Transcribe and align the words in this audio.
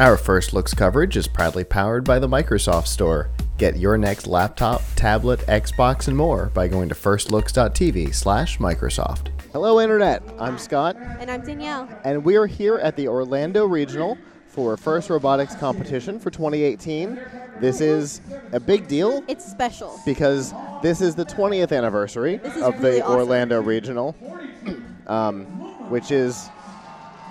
Our 0.00 0.16
First 0.16 0.54
Looks 0.54 0.72
coverage 0.72 1.18
is 1.18 1.28
proudly 1.28 1.62
powered 1.62 2.04
by 2.04 2.18
the 2.18 2.26
Microsoft 2.26 2.86
Store. 2.86 3.28
Get 3.58 3.76
your 3.76 3.98
next 3.98 4.26
laptop, 4.26 4.80
tablet, 4.96 5.40
Xbox, 5.40 6.08
and 6.08 6.16
more 6.16 6.46
by 6.54 6.68
going 6.68 6.88
to 6.88 6.94
firstlooks.tv 6.94 8.14
slash 8.14 8.56
Microsoft. 8.56 9.26
Hello, 9.52 9.78
Internet. 9.78 10.22
I'm 10.38 10.56
Scott, 10.56 10.96
And 10.96 11.30
I'm 11.30 11.42
Danielle. 11.42 11.86
and 12.02 12.24
we 12.24 12.36
are 12.36 12.46
here 12.46 12.76
at 12.76 12.96
the 12.96 13.08
Orlando 13.08 13.66
Regional 13.66 14.16
for 14.46 14.78
First 14.78 15.10
Robotics 15.10 15.54
Competition 15.54 16.18
for 16.18 16.30
2018. 16.30 17.20
This 17.60 17.82
is 17.82 18.22
a 18.52 18.60
big 18.60 18.88
deal 18.88 19.22
It's 19.28 19.44
special. 19.44 20.00
because 20.06 20.54
this 20.82 21.02
is 21.02 21.14
the 21.14 21.26
20th 21.26 21.76
anniversary 21.76 22.40
is 22.42 22.56
of 22.62 22.82
really 22.82 22.96
the 22.96 23.02
awesome. 23.04 23.16
Orlando 23.16 23.60
Regional, 23.60 24.16
um, 25.08 25.44
which 25.90 26.10
is 26.10 26.48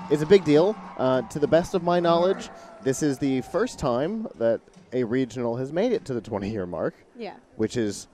is 0.10 0.22
a 0.22 0.26
big 0.26 0.44
deal. 0.44 0.76
Uh, 0.98 1.22
to 1.24 1.40
the 1.40 1.48
best 1.48 1.74
of 1.74 1.84
my 1.84 2.00
knowledge, 2.00 2.50
this 2.84 3.04
is 3.04 3.18
the 3.20 3.42
first 3.42 3.80
time 3.80 4.28
that 4.36 4.60
a 4.94 5.04
regional 5.04 5.56
has 5.58 5.72
made 5.72 5.92
it 5.92 6.06
to 6.06 6.14
the 6.14 6.22
20 6.22 6.50
year 6.50 6.66
mark, 6.66 6.96
Yeah. 7.16 7.34
which 7.58 7.78
is 7.78 8.08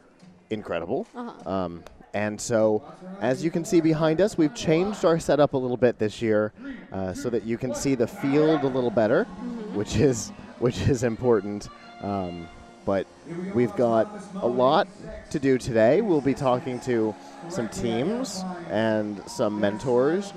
incredible. 0.50 1.08
Uh-huh. 1.16 1.50
Um, 1.50 1.84
and 2.14 2.40
so, 2.40 2.82
as 3.20 3.44
you 3.44 3.52
can 3.52 3.66
see 3.66 3.82
behind 3.82 4.22
us, 4.22 4.38
we've 4.38 4.54
changed 4.56 5.04
our 5.04 5.20
setup 5.20 5.54
a 5.54 5.58
little 5.58 5.76
bit 5.78 6.00
this 6.00 6.22
year 6.22 6.54
uh, 6.94 7.14
so 7.14 7.30
that 7.30 7.44
you 7.44 7.58
can 7.58 7.76
see 7.76 7.94
the 7.96 8.08
field 8.08 8.64
a 8.64 8.68
little 8.68 8.90
better, 8.92 9.26
Mm-hmm. 9.26 9.76
which 9.76 9.96
is 9.98 10.32
which 10.60 10.82
is 10.88 11.04
important. 11.04 11.68
Um, 12.02 12.48
but 12.86 13.08
we've 13.54 13.76
got 13.76 14.08
a 14.42 14.48
lot 14.48 14.88
to 15.32 15.40
do 15.40 15.58
today. 15.58 16.02
We'll 16.02 16.22
be 16.22 16.36
talking 16.36 16.80
to 16.82 17.14
some 17.50 17.68
teams 17.68 18.44
and 18.70 19.22
some 19.28 19.60
mentors, 19.60 20.32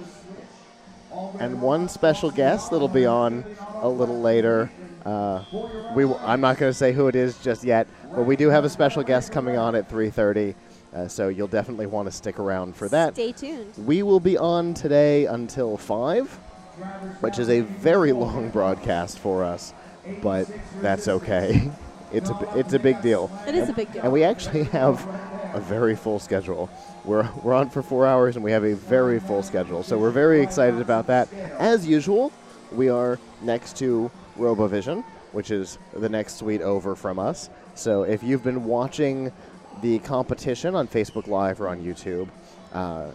and 1.40 1.60
one 1.60 1.88
special 1.88 2.30
guest 2.30 2.70
that'll 2.70 2.88
be 2.88 3.06
on 3.06 3.44
a 3.83 3.88
little 3.88 4.20
later. 4.20 4.70
Uh, 5.05 5.42
we 5.94 6.02
w- 6.02 6.20
I'm 6.24 6.41
not 6.41 6.58
going 6.58 6.70
to 6.70 6.77
say 6.77 6.92
who 6.92 7.08
it 7.08 7.16
is 7.16 7.38
just 7.38 7.64
yet, 7.64 7.86
but 8.14 8.22
we 8.24 8.36
do 8.36 8.48
have 8.50 8.64
a 8.64 8.69
special 8.69 9.02
guest 9.02 9.33
coming 9.33 9.56
on 9.56 9.74
at 9.74 9.88
3:30, 9.88 10.55
uh, 10.94 11.08
so 11.08 11.28
you'll 11.28 11.46
definitely 11.48 11.86
want 11.86 12.06
to 12.06 12.12
stick 12.12 12.38
around 12.38 12.77
for 12.77 12.88
that. 12.88 13.14
Stay 13.14 13.33
tuned. 13.33 13.72
We 13.86 14.02
will 14.02 14.20
be 14.20 14.36
on 14.36 14.74
today 14.74 15.27
until 15.27 15.77
5, 15.78 16.28
which 17.20 17.38
is 17.38 17.48
a 17.48 17.61
very 17.61 18.12
long 18.12 18.50
broadcast 18.50 19.18
for 19.18 19.44
us, 19.44 19.72
but 20.22 20.46
that's 20.83 21.08
okay. 21.08 21.70
It's 22.11 22.30
a, 22.30 22.33
b- 22.33 22.46
it's 22.55 22.72
a 22.72 22.78
big 22.78 23.02
deal. 23.02 23.30
It 23.46 23.55
is 23.55 23.68
And- 23.68 23.70
a 23.72 23.72
big 23.74 23.92
deal. 23.92 24.02
And 24.02 24.11
we 24.11 24.24
actually 24.24 24.64
have 24.64 25.06
a 25.52 25.61
very 25.61 25.94
full 25.94 26.18
schedule. 26.18 26.70
We're, 27.09 27.27
we're 27.42 27.55
on 27.55 27.70
for 27.70 27.83
four 27.83 28.06
hours 28.06 28.37
and 28.37 28.45
we 28.45 28.53
have 28.53 28.64
a 28.64 28.75
very 28.75 29.19
full 29.19 29.42
schedule. 29.42 29.83
So 29.83 29.97
we're 29.97 30.11
very 30.11 30.42
excited 30.42 30.78
about 30.78 31.06
that. 31.06 31.33
As 31.59 31.87
usual, 31.87 32.31
we 32.70 32.91
are 32.91 33.19
next 33.41 33.78
to 33.78 34.11
RoboVision, 34.37 35.03
which 35.33 35.51
is 35.51 35.79
the 35.95 36.11
next 36.11 36.36
suite 36.36 36.61
over 36.61 36.95
from 36.95 37.19
us. 37.19 37.48
So 37.75 38.03
if 38.03 38.23
you've 38.23 38.45
been 38.45 38.67
watching 38.67 39.33
the 39.81 40.01
competition 40.01 40.75
on 40.75 40.86
Facebook 40.86 41.29
Live 41.29 41.62
or 41.62 41.69
on 41.69 41.83
YouTube, 41.83 42.29
uh, 42.75 43.06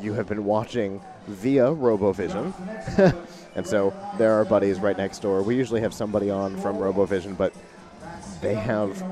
you 0.00 0.12
have 0.14 0.26
been 0.26 0.44
watching 0.44 1.00
via 1.28 1.66
RoboVision. 1.66 3.14
and 3.54 3.64
so 3.64 3.94
there 4.18 4.32
are 4.32 4.44
buddies 4.44 4.80
right 4.80 4.96
next 4.96 5.20
door. 5.20 5.44
We 5.44 5.54
usually 5.54 5.80
have 5.80 5.94
somebody 5.94 6.28
on 6.28 6.56
from 6.60 6.78
RoboVision, 6.78 7.36
but 7.36 7.54
they 8.40 8.54
have 8.54 9.02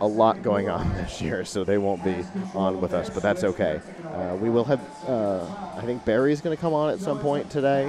a 0.00 0.06
lot 0.06 0.42
going 0.42 0.68
on 0.68 0.92
this 0.94 1.20
year, 1.20 1.44
so 1.44 1.64
they 1.64 1.78
won't 1.78 2.04
be 2.04 2.24
on 2.54 2.80
with 2.80 2.92
us, 2.92 3.10
but 3.10 3.22
that's 3.22 3.44
okay. 3.44 3.80
Uh, 4.04 4.36
we 4.40 4.50
will 4.50 4.64
have, 4.64 4.80
uh, 5.08 5.46
I 5.76 5.82
think 5.82 6.04
Barry's 6.04 6.40
going 6.40 6.56
to 6.56 6.60
come 6.60 6.74
on 6.74 6.90
at 6.90 7.00
some 7.00 7.18
point 7.18 7.50
today 7.50 7.88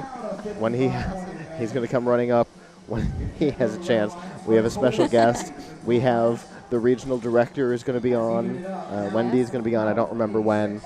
when 0.58 0.72
he 0.74 0.88
he's 1.58 1.72
going 1.72 1.86
to 1.86 1.90
come 1.90 2.08
running 2.08 2.30
up 2.30 2.48
when 2.86 3.12
he 3.38 3.50
has 3.50 3.74
a 3.74 3.82
chance. 3.82 4.14
We 4.46 4.56
have 4.56 4.64
a 4.64 4.70
special 4.70 5.08
guest. 5.08 5.52
We 5.84 6.00
have 6.00 6.46
the 6.70 6.78
regional 6.78 7.18
director 7.18 7.72
is 7.72 7.82
going 7.82 7.98
to 7.98 8.02
be 8.02 8.14
on. 8.14 8.64
Uh, 8.64 9.10
Wendy's 9.14 9.50
going 9.50 9.62
to 9.62 9.68
be 9.68 9.76
on. 9.76 9.88
I 9.88 9.94
don't 9.94 10.10
remember 10.10 10.40
when. 10.40 10.80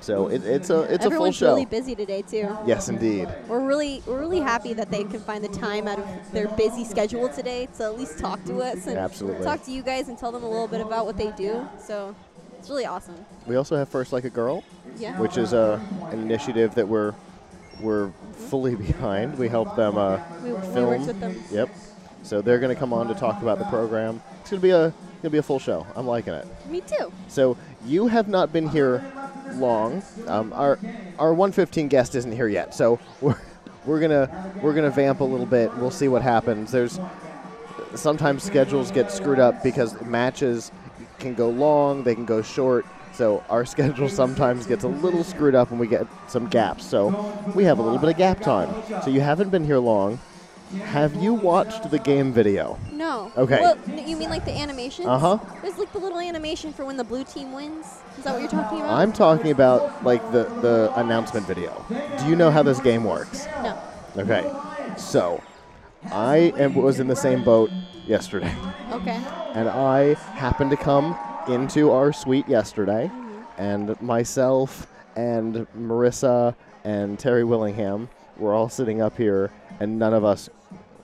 So 0.00 0.28
it, 0.28 0.44
it's 0.44 0.70
a 0.70 0.82
it's 0.82 1.04
Everyone's 1.04 1.36
a 1.36 1.38
full 1.40 1.48
show. 1.48 1.54
really 1.54 1.66
busy 1.66 1.94
today 1.94 2.22
too. 2.22 2.56
yes, 2.66 2.88
indeed. 2.88 3.28
We're 3.48 3.64
really 3.64 4.02
we're 4.06 4.18
really 4.18 4.40
happy 4.40 4.72
that 4.74 4.90
they 4.90 5.04
can 5.04 5.20
find 5.20 5.44
the 5.44 5.48
time 5.48 5.86
out 5.86 5.98
of 5.98 6.32
their 6.32 6.48
busy 6.48 6.84
schedule 6.84 7.28
today 7.28 7.68
to 7.76 7.84
at 7.84 7.98
least 7.98 8.18
talk 8.18 8.42
to 8.46 8.60
us 8.62 8.86
and 8.86 8.96
Absolutely. 8.98 9.44
talk 9.44 9.62
to 9.64 9.70
you 9.70 9.82
guys 9.82 10.08
and 10.08 10.16
tell 10.18 10.32
them 10.32 10.42
a 10.42 10.48
little 10.48 10.68
bit 10.68 10.80
about 10.80 11.04
what 11.06 11.16
they 11.18 11.30
do. 11.32 11.68
So 11.84 12.14
it's 12.58 12.70
really 12.70 12.86
awesome. 12.86 13.14
We 13.46 13.56
also 13.56 13.76
have 13.76 13.88
First 13.88 14.12
Like 14.12 14.24
a 14.24 14.30
Girl, 14.30 14.64
Yeah. 14.98 15.18
which 15.20 15.36
is 15.36 15.52
a 15.52 15.80
an 16.10 16.20
initiative 16.20 16.74
that 16.76 16.88
we're 16.88 17.14
we're 17.82 18.10
fully 18.48 18.74
behind. 18.86 19.38
We 19.38 19.48
help 19.48 19.76
them 19.76 19.98
uh, 19.98 20.20
We- 20.42 20.52
we 20.52 20.60
film. 20.68 20.86
worked 20.86 21.06
with 21.06 21.20
them. 21.20 21.42
Yep. 21.50 21.68
So 22.22 22.42
they're 22.42 22.58
going 22.58 22.74
to 22.74 22.78
come 22.78 22.92
on 22.92 23.08
to 23.08 23.14
talk 23.14 23.40
about 23.40 23.58
the 23.58 23.64
program. 23.66 24.22
It's 24.42 24.50
going 24.50 24.60
to 24.60 24.66
be 24.66 24.70
a 24.70 24.80
going 24.90 24.94
to 25.24 25.30
be 25.30 25.38
a 25.38 25.42
full 25.42 25.58
show. 25.58 25.86
I'm 25.96 26.06
liking 26.06 26.32
it. 26.32 26.46
Me 26.70 26.80
too. 26.80 27.12
So 27.28 27.56
you 27.84 28.06
have 28.08 28.26
not 28.28 28.52
been 28.54 28.68
here 28.68 29.02
long. 29.54 30.02
Um, 30.26 30.52
our 30.52 30.78
our 31.18 31.34
115 31.34 31.88
guest 31.88 32.14
isn't 32.14 32.32
here 32.32 32.48
yet. 32.48 32.74
So 32.74 32.98
we're 33.20 33.36
we're 33.84 34.00
gonna 34.00 34.52
we're 34.62 34.74
gonna 34.74 34.90
vamp 34.90 35.20
a 35.20 35.24
little 35.24 35.46
bit. 35.46 35.74
We'll 35.76 35.90
see 35.90 36.08
what 36.08 36.22
happens. 36.22 36.70
There's 36.72 37.00
sometimes 37.94 38.42
schedules 38.42 38.90
get 38.90 39.10
screwed 39.10 39.40
up 39.40 39.62
because 39.62 40.00
matches 40.02 40.70
can 41.18 41.34
go 41.34 41.50
long, 41.50 42.02
they 42.02 42.14
can 42.14 42.24
go 42.24 42.42
short. 42.42 42.86
So 43.12 43.44
our 43.48 43.64
schedule 43.66 44.08
sometimes 44.08 44.66
gets 44.66 44.84
a 44.84 44.88
little 44.88 45.24
screwed 45.24 45.54
up 45.54 45.70
and 45.70 45.80
we 45.80 45.86
get 45.86 46.06
some 46.28 46.48
gaps. 46.48 46.84
So 46.84 47.08
we 47.54 47.64
have 47.64 47.78
a 47.78 47.82
little 47.82 47.98
bit 47.98 48.10
of 48.10 48.16
gap 48.16 48.40
time. 48.40 48.74
So 49.02 49.10
you 49.10 49.20
haven't 49.20 49.50
been 49.50 49.64
here 49.64 49.78
long. 49.78 50.18
Have 50.78 51.16
you 51.16 51.34
watched 51.34 51.90
the 51.90 51.98
game 51.98 52.32
video? 52.32 52.78
No. 52.92 53.32
Okay. 53.36 53.58
Well, 53.60 53.76
you 53.88 54.16
mean 54.16 54.30
like 54.30 54.44
the 54.44 54.52
animation? 54.56 55.06
Uh-huh. 55.06 55.38
There's 55.62 55.78
like 55.78 55.92
the 55.92 55.98
little 55.98 56.20
animation 56.20 56.72
for 56.72 56.84
when 56.84 56.96
the 56.96 57.02
blue 57.04 57.24
team 57.24 57.52
wins. 57.52 57.86
Is 58.16 58.24
that 58.24 58.32
what 58.32 58.40
you're 58.40 58.50
talking 58.50 58.78
about? 58.80 58.90
I'm 58.92 59.12
talking 59.12 59.50
about 59.50 60.04
like 60.04 60.22
the 60.30 60.44
the 60.60 60.92
announcement 60.96 61.46
video. 61.46 61.84
Do 61.88 62.28
you 62.28 62.36
know 62.36 62.50
how 62.52 62.62
this 62.62 62.78
game 62.80 63.04
works? 63.04 63.46
no. 63.62 63.78
Okay. 64.16 64.48
So, 64.96 65.42
I 66.12 66.52
am, 66.56 66.74
was 66.74 67.00
in 67.00 67.08
the 67.08 67.16
same 67.16 67.42
boat 67.42 67.70
yesterday, 68.06 68.54
Okay. 68.92 69.20
and 69.54 69.68
I 69.68 70.14
happened 70.14 70.70
to 70.70 70.76
come 70.76 71.16
into 71.48 71.90
our 71.90 72.12
suite 72.12 72.48
yesterday, 72.48 73.10
and 73.58 74.00
myself 74.02 74.86
and 75.16 75.66
Marissa 75.78 76.54
and 76.84 77.18
Terry 77.18 77.44
Willingham 77.44 78.08
were 78.36 78.52
all 78.54 78.68
sitting 78.68 79.00
up 79.00 79.16
here, 79.16 79.50
and 79.78 79.98
none 79.98 80.12
of 80.14 80.24
us 80.24 80.48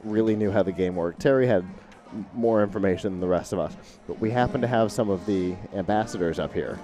really 0.07 0.37
knew 0.37 0.51
how 0.51 0.63
the 0.63 0.73
game 0.73 0.97
worked. 0.97 1.21
Terry 1.21 1.47
had 1.47 1.65
more 2.35 2.63
information 2.63 3.13
than 3.13 3.21
the 3.21 3.27
rest 3.27 3.53
of 3.53 3.59
us, 3.59 3.77
but 4.07 4.21
we 4.21 4.31
happened 4.31 4.63
to 4.63 4.69
have 4.69 4.93
some 4.93 5.11
of 5.11 5.27
the 5.27 5.55
ambassadors 5.75 6.39
up 6.39 6.55
here, 6.55 6.79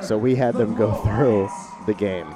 so 0.00 0.16
we 0.16 0.34
had 0.34 0.54
them 0.54 0.74
go 0.74 0.92
through 0.92 1.48
the 1.86 1.94
game. 1.94 2.26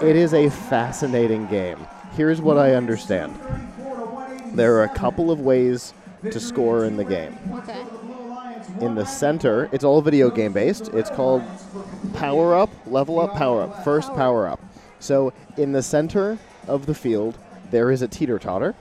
It 0.00 0.16
is 0.16 0.32
a 0.32 0.48
fascinating 0.48 1.46
game. 1.48 1.78
Here's 2.12 2.40
what 2.40 2.56
I 2.56 2.74
understand. 2.74 3.38
There 4.54 4.76
are 4.76 4.84
a 4.84 4.94
couple 4.94 5.30
of 5.30 5.40
ways 5.40 5.92
to 6.22 6.38
score 6.38 6.84
in 6.84 6.96
the 6.96 7.04
game. 7.04 7.36
Okay. 7.52 7.84
In 8.80 8.94
the 8.94 9.04
center, 9.04 9.68
it's 9.72 9.84
all 9.84 10.00
video 10.00 10.30
game 10.30 10.52
based. 10.52 10.88
It's 10.88 11.10
called 11.10 11.42
Power 12.14 12.54
Up, 12.54 12.70
Level 12.86 13.20
Up, 13.20 13.34
Power 13.34 13.62
Up, 13.62 13.84
First 13.84 14.14
Power 14.14 14.48
Up. 14.48 14.60
So 15.00 15.32
in 15.56 15.72
the 15.72 15.82
center 15.82 16.38
of 16.66 16.86
the 16.86 16.94
field, 16.94 17.36
there 17.70 17.90
is 17.90 18.02
a 18.02 18.08
teeter 18.08 18.38
totter 18.38 18.74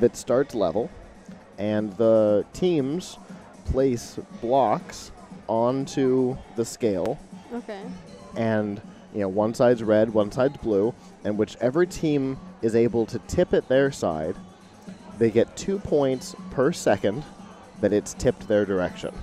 that 0.00 0.16
starts 0.16 0.54
level, 0.54 0.90
and 1.58 1.92
the 1.96 2.44
teams 2.52 3.18
place 3.66 4.18
blocks 4.40 5.10
onto 5.48 6.36
the 6.56 6.64
scale 6.64 7.18
Okay. 7.52 7.80
and 8.36 8.80
you 9.14 9.20
know 9.20 9.28
one 9.28 9.54
side's 9.54 9.82
red, 9.82 10.12
one 10.12 10.30
side's 10.30 10.56
blue, 10.58 10.94
and 11.24 11.38
whichever 11.38 11.86
team 11.86 12.38
is 12.62 12.74
able 12.74 13.06
to 13.06 13.18
tip 13.20 13.54
it 13.54 13.68
their 13.68 13.90
side, 13.90 14.36
they 15.18 15.30
get 15.30 15.56
two 15.56 15.78
points 15.78 16.34
per 16.50 16.72
second 16.72 17.24
that 17.80 17.92
it's 17.92 18.14
tipped 18.14 18.46
their 18.48 18.64
direction. 18.64 19.14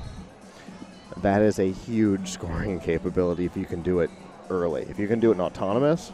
That 1.18 1.42
is 1.42 1.60
a 1.60 1.72
huge 1.72 2.30
scoring 2.32 2.80
capability 2.80 3.46
if 3.46 3.56
you 3.56 3.66
can 3.66 3.82
do 3.82 4.00
it 4.00 4.10
early. 4.50 4.84
If 4.90 4.98
you 5.00 5.08
can 5.08 5.20
do 5.20 5.32
it 5.32 5.36
in 5.36 5.42
autonomous, 5.42 6.12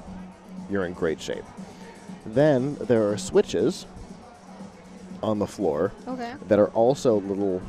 you're 0.69 0.85
in 0.85 0.93
great 0.93 1.21
shape. 1.21 1.45
Then 2.25 2.75
there 2.81 3.09
are 3.09 3.17
switches 3.17 3.85
on 5.21 5.39
the 5.39 5.47
floor 5.47 5.91
Okay. 6.07 6.33
that 6.47 6.59
are 6.59 6.69
also 6.69 7.19
little 7.21 7.61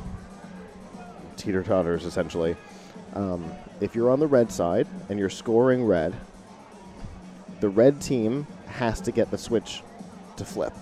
teeter 1.37 1.63
totters 1.63 2.05
essentially. 2.05 2.57
Um, 3.15 3.45
if 3.81 3.95
you're 3.95 4.11
on 4.11 4.21
the 4.21 4.27
red 4.27 4.53
side 4.53 4.87
and 5.09 5.19
you're 5.19 5.31
scoring 5.31 5.85
red, 5.85 6.15
the 7.61 7.69
red 7.69 8.01
team 8.01 8.47
has 8.69 9.01
to 9.03 9.13
get 9.13 9.31
the 9.31 9.39
switch 9.39 9.83
to 10.37 10.45
flip. 10.45 10.73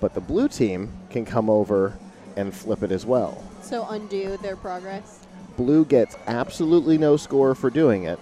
But 0.00 0.12
the 0.14 0.20
blue 0.20 0.48
team 0.48 0.90
can 1.10 1.24
come 1.24 1.48
over 1.48 1.96
and 2.36 2.52
flip 2.52 2.82
it 2.82 2.90
as 2.92 3.06
well. 3.06 3.42
So 3.62 3.86
undo 3.88 4.36
their 4.38 4.56
progress. 4.56 5.26
Blue 5.56 5.84
gets 5.86 6.16
absolutely 6.26 6.98
no 6.98 7.16
score 7.16 7.54
for 7.54 7.70
doing 7.70 8.04
it, 8.04 8.18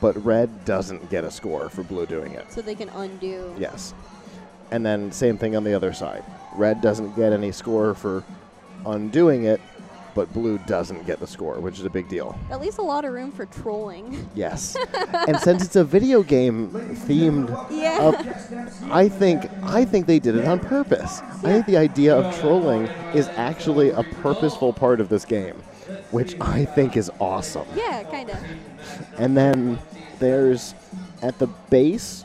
but 0.00 0.12
red 0.24 0.64
doesn't 0.64 1.10
get 1.10 1.24
a 1.24 1.30
score 1.30 1.68
for 1.68 1.82
blue 1.82 2.06
doing 2.06 2.32
it. 2.32 2.52
So 2.52 2.62
they 2.62 2.76
can 2.76 2.90
undo. 2.90 3.52
Yes. 3.58 3.92
and 4.70 4.84
then 4.84 5.10
same 5.12 5.38
thing 5.38 5.56
on 5.56 5.64
the 5.64 5.72
other 5.74 5.92
side. 5.92 6.24
Red 6.56 6.80
doesn't 6.80 7.14
get 7.16 7.32
any 7.32 7.52
score 7.52 7.94
for 7.94 8.24
undoing 8.84 9.44
it, 9.44 9.60
but 10.14 10.32
blue 10.32 10.58
doesn't 10.66 11.06
get 11.06 11.20
the 11.20 11.26
score, 11.26 11.60
which 11.60 11.78
is 11.78 11.84
a 11.84 11.90
big 11.90 12.08
deal. 12.08 12.38
At 12.50 12.60
least 12.60 12.78
a 12.78 12.82
lot 12.82 13.04
of 13.04 13.12
room 13.12 13.30
for 13.30 13.44
trolling. 13.46 14.26
Yes. 14.34 14.76
and 15.28 15.38
since 15.40 15.62
it's 15.64 15.76
a 15.76 15.84
video 15.84 16.22
game 16.22 16.70
themed 16.70 17.48
Yeah. 17.70 17.98
up, 18.00 18.90
I 18.90 19.08
think 19.08 19.50
I 19.62 19.84
think 19.84 20.06
they 20.06 20.18
did 20.18 20.36
it 20.36 20.46
on 20.46 20.58
purpose. 20.60 21.20
I 21.20 21.52
think 21.52 21.66
the 21.66 21.76
idea 21.76 22.16
of 22.16 22.38
trolling 22.40 22.86
is 23.14 23.28
actually 23.36 23.90
a 23.90 24.02
purposeful 24.02 24.72
part 24.72 25.00
of 25.00 25.08
this 25.10 25.24
game, 25.26 25.56
which 26.10 26.34
I 26.40 26.64
think 26.64 26.96
is 26.96 27.10
awesome. 27.20 27.66
yeah, 27.74 28.02
kind 28.04 28.30
of. 28.30 28.38
And 29.18 29.36
then 29.36 29.78
there's 30.18 30.74
at 31.22 31.38
the 31.38 31.46
base 31.68 32.24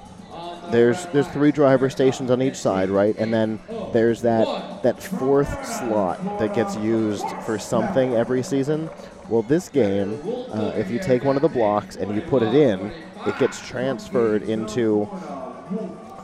there's 0.70 1.06
there's 1.08 1.28
three 1.30 1.52
driver 1.52 1.90
stations 1.90 2.30
on 2.30 2.42
each 2.42 2.56
side, 2.56 2.90
right? 2.90 3.16
And 3.18 3.34
then 3.34 3.60
there's 3.94 4.22
that 4.22 4.84
that 4.84 5.02
fourth 5.02 5.66
slot 5.66 6.40
that 6.40 6.54
gets 6.54 6.76
used 6.78 7.28
for 7.46 7.58
something 7.58 8.14
every 8.14 8.44
season. 8.44 8.90
Well, 9.30 9.44
this 9.44 9.70
game, 9.70 10.20
uh, 10.52 10.74
if 10.76 10.92
you 10.92 11.00
take 11.00 11.24
one 11.24 11.36
of 11.36 11.42
the 11.42 11.50
blocks 11.50 11.96
and 11.96 12.14
you 12.14 12.22
put 12.22 12.44
it 12.44 12.54
in, 12.54 12.92
it 13.26 13.40
gets 13.40 13.66
transferred 13.66 14.44
into 14.44 15.08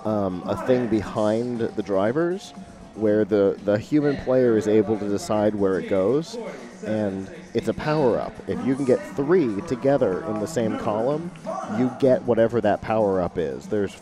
um, 0.04 0.44
a 0.46 0.58
thing 0.68 0.88
behind 0.88 1.60
the 1.60 1.84
drivers 1.84 2.54
where 2.96 3.24
the, 3.24 3.58
the 3.64 3.78
human 3.78 4.18
player 4.18 4.58
is 4.58 4.68
able 4.68 4.98
to 4.98 5.08
decide 5.08 5.56
where 5.56 5.80
it 5.80 5.88
goes. 5.90 6.38
And 6.86 7.30
it's 7.54 7.68
a 7.68 7.74
power 7.74 8.20
up. 8.20 8.34
If 8.48 8.64
you 8.66 8.76
can 8.76 8.86
get 8.86 9.00
three 9.16 9.62
together 9.62 10.26
in 10.26 10.40
the 10.40 10.48
same 10.48 10.78
column, 10.80 11.32
you 11.78 11.92
get 12.00 12.24
whatever 12.24 12.60
that 12.62 12.82
power 12.82 13.22
up 13.22 13.38
is. 13.38 13.68
There's 13.68 13.96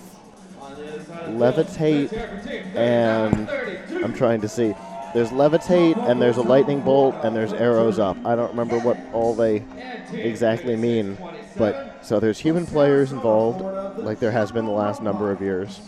levitate 1.28 2.12
and 2.76 3.50
I'm 4.04 4.14
trying 4.14 4.42
to 4.42 4.48
see. 4.48 4.74
There's 5.14 5.30
levitate 5.30 5.98
and 6.10 6.22
there's 6.22 6.38
a 6.38 6.42
lightning 6.42 6.82
bolt 6.82 7.16
and 7.24 7.36
there's 7.36 7.54
arrows 7.54 8.00
up. 8.00 8.18
I 8.26 8.36
don't 8.36 8.50
remember 8.50 8.80
what 8.80 8.98
all 9.14 9.34
they 9.34 9.64
exactly 10.12 10.76
mean, 10.76 11.18
but 11.58 12.00
so 12.06 12.20
there's 12.20 12.38
human 12.38 12.66
players 12.66 13.12
involved, 13.12 13.98
like 13.98 14.20
there 14.20 14.32
has 14.32 14.52
been 14.52 14.66
the 14.66 14.72
last 14.72 15.02
number 15.02 15.32
of 15.32 15.42
years. 15.42 15.80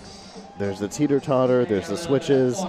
There's 0.57 0.79
the 0.79 0.87
teeter 0.87 1.19
totter. 1.19 1.65
There's 1.65 1.87
the 1.87 1.97
switches. 1.97 2.63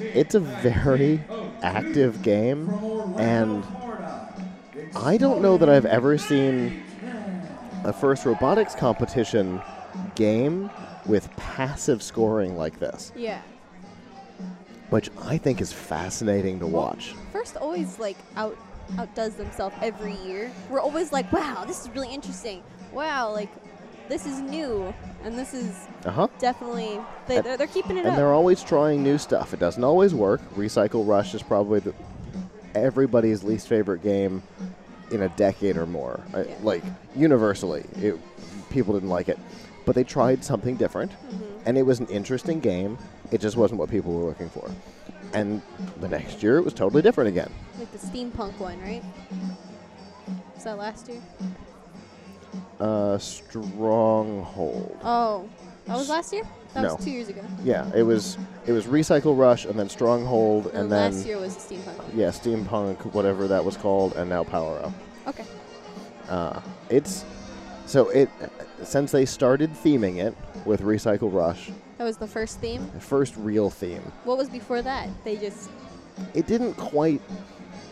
It's 0.00 0.34
a 0.34 0.40
very 0.40 1.20
active 1.62 2.22
game, 2.22 2.70
and 3.18 3.64
I 4.96 5.18
don't 5.18 5.42
know 5.42 5.58
that 5.58 5.68
I've 5.68 5.84
ever 5.84 6.16
seen 6.16 6.82
a 7.84 7.92
first 7.92 8.24
robotics 8.24 8.74
competition 8.74 9.60
game 10.14 10.70
with 11.06 11.34
passive 11.36 12.02
scoring 12.02 12.56
like 12.56 12.78
this, 12.78 13.12
Yeah. 13.16 13.40
which 14.90 15.10
I 15.22 15.38
think 15.38 15.60
is 15.60 15.72
fascinating 15.72 16.58
to 16.60 16.66
watch. 16.66 17.14
First 17.32 17.56
always 17.56 17.98
like 17.98 18.16
out 18.36 18.56
outdoes 18.98 19.34
themselves 19.36 19.76
every 19.80 20.14
year. 20.24 20.50
We're 20.68 20.80
always 20.80 21.12
like, 21.12 21.32
wow, 21.32 21.64
this 21.64 21.82
is 21.82 21.90
really 21.90 22.12
interesting. 22.12 22.62
Wow, 22.92 23.30
like 23.32 23.48
this 24.08 24.26
is 24.26 24.40
new, 24.40 24.92
and 25.22 25.38
this 25.38 25.54
is 25.54 25.72
Uh 26.04 26.10
huh. 26.10 26.28
definitely 26.40 26.98
they, 27.28 27.36
And- 27.36 27.46
they're, 27.46 27.56
they're 27.56 27.66
keeping 27.68 27.96
it 27.96 28.00
And 28.00 28.08
up. 28.10 28.16
they're 28.16 28.34
always 28.34 28.62
trying 28.64 29.02
new 29.04 29.16
stuff. 29.18 29.54
It 29.54 29.60
doesn't 29.60 29.84
always 29.84 30.12
work. 30.14 30.40
Recycle 30.56 31.06
Rush 31.06 31.34
is 31.34 31.42
probably 31.42 31.78
the, 31.80 31.94
everybody's 32.74 33.44
least 33.44 33.68
favorite 33.68 34.02
game 34.02 34.42
in 35.12 35.22
a 35.22 35.28
decade 35.30 35.76
or 35.76 35.86
more. 35.86 36.18
I- 36.34 36.48
like 36.62 36.82
universally, 37.14 37.84
it, 38.02 38.18
people 38.70 38.94
didn't 38.94 39.08
like 39.10 39.28
it, 39.28 39.38
but 39.84 39.94
they 39.94 40.04
tried 40.04 40.44
something 40.44 40.76
different, 40.76 41.12
Mm-hmm. 41.12 41.44
and 41.66 41.78
it 41.78 41.82
was 41.82 42.00
an 42.00 42.06
interesting 42.06 42.60
game. 42.60 42.98
It 43.30 43.40
just 43.40 43.56
wasn't 43.56 43.78
what 43.80 43.90
people 43.90 44.12
were 44.12 44.26
looking 44.28 44.48
for. 44.50 44.70
And 45.32 45.62
the 46.00 46.08
next 46.08 46.42
year, 46.42 46.58
it 46.58 46.64
was 46.64 46.74
totally 46.74 47.02
different 47.02 47.28
again. 47.28 47.50
Like 47.78 47.92
the 47.92 47.98
steampunk 47.98 48.58
one, 48.58 48.80
right? 48.80 49.02
Was 50.54 50.64
that 50.64 50.76
last 50.78 51.08
year? 51.08 51.20
Uh, 52.80 53.16
Stronghold. 53.18 54.98
Oh, 55.04 55.48
that 55.86 55.96
was 55.96 56.08
last 56.08 56.32
year. 56.32 56.42
That 56.74 56.82
No. 56.82 56.94
was 56.96 57.04
two 57.04 57.10
years 57.10 57.28
ago. 57.28 57.42
Yeah, 57.64 57.90
it 57.94 58.02
was. 58.02 58.38
It 58.66 58.72
was 58.72 58.86
Recycle 58.86 59.36
Rush, 59.38 59.64
and 59.64 59.78
then 59.78 59.88
Stronghold, 59.88 60.66
and, 60.68 60.74
And, 60.76 60.92
then 60.92 61.12
last 61.14 61.26
year 61.26 61.38
was 61.38 61.56
the 61.56 61.74
steampunk 61.74 61.94
yeah, 62.14 62.28
Steampunk, 62.28 63.12
whatever 63.12 63.48
that 63.48 63.64
was 63.64 63.76
called, 63.76 64.14
and 64.16 64.28
now 64.30 64.44
Power 64.44 64.78
Up. 64.84 64.92
Okay. 65.28 65.44
Uh, 66.28 66.60
it's 66.88 67.24
so 67.86 68.08
it 68.10 68.28
since 68.82 69.12
they 69.12 69.24
started 69.24 69.72
theming 69.72 70.16
it 70.16 70.34
with 70.64 70.80
Recycle 70.82 71.32
Rush, 71.32 71.70
That 71.98 72.04
was 72.04 72.16
the 72.16 72.26
first 72.26 72.60
theme. 72.60 72.90
the 72.94 73.00
first 73.00 73.34
real 73.36 73.70
theme. 73.70 74.02
What 74.24 74.38
was 74.38 74.48
before 74.48 74.82
that? 74.82 75.08
They 75.24 75.36
just 75.36 75.70
It 76.34 76.46
didn't 76.46 76.74
quite. 76.74 77.20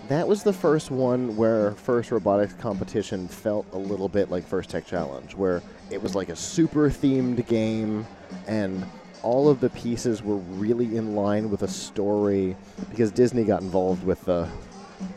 That 0.08 0.26
was 0.26 0.42
the 0.42 0.52
first 0.52 0.90
one 0.90 1.36
where 1.36 1.72
first 1.72 2.10
robotics 2.10 2.54
competition 2.54 3.28
felt 3.28 3.66
a 3.72 3.78
little 3.78 4.08
bit 4.08 4.30
like 4.30 4.42
First 4.46 4.70
Tech 4.70 4.86
Challenge, 4.86 5.34
where 5.34 5.62
it 5.90 6.02
was 6.02 6.14
like 6.14 6.30
a 6.30 6.36
super 6.36 6.88
themed 6.88 7.46
game, 7.46 8.06
and 8.46 8.84
all 9.22 9.48
of 9.50 9.60
the 9.60 9.68
pieces 9.70 10.22
were 10.22 10.36
really 10.36 10.96
in 10.96 11.14
line 11.14 11.50
with 11.50 11.62
a 11.62 11.68
story 11.68 12.56
because 12.88 13.10
Disney 13.10 13.44
got 13.44 13.60
involved 13.62 14.02
with 14.04 14.24
the 14.24 14.48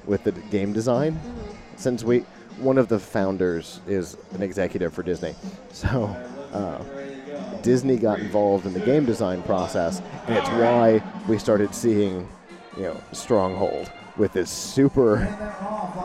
with 0.05 0.23
the 0.25 0.31
game 0.51 0.73
design. 0.73 1.13
Mm-hmm. 1.13 1.55
Since 1.77 2.03
we 2.03 2.25
one 2.61 2.77
of 2.77 2.87
the 2.87 2.99
founders 2.99 3.79
is 3.87 4.17
an 4.33 4.41
executive 4.41 4.93
for 4.93 5.03
Disney, 5.03 5.35
so 5.71 6.05
uh, 6.53 6.81
Disney 7.61 7.97
got 7.97 8.19
involved 8.19 8.65
in 8.65 8.73
the 8.73 8.79
game 8.79 9.05
design 9.05 9.41
process, 9.43 10.01
and 10.27 10.37
it's 10.37 10.49
why 10.49 11.01
we 11.27 11.37
started 11.37 11.73
seeing, 11.73 12.27
you 12.77 12.83
know, 12.83 13.01
Stronghold 13.11 13.91
with 14.17 14.33
this 14.33 14.49
super, 14.49 15.19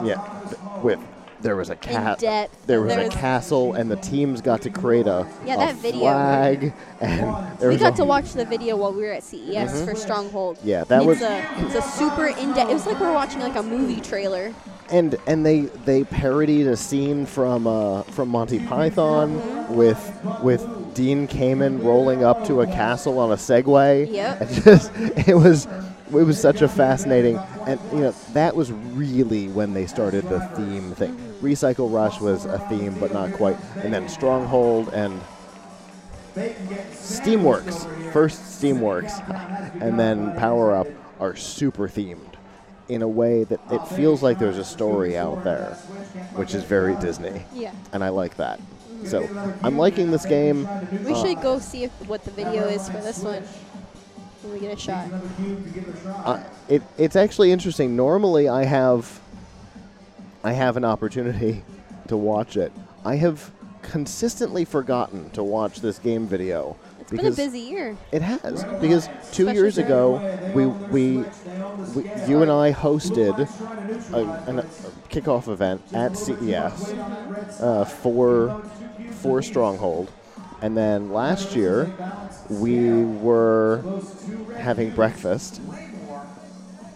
yeah, 0.04 0.80
with 0.82 0.98
there 1.42 1.54
was 1.56 1.68
a 1.68 1.76
cat, 1.76 2.18
there 2.66 2.80
was 2.80 2.88
there 2.94 3.02
a 3.02 3.04
was- 3.06 3.14
castle, 3.14 3.74
and 3.74 3.90
the 3.90 3.96
teams 3.96 4.40
got 4.40 4.62
to 4.62 4.70
create 4.70 5.06
a, 5.06 5.26
Yeah, 5.44 5.54
a 5.54 5.58
that 5.58 5.74
video. 5.76 6.00
flag, 6.00 6.72
and 7.00 7.58
we 7.60 7.76
got 7.76 7.96
to 7.96 8.04
watch 8.04 8.32
the 8.32 8.44
video 8.46 8.76
while 8.76 8.92
we 8.92 9.02
were 9.02 9.12
at 9.12 9.22
CES 9.22 9.84
for 9.84 9.94
Stronghold. 9.94 10.58
Yeah, 10.64 10.84
that 10.84 10.98
it's 11.02 11.06
was- 11.06 11.22
a 11.22 11.46
it's 11.58 11.74
a 11.74 11.82
super 11.82 12.26
in 12.26 12.52
depth. 12.54 12.70
It 12.70 12.74
was 12.74 12.86
like 12.86 12.98
we 12.98 13.06
were 13.06 13.12
watching 13.12 13.40
like 13.40 13.56
a 13.56 13.62
movie 13.62 14.00
trailer. 14.00 14.54
And 14.90 15.16
and 15.26 15.44
they 15.44 15.62
they 15.84 16.04
parodied 16.04 16.66
a 16.66 16.76
scene 16.76 17.26
from 17.26 17.66
uh, 17.66 18.02
from 18.04 18.28
Monty 18.28 18.58
Python 18.60 19.74
with 19.74 20.20
with 20.42 20.94
Dean 20.94 21.28
Kamen 21.28 21.82
rolling 21.82 22.24
up 22.24 22.46
to 22.46 22.60
a 22.60 22.66
castle 22.66 23.18
on 23.18 23.32
a 23.32 23.36
Segway. 23.36 24.10
Yep. 24.10 24.42
It 24.42 24.48
just 24.64 24.92
it 25.28 25.34
was 25.34 25.66
it 25.66 26.12
was 26.12 26.40
such 26.40 26.62
a 26.62 26.68
fascinating 26.68 27.36
and 27.66 27.80
you 27.92 28.00
know 28.00 28.14
that 28.32 28.54
was 28.54 28.72
really 28.72 29.48
when 29.48 29.74
they 29.74 29.86
started 29.86 30.28
the 30.28 30.40
theme 30.56 30.92
thing. 30.94 31.16
Recycle 31.42 31.92
Rush 31.92 32.20
was 32.20 32.44
a 32.44 32.58
theme, 32.60 32.94
but 32.98 33.12
not 33.12 33.32
quite. 33.32 33.56
And 33.76 33.92
then 33.92 34.08
Stronghold 34.08 34.88
and 34.94 35.20
Steamworks, 36.34 38.12
first 38.12 38.40
Steamworks, 38.62 39.20
and 39.82 39.98
then 39.98 40.34
Power 40.36 40.74
Up 40.74 40.86
are 41.18 41.34
super 41.34 41.88
themed 41.88 42.35
in 42.88 43.02
a 43.02 43.08
way 43.08 43.44
that 43.44 43.60
it 43.70 43.80
feels 43.88 44.22
like 44.22 44.38
there's 44.38 44.58
a 44.58 44.64
story 44.64 45.16
out 45.16 45.42
there, 45.44 45.74
which 46.34 46.54
is 46.54 46.62
very 46.62 46.94
Disney, 46.96 47.42
Yeah. 47.54 47.72
and 47.92 48.02
I 48.04 48.10
like 48.10 48.36
that. 48.36 48.60
So 49.04 49.28
I'm 49.62 49.76
liking 49.76 50.10
this 50.10 50.24
game. 50.24 50.68
We 51.04 51.12
Uh, 51.12 51.22
should 51.24 51.42
go 51.42 51.58
see 51.58 51.84
if, 51.84 51.90
what 52.08 52.24
the 52.24 52.30
video 52.30 52.64
is 52.64 52.88
for 52.88 52.98
this 52.98 53.18
one 53.22 53.42
when 54.42 54.52
we 54.54 54.60
get 54.60 54.72
a 54.76 54.80
shot. 54.80 55.06
Uh, 56.24 56.40
it, 56.68 56.82
it's 56.96 57.16
actually 57.16 57.52
interesting. 57.52 57.94
Normally, 57.96 58.48
I 58.48 58.64
have 58.64 59.20
I 60.44 60.52
have 60.52 60.76
an 60.76 60.84
opportunity 60.84 61.64
to 62.06 62.16
watch 62.16 62.56
it. 62.56 62.72
I 63.04 63.16
have 63.16 63.50
consistently 63.82 64.64
forgotten 64.64 65.30
to 65.30 65.42
watch 65.42 65.80
this 65.80 65.98
game 65.98 66.26
video 66.26 66.76
It's 67.08 67.22
been 67.22 67.32
a 67.32 67.36
busy 67.36 67.60
year. 67.60 67.96
it 68.10 68.20
has 68.20 68.64
because 68.80 69.06
two 69.30 69.46
Especially 69.48 69.54
years 69.54 69.78
ago 69.78 70.52
we, 70.54 70.66
we 70.66 71.24
we 71.94 72.10
you 72.26 72.42
and 72.42 72.50
I 72.50 72.72
hosted 72.72 73.48
a, 74.12 74.50
an, 74.50 74.58
a 74.58 74.62
kickoff 75.08 75.46
event 75.46 75.82
at 75.94 76.16
CES 76.16 76.92
uh, 77.60 77.84
for 77.84 78.60
for 79.20 79.40
Stronghold, 79.40 80.10
and 80.62 80.76
then 80.76 81.12
last 81.12 81.54
year 81.54 81.92
we 82.50 83.04
were 83.04 83.82
having 84.58 84.90
breakfast 84.90 85.60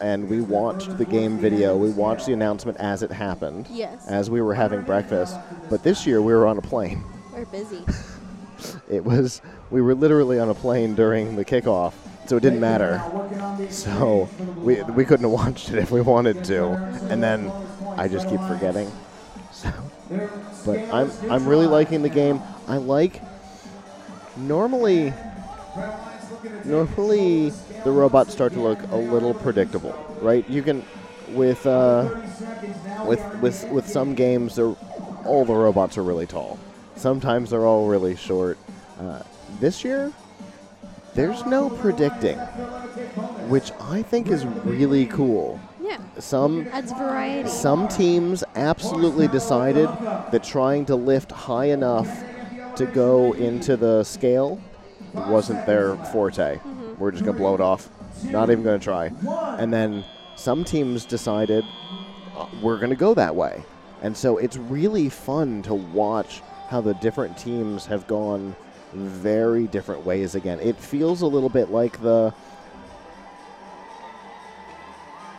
and 0.00 0.28
we 0.28 0.40
watched 0.40 0.96
the 0.98 1.04
game 1.04 1.38
video. 1.38 1.76
We 1.76 1.90
watched 1.90 2.26
the 2.26 2.32
announcement 2.32 2.78
as 2.78 3.02
it 3.02 3.12
happened. 3.12 3.68
Yes. 3.70 4.08
As 4.08 4.28
we 4.30 4.40
were 4.40 4.54
having 4.54 4.82
breakfast, 4.82 5.36
but 5.68 5.82
this 5.84 6.04
year 6.06 6.20
we 6.22 6.32
were 6.32 6.46
on 6.48 6.58
a 6.58 6.62
plane. 6.62 7.04
We're 7.32 7.44
busy. 7.46 7.84
It 8.90 9.04
was 9.04 9.40
we 9.70 9.80
were 9.80 9.94
literally 9.94 10.38
on 10.38 10.48
a 10.48 10.54
plane 10.54 10.94
during 10.94 11.36
the 11.36 11.44
kickoff, 11.44 11.92
so 12.26 12.36
it 12.36 12.40
didn't 12.40 12.60
matter. 12.60 13.02
So 13.70 14.28
we 14.58 14.82
we 14.82 15.04
couldn't 15.04 15.24
have 15.24 15.32
watched 15.32 15.70
it 15.70 15.78
if 15.78 15.90
we 15.90 16.00
wanted 16.00 16.44
to, 16.44 16.72
and 17.10 17.22
then 17.22 17.50
I 17.96 18.08
just 18.08 18.28
keep 18.28 18.40
forgetting. 18.42 18.90
So, 19.52 19.70
but 20.64 20.78
I'm 20.92 21.10
I'm 21.30 21.46
really 21.46 21.66
liking 21.66 22.02
the 22.02 22.08
game. 22.08 22.40
I 22.66 22.76
like 22.78 23.22
normally 24.36 25.12
normally 26.64 27.50
the 27.84 27.90
robots 27.90 28.32
start 28.32 28.52
to 28.54 28.60
look 28.60 28.80
a 28.90 28.96
little 28.96 29.34
predictable, 29.34 29.94
right? 30.20 30.48
You 30.48 30.62
can 30.62 30.84
with 31.30 31.66
uh, 31.66 32.08
with 33.06 33.20
with 33.40 33.68
with 33.70 33.88
some 33.88 34.14
games, 34.14 34.56
they're, 34.56 34.74
all 35.24 35.44
the 35.44 35.54
robots 35.54 35.96
are 35.98 36.02
really 36.02 36.26
tall. 36.26 36.58
Sometimes 36.96 37.50
they're 37.50 37.66
all 37.66 37.86
really 37.86 38.16
short. 38.16 38.58
Uh, 38.98 39.22
this 39.58 39.84
year, 39.84 40.12
there's 41.14 41.44
no 41.44 41.70
predicting, 41.70 42.38
which 43.48 43.72
I 43.80 44.02
think 44.02 44.28
is 44.28 44.46
really 44.46 45.06
cool. 45.06 45.58
Yeah. 45.82 45.98
Some 46.18 46.68
Adds 46.72 46.92
variety. 46.92 47.48
some 47.48 47.88
teams 47.88 48.44
absolutely 48.54 49.26
decided 49.28 49.88
that 49.88 50.44
trying 50.44 50.86
to 50.86 50.94
lift 50.94 51.32
high 51.32 51.66
enough 51.66 52.08
to 52.76 52.86
go 52.86 53.32
into 53.32 53.76
the 53.76 54.04
scale 54.04 54.60
wasn't 55.14 55.66
their 55.66 55.96
forte. 56.06 56.60
We're 56.98 57.10
just 57.10 57.24
going 57.24 57.36
to 57.36 57.42
blow 57.42 57.54
it 57.54 57.60
off. 57.60 57.88
Not 58.24 58.50
even 58.50 58.62
going 58.62 58.78
to 58.78 58.84
try. 58.84 59.06
And 59.58 59.72
then 59.72 60.04
some 60.36 60.64
teams 60.64 61.04
decided 61.04 61.64
uh, 62.36 62.46
we're 62.62 62.76
going 62.76 62.90
to 62.90 62.96
go 62.96 63.14
that 63.14 63.34
way. 63.34 63.62
And 64.02 64.16
so 64.16 64.38
it's 64.38 64.56
really 64.56 65.08
fun 65.08 65.62
to 65.62 65.74
watch 65.74 66.40
how 66.68 66.80
the 66.80 66.94
different 66.94 67.36
teams 67.36 67.86
have 67.86 68.06
gone 68.06 68.54
very 68.92 69.66
different 69.66 70.04
ways 70.04 70.34
again. 70.34 70.58
It 70.60 70.76
feels 70.76 71.22
a 71.22 71.26
little 71.26 71.48
bit 71.48 71.70
like 71.70 72.00
the 72.02 72.34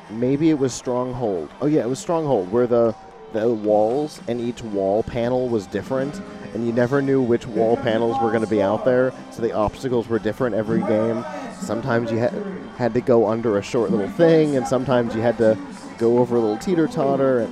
maybe 0.09 0.49
it 0.49 0.59
was 0.59 0.73
Stronghold. 0.73 1.49
Oh 1.61 1.67
yeah, 1.67 1.81
it 1.81 1.89
was 1.89 1.99
Stronghold 1.99 2.51
where 2.51 2.67
the 2.67 2.95
the 3.33 3.47
walls 3.47 4.21
and 4.27 4.41
each 4.41 4.61
wall 4.61 5.03
panel 5.03 5.47
was 5.47 5.65
different 5.67 6.21
and 6.53 6.65
you 6.65 6.73
never 6.73 7.01
knew 7.01 7.21
which 7.21 7.47
wall 7.47 7.77
panels 7.77 8.21
were 8.21 8.29
going 8.29 8.43
to 8.43 8.49
be 8.49 8.61
out 8.61 8.83
there, 8.83 9.13
so 9.31 9.41
the 9.41 9.53
obstacles 9.53 10.09
were 10.09 10.19
different 10.19 10.53
every 10.53 10.81
game. 10.81 11.23
Sometimes 11.61 12.11
you 12.11 12.17
had 12.17 12.33
had 12.75 12.93
to 12.93 13.01
go 13.01 13.27
under 13.27 13.57
a 13.57 13.61
short 13.61 13.91
little 13.91 14.09
thing 14.09 14.57
and 14.57 14.67
sometimes 14.67 15.15
you 15.15 15.21
had 15.21 15.37
to 15.37 15.57
go 15.97 16.17
over 16.17 16.35
a 16.35 16.39
little 16.39 16.57
teeter-totter 16.57 17.47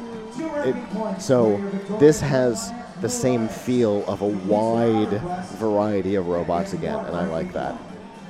it, 0.65 1.21
so 1.21 1.57
this 1.99 2.19
has 2.19 2.73
the 3.01 3.09
same 3.09 3.47
feel 3.47 4.05
of 4.07 4.21
a 4.21 4.27
wide 4.27 5.21
variety 5.57 6.15
of 6.15 6.27
robots 6.27 6.73
again, 6.73 6.99
and 7.05 7.15
I 7.15 7.25
like 7.27 7.53
that. 7.53 7.77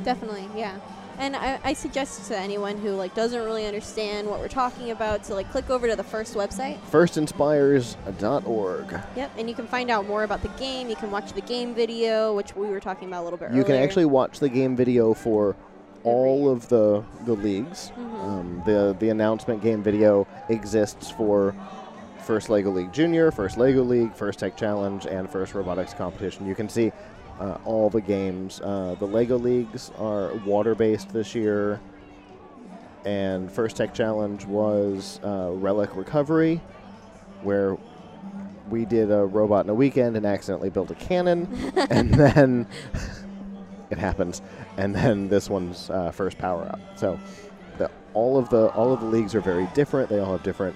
Definitely, 0.03 0.47
yeah. 0.55 0.77
And 1.17 1.35
I, 1.35 1.59
I 1.65 1.73
suggest 1.73 2.27
to 2.29 2.37
anyone 2.37 2.77
who 2.77 2.91
like 2.91 3.13
doesn't 3.13 3.43
really 3.43 3.65
understand 3.65 4.29
what 4.29 4.39
we're 4.39 4.47
talking 4.47 4.91
about 4.91 5.25
to 5.25 5.33
like 5.33 5.51
click 5.51 5.69
over 5.69 5.85
to 5.89 5.97
the 5.97 6.03
first 6.03 6.33
website. 6.33 6.79
Firstinspires.org. 6.91 9.01
Yep, 9.17 9.31
and 9.37 9.49
you 9.49 9.55
can 9.55 9.67
find 9.67 9.91
out 9.91 10.07
more 10.07 10.23
about 10.23 10.41
the 10.41 10.47
game. 10.49 10.89
You 10.89 10.95
can 10.95 11.11
watch 11.11 11.33
the 11.33 11.41
game 11.41 11.75
video, 11.75 12.33
which 12.33 12.55
we 12.55 12.67
were 12.67 12.79
talking 12.79 13.09
about 13.09 13.23
a 13.23 13.25
little 13.25 13.37
bit 13.37 13.51
You 13.51 13.65
can 13.65 13.75
actually 13.75 14.05
watch 14.05 14.39
the 14.39 14.47
game 14.47 14.77
video 14.77 15.13
for 15.13 15.57
all 16.05 16.49
of 16.49 16.69
the 16.69 17.03
the 17.25 17.33
leagues. 17.33 17.91
Um, 17.97 18.63
the 18.65 18.95
the 18.99 19.09
announcement 19.09 19.61
game 19.61 19.83
video 19.83 20.25
exists 20.47 21.11
for 21.11 21.53
first 22.29 22.47
Lego 22.47 22.69
League 22.69 22.93
Junior, 22.93 23.31
first 23.31 23.57
Lego 23.57 23.81
League, 23.81 24.13
first 24.13 24.37
Tech 24.37 24.55
Challenge, 24.55 25.07
and 25.07 25.27
first 25.27 25.55
Robotics 25.55 25.95
Competition. 25.95 26.45
You 26.45 26.53
can 26.53 26.69
see 26.69 26.91
uh, 27.39 27.57
all 27.65 27.89
the 27.89 28.01
games. 28.01 28.61
Uh, 28.61 28.95
the 28.99 29.07
Lego 29.07 29.35
Leagues 29.35 29.91
are 29.97 30.35
water 30.45 30.75
based 30.75 31.11
this 31.11 31.33
year, 31.33 31.81
and 33.03 33.51
first 33.51 33.77
Tech 33.77 33.95
Challenge 33.95 34.45
was 34.45 35.19
uh, 35.23 35.49
Relic 35.53 35.95
Recovery, 35.95 36.61
where 37.41 37.75
we 38.69 38.85
did 38.85 39.09
a 39.09 39.25
robot 39.25 39.65
in 39.65 39.71
a 39.71 39.73
weekend 39.73 40.15
and 40.15 40.23
accidentally 40.23 40.69
built 40.69 40.91
a 40.91 40.95
cannon, 40.95 41.47
and 41.89 42.13
then 42.13 42.67
it 43.89 43.97
happens. 43.97 44.43
And 44.77 44.93
then 44.93 45.29
this 45.29 45.49
one's 45.49 45.89
uh, 45.89 46.11
first 46.11 46.37
power 46.37 46.67
up. 46.67 46.79
So 46.95 47.19
the, 47.79 47.89
all 48.13 48.37
of 48.37 48.49
the 48.49 48.67
all 48.73 48.93
of 48.93 48.99
the 48.99 49.07
leagues 49.07 49.33
are 49.33 49.41
very 49.41 49.67
different. 49.73 50.09
They 50.09 50.19
all 50.19 50.33
have 50.33 50.43
different 50.43 50.75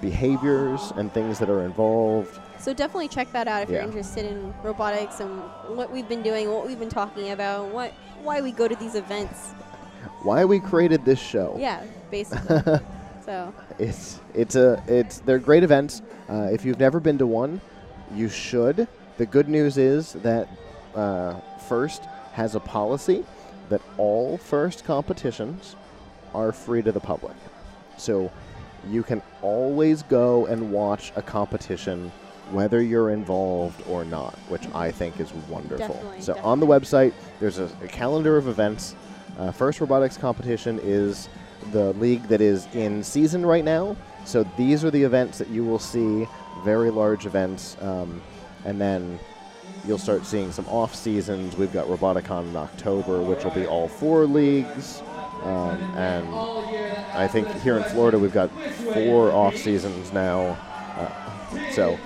behaviors 0.00 0.92
and 0.96 1.12
things 1.12 1.38
that 1.38 1.48
are 1.48 1.62
involved. 1.62 2.38
So 2.58 2.72
definitely 2.72 3.08
check 3.08 3.32
that 3.32 3.48
out 3.48 3.62
if 3.62 3.68
Yeah. 3.70 3.76
you're 3.76 3.84
interested 3.84 4.26
in 4.26 4.54
robotics 4.62 5.20
and 5.20 5.40
what 5.76 5.90
we've 5.92 6.08
been 6.08 6.22
doing, 6.22 6.50
what 6.52 6.66
we've 6.66 6.78
been 6.78 6.88
talking 6.88 7.30
about, 7.30 7.68
what 7.68 7.92
why 8.22 8.40
we 8.40 8.50
go 8.50 8.66
to 8.66 8.74
these 8.76 8.94
events. 8.94 9.52
Why 10.22 10.44
we 10.44 10.58
created 10.60 11.04
this 11.04 11.18
show. 11.18 11.56
Yeah, 11.58 11.82
basically. 12.10 12.62
so 13.24 13.52
It's 13.78 14.20
it's 14.34 14.56
a 14.56 14.82
it's 14.86 15.20
they're 15.20 15.38
great 15.38 15.62
events. 15.62 16.02
Uh, 16.28 16.48
if 16.50 16.64
you've 16.64 16.80
never 16.80 16.98
been 17.00 17.18
to 17.18 17.26
one, 17.26 17.60
you 18.14 18.28
should. 18.28 18.88
The 19.18 19.26
good 19.26 19.48
news 19.48 19.78
is 19.78 20.12
that 20.14 20.48
uh, 20.94 21.34
First 21.68 22.02
has 22.32 22.54
a 22.54 22.60
policy 22.60 23.24
that 23.68 23.80
all 23.98 24.36
First 24.38 24.84
competitions 24.84 25.76
are 26.34 26.52
free 26.52 26.82
to 26.82 26.92
the 26.92 27.00
public. 27.00 27.34
So 27.96 28.30
you 28.90 29.02
can 29.02 29.22
always 29.42 30.02
go 30.02 30.46
and 30.46 30.72
watch 30.72 31.12
a 31.16 31.22
competition 31.22 32.10
whether 32.50 32.80
you're 32.80 33.10
involved 33.10 33.82
or 33.88 34.04
not, 34.04 34.34
which 34.48 34.62
I 34.72 34.90
think 34.90 35.18
is 35.18 35.32
wonderful. 35.48 35.94
Definitely, 35.94 36.20
so 36.20 36.38
on 36.38 36.60
the 36.60 36.66
website, 36.66 37.12
there's 37.40 37.58
a, 37.58 37.68
a 37.82 37.88
calendar 37.88 38.36
of 38.36 38.46
events. 38.48 38.94
Uh, 39.38 39.50
First 39.50 39.80
Robotics 39.80 40.16
Competition 40.16 40.78
is 40.82 41.28
the 41.72 41.92
league 41.94 42.22
that 42.28 42.40
is 42.40 42.66
in 42.74 43.02
season 43.02 43.44
right 43.44 43.64
now. 43.64 43.96
So 44.24 44.44
these 44.56 44.84
are 44.84 44.90
the 44.90 45.02
events 45.02 45.38
that 45.38 45.48
you 45.48 45.64
will 45.64 45.78
see, 45.78 46.26
very 46.64 46.90
large 46.90 47.26
events. 47.26 47.76
Um, 47.80 48.22
and 48.64 48.80
then 48.80 49.18
you'll 49.86 49.98
start 49.98 50.24
seeing 50.24 50.52
some 50.52 50.66
off 50.66 50.94
seasons. 50.94 51.56
We've 51.56 51.72
got 51.72 51.86
Roboticon 51.86 52.48
in 52.48 52.56
October, 52.56 53.22
which 53.22 53.44
will 53.44 53.52
be 53.52 53.66
all 53.66 53.88
four 53.88 54.24
leagues. 54.24 55.02
Um, 55.46 55.80
and 55.96 56.28
I 57.14 57.28
think 57.28 57.48
here 57.60 57.76
in 57.76 57.84
Florida 57.84 58.18
we've 58.18 58.32
got 58.32 58.50
four 58.94 59.30
off 59.30 59.56
seasons 59.56 60.12
now. 60.12 60.58
Uh, 60.96 61.70
so 61.70 61.98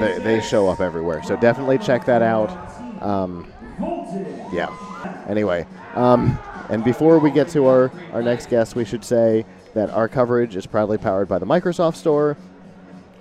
they, 0.00 0.18
they 0.20 0.40
show 0.40 0.68
up 0.68 0.80
everywhere. 0.80 1.22
So 1.24 1.36
definitely 1.36 1.78
check 1.78 2.04
that 2.04 2.22
out. 2.22 2.50
Um, 3.02 3.52
yeah. 4.52 4.72
Anyway, 5.28 5.66
um, 5.94 6.38
and 6.68 6.84
before 6.84 7.18
we 7.18 7.32
get 7.32 7.48
to 7.48 7.66
our, 7.66 7.90
our 8.12 8.22
next 8.22 8.48
guest, 8.48 8.76
we 8.76 8.84
should 8.84 9.04
say 9.04 9.44
that 9.74 9.90
our 9.90 10.08
coverage 10.08 10.54
is 10.54 10.66
proudly 10.66 10.98
powered 10.98 11.28
by 11.28 11.38
the 11.38 11.46
Microsoft 11.46 11.96
Store. 11.96 12.36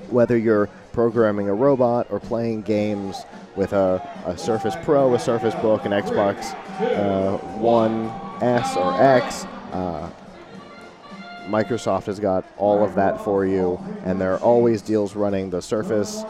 Whether 0.10 0.38
you're 0.38 0.68
programming 0.94 1.50
a 1.50 1.54
robot 1.54 2.08
or 2.12 2.20
playing 2.20 2.62
games 2.62 3.26
with 3.56 3.74
a, 3.74 4.08
a 4.26 4.38
Surface 4.38 4.76
Pro, 4.84 5.16
a 5.16 5.20
Surface 5.20 5.56
Book, 5.56 5.86
an 5.86 5.92
Xbox 5.92 6.54
uh, 6.80 7.38
One 7.58 8.10
S 8.42 8.76
or 8.76 9.02
X, 9.02 9.46
uh, 9.72 10.10
Microsoft 11.48 12.06
has 12.06 12.20
got 12.20 12.46
all 12.58 12.84
of 12.84 12.96
that 12.96 13.24
for 13.24 13.46
you, 13.46 13.80
and 14.04 14.20
there 14.20 14.34
are 14.34 14.40
always 14.40 14.82
deals 14.82 15.16
running. 15.16 15.50
The 15.50 15.62
Surface 15.62 16.24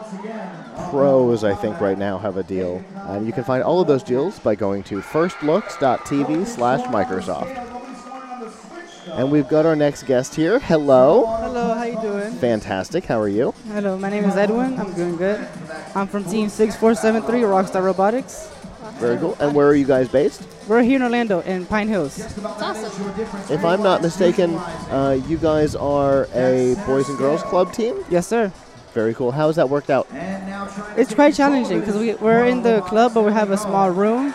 Pros, 0.90 1.42
I 1.44 1.54
think, 1.54 1.80
right 1.80 1.98
now 1.98 2.18
have 2.18 2.36
a 2.36 2.42
deal. 2.42 2.82
And 2.94 3.26
you 3.26 3.32
can 3.32 3.44
find 3.44 3.62
all 3.62 3.80
of 3.80 3.88
those 3.88 4.02
deals 4.02 4.38
by 4.38 4.54
going 4.54 4.84
to 4.84 5.00
firstlooks.tv 5.00 6.46
slash 6.46 6.80
Microsoft. 6.82 7.64
And 9.08 9.32
we've 9.32 9.48
got 9.48 9.66
our 9.66 9.74
next 9.74 10.04
guest 10.04 10.34
here. 10.34 10.60
Hello. 10.60 11.26
Hello, 11.26 11.74
how 11.74 11.84
you 11.84 12.00
doing? 12.00 12.32
Fantastic. 12.34 13.04
How 13.04 13.18
are 13.18 13.28
you? 13.28 13.52
Hello, 13.68 13.98
my 13.98 14.10
name 14.10 14.24
is 14.24 14.36
Edwin. 14.36 14.78
I'm 14.78 14.92
doing 14.94 15.16
good. 15.16 15.48
I'm 15.94 16.06
from 16.06 16.24
Team 16.24 16.48
6473, 16.48 17.40
Rockstar 17.40 17.82
Robotics. 17.82 18.50
Very 18.98 19.16
cool. 19.18 19.36
And 19.40 19.54
where 19.54 19.68
are 19.68 19.74
you 19.74 19.84
guys 19.86 20.08
based? 20.08 20.42
We're 20.66 20.82
here 20.82 20.96
in 20.96 21.02
Orlando, 21.02 21.40
in 21.40 21.66
Pine 21.66 21.88
Hills. 21.88 22.18
it's 22.18 22.38
awesome. 22.44 22.92
If 23.50 23.64
I'm 23.64 23.82
not 23.82 24.02
mistaken, 24.02 24.54
uh, 24.90 25.18
you 25.28 25.38
guys 25.38 25.74
are 25.76 26.26
a 26.34 26.74
Boys 26.86 27.08
and 27.08 27.16
Girls 27.16 27.42
Club 27.44 27.72
team? 27.72 28.04
Yes, 28.10 28.26
sir. 28.26 28.52
Very 28.94 29.14
cool. 29.14 29.30
How 29.30 29.46
has 29.46 29.56
that 29.56 29.68
worked 29.68 29.90
out? 29.90 30.08
It's 30.96 31.14
quite 31.14 31.34
challenging 31.34 31.78
because 31.80 31.96
we, 31.96 32.14
we're 32.14 32.46
in 32.46 32.62
the 32.62 32.80
club, 32.82 33.14
but 33.14 33.22
we 33.22 33.32
have 33.32 33.50
a 33.52 33.56
small 33.56 33.90
room 33.90 34.34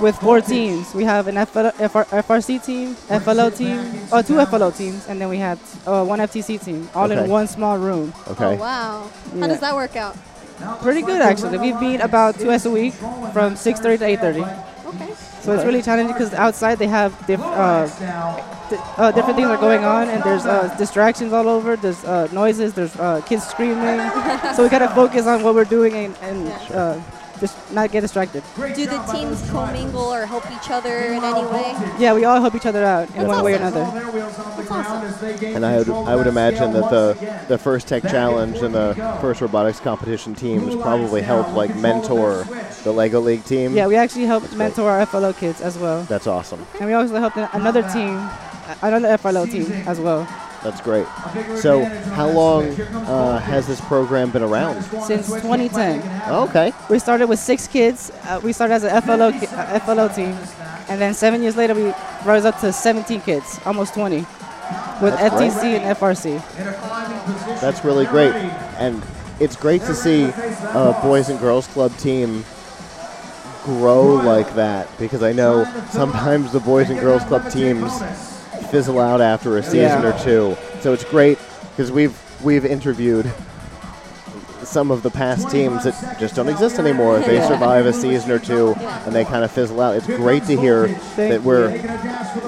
with 0.00 0.16
four 0.16 0.40
teams. 0.40 0.92
We 0.94 1.04
have 1.04 1.28
an 1.28 1.36
FL, 1.46 1.68
FR, 1.70 2.04
FRC 2.10 2.64
team, 2.64 2.94
FLL 3.08 3.56
team, 3.56 3.78
or 4.12 4.22
two 4.24 4.34
FLL 4.44 4.76
teams, 4.76 5.06
and 5.06 5.20
then 5.20 5.28
we 5.28 5.36
have 5.38 5.60
uh, 5.86 6.04
one 6.04 6.18
FTC 6.18 6.64
team, 6.64 6.88
all 6.94 7.10
Okay. 7.12 7.22
in 7.24 7.30
one 7.30 7.46
small 7.46 7.78
room. 7.78 8.12
Okay. 8.28 8.44
Oh 8.44 8.56
wow. 8.56 9.08
How 9.30 9.36
Yeah. 9.36 9.46
does 9.46 9.60
that 9.60 9.74
work 9.76 9.94
out? 9.94 10.16
Pretty 10.82 11.02
good, 11.02 11.20
actually. 11.20 11.58
We've 11.58 11.78
been 11.78 12.00
about 12.00 12.38
twice 12.38 12.64
a 12.64 12.70
week 12.70 12.94
from 13.32 13.54
6.30 13.54 13.98
to 13.98 14.04
8.30. 14.04 14.86
Okay. 14.94 15.14
So 15.40 15.52
it's 15.52 15.64
really 15.64 15.82
challenging 15.82 16.12
because 16.14 16.32
outside 16.34 16.78
they 16.78 16.86
have 16.86 17.10
diff, 17.26 17.40
uh, 17.40 17.86
di- 18.70 18.76
uh, 18.96 19.10
different 19.10 19.36
things 19.36 19.48
are 19.48 19.56
going 19.56 19.84
on 19.84 20.08
and 20.08 20.22
there's 20.22 20.46
uh, 20.46 20.72
distractions 20.78 21.32
all 21.32 21.48
over. 21.48 21.76
There's 21.76 22.04
uh, 22.04 22.28
noises. 22.32 22.74
There's 22.74 22.94
uh, 22.96 23.20
kids 23.22 23.44
screaming. 23.46 23.98
so 24.54 24.62
we 24.62 24.68
gotta 24.68 24.88
focus 24.94 25.26
on 25.26 25.42
what 25.42 25.54
we're 25.54 25.64
doing 25.64 25.94
and, 25.94 26.16
and 26.22 26.48
uh, 26.72 27.00
just 27.42 27.72
not 27.72 27.90
get 27.90 28.02
distracted. 28.02 28.42
Do 28.56 28.86
the 28.86 29.02
teams 29.12 29.50
commingle 29.50 30.00
or 30.14 30.24
help 30.26 30.44
each 30.52 30.70
other 30.70 30.96
in 30.96 31.24
any 31.24 31.44
way? 31.46 31.74
Yeah, 31.98 32.14
we 32.14 32.24
all 32.24 32.40
help 32.40 32.54
each 32.54 32.66
other 32.66 32.84
out 32.84 33.10
in 33.16 33.26
one 33.26 33.44
way 33.44 33.54
or 33.54 33.56
another. 33.56 33.80
That's 33.84 34.70
awesome. 34.70 35.44
And 35.56 35.66
I 35.66 35.78
would, 35.78 35.90
I 35.90 36.14
would 36.14 36.28
imagine 36.28 36.72
that 36.72 36.88
the, 36.90 37.44
the 37.48 37.58
first 37.58 37.88
tech 37.88 38.04
challenge 38.04 38.58
and 38.58 38.72
the 38.72 38.94
first 39.20 39.40
robotics 39.40 39.80
competition 39.80 40.36
teams 40.36 40.76
probably 40.76 41.20
help 41.20 41.52
like 41.52 41.74
mentor 41.76 42.44
the 42.84 42.92
Lego 42.92 43.20
League 43.20 43.44
team. 43.44 43.74
Yeah, 43.74 43.88
we 43.88 43.96
actually 43.96 44.26
helped 44.26 44.46
great. 44.48 44.58
mentor 44.58 44.88
our 44.88 45.04
FLL 45.04 45.36
kids 45.36 45.60
as 45.60 45.76
well, 45.76 46.04
That's 46.04 46.28
awesome. 46.28 46.64
and 46.78 46.86
we 46.86 46.92
also 46.92 47.16
helped 47.18 47.36
another 47.54 47.82
team, 47.82 48.30
another 48.82 49.18
FLL 49.18 49.50
team 49.50 49.70
as 49.88 49.98
well. 49.98 50.28
That's 50.62 50.80
great. 50.80 51.06
So, 51.56 51.84
how 52.14 52.28
long 52.28 52.64
uh, 52.80 53.38
has 53.40 53.66
this 53.66 53.80
program 53.80 54.30
been 54.30 54.42
around? 54.44 54.82
Since 55.06 55.26
2010, 55.26 56.02
Okay. 56.30 56.72
we 56.88 56.98
started 57.00 57.28
with 57.28 57.40
six 57.40 57.66
kids. 57.66 58.12
Uh, 58.24 58.40
we 58.44 58.52
started 58.52 58.74
as 58.74 58.84
a 58.84 58.90
FLL 59.00 59.32
ki- 59.38 59.46
uh, 59.46 59.80
FLL 59.80 60.14
team, 60.14 60.36
and 60.88 61.00
then 61.00 61.14
seven 61.14 61.42
years 61.42 61.56
later 61.56 61.74
we 61.74 61.92
rose 62.24 62.44
up 62.44 62.60
to 62.60 62.72
17 62.72 63.20
kids, 63.22 63.58
almost 63.66 63.94
20, 63.94 64.18
with 64.18 64.26
That's 65.18 65.34
great. 65.34 65.50
FTC 65.50 65.64
and 65.78 65.96
FRC. 65.96 67.60
That's 67.60 67.84
really 67.84 68.06
great. 68.06 68.32
And 68.78 69.02
it's 69.40 69.56
great 69.56 69.80
to 69.82 69.94
see 69.94 70.24
a 70.24 70.96
Boys 71.02 71.28
and 71.28 71.40
Girls 71.40 71.66
Club 71.66 71.96
team 71.96 72.44
grow 73.64 74.14
like 74.14 74.54
that 74.54 74.88
because 74.98 75.22
I 75.22 75.32
know 75.32 75.64
sometimes 75.90 76.52
the 76.52 76.60
Boys 76.60 76.90
and 76.90 77.00
Girls 77.00 77.24
Club 77.24 77.50
teams 77.50 77.92
fizzle 78.72 78.98
out 78.98 79.20
after 79.20 79.58
a 79.58 79.62
season 79.62 80.02
Yeah. 80.02 80.16
or 80.18 80.18
two. 80.24 80.56
So 80.80 80.94
it's 80.94 81.04
great 81.04 81.38
because 81.76 81.92
we've 81.92 82.18
we've 82.42 82.64
interviewed 82.64 83.30
some 84.64 84.90
of 84.90 85.02
the 85.02 85.10
past 85.10 85.50
teams 85.50 85.84
that 85.84 86.16
just 86.18 86.34
don't 86.34 86.48
exist 86.48 86.78
anymore. 86.78 87.18
They 87.18 87.34
Yeah. 87.36 87.46
survive 87.48 87.84
a 87.84 87.92
season 87.92 88.30
or 88.30 88.38
two 88.38 88.74
and 89.04 89.14
they 89.14 89.24
kind 89.24 89.44
of 89.44 89.50
fizzle 89.50 89.80
out. 89.82 89.94
It's 89.96 90.06
great 90.06 90.46
to 90.46 90.56
hear 90.58 90.88
that 91.16 91.42
we're 91.42 91.70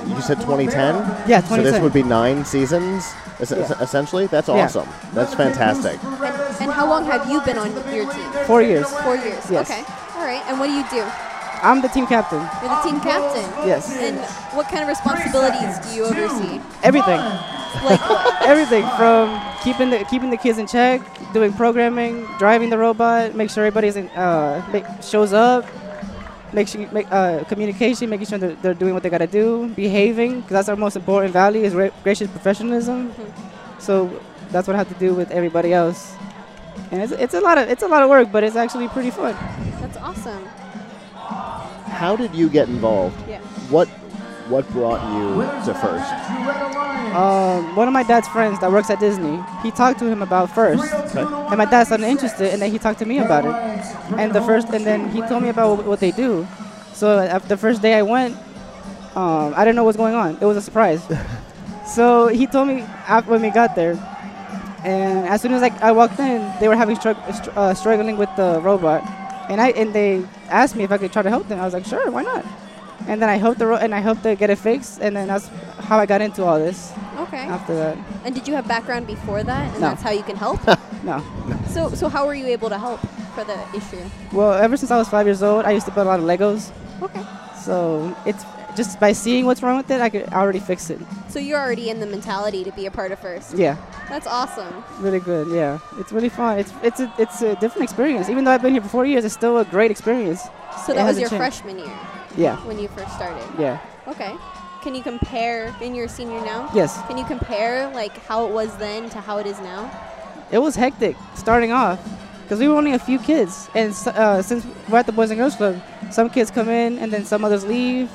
you 0.08 0.20
said 0.22 0.40
2010? 0.40 0.94
Yeah, 1.26 1.42
So 1.42 1.56
this 1.62 1.78
would 1.80 1.92
be 1.92 2.02
nine 2.02 2.44
seasons, 2.46 3.12
es- 3.40 3.50
Yeah. 3.50 3.72
essentially. 3.80 4.26
That's 4.26 4.48
Yeah. 4.48 4.64
awesome. 4.64 4.88
That's 5.12 5.34
fantastic. 5.34 5.98
And 6.60 6.72
how 6.72 6.86
long 6.86 7.04
have 7.04 7.28
you 7.30 7.40
been 7.42 7.58
on 7.58 7.70
your 7.92 8.06
team? 8.10 8.24
Four 8.46 8.62
years. 8.62 8.86
Four 8.88 9.16
years. 9.16 9.44
Yes. 9.50 9.70
Okay. 9.70 9.84
All 10.16 10.24
right. 10.24 10.42
And 10.48 10.58
what 10.58 10.66
do 10.68 10.72
you 10.72 10.84
do? 10.90 11.04
I'm 11.64 11.80
the 11.80 11.88
team 11.88 12.06
captain. 12.06 12.40
You're 12.60 12.76
the 12.76 12.82
team 12.82 13.00
captain. 13.00 13.48
Yes. 13.66 13.96
And 13.96 14.18
what 14.54 14.68
kind 14.68 14.82
of 14.82 14.88
responsibilities 14.88 15.78
do 15.80 15.96
you 15.96 16.04
oversee? 16.04 16.60
Everything. 16.82 17.16
Like? 17.16 18.42
Everything 18.42 18.84
from 18.98 19.40
keeping 19.62 19.88
the 19.88 20.04
keeping 20.10 20.28
the 20.28 20.36
kids 20.36 20.58
in 20.58 20.66
check, 20.66 21.00
doing 21.32 21.54
programming, 21.54 22.26
driving 22.38 22.68
the 22.68 22.76
robot, 22.76 23.34
make 23.34 23.48
sure 23.48 23.64
everybody's 23.64 23.96
in, 23.96 24.08
uh, 24.10 24.62
make, 24.72 24.84
shows 25.02 25.32
up, 25.32 25.64
make 26.52 26.68
sure 26.68 26.86
make 26.92 27.10
uh, 27.10 27.42
communication, 27.44 28.10
making 28.10 28.26
sure 28.26 28.38
they're, 28.38 28.54
they're 28.56 28.74
doing 28.74 28.92
what 28.92 29.02
they 29.02 29.10
gotta 29.10 29.26
do, 29.26 29.68
behaving, 29.74 30.42
because 30.42 30.52
that's 30.52 30.68
our 30.68 30.76
most 30.76 30.96
important 30.96 31.32
value 31.32 31.62
is 31.62 31.74
ra- 31.74 31.90
gracious 32.02 32.30
professionalism. 32.30 33.12
So 33.78 34.20
that's 34.50 34.68
what 34.68 34.74
I 34.74 34.78
have 34.78 34.88
to 34.88 34.98
do 35.00 35.14
with 35.14 35.30
everybody 35.30 35.72
else, 35.72 36.14
and 36.92 37.02
it's, 37.02 37.12
it's 37.12 37.34
a 37.34 37.40
lot 37.40 37.56
of 37.56 37.68
it's 37.70 37.82
a 37.82 37.88
lot 37.88 38.02
of 38.02 38.10
work, 38.10 38.30
but 38.30 38.44
it's 38.44 38.56
actually 38.56 38.88
pretty 38.88 39.10
fun. 39.10 39.34
That's 39.80 39.96
awesome. 39.96 40.46
How 41.88 42.16
did 42.16 42.34
you 42.34 42.48
get 42.48 42.68
involved? 42.68 43.16
Yeah. 43.28 43.40
What 43.70 43.88
what 44.48 44.68
brought 44.70 45.00
you 45.14 45.40
to 45.64 45.74
first? 45.80 46.12
Um, 47.14 47.76
one 47.76 47.86
of 47.86 47.94
my 47.94 48.02
dad's 48.02 48.28
friends 48.28 48.58
that 48.60 48.70
works 48.72 48.90
at 48.90 48.98
Disney, 48.98 49.40
he 49.62 49.70
talked 49.70 50.00
to 50.00 50.06
him 50.06 50.20
about 50.20 50.50
first, 50.50 50.92
and 51.14 51.56
my 51.56 51.64
dad 51.64 51.84
started 51.84 52.06
interested, 52.06 52.52
and 52.52 52.60
then 52.60 52.72
he 52.72 52.78
talked 52.78 52.98
to 52.98 53.06
me 53.06 53.18
about 53.18 53.44
it, 53.44 53.54
and 54.18 54.32
the 54.32 54.42
first, 54.42 54.68
and 54.70 54.84
then 54.84 55.08
he 55.10 55.22
told 55.22 55.42
me 55.42 55.48
about 55.48 55.86
what, 55.86 56.00
they 56.00 56.10
do. 56.10 56.46
So 56.92 57.20
after 57.20 57.48
the 57.48 57.56
first 57.56 57.82
day 57.82 57.94
I 57.94 58.02
went, 58.02 58.36
um, 59.14 59.54
I 59.54 59.64
didn't 59.64 59.76
know 59.76 59.84
what 59.84 59.94
was 59.94 59.96
going 59.96 60.14
on. 60.14 60.36
It 60.40 60.44
was 60.44 60.56
a 60.56 60.62
surprise. 60.62 61.02
so 61.86 62.26
he 62.28 62.46
told 62.48 62.66
me 62.68 62.80
after 63.06 63.30
when 63.30 63.42
we 63.42 63.50
got 63.50 63.76
there, 63.76 63.92
and 64.82 65.28
as 65.28 65.40
soon 65.40 65.52
as 65.52 65.62
I, 65.62 65.70
I 65.80 65.92
walked 65.92 66.18
in, 66.18 66.52
they 66.58 66.66
were 66.66 66.76
having 66.76 66.96
str- 66.96 67.14
uh, 67.54 67.74
struggling 67.74 68.16
with 68.16 68.34
the 68.36 68.60
robot, 68.60 69.02
and 69.48 69.60
I 69.60 69.70
and 69.70 69.92
they 69.92 70.24
asked 70.48 70.76
me 70.76 70.84
if 70.84 70.92
I 70.92 70.98
could 70.98 71.12
try 71.12 71.22
to 71.22 71.30
help 71.30 71.48
them. 71.48 71.60
I 71.60 71.64
was 71.64 71.74
like, 71.74 71.84
sure, 71.86 72.10
why 72.10 72.22
not? 72.22 72.44
And 73.06 73.20
then 73.20 73.28
I 73.28 73.36
helped 73.36 73.58
the 73.58 73.66
ro- 73.66 73.76
and 73.76 73.94
I 73.94 74.00
helped 74.00 74.22
to 74.22 74.34
get 74.34 74.48
it 74.50 74.56
fixed, 74.58 75.00
and 75.00 75.14
then 75.14 75.28
that's 75.28 75.48
how 75.88 75.98
I 75.98 76.06
got 76.06 76.20
into 76.22 76.44
all 76.44 76.58
this. 76.58 76.92
Okay. 77.18 77.38
After 77.38 77.74
that, 77.74 77.98
And 78.24 78.34
did 78.34 78.48
you 78.48 78.54
have 78.54 78.66
background 78.66 79.06
before 79.06 79.42
that, 79.42 79.64
and 79.72 79.80
No. 79.80 79.88
that's 79.90 80.02
how 80.02 80.10
you 80.10 80.22
can 80.22 80.36
help? 80.36 80.60
no. 81.04 81.22
so, 81.68 81.90
so 81.90 82.08
how 82.08 82.26
were 82.26 82.34
you 82.34 82.46
able 82.46 82.68
to 82.70 82.78
help 82.78 83.00
for 83.34 83.44
the 83.44 83.58
issue? 83.76 84.02
Well, 84.32 84.52
ever 84.54 84.76
since 84.76 84.90
I 84.90 84.96
was 84.96 85.08
five 85.08 85.26
years 85.26 85.42
old, 85.42 85.64
I 85.66 85.72
used 85.72 85.86
to 85.86 85.92
build 85.92 86.06
a 86.06 86.10
lot 86.10 86.18
of 86.20 86.24
Legos. 86.26 86.70
Okay. 87.02 87.22
So 87.60 88.16
it's 88.24 88.44
just 88.76 88.98
by 89.00 89.12
seeing 89.12 89.46
what's 89.46 89.62
wrong 89.62 89.76
with 89.76 89.90
it, 89.90 90.00
I 90.00 90.08
could 90.08 90.28
already 90.32 90.58
fix 90.60 90.90
it. 90.90 90.98
So 91.28 91.38
you're 91.38 91.58
already 91.60 91.90
in 91.90 92.00
the 92.00 92.06
mentality 92.06 92.64
to 92.64 92.72
be 92.72 92.86
a 92.86 92.90
part 92.90 93.12
of 93.12 93.18
first. 93.18 93.54
Yeah, 93.54 93.76
That's 94.08 94.26
awesome. 94.26 94.84
really 95.00 95.20
good. 95.20 95.48
Yeah, 95.48 95.78
it's 95.98 96.12
really 96.12 96.28
fun. 96.28 96.58
It's 96.58 96.72
it's 96.82 97.00
a, 97.00 97.12
it's 97.18 97.42
a 97.42 97.54
different 97.56 97.84
experience. 97.84 98.28
Even 98.28 98.44
though 98.44 98.52
I've 98.52 98.62
been 98.62 98.72
here 98.72 98.82
for 98.82 98.88
four 98.88 99.06
years, 99.06 99.24
it's 99.24 99.34
still 99.34 99.58
a 99.58 99.64
great 99.64 99.90
experience. 99.90 100.42
So 100.86 100.92
It 100.92 100.96
that 100.96 101.06
was 101.06 101.18
your 101.20 101.28
changed. 101.28 101.40
freshman 101.40 101.78
year 101.78 101.98
Yeah, 102.36 102.56
when 102.66 102.78
you 102.78 102.88
first 102.88 103.12
started. 103.14 103.44
yeah, 103.58 103.78
Okay. 104.08 104.34
Can 104.82 104.94
you 104.94 105.02
compare 105.02 105.74
in 105.80 105.94
your 105.94 106.08
senior 106.08 106.40
now? 106.44 106.68
yes. 106.74 107.00
Can 107.08 107.16
you 107.16 107.24
compare 107.24 107.88
like 107.94 108.18
how 108.28 108.46
it 108.46 108.52
was 108.52 108.76
then 108.76 109.08
to 109.10 109.18
how 109.20 109.38
it 109.38 109.46
is 109.46 109.58
now? 109.60 109.90
It 110.52 110.58
was 110.58 110.76
hectic 110.76 111.16
starting 111.34 111.72
off 111.72 111.98
because 112.42 112.58
we 112.60 112.68
were 112.68 112.76
only 112.76 112.92
a 112.92 112.98
few 112.98 113.18
kids, 113.18 113.70
and 113.74 113.94
uh, 114.08 114.42
since 114.42 114.66
we're 114.90 114.98
at 114.98 115.06
the 115.06 115.12
Boys 115.12 115.30
and 115.30 115.38
Girls 115.40 115.56
Club, 115.56 115.80
some 116.12 116.28
kids 116.28 116.50
come 116.50 116.68
in 116.68 116.98
and 116.98 117.10
then 117.10 117.24
some 117.24 117.42
others 117.46 117.64
leave, 117.64 118.10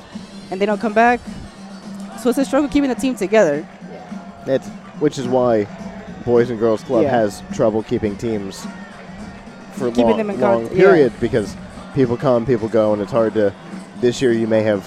and 0.50 0.60
they 0.60 0.66
don't 0.66 0.80
come 0.80 0.92
back. 0.92 1.20
So 2.20 2.28
it's 2.30 2.38
a 2.38 2.44
struggle 2.44 2.68
keeping 2.68 2.88
the 2.90 2.94
team 2.96 3.14
together. 3.14 3.66
It's 4.46 4.68
which 5.00 5.18
is 5.18 5.26
why 5.26 5.66
Boys 6.24 6.50
and 6.50 6.58
Girls 6.58 6.82
Club 6.82 7.02
Yeah. 7.04 7.10
has 7.10 7.42
trouble 7.54 7.82
keeping 7.82 8.16
teams 8.16 8.66
for 9.72 9.88
Keeping 9.88 10.06
long, 10.08 10.16
them 10.18 10.30
in 10.30 10.40
long 10.40 10.66
con- 10.68 10.76
yeah. 10.76 10.82
period 10.84 11.12
because 11.20 11.56
people 11.94 12.16
come, 12.16 12.44
people 12.44 12.68
go, 12.68 12.92
and 12.92 13.00
it's 13.00 13.12
hard 13.12 13.34
to. 13.34 13.52
This 14.00 14.20
year 14.22 14.32
you 14.32 14.46
may 14.46 14.62
have 14.62 14.84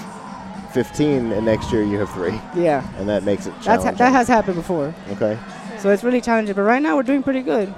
15, 0.73 1.31
and 1.33 1.45
next 1.45 1.71
year 1.71 1.83
you 1.83 1.97
have 1.99 2.09
three, 2.11 2.39
Yeah, 2.55 2.83
and 2.97 3.07
that 3.09 3.23
makes 3.23 3.45
it 3.45 3.51
that's 3.63 3.65
ha- 3.65 3.75
challenging. 3.75 3.97
that 3.97 4.11
has 4.11 4.27
happened 4.27 4.55
before. 4.55 4.93
okay. 5.11 5.37
So 5.79 5.89
it's 5.89 6.03
really 6.03 6.21
challenging. 6.21 6.55
But 6.55 6.63
right 6.63 6.81
now 6.81 6.95
we're 6.95 7.03
doing 7.03 7.21
pretty 7.23 7.41
good. 7.41 7.73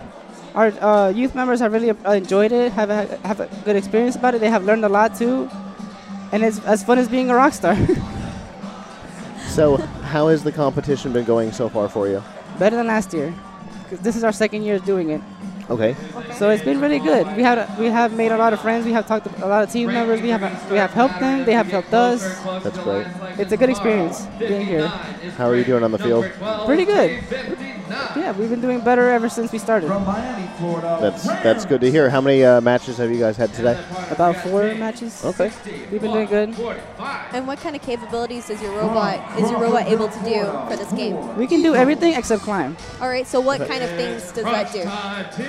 Our 0.53 0.67
uh, 0.81 1.09
youth 1.09 1.35
members 1.35 1.59
have 1.59 1.73
really 1.73 1.89
uh, 1.89 2.11
enjoyed 2.13 2.51
it, 2.53 2.71
have 2.73 2.89
a, 2.89 3.17
have 3.27 3.39
a 3.41 3.47
good 3.65 3.75
experience 3.75 4.15
about 4.15 4.35
it. 4.35 4.39
They 4.41 4.49
have 4.49 4.63
learned 4.63 4.85
a 4.85 4.89
lot 4.89 5.15
too, 5.15 5.49
and 6.31 6.43
it's 6.43 6.59
as 6.65 6.83
fun 6.83 6.97
as 6.99 7.07
being 7.07 7.29
a 7.29 7.35
rock 7.35 7.53
star. 7.53 7.77
So, 9.55 9.77
how 9.77 10.27
has 10.27 10.43
the 10.43 10.51
competition 10.51 11.13
been 11.13 11.23
going 11.23 11.53
so 11.53 11.69
far 11.69 11.87
for 11.87 12.09
you? 12.09 12.21
Better 12.59 12.75
than 12.75 12.87
last 12.87 13.13
year, 13.13 13.33
because 13.83 14.01
this 14.01 14.17
is 14.17 14.23
our 14.25 14.33
second 14.33 14.63
year 14.63 14.79
doing 14.79 15.11
it. 15.11 15.21
Okay. 15.69 15.95
So 16.37 16.49
it's 16.49 16.63
been 16.63 16.81
really 16.81 16.99
good. 16.99 17.25
We 17.37 17.43
have 17.43 17.79
we 17.79 17.85
have 17.87 18.13
made 18.13 18.31
a 18.31 18.37
lot 18.37 18.51
of 18.51 18.59
friends. 18.59 18.85
We 18.85 18.91
have 18.91 19.07
talked 19.07 19.25
to 19.25 19.45
a 19.45 19.47
lot 19.47 19.63
of 19.63 19.71
team 19.71 19.87
members. 19.87 20.21
We 20.21 20.27
have 20.29 20.41
we 20.69 20.77
have 20.77 20.91
helped 20.91 21.19
them. 21.19 21.45
They 21.45 21.53
have 21.53 21.67
helped 21.67 21.93
us. 21.93 22.21
That's 22.63 22.77
great. 22.79 23.07
It's 23.39 23.53
a 23.53 23.57
good 23.57 23.69
experience 23.69 24.25
being 24.37 24.65
here. 24.65 24.87
How 25.37 25.47
are 25.47 25.55
you 25.55 25.63
doing 25.63 25.83
on 25.83 25.91
the 25.91 25.99
field? 25.99 26.25
Pretty 26.65 26.85
good. 26.85 27.23
Yeah, 27.87 28.31
we've 28.31 28.49
been 28.49 28.61
doing 28.61 28.79
better 28.81 29.09
ever 29.09 29.29
since 29.29 29.51
we 29.51 29.59
started. 29.59 29.89
That's 29.89 31.23
that's 31.23 31.65
good 31.65 31.81
to 31.81 31.91
hear. 31.91 32.09
How 32.09 32.21
many 32.21 32.43
uh, 32.43 32.61
matches 32.61 32.97
have 32.97 33.11
you 33.11 33.19
guys 33.19 33.37
had 33.37 33.53
today? 33.53 33.79
About 34.09 34.35
four 34.37 34.73
matches. 34.75 35.23
Okay. 35.23 35.51
We've 35.91 36.01
been 36.01 36.11
doing 36.11 36.27
good. 36.27 36.49
And 37.31 37.47
what 37.47 37.59
kind 37.59 37.75
of 37.75 37.81
capabilities 37.81 38.47
does 38.47 38.61
your 38.61 38.71
robot 38.77 39.39
is 39.39 39.51
your 39.51 39.59
robot 39.59 39.87
able 39.87 40.07
to 40.07 40.19
do 40.23 40.45
for 40.67 40.75
this 40.75 40.91
game? 40.93 41.35
We 41.37 41.47
can 41.47 41.61
do 41.61 41.75
everything 41.75 42.13
except 42.13 42.41
climb. 42.43 42.75
All 43.01 43.09
right. 43.09 43.27
So 43.27 43.39
what 43.39 43.67
kind 43.67 43.83
of 43.83 43.89
things 43.91 44.31
does 44.31 44.45
that 44.45 44.71
do 44.71 44.83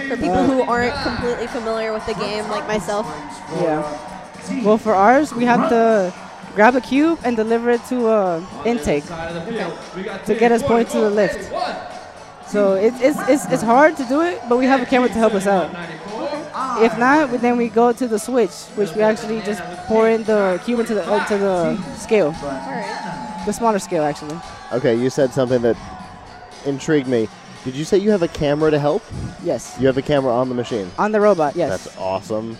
for 0.09 0.17
people 0.17 0.45
who 0.45 0.63
aren't 0.63 0.95
completely 1.03 1.47
familiar 1.47 1.93
with 1.93 2.05
the 2.07 2.15
game, 2.15 2.49
like 2.49 2.67
myself? 2.67 3.07
Yeah. 3.61 4.63
Well, 4.63 4.79
for 4.79 4.95
ours, 4.95 5.33
we 5.35 5.45
have 5.45 5.69
to 5.71 6.13
grab 6.55 6.75
a 6.77 6.81
cube 6.81 7.19
and 7.25 7.37
deliver 7.37 7.71
it 7.71 7.85
to 7.87 8.09
a 8.09 8.47
intake 8.65 9.05
to 9.05 10.37
get 10.39 10.53
us 10.53 10.63
point 10.63 10.89
to 10.91 11.01
the 11.01 11.11
lift. 11.11 11.51
So 12.49 12.75
it, 12.75 12.95
it's, 12.97 13.19
it's, 13.29 13.45
it's 13.47 13.63
hard 13.63 13.97
to 13.97 14.05
do 14.05 14.23
it, 14.23 14.41
but 14.49 14.59
we 14.59 14.67
have 14.67 14.81
a 14.81 14.87
camera 14.87 15.09
to 15.09 15.15
help 15.15 15.35
us 15.35 15.47
out. 15.47 15.71
If 16.83 16.97
not, 16.99 17.41
then 17.41 17.57
we 17.57 17.69
go 17.69 17.93
to 17.93 18.07
the 18.07 18.19
switch, 18.19 18.53
which 18.77 18.95
we 18.95 19.03
actually 19.03 19.41
just 19.43 19.63
pour 19.87 20.09
in 20.09 20.25
the 20.25 20.61
cube 20.65 20.81
into 20.81 20.95
the, 20.95 21.07
uh, 21.07 21.21
into 21.21 21.39
the 21.39 21.95
scale, 21.97 22.33
right. 22.43 23.43
the 23.47 23.53
smaller 23.53 23.79
scale 23.79 24.05
actually. 24.05 24.39
Okay, 24.73 24.95
you 24.95 25.11
said 25.11 25.33
something 25.33 25.63
that 25.63 25.77
intrigued 26.65 27.09
me. 27.09 27.29
Did 27.65 27.75
you 27.75 27.85
say 27.85 27.99
you 27.99 28.11
have 28.11 28.23
a 28.23 28.29
camera 28.29 28.71
to 28.71 28.79
help? 28.79 29.03
Yes. 29.43 29.77
You 29.81 29.87
have 29.89 29.99
a 29.99 30.03
camera 30.03 30.33
on 30.33 30.49
the 30.49 30.55
machine. 30.55 30.91
On 30.99 31.11
the 31.13 31.21
robot, 31.21 31.57
yes. 31.57 31.85
That's 31.85 31.97
awesome. 31.99 32.57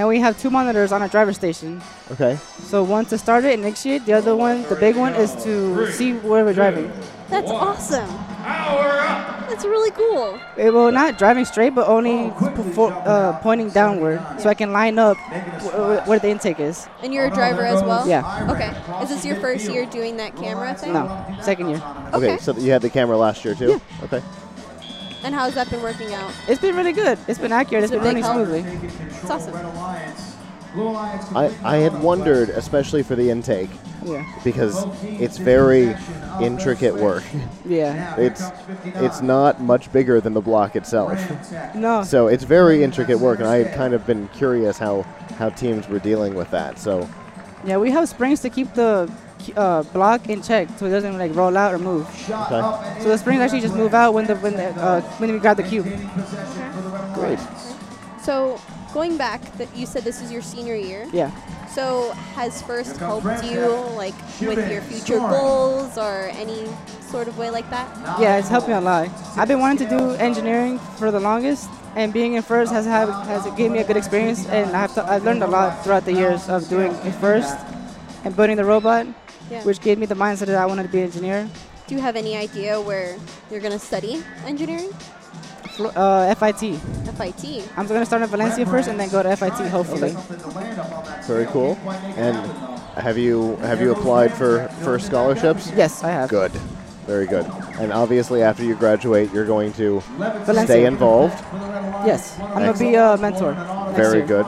And 0.00 0.08
we 0.08 0.18
have 0.18 0.38
two 0.40 0.48
monitors 0.48 0.92
on 0.92 1.02
our 1.02 1.08
driver 1.08 1.32
station. 1.34 1.82
Okay. 2.10 2.36
So 2.62 2.82
one 2.82 3.04
to 3.06 3.18
start 3.18 3.44
it 3.44 3.52
and 3.52 3.62
initiate, 3.64 4.06
the 4.06 4.14
other 4.14 4.34
one, 4.34 4.62
the 4.70 4.76
big 4.76 4.96
one, 4.96 5.12
is 5.14 5.30
to 5.44 5.92
see 5.92 6.14
where 6.14 6.42
we're 6.42 6.54
driving. 6.54 6.90
That's 7.28 7.50
awesome. 7.50 8.08
That's 9.50 9.64
really 9.64 9.90
cool. 9.90 10.40
It 10.56 10.72
will 10.72 10.90
not 10.90 11.18
driving 11.18 11.44
straight, 11.44 11.74
but 11.74 11.86
only 11.86 12.30
before, 12.56 12.92
uh, 13.04 13.38
pointing 13.42 13.68
downward, 13.70 14.22
so 14.38 14.48
I 14.48 14.54
can 14.54 14.72
line 14.72 14.98
up 14.98 15.18
wh- 15.18 15.68
wh- 15.68 16.08
where 16.08 16.18
the 16.18 16.28
intake 16.30 16.60
is. 16.60 16.88
And 17.02 17.12
you're 17.12 17.26
a 17.26 17.30
driver 17.30 17.64
as 17.66 17.82
well? 17.82 18.08
Yeah. 18.08 18.48
Okay. 18.50 18.72
Is 19.02 19.10
this 19.10 19.24
your 19.26 19.36
first 19.36 19.68
year 19.68 19.84
doing 19.84 20.16
that 20.16 20.34
camera 20.36 20.72
thing? 20.74 20.94
No, 20.94 21.04
second 21.42 21.68
year. 21.68 21.82
Okay, 22.14 22.32
Okay. 22.34 22.38
so 22.38 22.56
you 22.56 22.70
had 22.72 22.80
the 22.80 22.88
camera 22.90 23.18
last 23.18 23.44
year 23.44 23.54
too? 23.54 23.68
Yeah. 24.00 24.04
Okay. 24.04 24.22
And 25.22 25.34
how's 25.34 25.54
that 25.54 25.68
been 25.70 25.82
working 25.82 26.14
out? 26.14 26.32
It's 26.48 26.60
been 26.60 26.74
really 26.76 26.92
good. 26.92 27.18
It's 27.28 27.38
been 27.38 27.52
accurate. 27.52 27.84
It's 27.84 27.92
Is 27.92 27.96
it 27.96 28.02
been 28.02 28.06
running 28.06 28.22
help? 28.22 28.34
smoothly. 28.46 28.60
It's 29.06 29.30
awesome. 29.30 29.54
I, 31.36 31.52
I 31.64 31.76
had 31.78 32.00
wondered, 32.00 32.50
especially 32.50 33.02
for 33.02 33.16
the 33.16 33.28
intake, 33.28 33.70
Yeah. 34.04 34.24
because 34.44 34.86
it's 35.02 35.36
very 35.36 35.96
intricate 36.40 36.94
work. 36.94 37.24
Yeah. 37.66 38.16
It's 38.16 38.42
it's 38.84 39.20
not 39.20 39.60
much 39.60 39.92
bigger 39.92 40.20
than 40.20 40.32
the 40.32 40.40
block 40.40 40.76
itself. 40.76 41.18
No. 41.74 42.04
So 42.04 42.28
it's 42.28 42.44
very 42.44 42.84
intricate 42.84 43.18
work, 43.18 43.40
and 43.40 43.48
I 43.48 43.56
had 43.64 43.74
kind 43.74 43.94
of 43.94 44.06
been 44.06 44.28
curious 44.28 44.78
how, 44.78 45.02
how 45.38 45.50
teams 45.50 45.88
were 45.88 45.98
dealing 45.98 46.34
with 46.34 46.50
that. 46.52 46.78
So 46.78 47.08
Yeah, 47.64 47.78
we 47.78 47.90
have 47.90 48.08
springs 48.08 48.40
to 48.42 48.48
keep 48.50 48.72
the 48.74 49.10
uh, 49.56 49.82
block 49.92 50.28
and 50.28 50.42
check 50.44 50.68
so 50.76 50.86
it 50.86 50.90
doesn't 50.90 51.18
like 51.18 51.34
roll 51.34 51.56
out 51.56 51.74
or 51.74 51.78
move. 51.78 52.06
okay, 52.30 53.00
So 53.02 53.08
the 53.08 53.18
springs 53.18 53.40
actually 53.40 53.60
just 53.60 53.74
move 53.74 53.94
out 53.94 54.14
when 54.14 54.26
the 54.26 54.36
when 54.36 54.54
the, 54.54 54.68
uh, 54.80 55.00
when 55.18 55.32
we 55.32 55.38
grab 55.38 55.56
the 55.56 55.62
cube. 55.62 55.86
great. 57.14 57.38
So 58.22 58.60
going 58.92 59.16
back, 59.16 59.40
that 59.58 59.68
you 59.76 59.86
said 59.86 60.04
this 60.04 60.20
is 60.20 60.30
your 60.30 60.42
senior 60.42 60.74
year. 60.74 61.06
Yeah. 61.12 61.30
So 61.70 62.10
has 62.34 62.62
First 62.62 62.96
helped 62.96 63.44
you 63.44 63.70
like 63.96 64.14
with 64.40 64.58
your 64.70 64.82
future 64.82 65.18
goals 65.18 65.96
or 65.96 66.30
any 66.34 66.66
sort 67.00 67.28
of 67.28 67.38
way 67.38 67.50
like 67.50 67.68
that? 67.70 67.86
Yeah, 68.20 68.38
it's 68.38 68.48
helped 68.48 68.66
me 68.66 68.74
a 68.74 68.80
lot. 68.80 69.08
I've 69.36 69.46
been 69.48 69.60
wanting 69.60 69.86
to 69.86 69.98
do 69.98 70.10
engineering 70.14 70.78
for 70.98 71.10
the 71.12 71.20
longest, 71.20 71.70
and 71.94 72.12
being 72.12 72.34
in 72.34 72.42
first 72.42 72.72
has 72.72 72.86
have, 72.86 73.08
has 73.26 73.46
gave 73.56 73.70
me 73.70 73.78
a 73.78 73.84
good 73.84 73.96
experience, 73.96 74.46
and 74.46 74.74
I 74.74 74.80
have 74.80 74.94
to, 74.94 75.04
I've 75.04 75.22
learned 75.24 75.42
a 75.44 75.46
lot 75.46 75.84
throughout 75.84 76.04
the 76.04 76.12
years 76.12 76.48
of 76.48 76.68
doing 76.68 76.90
it 76.92 77.12
first 77.22 77.56
and 78.24 78.34
building 78.34 78.56
the 78.56 78.64
robot, 78.64 79.06
Yeah. 79.50 79.64
which 79.64 79.80
gave 79.80 79.98
me 79.98 80.06
the 80.06 80.14
mindset 80.14 80.46
that 80.46 80.56
I 80.56 80.66
wanted 80.66 80.84
to 80.84 80.88
be 80.88 80.98
an 80.98 81.04
engineer. 81.04 81.48
Do 81.86 81.94
you 81.96 82.00
have 82.00 82.14
any 82.16 82.36
idea 82.36 82.80
where 82.80 83.16
you're 83.50 83.60
gonna 83.60 83.78
study 83.78 84.22
engineering? 84.46 84.90
Uh, 85.78 86.34
FIT. 86.34 86.76
FIT. 87.16 87.64
I'm 87.76 87.86
going 87.86 88.00
to 88.00 88.04
start 88.06 88.20
in 88.20 88.28
Valencia 88.28 88.66
first, 88.66 88.88
and 88.88 89.00
then 89.00 89.08
go 89.08 89.22
to 89.22 89.34
FIT 89.34 89.66
hopefully. 89.70 90.14
Very 91.26 91.46
cool. 91.46 91.78
And 92.16 92.36
have 92.98 93.16
you 93.16 93.56
have 93.56 93.80
you 93.80 93.92
applied 93.92 94.32
for 94.34 94.68
for 94.82 94.98
scholarships? 94.98 95.72
Yes, 95.74 96.04
I 96.04 96.10
have. 96.10 96.28
Good. 96.28 96.52
Very 97.06 97.26
good. 97.26 97.46
And 97.78 97.92
obviously, 97.92 98.42
after 98.42 98.62
you 98.62 98.74
graduate, 98.74 99.32
you're 99.32 99.46
going 99.46 99.72
to 99.74 100.00
Valencia. 100.18 100.64
stay 100.66 100.84
involved. 100.84 101.38
Yes, 102.04 102.38
I'm 102.38 102.58
gonna 102.66 102.74
be 102.78 102.94
a 102.96 103.16
mentor. 103.16 103.54
next 103.54 103.96
Very 103.96 104.18
year. 104.18 104.26
good. 104.26 104.46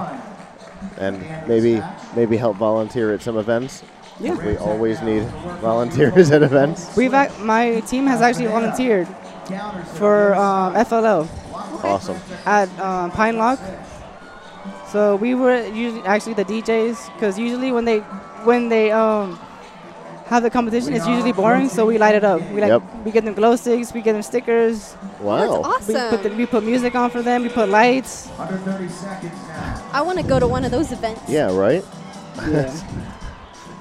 And 0.98 1.24
maybe 1.48 1.82
maybe 2.14 2.36
help 2.36 2.56
volunteer 2.58 3.12
at 3.14 3.22
some 3.22 3.38
events. 3.38 3.82
Yeah. 4.20 4.34
We 4.36 4.56
always 4.56 5.00
need 5.02 5.24
volunteers 5.60 6.30
at 6.30 6.42
events. 6.42 6.96
We've 6.96 7.14
ac- 7.14 7.42
my 7.42 7.80
team 7.80 8.06
has 8.06 8.20
actually 8.20 8.46
volunteered 8.46 9.08
for 9.94 10.34
um, 10.34 10.74
FLL 10.74 11.28
Awesome. 11.84 12.16
at 12.46 12.68
um, 12.78 13.10
Pine 13.10 13.36
Lock. 13.36 13.58
So 14.88 15.16
we 15.16 15.34
were 15.34 15.66
usually 15.66 16.02
actually 16.04 16.34
the 16.34 16.44
DJs 16.44 17.12
because 17.14 17.38
usually 17.38 17.72
when 17.72 17.84
they 17.84 18.00
when 18.44 18.68
they 18.68 18.90
um 18.92 19.38
have 20.26 20.42
the 20.42 20.50
competition, 20.50 20.92
it's 20.94 21.06
usually 21.06 21.32
boring. 21.32 21.68
So 21.68 21.86
we 21.86 21.98
light 21.98 22.14
it 22.14 22.24
up. 22.24 22.40
We 22.52 22.60
like 22.60 22.68
Yep. 22.68 22.82
we 23.04 23.10
get 23.10 23.24
them 23.24 23.34
glow 23.34 23.56
sticks, 23.56 23.92
we 23.92 24.02
get 24.02 24.12
them 24.12 24.22
stickers. 24.22 24.94
Wow. 25.20 25.62
That's 25.62 25.88
We 25.88 25.94
awesome. 25.96 26.10
put 26.10 26.22
the, 26.22 26.36
we 26.36 26.46
put 26.46 26.62
music 26.64 26.94
on 26.94 27.10
for 27.10 27.22
them. 27.22 27.42
We 27.42 27.48
put 27.48 27.68
lights. 27.70 28.28
I 29.92 30.02
want 30.02 30.18
to 30.18 30.24
go 30.24 30.38
to 30.38 30.46
one 30.46 30.64
of 30.64 30.70
those 30.70 30.92
events. 30.92 31.22
Yeah. 31.28 31.50
Right. 31.56 31.84
Yeah. 32.48 32.70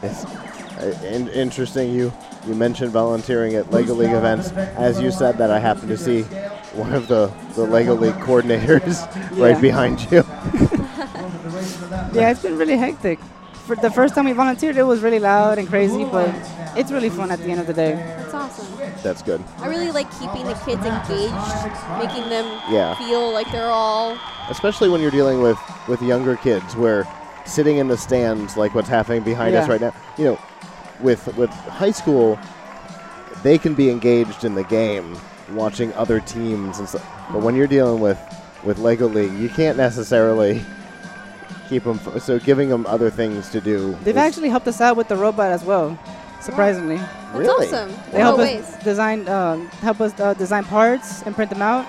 It's 0.01 0.25
uh, 0.77 0.99
in- 1.05 1.29
interesting. 1.29 1.93
You 1.93 2.11
you 2.47 2.55
mentioned 2.55 2.91
volunteering 2.91 3.55
at 3.55 3.69
Lego 3.71 3.93
League 3.93 4.11
events. 4.11 4.51
As 4.51 4.99
you 4.99 5.11
said 5.11 5.37
that, 5.37 5.51
I 5.51 5.59
happened 5.59 5.89
to 5.89 5.97
see 5.97 6.23
one 6.73 6.91
of 6.93 7.07
the, 7.07 7.31
the 7.55 7.63
Lego 7.65 7.93
League 7.93 8.15
coordinators 8.15 8.97
right 9.37 9.61
behind 9.61 10.01
you. 10.11 10.23
yeah, 12.19 12.31
it's 12.31 12.41
been 12.41 12.57
really 12.57 12.77
hectic. 12.77 13.19
For 13.67 13.75
the 13.75 13.91
first 13.91 14.15
time 14.15 14.25
we 14.25 14.31
volunteered, 14.31 14.75
it 14.75 14.83
was 14.83 15.01
really 15.01 15.19
loud 15.19 15.59
and 15.59 15.67
crazy, 15.67 16.03
but 16.03 16.33
it's 16.75 16.91
really 16.91 17.11
fun 17.11 17.29
at 17.29 17.39
the 17.39 17.51
end 17.51 17.61
of 17.61 17.67
the 17.67 17.73
day. 17.73 17.93
That's 17.93 18.33
awesome. 18.33 18.67
That's 19.03 19.21
good. 19.21 19.43
I 19.59 19.67
really 19.67 19.91
like 19.91 20.09
keeping 20.19 20.45
the 20.45 20.55
kids 20.65 20.83
engaged, 20.83 21.33
making 21.99 22.27
them 22.29 22.45
Yeah. 22.71 22.95
feel 22.95 23.31
like 23.31 23.51
they're 23.51 23.69
all 23.71 24.17
especially 24.49 24.89
when 24.89 24.99
you're 24.99 25.11
dealing 25.11 25.41
with 25.41 25.57
with 25.87 26.01
younger 26.01 26.35
kids 26.35 26.75
where 26.75 27.03
sitting 27.45 27.77
in 27.77 27.88
the 27.88 27.97
stands 27.97 28.56
like 28.58 28.73
what's 28.75 28.89
happening 28.89 29.21
behind 29.23 29.56
us 29.56 29.67
right 29.67 29.82
now 29.82 29.93
you 30.17 30.25
know 30.25 30.39
with 30.99 31.25
with 31.38 31.49
high 31.49 31.91
school 31.91 32.39
they 33.43 33.58
can 33.58 33.73
be 33.73 33.89
engaged 33.89 34.43
in 34.45 34.54
the 34.56 34.63
game 34.65 35.17
watching 35.51 35.91
other 35.93 36.19
teams 36.19 36.80
and 36.80 36.88
stuff 36.88 37.06
but 37.32 37.41
when 37.41 37.56
you're 37.56 37.67
dealing 37.67 37.99
with 38.01 38.19
with 38.63 38.77
lego 38.80 39.08
league 39.08 39.34
you 39.34 39.49
can't 39.49 39.77
necessarily 39.77 40.62
keep 41.67 41.84
them 41.84 41.99
f- 42.06 42.21
so 42.21 42.38
giving 42.39 42.69
them 42.69 42.86
other 42.86 43.10
things 43.10 43.49
to 43.49 43.60
do 43.62 43.97
They've 44.04 44.17
actually 44.17 44.49
helped 44.49 44.67
us 44.67 44.80
out 44.82 44.95
with 44.97 45.08
the 45.08 45.15
robot 45.15 45.51
as 45.51 45.63
well, 45.63 45.97
surprisingly. 46.41 46.97
That's 46.97 47.34
Really? 47.36 47.67
awesome. 47.67 47.89
They 48.12 48.17
In 48.17 48.21
help 48.21 48.38
what 48.39 48.49
us 48.49 48.84
design, 48.84 49.27
um, 49.30 49.67
help 49.80 50.01
us 50.01 50.19
uh, 50.19 50.34
design 50.34 50.65
parts 50.65 51.21
and 51.23 51.34
print 51.34 51.49
them 51.49 51.62
out, 51.62 51.86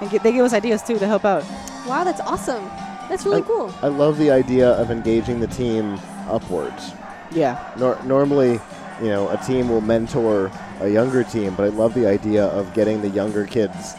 and 0.00 0.10
get, 0.10 0.24
they 0.24 0.32
give 0.32 0.44
us 0.44 0.52
ideas 0.52 0.82
too 0.82 0.98
to 0.98 1.06
help 1.06 1.24
out. 1.24 1.44
Wow, 1.86 2.02
that's 2.02 2.20
awesome. 2.20 2.68
That's 3.10 3.24
really 3.26 3.42
I, 3.42 3.44
cool. 3.44 3.74
I 3.82 3.88
love 3.88 4.18
the 4.18 4.30
idea 4.30 4.70
of 4.70 4.90
engaging 4.90 5.40
the 5.40 5.48
team 5.48 5.98
upwards 6.28 6.92
Yeah, 7.32 7.58
Nor- 7.76 8.00
normally, 8.04 8.60
you 9.02 9.08
know, 9.08 9.28
a 9.30 9.36
team 9.38 9.68
will 9.68 9.80
mentor 9.80 10.50
a 10.80 10.88
younger 10.88 11.24
team, 11.24 11.54
but 11.56 11.64
I 11.64 11.68
love 11.68 11.92
the 11.92 12.06
idea 12.06 12.44
of 12.46 12.72
getting 12.72 13.02
the 13.02 13.08
younger 13.08 13.44
kids 13.46 13.94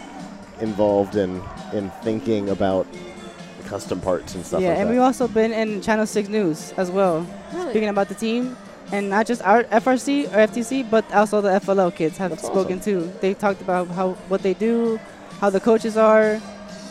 involved 0.61 1.15
in 1.17 1.41
in 1.73 1.89
thinking 2.03 2.49
about 2.49 2.85
the 3.61 3.67
custom 3.69 3.99
parts 3.99 4.35
and 4.35 4.45
stuff 4.45 4.61
yeah, 4.61 4.69
like 4.69 4.77
and 4.79 4.89
that. 4.89 4.93
we've 4.93 5.01
also 5.01 5.27
been 5.27 5.51
in 5.51 5.81
Channel 5.81 6.05
Six 6.05 6.27
News 6.29 6.73
as 6.77 6.89
well, 6.89 7.25
Really? 7.53 7.71
speaking 7.71 7.89
about 7.89 8.07
the 8.09 8.15
team, 8.15 8.55
and 8.91 9.09
not 9.09 9.25
just 9.27 9.41
our 9.43 9.63
FRC 9.65 10.27
or 10.33 10.37
FTC, 10.47 10.89
but 10.89 11.03
also 11.13 11.41
the 11.41 11.49
FLL 11.59 11.91
kids 11.93 12.17
have 12.17 12.31
That's 12.31 12.45
spoken 12.47 12.79
too. 12.79 13.11
They 13.21 13.33
talked 13.33 13.61
about 13.61 13.87
how 13.89 14.13
what 14.29 14.41
they 14.41 14.53
do, 14.53 14.99
how 15.39 15.49
the 15.49 15.59
coaches 15.59 15.95
are, 15.97 16.39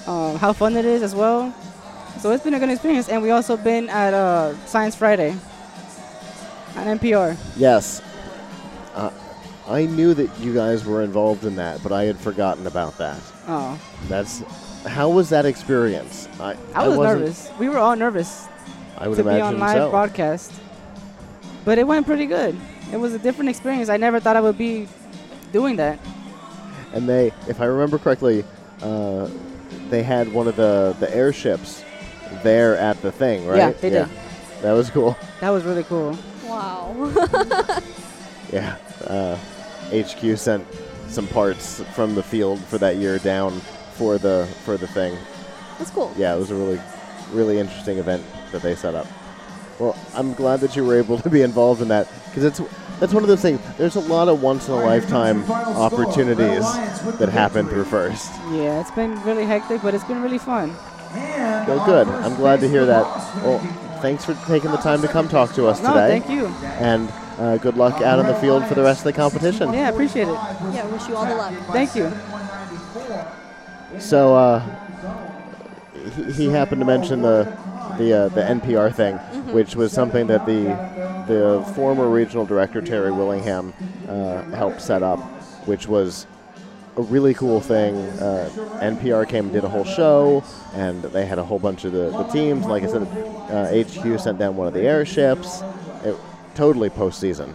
um, 0.07 0.37
how 0.37 0.53
fun 0.53 0.77
it 0.77 0.85
is 0.85 1.03
as 1.03 1.15
well. 1.15 1.53
So 2.19 2.31
it's 2.33 2.45
been 2.45 2.55
a 2.55 2.59
good 2.59 2.69
experience, 2.71 3.09
and 3.09 3.23
we 3.23 3.31
also 3.31 3.57
been 3.57 3.89
at 3.89 4.13
uh, 4.13 4.55
Science 4.67 4.95
Friday 4.95 5.31
on 6.77 6.99
NPR. 6.99 7.37
yes, 7.57 8.03
uh, 8.95 9.11
I 9.69 9.87
knew 9.87 10.13
that 10.15 10.39
you 10.39 10.53
guys 10.53 10.85
were 10.85 11.03
involved 11.03 11.45
in 11.45 11.57
that, 11.57 11.83
but 11.83 11.93
I 11.93 12.05
had 12.05 12.19
forgotten 12.19 12.67
about 12.67 12.99
that. 12.99 13.19
Oh, 13.49 13.81
That's 14.09 14.43
how 14.87 15.09
was 15.09 15.31
that 15.31 15.47
experience? 15.47 16.29
I 16.39 16.57
I 16.75 16.89
was 16.89 16.99
wasn't- 16.99 17.21
nervous. 17.21 17.51
We 17.59 17.69
were 17.69 17.79
all 17.79 17.97
nervous 17.97 18.49
I 18.99 19.09
would 19.09 19.17
to 19.17 19.25
be 19.25 19.41
on 19.41 19.59
live 19.59 19.77
so. 19.77 19.91
broadcast, 19.91 20.53
but 21.65 21.79
it 21.79 21.87
went 21.87 22.05
pretty 22.07 22.27
good. 22.27 22.55
It 22.93 22.97
was 22.99 23.15
a 23.15 23.19
different 23.19 23.49
experience. 23.49 23.89
I 23.89 23.97
never 23.97 24.21
thought 24.21 24.37
I 24.37 24.41
would 24.43 24.59
be 24.59 24.89
doing 25.53 25.77
that. 25.77 25.99
and 26.93 27.09
they, 27.09 27.33
if 27.49 27.61
I 27.61 27.65
remember 27.65 27.99
correctly, 27.99 28.45
uh, 28.83 29.29
they 29.89 30.03
had 30.03 30.31
one 30.33 30.49
of 30.49 30.57
the 30.57 30.95
the 31.01 31.09
airships 31.15 31.83
there 32.43 32.77
at 32.77 33.01
the 33.03 33.13
thing, 33.13 33.47
right? 33.47 33.57
Yeah, 33.59 33.71
they 33.73 33.91
did. 33.91 34.09
That 34.63 34.73
was 34.73 34.91
cool. 34.91 35.17
That 35.41 35.51
was 35.51 35.65
really 35.65 35.85
cool. 35.85 36.17
Wow. 36.45 36.95
Yeah. 38.53 38.77
Uh, 39.07 39.37
HQ 39.93 40.37
sent 40.37 40.67
some 41.09 41.27
parts 41.29 41.83
from 41.95 42.15
the 42.17 42.23
field 42.23 42.59
for 42.65 42.79
that 42.79 42.97
year 42.97 43.19
down 43.19 43.53
for 43.95 44.19
the 44.19 44.49
for 44.65 44.77
the 44.77 44.87
thing. 44.89 45.17
that's 45.79 45.91
cool. 45.91 46.13
Yeah, 46.17 46.35
it 46.35 46.39
was 46.39 46.51
a 46.51 46.55
really 46.57 46.81
really 47.33 47.59
interesting 47.59 47.99
event 47.99 48.25
that 48.51 48.63
they 48.63 48.75
set 48.75 48.95
up. 48.95 49.07
Well, 49.79 49.97
I'm 50.15 50.35
glad 50.35 50.61
that 50.61 50.75
you 50.77 50.85
were 50.85 50.99
able 50.99 51.19
to 51.19 51.31
be 51.31 51.43
involved 51.43 51.81
in 51.81 51.89
that 51.89 52.09
because 52.27 52.45
it's 52.45 52.61
that's 52.99 53.15
one 53.15 53.23
of 53.23 53.29
those 53.29 53.41
things. 53.41 53.61
There's 53.79 53.97
a 53.97 54.01
lot 54.01 54.29
of 54.29 54.43
once 54.43 54.69
in 54.69 54.75
a 54.75 54.85
lifetime 54.85 55.49
opportunities 55.51 56.65
that 57.19 57.29
happen 57.29 57.67
through 57.69 57.85
first. 57.85 58.31
Yeah, 58.51 58.81
it's 58.81 58.91
been 58.91 59.21
really 59.23 59.47
hectic, 59.47 59.81
but 59.81 59.95
it's 59.95 60.05
been 60.05 60.23
really 60.23 60.39
fun. 60.39 60.75
Well, 61.15 61.85
good. 61.87 62.09
I'm 62.09 62.37
glad 62.37 62.61
to 62.61 62.69
hear 62.69 62.87
that. 62.87 63.03
Well, 63.45 63.59
thanks 64.01 64.25
for 64.25 64.35
taking 64.47 64.71
the 64.71 64.77
time 64.79 65.03
to 65.03 65.09
come 65.09 65.29
talk 65.29 65.53
to 65.55 65.67
us 65.67 65.83
No, 65.83 65.89
today. 65.93 66.21
thank 66.21 66.29
you. 66.31 66.47
And 66.79 67.11
uh, 67.39 67.57
good 67.59 67.77
luck 67.77 68.01
out 68.03 68.19
in 68.19 68.27
the 68.27 68.35
field 68.35 68.67
for 68.67 68.75
the 68.75 68.83
rest 68.83 69.01
of 69.01 69.05
the 69.05 69.13
competition. 69.13 69.73
Yeah, 69.73 69.89
appreciate 69.89 70.29
it. 70.29 70.35
Yeah, 70.73 70.87
wish 70.87 71.09
you 71.09 71.17
all 71.17 71.27
the 71.27 71.35
luck. 71.35 71.55
Thank 71.73 71.95
you. 71.95 72.13
So 73.99 74.37
uh, 74.37 74.63
he, 76.17 76.33
he 76.33 76.47
happened 76.49 76.81
to 76.81 76.87
mention 76.87 77.23
the 77.23 77.45
the 77.99 78.13
uh, 78.13 78.29
the 78.29 78.43
NPR 78.43 78.95
thing, 78.95 79.17
which 79.53 79.75
was 79.75 79.93
something 79.93 80.27
that 80.29 80.47
the 80.47 80.65
the 81.27 81.73
former 81.75 82.09
regional 82.09 82.47
director 82.47 82.81
Terry 82.81 83.11
Willingham 83.11 83.75
uh, 84.09 84.43
helped 84.51 84.81
set 84.81 85.03
up, 85.03 85.19
which 85.67 85.89
was 85.89 86.27
a 86.97 87.03
really 87.03 87.35
cool 87.35 87.61
thing. 87.61 87.97
Uh, 87.97 88.51
NPR 88.81 89.29
came 89.29 89.45
and 89.45 89.53
did 89.53 89.65
a 89.65 89.69
whole 89.69 89.85
show, 89.85 90.43
and 90.75 91.03
they 91.03 91.27
had 91.27 91.39
a 91.39 91.45
whole 91.45 91.59
bunch 91.59 91.85
of 91.85 91.93
the, 91.93 92.11
the 92.11 92.25
teams. 92.25 92.67
Like 92.67 92.83
I 92.83 92.87
said, 92.87 93.03
uh, 93.03 93.73
HQ 93.85 94.21
sent 94.21 94.39
down 94.39 94.57
one 94.57 94.67
of 94.67 94.75
the 94.75 94.83
airships. 94.83 95.63
It, 96.05 96.17
totally 96.55 96.91
postseason. 96.91 97.55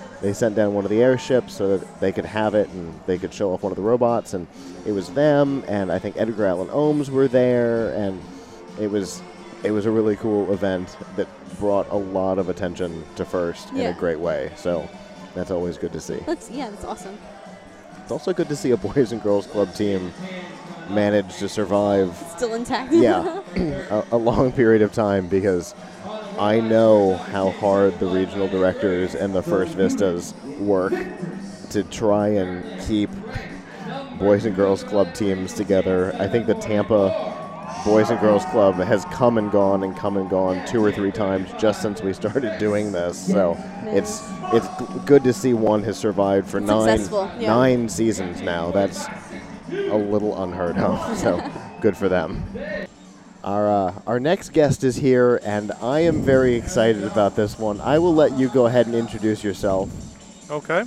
they 0.22 0.32
sent 0.32 0.54
down 0.56 0.74
one 0.74 0.84
of 0.84 0.90
the 0.90 1.02
airships 1.02 1.54
so 1.54 1.76
that 1.76 2.00
they 2.00 2.12
could 2.12 2.24
have 2.24 2.54
it 2.54 2.68
and 2.70 2.98
they 3.06 3.18
could 3.18 3.32
show 3.32 3.52
off 3.52 3.62
one 3.62 3.72
of 3.72 3.76
the 3.76 3.82
robots. 3.82 4.34
And 4.34 4.46
it 4.86 4.92
was 4.92 5.10
them, 5.10 5.64
and 5.68 5.92
I 5.92 5.98
think 5.98 6.16
Edgar 6.16 6.46
Allan 6.46 6.68
Ohms 6.68 7.08
were 7.08 7.28
there, 7.28 7.92
and 7.94 8.20
it 8.80 8.90
was 8.90 9.22
it 9.62 9.70
was 9.70 9.86
a 9.86 9.90
really 9.90 10.16
cool 10.16 10.52
event 10.52 10.96
that 11.16 11.28
brought 11.60 11.88
a 11.90 11.96
lot 11.96 12.38
of 12.38 12.48
attention 12.48 13.04
to 13.16 13.24
first 13.24 13.70
in 13.70 13.82
a 13.82 13.92
great 13.92 14.18
way. 14.18 14.50
So 14.56 14.88
that's 15.34 15.50
always 15.50 15.78
good 15.78 15.92
to 15.92 16.00
see. 16.00 16.18
That's 16.26 16.50
yeah, 16.50 16.70
that's 16.70 16.84
awesome. 16.84 17.18
It's 18.12 18.20
also 18.20 18.34
good 18.34 18.50
to 18.50 18.56
see 18.56 18.72
a 18.72 18.76
boys 18.76 19.10
and 19.12 19.22
girls 19.22 19.46
club 19.46 19.72
team 19.74 20.12
manage 20.90 21.38
to 21.38 21.48
survive 21.48 22.14
Still 22.36 22.52
intact. 22.52 22.92
yeah, 22.92 23.40
a, 23.56 24.04
a 24.12 24.18
long 24.18 24.52
period 24.52 24.82
of 24.82 24.92
time 24.92 25.28
because 25.28 25.74
I 26.38 26.60
know 26.60 27.16
how 27.16 27.52
hard 27.52 27.98
the 28.00 28.06
regional 28.06 28.48
directors 28.48 29.14
and 29.14 29.34
the 29.34 29.42
First 29.42 29.76
Vistas 29.76 30.34
work 30.60 30.92
to 31.70 31.84
try 31.84 32.28
and 32.28 32.82
keep 32.82 33.08
boys 34.18 34.44
and 34.44 34.54
girls 34.54 34.84
club 34.84 35.14
teams 35.14 35.54
together. 35.54 36.14
I 36.18 36.28
think 36.28 36.46
the 36.46 36.54
Tampa 36.54 37.41
Boys 37.84 38.10
and 38.10 38.20
Girls 38.20 38.44
Club 38.46 38.76
has 38.76 39.04
come 39.06 39.38
and 39.38 39.50
gone 39.50 39.82
and 39.82 39.96
come 39.96 40.16
and 40.16 40.30
gone 40.30 40.64
two 40.66 40.84
or 40.84 40.92
three 40.92 41.10
times 41.10 41.52
just 41.58 41.82
since 41.82 42.00
we 42.00 42.12
started 42.12 42.58
doing 42.58 42.92
this. 42.92 43.26
So 43.26 43.56
it's 43.86 44.22
it's 44.52 44.68
good 45.04 45.24
to 45.24 45.32
see 45.32 45.52
one 45.52 45.82
has 45.82 45.98
survived 45.98 46.48
for 46.48 46.60
nine 46.60 47.00
yeah. 47.38 47.48
nine 47.48 47.88
seasons 47.88 48.40
now. 48.40 48.70
That's 48.70 49.06
a 49.70 49.96
little 49.96 50.42
unheard 50.42 50.78
of. 50.78 51.18
So 51.22 51.42
good 51.80 51.96
for 51.96 52.08
them. 52.08 52.44
Our 53.42 53.70
uh, 53.70 53.94
our 54.06 54.20
next 54.20 54.52
guest 54.52 54.84
is 54.84 54.96
here, 54.96 55.40
and 55.42 55.72
I 55.82 56.00
am 56.00 56.22
very 56.22 56.54
excited 56.54 57.02
about 57.02 57.34
this 57.34 57.58
one. 57.58 57.80
I 57.80 57.98
will 57.98 58.14
let 58.14 58.38
you 58.38 58.48
go 58.48 58.66
ahead 58.66 58.86
and 58.86 58.94
introduce 58.94 59.42
yourself. 59.42 59.90
Okay. 60.50 60.84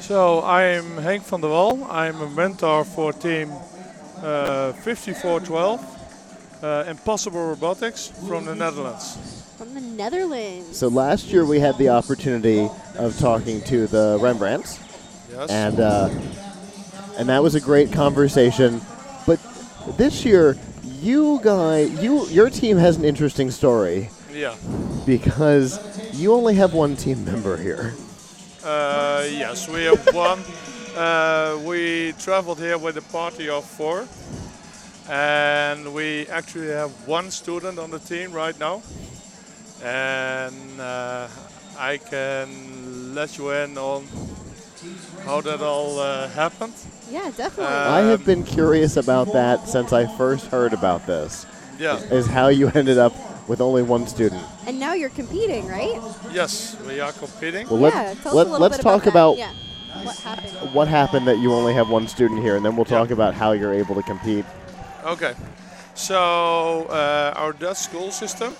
So 0.00 0.42
I'm 0.42 0.84
Henk 0.98 1.22
van 1.22 1.40
der 1.40 1.48
Wal. 1.48 1.84
I'm 1.84 2.20
a 2.20 2.28
mentor 2.28 2.84
for 2.84 3.12
team 3.12 3.52
uh, 4.22 4.72
5412, 4.72 5.80
uh, 6.62 6.84
Impossible 6.86 7.48
Robotics 7.48 8.08
from 8.28 8.44
the 8.44 8.54
Netherlands. 8.54 9.44
From 9.58 9.74
the 9.74 9.80
Netherlands. 9.80 10.76
So 10.76 10.88
last 10.88 11.26
year 11.26 11.44
we 11.44 11.60
had 11.60 11.76
the 11.78 11.88
opportunity 11.90 12.68
of 12.96 13.18
talking 13.18 13.60
to 13.62 13.86
the 13.86 14.18
Rembrandts, 14.20 14.78
Yes. 15.30 15.50
and 15.50 15.80
uh, 15.80 16.08
and 17.18 17.28
that 17.28 17.42
was 17.42 17.54
a 17.54 17.60
great 17.60 17.92
conversation. 17.92 18.80
But 19.26 19.40
this 19.96 20.24
year, 20.24 20.56
you 21.00 21.40
guy, 21.42 21.80
you 21.80 22.26
your 22.28 22.50
team 22.50 22.76
has 22.76 22.96
an 22.96 23.04
interesting 23.04 23.50
story 23.50 24.10
yeah. 24.32 24.54
because 25.04 25.78
you 26.12 26.32
only 26.32 26.54
have 26.54 26.74
one 26.74 26.96
team 26.96 27.24
member 27.24 27.56
here. 27.56 27.94
Uh, 28.64 29.26
yes, 29.28 29.68
we 29.68 29.84
have 29.84 30.14
one. 30.14 30.40
Uh, 30.96 31.58
we 31.64 32.12
traveled 32.18 32.58
here 32.58 32.78
with 32.78 32.96
a 32.98 33.02
party 33.02 33.48
of 33.48 33.64
four, 33.64 34.06
and 35.08 35.92
we 35.94 36.26
actually 36.28 36.68
have 36.68 36.90
one 37.06 37.30
student 37.30 37.78
on 37.78 37.90
the 37.90 37.98
team 37.98 38.32
right 38.32 38.58
now. 38.58 38.82
And 39.82 40.80
uh, 40.80 41.28
I 41.78 41.96
can 41.96 43.14
let 43.14 43.36
you 43.38 43.50
in 43.50 43.76
on 43.76 44.06
how 45.24 45.40
that 45.40 45.60
all 45.60 45.98
uh, 45.98 46.28
happened. 46.28 46.74
yeah, 47.10 47.30
definitely. 47.36 47.64
Uh, 47.64 47.90
I 47.92 48.00
have 48.02 48.24
been 48.24 48.44
curious 48.44 48.96
about 48.96 49.32
that 49.32 49.68
since 49.68 49.92
I 49.92 50.06
first 50.16 50.46
heard 50.46 50.72
about 50.72 51.06
this. 51.06 51.46
Yeah. 51.78 51.96
Is 51.96 52.26
how 52.26 52.48
you 52.48 52.68
ended 52.74 52.98
up 52.98 53.12
with 53.48 53.60
only 53.60 53.82
one 53.82 54.06
student. 54.06 54.44
and 54.68 54.78
now 54.78 54.92
you're 54.94 55.10
competing, 55.10 55.66
right? 55.66 56.00
Yes, 56.32 56.76
we 56.86 57.00
are 57.00 57.12
competing. 57.12 57.68
Well, 57.68 57.80
yeah. 57.80 57.88
let, 57.88 58.22
Tell 58.22 58.34
let, 58.36 58.46
us 58.46 58.48
a 58.48 58.50
little 58.52 58.58
let's 58.60 58.76
bit 58.76 58.82
talk 58.84 59.06
about, 59.06 59.32
about 59.34 59.36
that. 59.36 59.54
Yeah. 59.96 60.04
What 60.04 60.16
happened? 60.18 60.74
what 60.74 60.88
happened 60.88 61.26
that 61.26 61.38
you 61.38 61.52
only 61.52 61.74
have 61.74 61.90
one 61.90 62.06
student 62.06 62.40
here, 62.40 62.54
and 62.56 62.64
then 62.64 62.76
we'll 62.76 62.84
talk 62.84 63.08
Yeah. 63.08 63.14
about 63.14 63.34
how 63.34 63.50
you're 63.52 63.74
able 63.74 63.94
to 63.96 64.02
compete. 64.02 64.44
Okay, 65.04 65.34
so 65.94 66.86
uh, 66.88 67.32
our 67.36 67.52
Dutch 67.52 67.78
school 67.78 68.12
system 68.12 68.54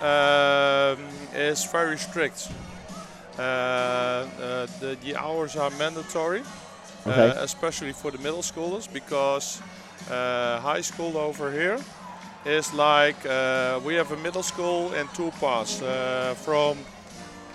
um, 0.00 0.98
is 1.34 1.64
very 1.66 1.98
strict. 1.98 2.48
Uh, 3.38 3.42
uh, 3.42 4.66
the, 4.80 4.96
the 5.04 5.14
hours 5.14 5.56
are 5.56 5.70
mandatory, 5.78 6.42
Okay. 7.06 7.30
uh, 7.30 7.42
especially 7.44 7.92
for 7.92 8.10
the 8.10 8.18
middle 8.18 8.40
schoolers, 8.42 8.90
because 8.92 9.60
uh, 10.10 10.58
high 10.60 10.80
school 10.80 11.16
over 11.18 11.52
here 11.52 11.78
is 12.46 12.72
like 12.72 13.16
uh, 13.26 13.78
we 13.84 13.94
have 13.94 14.10
a 14.12 14.16
middle 14.16 14.42
school 14.42 14.92
in 14.94 15.06
two 15.14 15.30
parts, 15.32 15.82
uh, 15.82 16.34
from 16.44 16.78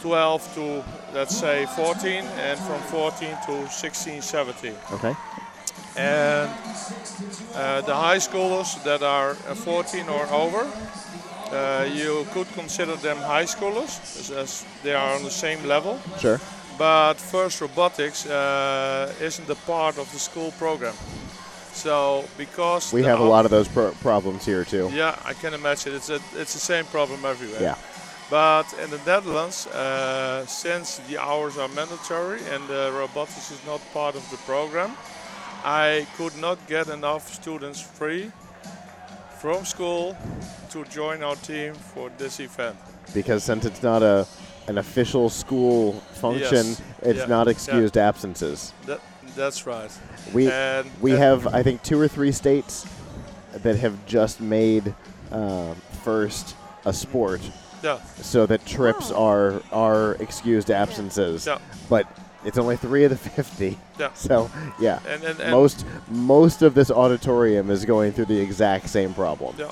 12 0.01 0.55
to 0.55 0.83
let's 1.15 1.35
say 1.35 1.65
14, 1.75 2.23
and 2.37 2.59
from 2.59 2.79
14 2.91 3.35
to 3.47 3.67
16, 3.69 4.21
17 4.21 4.73
Okay. 4.93 5.15
And 5.95 6.49
uh, 7.55 7.81
the 7.81 7.95
high 7.95 8.17
schoolers 8.19 8.81
that 8.83 9.03
are 9.03 9.31
uh, 9.31 9.55
14 9.55 10.09
or 10.09 10.25
over, 10.31 10.67
uh, 11.51 11.87
you 11.93 12.25
could 12.33 12.47
consider 12.53 12.95
them 12.95 13.17
high 13.17 13.45
schoolers 13.45 13.99
as, 14.19 14.31
as 14.31 14.65
they 14.83 14.93
are 14.93 15.15
on 15.15 15.23
the 15.23 15.29
same 15.31 15.63
level. 15.67 15.99
Sure. 16.19 16.39
But 16.77 17.15
First 17.15 17.61
Robotics 17.61 18.25
uh, 18.25 19.13
isn't 19.21 19.49
a 19.49 19.55
part 19.55 19.97
of 19.97 20.11
the 20.11 20.19
school 20.19 20.51
program. 20.57 20.95
So 21.73 22.25
because 22.37 22.93
We 22.93 23.03
have 23.03 23.19
a 23.19 23.23
lot 23.23 23.45
of 23.45 23.51
those 23.51 23.67
pro- 23.67 23.91
problems 24.01 24.45
here 24.45 24.63
too. 24.63 24.89
yeah, 24.93 25.15
I 25.25 25.33
can 25.33 25.53
imagine 25.53 25.93
it's 25.95 26.09
a, 26.09 26.19
it's 26.35 26.53
the 26.53 26.59
same 26.59 26.85
problem 26.85 27.25
everywhere. 27.25 27.61
Yeah. 27.61 27.75
But 28.29 28.65
in 28.83 28.89
the 28.89 28.99
Netherlands, 29.05 29.67
uh, 29.67 30.45
since 30.47 30.97
the 31.09 31.17
hours 31.19 31.57
are 31.57 31.67
mandatory 31.69 32.39
and 32.51 32.67
the 32.67 32.91
robotics 32.93 33.51
is 33.51 33.59
not 33.65 33.81
part 33.93 34.15
of 34.15 34.27
the 34.31 34.37
program, 34.37 34.91
I 35.63 36.05
could 36.17 36.35
not 36.37 36.57
get 36.67 36.87
enough 36.89 37.33
students 37.33 37.79
free 37.81 38.31
from 39.39 39.65
school 39.65 40.15
to 40.71 40.83
join 40.85 41.23
our 41.23 41.35
team 41.37 41.73
for 41.73 42.09
this 42.17 42.39
event. 42.39 42.75
Because 43.13 43.43
since 43.43 43.65
it's 43.65 43.83
not 43.83 44.01
a 44.03 44.25
an 44.67 44.77
official 44.77 45.29
school 45.29 45.91
function, 46.21 46.65
Yes. 46.67 46.81
it's 47.01 47.19
Yeah. 47.19 47.25
not 47.25 47.47
Yeah. 47.47 47.51
excused 47.51 47.97
absences. 47.97 48.71
That, 48.85 49.01
that's 49.35 49.65
right. 49.67 49.91
We 50.33 50.49
and 50.49 50.89
we 51.01 51.11
and- 51.11 51.19
have 51.19 51.47
I 51.47 51.63
think 51.63 51.83
two 51.83 51.99
or 51.99 52.07
three 52.07 52.31
states 52.31 52.85
that 53.63 53.75
have 53.77 53.93
just 54.05 54.39
made 54.39 54.93
uh, 55.31 55.73
first 56.03 56.55
a 56.85 56.93
sport 56.93 57.41
yeah, 57.83 57.97
so 58.21 58.45
that 58.45 58.65
trips 58.65 59.11
Oh. 59.11 59.25
are 59.25 59.61
are 59.71 60.13
excused 60.21 60.71
absences. 60.71 61.45
yeah, 61.45 61.57
But 61.89 62.05
it's 62.45 62.57
only 62.57 62.77
three 62.77 63.03
of 63.05 63.11
the 63.11 63.17
fifty. 63.17 63.77
yeah. 63.99 64.09
So 64.27 64.49
yeah, 64.79 64.99
And, 65.07 65.23
and, 65.23 65.39
and 65.39 65.51
most 65.51 65.85
most 66.09 66.61
of 66.61 66.73
this 66.73 66.91
auditorium 66.91 67.69
is 67.71 67.85
going 67.85 68.11
through 68.13 68.25
the 68.27 68.39
exact 68.39 68.89
same 68.89 69.13
problem. 69.13 69.55
Yeah. 69.57 69.71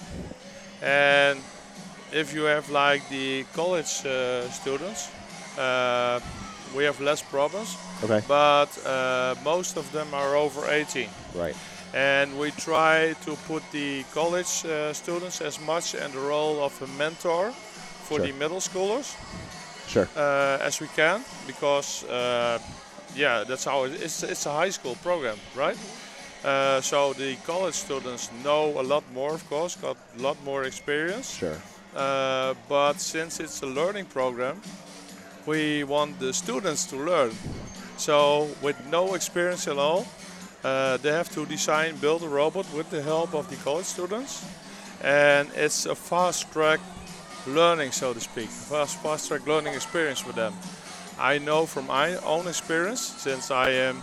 And 0.81 1.39
if 2.11 2.33
you 2.33 2.43
have 2.43 2.69
like 2.69 3.01
the 3.09 3.45
college 3.53 4.05
uh, 4.05 4.49
students, 4.51 5.09
uh, 5.57 6.19
we 6.75 6.83
have 6.85 6.99
less 7.03 7.21
problems, 7.21 7.77
Okay. 8.03 8.21
but 8.27 8.69
uh, 8.85 9.35
most 9.43 9.77
of 9.77 9.91
them 9.91 10.07
are 10.13 10.35
over 10.35 10.61
18. 10.69 11.09
Right. 11.35 11.55
And 11.93 12.39
we 12.39 12.51
try 12.51 13.13
to 13.25 13.35
put 13.47 13.63
the 13.71 14.03
college 14.13 14.65
uh, 14.65 14.93
students 14.93 15.41
as 15.41 15.59
much 15.59 15.93
in 15.93 16.11
the 16.11 16.19
role 16.19 16.63
of 16.63 16.81
a 16.81 16.87
mentor 16.97 17.51
for 18.07 18.17
Sure. 18.17 18.27
the 18.27 18.31
middle 18.33 18.59
schoolers 18.61 19.15
Sure. 19.91 20.07
uh, 20.15 20.67
as 20.67 20.79
we 20.79 20.87
can, 20.95 21.21
because 21.47 22.05
uh, 22.05 22.59
yeah, 23.15 23.43
that's 23.43 23.65
how 23.65 23.83
it's. 23.83 24.23
It's 24.23 24.45
a 24.45 24.51
high 24.51 24.71
school 24.71 24.95
program, 25.03 25.37
right? 25.55 25.77
Uh, 26.43 26.81
so 26.81 27.13
the 27.13 27.35
college 27.45 27.75
students 27.75 28.29
know 28.43 28.79
a 28.79 28.83
lot 28.83 29.03
more, 29.13 29.33
of 29.33 29.47
course, 29.49 29.75
got 29.75 29.97
a 30.17 30.21
lot 30.21 30.37
more 30.43 30.63
experience. 30.63 31.35
Sure. 31.37 31.57
Uh, 31.95 32.53
but 32.69 32.99
since 32.99 33.39
it's 33.43 33.61
a 33.61 33.67
learning 33.67 34.05
program, 34.05 34.61
we 35.45 35.83
want 35.83 36.19
the 36.19 36.33
students 36.33 36.85
to 36.85 36.95
learn. 36.95 37.31
So 37.97 38.47
with 38.61 38.77
no 38.89 39.13
experience 39.13 39.67
at 39.67 39.77
all, 39.77 40.07
uh, 40.63 40.97
they 40.97 41.11
have 41.11 41.29
to 41.35 41.45
design, 41.45 41.97
build 41.97 42.23
a 42.23 42.29
robot 42.29 42.65
with 42.73 42.89
the 42.89 43.01
help 43.01 43.35
of 43.35 43.49
the 43.49 43.57
college 43.57 43.85
students, 43.85 44.45
and 45.03 45.49
it's 45.55 45.85
a 45.85 45.95
fast 45.95 46.51
track 46.51 46.79
learning, 47.47 47.91
so 47.91 48.13
to 48.13 48.19
speak, 48.19 48.49
fast 48.49 48.97
fast 49.01 49.27
track 49.27 49.45
learning 49.47 49.73
experience 49.73 50.19
for 50.19 50.31
them. 50.33 50.53
I 51.19 51.37
know 51.37 51.65
from 51.65 51.87
my 51.87 52.15
own 52.17 52.47
experience, 52.47 53.01
since 53.01 53.51
I 53.51 53.69
am 53.71 54.01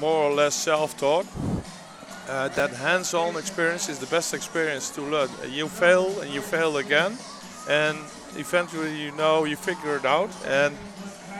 more 0.00 0.24
or 0.24 0.32
less 0.32 0.54
self-taught, 0.54 1.26
uh, 2.28 2.48
that 2.48 2.70
hands-on 2.70 3.36
experience 3.36 3.88
is 3.88 3.98
the 3.98 4.06
best 4.06 4.34
experience 4.34 4.90
to 4.90 5.02
learn. 5.02 5.28
You 5.50 5.68
fail 5.68 6.20
and 6.20 6.32
you 6.32 6.40
fail 6.40 6.76
again, 6.76 7.18
and 7.68 7.98
eventually 8.36 8.96
you 9.02 9.12
know 9.12 9.44
you 9.44 9.56
figure 9.56 9.96
it 9.96 10.04
out, 10.04 10.30
and 10.46 10.74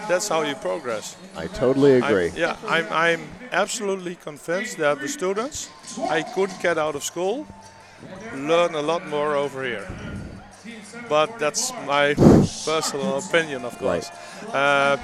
that's 0.08 0.28
how 0.28 0.42
you 0.42 0.54
progress. 0.56 1.16
I 1.36 1.46
totally 1.46 1.94
I'm- 1.94 2.04
agree. 2.04 2.32
yeah, 2.36 2.56
I'm, 2.66 2.86
I'm 2.90 3.20
absolutely 3.52 4.16
convinced 4.16 4.76
that 4.78 5.00
the 5.00 5.08
students 5.08 5.68
I 6.10 6.22
could 6.22 6.50
get 6.60 6.76
out 6.78 6.94
of 6.94 7.02
school 7.04 7.46
learn 8.34 8.74
a 8.74 8.82
lot 8.82 9.06
more 9.08 9.34
over 9.36 9.62
here. 9.64 9.86
But 11.08 11.38
that's 11.38 11.72
my 11.86 12.14
personal 12.64 13.18
opinion, 13.18 13.64
of 13.64 13.78
course. 13.78 14.10
Uh, 14.52 14.96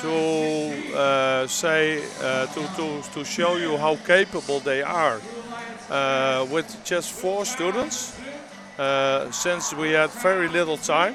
to 0.00 0.94
uh, 0.94 1.46
say, 1.46 2.02
uh, 2.20 2.46
to, 2.46 2.60
to, 2.76 3.02
to 3.14 3.24
show 3.24 3.56
you 3.56 3.76
how 3.76 3.96
capable 3.96 4.60
they 4.60 4.82
are, 4.82 5.20
uh, 5.90 6.46
with 6.50 6.66
just 6.84 7.12
four 7.12 7.44
students, 7.44 8.14
Uh, 8.78 9.30
since 9.30 9.76
we 9.76 9.92
had 9.92 10.10
very 10.22 10.48
little 10.48 10.78
time, 10.78 11.14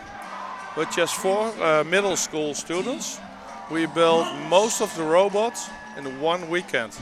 with 0.78 0.88
just 0.96 1.16
four 1.16 1.50
uh, 1.60 1.84
middle 1.84 2.16
school 2.16 2.54
students, 2.54 3.20
we 3.72 3.88
built 3.88 4.28
most 4.48 4.80
of 4.80 4.94
the 4.96 5.04
robots 5.04 5.70
in 5.98 6.06
one 6.22 6.48
weekend, 6.50 6.94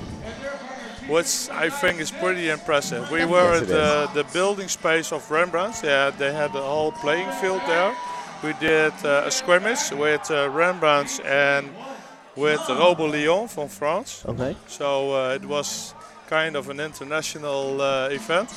which 1.07 1.49
I 1.51 1.69
think 1.69 1.99
is 1.99 2.11
pretty 2.11 2.49
impressive. 2.49 3.09
We 3.11 3.25
were 3.25 3.53
Yes, 3.53 3.61
at 3.61 3.67
the, 3.67 4.23
the 4.23 4.23
building 4.33 4.67
space 4.67 5.11
of 5.11 5.29
Rembrandt's. 5.29 5.83
Yeah, 5.83 6.09
they 6.09 6.33
had 6.33 6.49
a 6.55 6.61
whole 6.61 6.91
playing 6.91 7.29
field 7.41 7.61
there. 7.67 7.95
We 8.43 8.53
did 8.59 8.93
uh, 9.03 9.23
a 9.25 9.31
scrimmage 9.31 9.91
with 9.91 10.29
uh, 10.31 10.49
Rembrandt's 10.49 11.19
and 11.19 11.69
with 12.35 12.61
Robo 12.69 13.05
Lyon 13.07 13.47
from 13.47 13.69
France. 13.69 14.23
Okay. 14.27 14.55
So 14.67 15.13
uh, 15.13 15.35
it 15.35 15.45
was 15.45 15.93
kind 16.27 16.55
of 16.55 16.69
an 16.69 16.79
international 16.79 17.81
uh, 17.81 18.09
event. 18.09 18.49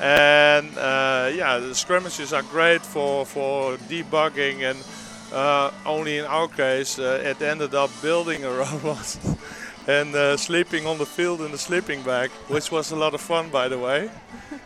And 0.00 0.76
uh, 0.76 1.30
yeah, 1.34 1.58
the 1.58 1.74
scrimmages 1.74 2.32
are 2.32 2.42
great 2.42 2.82
for, 2.82 3.24
for 3.24 3.76
debugging 3.88 4.62
and 4.70 4.78
uh, 5.32 5.70
only 5.86 6.18
in 6.18 6.24
our 6.24 6.48
case 6.48 6.98
it 6.98 7.40
ended 7.42 7.74
up 7.74 7.90
building 8.02 8.44
a 8.44 8.50
robot 8.50 9.18
and 9.86 10.14
uh, 10.14 10.36
sleeping 10.36 10.86
on 10.86 10.98
the 10.98 11.06
field 11.06 11.40
in 11.40 11.50
the 11.50 11.58
sleeping 11.58 12.02
bag, 12.02 12.30
which 12.48 12.70
was 12.70 12.92
a 12.92 12.96
lot 12.96 13.14
of 13.14 13.20
fun 13.20 13.50
by 13.50 13.68
the 13.68 13.78
way. 13.78 14.10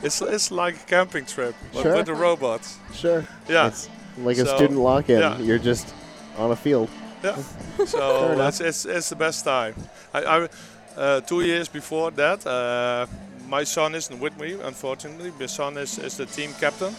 It's, 0.03 0.21
it's 0.23 0.51
like 0.51 0.77
a 0.77 0.87
camping 0.87 1.25
trip, 1.27 1.55
but 1.73 1.83
Sure. 1.83 1.97
with 1.97 2.09
a 2.09 2.15
robot. 2.15 2.61
Sure. 2.95 3.25
Yeah. 3.49 3.67
It's 3.69 3.89
like 4.19 4.39
a 4.39 4.47
student 4.47 4.79
lock-in. 4.79 5.19
yeah. 5.21 5.39
You're 5.39 5.59
just 5.59 5.93
on 6.37 6.51
a 6.51 6.57
field. 6.57 6.89
Yeah. 7.25 7.37
So 7.87 8.37
it's, 8.41 8.61
it's, 8.61 8.85
it's 8.85 9.09
the 9.09 9.17
best 9.17 9.45
time. 9.45 9.75
I, 10.15 10.21
I, 10.25 10.49
uh, 10.97 11.21
two 11.21 11.41
years 11.43 11.69
before 11.69 12.11
that, 12.13 12.47
uh, 12.47 13.07
my 13.49 13.65
son 13.65 13.95
isn't 13.95 14.21
with 14.21 14.39
me, 14.39 14.57
unfortunately. 14.63 15.33
My 15.41 15.47
son 15.47 15.79
is, 15.79 15.99
is 15.99 16.17
the 16.17 16.27
team 16.27 16.53
captain. 16.61 16.95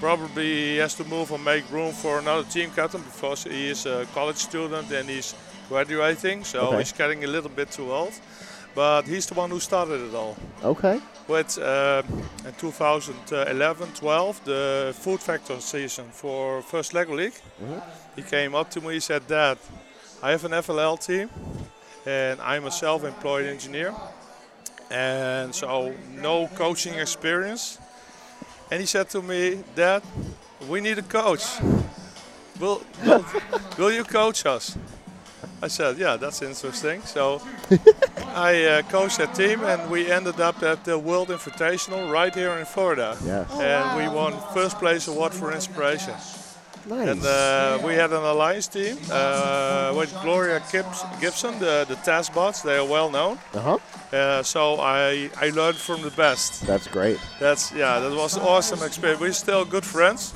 Probably 0.00 0.72
he 0.72 0.76
has 0.78 0.94
to 0.94 1.04
move 1.04 1.30
and 1.30 1.44
make 1.44 1.70
room 1.70 1.92
for 1.92 2.18
another 2.18 2.44
team 2.48 2.70
captain 2.74 3.02
because 3.02 3.44
he 3.44 3.68
is 3.68 3.84
a 3.86 4.06
college 4.14 4.36
student 4.38 4.90
and 4.92 5.08
he's 5.10 5.34
graduating, 5.68 6.44
so 6.44 6.58
Okay. 6.60 6.78
he's 6.78 6.92
getting 6.92 7.22
a 7.24 7.26
little 7.26 7.50
bit 7.50 7.70
too 7.70 7.92
old. 7.92 8.12
But 8.74 9.02
he's 9.06 9.26
the 9.26 9.34
one 9.34 9.50
who 9.50 9.60
started 9.60 10.00
it 10.00 10.14
all 10.14 10.36
Okay. 10.64 11.00
with 11.28 11.58
uh, 11.58 12.02
in 12.46 12.52
2011-12 12.54 14.44
the 14.44 14.94
food 14.98 15.20
factor 15.20 15.60
season 15.60 16.06
for 16.12 16.62
first 16.62 16.94
Lego 16.94 17.14
League. 17.14 17.34
Mhm. 17.62 17.82
He 18.16 18.22
came 18.22 18.54
up 18.54 18.70
to 18.70 18.80
me 18.80 18.92
and 18.94 19.02
said, 19.02 19.26
"Dad, 19.26 19.58
I 20.22 20.30
have 20.30 20.44
an 20.46 20.52
FLL 20.52 20.96
team, 20.96 21.28
and 22.06 22.40
I'm 22.40 22.64
a 22.66 22.70
self-employed 22.70 23.46
engineer, 23.46 23.92
and 24.90 25.54
so 25.54 25.92
no 26.08 26.48
coaching 26.56 26.94
experience." 26.94 27.78
And 28.70 28.80
he 28.80 28.86
said 28.86 29.08
to 29.10 29.22
me, 29.22 29.64
"Dad, 29.74 30.02
we 30.68 30.80
need 30.80 30.98
a 30.98 31.02
coach. 31.02 31.44
Will 32.60 32.82
will, 33.04 33.24
will 33.78 33.92
you 33.92 34.04
coach 34.04 34.46
us?" 34.46 34.76
I 35.62 35.68
said, 35.68 35.98
"Yeah, 35.98 36.16
that's 36.16 36.42
interesting." 36.42 37.02
So 37.02 37.42
I 38.34 38.64
uh, 38.64 38.82
coached 38.82 39.18
that 39.18 39.34
team, 39.34 39.64
and 39.64 39.90
we 39.90 40.10
ended 40.10 40.40
up 40.40 40.62
at 40.62 40.84
the 40.84 40.98
World 40.98 41.28
Invitational 41.28 42.10
right 42.10 42.34
here 42.34 42.52
in 42.58 42.64
Florida. 42.64 43.16
Yes. 43.24 43.48
Oh, 43.50 43.60
and 43.60 43.96
we 43.98 44.08
won 44.08 44.32
first 44.54 44.78
place 44.78 45.08
award 45.08 45.34
for 45.34 45.52
inspiration. 45.52 46.14
Nice. 46.86 47.08
And 47.08 47.22
uh, 47.24 47.78
we 47.86 47.94
had 47.94 48.10
an 48.10 48.22
alliance 48.24 48.66
team 48.68 48.96
uh, 49.10 49.92
with 49.96 50.12
Gloria 50.22 50.62
Gibbs- 50.72 51.04
Gibson, 51.20 51.58
the, 51.58 51.84
the 51.88 51.96
task 51.96 52.32
bots. 52.34 52.62
They 52.62 52.76
are 52.78 52.86
well 52.86 53.10
known. 53.10 53.38
uh-huh. 53.54 53.78
Uh, 54.12 54.42
so 54.42 54.80
I, 54.80 55.30
I 55.36 55.50
learned 55.50 55.76
from 55.76 56.02
the 56.02 56.10
best. 56.10 56.66
That's 56.66 56.88
great. 56.88 57.18
That's 57.38 57.70
yeah, 57.72 58.00
that 58.00 58.12
was 58.12 58.36
an 58.36 58.42
awesome 58.42 58.82
experience. 58.82 59.20
We're 59.20 59.32
still 59.32 59.64
good 59.64 59.84
friends. 59.84 60.34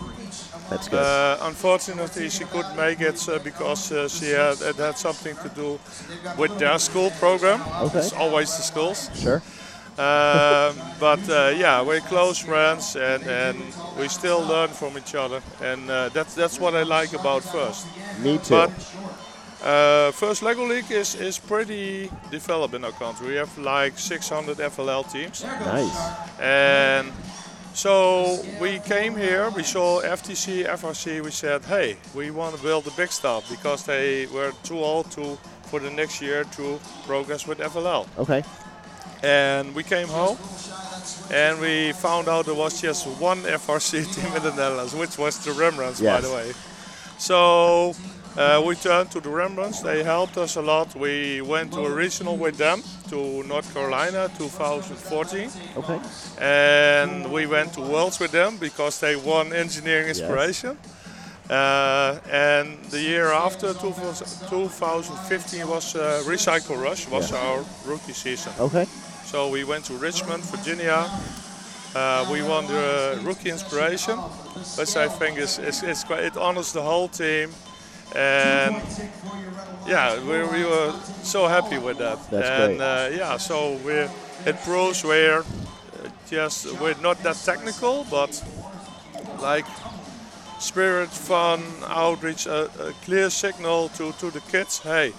That's 0.70 0.86
good. 0.88 1.00
Uh, 1.00 1.38
unfortunately, 1.42 2.30
she 2.30 2.44
couldn't 2.44 2.76
make 2.76 3.00
it 3.00 3.28
uh, 3.28 3.38
because 3.40 3.90
uh, 3.90 4.08
she 4.08 4.26
had 4.30 4.60
it 4.62 4.76
had 4.76 4.96
something 4.96 5.34
to 5.42 5.48
do 5.56 5.80
with 6.38 6.56
their 6.58 6.78
school 6.78 7.10
program. 7.18 7.60
Okay. 7.82 7.98
It's 7.98 8.12
always 8.12 8.54
the 8.56 8.62
schools. 8.62 9.10
sure. 9.20 9.42
Um, 9.96 10.76
but 10.98 11.28
uh, 11.28 11.52
yeah, 11.56 11.80
we're 11.80 12.00
close 12.00 12.38
friends 12.38 12.96
and, 12.96 13.22
and 13.24 13.58
we 13.96 14.08
still 14.08 14.42
learn 14.42 14.70
from 14.70 14.98
each 14.98 15.14
other, 15.14 15.40
and 15.62 15.88
uh, 15.88 16.08
that's 16.08 16.34
that's 16.34 16.58
what 16.58 16.74
I 16.74 16.82
like 16.82 17.12
about 17.12 17.44
First. 17.44 17.86
Me 18.18 18.38
too. 18.38 18.54
But 18.54 18.70
uh, 19.62 20.10
First 20.10 20.42
Lego 20.42 20.66
League 20.66 20.90
is, 20.90 21.14
is 21.14 21.38
pretty 21.38 22.10
developed 22.30 22.74
in 22.74 22.84
our 22.84 22.92
country. 22.92 23.28
We 23.28 23.34
have 23.36 23.56
like 23.56 23.96
600 23.96 24.56
FLL 24.58 25.10
teams, 25.12 25.44
nice. 25.44 26.40
and 26.40 27.12
so 27.72 28.42
we 28.60 28.80
came 28.80 29.16
here. 29.16 29.50
We 29.50 29.62
saw 29.62 30.02
FTC, 30.02 30.66
FRC. 30.66 31.22
We 31.22 31.30
said, 31.30 31.64
hey, 31.64 31.96
we 32.14 32.30
want 32.30 32.56
to 32.56 32.62
build 32.62 32.84
the 32.84 32.92
big 32.92 33.10
stuff 33.12 33.48
because 33.48 33.84
they 33.84 34.26
were 34.26 34.52
too 34.64 34.78
old 34.78 35.10
to 35.12 35.38
for 35.64 35.80
the 35.80 35.90
next 35.90 36.20
year 36.20 36.44
to 36.44 36.78
progress 37.06 37.46
with 37.46 37.58
FLL 37.58 38.06
Okay. 38.18 38.44
And 39.24 39.74
we 39.74 39.82
came 39.82 40.08
home 40.08 40.36
and 41.32 41.58
we 41.60 41.92
found 41.92 42.28
out 42.28 42.44
there 42.46 42.54
was 42.54 42.80
just 42.80 43.06
one 43.20 43.38
FRC 43.42 44.04
team 44.14 44.26
in 44.36 44.42
the 44.42 44.50
Netherlands, 44.54 44.94
which 44.94 45.16
was 45.18 45.38
the 45.44 45.52
Rembrandts, 45.52 46.00
by 46.00 46.20
the 46.20 46.30
way. 46.30 46.52
So 47.18 47.94
uh, 48.36 48.62
we 48.66 48.74
turned 48.74 49.10
to 49.12 49.20
the 49.20 49.28
Rembrandts. 49.30 49.80
They 49.80 50.02
helped 50.02 50.36
us 50.36 50.56
a 50.56 50.62
lot. 50.62 50.94
We 50.94 51.40
went 51.40 51.72
to 51.72 51.80
a 51.86 51.90
regional 51.90 52.36
with 52.36 52.56
them 52.58 52.82
to 53.10 53.42
North 53.44 53.72
Carolina 53.72 54.28
2014, 54.38 55.50
Okay. 55.76 56.00
and 56.38 57.30
we 57.32 57.46
went 57.46 57.72
to 57.74 57.80
Worlds 57.80 58.18
with 58.20 58.32
them 58.32 58.56
because 58.58 58.98
they 59.00 59.16
won 59.16 59.52
Engineering 59.52 60.08
Inspiration. 60.08 60.76
Uh, 61.48 62.18
and 62.30 62.78
the 62.90 63.00
year 63.00 63.30
after, 63.30 63.74
2015, 63.74 65.68
was 65.68 65.94
uh, 65.94 66.22
Recycle 66.24 66.76
Rush, 66.82 67.06
was 67.08 67.30
Yes. 67.30 67.38
our 67.40 67.64
rookie 67.86 68.14
season. 68.14 68.52
Okay. 68.58 68.86
So 69.34 69.48
we 69.48 69.64
went 69.64 69.84
to 69.86 69.94
Richmond, 69.94 70.44
Virginia. 70.44 71.10
Uh, 71.92 72.24
we 72.30 72.40
won 72.40 72.68
the 72.68 73.18
rookie 73.24 73.50
inspiration, 73.50 74.16
which 74.78 74.96
I 74.96 75.08
think 75.08 75.38
is, 75.38 75.58
is, 75.58 75.82
is 75.82 76.04
quite, 76.04 76.22
it 76.22 76.36
honors 76.36 76.72
the 76.72 76.82
whole 76.82 77.08
team. 77.08 77.50
And 78.14 78.80
yeah, 79.88 80.20
we, 80.20 80.38
we 80.56 80.64
were 80.64 80.92
so 81.24 81.48
happy 81.48 81.78
with 81.78 81.98
that. 81.98 82.18
That's 82.30 82.48
and 82.48 82.78
great. 82.78 82.80
Uh, 82.80 83.08
yeah, 83.10 83.36
so 83.36 83.76
we 83.84 84.06
it 84.48 84.56
proves 84.62 85.02
we're 85.02 85.40
uh, 85.40 85.44
just 86.30 86.70
we're 86.80 86.94
not 87.02 87.20
that 87.24 87.34
technical, 87.44 88.06
but 88.08 88.40
like 89.42 89.66
spirit, 90.60 91.08
fun, 91.08 91.60
outreach, 91.88 92.46
a, 92.46 92.70
a 92.78 92.92
clear 93.04 93.30
signal 93.30 93.88
to, 93.96 94.12
to 94.12 94.30
the 94.30 94.40
kids. 94.52 94.78
Hey, 94.78 95.12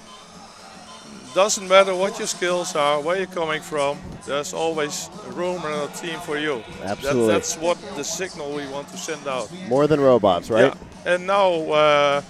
doesn't 1.35 1.67
matter 1.67 1.93
what 1.93 2.17
your 2.17 2.27
skills 2.27 2.75
are, 2.75 3.01
where 3.01 3.17
you're 3.17 3.27
coming 3.41 3.61
from. 3.61 3.97
There's 4.25 4.53
always 4.53 5.09
room 5.33 5.61
and 5.65 5.75
a 5.89 5.93
team 5.93 6.17
for 6.21 6.37
you. 6.37 6.63
That- 6.79 6.91
Absolutely. 6.97 7.27
that's 7.33 7.55
what 7.57 7.77
the 7.97 8.03
signal 8.03 8.51
we 8.55 8.65
want 8.67 8.87
to 8.89 8.97
send 8.97 9.27
out. 9.27 9.49
More 9.67 9.85
than 9.87 9.99
robots, 9.99 10.49
right? 10.49 10.73
Yeah. 10.73 11.13
And 11.13 11.27
now, 11.27 11.51
uh, 11.71 12.21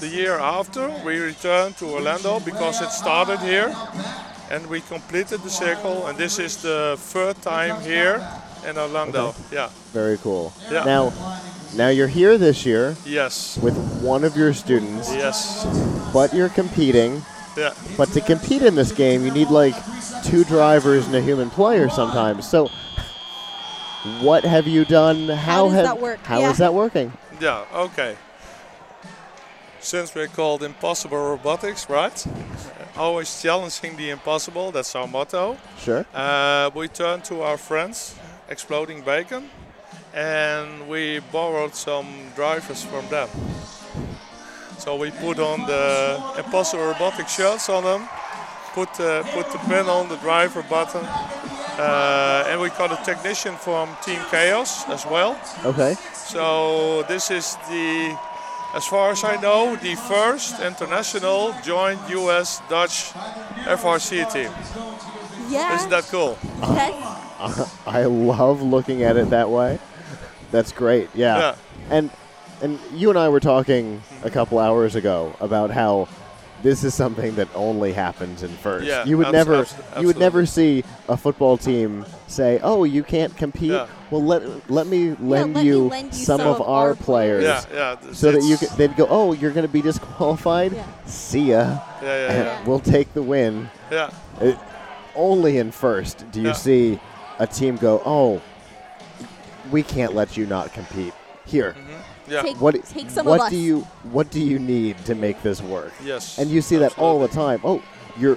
the 0.00 0.06
year 0.08 0.38
after, 0.38 0.88
we 1.04 1.18
returned 1.18 1.76
to 1.78 1.86
Orlando 1.86 2.38
because 2.40 2.80
it 2.80 2.90
started 2.92 3.40
here, 3.40 3.74
and 4.50 4.64
we 4.68 4.80
completed 4.82 5.40
the 5.42 5.50
circle. 5.50 6.06
And 6.06 6.16
this 6.16 6.38
is 6.38 6.56
the 6.62 6.96
third 6.96 7.42
time 7.42 7.80
here 7.82 8.22
in 8.66 8.78
Orlando. 8.78 9.34
Yeah. 9.50 9.68
Very 9.92 10.16
cool. 10.18 10.52
Yeah. 10.70 10.84
Now, 10.84 11.12
now 11.74 11.88
you're 11.88 12.06
here 12.20 12.38
this 12.38 12.64
year 12.64 12.96
Yes. 13.04 13.58
with 13.60 13.76
one 14.00 14.22
of 14.24 14.36
your 14.36 14.54
students, 14.54 15.12
Yes. 15.12 15.66
but 16.12 16.32
you're 16.32 16.48
competing. 16.54 17.22
Yeah. 17.58 17.74
But 17.96 18.08
to 18.12 18.20
compete 18.20 18.62
in 18.62 18.76
this 18.76 18.92
game, 18.92 19.24
you 19.24 19.32
need 19.32 19.48
like 19.48 19.74
two 20.24 20.44
drivers 20.44 21.06
and 21.06 21.14
a 21.16 21.20
human 21.20 21.50
player 21.50 21.88
sometimes. 21.88 22.48
So, 22.48 22.68
what 24.20 24.44
have 24.44 24.68
you 24.68 24.84
done? 24.84 25.28
How, 25.28 25.64
does 25.64 25.74
have, 25.74 25.84
that 25.84 26.00
work? 26.00 26.20
How 26.24 26.38
Yeah. 26.38 26.50
is 26.50 26.58
that 26.58 26.72
working? 26.72 27.12
Yeah, 27.40 27.64
okay. 27.74 28.16
Since 29.80 30.14
we're 30.14 30.28
called 30.28 30.62
Impossible 30.62 31.18
Robotics, 31.18 31.88
right? 31.90 32.26
Always 32.96 33.42
challenging 33.42 33.96
the 33.96 34.10
impossible, 34.10 34.70
that's 34.72 34.94
our 34.94 35.06
motto. 35.06 35.56
Sure. 35.78 36.04
Uh, 36.14 36.70
we 36.74 36.88
turned 36.88 37.24
to 37.24 37.42
our 37.42 37.56
friends, 37.56 38.14
Exploding 38.48 39.02
Bacon, 39.02 39.50
and 40.14 40.88
we 40.88 41.20
borrowed 41.32 41.74
some 41.74 42.06
drivers 42.34 42.84
from 42.84 43.08
them. 43.08 43.28
So 44.78 44.94
we 44.96 45.10
put 45.10 45.38
on 45.38 45.66
the 45.66 46.22
Impossible 46.38 46.84
robotic 46.86 47.28
shirts 47.28 47.68
on 47.68 47.82
them, 47.82 48.08
put, 48.74 48.88
uh, 49.00 49.22
put 49.34 49.50
the 49.50 49.58
pin 49.68 49.86
on 49.86 50.08
the 50.08 50.16
driver 50.18 50.62
button, 50.62 51.04
uh, 51.04 52.44
and 52.48 52.60
we 52.60 52.68
got 52.70 52.92
a 52.92 53.04
technician 53.04 53.54
from 53.56 53.88
Team 54.04 54.20
Chaos 54.30 54.88
as 54.88 55.04
well. 55.04 55.38
Okay. 55.64 55.94
So 56.14 57.02
this 57.08 57.30
is 57.30 57.56
the, 57.68 58.16
as 58.74 58.86
far 58.86 59.10
as 59.10 59.24
I 59.24 59.40
know, 59.40 59.74
the 59.76 59.96
first 59.96 60.60
international 60.60 61.54
joint 61.64 61.98
US-Dutch 62.08 63.12
FRC 63.66 64.32
team. 64.32 64.52
Yeah. 65.48 65.74
Isn't 65.74 65.90
that 65.90 66.04
cool? 66.04 66.38
That's 66.60 67.76
I 67.86 68.04
love 68.04 68.62
looking 68.62 69.02
at 69.02 69.16
it 69.16 69.30
that 69.30 69.50
way. 69.50 69.78
That's 70.50 70.72
great. 70.72 71.08
Yeah. 71.14 71.38
Yeah. 71.38 71.54
And 71.90 72.10
and 72.62 72.78
you 72.94 73.10
and 73.10 73.18
I 73.18 73.28
were 73.28 73.40
talking 73.40 74.02
a 74.22 74.30
couple 74.30 74.58
hours 74.58 74.94
ago 74.94 75.34
about 75.40 75.70
how 75.70 76.08
this 76.62 76.82
is 76.82 76.92
something 76.92 77.36
that 77.36 77.46
only 77.54 77.92
happens 77.92 78.42
in 78.42 78.50
first. 78.50 78.84
Yeah, 78.86 79.04
you 79.04 79.16
would 79.18 79.28
abs- 79.28 79.32
never 79.32 79.54
abs- 79.60 79.74
you 80.00 80.06
would 80.08 80.18
never 80.18 80.44
see 80.44 80.82
a 81.08 81.16
football 81.16 81.56
team 81.56 82.04
say, 82.26 82.58
"Oh, 82.62 82.82
you 82.82 83.04
can't 83.04 83.36
compete." 83.36 83.70
Yeah. 83.70 83.86
Well, 84.10 84.24
let 84.24 84.68
let 84.70 84.86
me 84.88 85.10
lend 85.20 85.54
let 85.54 85.62
me 85.62 85.62
you 85.62 85.86
lend 85.88 86.12
you 86.14 86.24
some, 86.24 86.40
of 86.40 86.60
our 86.60 86.94
players. 86.96 87.44
Yeah, 87.44 87.64
yeah. 87.72 88.12
So 88.12 88.32
that 88.32 88.42
you 88.42 88.56
could, 88.56 88.70
they'd 88.70 88.96
go, 88.96 89.06
"Oh, 89.08 89.32
you're 89.34 89.52
going 89.52 89.66
to 89.66 89.72
be 89.72 89.82
disqualified." 89.82 90.72
Yeah. 90.72 90.84
See 91.06 91.50
ya. 91.50 91.78
Yeah, 92.02 92.02
yeah, 92.02 92.32
yeah. 92.42 92.64
We'll 92.64 92.80
take 92.80 93.14
the 93.14 93.22
win. 93.22 93.70
yeah. 93.92 94.10
It, 94.40 94.58
only 95.14 95.58
in 95.58 95.70
first 95.72 96.24
do 96.32 96.40
you 96.40 96.48
Yeah. 96.48 96.52
see 96.54 97.00
a 97.38 97.46
team 97.46 97.76
go, 97.76 98.02
"Oh, 98.04 98.40
we 99.70 99.82
can't 99.84 100.14
let 100.14 100.36
you 100.36 100.44
not 100.46 100.72
compete." 100.72 101.12
Here, 101.46 101.74
Yeah. 102.30 102.42
Take, 102.42 102.60
what 102.60 102.74
take 102.86 103.10
some 103.10 103.26
what 103.26 103.40
of 103.40 103.46
us. 103.46 103.50
do 103.50 103.56
you 103.56 103.80
what 104.12 104.30
do 104.30 104.40
you 104.40 104.58
need 104.58 104.96
to 105.06 105.14
make 105.14 105.42
this 105.42 105.60
work? 105.62 105.92
Yes. 106.04 106.38
And 106.38 106.50
you 106.50 106.60
see 106.60 106.76
that 106.76 106.98
all 106.98 107.18
the 107.20 107.28
time. 107.28 107.60
Oh, 107.64 107.82
your 108.18 108.36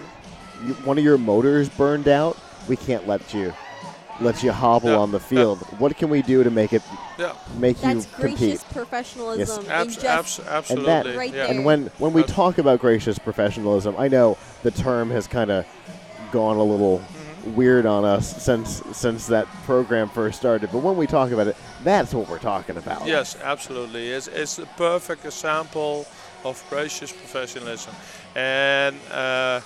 you, 0.65 0.73
one 0.85 0.97
of 0.97 1.03
your 1.03 1.17
motors 1.17 1.69
burned 1.69 2.07
out. 2.07 2.37
We 2.67 2.75
can't 2.77 3.07
let 3.07 3.33
you 3.33 3.53
let 4.19 4.43
you 4.43 4.51
hobble 4.51 4.89
Yeah. 4.91 4.97
on 4.97 5.11
the 5.11 5.19
field. 5.19 5.59
What 5.79 5.97
can 5.97 6.09
we 6.09 6.21
do 6.21 6.43
to 6.43 6.51
make 6.51 6.73
it 6.73 6.83
Yeah. 7.17 7.33
make 7.57 7.77
you 7.83 7.95
That's 7.95 8.05
compete? 8.15 8.37
gracious 8.37 8.63
professionalism. 8.65 9.65
in 9.65 9.71
Abs- 9.71 9.95
just 9.97 10.39
abs- 10.47 10.69
And 10.71 10.85
that 10.85 11.05
Right 11.15 11.33
yeah. 11.33 11.47
there. 11.47 11.47
and 11.47 11.65
when 11.65 11.89
when 11.97 12.13
we 12.13 12.21
talk 12.23 12.57
about 12.59 12.79
gracious 12.79 13.17
professionalism, 13.17 13.95
I 13.97 14.07
know 14.07 14.37
the 14.63 14.71
term 14.71 15.09
has 15.11 15.25
kind 15.27 15.49
of 15.51 15.65
gone 16.31 16.57
a 16.57 16.63
little 16.63 16.99
Mm-hmm. 16.99 17.20
Weird 17.43 17.85
on 17.85 18.05
us 18.05 18.43
since 18.43 18.81
since 18.91 19.27
that 19.27 19.47
program 19.65 20.09
first 20.09 20.39
started. 20.39 20.71
But 20.71 20.79
when 20.79 20.97
we 20.97 21.07
talk 21.07 21.31
about 21.31 21.47
it, 21.47 21.55
that's 21.83 22.13
what 22.13 22.29
we're 22.29 22.39
talking 22.39 22.77
about. 22.77 23.05
Yes, 23.05 23.35
absolutely. 23.41 24.09
It's, 24.09 24.27
it's 24.27 24.59
a 24.59 24.65
perfect 24.77 25.25
example 25.25 26.05
of 26.43 26.63
gracious 26.69 27.11
professionalism. 27.11 27.93
And 28.35 28.95
uh, 29.11 29.61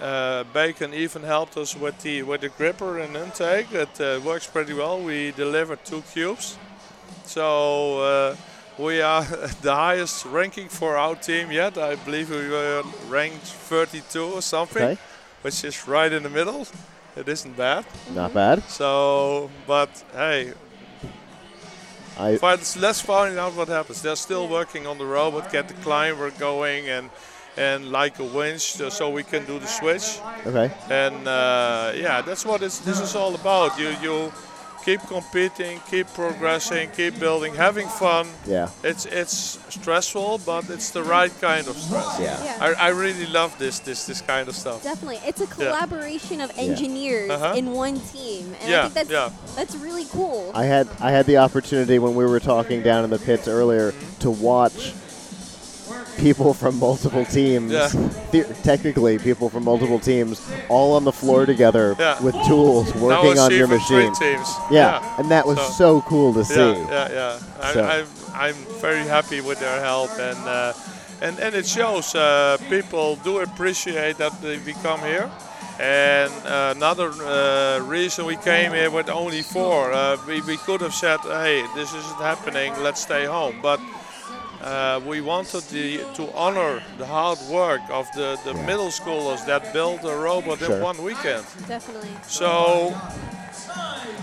uh, 0.00 0.44
Bacon 0.52 0.94
even 0.94 1.22
helped 1.22 1.56
us 1.56 1.76
with 1.76 2.00
the 2.02 2.22
with 2.22 2.40
the 2.40 2.48
gripper 2.48 2.98
and 2.98 3.16
intake. 3.16 3.68
That 3.70 4.00
uh, 4.00 4.20
works 4.24 4.46
pretty 4.46 4.72
well. 4.74 5.00
We 5.00 5.32
delivered 5.32 5.84
two 5.84 6.02
cubes, 6.12 6.56
so 7.24 8.00
uh, 8.00 8.36
we 8.78 9.02
are 9.02 9.22
the 9.62 9.74
highest 9.74 10.24
ranking 10.26 10.68
for 10.68 10.96
our 10.96 11.14
team 11.16 11.50
yet. 11.50 11.76
I 11.76 11.96
believe 11.96 12.30
we 12.30 12.48
were 12.48 12.82
ranked 13.08 13.46
32 13.46 14.22
or 14.22 14.42
something, 14.42 14.82
Okay. 14.82 14.98
Which 15.42 15.64
is 15.64 15.86
right 15.88 16.12
in 16.12 16.22
the 16.22 16.30
middle. 16.30 16.66
It 17.16 17.28
isn't 17.28 17.56
bad. 17.56 17.84
Not 18.14 18.32
bad. 18.34 18.62
So, 18.68 19.50
but 19.66 19.90
hey, 20.12 20.52
I 22.18 22.36
but 22.38 22.76
let's 22.80 23.00
find 23.00 23.38
out 23.38 23.54
what 23.54 23.68
happens. 23.68 24.02
They're 24.02 24.16
still 24.16 24.48
working 24.48 24.86
on 24.86 24.98
the 24.98 25.06
robot, 25.06 25.50
get 25.52 25.68
the 25.68 25.74
climber 25.74 26.30
going, 26.38 26.88
and 26.88 27.10
and 27.56 27.90
like 27.90 28.18
a 28.20 28.24
winch, 28.24 28.60
so- 28.72 28.90
so 28.90 29.10
we 29.10 29.22
can 29.24 29.44
do 29.44 29.58
the 29.58 29.66
switch. 29.66 30.20
okay. 30.46 30.70
And 30.88 31.26
uh, 31.26 31.92
yeah, 31.96 32.22
that's 32.22 32.44
what 32.46 32.62
it's, 32.62 32.78
this 32.78 33.00
is 33.00 33.14
all 33.16 33.34
about. 33.34 33.78
You 33.78 33.88
you 34.02 34.32
keep 34.84 35.00
competing, 35.02 35.80
keep 35.90 36.06
progressing, 36.14 36.90
keep 36.96 37.18
building, 37.18 37.54
having 37.54 37.88
fun. 37.88 38.26
Yeah. 38.46 38.68
It's 38.82 39.06
it's 39.06 39.58
stressful, 39.68 40.40
but 40.46 40.68
it's 40.70 40.90
the 40.90 41.02
right 41.02 41.32
kind 41.40 41.68
of 41.68 41.76
stress. 41.76 42.18
Yeah. 42.20 42.44
Yeah. 42.44 42.56
I, 42.60 42.86
I 42.86 42.88
really 42.88 43.26
love 43.26 43.56
this 43.58 43.78
this 43.80 44.06
this 44.06 44.20
kind 44.20 44.48
of 44.48 44.54
stuff. 44.56 44.82
Definitely, 44.82 45.20
it's 45.26 45.40
a 45.40 45.46
collaboration 45.46 46.40
of 46.40 46.50
Yeah. 46.56 46.62
engineers 46.64 47.30
Uh-huh. 47.30 47.54
in 47.56 47.72
one 47.72 48.00
team, 48.00 48.54
and 48.60 48.68
I 48.68 48.70
Yeah, 48.70 48.82
think 48.88 48.94
that's 48.94 49.10
yeah. 49.10 49.30
that's 49.56 49.74
really 49.76 50.04
cool. 50.06 50.50
I 50.54 50.64
had 50.64 50.88
I 51.00 51.10
had 51.10 51.26
the 51.26 51.38
opportunity 51.38 51.98
when 51.98 52.14
we 52.14 52.24
were 52.24 52.40
talking 52.40 52.82
down 52.82 53.04
in 53.04 53.10
the 53.10 53.18
pits 53.18 53.48
earlier 53.48 53.92
to 54.20 54.30
watch 54.30 54.92
people 56.18 56.54
from 56.54 56.78
multiple 56.78 57.24
teams. 57.38 57.72
Yeah. 57.72 57.88
the- 58.32 58.44
technically, 58.62 59.18
people 59.18 59.48
from 59.48 59.64
multiple 59.64 59.98
teams 59.98 60.40
all 60.68 60.94
on 60.96 61.04
the 61.04 61.12
floor 61.12 61.46
together 61.46 61.96
Yeah. 61.98 62.20
with 62.22 62.34
tools 62.46 62.94
working 62.94 63.38
on 63.38 63.50
your 63.52 63.68
machine. 63.68 64.14
Teams. 64.14 64.48
Yeah, 64.70 65.02
and 65.18 65.30
that 65.30 65.46
was 65.46 65.58
So- 65.58 65.72
so 65.72 66.00
cool 66.02 66.32
to 66.34 66.44
see. 66.44 66.54
Yeah, 66.54 66.88
yeah, 66.88 67.08
yeah. 67.12 67.38
I, 67.60 67.72
So- 67.72 67.84
I'm, 67.84 68.06
I'm 68.34 68.54
very 68.80 69.02
happy 69.06 69.40
with 69.40 69.58
their 69.60 69.80
help, 69.80 70.10
and 70.18 70.38
uh, 70.48 70.72
and 71.20 71.38
and 71.38 71.54
it 71.54 71.66
shows 71.66 72.14
uh, 72.14 72.56
people 72.70 73.16
do 73.24 73.40
appreciate 73.40 74.16
that 74.18 74.32
we 74.42 74.72
come 74.82 75.00
here. 75.00 75.30
And 75.82 76.30
uh, 76.44 76.74
another 76.76 77.08
uh, 77.10 77.80
reason 77.88 78.26
we 78.26 78.36
came 78.36 78.72
here 78.72 78.90
with 78.90 79.08
only 79.08 79.40
four, 79.40 79.92
uh, 79.92 80.18
we, 80.28 80.42
we 80.42 80.58
could 80.58 80.82
have 80.82 80.92
said, 80.92 81.20
hey, 81.20 81.64
this 81.74 81.94
isn't 81.94 82.20
happening, 82.20 82.74
let's 82.82 83.00
stay 83.00 83.24
home. 83.24 83.54
But 83.62 83.80
uh, 84.62 85.00
we 85.06 85.20
wanted 85.20 85.62
the, 85.64 85.98
to 86.14 86.32
honor 86.34 86.82
the 86.98 87.06
hard 87.06 87.38
work 87.50 87.80
of 87.90 88.06
the, 88.14 88.38
the 88.44 88.54
middle 88.54 88.88
schoolers 88.88 89.44
that 89.46 89.72
built 89.72 90.04
a 90.04 90.14
robot 90.16 90.58
Sure. 90.58 90.76
in 90.76 90.82
one 90.82 91.02
weekend. 91.02 91.44
Definitely. 91.66 92.10
So 92.26 92.90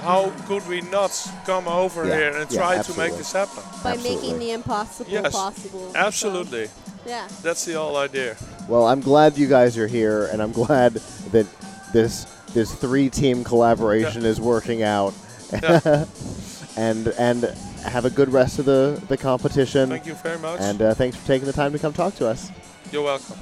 how 0.03 0.31
could 0.47 0.67
we 0.67 0.81
not 0.81 1.11
come 1.45 1.67
over 1.67 2.05
Yeah, 2.05 2.15
here 2.17 2.38
and 2.38 2.51
yeah, 2.51 2.57
try 2.57 2.81
to 2.81 2.97
make 2.97 3.15
this 3.17 3.31
happen? 3.31 3.63
By 3.83 3.91
Absolutely. 3.93 4.15
making 4.15 4.39
the 4.39 4.51
impossible 4.51 5.11
Yes, 5.11 5.31
possible. 5.31 5.91
So, 5.91 5.97
Absolutely. 5.97 6.69
yeah. 7.05 7.27
That's 7.41 7.65
the 7.65 7.73
whole 7.73 7.97
idea. 7.97 8.35
Well, 8.67 8.85
I'm 8.88 9.01
glad 9.01 9.38
you 9.38 9.47
guys 9.47 9.77
are 9.77 9.88
here, 9.88 10.25
and 10.25 10.41
I'm 10.41 10.51
glad 10.65 10.93
that 11.31 11.47
this 11.93 12.25
this 12.53 12.73
three 12.73 13.09
team 13.09 13.43
collaboration 13.43 14.23
is 14.25 14.39
working 14.39 14.83
out. 14.83 15.13
Yeah. 15.51 16.05
and 16.77 17.07
and 17.17 17.55
have 17.89 18.05
a 18.05 18.09
good 18.09 18.29
rest 18.31 18.59
of 18.59 18.65
the 18.65 19.01
the 19.07 19.17
competition. 19.17 19.89
Thank 19.89 20.05
you 20.05 20.15
very 20.15 20.39
much. 20.39 20.59
And 20.61 20.81
uh, 20.81 20.93
thanks 20.93 21.17
for 21.17 21.25
taking 21.27 21.45
the 21.45 21.53
time 21.53 21.71
to 21.73 21.79
come 21.79 21.93
talk 21.93 22.15
to 22.15 22.27
us. 22.27 22.51
You're 22.91 23.03
welcome. 23.03 23.38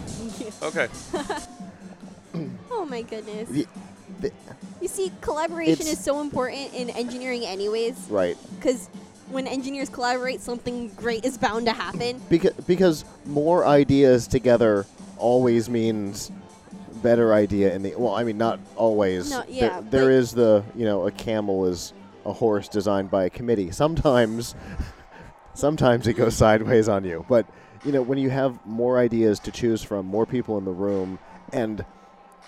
Okay. 0.64 0.88
Oh 2.72 2.86
my 2.86 3.02
goodness. 3.02 3.50
The- 3.50 3.68
the- 4.20 4.32
You 4.82 4.88
see, 4.88 5.12
collaboration 5.22 5.74
It's- 5.74 5.94
is 5.94 6.00
so 6.04 6.22
important 6.22 6.74
in 6.74 6.90
engineering, 6.92 7.46
anyways, 7.46 7.96
right. 8.10 8.38
because 8.58 8.88
when 9.32 9.48
engineers 9.48 9.90
collaborate, 9.90 10.42
something 10.42 10.90
great 10.90 11.26
is 11.26 11.38
bound 11.38 11.66
to 11.66 11.72
happen. 11.74 12.22
Because 12.30 12.54
because 12.68 13.06
more 13.26 13.66
ideas 13.66 14.28
together 14.28 14.86
always 15.18 15.70
means 15.70 16.30
better 17.02 17.34
idea 17.34 17.74
in 17.74 17.82
the 17.84 17.96
well. 17.98 18.14
I 18.16 18.24
mean, 18.24 18.38
not 18.38 18.60
always. 18.76 19.32
No, 19.32 19.40
There- 19.44 19.50
yeah, 19.50 19.82
there 19.90 20.06
but- 20.06 20.12
is 20.12 20.32
the 20.34 20.64
you 20.76 20.86
know 20.86 21.08
a 21.08 21.12
camel 21.12 21.66
is 21.66 21.94
a 22.26 22.34
horse 22.34 22.68
designed 22.68 23.12
by 23.12 23.26
a 23.26 23.30
committee. 23.30 23.72
Sometimes, 23.72 24.56
sometimes 25.54 26.08
it 26.08 26.14
goes 26.14 26.36
sideways 26.36 26.88
on 26.90 27.04
you. 27.04 27.26
But 27.30 27.48
you 27.84 27.92
know 27.92 28.02
when 28.02 28.18
you 28.18 28.30
have 28.30 28.66
more 28.66 28.98
ideas 28.98 29.40
to 29.42 29.52
choose 29.52 29.84
from, 29.84 30.06
more 30.06 30.26
people 30.26 30.58
in 30.58 30.66
the 30.66 30.72
room, 30.72 31.20
and 31.54 31.86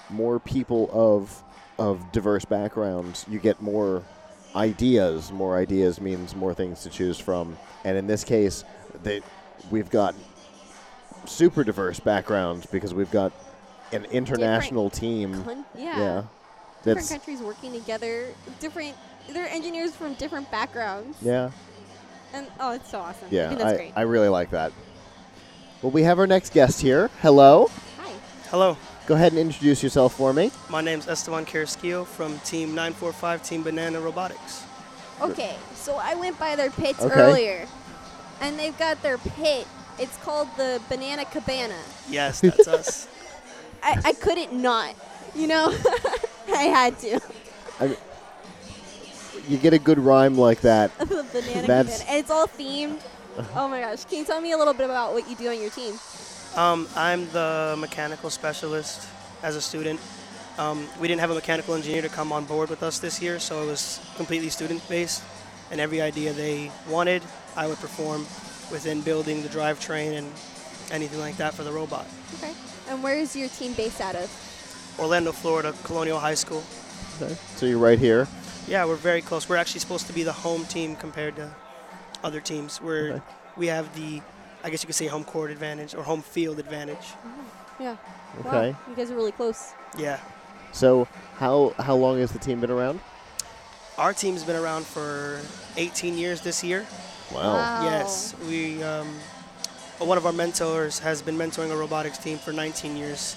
more 0.10 0.40
people 0.40 0.90
of 0.92 1.44
of 1.78 2.12
diverse 2.12 2.46
backgrounds, 2.46 3.26
you 3.30 3.40
get 3.40 3.62
more 3.62 4.04
ideas. 4.56 5.32
More 5.32 5.58
ideas 5.58 6.02
means 6.02 6.36
more 6.36 6.54
things 6.54 6.82
to 6.84 6.90
choose 6.90 7.20
from. 7.20 7.58
And 7.84 7.98
in 7.98 8.08
this 8.08 8.24
case, 8.24 8.64
they, 9.04 9.22
we've 9.70 9.90
got 9.90 10.16
super 11.26 11.64
diverse 11.64 12.00
backgrounds 12.00 12.66
because 12.66 12.94
we've 12.94 13.12
got 13.12 13.32
an 13.94 14.06
international 14.06 14.90
team. 14.90 15.44
Con- 15.44 15.66
yeah. 15.76 16.00
Yeah, 16.00 16.24
Different 16.84 17.10
countries 17.10 17.42
working 17.42 17.74
together. 17.74 18.34
Different. 18.60 18.96
They're 19.30 19.48
engineers 19.50 19.96
from 19.96 20.14
different 20.16 20.50
backgrounds. 20.52 21.18
yeah, 21.22 21.52
And 22.34 22.48
oh, 22.60 22.72
it's 22.74 22.90
so 22.90 23.00
awesome. 23.00 23.28
I 23.32 23.34
yeah. 23.36 23.48
think 23.50 23.60
that's 23.60 23.74
I, 23.74 23.76
great. 23.76 23.94
I 23.96 24.02
really 24.02 24.30
like 24.30 24.52
that. 24.52 24.72
Well, 25.82 25.92
we 25.92 26.04
have 26.04 26.18
our 26.20 26.28
next 26.28 26.54
guest 26.54 26.82
here. 26.82 27.10
Hello. 27.22 27.70
Hi. 28.00 28.12
Hello, 28.50 28.78
Go 29.06 29.16
ahead 29.16 29.32
and 29.32 29.40
introduce 29.40 29.82
yourself 29.84 30.16
for 30.16 30.34
me. 30.34 30.52
my 30.70 30.82
name's 30.82 31.08
Esteban 31.08 31.46
Carrasquillo 31.46 32.06
from 32.06 32.40
Team 32.40 32.70
945 32.70 33.44
Team 33.44 33.64
Banana 33.64 34.00
Robotics. 34.02 34.64
Okay, 35.22 35.56
so 35.76 35.96
I 35.96 36.14
went 36.16 36.38
by 36.40 36.56
their 36.56 36.70
pits 36.72 37.02
Okay. 37.02 37.14
earlier, 37.20 37.68
and 38.42 38.58
they've 38.60 38.78
got 38.78 39.02
their 39.02 39.18
pit. 39.18 39.66
It's 40.00 40.16
called 40.18 40.48
the 40.58 40.82
Banana 40.90 41.26
Cabana. 41.26 41.78
Yes, 42.10 42.42
that's 42.42 42.68
us. 42.68 43.08
I, 43.82 44.00
I 44.06 44.14
couldn't 44.14 44.54
not, 44.54 44.94
you 45.36 45.48
know, 45.48 45.74
I 46.50 46.64
had 46.64 47.00
to. 47.00 47.20
I 47.80 47.88
mean, 47.88 47.98
you 49.48 49.58
get 49.58 49.74
a 49.74 49.80
good 49.80 50.00
rhyme 50.00 50.38
like 50.38 50.62
that. 50.62 50.98
the 51.00 51.06
Banana 51.06 51.68
That's- 51.68 52.00
Cabana. 52.00 52.12
And 52.12 52.20
it's 52.20 52.32
all 52.32 52.48
themed. 52.48 53.02
Oh 53.56 53.68
my 53.68 53.82
gosh. 53.82 54.06
Can 54.06 54.20
you 54.20 54.26
tell 54.26 54.42
me 54.42 54.52
a 54.52 54.58
little 54.58 54.74
bit 54.74 54.86
about 54.86 55.14
what 55.14 55.30
you 55.30 55.36
do 55.36 55.50
on 55.50 55.60
your 55.62 55.70
team? 55.70 55.96
Um, 56.56 56.88
I'm 56.96 57.30
the 57.30 57.76
mechanical 57.78 58.30
specialist 58.30 59.08
as 59.44 59.56
a 59.56 59.62
student. 59.62 60.00
Um, 60.58 60.88
we 61.00 61.08
didn't 61.08 61.22
have 61.22 61.30
a 61.30 61.36
mechanical 61.36 61.76
engineer 61.76 62.02
to 62.02 62.10
come 62.10 62.32
on 62.32 62.46
board 62.46 62.70
with 62.70 62.82
us 62.82 62.98
this 62.98 63.22
year, 63.22 63.40
so 63.40 63.62
it 63.62 63.68
was 63.68 64.00
completely 64.16 64.50
student 64.50 64.88
based. 64.90 65.24
And 65.70 65.80
every 65.80 66.02
idea 66.02 66.34
they 66.34 66.72
wanted, 66.90 67.22
I 67.56 67.68
would 67.68 67.78
perform 67.78 68.22
within 68.72 69.02
building 69.02 69.44
the 69.44 69.50
drivetrain 69.50 70.18
and 70.18 70.28
anything 70.92 71.20
like 71.20 71.38
that 71.38 71.54
for 71.54 71.64
the 71.64 71.72
robot. 71.72 72.08
Okay. 72.36 72.54
And 72.90 73.04
where 73.04 73.18
is 73.18 73.36
your 73.36 73.50
team 73.50 73.74
based 73.74 74.02
out 74.02 74.16
of? 74.16 74.96
Orlando, 74.98 75.32
Florida, 75.32 75.76
Colonial 75.84 76.20
High 76.20 76.34
School. 76.34 76.64
Okay. 77.22 77.36
So 77.56 77.66
you're 77.68 77.78
right 77.78 78.00
here. 78.00 78.28
Yeah, 78.68 78.86
we're 78.86 78.96
very 78.96 79.22
close. 79.22 79.48
We're 79.48 79.56
actually 79.58 79.80
supposed 79.80 80.08
to 80.08 80.14
be 80.14 80.24
the 80.24 80.34
home 80.34 80.66
team 80.66 80.96
compared 80.96 81.36
to 81.38 81.50
other 82.24 82.42
teams. 82.42 82.82
We're 82.82 83.14
Okay. 83.14 83.22
we 83.56 83.68
have 83.68 83.94
the, 83.96 84.22
I 84.64 84.70
guess 84.70 84.84
you 84.84 84.88
could 84.88 84.96
say 84.96 85.08
home 85.08 85.24
court 85.24 85.52
advantage 85.52 85.96
or 85.96 86.04
home 86.04 86.22
field 86.22 86.60
advantage. 86.60 87.06
Yeah. 87.80 87.96
Okay. 88.46 88.72
Wow. 88.72 88.78
You 88.90 88.96
guys 88.96 89.10
are 89.12 89.16
really 89.16 89.32
close. 89.32 89.72
Yeah, 89.98 90.20
So 90.74 91.08
how 91.38 91.74
how 91.80 91.96
long 91.96 92.20
has 92.20 92.32
the 92.32 92.40
team 92.40 92.60
been 92.62 92.72
around? 92.72 93.00
our 93.98 94.14
team's 94.14 94.44
been 94.44 94.56
around 94.56 94.86
for 94.86 95.42
18 95.76 96.18
years 96.20 96.42
this 96.42 96.64
year. 96.64 96.86
Wow. 97.34 97.84
Yes, 97.84 98.36
we. 98.48 98.84
Um, 98.84 99.08
one 99.98 100.20
of 100.20 100.26
our 100.28 100.32
mentors 100.34 101.00
has 101.00 101.24
been 101.24 101.36
mentoring 101.36 101.72
a 101.72 101.76
robotics 101.76 102.20
team 102.20 102.38
for 102.38 102.54
19 102.54 102.96
years, 102.96 103.36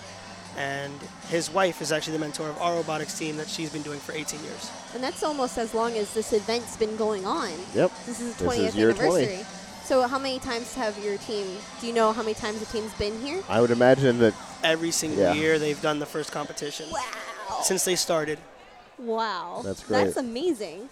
and 0.60 0.92
his 1.28 1.50
wife 1.50 1.80
is 1.80 1.90
actually 1.90 2.12
the 2.12 2.18
mentor 2.18 2.48
of 2.50 2.58
our 2.60 2.74
robotics 2.76 3.18
team 3.18 3.36
that 3.38 3.48
she's 3.48 3.70
been 3.70 3.80
doing 3.82 3.98
for 3.98 4.12
18 4.12 4.42
years. 4.44 4.70
And 4.94 5.02
that's 5.02 5.22
almost 5.22 5.56
as 5.56 5.72
long 5.72 5.96
as 5.96 6.12
this 6.12 6.34
event's 6.34 6.76
been 6.76 6.96
going 6.96 7.24
on. 7.24 7.50
Yep. 7.74 7.90
This 8.04 8.20
is 8.20 8.34
the 8.36 8.44
This 8.44 8.58
20th 8.58 8.68
is 8.68 8.76
year 8.76 8.92
20. 8.92 9.08
anniversary. 9.24 9.46
So 9.84 10.06
how 10.06 10.18
many 10.18 10.38
times 10.38 10.74
have 10.74 11.02
your 11.02 11.16
team? 11.18 11.46
Do 11.80 11.86
you 11.86 11.94
know 11.94 12.12
how 12.12 12.22
many 12.22 12.34
times 12.34 12.60
the 12.60 12.66
team's 12.66 12.92
been 12.94 13.18
here? 13.22 13.42
I 13.48 13.60
would 13.62 13.70
imagine 13.70 14.18
that 14.18 14.34
Every 14.62 14.90
single 14.90 15.22
Yeah. 15.22 15.32
year 15.32 15.58
they've 15.58 15.80
done 15.80 16.00
the 16.00 16.04
first 16.06 16.30
competition 16.32 16.90
Wow. 16.90 17.60
since 17.62 17.82
they 17.86 17.96
started. 17.96 18.38
Wow. 18.98 19.62
That's 19.64 19.82
great. 19.82 20.04
That's 20.04 20.18
amazing. 20.18 20.90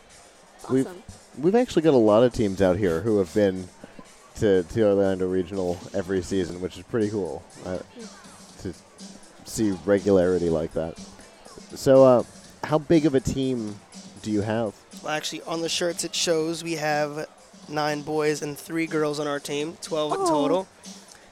That's 0.62 0.70
We've- 0.72 0.88
awesome. 0.88 1.02
we've 1.36 1.54
actually 1.54 1.82
got 1.82 1.92
a 1.92 1.98
lot 2.12 2.22
of 2.22 2.32
teams 2.32 2.62
out 2.62 2.78
here 2.78 3.02
who 3.02 3.18
have 3.18 3.34
been 3.34 3.68
to, 4.40 4.62
to 4.62 4.82
Orlando 4.86 5.28
Regional 5.28 5.76
every 5.92 6.22
season, 6.22 6.62
which 6.62 6.78
is 6.78 6.84
pretty 6.84 7.10
cool 7.10 7.42
uh, 7.66 7.76
to 7.76 7.82
see 9.48 9.72
regularity 9.84 10.48
like 10.48 10.72
that. 10.74 10.98
So, 11.74 12.04
uh, 12.04 12.22
how 12.64 12.78
big 12.78 13.06
of 13.06 13.14
a 13.14 13.20
team 13.20 13.76
do 14.22 14.30
you 14.30 14.42
have? 14.42 14.74
Well, 15.02 15.12
actually, 15.12 15.42
on 15.42 15.60
the 15.62 15.68
shirts 15.68 16.04
it 16.04 16.14
shows 16.14 16.62
we 16.64 16.74
have 16.74 17.26
nine 17.68 18.02
boys 18.02 18.42
and 18.42 18.58
three 18.58 18.86
girls 18.86 19.20
on 19.20 19.26
our 19.26 19.38
team, 19.40 19.76
12 19.82 20.12
in 20.12 20.18
Oh. 20.20 20.26
total. 20.28 20.68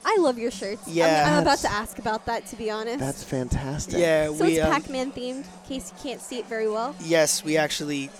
I 0.04 0.18
love 0.20 0.38
your 0.38 0.50
shirts. 0.52 0.86
I'm- 0.86 0.96
Yeah. 0.96 1.34
I'm, 1.36 1.42
about 1.42 1.58
to 1.60 1.72
ask 1.72 1.98
about 1.98 2.26
that, 2.26 2.46
to 2.48 2.56
be 2.56 2.70
honest. 2.70 3.00
That's 3.00 3.24
fantastic. 3.24 3.98
Yeah, 3.98 4.26
so 4.26 4.44
we 4.44 4.58
it's 4.58 4.64
um, 4.64 4.70
Pac-Man 4.72 5.10
themed, 5.10 5.38
in 5.38 5.44
case 5.68 5.92
you 5.92 6.02
can't 6.02 6.22
see 6.22 6.38
it 6.38 6.46
very 6.46 6.68
well. 6.68 6.94
yes, 7.00 7.42
we 7.42 7.56
actually 7.56 8.10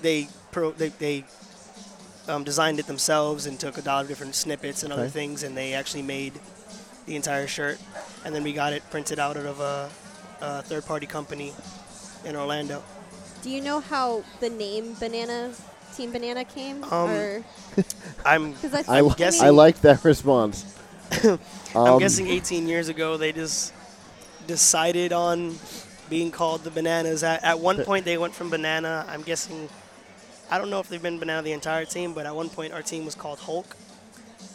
they 0.00 0.28
pro 0.52 0.70
they, 0.72 0.88
they 0.88 1.24
um, 2.28 2.44
designed 2.44 2.78
it 2.78 2.86
themselves 2.86 3.44
and 3.44 3.60
took 3.60 3.76
a 3.76 3.82
lot 3.82 4.02
of 4.02 4.08
different 4.08 4.34
snippets 4.34 4.82
and 4.82 4.92
other 4.92 5.08
things, 5.08 5.42
and 5.42 5.54
they 5.56 5.74
actually 5.74 6.02
made 6.02 6.32
the 7.06 7.16
entire 7.16 7.46
shirt, 7.46 7.78
and 8.24 8.34
then 8.34 8.42
we 8.42 8.52
got 8.52 8.72
it 8.72 8.82
printed 8.90 9.18
out 9.18 9.36
of 9.36 9.60
a, 9.60 9.90
a 10.40 10.62
third-party 10.62 11.06
company 11.06 11.52
in 12.24 12.36
Orlando. 12.36 12.82
Do 13.42 13.50
you 13.50 13.60
know 13.60 13.80
how 13.80 14.24
the 14.40 14.48
name 14.50 14.94
Banana 14.98 15.52
Team 15.94 16.10
Banana 16.12 16.44
came? 16.44 16.82
Um, 16.84 17.10
or 17.10 17.44
I'm 18.26 18.54
I, 18.88 19.00
I 19.00 19.08
guessing- 19.14 19.46
I 19.46 19.50
like 19.50 19.80
that 19.82 20.02
response. 20.04 20.64
I'm 21.22 21.38
Um, 21.76 21.98
guessing 21.98 22.26
18 22.26 22.66
years 22.66 22.88
ago 22.88 23.16
they 23.18 23.32
just 23.32 23.72
decided 24.46 25.12
on 25.12 25.58
being 26.08 26.30
called 26.30 26.64
the 26.64 26.70
Bananas. 26.70 27.22
At, 27.22 27.44
at 27.44 27.58
one 27.60 27.84
point 27.84 28.04
they 28.04 28.16
went 28.18 28.34
from 28.34 28.48
Banana. 28.50 29.04
I'm 29.08 29.22
guessing. 29.22 29.68
I 30.50 30.58
don't 30.58 30.70
know 30.70 30.80
if 30.80 30.88
they've 30.88 31.02
been 31.02 31.18
Banana 31.18 31.42
the 31.42 31.52
entire 31.52 31.84
team, 31.84 32.14
but 32.14 32.26
at 32.26 32.34
one 32.34 32.48
point 32.48 32.72
our 32.72 32.82
team 32.82 33.04
was 33.04 33.14
called 33.14 33.38
Hulk, 33.40 33.76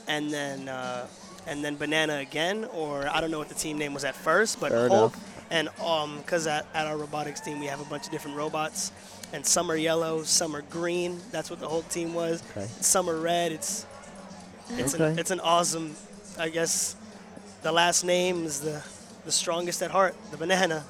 and 0.08 0.32
then 0.32 0.68
uh, 0.70 1.08
and 1.50 1.64
then 1.64 1.76
Banana 1.76 2.18
again, 2.18 2.66
or 2.74 3.10
I 3.10 3.20
don't 3.22 3.32
know 3.32 3.40
what 3.40 3.50
the 3.50 3.56
team 3.56 3.78
name 3.78 3.94
was 3.94 4.04
at 4.06 4.16
first, 4.16 4.60
but 4.60 4.72
Fair 4.72 4.88
Hulk. 4.88 5.14
enough. 5.14 5.26
And 5.52 5.70
um, 5.84 6.18
because 6.20 6.46
at, 6.48 6.66
at 6.76 6.86
our 6.86 6.96
robotics 6.96 7.42
team 7.42 7.60
we 7.60 7.66
have 7.66 7.82
a 7.82 7.86
bunch 7.86 8.06
of 8.06 8.12
different 8.12 8.38
robots, 8.38 8.92
and 9.34 9.46
some 9.46 9.70
are 9.72 9.76
yellow, 9.76 10.24
some 10.24 10.56
are 10.56 10.62
green. 10.64 11.20
That's 11.32 11.50
what 11.50 11.60
the 11.60 11.68
Hulk 11.68 11.90
team 11.90 12.14
was. 12.14 12.44
Okay. 12.56 12.68
Some 12.82 13.10
are 13.10 13.20
red. 13.20 13.52
It's 13.52 13.86
it's 14.72 14.94
an, 14.94 15.18
it's 15.20 15.32
an 15.32 15.40
awesome. 15.40 15.96
I 16.38 16.50
guess 16.50 16.96
the 17.64 17.72
last 17.72 18.04
name 18.06 18.46
is 18.46 18.60
the 18.62 18.82
the 19.26 19.32
strongest 19.32 19.82
at 19.82 19.92
heart, 19.92 20.16
the 20.32 20.38
banana. 20.38 20.84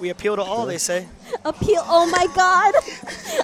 we 0.00 0.08
appeal 0.10 0.36
to 0.36 0.42
all, 0.42 0.66
they 0.66 0.78
say. 0.78 1.06
appeal. 1.44 1.82
Oh 1.86 2.06
my 2.10 2.26
God! 2.34 2.74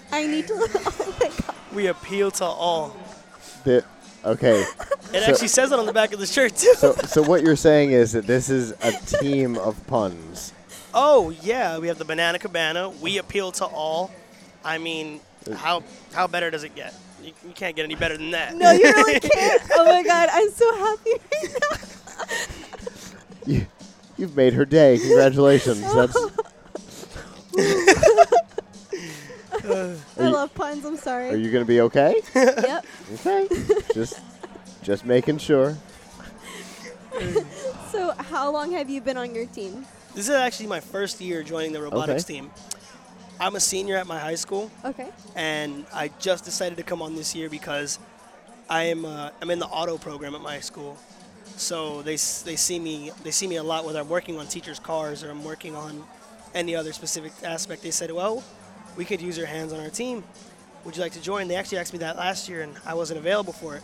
I 0.12 0.26
need 0.26 0.46
to. 0.48 0.54
Oh 0.98 1.16
my 1.20 1.28
God! 1.28 1.54
We 1.74 1.86
appeal 1.88 2.30
to 2.32 2.44
all. 2.44 2.96
the- 3.64 3.84
okay. 4.24 4.60
It 5.12 5.22
So- 5.22 5.32
actually 5.32 5.48
says 5.48 5.72
it 5.72 5.78
on 5.78 5.86
the 5.86 5.92
back 5.92 6.12
of 6.12 6.18
the 6.20 6.26
shirt 6.26 6.56
too. 6.56 6.74
So, 6.74 6.92
so 6.94 7.22
what 7.22 7.42
you're 7.42 7.56
saying 7.56 7.92
is 7.92 8.12
that 8.12 8.26
this 8.26 8.48
is 8.50 8.72
a 8.82 8.92
team 9.20 9.56
of 9.58 9.84
puns. 9.86 10.52
oh 10.94 11.30
yeah, 11.42 11.78
we 11.78 11.88
have 11.88 11.98
the 11.98 12.04
banana 12.04 12.38
cabana. 12.38 12.88
We 12.90 13.18
appeal 13.18 13.52
to 13.52 13.64
all. 13.66 14.10
I 14.64 14.78
mean, 14.78 15.20
how 15.54 15.82
how 16.12 16.26
better 16.26 16.50
does 16.50 16.64
it 16.64 16.74
get? 16.74 16.94
You, 17.22 17.32
you 17.46 17.52
can't 17.54 17.74
get 17.76 17.84
any 17.84 17.94
better 17.94 18.16
than 18.16 18.30
that. 18.32 18.54
No, 18.54 18.70
you 18.72 18.84
really 18.84 19.20
can't. 19.34 19.62
Oh 19.74 19.84
my 19.86 20.02
God! 20.02 20.28
I'm 20.32 20.50
so 20.50 20.74
happy 20.76 21.10
right 21.32 21.56
now. 21.60 21.76
You, 23.46 23.66
you've 24.16 24.36
made 24.36 24.54
her 24.54 24.64
day. 24.64 24.98
Congratulations. 24.98 25.80
That's. 25.94 26.16
I 30.18 30.24
you- 30.24 30.30
love 30.30 30.54
puns. 30.54 30.84
I'm 30.84 30.96
sorry. 30.96 31.30
Are 31.30 31.36
you 31.36 31.50
going 31.50 31.64
to 31.64 31.68
be 31.68 31.80
okay? 31.82 32.20
yep. 32.34 32.84
Okay. 33.26 33.48
just, 33.94 34.20
just 34.82 35.04
making 35.06 35.38
sure. 35.38 35.76
So, 37.90 38.10
how 38.18 38.50
long 38.52 38.72
have 38.72 38.90
you 38.90 39.00
been 39.00 39.16
on 39.16 39.34
your 39.34 39.46
team? 39.46 39.86
This 40.14 40.28
is 40.28 40.34
actually 40.34 40.66
my 40.66 40.80
first 40.80 41.18
year 41.20 41.42
joining 41.42 41.72
the 41.72 41.80
robotics 41.80 42.24
Okay. 42.24 42.34
team. 42.34 42.50
I'm 43.40 43.54
a 43.56 43.60
senior 43.60 43.96
at 43.96 44.06
my 44.06 44.18
high 44.18 44.34
school. 44.34 44.70
Okay. 44.84 45.08
and 45.34 45.86
I 45.94 46.10
just 46.18 46.44
decided 46.44 46.76
to 46.78 46.82
come 46.82 47.00
on 47.00 47.14
this 47.14 47.34
year 47.34 47.48
because 47.48 47.98
I 48.68 48.84
am 48.84 49.04
uh, 49.06 49.30
I'm 49.40 49.50
in 49.50 49.58
the 49.60 49.66
auto 49.66 49.96
program 49.98 50.34
at 50.34 50.40
my 50.42 50.60
school. 50.60 50.98
So 51.56 52.02
they 52.02 52.16
they 52.16 52.56
see 52.56 52.78
me 52.78 53.12
they 53.22 53.30
see 53.30 53.46
me 53.46 53.56
a 53.56 53.62
lot 53.62 53.84
whether 53.86 54.00
I'm 54.00 54.08
working 54.10 54.38
on 54.38 54.46
teachers' 54.46 54.78
cars 54.80 55.22
or 55.24 55.30
I'm 55.30 55.44
working 55.44 55.74
on 55.74 56.02
any 56.54 56.74
other 56.76 56.92
specific 56.92 57.32
aspect. 57.44 57.82
They 57.82 57.90
said, 57.92 58.10
"Well, 58.10 58.42
we 58.96 59.04
could 59.04 59.20
use 59.20 59.36
your 59.36 59.46
hands 59.46 59.72
on 59.72 59.80
our 59.80 59.90
team. 59.90 60.24
Would 60.84 60.96
you 60.96 61.02
like 61.02 61.12
to 61.12 61.20
join?" 61.20 61.48
They 61.48 61.56
actually 61.56 61.78
asked 61.78 61.92
me 61.92 61.98
that 62.00 62.16
last 62.16 62.48
year, 62.48 62.62
and 62.62 62.74
I 62.84 62.94
wasn't 62.94 63.18
available 63.18 63.52
for 63.52 63.76
it. 63.76 63.82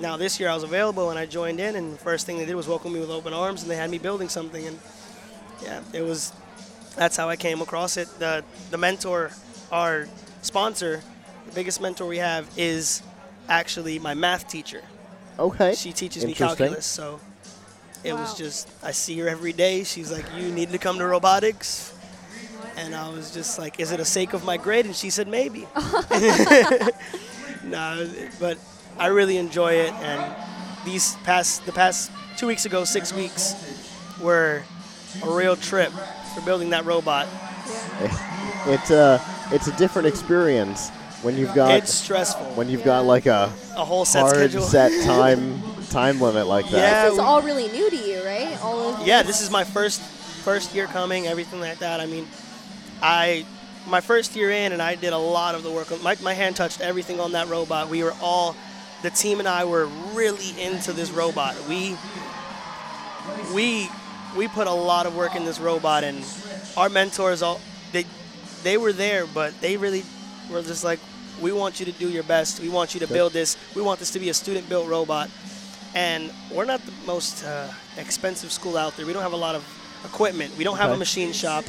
Now 0.00 0.16
this 0.16 0.40
year 0.40 0.48
I 0.48 0.54
was 0.54 0.62
available, 0.62 1.10
and 1.10 1.18
I 1.18 1.26
joined 1.26 1.60
in. 1.60 1.76
And 1.76 1.94
the 1.94 1.98
first 1.98 2.26
thing 2.26 2.38
they 2.38 2.46
did 2.46 2.54
was 2.54 2.66
welcome 2.68 2.92
me 2.92 3.00
with 3.00 3.10
open 3.10 3.32
arms, 3.32 3.62
and 3.62 3.70
they 3.70 3.76
had 3.76 3.90
me 3.90 3.98
building 3.98 4.28
something. 4.28 4.66
And 4.66 4.78
yeah, 5.62 5.80
it 5.92 6.02
was 6.02 6.32
that's 6.96 7.16
how 7.16 7.28
I 7.28 7.36
came 7.36 7.60
across 7.60 7.96
it. 7.96 8.08
The 8.18 8.44
the 8.70 8.78
mentor, 8.78 9.30
our 9.70 10.08
sponsor, 10.42 11.02
the 11.46 11.52
biggest 11.54 11.80
mentor 11.80 12.06
we 12.06 12.18
have 12.18 12.48
is 12.56 13.02
actually 13.48 13.98
my 13.98 14.14
math 14.14 14.48
teacher. 14.48 14.82
Okay. 15.38 15.74
She 15.74 15.92
teaches 15.92 16.24
me 16.24 16.34
calculus, 16.34 16.86
so 16.86 17.20
it 18.04 18.12
was 18.12 18.36
just 18.36 18.68
I 18.82 18.92
see 18.92 19.18
her 19.18 19.28
every 19.28 19.52
day. 19.52 19.84
She's 19.84 20.10
like, 20.10 20.24
"You 20.36 20.50
need 20.50 20.70
to 20.72 20.78
come 20.78 20.98
to 20.98 21.06
robotics," 21.06 21.91
and 22.76 22.94
I 22.94 23.08
was 23.10 23.32
just 23.32 23.58
like, 23.58 23.80
"Is 23.80 23.92
it 23.92 24.00
a 24.00 24.04
sake 24.04 24.32
of 24.32 24.44
my 24.44 24.56
grade?" 24.56 24.86
And 24.86 24.94
she 24.94 25.10
said, 25.10 25.28
"Maybe." 25.28 25.66
no, 27.64 28.08
but 28.40 28.58
I 28.98 29.06
really 29.08 29.36
enjoy 29.36 29.74
it, 29.74 29.92
and 29.94 30.34
these 30.84 31.16
past 31.24 31.64
the 31.66 31.72
past 31.72 32.10
two 32.36 32.46
weeks 32.46 32.64
ago, 32.66 32.84
six 32.84 33.12
weeks, 33.12 33.54
were 34.20 34.62
a 35.22 35.30
real 35.30 35.56
trip 35.56 35.92
for 36.34 36.40
building 36.42 36.70
that 36.70 36.84
robot. 36.84 37.28
It's 38.64 38.92
a, 38.92 38.96
uh, 38.96 39.20
it's 39.50 39.66
a 39.66 39.76
different 39.76 40.06
experience 40.06 40.90
when 41.22 41.36
you've 41.36 41.52
got 41.52 41.72
it's 41.72 41.92
stressful. 41.92 42.46
when 42.54 42.68
you've 42.68 42.84
got 42.84 43.04
like 43.04 43.26
a 43.26 43.52
a 43.76 43.84
whole 43.84 44.04
set 44.04 44.20
hard 44.20 44.36
schedule. 44.36 44.62
set 44.62 45.04
time 45.04 45.60
time 45.90 46.20
limit 46.20 46.46
like 46.46 46.66
that. 46.66 46.72
Yeah, 46.72 47.04
This 47.04 47.14
is 47.14 47.18
all 47.18 47.42
really 47.42 47.66
new 47.68 47.90
to 47.90 47.96
you, 47.96 48.24
right? 48.24 48.56
All 48.62 48.94
of 48.94 49.06
yeah, 49.06 49.24
this 49.24 49.40
is 49.40 49.50
my 49.50 49.64
first 49.64 50.00
first 50.00 50.74
year 50.76 50.86
coming, 50.86 51.26
everything 51.26 51.60
like 51.60 51.78
that. 51.78 52.00
I 52.00 52.06
mean, 52.06 52.26
I 53.02 53.44
my 53.88 54.00
first 54.00 54.36
year 54.36 54.50
in, 54.50 54.72
and 54.72 54.80
I 54.80 54.94
did 54.94 55.12
a 55.12 55.18
lot 55.18 55.54
of 55.56 55.62
the 55.64 55.70
work. 55.70 55.90
My, 56.02 56.16
my 56.22 56.34
hand 56.34 56.54
touched 56.54 56.80
everything 56.80 57.18
on 57.18 57.32
that 57.32 57.48
robot. 57.48 57.88
We 57.88 58.04
were 58.04 58.14
all, 58.22 58.54
the 59.02 59.10
team 59.10 59.40
and 59.40 59.48
I 59.48 59.64
were 59.64 59.86
really 60.14 60.60
into 60.60 60.92
this 60.92 61.10
robot. 61.10 61.56
We 61.68 61.96
we 63.54 63.88
we 64.36 64.48
put 64.48 64.66
a 64.66 64.72
lot 64.72 65.06
of 65.06 65.16
work 65.16 65.34
in 65.36 65.44
this 65.44 65.58
robot, 65.60 66.04
and 66.04 66.24
our 66.76 66.88
mentors 66.88 67.42
all 67.42 67.60
they 67.92 68.04
they 68.62 68.76
were 68.76 68.92
there, 68.92 69.26
but 69.26 69.60
they 69.60 69.76
really 69.76 70.04
were 70.50 70.62
just 70.62 70.84
like, 70.84 71.00
we 71.40 71.52
want 71.52 71.80
you 71.80 71.86
to 71.86 71.92
do 71.92 72.08
your 72.08 72.22
best. 72.22 72.60
We 72.60 72.68
want 72.68 72.94
you 72.94 73.00
to 73.00 73.06
Okay. 73.06 73.14
build 73.14 73.32
this. 73.32 73.56
We 73.74 73.82
want 73.82 73.98
this 73.98 74.10
to 74.12 74.20
be 74.20 74.28
a 74.28 74.34
student-built 74.34 74.88
robot. 74.88 75.28
And 75.94 76.30
we're 76.50 76.64
not 76.64 76.80
the 76.86 76.92
most 77.06 77.44
uh, 77.44 77.68
expensive 77.98 78.50
school 78.50 78.76
out 78.78 78.96
there. 78.96 79.04
We 79.04 79.12
don't 79.12 79.22
have 79.22 79.32
a 79.34 79.36
lot 79.36 79.54
of 79.54 79.62
equipment. 80.04 80.56
We 80.56 80.64
don't 80.64 80.78
have 80.78 80.90
a 80.90 80.96
machine 80.96 81.32
shop. 81.32 81.64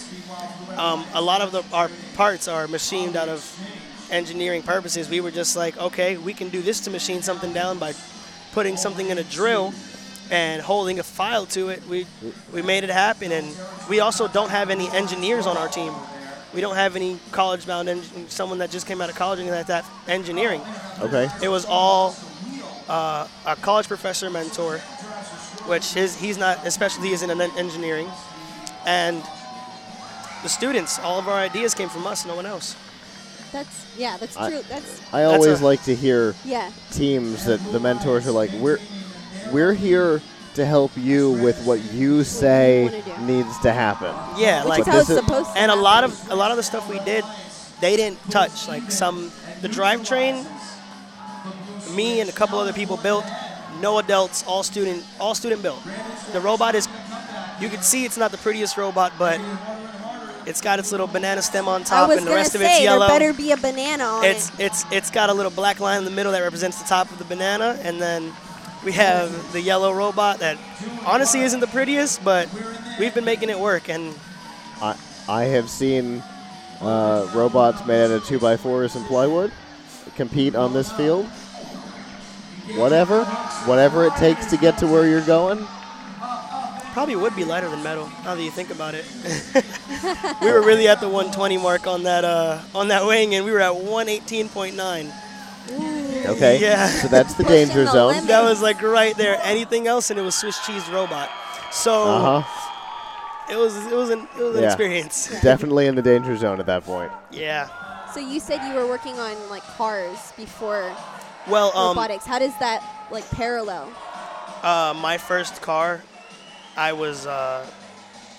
Um, 0.77 1.05
a 1.13 1.21
lot 1.21 1.41
of 1.41 1.51
the, 1.51 1.63
our 1.75 1.89
parts 2.15 2.47
are 2.47 2.67
machined 2.67 3.15
out 3.15 3.29
of 3.29 3.43
engineering 4.11 4.63
purposes. 4.63 5.09
We 5.09 5.21
were 5.21 5.31
just 5.31 5.55
like, 5.55 5.77
okay, 5.77 6.17
we 6.17 6.33
can 6.33 6.49
do 6.49 6.61
this 6.61 6.81
to 6.81 6.89
machine 6.91 7.21
something 7.21 7.53
down 7.53 7.79
by 7.79 7.93
putting 8.53 8.77
something 8.77 9.09
in 9.09 9.17
a 9.17 9.23
drill, 9.23 9.73
and 10.31 10.61
holding 10.61 10.99
a 10.99 11.03
file 11.03 11.45
to 11.45 11.69
it, 11.69 11.85
we 11.87 12.07
we 12.53 12.61
made 12.61 12.83
it 12.83 12.89
happen. 12.89 13.31
And 13.31 13.47
we 13.89 13.99
also 13.99 14.27
don't 14.27 14.49
have 14.49 14.69
any 14.69 14.89
engineers 14.89 15.45
on 15.45 15.57
our 15.57 15.67
team. 15.67 15.93
We 16.53 16.61
don't 16.61 16.75
have 16.75 16.95
any 16.95 17.19
college-bound 17.31 17.89
en- 17.89 18.29
someone 18.29 18.59
that 18.59 18.71
just 18.71 18.87
came 18.87 19.01
out 19.01 19.09
of 19.09 19.15
college 19.15 19.39
and 19.39 19.49
that 19.49 19.67
that 19.67 19.85
engineering. 20.07 20.61
Okay. 21.01 21.27
It 21.41 21.49
was 21.49 21.65
all 21.65 22.15
uh, 22.87 23.27
a 23.45 23.55
college 23.57 23.87
professor 23.87 24.29
mentor, 24.29 24.79
which 25.67 25.93
his 25.93 26.15
he's 26.19 26.37
not 26.37 26.57
especially 26.65 27.09
specialty 27.09 27.13
isn't 27.13 27.29
in 27.29 27.41
engineering, 27.57 28.09
and 28.85 29.21
the 30.43 30.49
students. 30.49 30.99
All 30.99 31.19
of 31.19 31.27
our 31.27 31.39
ideas 31.39 31.73
came 31.73 31.89
from 31.89 32.05
us, 32.07 32.25
no 32.25 32.35
one 32.35 32.45
else. 32.45 32.75
That's 33.51 33.85
yeah, 33.97 34.17
that's 34.17 34.35
I- 34.35 34.49
true. 34.49 34.61
That's 34.67 35.01
I 35.13 35.21
That's 35.21 35.33
always 35.33 35.61
a- 35.61 35.65
like 35.65 35.83
to 35.83 35.95
hear 35.95 36.35
yeah. 36.43 36.71
teams 36.91 37.45
that 37.45 37.59
the 37.71 37.79
mentors 37.79 38.27
are 38.27 38.31
like, 38.31 38.51
we're 38.53 38.79
we're 39.51 39.73
here 39.73 40.21
to 40.55 40.65
help 40.65 40.91
you 40.95 41.31
with 41.31 41.63
what 41.65 41.79
you 41.93 42.23
say 42.23 42.83
wanna 42.83 43.01
do. 43.01 43.25
needs 43.25 43.57
to 43.59 43.71
happen. 43.73 44.13
Yeah, 44.37 44.59
Which 44.63 44.69
like 44.69 44.79
is 44.81 44.87
how 44.87 44.99
it's 44.99 45.07
this 45.07 45.17
is- 45.17 45.23
supposed 45.23 45.53
to 45.53 45.57
and 45.59 45.71
a 45.71 45.75
lot 45.75 46.03
of 46.03 46.29
a 46.31 46.35
lot 46.35 46.51
of 46.51 46.57
the 46.57 46.63
stuff 46.63 46.89
we 46.89 46.99
did, 46.99 47.23
they 47.79 47.95
didn't 47.95 48.19
touch. 48.31 48.67
Like 48.67 48.91
some 48.91 49.31
the 49.61 49.69
drivetrain, 49.69 50.45
me 51.95 52.19
and 52.21 52.29
a 52.29 52.33
couple 52.33 52.57
other 52.59 52.73
people 52.73 52.97
built. 52.97 53.25
No 53.83 53.99
adults, 53.99 54.45
all 54.47 54.63
student, 54.63 55.03
all 55.19 55.35
student 55.35 55.61
built. 55.61 55.83
The 56.31 56.39
robot 56.39 56.73
is, 56.73 56.87
you 57.59 57.67
can 57.67 57.81
see 57.81 58.05
it's 58.05 58.17
not 58.17 58.31
the 58.31 58.37
prettiest 58.37 58.77
robot, 58.77 59.11
but 59.19 59.41
it's 60.45 60.61
got 60.61 60.79
its 60.79 60.93
little 60.93 61.05
banana 61.05 61.41
stem 61.41 61.67
on 61.67 61.83
top, 61.83 62.09
and 62.09 62.21
the 62.21 62.23
gonna 62.23 62.33
rest 62.33 62.55
of 62.55 62.61
it's 62.61 62.79
yellow. 62.79 63.07
there 63.07 63.19
better 63.19 63.33
be 63.33 63.51
a 63.51 63.57
banana 63.57 64.05
on 64.05 64.23
It's 64.23 64.47
it. 64.57 64.67
it's 64.67 64.85
it's 64.89 65.11
got 65.11 65.29
a 65.29 65.33
little 65.33 65.51
black 65.51 65.81
line 65.81 65.97
in 65.97 66.05
the 66.05 66.11
middle 66.11 66.31
that 66.31 66.39
represents 66.39 66.81
the 66.81 66.87
top 66.87 67.11
of 67.11 67.17
the 67.17 67.25
banana, 67.25 67.77
and 67.83 68.01
then 68.01 68.31
we 68.85 68.93
have 68.93 69.51
the 69.51 69.59
yellow 69.59 69.91
robot 69.93 70.39
that 70.39 70.57
honestly 71.05 71.41
isn't 71.41 71.59
the 71.59 71.67
prettiest, 71.67 72.23
but 72.23 72.47
we've 72.97 73.13
been 73.13 73.25
making 73.25 73.49
it 73.49 73.59
work, 73.59 73.89
and 73.89 74.15
I 74.81 74.95
I 75.27 75.43
have 75.55 75.69
seen 75.69 76.23
uh, 76.79 77.29
robots 77.35 77.85
made 77.85 78.05
out 78.05 78.11
of 78.11 78.25
two 78.25 78.39
by 78.39 78.55
fours 78.55 78.95
and 78.95 79.05
plywood 79.07 79.51
compete 80.15 80.55
on 80.55 80.71
this 80.71 80.89
field. 80.93 81.27
Whatever, 82.75 83.25
whatever 83.65 84.05
it 84.05 84.15
takes 84.15 84.45
to 84.47 84.57
get 84.57 84.77
to 84.79 84.87
where 84.87 85.05
you're 85.07 85.25
going. 85.25 85.67
probably 86.93 87.15
would 87.15 87.35
be 87.35 87.43
lighter 87.43 87.69
than 87.69 87.83
metal. 87.83 88.09
Now 88.23 88.35
that 88.35 88.41
you 88.43 88.51
think 88.51 88.69
about 88.69 88.93
it, 88.95 89.05
we 90.41 90.51
were 90.51 90.61
really 90.61 90.87
at 90.87 90.99
the 91.01 91.07
120 91.09 91.57
mark 91.57 91.87
on 91.87 92.03
that 92.03 92.23
uh, 92.23 92.61
on 92.73 92.87
that 92.87 93.05
wing, 93.05 93.35
and 93.35 93.43
we 93.45 93.51
were 93.51 93.59
at 93.59 93.73
118.9. 93.73 95.11
Okay. 96.25 96.59
Yeah. 96.61 96.87
So 96.87 97.07
that's 97.09 97.33
the 97.33 97.43
danger 97.43 97.83
the 97.85 97.91
zone. 97.91 98.07
limit. 98.13 98.27
That 98.27 98.43
was 98.43 98.61
like 98.61 98.81
right 98.81 99.15
there. 99.17 99.39
Anything 99.43 99.87
else, 99.87 100.09
and 100.09 100.17
it 100.19 100.23
was 100.23 100.35
Swiss 100.35 100.57
cheese 100.65 100.87
robot. 100.89 101.29
So 101.71 102.03
Uh 102.03 102.41
huh. 102.41 103.51
it 103.51 103.57
was 103.57 103.75
it 103.87 103.93
was 103.95 104.09
an 104.09 104.27
it 104.37 104.43
was 104.43 104.55
an 104.55 104.61
Yeah. 104.61 104.67
experience. 104.69 105.29
Definitely 105.41 105.87
in 105.87 105.95
the 105.95 106.01
danger 106.01 106.35
zone 106.37 106.59
at 106.61 106.65
that 106.67 106.83
point. 106.85 107.11
yeah. 107.31 107.67
So 108.13 108.19
you 108.19 108.39
said 108.39 108.61
you 108.69 108.75
were 108.75 108.85
working 108.87 109.19
on 109.19 109.35
like 109.49 109.63
cars 109.75 110.31
before 110.37 110.95
Well, 111.47 111.75
um, 111.75 111.89
robotics. 111.89 112.25
How 112.25 112.39
does 112.39 112.57
that 112.59 113.07
like 113.11 113.29
parallel? 113.31 113.91
Uh, 114.61 114.93
my 115.01 115.17
first 115.17 115.61
car, 115.61 116.01
I 116.77 116.93
was 116.93 117.27
uh, 117.27 117.65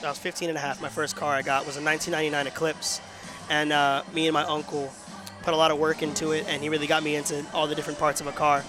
I 0.03 0.09
was 0.09 0.19
15 0.19 0.49
and 0.49 0.57
a 0.57 0.61
half. 0.61 0.81
My 0.81 0.89
first 0.89 1.17
car 1.17 1.35
I 1.35 1.43
got 1.43 1.67
was 1.67 1.77
a 1.77 1.83
1999 1.83 2.47
Eclipse, 2.47 3.01
and 3.51 3.73
uh, 3.73 4.03
me 4.15 4.27
and 4.27 4.33
my 4.33 4.45
uncle 4.45 4.91
put 5.43 5.53
a 5.53 5.57
lot 5.57 5.71
of 5.71 5.79
work 5.79 6.03
into 6.03 6.33
it, 6.33 6.47
and 6.49 6.63
he 6.63 6.69
really 6.71 6.87
got 6.87 7.03
me 7.03 7.17
into 7.17 7.45
all 7.53 7.67
the 7.67 7.75
different 7.75 7.99
parts 7.99 8.21
of 8.21 8.27
a 8.27 8.33
car. 8.33 8.65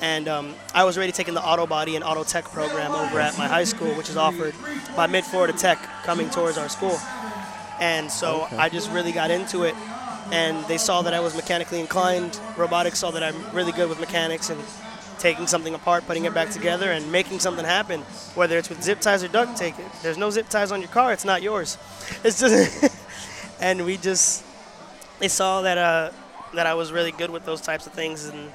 And 0.00 0.28
um, 0.28 0.54
I 0.72 0.84
was 0.84 0.96
already 0.96 1.12
taking 1.12 1.34
the 1.34 1.42
auto 1.44 1.66
body 1.66 1.94
and 1.94 2.04
auto 2.04 2.24
tech 2.24 2.44
program 2.44 2.92
over 2.92 3.20
at 3.20 3.36
my 3.36 3.46
high 3.46 3.64
school, 3.64 3.92
which 3.94 4.08
is 4.08 4.16
offered 4.16 4.54
by 4.96 5.06
Mid 5.06 5.24
Florida 5.24 5.52
Tech, 5.52 5.78
coming 6.04 6.30
towards 6.30 6.56
our 6.56 6.68
school. 6.68 6.98
And 7.80 8.10
so 8.10 8.46
I 8.52 8.68
just 8.68 8.90
really 8.92 9.12
got 9.12 9.30
into 9.30 9.64
it, 9.64 9.74
and 10.32 10.64
they 10.66 10.78
saw 10.78 11.02
that 11.02 11.14
I 11.14 11.20
was 11.20 11.34
mechanically 11.34 11.80
inclined. 11.80 12.38
Robotics 12.56 12.98
saw 12.98 13.10
that 13.12 13.22
I'm 13.22 13.54
really 13.54 13.72
good 13.72 13.88
with 13.88 14.00
mechanics 14.00 14.50
and 14.50 14.60
taking 15.18 15.46
something 15.46 15.74
apart, 15.74 16.06
putting 16.06 16.24
it 16.24 16.32
back 16.34 16.50
together, 16.50 16.90
and 16.92 17.10
making 17.12 17.40
something 17.40 17.64
happen. 17.64 18.00
Whether 18.34 18.58
it's 18.58 18.68
with 18.68 18.82
zip 18.82 19.00
ties 19.00 19.22
or 19.22 19.28
duct 19.28 19.56
tape, 19.56 19.74
there's 20.02 20.16
no 20.18 20.30
zip 20.30 20.48
ties 20.48 20.72
on 20.72 20.80
your 20.80 20.90
car; 20.90 21.12
it's 21.12 21.24
not 21.24 21.42
yours. 21.42 21.78
It's 22.24 22.40
just, 22.40 22.92
and 23.60 23.84
we 23.84 23.96
just 23.96 24.44
they 25.20 25.28
saw 25.28 25.62
that 25.62 25.78
uh, 25.78 26.10
that 26.54 26.66
I 26.66 26.74
was 26.74 26.92
really 26.92 27.12
good 27.12 27.30
with 27.30 27.44
those 27.44 27.60
types 27.60 27.86
of 27.86 27.92
things, 27.92 28.26
and 28.26 28.50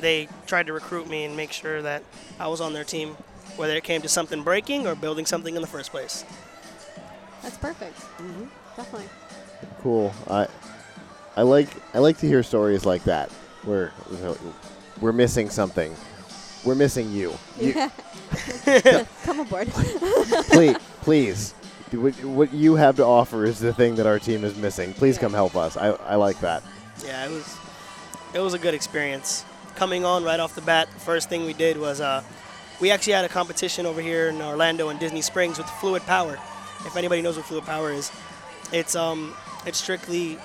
they 0.00 0.28
tried 0.46 0.66
to 0.66 0.72
recruit 0.72 1.08
me 1.08 1.24
and 1.24 1.36
make 1.36 1.52
sure 1.52 1.82
that 1.82 2.02
I 2.38 2.48
was 2.48 2.60
on 2.60 2.72
their 2.72 2.84
team, 2.84 3.16
whether 3.56 3.74
it 3.76 3.84
came 3.84 4.02
to 4.02 4.08
something 4.08 4.42
breaking 4.42 4.86
or 4.86 4.94
building 4.94 5.26
something 5.26 5.54
in 5.54 5.60
the 5.60 5.68
first 5.68 5.90
place. 5.90 6.24
That's 7.42 7.58
perfect. 7.58 7.98
Definitely. 8.76 9.08
Cool. 9.82 10.12
I 10.28 10.46
I 11.40 11.42
like 11.42 11.70
I 11.94 12.00
like 12.00 12.18
to 12.18 12.26
hear 12.26 12.42
stories 12.42 12.84
like 12.84 13.02
that 13.04 13.30
where 13.64 13.94
you 14.10 14.36
we're 15.00 15.12
missing 15.12 15.48
something. 15.48 15.96
We're 16.66 16.74
missing 16.74 17.10
you. 17.10 17.32
you 17.58 17.72
Come 19.24 19.40
aboard. 19.40 19.68
please, 20.50 20.76
please. 21.00 21.52
What, 21.92 22.12
what 22.24 22.52
you 22.52 22.74
have 22.74 22.96
to 22.96 23.06
offer 23.06 23.46
is 23.46 23.58
the 23.58 23.72
thing 23.72 23.94
that 23.94 24.06
our 24.06 24.18
team 24.18 24.44
is 24.44 24.54
missing. 24.58 24.92
Please 24.92 25.16
come 25.16 25.32
help 25.32 25.56
us. 25.56 25.78
I, 25.78 25.92
I 25.92 26.16
like 26.16 26.38
that. 26.40 26.62
Yeah, 27.02 27.24
it 27.24 27.30
was 27.30 27.56
it 28.34 28.40
was 28.40 28.52
a 28.52 28.58
good 28.58 28.74
experience. 28.74 29.46
Coming 29.76 30.04
on 30.04 30.22
right 30.22 30.40
off 30.40 30.54
the 30.54 30.60
bat, 30.60 30.90
the 30.92 31.00
first 31.00 31.30
thing 31.30 31.46
we 31.46 31.54
did 31.54 31.78
was 31.78 32.02
uh, 32.02 32.22
we 32.82 32.90
actually 32.90 33.14
had 33.14 33.24
a 33.24 33.30
competition 33.30 33.86
over 33.86 34.02
here 34.02 34.28
in 34.28 34.42
Orlando 34.42 34.90
and 34.90 35.00
Disney 35.00 35.22
Springs 35.22 35.56
with 35.56 35.70
Fluid 35.80 36.02
Power. 36.02 36.34
If 36.84 36.98
anybody 36.98 37.22
knows 37.22 37.38
what 37.38 37.46
Fluid 37.46 37.64
Power 37.64 37.92
is, 37.92 38.12
it's 38.74 38.94
um 38.94 39.34
it's 39.64 39.78
strictly 39.78 40.38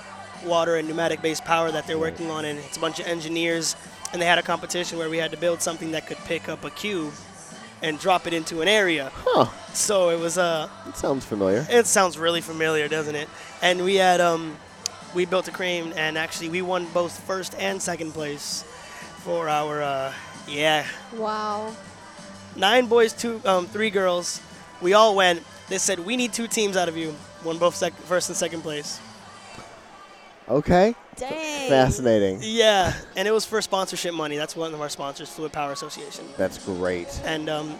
water 0.45 0.75
and 0.75 0.87
pneumatic 0.87 1.21
based 1.21 1.43
power 1.45 1.71
that 1.71 1.87
they're 1.87 1.99
working 1.99 2.29
on, 2.31 2.45
and 2.45 2.59
it's 2.59 2.77
a 2.77 2.79
bunch 2.79 2.99
of 2.99 3.07
engineers. 3.07 3.75
And 4.13 4.21
they 4.21 4.25
had 4.25 4.37
a 4.37 4.43
competition 4.43 4.97
where 4.97 5.09
we 5.09 5.17
had 5.17 5.31
to 5.31 5.37
build 5.37 5.61
something 5.61 5.91
that 5.91 6.07
could 6.07 6.17
pick 6.25 6.47
up 6.47 6.63
a 6.63 6.69
cube 6.69 7.13
and 7.81 7.99
drop 7.99 8.25
it 8.27 8.33
into 8.33 8.61
an 8.61 8.67
area. 8.67 9.11
Huh. 9.13 9.47
So 9.73 10.09
it 10.09 10.19
was 10.19 10.37
uh 10.37 10.69
It 10.87 10.95
sounds 10.95 11.25
familiar. 11.25 11.65
it 11.69 11.85
sounds 11.85 12.17
really 12.17 12.41
familiar, 12.41 12.87
doesn't 12.87 13.15
it? 13.15 13.27
And 13.61 13.83
we 13.83 13.95
had 13.95 14.21
um, 14.21 14.55
we 15.13 15.25
built 15.25 15.47
a 15.47 15.51
crane, 15.51 15.91
and 15.97 16.17
actually 16.17 16.49
we 16.49 16.61
won 16.61 16.85
both 16.93 17.19
first 17.25 17.55
and 17.59 17.81
second 17.81 18.11
place 18.13 18.63
for 19.23 19.49
our 19.49 19.81
uh, 19.81 20.13
yeah 20.47 20.85
wow. 21.17 21.73
nine 22.55 22.85
boys, 22.87 23.11
two 23.11 23.41
um, 23.45 23.65
three 23.67 23.89
girls. 23.89 24.39
We 24.81 24.93
all 24.93 25.15
went. 25.15 25.43
They 25.67 25.77
said 25.79 25.99
we 25.99 26.15
need 26.15 26.31
two 26.31 26.47
teams 26.47 26.77
out 26.77 26.87
of 26.87 26.95
you. 26.95 27.13
Won 27.43 27.57
both 27.57 27.75
sec- 27.75 27.93
first 28.07 28.29
and 28.29 28.37
second 28.37 28.61
place. 28.61 28.99
Okay. 30.47 30.95
Dang. 31.15 31.69
Fascinating. 31.69 32.39
Yeah, 32.41 32.93
and 33.15 33.27
it 33.27 33.31
was 33.31 33.45
for 33.45 33.61
sponsorship 33.61 34.13
money. 34.13 34.37
That's 34.37 34.55
one 34.55 34.73
of 34.73 34.81
our 34.81 34.89
sponsors, 34.89 35.29
Fluid 35.29 35.51
Power 35.51 35.71
Association. 35.71 36.25
That's 36.37 36.63
great. 36.63 37.07
And 37.23 37.49
um, 37.49 37.75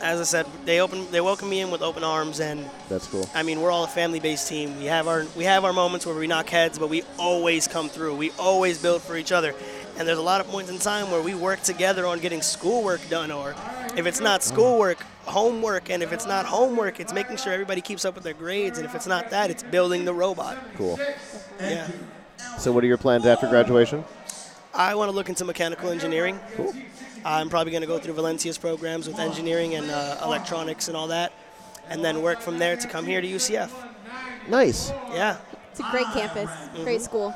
as 0.00 0.20
I 0.20 0.24
said, 0.24 0.46
they 0.64 0.80
open 0.80 1.08
they 1.10 1.20
welcome 1.20 1.48
me 1.50 1.60
in 1.60 1.70
with 1.70 1.82
open 1.82 2.02
arms 2.02 2.40
and. 2.40 2.68
That's 2.88 3.06
cool. 3.06 3.28
I 3.34 3.42
mean, 3.42 3.60
we're 3.60 3.70
all 3.70 3.84
a 3.84 3.88
family-based 3.88 4.48
team. 4.48 4.78
We 4.78 4.86
have 4.86 5.06
our 5.06 5.26
we 5.36 5.44
have 5.44 5.64
our 5.64 5.72
moments 5.72 6.06
where 6.06 6.14
we 6.14 6.26
knock 6.26 6.48
heads, 6.48 6.78
but 6.78 6.88
we 6.88 7.02
always 7.18 7.68
come 7.68 7.88
through. 7.88 8.16
We 8.16 8.30
always 8.38 8.80
build 8.80 9.02
for 9.02 9.16
each 9.16 9.32
other. 9.32 9.54
And 9.98 10.08
there's 10.08 10.18
a 10.18 10.22
lot 10.22 10.40
of 10.40 10.48
points 10.48 10.70
in 10.70 10.78
time 10.78 11.10
where 11.10 11.20
we 11.20 11.34
work 11.34 11.62
together 11.62 12.06
on 12.06 12.20
getting 12.20 12.40
schoolwork 12.40 13.06
done, 13.10 13.30
or 13.30 13.54
if 13.96 14.06
it's 14.06 14.20
not 14.20 14.42
schoolwork, 14.42 15.04
homework, 15.30 15.90
and 15.90 16.02
if 16.02 16.12
it's 16.12 16.26
not 16.26 16.44
homework, 16.44 17.00
it's 17.00 17.12
making 17.12 17.36
sure 17.36 17.52
everybody 17.52 17.80
keeps 17.80 18.04
up 18.04 18.14
with 18.14 18.24
their 18.24 18.34
grades. 18.34 18.78
And 18.78 18.86
if 18.86 18.94
it's 18.94 19.06
not 19.06 19.30
that, 19.30 19.50
it's 19.50 19.62
building 19.62 20.04
the 20.04 20.12
robot. 20.12 20.58
Cool. 20.76 20.98
Yeah. 21.60 21.88
So, 22.58 22.72
what 22.72 22.84
are 22.84 22.86
your 22.86 22.98
plans 22.98 23.26
after 23.26 23.48
graduation? 23.48 24.04
I 24.74 24.94
want 24.94 25.10
to 25.10 25.14
look 25.14 25.28
into 25.28 25.44
mechanical 25.44 25.90
engineering. 25.90 26.38
Cool. 26.56 26.74
I'm 27.24 27.48
probably 27.50 27.70
going 27.70 27.82
to 27.82 27.86
go 27.86 27.98
through 27.98 28.14
Valencia's 28.14 28.56
programs 28.56 29.06
with 29.06 29.18
engineering 29.18 29.74
and 29.74 29.90
uh, 29.90 30.20
electronics 30.24 30.88
and 30.88 30.96
all 30.96 31.08
that, 31.08 31.32
and 31.88 32.04
then 32.04 32.22
work 32.22 32.40
from 32.40 32.58
there 32.58 32.76
to 32.76 32.88
come 32.88 33.04
here 33.04 33.20
to 33.20 33.26
UCF. 33.26 33.70
Nice. 34.48 34.90
Yeah. 35.12 35.36
It's 35.70 35.80
a 35.80 35.90
great 35.90 36.06
campus. 36.12 36.50
Mm-hmm. 36.50 36.82
Great 36.82 37.02
school. 37.02 37.34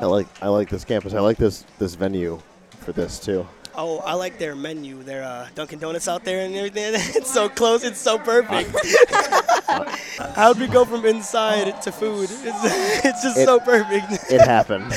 I 0.00 0.06
like 0.06 0.26
I 0.42 0.48
like 0.48 0.68
this 0.68 0.84
campus. 0.84 1.14
I 1.14 1.20
like 1.20 1.36
this 1.36 1.64
this 1.78 1.94
venue 1.94 2.40
for 2.80 2.92
this 2.92 3.18
too. 3.18 3.46
Oh, 3.74 3.98
I 4.00 4.14
like 4.14 4.38
their 4.38 4.54
menu, 4.54 5.02
their 5.02 5.22
uh, 5.24 5.48
Dunkin' 5.54 5.78
Donuts 5.78 6.06
out 6.06 6.24
there 6.24 6.44
and 6.44 6.54
everything. 6.54 6.92
It's 7.16 7.32
so 7.32 7.48
close, 7.48 7.84
it's 7.84 7.98
so 8.00 8.18
perfect. 8.18 8.70
How'd 10.36 10.58
we 10.60 10.66
go 10.66 10.84
from 10.84 11.06
inside 11.06 11.80
to 11.82 11.92
food? 11.92 12.28
It's, 12.44 13.04
it's 13.04 13.22
just 13.22 13.38
It- 13.38 13.46
so 13.46 13.58
perfect. 13.60 14.30
It 14.30 14.40
happened. 14.42 14.92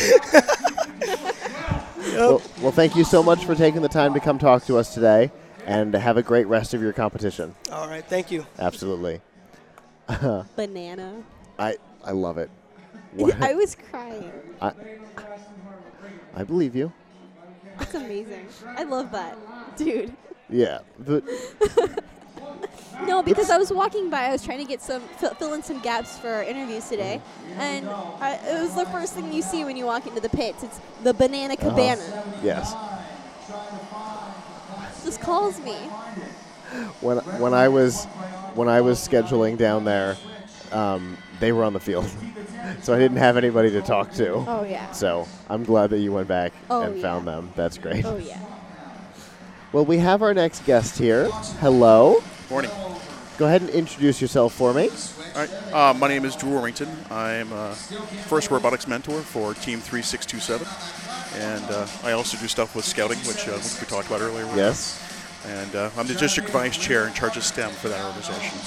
well, 2.16 2.42
well, 2.62 2.72
thank 2.72 2.96
you 2.96 3.04
so 3.04 3.24
much 3.24 3.46
for 3.46 3.56
taking 3.56 3.82
the 3.82 3.90
time 3.90 4.14
to 4.14 4.20
come 4.20 4.38
talk 4.40 4.66
to 4.66 4.78
us 4.78 4.94
today, 4.94 5.32
and 5.66 5.94
have 5.94 6.18
a 6.18 6.24
great 6.24 6.48
rest 6.48 6.74
of 6.74 6.82
your 6.82 6.94
competition. 6.94 7.56
All 7.72 7.88
right, 7.88 8.06
thank 8.06 8.30
you. 8.32 8.46
Absolutely. 8.60 9.22
Banana. 10.56 11.24
I 11.58 11.78
I 12.04 12.12
love 12.12 12.38
it. 12.38 12.50
What- 13.14 13.42
I 13.42 13.54
was 13.56 13.76
crying. 13.90 14.32
I, 14.62 14.74
I 16.36 16.44
believe 16.44 16.76
you. 16.76 16.92
That's 17.78 17.94
amazing. 17.96 18.48
I 18.66 18.84
love 18.84 19.12
that. 19.12 19.38
Dude. 19.78 20.14
Yeah. 20.50 20.80
No, 23.06 23.22
because 23.22 23.50
I 23.50 23.58
was 23.58 23.72
walking 23.74 24.10
by, 24.10 24.24
I 24.26 24.32
was 24.32 24.44
trying 24.44 24.60
to 24.60 24.66
get 24.66 24.82
some 24.82 25.02
fill, 25.18 25.34
fill 25.36 25.54
in 25.54 25.62
some 25.62 25.80
gaps 25.82 26.18
for 26.18 26.30
our 26.30 26.44
interviews 26.44 26.88
today, 26.88 27.22
and 27.58 27.88
I, 27.90 28.36
it 28.36 28.62
was 28.62 28.74
the 28.74 28.86
first 28.86 29.14
thing 29.14 29.34
you 29.34 29.42
see 29.42 29.66
when 29.66 29.76
you 29.76 29.86
walk 29.86 30.08
into 30.08 30.22
the 30.22 30.30
pits. 30.30 30.64
It's 30.64 30.80
the 31.04 31.14
banana 31.14 31.58
cabana. 31.58 32.24
yes. 32.42 32.74
Just 35.04 35.20
calls 35.22 35.60
me. 35.60 35.76
When 37.02 37.18
when 37.40 37.54
I 37.54 37.68
was 37.68 38.06
when 38.56 38.70
I 38.70 38.82
was 38.82 38.98
scheduling 39.06 39.58
down 39.58 39.84
there, 39.84 40.16
um, 40.72 41.18
they 41.40 41.52
were 41.52 41.64
on 41.64 41.74
the 41.74 41.80
field, 41.80 42.06
so 42.82 42.94
I 42.94 43.00
didn't 43.00 43.18
have 43.18 43.38
anybody 43.38 43.70
to 43.72 43.82
talk 43.82 44.12
to. 44.14 44.34
Oh 44.48 44.66
yeah. 44.70 44.92
So 44.92 45.28
I'm 45.50 45.64
glad 45.64 45.90
that 45.92 46.00
you 46.00 46.12
went 46.12 46.28
back 46.28 46.54
Oh, 46.70 46.82
and 46.84 46.96
yeah. 46.98 47.02
found 47.02 47.28
them. 47.28 47.52
That's 47.56 47.78
great. 47.78 48.06
Oh 48.06 48.18
yeah. 48.18 48.40
Well, 49.72 49.86
we 49.86 49.98
have 49.98 50.22
our 50.22 50.34
next 50.34 50.66
guest 50.66 50.98
here. 50.98 51.30
Hello. 51.60 52.24
Morning. 52.50 52.72
Go 53.38 53.46
ahead 53.48 53.62
and 53.62 53.70
introduce 53.72 54.22
yourself 54.22 54.54
for 54.54 54.74
me. 54.74 54.88
All 54.90 55.42
right. 55.42 55.74
Uh, 55.74 55.94
my 55.94 56.08
name 56.08 56.24
is 56.24 56.36
Drew 56.38 56.52
Orrington. 56.52 56.88
I'm 57.12 57.52
uh, 57.52 57.74
first 57.74 58.50
robotics 58.50 58.88
mentor 58.88 59.20
for 59.20 59.54
Team 59.56 59.82
3627, 59.82 60.66
and 61.44 61.64
uh, 61.70 61.86
I 62.04 62.14
also 62.14 62.38
do 62.38 62.48
stuff 62.48 62.74
with 62.76 62.86
scouting, 62.86 63.18
which 63.20 63.50
uh, 63.50 63.60
we 63.82 63.86
talked 63.88 64.08
about 64.08 64.22
earlier. 64.22 64.46
Yes. 64.56 65.02
And 65.46 65.76
uh, 65.76 65.90
I'm 65.98 66.08
the 66.08 66.16
district 66.16 66.50
vice 66.50 66.78
chair 66.78 67.06
in 67.08 67.14
charge 67.14 67.36
of 67.36 67.44
STEM 67.44 67.72
for 67.72 67.90
that 67.90 68.04
organization. 68.06 68.58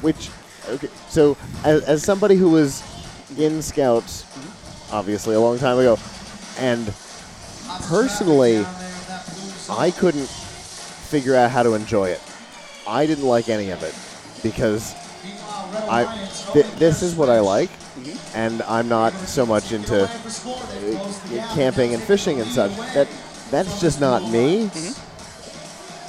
Which, 0.00 0.28
okay, 0.68 0.88
so 1.08 1.36
as, 1.64 1.82
as 1.84 2.02
somebody 2.02 2.36
who 2.36 2.50
was 2.50 2.82
in 3.38 3.62
Scouts, 3.62 4.24
obviously 4.92 5.34
a 5.34 5.40
long 5.40 5.58
time 5.58 5.78
ago, 5.78 5.98
and 6.58 6.92
personally, 7.88 8.64
I 9.70 9.90
couldn't 9.90 10.28
figure 10.28 11.34
out 11.34 11.50
how 11.50 11.62
to 11.62 11.74
enjoy 11.74 12.10
it. 12.10 12.22
I 12.86 13.06
didn't 13.06 13.26
like 13.26 13.48
any 13.48 13.70
of 13.70 13.82
it 13.82 13.94
because 14.42 14.94
I 15.88 16.04
th- 16.52 16.66
this 16.76 17.02
is 17.02 17.14
what 17.14 17.28
I 17.28 17.40
like, 17.40 17.70
and 18.34 18.62
I'm 18.62 18.88
not 18.88 19.12
so 19.12 19.44
much 19.44 19.72
into 19.72 20.04
uh, 20.04 21.54
camping 21.54 21.94
and 21.94 22.02
fishing 22.02 22.40
and 22.40 22.50
such. 22.50 22.74
That 22.94 23.08
that's 23.50 23.80
just 23.80 24.00
not 24.00 24.30
me. 24.30 24.70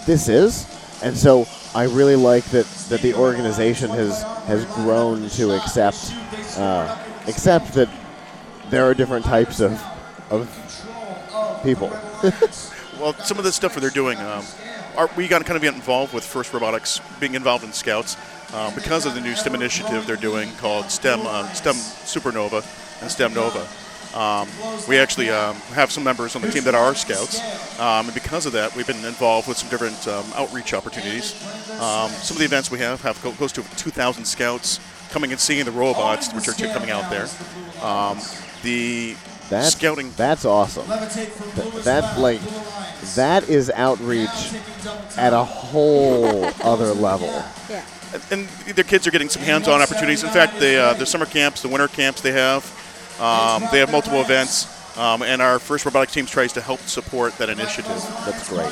This 0.05 0.27
is, 0.29 0.65
and 1.03 1.17
so 1.17 1.45
I 1.75 1.83
really 1.83 2.15
like 2.15 2.45
that 2.45 2.65
that 2.89 3.01
the 3.01 3.13
organization 3.13 3.89
has 3.91 4.23
has 4.47 4.65
grown 4.65 5.29
to 5.29 5.51
accept 5.51 6.13
uh, 6.57 6.97
accept 7.27 7.73
that 7.73 7.89
there 8.69 8.85
are 8.85 8.93
different 8.93 9.25
types 9.25 9.59
of 9.59 9.81
of 10.29 10.47
people. 11.63 11.91
Well, 12.99 13.13
some 13.13 13.37
of 13.37 13.45
the 13.45 13.51
stuff 13.53 13.75
that 13.75 13.79
they're 13.79 13.89
doing, 13.89 14.17
um, 14.17 14.43
are, 14.97 15.09
we 15.15 15.29
got 15.29 15.39
to 15.39 15.45
kind 15.45 15.55
of 15.55 15.61
get 15.61 15.73
involved 15.73 16.13
with 16.13 16.25
First 16.25 16.51
Robotics, 16.51 16.99
being 17.21 17.33
involved 17.33 17.63
in 17.63 17.71
Scouts, 17.71 18.17
um, 18.53 18.75
because 18.75 19.05
of 19.05 19.15
the 19.15 19.21
new 19.21 19.35
STEM 19.35 19.55
initiative 19.55 20.05
they're 20.05 20.17
doing 20.17 20.51
called 20.57 20.91
STEM 20.91 21.21
uh, 21.23 21.47
STEM 21.53 21.75
Supernova 21.75 23.01
and 23.01 23.09
STEM 23.09 23.33
Nova. 23.33 23.65
Um, 24.15 24.47
we 24.87 24.97
actually 24.97 25.29
um, 25.29 25.55
have 25.73 25.91
some 25.91 26.03
members 26.03 26.35
on 26.35 26.41
the 26.41 26.49
team 26.51 26.63
that 26.63 26.75
are 26.75 26.95
Scouts, 26.95 27.39
um, 27.79 28.05
and 28.05 28.13
because 28.13 28.45
of 28.45 28.53
that, 28.53 28.75
we've 28.75 28.87
been 28.87 29.05
involved 29.05 29.47
with 29.47 29.57
some 29.57 29.69
different 29.69 30.07
um, 30.07 30.25
outreach 30.35 30.73
opportunities. 30.73 31.33
Um, 31.79 32.09
some 32.09 32.35
of 32.35 32.39
the 32.39 32.45
events 32.45 32.71
we 32.71 32.79
have 32.79 33.01
have 33.01 33.17
close 33.21 33.51
to 33.53 33.63
2,000 33.77 34.25
Scouts 34.25 34.79
coming 35.11 35.31
and 35.31 35.39
seeing 35.39 35.63
the 35.65 35.71
robots, 35.71 36.33
which 36.33 36.47
are 36.47 36.53
coming 36.73 36.89
out 36.89 37.09
there. 37.09 37.27
Um, 37.83 38.19
the 38.63 39.15
That's 39.49 39.73
scouting 39.75 40.11
That's 40.17 40.45
awesome. 40.45 40.85
Th- 40.85 41.83
that 41.83 42.19
like 42.19 42.41
that 43.15 43.47
is 43.47 43.69
outreach 43.71 44.53
at 45.17 45.33
a 45.33 45.43
whole 45.43 46.45
other 46.63 46.93
level. 46.93 47.27
Yeah. 47.69 47.83
and 48.31 48.47
their 48.47 48.83
kids 48.83 49.07
are 49.07 49.11
getting 49.11 49.29
some 49.29 49.43
hands-on 49.43 49.81
opportunities. 49.81 50.23
In 50.23 50.29
fact, 50.29 50.59
the 50.59 50.75
uh, 50.77 50.93
the 50.95 51.05
summer 51.05 51.25
camps, 51.25 51.61
the 51.61 51.69
winter 51.69 51.87
camps 51.87 52.21
they 52.21 52.31
have, 52.31 52.63
um, 53.19 53.63
they 53.71 53.79
have 53.79 53.91
multiple 53.91 54.21
events, 54.21 54.67
um, 54.97 55.21
and 55.21 55.41
our 55.41 55.59
first 55.59 55.85
robotics 55.85 56.13
team 56.13 56.25
tries 56.25 56.53
to 56.53 56.61
help 56.61 56.79
support 56.81 57.37
that 57.37 57.49
initiative. 57.49 58.01
That's 58.25 58.47
great. 58.49 58.71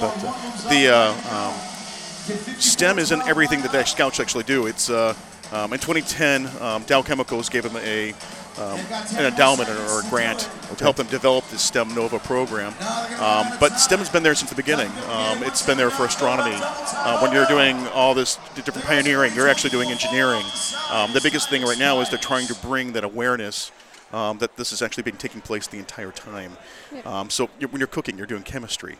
But 0.00 0.14
uh, 0.24 0.68
the 0.68 0.88
uh, 0.94 1.12
um, 1.34 2.58
STEM 2.58 2.98
isn't 2.98 3.26
everything 3.28 3.62
that 3.62 3.72
the 3.72 3.84
scouts 3.84 4.20
actually 4.20 4.44
do. 4.44 4.66
It's 4.66 4.90
uh, 4.90 5.14
um, 5.52 5.72
in 5.72 5.78
2010, 5.78 6.62
um, 6.62 6.82
Dow 6.84 7.02
Chemicals 7.02 7.48
gave 7.48 7.62
them 7.62 7.76
a 7.76 8.14
um, 8.58 8.78
an 9.16 9.24
endowment 9.24 9.68
or, 9.68 9.76
or 9.86 10.00
a 10.00 10.10
grant 10.10 10.48
to 10.76 10.84
help 10.84 10.96
them 10.96 11.06
develop 11.08 11.46
this 11.48 11.62
STEM 11.62 11.94
Nova 11.94 12.18
program. 12.18 12.72
Um, 13.20 13.46
but 13.58 13.76
STEM 13.78 13.98
has 13.98 14.08
been 14.08 14.22
there 14.22 14.34
since 14.34 14.50
the 14.50 14.56
beginning. 14.56 14.90
Um, 15.08 15.42
it's 15.42 15.64
been 15.64 15.76
there 15.76 15.90
for 15.90 16.06
astronomy. 16.06 16.56
Uh, 16.56 17.20
when 17.20 17.32
you're 17.32 17.46
doing 17.46 17.76
all 17.88 18.14
this 18.14 18.38
different 18.54 18.84
pioneering, 18.84 19.34
you're 19.34 19.48
actually 19.48 19.70
doing 19.70 19.90
engineering. 19.90 20.44
Um, 20.90 21.12
the 21.12 21.20
biggest 21.22 21.50
thing 21.50 21.62
right 21.62 21.78
now 21.78 22.00
is 22.00 22.10
they're 22.10 22.18
trying 22.18 22.46
to 22.48 22.54
bring 22.56 22.92
that 22.92 23.04
awareness 23.04 23.72
um, 24.12 24.38
that 24.38 24.56
this 24.56 24.72
is 24.72 24.80
actually 24.80 25.02
been 25.02 25.16
taking 25.16 25.40
place 25.40 25.66
the 25.66 25.78
entire 25.78 26.12
time. 26.12 26.56
Um, 27.04 27.30
so 27.30 27.50
you're, 27.58 27.68
when 27.70 27.80
you're 27.80 27.88
cooking, 27.88 28.16
you're 28.16 28.26
doing 28.26 28.42
chemistry, 28.42 28.96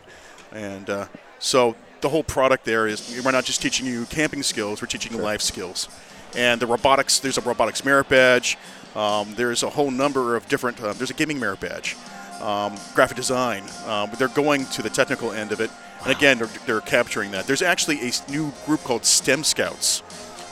and 0.51 0.89
uh, 0.89 1.07
so 1.39 1.75
the 2.01 2.09
whole 2.09 2.23
product 2.23 2.65
there 2.65 2.85
is 2.85 3.21
we're 3.23 3.31
not 3.31 3.45
just 3.45 3.61
teaching 3.61 3.85
you 3.85 4.05
camping 4.07 4.43
skills; 4.43 4.81
we're 4.81 4.87
teaching 4.87 5.13
you 5.13 5.19
life 5.19 5.41
skills. 5.41 5.87
And 6.35 6.61
the 6.61 6.67
robotics, 6.67 7.19
there's 7.19 7.37
a 7.37 7.41
robotics 7.41 7.85
merit 7.85 8.09
badge. 8.09 8.57
Um, 8.95 9.33
there's 9.35 9.63
a 9.63 9.69
whole 9.69 9.91
number 9.91 10.35
of 10.35 10.47
different. 10.47 10.81
Uh, 10.81 10.93
there's 10.93 11.11
a 11.11 11.13
gaming 11.13 11.39
merit 11.39 11.59
badge, 11.59 11.95
um, 12.41 12.75
graphic 12.93 13.17
design. 13.17 13.63
Um, 13.87 14.09
they're 14.17 14.27
going 14.29 14.65
to 14.67 14.81
the 14.81 14.89
technical 14.89 15.31
end 15.31 15.51
of 15.51 15.59
it, 15.59 15.69
and 16.03 16.11
again, 16.15 16.37
they're, 16.37 16.49
they're 16.65 16.81
capturing 16.81 17.31
that. 17.31 17.45
There's 17.45 17.61
actually 17.61 17.99
a 18.07 18.11
new 18.31 18.53
group 18.65 18.81
called 18.83 19.05
STEM 19.05 19.43
Scouts. 19.43 20.01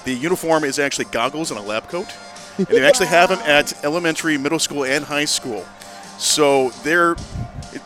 The 0.03 0.13
uniform 0.13 0.65
is 0.65 0.79
actually 0.79 1.05
goggles 1.05 1.51
and 1.51 1.59
a 1.59 1.63
lab 1.63 1.87
coat, 1.87 2.07
and 2.57 2.67
they 2.67 2.85
actually 2.85 3.07
have 3.07 3.29
them 3.29 3.39
at 3.39 3.83
elementary, 3.85 4.37
middle 4.37 4.59
school, 4.59 4.83
and 4.83 5.05
high 5.05 5.25
school. 5.25 5.65
So 6.17 6.69
they're 6.83 7.15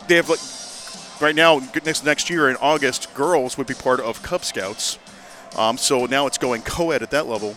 they 0.08 0.16
have 0.16 0.28
like 0.28 0.40
right 1.20 1.34
now 1.34 1.60
next 1.84 2.04
next 2.04 2.30
year 2.30 2.50
in 2.50 2.56
August, 2.56 3.14
girls 3.14 3.56
would 3.56 3.66
be 3.66 3.74
part 3.74 4.00
of 4.00 4.22
Cub 4.22 4.44
Scouts. 4.44 4.98
Um, 5.56 5.78
so 5.78 6.06
now 6.06 6.26
it's 6.26 6.38
going 6.38 6.62
co-ed 6.62 7.02
at 7.02 7.10
that 7.10 7.26
level. 7.26 7.56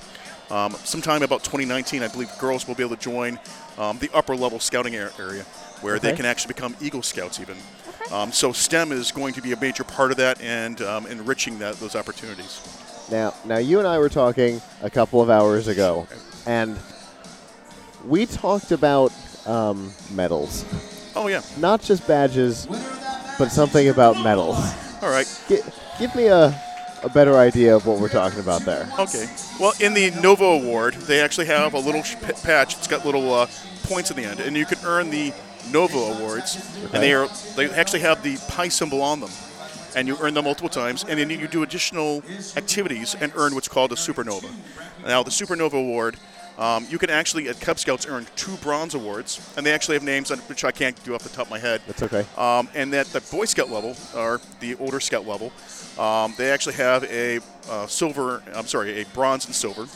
Um, 0.52 0.74
sometime 0.84 1.24
about 1.24 1.44
2019, 1.46 2.04
I 2.04 2.10
believe 2.10 2.30
girls 2.38 2.68
will 2.68 2.76
be 2.76 2.84
able 2.84 2.96
to 2.98 3.02
join 3.02 3.40
um, 3.78 3.98
the 4.00 4.10
upper 4.14 4.36
level 4.36 4.60
scouting 4.60 4.96
area, 4.96 5.44
where 5.82 5.98
they 5.98 6.14
can 6.14 6.26
actually 6.26 6.54
become 6.54 6.76
Eagle 6.82 7.02
Scouts 7.02 7.40
even. 7.40 7.56
Um, 8.12 8.34
so 8.34 8.52
STEM 8.52 8.92
is 8.92 9.12
going 9.14 9.34
to 9.36 9.42
be 9.42 9.54
a 9.54 9.60
major 9.60 9.86
part 9.86 10.12
of 10.12 10.18
that 10.18 10.42
and 10.42 10.82
um, 10.82 11.06
enriching 11.08 11.60
that 11.60 11.76
those 11.76 11.96
opportunities. 11.96 12.60
Now, 13.10 13.34
now 13.46 13.58
you 13.58 13.80
and 13.80 13.88
I 13.88 13.98
were 14.00 14.10
talking 14.10 14.62
a 14.82 14.90
couple 14.90 15.22
of 15.22 15.30
hours 15.30 15.70
ago, 15.70 16.06
and 16.46 16.78
we 18.06 18.26
talked 18.26 18.72
about 18.72 19.14
um, 19.46 19.94
medals, 20.12 20.66
Oh 21.16 21.28
yeah. 21.28 21.42
not 21.60 21.82
just 21.82 22.06
badges, 22.08 22.68
but 23.40 23.50
something 23.50 23.88
about 23.88 24.22
medals. 24.22 24.58
All 25.02 25.10
right. 25.10 25.26
Gi- 25.48 25.62
give 26.00 26.14
me 26.16 26.26
a, 26.28 26.50
a 27.04 27.10
better 27.10 27.38
idea 27.38 27.76
of 27.76 27.86
what 27.86 28.00
we're 28.00 28.10
talking 28.10 28.40
about 28.40 28.62
there. 28.62 28.88
Okay. 29.00 29.28
Well, 29.60 29.74
in 29.80 29.94
the 29.94 30.12
Nova 30.22 30.44
Award, 30.46 30.94
they 30.94 31.22
actually 31.22 31.48
have 31.48 31.74
a 31.74 31.80
little 31.80 32.04
sh- 32.04 32.16
patch. 32.44 32.78
It's 32.78 32.88
got 32.88 33.06
little 33.06 33.34
uh, 33.34 33.48
points 33.84 34.12
at 34.12 34.18
the 34.18 34.24
end, 34.24 34.40
and 34.40 34.56
you 34.56 34.66
can 34.66 34.78
earn 34.86 35.10
the 35.10 35.34
Nova 35.72 35.98
Awards. 35.98 36.58
okay. 36.86 36.94
And 36.94 37.04
they 37.04 37.14
are 37.14 37.28
they 37.56 37.70
actually 37.72 38.02
have 38.02 38.24
the 38.24 38.38
pie 38.48 38.70
symbol 38.70 39.02
on 39.02 39.20
them, 39.20 39.32
and 39.96 40.08
you 40.08 40.18
earn 40.22 40.34
them 40.34 40.46
multiple 40.46 40.70
times. 40.70 41.04
And 41.08 41.20
then 41.20 41.30
you 41.30 41.48
do 41.48 41.64
additional 41.64 42.24
activities 42.56 43.16
and 43.16 43.32
earn 43.36 43.56
what's 43.56 43.68
called 43.68 43.92
a 43.92 43.96
Supernova. 43.96 44.50
Now, 45.06 45.24
the 45.24 45.32
Supernova 45.32 45.74
Award. 45.74 46.18
Um, 46.58 46.86
you 46.90 46.98
can 46.98 47.10
actually 47.10 47.48
at 47.48 47.60
Cub 47.60 47.80
Scouts 47.80 48.06
earn 48.06 48.28
two 48.36 48.56
bronze 48.58 48.94
awards, 48.94 49.54
and 49.58 49.66
they 49.66 49.72
actually 49.72 49.96
have 49.96 50.04
names 50.04 50.30
which 50.30 50.64
I 50.64 50.72
can't 50.72 51.02
do 51.04 51.16
off 51.16 51.24
the 51.24 51.30
top 51.30 51.46
of 51.46 51.50
my 51.52 51.60
head. 51.60 51.82
That's 51.88 52.04
okay. 52.04 52.26
Um, 52.38 52.70
and 52.76 52.94
at 52.94 53.08
the 53.08 53.22
Boy 53.22 53.46
Scout 53.46 53.70
level, 53.70 53.96
or 54.16 54.42
the 54.60 54.76
older 54.76 55.00
Scout 55.00 55.26
level, 55.26 55.52
um, 55.98 56.34
they 56.38 56.52
actually 56.52 56.76
have 56.76 57.04
a 57.06 57.40
uh, 57.70 57.88
silver, 57.88 58.44
I'm 58.54 58.68
sorry, 58.68 59.02
a 59.02 59.06
bronze 59.06 59.46
and 59.46 59.56
silver. 59.56 59.88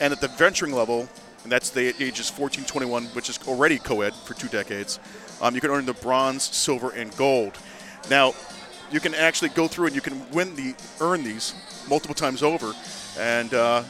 And 0.00 0.12
at 0.12 0.20
the 0.20 0.28
venturing 0.28 0.72
level, 0.72 1.08
and 1.42 1.52
that's 1.52 1.70
the 1.70 1.94
ages 2.02 2.30
14, 2.30 2.64
21, 2.64 3.04
which 3.06 3.28
is 3.28 3.38
already 3.46 3.78
co 3.78 4.02
ed 4.02 4.14
for 4.14 4.34
two 4.34 4.48
decades, 4.48 4.98
um, 5.42 5.54
you 5.54 5.60
can 5.60 5.70
earn 5.70 5.86
the 5.86 5.94
bronze, 5.94 6.42
silver, 6.42 6.90
and 6.90 7.14
gold. 7.16 7.58
Now, 8.08 8.34
you 8.90 9.00
can 9.00 9.14
actually 9.14 9.50
go 9.50 9.68
through 9.68 9.86
and 9.86 9.94
you 9.94 10.00
can 10.00 10.28
win 10.30 10.54
the 10.56 10.74
earn 11.00 11.22
these 11.22 11.54
multiple 11.88 12.14
times 12.14 12.42
over. 12.42 12.72
And 13.18 13.54
uh, 13.54 13.84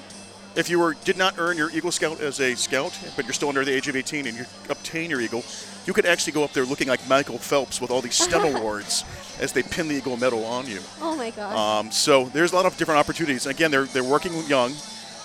if 0.56 0.68
you 0.68 0.78
were 0.80 0.94
did 1.04 1.16
not 1.16 1.34
earn 1.38 1.56
your 1.56 1.70
Eagle 1.70 1.92
Scout 1.92 2.20
as 2.20 2.40
a 2.40 2.54
scout, 2.54 2.98
but 3.16 3.24
you're 3.24 3.34
still 3.34 3.48
under 3.48 3.64
the 3.64 3.72
age 3.72 3.88
of 3.88 3.96
18 3.96 4.26
and 4.26 4.36
you 4.36 4.44
obtain 4.68 5.10
your 5.10 5.20
Eagle, 5.20 5.44
you 5.86 5.92
could 5.92 6.06
actually 6.06 6.32
go 6.32 6.44
up 6.44 6.52
there 6.52 6.64
looking 6.64 6.88
like 6.88 7.06
Michael 7.08 7.38
Phelps 7.38 7.80
with 7.80 7.90
all 7.90 8.00
these 8.00 8.14
STEM 8.16 8.54
awards 8.56 9.04
as 9.40 9.52
they 9.52 9.62
pin 9.62 9.88
the 9.88 9.94
Eagle 9.94 10.16
medal 10.16 10.44
on 10.44 10.66
you. 10.66 10.80
Oh 11.00 11.16
my 11.16 11.30
gosh. 11.30 11.56
Um, 11.56 11.90
so 11.90 12.24
there's 12.26 12.52
a 12.52 12.56
lot 12.56 12.66
of 12.66 12.76
different 12.76 12.98
opportunities. 12.98 13.46
And 13.46 13.54
again, 13.54 13.70
they're 13.70 13.84
they're 13.86 14.04
working 14.04 14.32
young, 14.46 14.72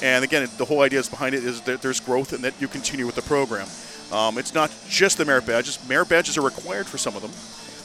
and 0.01 0.23
again, 0.23 0.47
the 0.57 0.65
whole 0.65 0.81
idea 0.81 0.99
is 0.99 1.09
behind 1.09 1.35
it 1.35 1.43
is 1.43 1.61
that 1.61 1.81
there's 1.81 1.99
growth 1.99 2.31
and 2.33 2.43
that 2.43 2.53
you 2.59 2.67
continue 2.67 3.05
with 3.05 3.15
the 3.15 3.21
program. 3.23 3.67
Um, 4.11 4.37
it's 4.37 4.53
not 4.53 4.71
just 4.87 5.17
the 5.17 5.25
merit 5.25 5.45
badges. 5.47 5.79
Merit 5.89 6.07
badges 6.09 6.37
are 6.37 6.41
required 6.41 6.85
for 6.85 6.99
some 6.99 7.15
of 7.15 7.21
them, 7.23 7.31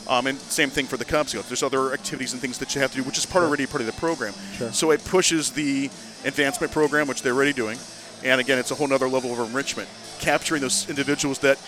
Um, 0.06 0.26
and 0.26 0.38
same 0.38 0.68
thing 0.70 0.86
for 0.86 0.98
the 0.98 1.04
Cub 1.04 1.28
Scouts. 1.28 1.48
There's 1.48 1.62
other 1.62 1.92
activities 1.94 2.32
and 2.32 2.40
things 2.42 2.58
that 2.58 2.74
you 2.74 2.80
have 2.82 2.90
to 2.90 2.98
do, 2.98 3.02
which 3.04 3.16
is 3.16 3.24
part 3.24 3.44
already 3.44 3.66
part 3.66 3.80
of 3.80 3.86
the 3.86 3.92
program. 3.94 4.34
Sure. 4.58 4.70
So 4.72 4.90
it 4.90 5.02
pushes 5.04 5.50
the 5.50 5.88
advancement 6.24 6.72
program, 6.72 7.06
which 7.08 7.22
they're 7.22 7.34
already 7.34 7.52
doing. 7.52 7.78
And 8.24 8.40
again, 8.40 8.58
it's 8.58 8.70
a 8.70 8.74
whole 8.74 8.92
other 8.92 9.08
level 9.08 9.32
of 9.32 9.38
enrichment, 9.48 9.88
capturing 10.20 10.60
those 10.62 10.88
individuals 10.90 11.38
that 11.40 11.58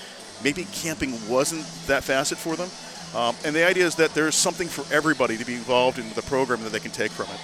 maybe 0.44 0.66
camping 0.72 1.14
wasn't 1.28 1.64
that 1.86 2.04
facet 2.04 2.38
for 2.38 2.56
them. 2.56 2.68
Um, 3.14 3.36
and 3.44 3.54
the 3.54 3.64
idea 3.66 3.86
is 3.86 3.94
that 3.96 4.14
there's 4.14 4.34
something 4.34 4.68
for 4.68 4.84
everybody 4.94 5.36
to 5.36 5.44
be 5.44 5.54
involved 5.54 5.98
in 5.98 6.08
the 6.14 6.22
program 6.22 6.62
that 6.64 6.72
they 6.72 6.80
can 6.80 6.90
take 6.90 7.10
from 7.12 7.26
it. 7.26 7.40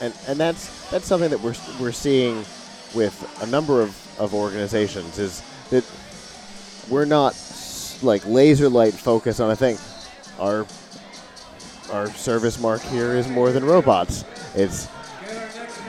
and 0.00 0.14
and 0.28 0.38
that's 0.38 0.90
that's 0.90 1.06
something 1.06 1.30
that 1.30 1.40
we're 1.40 1.54
we're 1.80 1.92
seeing 1.92 2.44
with 2.94 3.14
a 3.42 3.46
number 3.46 3.80
of, 3.80 3.96
of 4.20 4.34
organizations 4.34 5.18
is 5.18 5.42
that 5.70 5.84
we're 6.90 7.04
not 7.04 7.34
like 8.02 8.24
laser 8.26 8.68
light 8.68 8.92
focused 8.94 9.40
on 9.40 9.50
a 9.50 9.56
thing. 9.56 9.78
Our 10.38 10.66
our 11.92 12.08
service 12.10 12.58
mark 12.60 12.82
here 12.82 13.14
is 13.16 13.28
more 13.28 13.52
than 13.52 13.64
robots. 13.64 14.24
It's 14.54 14.88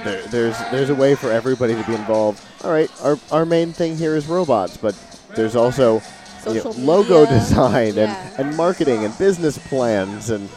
there, 0.04 0.22
there's 0.28 0.58
there's 0.72 0.90
a 0.90 0.96
way 0.96 1.16
for 1.16 1.32
everybody 1.32 1.74
to 1.76 1.84
be 1.84 1.94
involved. 1.94 2.44
All 2.64 2.72
right, 2.72 2.90
our 3.02 3.18
our 3.32 3.46
main 3.46 3.74
thing 3.74 3.98
here 3.98 4.16
is 4.16 4.28
robots, 4.28 4.78
but 4.78 4.96
there's 5.36 5.56
also 5.56 6.02
you 6.48 6.64
know, 6.64 6.72
logo 6.72 7.26
design 7.26 7.96
yeah. 7.96 8.34
and, 8.38 8.48
and 8.48 8.58
marketing 8.58 9.06
and 9.06 9.18
business 9.18 9.58
plans 9.58 10.30
and 10.30 10.50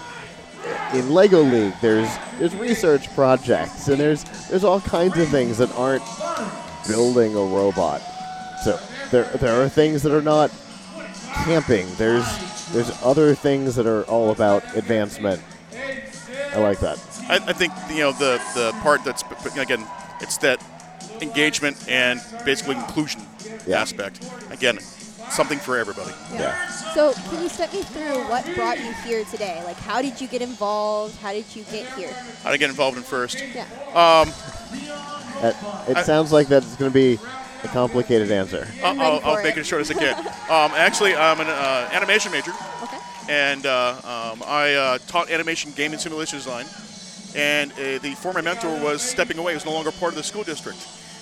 in 0.92 1.10
Lego 1.10 1.42
League, 1.42 1.74
there's 1.80 2.08
there's 2.38 2.54
research 2.56 3.12
projects 3.14 3.88
and 3.88 3.98
there's 3.98 4.24
there's 4.48 4.64
all 4.64 4.80
kinds 4.80 5.18
of 5.18 5.28
things 5.28 5.58
that 5.58 5.72
aren't 5.72 6.02
building 6.86 7.34
a 7.34 7.40
robot. 7.40 8.00
So 8.62 8.78
there 9.10 9.24
there 9.24 9.60
are 9.62 9.68
things 9.68 10.02
that 10.02 10.12
are 10.12 10.22
not 10.22 10.50
camping. 11.44 11.86
There's 11.96 12.26
there's 12.72 12.90
other 13.02 13.34
things 13.34 13.74
that 13.76 13.86
are 13.86 14.02
all 14.04 14.30
about 14.30 14.76
advancement. 14.76 15.42
I 16.52 16.58
like 16.58 16.80
that. 16.80 16.98
I, 17.28 17.36
I 17.36 17.52
think 17.52 17.72
you 17.90 17.98
know 17.98 18.12
the 18.12 18.40
the 18.54 18.72
part 18.82 19.04
that's 19.04 19.22
again, 19.58 19.86
it's 20.20 20.36
that 20.38 20.62
engagement 21.20 21.76
and 21.88 22.20
basically 22.44 22.76
inclusion 22.76 23.22
Yeah. 23.66 23.80
aspect. 23.80 24.24
Again, 24.50 24.78
something 25.30 25.58
for 25.58 25.76
everybody. 25.78 26.12
Yeah. 26.34 26.68
So, 26.94 27.12
can 27.30 27.42
you 27.42 27.48
step 27.48 27.72
me 27.72 27.82
through 27.82 28.18
what 28.28 28.44
brought 28.54 28.78
you 28.78 28.92
here 29.04 29.24
today? 29.24 29.60
Like, 29.64 29.76
how 29.76 30.00
did 30.02 30.20
you 30.20 30.28
get 30.28 30.42
involved? 30.42 31.16
How 31.20 31.32
did 31.32 31.44
you 31.54 31.64
get 31.64 31.86
here? 31.94 32.12
How 32.42 32.50
did 32.50 32.52
to 32.52 32.58
get 32.58 32.70
involved 32.70 32.96
in 32.96 33.02
first. 33.02 33.42
Yeah. 33.54 33.62
Um, 33.94 34.32
That- 35.42 35.56
it 35.88 35.96
I- 35.96 36.02
sounds 36.02 36.32
like 36.32 36.48
that's 36.48 36.76
going 36.76 36.90
to 36.90 36.94
be 36.94 37.18
a 37.64 37.68
complicated 37.68 38.30
answer. 38.30 38.66
I'll, 38.82 38.90
I'm 38.92 38.98
ready 38.98 39.10
I'll, 39.24 39.30
I'll 39.36 39.42
make 39.42 39.54
it. 39.56 39.58
it 39.58 39.60
as 39.60 39.66
short 39.66 39.80
as 39.82 39.90
I 39.90 39.94
can. 39.94 40.18
um, 40.26 40.72
actually, 40.76 41.14
I'm 41.14 41.40
an 41.40 41.48
uh, 41.48 41.88
animation 41.92 42.32
major, 42.32 42.52
Okay. 42.82 42.98
and 43.28 43.66
uh, 43.66 43.96
um, 44.32 44.42
I 44.46 44.74
uh, 44.74 44.98
taught 45.08 45.30
animation 45.30 45.72
game 45.72 45.92
and 45.92 46.00
simulation 46.00 46.38
design. 46.38 46.64
And 47.34 47.72
uh, 47.72 47.98
the 47.98 48.14
former 48.20 48.42
mentor 48.42 48.70
was 48.82 49.02
stepping 49.02 49.38
away; 49.38 49.52
he 49.52 49.56
was 49.56 49.64
no 49.64 49.72
longer 49.72 49.90
part 49.92 50.12
of 50.12 50.16
the 50.16 50.22
school 50.22 50.42
district. 50.42 50.78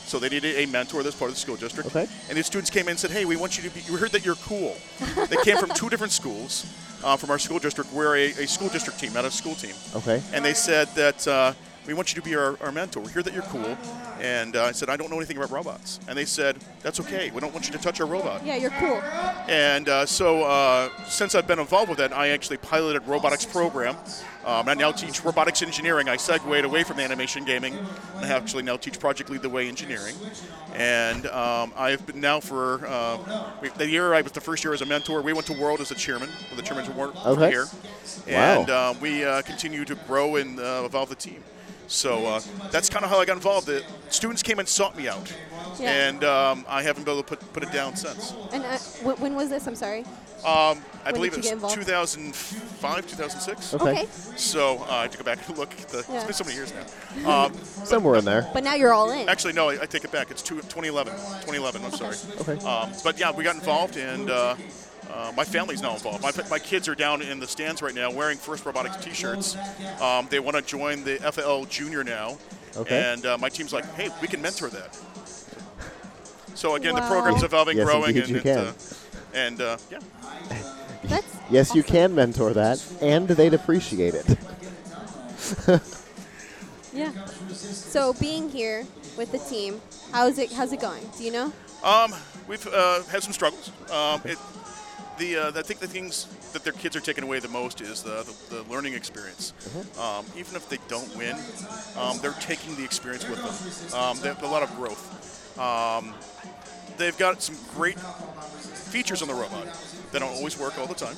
So 0.07 0.19
they 0.19 0.29
needed 0.29 0.57
a 0.57 0.67
mentor 0.67 1.03
that's 1.03 1.17
part 1.17 1.31
of 1.31 1.35
the 1.35 1.41
school 1.41 1.57
district. 1.57 1.89
Okay. 1.89 2.07
And 2.29 2.37
the 2.37 2.43
students 2.43 2.71
came 2.71 2.83
in 2.83 2.91
and 2.91 2.99
said, 2.99 3.11
"Hey, 3.11 3.25
we 3.25 3.37
want 3.37 3.57
you 3.57 3.69
to 3.69 3.75
be. 3.75 3.83
We 3.91 3.99
heard 3.99 4.13
that 4.13 4.25
you're 4.25 4.35
cool." 4.37 4.77
they 5.29 5.37
came 5.43 5.57
from 5.57 5.71
two 5.71 5.89
different 5.89 6.13
schools 6.13 6.67
uh, 7.03 7.17
from 7.17 7.31
our 7.31 7.39
school 7.39 7.59
district. 7.59 7.93
We're 7.93 8.17
a, 8.17 8.25
a 8.33 8.47
school 8.47 8.69
district 8.69 8.99
team, 8.99 9.13
not 9.13 9.25
a 9.25 9.31
school 9.31 9.55
team. 9.55 9.75
Okay. 9.95 10.23
And 10.33 10.45
they 10.45 10.55
said 10.55 10.89
that 10.89 11.27
uh, 11.27 11.53
we 11.87 11.95
want 11.95 12.15
you 12.15 12.21
to 12.21 12.27
be 12.27 12.35
our, 12.35 12.59
our 12.63 12.73
mentor. 12.73 13.01
We 13.01 13.13
hear 13.13 13.23
that 13.23 13.35
you're 13.35 13.43
cool. 13.45 13.77
And 14.21 14.57
uh, 14.57 14.65
I 14.65 14.73
said, 14.73 14.89
I 14.89 14.97
don't 14.97 15.11
know 15.11 15.17
anything 15.17 15.37
about 15.37 15.51
robots. 15.51 16.01
And 16.09 16.17
they 16.17 16.25
said, 16.25 16.57
that's 16.81 16.99
okay. 17.01 17.31
We 17.31 17.41
don't 17.41 17.53
want 17.53 17.67
you 17.67 17.73
to 17.73 17.79
touch 17.79 18.01
our 18.01 18.07
robot. 18.07 18.45
Yeah, 18.45 18.57
you're 18.57 18.71
cool. 18.71 19.03
And 19.49 19.89
uh, 19.89 20.07
so 20.07 20.45
uh, 20.45 20.89
since 21.07 21.35
I've 21.35 21.47
been 21.47 21.59
involved 21.59 21.91
with 21.91 21.99
that, 21.99 22.13
I 22.13 22.29
actually 22.29 22.57
piloted 22.59 23.07
robotics 23.07 23.45
program. 23.45 23.97
Um, 24.47 24.69
I 24.69 24.75
now 24.75 24.93
teach 24.93 25.25
robotics 25.25 25.63
engineering. 25.63 26.09
I 26.09 26.17
segued 26.17 26.45
away 26.47 26.83
from 26.85 27.01
animation 27.01 27.45
gaming. 27.45 27.79
I 28.17 28.29
actually 28.29 28.63
now 28.63 28.77
teach 28.77 28.99
Project 28.99 29.31
Lead 29.31 29.43
the 29.43 29.49
Way 29.49 29.69
engineering. 29.69 30.15
And 30.75 31.27
um, 31.29 31.73
I've 31.77 32.05
been 32.07 32.21
now 32.21 32.41
for 32.41 32.87
uh, 32.87 33.19
the 33.77 33.89
year 33.89 34.13
I 34.13 34.21
was 34.21 34.33
the 34.33 34.41
first 34.41 34.63
year 34.65 34.75
as 34.75 34.83
a 34.83 34.87
mentor. 34.87 35.23
We 35.23 35.33
went 35.33 35.47
to 35.47 35.55
World 35.55 35.81
as 35.81 35.91
a 35.91 35.95
chairman, 35.95 36.29
for 36.51 36.57
the 36.57 36.63
chairman's 36.63 36.89
award 36.89 37.13
for 37.15 37.29
Okay. 37.31 37.51
here. 37.51 37.67
Wow. 38.29 38.61
And 38.61 38.71
uh, 38.71 38.95
we 39.01 39.25
uh, 39.25 39.43
continue 39.43 39.85
to 39.87 39.95
grow 39.95 40.37
and 40.37 40.59
uh, 40.61 40.83
evolve 40.85 41.09
the 41.09 41.15
team. 41.15 41.43
So 41.87 42.27
uh, 42.27 42.41
that's 42.71 42.89
kind 42.89 43.05
of 43.05 43.11
how 43.11 43.21
I 43.21 43.25
got 43.25 43.37
involved. 43.37 43.67
The 43.67 43.85
students 44.09 44.43
came 44.43 44.59
and 44.59 44.67
sought 44.67 44.97
me 44.97 45.07
out, 45.07 45.33
Yeah. 45.79 45.91
and 45.91 46.25
um, 46.25 46.65
I 46.67 46.83
haven't 46.83 47.05
been 47.05 47.13
able 47.13 47.23
to 47.23 47.29
put, 47.37 47.53
put 47.53 47.63
it 47.63 47.73
down 47.73 47.95
since. 47.95 48.33
And 48.53 48.65
uh, 48.65 48.79
wh- 48.79 49.21
when 49.21 49.35
was 49.35 49.51
this? 49.51 49.67
I'm 49.67 49.75
sorry. 49.77 50.05
Um, 50.45 50.79
I 51.07 51.07
When 51.13 51.15
believe 51.15 51.35
did 51.35 51.45
you 51.45 51.53
it 51.53 51.61
was 51.61 51.75
2005, 51.75 53.07
2006. 53.07 53.75
Okay. 53.75 53.91
Okay. 53.91 54.07
So 54.37 54.79
uh, 54.81 54.85
I 54.91 55.03
have 55.03 55.11
to 55.13 55.19
go 55.19 55.25
back 55.25 55.47
and 55.49 55.57
look. 55.59 55.73
At 55.73 55.89
the, 55.89 55.99
It's 56.01 56.09
Yeah. 56.09 56.25
been 56.25 56.33
so 56.35 56.45
many 56.45 56.57
years 56.57 56.73
now. 57.25 57.45
Um, 57.45 57.55
Somewhere 57.85 58.17
in 58.17 58.25
there. 58.25 58.49
But 58.53 58.63
now 58.65 58.75
you're 58.75 58.93
all 58.93 59.11
in. 59.11 59.29
actually, 59.29 59.55
no, 59.55 59.71
I, 59.71 59.83
I 59.83 59.87
take 59.87 60.05
it 60.05 60.13
back. 60.13 60.31
It's 60.31 60.43
two, 60.43 60.57
2011. 60.57 61.13
2011. 61.15 61.85
I'm 61.85 61.91
sorry. 61.93 62.17
Okay. 62.41 62.65
Um, 62.67 62.91
but 63.03 63.19
yeah, 63.19 63.31
we 63.33 63.43
got 63.45 63.55
involved, 63.55 63.97
and 63.97 64.29
uh, 64.31 64.55
uh, 65.13 65.33
my 65.37 65.45
family's 65.45 65.81
now 65.83 65.93
involved. 65.95 66.23
My, 66.23 66.33
my 66.51 66.59
kids 66.59 66.89
are 66.89 66.95
down 66.95 67.23
in 67.23 67.39
the 67.41 67.47
stands 67.47 67.81
right 67.83 67.95
now 67.95 68.11
wearing 68.11 68.37
First 68.37 68.65
Robotics 68.67 68.97
T-shirts. 69.05 69.57
Um, 70.01 70.27
they 70.31 70.41
want 70.41 70.57
to 70.57 70.63
join 70.63 71.05
the 71.05 71.17
FLL 71.19 71.69
Junior 71.69 72.05
now, 72.05 72.37
Okay. 72.77 73.13
and 73.13 73.25
uh, 73.25 73.39
my 73.39 73.49
team's 73.49 73.73
like, 73.73 73.85
"Hey, 73.95 74.09
we 74.21 74.29
can 74.29 74.43
mentor 74.43 74.69
that." 74.71 74.99
So 76.55 76.77
again, 76.77 76.95
the 76.95 77.03
program's 77.03 77.43
evolving, 77.43 77.77
Yes, 77.77 77.87
growing, 77.87 78.17
indeed 78.17 78.23
and 78.25 78.31
you 78.31 78.37
it, 78.37 78.43
can. 78.43 78.59
uh, 78.59 78.73
and 79.35 79.61
uh, 79.61 79.77
yeah. 79.91 79.99
That's 81.05 81.37
Yes, 81.51 81.75
you 81.75 81.83
can 81.83 82.15
mentor 82.15 82.55
that, 82.55 82.85
and 83.03 83.29
they'd 83.29 83.55
appreciate 83.55 84.15
it. 84.15 84.39
Yeah. 86.95 87.11
So 87.49 88.13
being 88.15 88.49
here 88.49 88.87
with 89.19 89.33
the 89.33 89.39
team, 89.39 89.81
how's 90.13 90.39
it? 90.39 90.53
How's 90.53 90.73
it 90.73 90.81
going? 90.81 91.03
Do 91.19 91.25
you 91.25 91.33
know? 91.33 91.53
Um, 91.83 92.15
we've 92.47 92.65
uh, 92.69 93.03
had 93.05 93.23
some 93.23 93.33
struggles. 93.33 93.71
Um, 93.91 94.21
it, 94.25 94.39
the 95.19 95.37
uh, 95.37 95.53
I 95.57 95.63
think 95.63 95.81
the 95.81 95.89
things 95.89 96.29
that 96.53 96.63
their 96.63 96.73
kids 96.73 96.95
are 96.95 97.01
taking 97.01 97.25
away 97.25 97.41
the 97.41 97.49
most 97.49 97.81
is 97.81 98.03
the, 98.03 98.23
the, 98.49 98.57
the 98.57 98.71
learning 98.71 98.95
experience. 98.95 99.53
Um, 99.99 100.25
even 100.37 100.55
if 100.55 100.69
they 100.69 100.79
don't 100.87 101.15
win, 101.17 101.37
um, 101.99 102.19
they're 102.23 102.33
taking 102.41 102.77
the 102.77 102.85
experience 102.85 103.29
with 103.29 103.43
them. 103.43 104.01
Um, 104.01 104.19
they 104.21 104.29
have 104.29 104.43
a 104.45 104.47
lot 104.47 104.63
of 104.63 104.75
growth. 104.77 105.59
Um, 105.59 106.15
they've 106.97 107.19
got 107.19 107.43
some 107.43 107.57
great 107.75 107.99
features 108.95 109.23
on 109.23 109.27
the 109.29 109.35
robot 109.35 109.67
that 110.13 110.21
don't 110.21 110.31
always 110.37 110.57
work 110.57 110.79
all 110.79 110.87
the 110.87 110.95
time. 110.95 111.17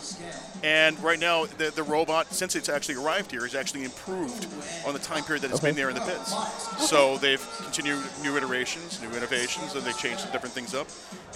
And 0.64 0.98
right 1.02 1.20
now, 1.20 1.44
the, 1.44 1.70
the 1.70 1.82
robot, 1.82 2.32
since 2.32 2.56
it's 2.56 2.70
actually 2.70 2.94
arrived 2.94 3.30
here, 3.30 3.44
is 3.44 3.54
actually 3.54 3.84
improved 3.84 4.46
on 4.86 4.94
the 4.94 4.98
time 4.98 5.22
period 5.24 5.42
that 5.42 5.50
it's 5.50 5.60
Okay. 5.60 5.68
been 5.68 5.76
there 5.76 5.90
in 5.90 5.94
the 5.94 6.00
pits. 6.00 6.32
So 6.90 7.18
they've 7.18 7.44
continued 7.62 8.02
new 8.22 8.34
iterations, 8.34 8.98
new 9.02 9.14
innovations, 9.14 9.74
and 9.74 9.84
they 9.84 9.92
changed 9.92 10.20
some 10.20 10.32
different 10.32 10.54
things 10.54 10.72
up. 10.74 10.86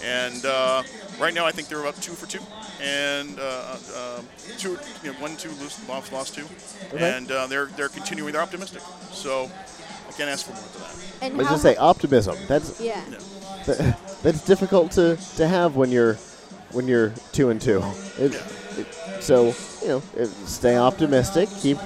And 0.03 0.43
uh, 0.43 0.81
right 1.19 1.35
now, 1.35 1.45
I 1.45 1.51
think 1.51 1.67
they're 1.67 1.81
about 1.81 2.01
two 2.01 2.13
for 2.13 2.25
two, 2.25 2.41
and 2.81 3.39
uh, 3.39 3.77
um, 3.95 4.25
two, 4.57 4.79
you 5.03 5.13
know, 5.13 5.19
one, 5.19 5.37
two, 5.37 5.51
lost, 5.87 6.11
lost 6.11 6.33
two, 6.33 6.45
Okay. 6.95 7.15
and 7.15 7.31
uh, 7.31 7.45
they're 7.45 7.67
they're 7.77 7.89
continuing. 7.89 8.31
They're 8.33 8.41
optimistic. 8.41 8.81
So 9.11 9.51
I 10.09 10.11
can't 10.13 10.29
ask 10.31 10.47
for 10.47 10.53
more 10.53 10.67
than 10.73 10.81
that. 10.81 10.95
And 11.21 11.37
Let's 11.37 11.49
how 11.49 11.53
just 11.53 11.63
say 11.63 11.75
optimism. 11.75 12.35
That's 12.47 12.79
Yeah. 12.81 12.99
Yeah. 13.11 13.93
that's 14.23 14.43
difficult 14.43 14.91
to, 14.93 15.17
to 15.35 15.47
have 15.47 15.75
when 15.75 15.91
you're 15.91 16.17
when 16.73 16.87
you're 16.87 17.09
two 17.31 17.49
and 17.49 17.61
two. 17.61 17.81
It, 18.17 18.33
it, 18.77 19.21
so 19.21 19.53
you 19.81 19.87
know, 19.87 20.03
it, 20.15 20.27
stay 20.45 20.77
optimistic. 20.77 21.49
Keep 21.59 21.77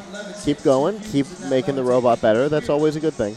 keep 0.43 0.61
going. 0.63 0.99
Keep 0.99 1.27
making 1.49 1.75
the 1.75 1.83
robot 1.83 2.21
better. 2.21 2.49
That's 2.49 2.69
always 2.69 2.95
a 2.95 2.99
good 2.99 3.13
thing. 3.13 3.36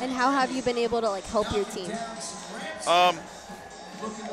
And 0.00 0.12
how 0.12 0.30
have 0.30 0.52
you 0.52 0.62
been 0.62 0.78
able 0.78 1.00
to 1.00 1.08
like 1.08 1.24
help 1.24 1.52
your 1.52 1.64
team? 1.64 1.90
Um, 2.86 3.16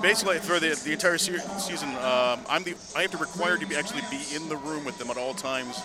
basically 0.01 0.37
for 0.39 0.59
the, 0.59 0.79
the 0.83 0.93
entire 0.93 1.17
se- 1.17 1.39
season, 1.57 1.89
um, 1.95 2.39
I'm 2.47 2.63
the 2.63 2.75
I 2.95 3.01
have 3.01 3.11
to 3.11 3.17
require 3.17 3.57
to 3.57 3.65
be 3.65 3.75
actually 3.75 4.01
be 4.11 4.21
in 4.33 4.47
the 4.49 4.57
room 4.57 4.85
with 4.85 4.97
them 4.97 5.09
at 5.09 5.17
all 5.17 5.33
times. 5.33 5.81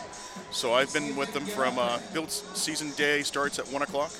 So 0.50 0.74
I've 0.74 0.92
been 0.92 1.16
with 1.16 1.32
them 1.32 1.44
from 1.44 1.78
uh, 1.78 1.98
build 2.12 2.30
season 2.30 2.90
day 2.92 3.22
starts 3.22 3.58
at 3.58 3.66
one 3.68 3.82
o'clock 3.82 4.12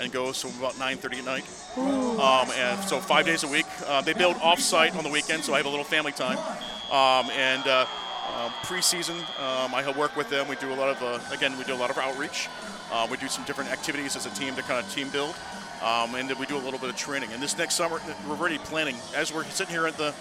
and 0.00 0.12
goes 0.12 0.40
from 0.40 0.50
about 0.58 0.78
9:30 0.78 1.18
at 1.18 1.24
night. 1.24 1.44
Um, 1.76 2.50
and 2.56 2.82
so 2.84 3.00
five 3.00 3.26
days 3.26 3.44
a 3.44 3.48
week. 3.48 3.66
Uh, 3.86 4.00
they 4.02 4.12
build 4.12 4.36
off-site 4.36 4.96
on 4.96 5.04
the 5.04 5.10
weekend, 5.10 5.44
so 5.44 5.54
I 5.54 5.58
have 5.58 5.66
a 5.66 5.70
little 5.70 5.84
family 5.84 6.12
time. 6.12 6.38
Um, 6.90 7.30
and 7.30 7.66
uh, 7.66 7.86
um, 8.34 8.50
preseason, 8.62 9.16
um, 9.40 9.74
I 9.74 9.82
help 9.82 9.96
work 9.96 10.16
with 10.16 10.30
them. 10.30 10.48
We 10.48 10.56
do 10.56 10.72
a 10.72 10.74
lot 10.74 10.88
of 10.88 11.02
uh, 11.02 11.34
again, 11.34 11.56
we 11.58 11.64
do 11.64 11.74
a 11.74 11.80
lot 11.82 11.90
of 11.90 11.98
outreach. 11.98 12.48
Uh, 12.90 13.06
we 13.10 13.16
do 13.18 13.28
some 13.28 13.44
different 13.44 13.70
activities 13.70 14.16
as 14.16 14.26
a 14.26 14.30
team 14.30 14.54
to 14.56 14.62
kind 14.62 14.84
of 14.84 14.92
team 14.92 15.08
build. 15.10 15.34
Um, 15.82 16.16
and 16.16 16.28
then 16.28 16.38
we 16.38 16.46
do 16.46 16.56
a 16.56 16.58
little 16.58 16.78
bit 16.78 16.88
of 16.88 16.96
training. 16.96 17.30
And 17.32 17.40
this 17.40 17.56
next 17.56 17.74
summer, 17.74 18.00
we're 18.26 18.34
already 18.34 18.58
planning. 18.58 18.96
As 19.14 19.32
we're 19.32 19.44
sitting 19.44 19.72
here 19.72 19.86
at 19.86 19.96
the 19.96 20.12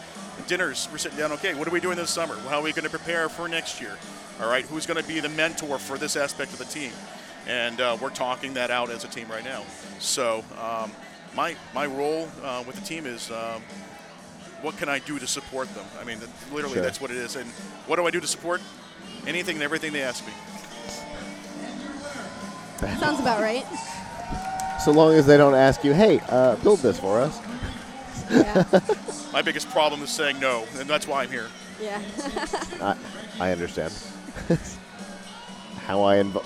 dinners, 0.47 0.87
we're 0.91 0.99
sitting 0.99 1.17
down. 1.17 1.31
Okay, 1.33 1.55
what 1.55 1.67
are 1.67 1.71
we 1.71 1.79
doing 1.79 1.97
this 1.97 2.11
summer? 2.11 2.35
How 2.49 2.59
are 2.59 2.63
we 2.63 2.73
going 2.73 2.83
to 2.83 2.89
prepare 2.89 3.27
for 3.27 3.47
next 3.47 3.81
year? 3.81 3.97
All 4.39 4.47
right, 4.47 4.65
who's 4.65 4.85
going 4.85 5.01
to 5.01 5.07
be 5.07 5.19
the 5.19 5.29
mentor 5.29 5.79
for 5.79 5.97
this 5.97 6.15
aspect 6.15 6.53
of 6.53 6.59
the 6.59 6.65
team? 6.65 6.91
And 7.47 7.79
uh, 7.79 7.97
we're 8.01 8.09
talking 8.09 8.53
that 8.55 8.71
out 8.71 8.89
as 8.89 9.03
a 9.03 9.07
team 9.07 9.27
right 9.29 9.43
now. 9.43 9.63
So 9.99 10.43
um, 10.61 10.91
my 11.35 11.55
my 11.73 11.85
role 11.85 12.27
uh, 12.43 12.63
with 12.67 12.75
the 12.75 12.85
team 12.85 13.05
is 13.05 13.31
um, 13.31 13.61
what 14.61 14.75
can 14.77 14.89
I 14.89 14.99
do 14.99 15.17
to 15.19 15.27
support 15.27 15.73
them? 15.75 15.85
I 15.99 16.03
mean, 16.03 16.19
literally, 16.51 16.75
Sure. 16.75 16.83
that's 16.83 16.99
what 16.99 17.09
it 17.11 17.17
is. 17.17 17.35
And 17.35 17.49
what 17.87 17.95
do 17.95 18.05
I 18.05 18.11
do 18.11 18.19
to 18.19 18.27
support? 18.27 18.61
Anything 19.25 19.55
and 19.55 19.63
everything 19.63 19.93
they 19.93 20.01
ask 20.01 20.25
me. 20.25 20.33
Sounds 22.99 23.19
about 23.19 23.41
right. 23.41 23.65
So 24.83 24.91
long 24.91 25.13
as 25.15 25.25
they 25.25 25.37
don't 25.37 25.55
ask 25.55 25.83
you, 25.83 25.93
hey, 25.93 26.19
uh, 26.29 26.55
build 26.57 26.79
this 26.79 26.99
for 26.99 27.19
us. 27.19 27.39
Yeah. 28.29 28.63
My 29.33 29.41
biggest 29.41 29.69
problem 29.69 30.01
is 30.03 30.09
saying 30.09 30.39
no, 30.39 30.65
and 30.77 30.87
that's 30.89 31.07
why 31.07 31.23
I'm 31.23 31.31
here. 31.31 31.47
yeah. 31.81 32.01
I, 32.81 32.95
I 33.39 33.51
understand. 33.51 33.93
How 35.85 36.03
I 36.03 36.17
invo- 36.17 36.45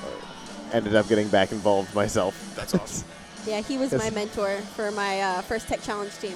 ended 0.72 0.96
up 0.96 1.08
getting 1.08 1.28
back 1.30 1.52
involved 1.52 1.94
myself. 1.96 2.54
That's 2.56 2.74
awesome. 2.76 3.08
yeah, 3.46 3.62
he 3.62 3.78
was 3.78 3.92
my 3.94 4.10
mentor 4.12 4.58
for 4.76 4.92
my 4.92 5.22
uh, 5.22 5.42
first 5.42 5.68
tech 5.68 5.82
challenge 5.82 6.18
team. 6.20 6.34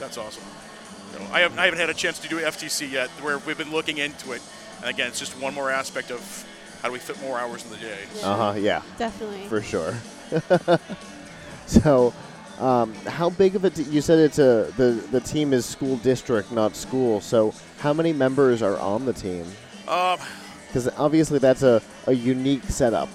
That's 0.00 0.18
awesome. 0.18 0.44
You 1.12 1.20
know, 1.20 1.26
I, 1.32 1.40
haven't, 1.40 1.58
I 1.58 1.64
haven't 1.66 1.80
had 1.80 1.90
a 1.90 1.94
chance 1.94 2.18
to 2.20 2.28
do 2.28 2.40
FTC 2.40 2.90
yet, 2.90 3.08
where 3.22 3.38
we've 3.38 3.58
been 3.58 3.70
looking 3.70 3.98
into 3.98 4.32
it. 4.32 4.42
And 4.80 4.90
again, 4.90 5.08
it's 5.08 5.18
just 5.18 5.40
one 5.40 5.54
more 5.54 5.70
aspect 5.70 6.10
of 6.10 6.20
how 6.82 6.88
do 6.88 6.92
we 6.92 6.98
fit 6.98 7.20
more 7.22 7.38
hours 7.38 7.64
in 7.64 7.70
the 7.70 7.76
day. 7.78 7.98
Yeah. 8.16 8.28
Uh 8.28 8.52
huh. 8.52 8.58
Yeah, 8.58 8.82
Definitely. 8.98 9.46
for 9.48 9.62
sure. 9.62 9.94
so, 11.66 12.12
um, 12.58 12.94
how 13.06 13.30
big 13.30 13.56
of 13.56 13.64
a? 13.64 13.70
T- 13.70 13.84
you 13.84 14.00
said 14.00 14.18
it's 14.18 14.38
a 14.38 14.72
the 14.76 14.90
the 15.10 15.20
team 15.20 15.52
is 15.52 15.64
school 15.64 15.96
district, 15.98 16.52
not 16.52 16.76
school. 16.76 17.20
So, 17.20 17.54
how 17.78 17.92
many 17.92 18.12
members 18.12 18.60
are 18.62 18.78
on 18.78 19.06
the 19.06 19.12
team? 19.12 19.46
Um, 19.88 20.18
Because 20.66 20.88
obviously 20.98 21.38
that's 21.38 21.62
a, 21.62 21.80
a 22.06 22.12
unique 22.12 22.64
setup. 22.64 23.08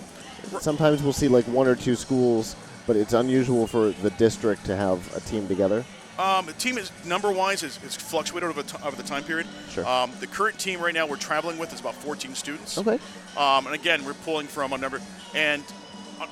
Sometimes 0.59 1.01
we'll 1.03 1.13
see 1.13 1.27
like 1.27 1.45
one 1.45 1.67
or 1.67 1.75
two 1.75 1.95
schools, 1.95 2.55
but 2.87 2.95
it's 2.95 3.13
unusual 3.13 3.67
for 3.67 3.91
the 3.91 4.09
district 4.11 4.65
to 4.65 4.75
have 4.75 5.15
a 5.15 5.19
team 5.21 5.47
together. 5.47 5.83
Um, 6.17 6.45
the 6.45 6.53
team 6.53 6.77
is 6.77 6.91
number 7.05 7.31
wise 7.31 7.63
is, 7.63 7.79
is 7.81 7.95
fluctuated 7.95 8.49
over, 8.49 8.61
t- 8.61 8.77
over 8.83 8.95
the 8.95 9.03
time 9.03 9.23
period. 9.23 9.47
Sure. 9.69 9.87
Um, 9.87 10.11
the 10.19 10.27
current 10.27 10.59
team 10.59 10.81
right 10.81 10.93
now 10.93 11.07
we're 11.07 11.15
traveling 11.15 11.57
with 11.57 11.73
is 11.73 11.79
about 11.79 11.95
14 11.95 12.35
students. 12.35 12.77
Okay. 12.77 12.99
Um, 13.37 13.65
and 13.67 13.73
again, 13.73 14.03
we're 14.03 14.15
pulling 14.15 14.47
from 14.47 14.73
a 14.73 14.77
number, 14.77 14.99
and 15.33 15.63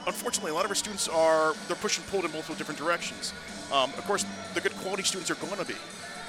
unfortunately, 0.05 0.51
a 0.51 0.53
lot 0.53 0.65
of 0.65 0.71
our 0.71 0.75
students 0.75 1.07
are 1.07 1.53
they're 1.67 1.77
push 1.77 1.97
and 1.97 2.05
pulled 2.07 2.25
in 2.25 2.31
multiple 2.31 2.55
different 2.55 2.77
directions. 2.77 3.33
Um, 3.71 3.91
of 3.97 4.05
course, 4.05 4.25
the 4.53 4.61
good 4.61 4.75
quality 4.77 5.03
students 5.03 5.31
are 5.31 5.35
going 5.35 5.55
to 5.57 5.65
be. 5.65 5.75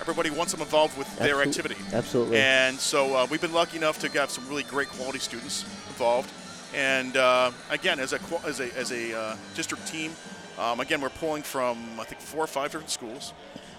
Everybody 0.01 0.31
wants 0.31 0.53
them 0.53 0.61
involved 0.61 0.97
with 0.97 1.19
their 1.19 1.43
activity. 1.43 1.75
absolutely. 1.93 2.39
And 2.39 2.79
so 2.79 3.17
uh, 3.17 3.27
we've 3.29 3.41
been 3.41 3.53
lucky 3.53 3.77
enough 3.77 3.99
to 4.01 4.09
have 4.11 4.31
some 4.31 4.47
really 4.49 4.63
great 4.63 4.89
quality 4.89 5.19
students 5.19 5.65
involved. 5.89 6.31
And 6.75 7.17
uh, 7.17 7.51
again, 7.71 7.99
as 7.99 8.13
a 8.13 8.21
as 8.45 8.61
a 8.61 8.77
as 8.77 8.93
a 8.93 9.19
uh, 9.19 9.37
district 9.55 9.87
team, 9.87 10.13
um, 10.59 10.81
again 10.81 11.01
we're 11.01 11.09
pulling 11.09 11.43
from 11.43 11.79
I 11.99 12.05
think 12.05 12.21
four 12.21 12.45
or 12.45 12.47
five 12.47 12.71
different 12.71 12.91
schools. 12.91 13.33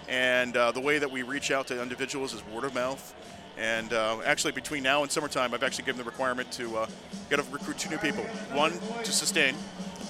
And 0.08 0.56
uh, 0.56 0.72
the 0.72 0.80
way 0.80 0.98
that 0.98 1.10
we 1.10 1.22
reach 1.22 1.52
out 1.52 1.68
to 1.68 1.80
individuals 1.80 2.34
is 2.34 2.44
word 2.46 2.64
of 2.64 2.74
mouth. 2.74 3.14
And 3.56 3.92
uh, 3.92 4.20
actually, 4.24 4.52
between 4.52 4.82
now 4.82 5.02
and 5.02 5.12
summertime, 5.12 5.54
I've 5.54 5.62
actually 5.62 5.84
given 5.84 5.98
the 5.98 6.04
requirement 6.04 6.50
to 6.52 6.78
uh, 6.78 6.86
get 7.28 7.36
to 7.36 7.44
recruit 7.52 7.78
two 7.78 7.90
new 7.90 7.98
people. 7.98 8.24
One 8.52 8.72
to 9.04 9.12
sustain, 9.12 9.54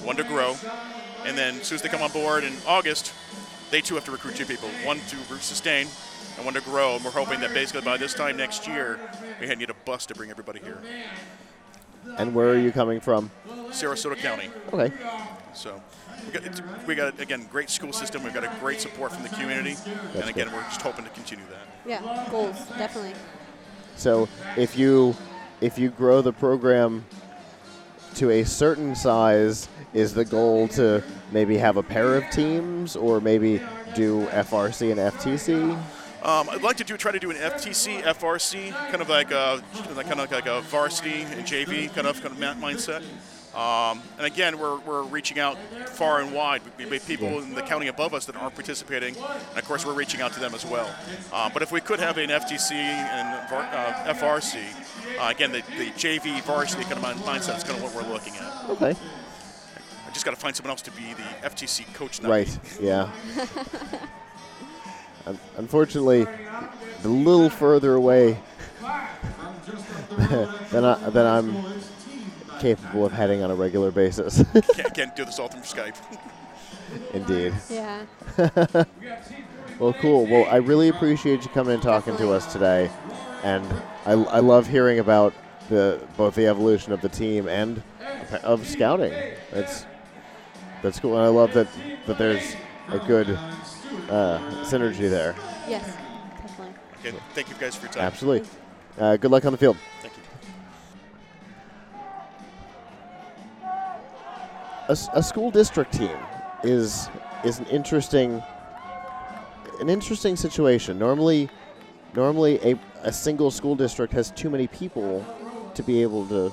one 0.04 0.16
to 0.16 0.24
grow, 0.24 0.56
and 1.24 1.36
then 1.36 1.56
as 1.56 1.66
soon 1.66 1.76
as 1.76 1.82
they 1.82 1.88
come 1.88 2.02
on 2.02 2.12
board 2.12 2.44
in 2.44 2.52
August, 2.66 3.12
they 3.70 3.80
too 3.80 3.96
have 3.96 4.04
to 4.04 4.12
recruit 4.12 4.36
two 4.36 4.46
people. 4.46 4.68
One 4.84 4.98
to 4.98 5.16
sustain, 5.40 5.88
and 6.36 6.44
one 6.44 6.54
to 6.54 6.60
grow. 6.60 6.96
And 6.96 7.04
we're 7.04 7.10
hoping 7.10 7.40
that 7.40 7.52
basically 7.52 7.82
by 7.82 7.96
this 7.96 8.14
time 8.14 8.36
next 8.36 8.66
year, 8.66 8.98
we 9.40 9.54
need 9.54 9.70
a 9.70 9.74
bus 9.84 10.06
to 10.06 10.14
bring 10.14 10.30
everybody 10.30 10.60
here. 10.60 10.78
And 12.16 12.34
where 12.34 12.50
are 12.50 12.58
you 12.58 12.72
coming 12.72 13.00
from? 13.00 13.30
Sarasota 13.70 14.16
County. 14.16 14.50
Okay. 14.72 14.92
So 15.54 15.80
we 16.26 16.32
got, 16.32 16.86
we 16.86 16.94
got 16.94 17.20
again 17.20 17.46
great 17.50 17.70
school 17.70 17.92
system. 17.92 18.22
We've 18.22 18.34
got 18.34 18.44
a 18.44 18.52
great 18.60 18.80
support 18.80 19.12
from 19.12 19.22
the 19.22 19.28
community, 19.30 19.76
and 20.14 20.28
again 20.28 20.48
good. 20.48 20.52
we're 20.52 20.62
just 20.64 20.82
hoping 20.82 21.04
to 21.04 21.10
continue 21.10 21.44
that. 21.50 21.66
Yeah, 21.86 22.28
goals, 22.30 22.56
definitely. 22.78 23.14
So 23.96 24.28
if 24.56 24.78
you 24.78 25.16
if 25.60 25.78
you 25.78 25.90
grow 25.90 26.22
the 26.22 26.32
program 26.32 27.04
to 28.16 28.30
a 28.30 28.44
certain 28.44 28.94
size, 28.94 29.68
is 29.94 30.14
the 30.14 30.24
goal 30.24 30.68
to 30.68 31.02
maybe 31.32 31.56
have 31.58 31.76
a 31.76 31.82
pair 31.82 32.16
of 32.16 32.28
teams 32.30 32.96
or 32.96 33.20
maybe 33.20 33.60
do 33.94 34.26
FRC 34.26 34.90
and 34.90 35.00
FTC? 35.00 35.80
Um, 36.22 36.50
I'd 36.50 36.62
like 36.62 36.76
to 36.76 36.84
do 36.84 36.96
try 36.96 37.12
to 37.12 37.18
do 37.18 37.30
an 37.30 37.36
FTC, 37.36 38.02
FRC, 38.02 38.70
kind 38.90 39.00
of 39.00 39.08
like 39.08 39.30
a 39.30 39.62
like- 39.94 40.06
kind 40.06 40.20
of 40.20 40.30
like 40.30 40.46
a 40.46 40.60
varsity 40.62 41.22
and 41.22 41.46
JV 41.46 41.92
kind 41.94 42.06
of 42.06 42.20
kind 42.22 42.34
of 42.34 42.56
mindset. 42.58 43.02
Um, 43.54 44.00
and 44.16 44.26
again, 44.26 44.60
we're, 44.60 44.78
we're 44.80 45.02
reaching 45.02 45.40
out 45.40 45.58
far 45.88 46.20
and 46.20 46.32
wide. 46.32 46.62
We 46.78 46.84
we 46.84 46.98
have 46.98 47.06
people 47.06 47.40
in 47.40 47.54
the 47.54 47.62
county 47.62 47.88
above 47.88 48.14
us 48.14 48.26
that 48.26 48.36
aren't 48.36 48.54
participating, 48.54 49.16
and 49.16 49.58
of 49.58 49.64
course, 49.64 49.84
we're 49.84 49.94
reaching 49.94 50.20
out 50.20 50.32
to 50.34 50.40
them 50.40 50.54
as 50.54 50.64
well. 50.64 50.94
Um, 51.32 51.50
but 51.52 51.62
if 51.62 51.72
we 51.72 51.80
could 51.80 51.98
have 51.98 52.16
an 52.18 52.30
FTC 52.30 52.72
and 52.72 53.52
uh, 53.52 54.14
FRC, 54.14 54.62
uh, 55.18 55.28
again, 55.30 55.50
the, 55.50 55.62
the 55.78 55.86
JV 55.92 56.40
varsity 56.42 56.84
kind 56.84 57.04
of 57.04 57.16
mindset 57.24 57.56
is 57.56 57.64
kind 57.64 57.76
of 57.76 57.82
what 57.82 57.92
we're 57.94 58.08
looking 58.12 58.34
at. 58.36 58.70
Okay. 58.70 58.94
I 60.06 60.12
just 60.12 60.24
got 60.24 60.32
to 60.32 60.40
find 60.40 60.54
someone 60.54 60.70
else 60.70 60.82
to 60.82 60.92
be 60.92 61.14
the 61.14 61.48
FTC 61.48 61.92
coach 61.94 62.22
now. 62.22 62.28
Right. 62.30 62.58
Yeah. 62.80 63.10
Un- 65.30 65.38
Unfortunately, 65.58 66.22
a 67.04 67.08
little 67.08 67.48
further 67.50 67.94
away 67.94 68.36
than, 70.70 70.84
I, 70.84 71.10
than 71.10 71.26
I'm 71.26 71.64
capable 72.58 73.06
of 73.06 73.12
heading 73.12 73.42
on 73.42 73.50
a 73.50 73.54
regular 73.54 73.90
basis. 73.92 74.42
Can't, 74.74 74.92
can't 74.94 75.16
do 75.16 75.24
this 75.24 75.38
all 75.38 75.48
through 75.48 75.62
Skype. 75.62 75.96
Indeed. 77.14 77.54
Yeah. 77.70 78.04
Well, 79.78 79.92
cool. 79.94 80.26
Well, 80.26 80.46
I 80.50 80.56
really 80.56 80.88
appreciate 80.88 81.42
you 81.44 81.48
coming 81.50 81.74
and 81.74 81.82
talking 81.82 82.16
to 82.16 82.32
us 82.32 82.52
today, 82.52 82.90
and 83.44 83.64
I, 84.04 84.12
I 84.12 84.40
love 84.40 84.66
hearing 84.66 84.98
about 84.98 85.32
the 85.68 86.00
both 86.16 86.34
the 86.34 86.48
evolution 86.48 86.92
of 86.92 87.00
the 87.00 87.08
team 87.08 87.48
and 87.48 87.82
of 88.42 88.66
scouting. 88.66 89.12
That's 89.52 89.86
that's 90.82 90.98
cool, 91.00 91.16
and 91.16 91.24
I 91.24 91.28
love 91.28 91.54
that 91.54 91.68
that 92.06 92.18
there's 92.18 92.56
a 92.88 92.98
good 92.98 93.38
uh, 94.08 94.38
synergy 94.64 95.08
there. 95.10 95.34
Yes, 95.68 95.96
definitely. 96.40 96.74
Okay, 97.04 97.16
thank 97.34 97.48
you 97.48 97.54
guys 97.58 97.74
for 97.76 97.86
your 97.86 97.92
time. 97.92 98.02
Absolutely. 98.04 98.48
Uh, 98.98 99.16
good 99.16 99.30
luck 99.30 99.44
on 99.44 99.52
the 99.52 99.58
field. 99.58 99.76
Thank 100.02 100.14
you. 100.16 100.22
a, 104.88 104.92
s- 104.92 105.08
a 105.14 105.22
school 105.22 105.50
district 105.50 105.92
team 105.92 106.16
is 106.64 107.08
is 107.44 107.58
an 107.58 107.66
interesting 107.66 108.42
an 109.80 109.88
interesting 109.88 110.36
situation. 110.36 110.98
Normally, 110.98 111.48
normally 112.14 112.58
a, 112.62 112.78
a 113.02 113.12
single 113.12 113.50
school 113.50 113.74
district 113.74 114.12
has 114.12 114.30
too 114.32 114.50
many 114.50 114.66
people 114.66 115.24
to 115.74 115.82
be 115.82 116.02
able 116.02 116.26
to 116.26 116.52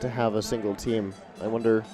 to 0.00 0.08
have 0.08 0.34
a 0.34 0.42
single 0.42 0.74
team. 0.74 1.14
I 1.40 1.46
wonder, 1.46 1.84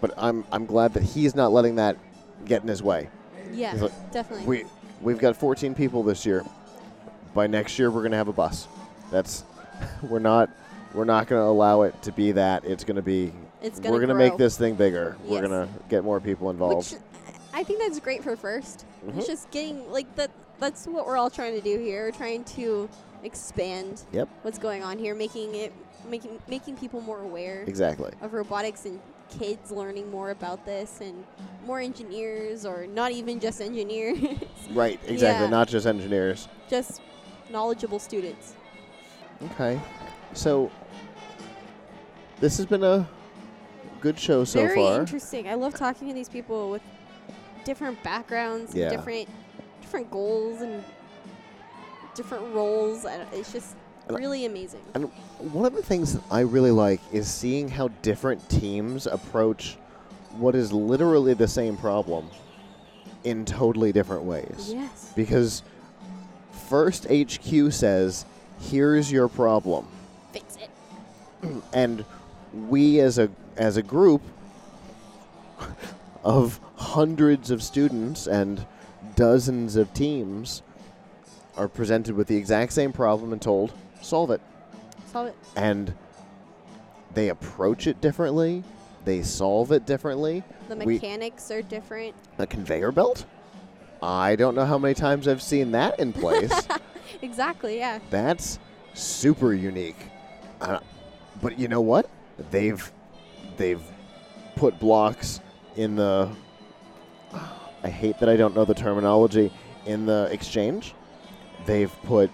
but 0.00 0.12
I'm 0.16 0.44
I'm 0.52 0.66
glad 0.66 0.94
that 0.94 1.02
he's 1.02 1.34
not 1.34 1.52
letting 1.52 1.76
that 1.76 1.96
get 2.44 2.62
in 2.62 2.68
his 2.68 2.82
way. 2.82 3.08
Yeah, 3.52 3.74
like, 3.74 4.12
definitely. 4.12 4.46
We 4.46 4.64
we've 5.00 5.18
got 5.18 5.36
14 5.36 5.74
people 5.74 6.02
this 6.02 6.24
year. 6.26 6.44
By 7.34 7.46
next 7.46 7.78
year, 7.78 7.90
we're 7.90 8.00
going 8.00 8.12
to 8.12 8.16
have 8.16 8.28
a 8.28 8.32
bus. 8.32 8.66
That's 9.10 9.44
we're 10.02 10.18
not 10.18 10.50
we're 10.94 11.04
not 11.04 11.26
going 11.28 11.40
to 11.42 11.46
allow 11.46 11.82
it 11.82 12.00
to 12.02 12.12
be 12.12 12.32
that. 12.32 12.64
It's 12.64 12.84
to 12.84 13.02
be 13.02 13.32
It's 13.62 13.78
gonna. 13.78 13.92
we're 13.92 14.00
gonna 14.00 14.14
going 14.14 14.26
to 14.26 14.30
make 14.30 14.38
this 14.38 14.56
thing 14.56 14.74
bigger. 14.74 15.16
We're 15.24 15.46
going 15.46 15.66
to 15.66 15.68
get 15.88 16.04
more 16.04 16.20
people 16.20 16.50
involved. 16.50 16.92
Which 16.92 17.00
I 17.52 17.62
think 17.64 17.80
that's 17.80 18.00
great 18.00 18.22
for 18.22 18.36
1st 18.36 18.84
Mhm. 19.06 19.18
It's 19.18 19.26
just 19.26 19.50
getting 19.50 19.90
like 19.90 20.12
that. 20.16 20.30
That's 20.58 20.86
what 20.86 21.06
we're 21.06 21.16
all 21.16 21.30
trying 21.30 21.54
to 21.54 21.60
do 21.60 21.78
here. 21.78 22.06
We're 22.06 22.10
trying 22.10 22.44
to 22.44 22.88
expand 23.22 24.02
Yep. 24.12 24.28
what's 24.42 24.58
going 24.58 24.82
on 24.82 24.98
here, 24.98 25.14
making 25.14 25.54
it 25.54 25.72
making 26.08 26.38
making 26.48 26.76
people 26.76 27.00
more 27.00 27.20
aware 27.20 27.62
exactly. 27.66 28.12
of 28.22 28.32
robotics 28.32 28.84
and 28.86 29.00
kids 29.28 29.70
learning 29.70 30.10
more 30.10 30.30
about 30.30 30.64
this 30.64 31.00
and 31.00 31.24
more 31.66 31.80
engineers 31.80 32.64
or 32.64 32.86
not 32.86 33.12
even 33.12 33.38
just 33.40 33.60
engineers, 33.60 34.18
Right. 34.70 34.98
Exactly. 35.06 35.44
Yeah. 35.44 35.50
Not 35.50 35.68
just 35.68 35.86
engineers. 35.86 36.48
just 36.68 37.00
knowledgeable 37.50 37.98
students. 37.98 38.54
Okay. 39.52 39.80
So 40.34 40.70
this 42.40 42.56
has 42.58 42.66
been 42.66 42.84
a 42.84 43.08
good 44.00 44.18
show 44.18 44.44
so 44.44 44.60
Very 44.60 44.74
far. 44.76 44.90
Very 44.90 45.00
interesting. 45.00 45.48
I 45.48 45.54
love 45.54 45.74
talking 45.74 46.08
to 46.08 46.14
these 46.14 46.28
people 46.28 46.70
with 46.70 46.82
different 47.64 48.02
backgrounds, 48.02 48.74
Yeah. 48.74 48.88
and 48.88 48.96
different 48.96 49.28
different 49.82 50.10
goals 50.10 50.60
and 50.60 50.84
different 52.14 52.54
roles. 52.54 53.06
It's 53.32 53.52
just 53.52 53.74
really 54.16 54.44
amazing. 54.44 54.80
And 54.94 55.04
one 55.38 55.64
of 55.64 55.74
the 55.74 55.82
things 55.82 56.14
that 56.14 56.22
I 56.30 56.40
really 56.40 56.70
like 56.70 57.00
is 57.12 57.28
seeing 57.28 57.68
how 57.68 57.88
different 58.02 58.48
teams 58.48 59.06
approach 59.06 59.76
what 60.36 60.54
is 60.54 60.72
literally 60.72 61.34
the 61.34 61.48
same 61.48 61.76
problem 61.76 62.28
in 63.24 63.44
totally 63.44 63.92
different 63.92 64.24
ways. 64.24 64.72
Yes. 64.72 65.12
Because 65.16 65.62
first 66.68 67.06
HQ 67.10 67.72
says, 67.72 68.24
"Here's 68.60 69.10
your 69.10 69.28
problem." 69.28 69.86
Fix 70.32 70.56
it. 70.56 70.70
and 71.72 72.04
we 72.52 73.00
as 73.00 73.18
a 73.18 73.30
as 73.56 73.76
a 73.76 73.82
group 73.82 74.22
of 76.24 76.60
hundreds 76.76 77.50
of 77.50 77.62
students 77.62 78.26
and 78.26 78.64
dozens 79.16 79.76
of 79.76 79.92
teams 79.94 80.62
are 81.56 81.68
presented 81.68 82.14
with 82.14 82.28
the 82.28 82.36
exact 82.36 82.72
same 82.72 82.92
problem 82.92 83.32
and 83.32 83.42
told, 83.42 83.72
solve 84.00 84.30
it. 84.30 84.40
Solve 85.12 85.28
it. 85.28 85.36
And 85.56 85.94
they 87.14 87.28
approach 87.28 87.86
it 87.86 88.00
differently. 88.00 88.62
They 89.04 89.22
solve 89.22 89.72
it 89.72 89.86
differently. 89.86 90.42
The 90.68 90.76
We- 90.76 90.94
mechanics 90.94 91.50
are 91.50 91.62
different. 91.62 92.14
A 92.38 92.46
conveyor 92.46 92.92
belt? 92.92 93.24
I 94.02 94.36
don't 94.36 94.54
know 94.54 94.64
how 94.66 94.78
many 94.78 94.94
times 94.94 95.26
I've 95.26 95.42
seen 95.42 95.72
that 95.72 95.98
in 95.98 96.12
place. 96.12 96.52
Exactly. 97.22 97.78
Yeah. 97.78 98.00
That's 98.10 98.58
super 98.92 99.54
unique. 99.54 99.96
Uh, 100.60 100.78
but 101.40 101.58
you 101.58 101.66
know 101.66 101.80
what? 101.80 102.08
They've 102.50 102.92
they've 103.56 103.82
put 104.56 104.78
blocks 104.78 105.40
in 105.76 105.96
the. 105.96 106.28
I 107.82 107.88
hate 107.88 108.18
that 108.18 108.28
I 108.28 108.36
don't 108.36 108.54
know 108.54 108.66
the 108.66 108.74
terminology 108.74 109.50
in 109.86 110.04
the 110.04 110.28
exchange. 110.30 110.94
They've 111.64 111.90
put 112.02 112.30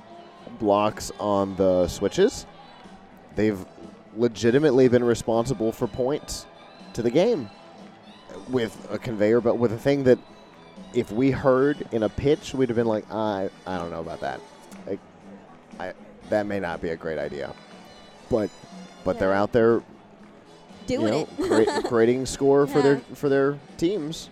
blocks 0.58 1.12
on 1.18 1.56
the 1.56 1.88
switches. 1.88 2.46
They've 3.36 3.64
legitimately 4.16 4.88
been 4.88 5.04
responsible 5.04 5.72
for 5.72 5.86
points 5.88 6.46
to 6.92 7.02
the 7.02 7.10
game 7.10 7.50
with 8.48 8.86
a 8.90 8.98
conveyor 8.98 9.40
but 9.40 9.56
with 9.56 9.72
a 9.72 9.78
thing 9.78 10.04
that 10.04 10.18
if 10.92 11.10
we 11.10 11.30
heard 11.32 11.84
in 11.92 12.04
a 12.04 12.08
pitch 12.08 12.54
we'd 12.54 12.68
have 12.68 12.76
been 12.76 12.86
like 12.86 13.04
I 13.10 13.48
I 13.66 13.78
don't 13.78 13.90
know 13.90 14.00
about 14.00 14.20
that. 14.20 14.40
Like 14.86 15.00
I 15.80 15.92
that 16.30 16.46
may 16.46 16.60
not 16.60 16.80
be 16.80 16.90
a 16.90 16.96
great 16.96 17.18
idea. 17.18 17.52
But 18.30 18.50
but 19.02 19.18
they're 19.18 19.32
out 19.32 19.52
there 19.52 19.82
Doing 20.86 21.00
you 21.00 21.10
know, 21.10 21.28
it. 21.38 21.66
crea- 21.66 21.82
creating 21.88 22.26
score 22.26 22.66
for 22.66 22.82
their 22.82 22.98
for 23.14 23.28
their 23.28 23.58
teams. 23.78 24.30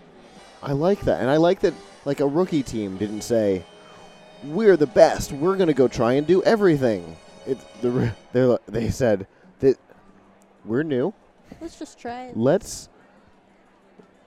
I 0.62 0.72
like 0.72 1.00
that, 1.02 1.20
and 1.20 1.28
I 1.30 1.38
like 1.38 1.60
that. 1.60 1.74
Like 2.04 2.20
a 2.20 2.26
rookie 2.26 2.62
team 2.62 2.96
didn't 2.98 3.22
say, 3.22 3.64
"We're 4.44 4.76
the 4.76 4.86
best. 4.86 5.32
We're 5.32 5.56
going 5.56 5.68
to 5.68 5.74
go 5.74 5.88
try 5.88 6.14
and 6.14 6.26
do 6.26 6.42
everything." 6.42 7.16
It 7.46 7.58
the 7.80 8.12
they 8.32 8.56
they 8.68 8.90
said 8.90 9.26
that 9.60 9.78
we're 10.64 10.82
new. 10.82 11.12
Let's 11.60 11.78
just 11.78 11.98
try 11.98 12.26
it. 12.26 12.36
Let's 12.36 12.88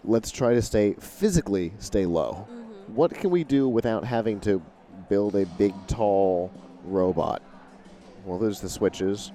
let's 0.04 0.32
try 0.32 0.54
to 0.54 0.62
stay 0.62 0.94
physically 1.00 1.74
stay 1.80 2.06
low. 2.06 2.48
Mm-hmm. 2.50 2.96
What 2.96 3.14
can 3.14 3.32
we 3.32 3.44
do 3.44 3.68
without 3.68 4.04
having 4.04 4.40
to 4.42 4.62
build 5.10 5.36
a 5.36 5.46
big 5.46 5.74
tall 5.88 6.52
robot? 6.84 7.42
Well, 8.26 8.40
there's 8.40 8.62
the 8.62 8.70
switches. 8.70 9.32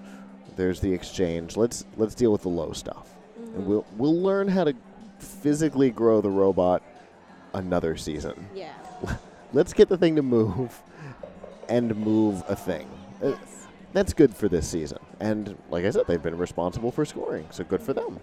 There's 0.57 0.81
the 0.81 0.93
exchange. 0.93 1.57
Let's 1.57 1.85
let's 1.97 2.15
deal 2.15 2.33
with 2.33 2.43
the 2.43 2.49
low 2.49 2.73
stuff. 2.73 3.09
Mm-hmm. 3.41 3.57
And 3.57 3.67
we'll 3.67 3.87
we'll 3.97 4.21
learn 4.21 4.49
how 4.49 4.65
to 4.65 4.75
physically 5.19 5.91
grow 5.91 6.21
the 6.21 6.31
robot 6.31 6.83
another 7.55 7.97
season. 7.97 8.49
Yeah. 8.55 8.73
Let's 9.53 9.73
get 9.73 9.89
the 9.89 9.97
thing 9.99 10.17
to 10.17 10.23
move 10.23 10.81
and 11.69 11.95
move 11.97 12.43
a 12.49 12.57
thing. 12.57 12.89
Uh, 13.23 13.29
Yes. 13.31 13.67
That's 13.93 14.13
good 14.13 14.35
for 14.37 14.49
this 14.49 14.69
season. 14.69 14.99
And 15.19 15.57
like 15.69 15.85
I 15.85 15.91
said, 15.91 16.07
they've 16.07 16.23
been 16.23 16.39
responsible 16.39 16.93
for 16.93 17.05
scoring, 17.05 17.47
so 17.51 17.65
good 17.65 17.83
for 17.83 17.93
them. 17.93 18.21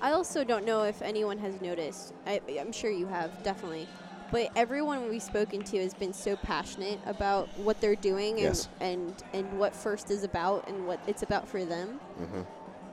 I 0.00 0.12
also 0.12 0.44
don't 0.44 0.64
know 0.64 0.84
if 0.84 1.02
anyone 1.02 1.36
has 1.38 1.60
noticed. 1.60 2.14
I, 2.26 2.40
I'm 2.58 2.72
sure 2.72 2.90
you 2.90 3.06
have, 3.06 3.42
definitely. 3.42 3.86
But 4.32 4.50
everyone 4.56 5.10
we've 5.10 5.22
spoken 5.22 5.60
to 5.64 5.78
has 5.82 5.92
been 5.92 6.14
so 6.14 6.36
passionate 6.36 6.98
about 7.04 7.48
what 7.58 7.82
they're 7.82 7.96
doing 7.96 8.34
and, 8.36 8.44
Yes. 8.44 8.68
and, 8.80 9.12
and 9.34 9.58
what 9.58 9.76
First 9.76 10.10
is 10.10 10.24
about 10.24 10.66
and 10.68 10.86
what 10.86 11.00
it's 11.06 11.22
about 11.22 11.46
for 11.46 11.66
them. 11.66 12.00
Mhm. 12.18 12.46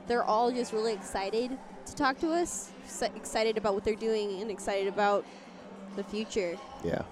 They're 0.06 0.24
all 0.24 0.50
just 0.52 0.74
really 0.74 0.92
excited 0.92 1.56
to 1.86 1.94
talk 1.94 2.18
to 2.18 2.30
us, 2.32 2.70
excited 3.16 3.56
about 3.56 3.72
what 3.74 3.84
they're 3.84 3.94
doing, 3.94 4.42
and 4.42 4.50
excited 4.50 4.86
about 4.88 5.24
the 5.96 6.04
future. 6.04 6.58
Yeah. 6.84 7.02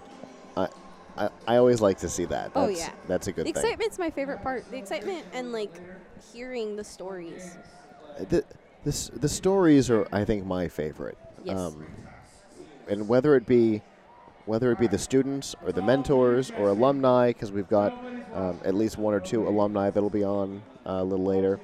I, 1.17 1.29
I, 1.47 1.57
always 1.57 1.81
like 1.81 1.99
to 1.99 2.09
see 2.09 2.25
that. 2.27 2.53
Oh, 2.55 2.69
yeah. 2.69 2.91
That's 3.07 3.27
a 3.27 3.33
good 3.33 3.47
the 3.47 3.53
thing. 3.53 3.63
excitement's 3.63 3.99
my 3.99 4.11
favorite 4.11 4.43
part. 4.43 4.71
The 4.71 4.77
excitement 4.77 5.25
and 5.33 5.53
like 5.53 5.81
hearing 6.33 6.77
the 6.77 6.85
stories. 6.85 7.57
the, 8.19 8.45
the, 8.85 9.11
the 9.15 9.29
stories 9.29 9.91
are, 9.91 10.07
I 10.13 10.25
think, 10.25 10.45
my 10.45 10.69
favorite. 10.69 11.19
Yes. 11.45 11.59
Um, 11.59 11.87
and 12.89 13.09
whether 13.09 13.35
it 13.37 13.47
be 13.47 13.83
whether 14.47 14.71
it 14.71 14.79
be 14.79 14.87
the 14.87 14.99
students 14.99 15.57
or 15.65 15.73
the 15.73 15.83
mentors 15.83 16.53
or 16.53 16.69
alumni, 16.69 17.29
because 17.29 17.51
we've 17.51 17.69
got 17.69 17.93
um, 18.33 18.61
at 18.65 18.75
least 18.75 18.97
one 18.97 19.13
or 19.13 19.19
two 19.19 19.47
alumni 19.47 19.91
that'll 19.91 20.09
be 20.09 20.23
on 20.23 20.63
uh, 20.87 20.93
a 20.93 21.05
little 21.05 21.27
later. 21.27 21.59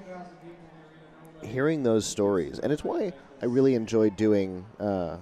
Hearing 1.45 1.85
those 1.85 2.05
stories, 2.05 2.59
and 2.59 2.73
it's 2.73 2.85
why 2.85 3.13
I 3.43 3.47
really 3.47 3.75
enjoy 3.75 4.11
doing 4.11 4.65
uh, 4.79 5.17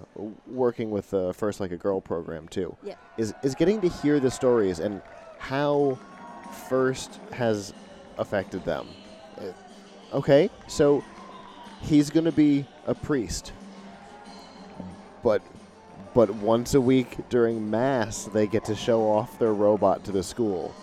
working 0.47 0.91
with 0.91 1.11
the 1.11 1.33
First 1.33 1.59
Like 1.59 1.73
a 1.73 1.77
Girl 1.77 2.01
program 2.03 2.47
too. 2.49 2.77
Yeah. 2.85 2.95
Is 3.17 3.33
is 3.43 3.55
getting 3.55 3.81
to 3.81 3.89
hear 3.89 4.21
the 4.21 4.31
stories 4.31 4.79
and 4.79 5.01
how 5.39 5.99
First 6.69 7.19
has 7.33 7.73
affected 8.19 8.65
them. 8.65 8.87
Uh, 9.39 9.53
Okay, 10.13 10.51
so 10.67 11.05
he's 11.83 12.11
going 12.11 12.25
to 12.25 12.33
be 12.33 12.67
a 12.87 12.95
priest. 12.95 13.53
But 15.23 15.41
but 16.15 16.31
once 16.31 16.75
a 16.75 16.81
week 16.81 17.17
during 17.29 17.71
mass 17.71 18.25
they 18.25 18.49
get 18.49 18.65
to 18.65 18.75
show 18.75 19.03
off 19.03 19.39
their 19.39 19.55
robot 19.55 20.03
to 20.05 20.13
the 20.13 20.23
school. 20.23 20.75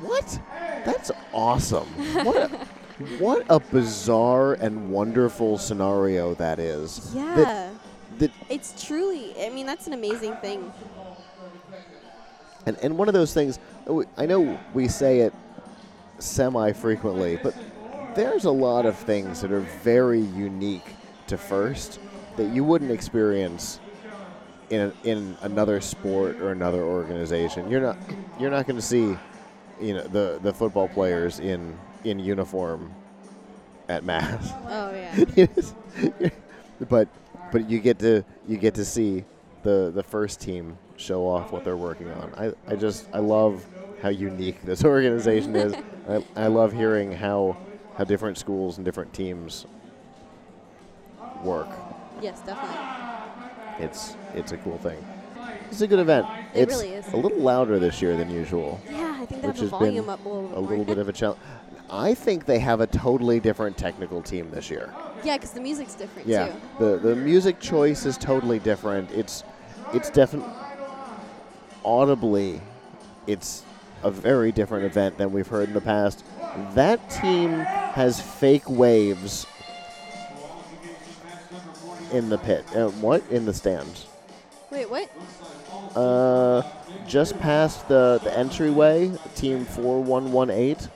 What? 0.00 0.40
That's 0.86 1.10
awesome. 1.34 1.86
What 2.24 2.36
a, 2.36 2.66
what 3.18 3.44
a 3.48 3.60
bizarre 3.60 4.54
and 4.54 4.90
wonderful 4.90 5.58
scenario 5.58 6.34
that 6.34 6.58
is. 6.58 7.12
Yeah. 7.14 7.34
That, 7.36 7.72
that 8.18 8.30
it's 8.48 8.84
truly, 8.86 9.34
I 9.40 9.50
mean, 9.50 9.66
that's 9.66 9.86
an 9.86 9.92
amazing 9.92 10.36
thing. 10.36 10.72
And, 12.66 12.76
and 12.82 12.96
one 12.96 13.08
of 13.08 13.14
those 13.14 13.34
things, 13.34 13.58
uh, 13.88 14.02
I 14.16 14.26
know 14.26 14.58
we 14.72 14.88
say 14.88 15.20
it 15.20 15.34
semi 16.18 16.72
frequently, 16.72 17.38
but 17.42 17.54
there's 18.14 18.44
a 18.44 18.50
lot 18.50 18.86
of 18.86 18.96
things 18.96 19.40
that 19.40 19.50
are 19.50 19.66
very 19.82 20.20
unique 20.20 20.94
to 21.26 21.36
First 21.36 21.98
that 22.36 22.52
you 22.52 22.64
wouldn't 22.64 22.90
experience 22.90 23.80
in, 24.70 24.80
a, 24.80 25.08
in 25.08 25.36
another 25.42 25.80
sport 25.80 26.36
or 26.40 26.50
another 26.50 26.82
organization. 26.82 27.68
You're 27.70 27.80
not 27.80 27.96
you're 28.38 28.50
not 28.50 28.66
going 28.66 28.76
to 28.76 28.82
see 28.82 29.16
you 29.80 29.94
know 29.94 30.06
the, 30.06 30.38
the 30.42 30.52
football 30.52 30.88
players 30.88 31.40
in 31.40 31.76
in 32.04 32.18
uniform 32.18 32.92
at 33.88 34.04
mass. 34.04 34.52
Oh, 34.66 34.92
yeah. 34.94 35.46
but 36.88 37.08
but 37.50 37.68
you 37.68 37.78
get 37.80 37.98
to 38.00 38.24
you 38.48 38.56
get 38.56 38.74
to 38.74 38.84
see 38.84 39.24
the 39.62 39.90
the 39.94 40.02
first 40.02 40.40
team 40.40 40.78
show 40.96 41.26
off 41.26 41.52
what 41.52 41.64
they're 41.64 41.76
working 41.76 42.10
on. 42.10 42.32
I, 42.36 42.52
I 42.72 42.76
just 42.76 43.08
I 43.12 43.18
love 43.18 43.64
how 44.00 44.08
unique 44.08 44.62
this 44.62 44.84
organization 44.94 45.54
is. 45.56 45.74
I, 46.08 46.24
I 46.36 46.46
love 46.48 46.72
hearing 46.72 47.12
how 47.12 47.56
how 47.96 48.04
different 48.04 48.38
schools 48.38 48.78
and 48.78 48.84
different 48.84 49.12
teams 49.12 49.66
work. 51.42 51.68
yes, 52.20 52.40
definitely. 52.40 53.84
It's 53.84 54.16
it's 54.34 54.52
a 54.52 54.56
cool 54.58 54.78
thing. 54.78 55.02
It's 55.70 55.80
a 55.80 55.86
good 55.86 55.98
event. 55.98 56.26
It 56.54 56.62
it's 56.62 56.74
really 56.74 56.94
is. 56.94 57.12
a 57.12 57.16
little 57.16 57.38
louder 57.38 57.78
this 57.78 58.02
year 58.02 58.16
than 58.16 58.30
usual. 58.30 58.80
Yeah, 58.90 59.16
I 59.20 59.26
think 59.26 59.40
they 59.40 59.46
have 59.46 59.58
the 59.58 59.66
volume 59.66 60.08
up 60.08 60.24
a 60.24 60.28
little 60.28 60.48
bit 60.48 60.56
A 60.56 60.60
little 60.60 60.84
bit 60.84 60.98
of 60.98 61.08
a 61.08 61.12
challenge. 61.12 61.40
I 61.92 62.14
think 62.14 62.46
they 62.46 62.58
have 62.58 62.80
a 62.80 62.86
totally 62.86 63.38
different 63.38 63.76
technical 63.76 64.22
team 64.22 64.50
this 64.50 64.70
year. 64.70 64.92
yeah, 65.22 65.36
because 65.36 65.50
the 65.50 65.60
music's 65.60 65.94
different 65.94 66.26
Yeah, 66.26 66.46
too. 66.48 66.54
the 66.78 66.96
the 66.96 67.14
music 67.16 67.60
choice 67.60 68.06
is 68.06 68.16
totally 68.16 68.58
different. 68.58 69.10
It's 69.12 69.44
it's 69.92 70.08
definitely 70.08 70.50
audibly, 71.84 72.60
it's 73.26 73.62
a 74.02 74.10
very 74.10 74.52
different 74.52 74.84
event 74.86 75.18
than 75.18 75.32
we've 75.32 75.46
heard 75.48 75.68
in 75.68 75.74
the 75.74 75.80
past. 75.82 76.24
That 76.74 77.10
team 77.10 77.50
has 77.60 78.20
fake 78.20 78.68
waves 78.70 79.46
in 82.10 82.30
the 82.30 82.38
pit. 82.38 82.64
Uh, 82.74 82.88
what 82.88 83.22
in 83.30 83.44
the 83.44 83.52
stands? 83.54 84.06
Wait, 84.70 84.88
what? 84.88 85.10
Uh, 85.94 86.62
just 87.06 87.38
past 87.38 87.86
the 87.88 88.18
the 88.24 88.36
entryway, 88.36 89.12
team 89.34 89.66
four 89.66 90.02
one 90.02 90.32
one 90.32 90.48
eight. 90.50 90.88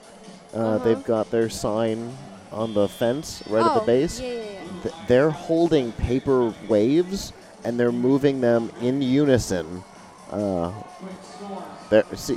Uh, 0.57 0.59
Uh-huh. 0.59 0.77
They've 0.83 1.03
got 1.03 1.29
their 1.29 1.49
sign 1.49 2.11
on 2.51 2.73
the 2.73 2.87
fence 2.87 3.43
right 3.47 3.63
at 3.63 3.71
oh, 3.71 3.79
the 3.79 3.85
base 3.85 4.19
Yeah, 4.19 4.27
yeah, 4.31 4.41
yeah. 4.41 4.81
th- 4.83 4.95
they're 5.07 5.29
holding 5.29 5.91
paper 5.93 6.53
waves 6.67 7.31
and 7.63 7.79
they're 7.79 7.91
moving 7.91 8.41
them 8.41 8.71
in 8.81 9.01
unison. 9.01 9.83
Uh, 10.31 10.71
there, 11.89 12.03
see, 12.15 12.35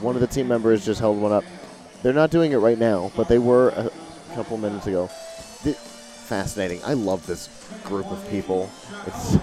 one 0.00 0.14
of 0.16 0.20
the 0.20 0.26
team 0.26 0.48
members 0.48 0.84
just 0.84 1.00
held 1.00 1.18
one 1.20 1.32
up. 1.32 1.44
They're 2.02 2.12
not 2.12 2.30
doing 2.30 2.52
it 2.52 2.58
right 2.58 2.78
now, 2.78 3.10
but 3.16 3.28
they 3.28 3.38
were 3.38 3.70
a 3.70 3.90
couple 4.34 4.58
minutes 4.58 4.86
ago. 4.86 5.08
Th- 5.62 5.76
fascinating. 5.76 6.80
I 6.84 6.92
love 6.94 7.26
this 7.26 7.48
group 7.84 8.06
of 8.10 8.20
people. 8.30 8.68
It's 9.06 9.36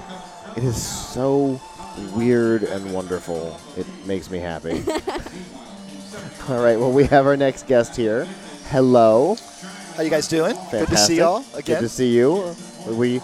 it 0.57 0.63
is 0.63 0.75
so 0.81 1.59
weird 2.13 2.63
and 2.63 2.93
wonderful. 2.93 3.57
It 3.77 3.87
makes 4.05 4.29
me 4.29 4.37
happy. 4.39 4.83
All 6.49 6.61
right, 6.61 6.77
well, 6.77 6.91
we 6.91 7.05
have 7.05 7.25
our 7.25 7.37
next 7.37 7.67
guest 7.67 7.95
here. 7.95 8.25
Hello. 8.69 9.35
How 9.95 10.03
you 10.03 10.09
guys 10.09 10.27
doing? 10.27 10.55
Fantastic. 10.55 10.79
Good 10.79 10.89
to 10.89 10.97
see 10.97 11.17
y'all 11.17 11.45
again. 11.55 11.75
Good 11.79 11.81
to 11.81 11.89
see 11.89 12.15
you. 12.15 12.55
We 12.87 13.21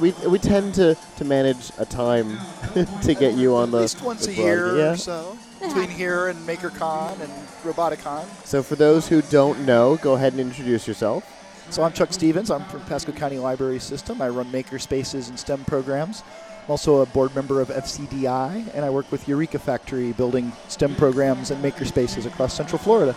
we 0.00 0.12
we 0.26 0.38
tend 0.38 0.74
to, 0.74 0.96
to 1.16 1.24
manage 1.24 1.70
a 1.78 1.84
time 1.84 2.38
to 3.02 3.14
get 3.14 3.34
you 3.34 3.54
on 3.54 3.70
the 3.70 3.78
At 3.78 3.82
least 3.82 4.02
once 4.02 4.26
the 4.26 4.32
a 4.32 4.36
year 4.36 4.76
Yeah. 4.76 4.92
or 4.92 4.96
so 4.96 5.38
between 5.60 5.90
here 5.90 6.28
and 6.28 6.38
MakerCon 6.46 7.20
and 7.20 7.32
Roboticon. 7.62 8.24
So 8.46 8.62
for 8.62 8.76
those 8.76 9.08
who 9.08 9.22
don't 9.22 9.64
know, 9.66 9.96
go 9.96 10.14
ahead 10.14 10.32
and 10.32 10.40
introduce 10.40 10.86
yourself. 10.86 11.30
So 11.70 11.82
I'm 11.82 11.92
Chuck 11.92 12.12
Stevens. 12.12 12.50
I'm 12.50 12.64
from 12.66 12.80
Pasco 12.82 13.12
County 13.12 13.38
Library 13.38 13.78
System. 13.78 14.20
I 14.20 14.28
run 14.28 14.50
maker 14.52 14.78
spaces 14.78 15.28
and 15.28 15.38
STEM 15.38 15.64
programs. 15.64 16.22
I'm 16.64 16.70
also 16.70 17.02
a 17.02 17.06
board 17.06 17.34
member 17.34 17.60
of 17.60 17.68
FCDI, 17.68 18.74
and 18.74 18.86
I 18.86 18.88
work 18.88 19.12
with 19.12 19.28
Eureka 19.28 19.58
Factory 19.58 20.12
building 20.12 20.50
STEM 20.68 20.94
programs 20.94 21.50
and 21.50 21.60
maker 21.60 21.84
spaces 21.84 22.24
across 22.24 22.54
Central 22.54 22.78
Florida. 22.78 23.14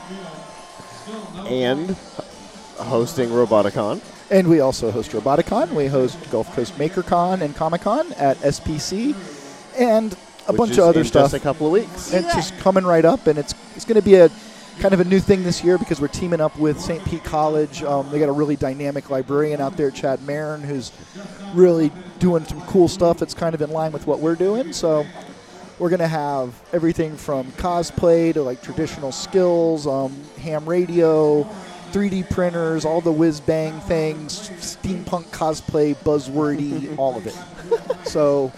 and 1.46 1.92
hosting 2.78 3.30
Roboticon. 3.30 4.02
And 4.30 4.50
we 4.50 4.60
also 4.60 4.92
host 4.92 5.12
Roboticon. 5.12 5.72
We 5.72 5.86
host 5.88 6.18
Gulf 6.30 6.54
Coast 6.54 6.78
MakerCon 6.78 7.40
and 7.40 7.56
Comic 7.56 7.82
Con 7.82 8.12
at 8.14 8.36
SPC, 8.40 9.16
and 9.78 10.12
a 10.48 10.52
which 10.52 10.58
bunch 10.58 10.72
is 10.72 10.80
of 10.80 10.84
other 10.84 11.00
in 11.00 11.06
stuff. 11.06 11.32
Just 11.32 11.36
a 11.36 11.40
couple 11.40 11.68
of 11.68 11.72
weeks. 11.72 12.14
And 12.14 12.26
it's 12.26 12.36
just 12.36 12.58
coming 12.58 12.84
right 12.84 13.06
up, 13.06 13.28
and 13.28 13.40
it's 13.40 13.56
it's 13.78 13.86
going 13.86 13.96
to 13.96 14.02
be 14.06 14.16
a 14.16 14.30
kind 14.80 14.94
of 14.94 15.00
a 15.00 15.04
new 15.06 15.20
thing 15.20 15.44
this 15.44 15.64
year 15.64 15.78
because 15.78 16.00
we're 16.00 16.08
teaming 16.08 16.42
up 16.42 16.58
with 16.58 16.80
St. 16.80 17.04
Pete 17.06 17.24
College. 17.24 17.84
Um, 17.84 18.10
they 18.12 18.20
got 18.20 18.30
a 18.30 18.34
really 18.34 18.56
dynamic 18.56 19.10
librarian 19.10 19.60
out 19.60 19.76
there, 19.78 19.92
Chad 19.92 20.22
Marin, 20.24 20.62
who's 20.62 20.92
really 21.54 21.92
doing 22.20 22.46
some 22.46 22.62
cool 22.62 22.88
stuff 22.88 23.18
that's 23.18 23.34
kind 23.34 23.56
of 23.56 23.62
in 23.62 23.70
line 23.72 23.92
with 23.92 24.06
what 24.08 24.20
we're 24.20 24.36
doing. 24.36 24.74
So 24.74 25.06
we're 25.80 25.90
going 25.90 26.00
to 26.00 26.08
have 26.08 26.60
everything 26.74 27.18
from 27.18 27.52
cosplay 27.54 28.34
to 28.34 28.44
like 28.44 28.62
traditional 28.62 29.12
skills, 29.12 29.88
um, 29.88 30.16
ham 30.40 30.68
radio, 30.68 31.44
3D 31.92 32.30
printers, 32.30 32.86
all 32.86 33.02
the 33.02 33.12
whiz 33.12 33.40
bang 33.40 33.80
things, 33.82 34.50
steampunk 34.60 35.26
cosplay, 35.28 35.96
buzzwordy, 35.96 36.98
all 37.00 37.16
of 37.18 37.26
it. 37.26 37.36
So 38.08 38.52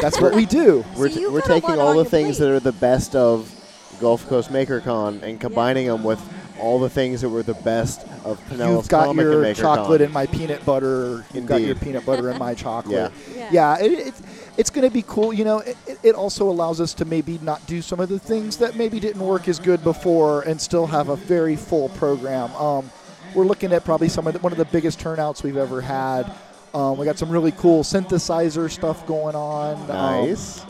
that's 0.00 0.20
what 0.20 0.34
we 0.34 0.46
do. 0.46 0.84
We're, 0.96 1.10
So 1.10 1.20
you've 1.20 1.32
we're 1.32 1.40
taking 1.42 1.78
all 1.78 1.94
the 1.94 2.04
things 2.04 2.38
plate. 2.38 2.46
that 2.46 2.54
are 2.54 2.60
the 2.60 2.72
best 2.72 3.14
of 3.14 3.52
Gulf 4.00 4.26
Coast 4.28 4.50
MakerCon 4.50 5.22
and 5.22 5.40
combining 5.40 5.86
them 5.86 6.02
with 6.04 6.20
all 6.58 6.78
the 6.80 6.88
things 6.88 7.20
that 7.20 7.28
were 7.28 7.42
the 7.42 7.54
best 7.54 8.00
of 8.24 8.40
Pinellas 8.48 8.76
You've 8.76 8.88
got 8.88 9.06
Comic 9.06 9.24
your 9.24 9.44
and 9.44 9.54
MakerCon. 9.56 9.60
chocolate 9.60 10.00
and 10.00 10.12
my 10.12 10.26
peanut 10.26 10.64
butter. 10.64 11.24
You've 11.34 11.46
got 11.46 11.60
your 11.60 11.74
peanut 11.74 12.06
butter 12.06 12.30
and 12.30 12.38
my 12.38 12.54
chocolate. 12.64 13.12
Yeah. 13.30 13.36
Yeah. 13.36 13.48
Yeah, 13.52 13.78
it, 13.84 13.92
it, 14.08 14.14
it's 14.56 14.70
going 14.70 14.86
to 14.88 14.92
be 14.92 15.02
cool. 15.06 15.32
You 15.34 15.44
know, 15.44 15.58
it, 15.60 15.76
it- 15.86 15.98
it 16.02 16.14
also 16.14 16.48
allows 16.48 16.80
us 16.80 16.94
to 16.94 17.04
maybe 17.04 17.38
not 17.42 17.66
do 17.66 17.82
some 17.82 17.98
of 18.00 18.08
the 18.08 18.18
things 18.18 18.56
that 18.58 18.76
maybe 18.76 19.00
didn't 19.00 19.20
work 19.22 19.48
as 19.48 19.58
good 19.58 19.82
before 19.82 20.42
and 20.42 20.60
still 20.60 20.86
have 20.86 21.08
a 21.08 21.16
very 21.16 21.56
full 21.56 21.88
program. 21.90 22.50
Um, 22.54 22.90
we're 23.34 23.44
looking 23.44 23.72
at 23.72 23.84
probably 23.84 24.08
some 24.08 24.26
of 24.26 24.32
the, 24.34 24.38
one 24.40 24.52
of 24.52 24.58
the 24.58 24.64
biggest 24.66 24.98
turnouts 25.00 25.42
we've 25.42 25.56
ever 25.56 25.80
had. 25.80 26.32
Um, 26.74 26.96
we 26.96 27.04
got 27.06 27.18
some 27.18 27.28
really 27.30 27.52
cool 27.52 27.82
synthesizer 27.82 28.70
stuff 28.70 29.04
going 29.06 29.34
on. 29.34 29.74
Um, 29.82 29.86
Nice. 29.88 30.60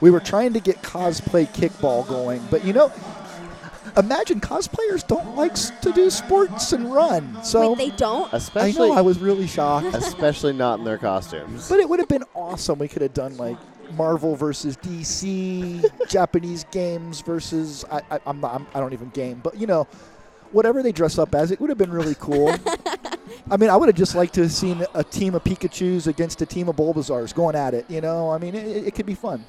We 0.00 0.10
were 0.10 0.20
trying 0.20 0.52
to 0.54 0.60
get 0.60 0.82
cosplay 0.82 1.46
kickball 1.48 2.06
going, 2.06 2.42
but 2.50 2.64
you 2.64 2.72
know, 2.72 2.92
imagine 3.96 4.40
cosplayers 4.40 5.06
don't 5.06 5.36
like 5.36 5.54
to 5.80 5.92
do 5.92 6.10
sports 6.10 6.72
and 6.72 6.92
run. 6.92 7.42
So 7.42 7.70
Wait, 7.72 7.78
they 7.78 7.96
don't. 7.96 8.32
I 8.32 8.36
especially, 8.36 8.90
know 8.90 8.94
I 8.94 9.00
was 9.00 9.18
really 9.18 9.46
shocked. 9.46 9.94
especially 9.94 10.52
not 10.52 10.78
in 10.78 10.84
their 10.84 10.98
costumes. 10.98 11.68
But 11.68 11.80
it 11.80 11.88
would 11.88 11.98
have 11.98 12.08
been 12.08 12.24
awesome. 12.34 12.78
We 12.78 12.88
could 12.88 13.02
have 13.02 13.14
done 13.14 13.36
like 13.36 13.56
Marvel 13.92 14.36
versus 14.36 14.76
DC, 14.76 15.84
Japanese 16.08 16.64
games 16.70 17.20
versus 17.20 17.84
I, 17.90 18.02
I, 18.10 18.20
I'm 18.26 18.44
I'm, 18.44 18.66
I 18.74 18.80
don't 18.80 18.92
even 18.92 19.10
game, 19.10 19.40
but 19.42 19.56
you 19.56 19.66
know, 19.66 19.86
whatever 20.52 20.82
they 20.82 20.92
dress 20.92 21.18
up 21.18 21.34
as, 21.34 21.50
it 21.50 21.60
would 21.60 21.70
have 21.70 21.78
been 21.78 21.92
really 21.92 22.16
cool. 22.16 22.54
I 23.50 23.56
mean, 23.56 23.70
I 23.70 23.76
would 23.76 23.88
have 23.88 23.96
just 23.96 24.14
liked 24.14 24.34
to 24.34 24.42
have 24.42 24.52
seen 24.52 24.84
a 24.94 25.04
team 25.04 25.34
of 25.34 25.44
Pikachu's 25.44 26.06
against 26.08 26.42
a 26.42 26.46
team 26.46 26.68
of 26.68 26.76
Bulbasaurs 26.76 27.32
going 27.32 27.54
at 27.54 27.74
it. 27.74 27.88
You 27.88 28.00
know, 28.00 28.30
I 28.30 28.38
mean, 28.38 28.54
it, 28.54 28.88
it 28.88 28.94
could 28.94 29.06
be 29.06 29.14
fun. 29.14 29.44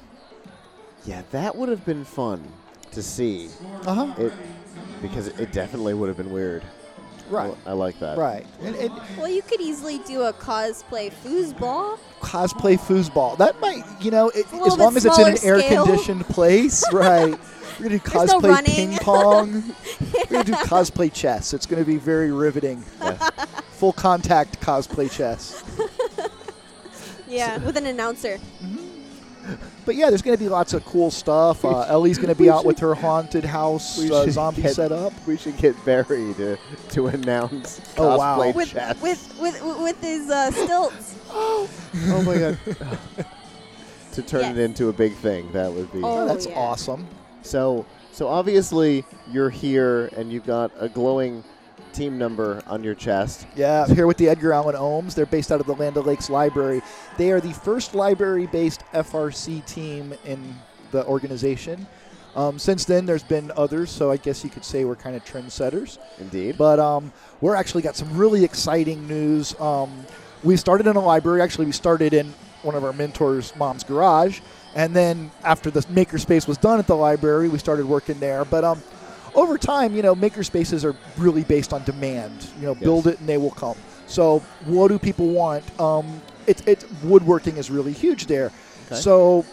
Yeah, 1.08 1.22
that 1.30 1.56
would 1.56 1.70
have 1.70 1.86
been 1.86 2.04
fun 2.04 2.46
to 2.92 3.02
see. 3.02 3.48
Uh 3.86 3.94
huh. 3.94 4.14
It 4.18 4.32
because 5.00 5.28
it 5.28 5.52
definitely 5.52 5.94
would 5.94 6.08
have 6.08 6.18
been 6.18 6.30
weird. 6.30 6.62
Right. 7.30 7.54
I, 7.64 7.70
I 7.70 7.72
like 7.72 7.98
that. 8.00 8.18
Right. 8.18 8.44
And, 8.60 8.76
and 8.76 8.92
Well, 9.16 9.28
you 9.28 9.40
could 9.40 9.60
easily 9.60 10.00
do 10.00 10.22
a 10.22 10.34
cosplay 10.34 11.10
foosball. 11.24 11.98
cosplay 12.20 12.78
foosball. 12.78 13.38
That 13.38 13.58
might, 13.60 13.84
you 14.00 14.10
know, 14.10 14.28
it, 14.30 14.46
as 14.52 14.76
long 14.76 14.96
as 14.96 15.06
it's 15.06 15.18
in 15.18 15.28
an 15.28 15.36
smaller 15.36 15.62
air-conditioned 15.62 16.26
place, 16.26 16.84
right? 16.92 17.38
We're 17.78 17.88
gonna 17.88 17.98
do 17.98 18.10
There's 18.10 18.30
no 18.30 18.40
cosplay 18.40 18.64
ping 18.66 18.98
pong. 18.98 19.74
We're 20.00 20.24
gonna 20.30 20.44
do 20.44 20.52
cosplay 20.52 21.12
chess. 21.12 21.54
It's 21.54 21.64
gonna 21.64 21.84
be 21.84 21.96
very 21.96 22.32
riveting. 22.32 22.84
Yes. 23.00 23.30
Full 23.72 23.94
contact 23.94 24.60
cosplay 24.60 25.10
chess. 25.10 25.64
Yeah, 27.28 27.58
with 27.58 27.76
an 27.76 27.84
announcer. 27.86 28.38
But 29.86 29.94
yeah, 29.96 30.08
there's 30.10 30.22
gonna 30.22 30.36
be 30.36 30.48
lots 30.48 30.74
of 30.74 30.84
cool 30.84 31.10
stuff. 31.10 31.64
Uh, 31.64 31.80
Ellie's 31.88 32.18
gonna 32.18 32.34
be 32.34 32.50
out 32.50 32.64
with 32.64 32.78
her 32.80 32.94
haunted 32.94 33.44
house 33.44 33.98
We 33.98 34.10
uh, 34.12 34.24
should 34.24 34.32
zombie 34.34 34.62
get- 34.62 34.74
setup. 34.74 35.12
We 35.26 35.36
should 35.36 35.56
get 35.56 35.82
Barry 35.84 36.34
to, 36.34 36.58
to 36.90 37.06
announce 37.08 37.80
Oh, 37.96 38.16
wow. 38.18 38.38
cosplay 38.38 38.54
With 38.54 38.68
chess. 38.70 39.00
with 39.00 39.38
with 39.40 39.62
with 39.80 40.00
his 40.02 40.28
uh, 40.30 40.50
stilts. 40.50 41.14
oh 41.30 42.22
my 42.26 42.36
god. 42.38 42.58
to 44.12 44.22
turn 44.22 44.40
Yes. 44.42 44.56
it 44.56 44.58
into 44.58 44.88
a 44.88 44.92
big 44.92 45.14
thing, 45.14 45.50
that 45.52 45.72
would 45.72 45.90
be. 45.92 46.00
Oh, 46.02 46.22
Oh, 46.22 46.26
that's 46.26 46.46
yeah. 46.46 46.54
awesome. 46.58 47.06
So, 47.42 47.86
so 48.12 48.26
obviously 48.28 49.04
you're 49.30 49.50
here 49.50 50.06
and 50.16 50.32
you've 50.32 50.46
got 50.46 50.72
a 50.78 50.88
glowing 50.88 51.44
team 51.92 52.18
number 52.18 52.62
on 52.66 52.84
your 52.84 52.94
chest. 52.94 53.46
Yeah, 53.56 53.84
I'm 53.84 53.94
here 53.94 54.06
with 54.06 54.16
the 54.16 54.28
Edgar 54.28 54.52
Allan 54.52 54.76
Ohms. 54.76 55.14
They're 55.14 55.26
based 55.26 55.50
out 55.50 55.60
of 55.60 55.66
the 55.66 55.74
Land 55.74 55.96
O'Lakes 55.96 56.30
Library. 56.30 56.82
They 57.16 57.32
are 57.32 57.40
the 57.40 57.52
first 57.52 57.94
library-based 57.94 58.82
FRC 58.92 59.64
team 59.66 60.14
in 60.24 60.54
the 60.90 61.04
organization. 61.06 61.86
Um, 62.36 62.58
since 62.58 62.84
then, 62.84 63.06
there's 63.06 63.22
been 63.22 63.50
others, 63.56 63.90
so 63.90 64.10
I 64.10 64.16
guess 64.16 64.44
you 64.44 64.50
could 64.50 64.64
say 64.64 64.84
we're 64.84 64.96
kind 64.96 65.16
of 65.16 65.24
trendsetters. 65.24 65.98
Indeed. 66.18 66.56
But 66.56 66.78
um, 66.78 67.12
we're 67.40 67.56
actually 67.56 67.82
got 67.82 67.96
some 67.96 68.16
really 68.16 68.44
exciting 68.44 69.08
news. 69.08 69.58
Um, 69.60 70.06
we 70.44 70.56
started 70.56 70.86
in 70.86 70.96
a 70.96 71.00
library. 71.00 71.42
Actually, 71.42 71.66
we 71.66 71.72
started 71.72 72.14
in 72.14 72.32
one 72.62 72.74
of 72.74 72.84
our 72.84 72.92
mentors' 72.92 73.54
mom's 73.56 73.84
garage, 73.84 74.40
and 74.74 74.94
then 74.94 75.30
after 75.42 75.70
the 75.70 75.80
makerspace 75.80 76.46
was 76.46 76.58
done 76.58 76.78
at 76.78 76.86
the 76.86 76.96
library, 76.96 77.48
we 77.48 77.58
started 77.58 77.86
working 77.86 78.18
there. 78.20 78.44
But 78.44 78.64
um, 78.64 78.82
over 79.34 79.58
time, 79.58 79.94
you 79.94 80.02
know, 80.02 80.14
makerspaces 80.14 80.84
are 80.84 80.96
really 81.16 81.44
based 81.44 81.72
on 81.72 81.84
demand. 81.84 82.48
You 82.60 82.66
know, 82.66 82.74
build 82.74 83.06
it 83.06 83.18
and 83.20 83.28
they 83.28 83.38
will 83.38 83.50
come. 83.50 83.76
So, 84.06 84.40
what 84.64 84.88
do 84.88 84.98
people 84.98 85.28
want? 85.28 85.64
Um, 85.80 86.20
it's 86.46 86.62
it's 86.66 86.86
woodworking 87.02 87.56
is 87.56 87.70
really 87.70 87.92
huge 87.92 88.26
there. 88.26 88.50
Okay. 88.86 88.96
So, 88.96 89.44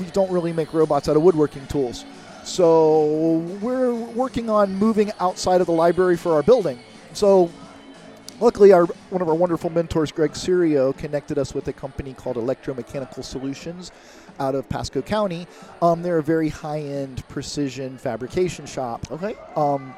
we 0.00 0.06
don't 0.06 0.30
really 0.30 0.52
make 0.52 0.72
robots 0.74 1.08
out 1.08 1.16
of 1.16 1.22
woodworking 1.22 1.66
tools. 1.68 2.04
So, 2.42 3.36
we're 3.62 3.94
working 3.94 4.50
on 4.50 4.74
moving 4.74 5.12
outside 5.20 5.60
of 5.60 5.66
the 5.66 5.72
library 5.72 6.16
for 6.16 6.32
our 6.34 6.42
building. 6.42 6.78
So, 7.12 7.50
luckily, 8.40 8.72
our 8.72 8.86
one 9.10 9.22
of 9.22 9.28
our 9.28 9.34
wonderful 9.34 9.70
mentors, 9.70 10.10
Greg 10.10 10.34
Serio, 10.34 10.92
connected 10.92 11.38
us 11.38 11.54
with 11.54 11.68
a 11.68 11.72
company 11.72 12.14
called 12.14 12.36
Electromechanical 12.36 13.24
Solutions 13.24 13.92
out 14.40 14.54
of 14.54 14.68
Pasco 14.68 15.02
County. 15.02 15.46
Um, 15.82 16.02
they're 16.02 16.18
a 16.18 16.22
very 16.22 16.48
high-end 16.48 17.26
precision 17.28 17.98
fabrication 17.98 18.66
shop. 18.66 19.10
okay. 19.10 19.36
Um, 19.56 19.94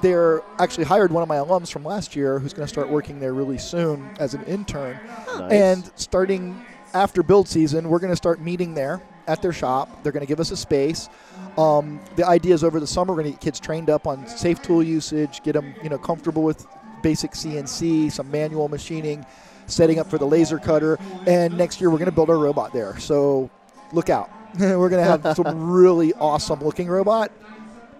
they're 0.00 0.42
actually 0.58 0.84
hired 0.84 1.10
one 1.10 1.22
of 1.22 1.28
my 1.28 1.36
alums 1.36 1.72
from 1.72 1.84
last 1.84 2.14
year 2.14 2.38
who's 2.38 2.52
going 2.52 2.66
to 2.66 2.72
start 2.72 2.88
working 2.88 3.18
there 3.18 3.34
really 3.34 3.58
soon 3.58 4.08
as 4.20 4.34
an 4.34 4.44
intern. 4.44 4.98
Nice. 5.26 5.52
And 5.52 5.90
starting 5.96 6.64
after 6.94 7.22
build 7.22 7.48
season, 7.48 7.88
we're 7.88 7.98
going 7.98 8.12
to 8.12 8.16
start 8.16 8.40
meeting 8.40 8.74
there 8.74 9.02
at 9.26 9.42
their 9.42 9.52
shop. 9.52 10.02
They're 10.02 10.12
going 10.12 10.24
to 10.24 10.28
give 10.28 10.40
us 10.40 10.50
a 10.50 10.56
space. 10.56 11.08
Um, 11.56 12.00
the 12.16 12.26
idea 12.26 12.54
is 12.54 12.62
over 12.62 12.78
the 12.78 12.86
summer, 12.86 13.12
we're 13.12 13.22
going 13.22 13.32
to 13.32 13.38
get 13.38 13.40
kids 13.40 13.60
trained 13.60 13.90
up 13.90 14.06
on 14.06 14.26
safe 14.28 14.62
tool 14.62 14.82
usage, 14.82 15.42
get 15.42 15.54
them 15.54 15.74
you 15.82 15.88
know 15.88 15.98
comfortable 15.98 16.42
with 16.42 16.66
basic 17.02 17.32
CNC, 17.32 18.12
some 18.12 18.30
manual 18.30 18.68
machining, 18.68 19.26
setting 19.68 19.98
up 20.00 20.08
for 20.10 20.18
the 20.18 20.26
laser 20.26 20.58
cutter, 20.58 20.98
and 21.26 21.56
next 21.56 21.80
year 21.80 21.90
we're 21.90 21.98
going 21.98 22.06
to 22.10 22.12
build 22.14 22.28
our 22.30 22.38
robot 22.38 22.72
there. 22.72 22.98
So 22.98 23.48
look 23.92 24.10
out. 24.10 24.30
we're 24.58 24.88
going 24.88 25.04
to 25.04 25.08
have 25.24 25.36
some 25.36 25.70
really 25.70 26.12
awesome 26.14 26.60
looking 26.60 26.88
robot. 26.88 27.30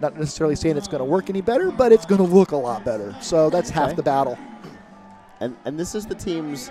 Not 0.01 0.16
necessarily 0.19 0.57
saying 0.57 0.77
it's 0.77 0.89
going 0.89 1.01
to 1.01 1.05
work 1.05 1.28
any 1.31 1.40
better, 1.40 1.70
but 1.70 1.93
it's 1.93 2.07
going 2.07 2.24
to 2.27 2.35
look 2.35 2.53
a 2.53 2.57
lot 2.57 2.85
better. 2.85 3.15
So 3.20 3.51
that's 3.51 3.69
half 3.70 3.95
the 3.97 4.03
battle. 4.03 4.39
and 5.40 5.57
and 5.65 5.78
this 5.78 5.95
is 5.95 6.07
the 6.07 6.15
team's 6.15 6.70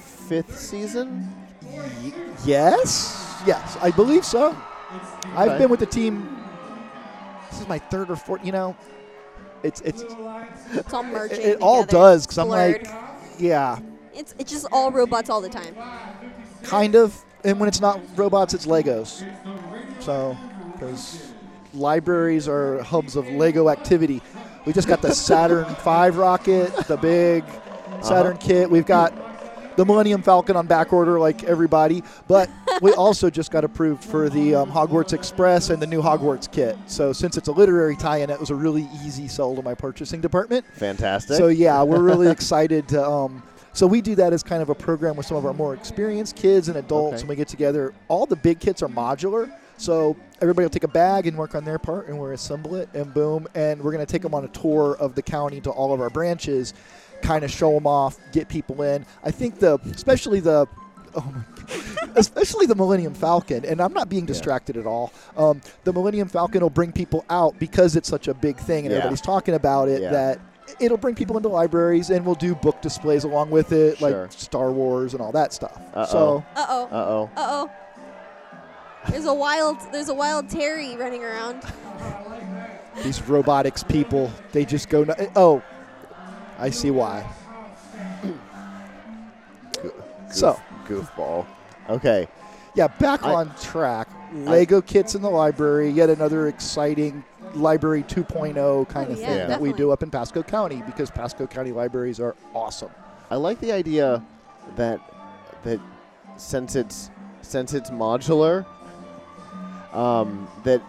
fifth 0.00 0.58
season. 0.58 1.32
Y- 1.70 2.12
yes, 2.44 3.42
yes, 3.46 3.76
I 3.82 3.90
believe 3.90 4.24
so. 4.24 4.56
I've 5.34 5.58
been 5.58 5.68
with 5.68 5.80
the 5.80 5.86
team. 5.86 6.38
This 7.50 7.60
is 7.60 7.68
my 7.68 7.78
third 7.78 8.10
or 8.10 8.16
fourth. 8.16 8.44
You 8.44 8.52
know, 8.52 8.76
it's 9.62 9.80
it's 9.82 10.02
It's 10.72 10.94
all 10.94 11.04
it, 11.04 11.06
merging. 11.12 11.40
it 11.42 11.58
all 11.60 11.84
does 11.84 12.26
because 12.26 12.38
I'm 12.38 12.48
like, 12.48 12.88
yeah, 13.38 13.78
It's 14.16 14.34
it's 14.38 14.50
just 14.50 14.66
all 14.72 14.90
robots 14.90 15.30
all 15.30 15.40
the 15.40 15.48
time. 15.48 15.76
kind 16.62 16.94
of. 16.94 17.22
And 17.44 17.60
when 17.60 17.68
it's 17.68 17.80
not 17.80 18.00
robots, 18.16 18.54
it's 18.54 18.66
Legos. 18.66 19.24
So, 20.00 20.36
because 20.72 21.32
libraries 21.74 22.48
are 22.48 22.82
hubs 22.82 23.14
of 23.14 23.28
Lego 23.28 23.68
activity. 23.68 24.20
We 24.64 24.72
just 24.72 24.88
got 24.88 25.02
the 25.02 25.14
Saturn 25.14 25.66
V 25.84 26.16
rocket, 26.18 26.74
the 26.88 26.96
big 26.96 27.44
Saturn 28.02 28.36
kit. 28.38 28.68
We've 28.70 28.86
got 28.86 29.14
the 29.76 29.84
Millennium 29.84 30.22
Falcon 30.22 30.56
on 30.56 30.66
back 30.66 30.92
order 30.92 31.20
like 31.20 31.44
everybody, 31.44 32.02
but 32.26 32.50
we 32.80 32.92
also 32.94 33.30
just 33.30 33.50
got 33.50 33.62
approved 33.62 34.02
for 34.02 34.28
the 34.28 34.54
um, 34.54 34.70
Hogwarts 34.70 35.12
Express 35.12 35.70
and 35.70 35.80
the 35.80 35.86
new 35.86 36.00
Hogwarts 36.00 36.50
kit. 36.50 36.76
So 36.86 37.12
since 37.12 37.36
it's 37.36 37.48
a 37.48 37.52
literary 37.52 37.94
tie-in, 37.94 38.30
it 38.30 38.40
was 38.40 38.50
a 38.50 38.54
really 38.54 38.88
easy 39.04 39.28
sell 39.28 39.54
to 39.54 39.62
my 39.62 39.74
purchasing 39.74 40.20
department. 40.20 40.64
Fantastic. 40.74 41.36
So 41.36 41.48
yeah, 41.48 41.82
we're 41.82 42.02
really 42.02 42.28
excited 42.28 42.88
to. 42.88 43.06
Um, 43.06 43.42
so 43.76 43.86
we 43.86 44.00
do 44.00 44.14
that 44.16 44.32
as 44.32 44.42
kind 44.42 44.62
of 44.62 44.68
a 44.70 44.74
program 44.74 45.16
with 45.16 45.26
some 45.26 45.36
of 45.36 45.44
our 45.46 45.52
more 45.54 45.74
experienced 45.74 46.34
kids 46.36 46.68
and 46.68 46.76
adults, 46.76 47.14
Okay. 47.14 47.20
and 47.20 47.28
we 47.28 47.36
get 47.36 47.48
together. 47.48 47.92
All 48.08 48.26
the 48.26 48.36
big 48.36 48.58
kits 48.58 48.82
are 48.82 48.88
modular, 48.88 49.52
so 49.76 50.16
everybody 50.40 50.64
will 50.64 50.70
take 50.70 50.84
a 50.84 50.88
bag 50.88 51.26
and 51.26 51.36
work 51.36 51.54
on 51.54 51.64
their 51.64 51.78
part, 51.78 52.08
and 52.08 52.18
we'll 52.18 52.30
assemble 52.32 52.74
it, 52.74 52.88
and 52.94 53.12
boom, 53.14 53.46
and 53.54 53.80
we're 53.82 53.92
going 53.92 54.04
to 54.04 54.10
take 54.10 54.22
them 54.22 54.34
on 54.34 54.44
a 54.44 54.48
tour 54.48 54.96
of 54.98 55.14
the 55.14 55.22
county 55.22 55.60
to 55.60 55.70
all 55.70 55.92
of 55.92 56.00
our 56.00 56.10
branches, 56.10 56.74
kind 57.22 57.44
of 57.44 57.50
show 57.50 57.72
them 57.72 57.86
off, 57.86 58.18
get 58.32 58.48
people 58.48 58.82
in. 58.82 59.04
I 59.22 59.30
think 59.30 59.58
the, 59.60 59.78
especially 59.94 60.40
the. 60.40 60.66
Oh 61.14 61.32
my 61.34 61.42
especially 62.16 62.66
the 62.66 62.74
Millennium 62.74 63.12
Falcon, 63.14 63.64
and 63.64 63.80
I'm 63.80 63.92
not 63.92 64.08
being 64.08 64.24
distracted 64.26 64.76
at 64.76 64.86
all. 64.86 65.12
Um, 65.36 65.60
the 65.84 65.92
Millennium 65.92 66.28
Falcon 66.28 66.60
will 66.62 66.70
bring 66.70 66.92
people 66.92 67.24
out 67.28 67.58
because 67.58 67.96
it's 67.96 68.08
such 68.08 68.28
a 68.28 68.34
big 68.34 68.56
thing, 68.56 68.84
and 68.86 68.92
Yeah. 68.92 68.98
everybody's 68.98 69.20
talking 69.20 69.54
about 69.54 69.88
it. 69.88 70.00
Yeah. 70.02 70.10
That 70.12 70.38
it'll 70.80 70.96
bring 70.98 71.14
people 71.14 71.36
into 71.36 71.48
libraries, 71.48 72.10
and 72.10 72.24
we'll 72.24 72.34
do 72.34 72.54
book 72.54 72.80
displays 72.82 73.24
along 73.24 73.50
with 73.50 73.72
it, 73.72 73.98
Sure. 73.98 74.22
like 74.22 74.32
Star 74.32 74.70
Wars 74.70 75.12
and 75.14 75.20
all 75.22 75.32
that 75.32 75.52
stuff. 75.52 75.76
Uh-oh. 75.94 76.06
So 76.06 76.44
Uh 76.56 76.66
oh. 76.68 76.84
Uh 76.84 76.88
oh. 76.92 77.30
Uh 77.36 77.46
oh. 77.48 77.70
There's 79.10 79.26
a 79.26 79.34
wild. 79.34 79.76
There's 79.92 80.08
a 80.08 80.14
wild 80.14 80.48
Terry 80.50 80.96
running 80.96 81.22
around. 81.24 81.62
these 83.04 83.22
robotics 83.22 83.82
people, 83.84 84.30
they 84.52 84.64
just 84.64 84.88
go. 84.88 85.04
nu- 85.04 85.14
oh, 85.36 85.62
I 86.58 86.70
see 86.70 86.90
why. 86.90 87.24
So 90.32 90.60
Goofball. 90.88 91.46
Okay. 91.88 92.26
yeah, 92.74 92.88
back 92.88 93.22
I- 93.24 93.32
on 93.34 93.54
track. 93.60 94.08
Lego 94.34 94.80
kits 94.80 95.14
in 95.14 95.22
the 95.22 95.30
library. 95.30 95.88
Yet 95.88 96.10
another 96.10 96.48
exciting 96.48 97.24
library 97.54 98.02
2.0 98.02 98.88
kind 98.88 99.08
Oh, 99.08 99.12
of 99.12 99.18
yeah, 99.18 99.26
thing 99.26 99.48
that 99.48 99.60
we 99.60 99.72
do 99.72 99.90
up 99.90 100.02
in 100.02 100.10
Pasco 100.10 100.42
County 100.42 100.82
because 100.86 101.10
Pasco 101.10 101.46
County 101.46 101.72
libraries 101.72 102.20
are 102.20 102.34
awesome. 102.54 102.90
I 103.30 103.36
like 103.36 103.60
the 103.60 103.72
idea 103.72 104.22
that 104.76 105.00
that 105.64 105.80
since 106.36 106.76
it's 106.76 107.10
since 107.42 107.72
it's 107.74 107.90
modular, 107.90 108.64
um, 109.92 110.48
that 110.64 110.82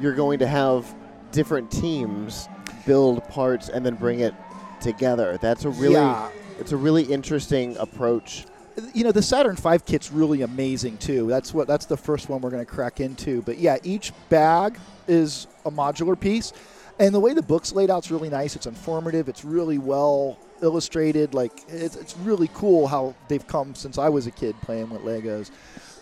you're 0.00 0.14
going 0.14 0.38
to 0.38 0.46
have 0.46 0.92
different 1.32 1.70
teams 1.70 2.48
build 2.86 3.26
parts 3.28 3.68
and 3.68 3.84
then 3.84 3.94
bring 3.96 4.20
it 4.20 4.34
together. 4.80 5.38
That's 5.40 5.64
a 5.64 5.70
really 5.70 5.94
Yeah. 5.94 6.28
it's 6.58 6.72
a 6.72 6.76
really 6.76 7.02
interesting 7.04 7.76
approach. 7.78 8.46
you 8.94 9.04
know 9.04 9.12
the 9.12 9.22
Saturn 9.22 9.56
V 9.56 9.78
kit's 9.86 10.12
really 10.12 10.42
amazing 10.42 10.98
too. 10.98 11.26
That's 11.26 11.52
what 11.54 11.66
that's 11.66 11.86
the 11.86 11.96
first 11.96 12.28
one 12.28 12.40
we're 12.40 12.50
going 12.50 12.64
to 12.64 12.70
crack 12.70 13.00
into. 13.00 13.42
But 13.42 13.58
yeah, 13.58 13.78
each 13.82 14.12
bag 14.28 14.78
is 15.08 15.46
a 15.66 15.70
modular 15.70 16.18
piece, 16.18 16.52
and 16.98 17.14
the 17.14 17.20
way 17.20 17.34
the 17.34 17.42
book's 17.42 17.72
laid 17.72 17.90
out 17.90 18.04
is 18.06 18.10
really 18.10 18.30
nice. 18.30 18.56
It's 18.56 18.66
informative. 18.66 19.28
It's 19.28 19.44
really 19.44 19.78
well 19.78 20.38
illustrated. 20.62 21.34
Like 21.34 21.52
it's, 21.68 21.96
it's 21.96 22.16
really 22.18 22.48
cool 22.54 22.86
how 22.86 23.14
they've 23.28 23.46
come 23.46 23.74
since 23.74 23.98
I 23.98 24.08
was 24.08 24.26
a 24.26 24.30
kid 24.30 24.54
playing 24.62 24.88
with 24.90 25.02
Legos. 25.02 25.50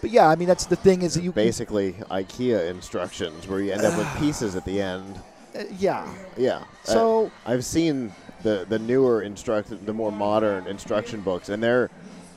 But 0.01 0.11
yeah, 0.11 0.29
I 0.29 0.37
mean 0.37 0.47
that's 0.49 0.67
the 0.67 0.77
thing 0.77 1.03
is 1.03 1.15
that 1.15 1.23
you 1.25 1.33
Basically, 1.33 1.95
IKEA 2.11 2.69
instructions 2.71 3.49
where 3.49 3.61
you 3.61 3.73
end 3.73 3.83
up 3.83 3.97
with 3.99 4.09
pieces 4.19 4.55
at 4.55 4.65
the 4.65 4.81
end. 4.81 5.21
uh, 5.59 5.65
yeah. 5.79 6.07
Yeah. 6.37 6.59
Uh, 6.59 6.65
So 6.85 7.31
I've 7.47 7.65
seen 7.65 8.13
the 8.43 8.67
the 8.69 8.79
newer 8.79 9.23
instruct 9.23 9.71
the 9.87 9.93
more 9.95 10.13
modern 10.13 10.67
instruction 10.67 11.23
books, 11.23 11.49
and 11.49 11.63
they're 11.63 11.91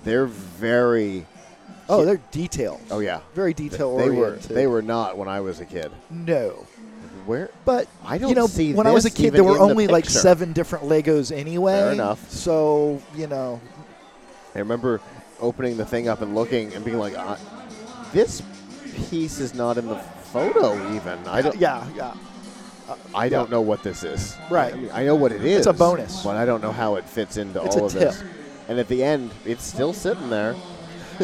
they're 0.04 0.26
very 0.28 1.26
oh, 1.90 2.06
they're 2.06 2.22
detailed. 2.32 2.80
oh 2.90 3.00
yeah 3.00 3.20
Very 3.36 3.54
detail 3.54 3.98
they 3.98 4.10
were 4.10 4.38
they 4.38 4.68
were 4.68 4.82
not 4.82 5.18
when 5.18 5.28
I 5.28 5.42
was 5.42 5.60
a 5.60 5.66
kid. 5.66 5.92
no. 6.10 6.66
Where 7.28 7.50
But 7.66 7.88
I 8.06 8.18
don't 8.18 8.30
you 8.30 8.36
know, 8.36 8.48
see 8.48 8.74
when 8.74 8.88
I 8.88 8.92
was 8.92 9.06
a 9.06 9.12
kid, 9.12 9.34
there 9.34 9.44
were 9.44 9.52
in 9.52 9.58
the 9.58 9.64
only 9.64 9.88
like 9.88 10.06
seven 10.06 10.54
different 10.54 10.86
Legos 10.86 11.36
anyway. 11.36 11.74
Fair 11.74 11.92
enough. 11.92 12.32
So 12.32 13.02
you 13.16 13.28
know, 13.28 13.60
I 14.56 14.60
remember 14.60 15.02
opening 15.40 15.78
the 15.78 15.86
thing 15.86 16.08
up 16.08 16.22
and 16.22 16.34
looking 16.34 16.74
and 16.74 16.84
being 16.86 16.98
like, 16.98 17.18
uh, 17.18 17.36
"This 18.14 18.42
piece 19.10 19.40
is 19.40 19.54
not 19.54 19.78
in 19.78 19.88
the 19.88 19.98
photo. 20.32 20.74
Even 20.96 21.20
I 21.28 21.42
don't. 21.42 21.56
yeah, 21.58 21.86
yeah. 21.96 22.14
I 23.14 23.28
don't 23.28 23.52
know 23.52 23.62
what 23.62 23.84
this 23.84 24.04
is. 24.04 24.38
Right. 24.50 24.74
I, 24.74 24.78
mean, 24.78 24.92
I 24.94 25.04
know 25.04 25.16
what 25.16 25.34
it 25.34 25.44
is. 25.44 25.58
It's 25.58 25.68
a 25.68 25.74
bonus. 25.74 26.24
but 26.24 26.38
I 26.38 26.46
don't 26.46 26.62
know 26.62 26.72
how 26.72 26.96
it 26.96 27.04
fits 27.04 27.36
into 27.36 27.62
It's 27.64 27.76
all 27.76 27.88
of 27.88 27.92
tip. 27.92 28.02
this. 28.02 28.24
And 28.70 28.80
at 28.80 28.88
the 28.88 29.04
end, 29.04 29.32
it's 29.46 29.64
still 29.66 29.92
sitting 29.92 30.30
there. 30.30 30.56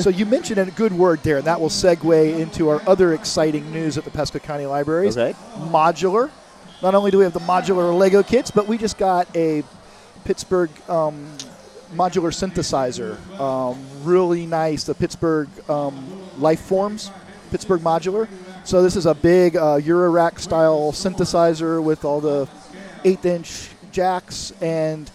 So 0.02 0.10
you 0.10 0.26
mentioned 0.26 0.60
a 0.60 0.66
good 0.72 0.94
word 0.94 1.22
there, 1.24 1.38
and 1.38 1.46
that 1.46 1.60
will 1.60 1.70
segue 1.70 2.40
into 2.40 2.70
our 2.70 2.82
other 2.88 3.14
exciting 3.14 3.72
news 3.72 3.98
at 3.98 4.04
the 4.04 4.12
Pasco 4.12 4.40
County 4.40 4.66
Libraries. 4.66 5.18
Okay. 5.18 5.38
Modular. 5.58 6.32
Not 6.82 6.96
only 6.96 7.12
do 7.12 7.20
we 7.20 7.24
have 7.24 7.34
the 7.34 7.40
modular 7.40 7.98
Lego 7.98 8.24
kits, 8.24 8.52
but 8.52 8.68
we 8.68 8.78
just 8.78 8.98
got 8.98 9.34
a 9.36 9.64
Pittsburgh 10.26 10.70
um, 10.90 11.28
modular 11.94 12.32
synthesizer. 12.32 13.18
Um, 13.40 13.80
really 14.04 14.46
nice. 14.46 14.84
The 14.84 14.96
Pittsburgh 14.96 15.48
um, 15.70 16.22
Life 16.40 16.62
Forms, 16.62 17.12
Pittsburgh 17.52 17.82
Modular. 17.82 18.28
So 18.64 18.82
this 18.82 18.96
is 18.96 19.06
a 19.06 19.14
big 19.14 19.56
uh, 19.56 19.80
Eurorack 19.80 20.40
style 20.40 20.92
synthesizer 20.92 21.82
with 21.84 22.04
all 22.04 22.20
the 22.20 22.50
eighth 23.04 23.26
inch 23.26 23.70
jacks, 23.92 24.54
and 24.62 25.10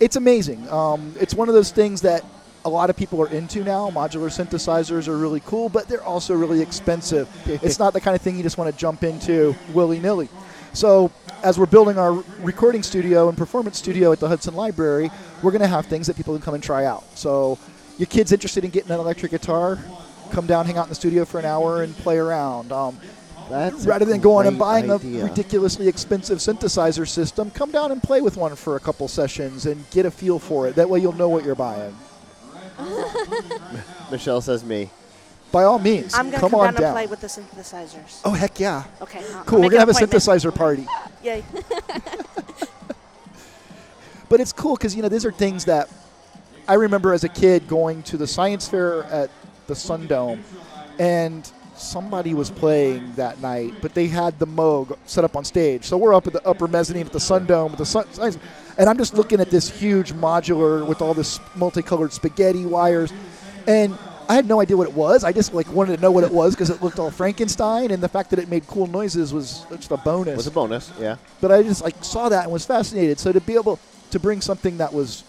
it's 0.00 0.16
amazing. 0.16 0.68
Um, 0.70 1.14
it's 1.20 1.34
one 1.34 1.48
of 1.48 1.54
those 1.54 1.70
things 1.70 2.00
that 2.02 2.24
a 2.64 2.68
lot 2.68 2.90
of 2.90 2.96
people 2.96 3.20
are 3.20 3.28
into 3.28 3.62
now. 3.62 3.90
Modular 3.90 4.30
synthesizers 4.30 5.06
are 5.06 5.16
really 5.16 5.40
cool, 5.40 5.68
but 5.68 5.86
they're 5.86 6.02
also 6.02 6.34
really 6.34 6.60
expensive. 6.60 7.28
it's 7.46 7.78
not 7.78 7.92
the 7.92 8.00
kind 8.00 8.16
of 8.16 8.22
thing 8.22 8.36
you 8.36 8.42
just 8.42 8.56
want 8.56 8.72
to 8.72 8.78
jump 8.78 9.04
into 9.04 9.54
willy 9.72 10.00
nilly. 10.00 10.28
So, 10.72 11.12
as 11.42 11.58
we're 11.58 11.66
building 11.66 11.98
our 11.98 12.12
recording 12.40 12.82
studio 12.82 13.28
and 13.28 13.36
performance 13.36 13.78
studio 13.78 14.10
at 14.12 14.18
the 14.18 14.28
Hudson 14.28 14.54
Library, 14.54 15.10
we're 15.42 15.52
going 15.52 15.62
to 15.62 15.68
have 15.68 15.86
things 15.86 16.06
that 16.06 16.16
people 16.16 16.34
can 16.34 16.42
come 16.42 16.54
and 16.54 16.62
try 16.62 16.84
out. 16.86 17.04
So, 17.16 17.58
your 17.98 18.06
kid's 18.06 18.32
interested 18.32 18.64
in 18.64 18.70
getting 18.70 18.90
an 18.90 18.98
electric 18.98 19.30
guitar, 19.30 19.78
come 20.30 20.46
down, 20.46 20.66
hang 20.66 20.78
out 20.78 20.86
in 20.86 20.88
the 20.88 20.94
studio 20.96 21.24
for 21.24 21.38
an 21.38 21.44
hour, 21.44 21.82
and 21.82 21.94
play 21.98 22.16
around. 22.16 22.72
Um, 22.72 22.98
That's 23.50 23.86
rather 23.86 24.04
than 24.04 24.20
going 24.20 24.48
and 24.48 24.58
buying 24.58 24.90
idea. 24.90 25.22
a 25.22 25.28
ridiculously 25.28 25.86
expensive 25.86 26.38
synthesizer 26.38 27.06
system, 27.06 27.50
come 27.50 27.70
down 27.70 27.92
and 27.92 28.02
play 28.02 28.20
with 28.20 28.36
one 28.36 28.56
for 28.56 28.74
a 28.74 28.80
couple 28.80 29.06
sessions 29.06 29.66
and 29.66 29.88
get 29.90 30.06
a 30.06 30.10
feel 30.10 30.40
for 30.40 30.66
it. 30.66 30.74
That 30.74 30.88
way, 30.88 30.98
you'll 30.98 31.12
know 31.12 31.28
what 31.28 31.44
you're 31.44 31.54
buying. 31.54 31.94
Michelle 34.10 34.40
says 34.40 34.64
me. 34.64 34.90
By 35.52 35.62
all 35.64 35.78
means, 35.78 36.14
I'm 36.14 36.26
gonna 36.30 36.40
come, 36.40 36.50
come, 36.50 36.60
on 36.60 36.74
down, 36.74 36.74
down. 36.74 36.84
and 36.84 36.94
play 36.94 37.06
with 37.06 37.20
the 37.20 37.28
synthesizers. 37.28 38.20
oh 38.24 38.32
heck 38.32 38.58
yeah! 38.58 38.84
Okay. 39.00 39.22
I'll- 39.34 39.44
Cool. 39.44 39.60
We're 39.60 39.70
gonna 39.70 39.80
have 39.80 39.88
a 39.88 39.92
synthesizer 39.92 40.52
party. 40.54 40.86
Yay. 41.22 41.44
But 44.28 44.40
it's 44.40 44.52
cool 44.52 44.74
because 44.74 44.96
you 44.96 45.02
know 45.02 45.08
these 45.08 45.24
are 45.24 45.30
things 45.32 45.66
that 45.66 45.88
I 46.66 46.74
remember 46.74 47.12
as 47.12 47.24
a 47.24 47.28
kid 47.28 47.68
going 47.68 48.02
to 48.04 48.16
the 48.16 48.26
science 48.26 48.66
fair 48.68 49.04
at 49.04 49.30
the 49.66 49.76
Sun 49.76 50.06
Dome, 50.06 50.42
and 50.98 51.48
somebody 51.76 52.34
was 52.34 52.50
playing 52.50 53.12
that 53.16 53.40
night, 53.40 53.74
but 53.82 53.94
they 53.94 54.06
had 54.06 54.38
the 54.38 54.46
Moog 54.46 54.96
set 55.04 55.24
up 55.24 55.36
on 55.36 55.44
stage. 55.44 55.84
So 55.84 55.96
we're 55.98 56.14
up 56.14 56.26
at 56.26 56.32
the 56.32 56.44
upper 56.48 56.66
mezzanine 56.66 57.06
at 57.06 57.12
the 57.12 57.20
Sun 57.20 57.46
Dome 57.46 57.72
with 57.72 57.78
the 57.78 57.86
sun, 57.86 58.10
science, 58.12 58.38
and 58.78 58.88
I'm 58.88 58.98
just 58.98 59.14
looking 59.14 59.40
at 59.40 59.50
this 59.50 59.70
huge 59.70 60.12
modular 60.12 60.86
with 60.86 61.00
all 61.02 61.14
this 61.14 61.40
multicolored 61.54 62.12
spaghetti 62.12 62.66
wires, 62.66 63.12
and 63.66 63.96
I 64.28 64.34
had 64.34 64.48
no 64.48 64.60
idea 64.60 64.76
what 64.76 64.88
it 64.88 64.94
was. 64.94 65.24
I 65.24 65.32
just 65.32 65.52
like 65.52 65.70
wanted 65.72 65.96
to 65.96 66.02
know 66.02 66.10
what 66.10 66.24
it 66.24 66.32
was 66.32 66.54
because 66.54 66.70
it 66.70 66.82
looked 66.82 66.98
all 66.98 67.10
Frankenstein, 67.10 67.90
and 67.90 68.02
the 68.02 68.08
fact 68.08 68.30
that 68.30 68.38
it 68.38 68.48
made 68.48 68.66
cool 68.66 68.86
noises 68.86 69.32
was 69.32 69.66
just 69.70 69.90
a 69.90 69.96
bonus 69.98 70.36
Was 70.36 70.46
a 70.46 70.50
bonus, 70.50 70.92
yeah. 70.98 71.16
but 71.40 71.52
I 71.52 71.62
just 71.62 71.82
like 71.82 72.02
saw 72.02 72.28
that 72.28 72.44
and 72.44 72.52
was 72.52 72.64
fascinated. 72.64 73.18
So 73.18 73.32
to 73.32 73.40
be 73.40 73.54
able 73.54 73.78
to 74.10 74.18
bring 74.18 74.40
something 74.40 74.78
that 74.78 74.92
was 74.92 75.24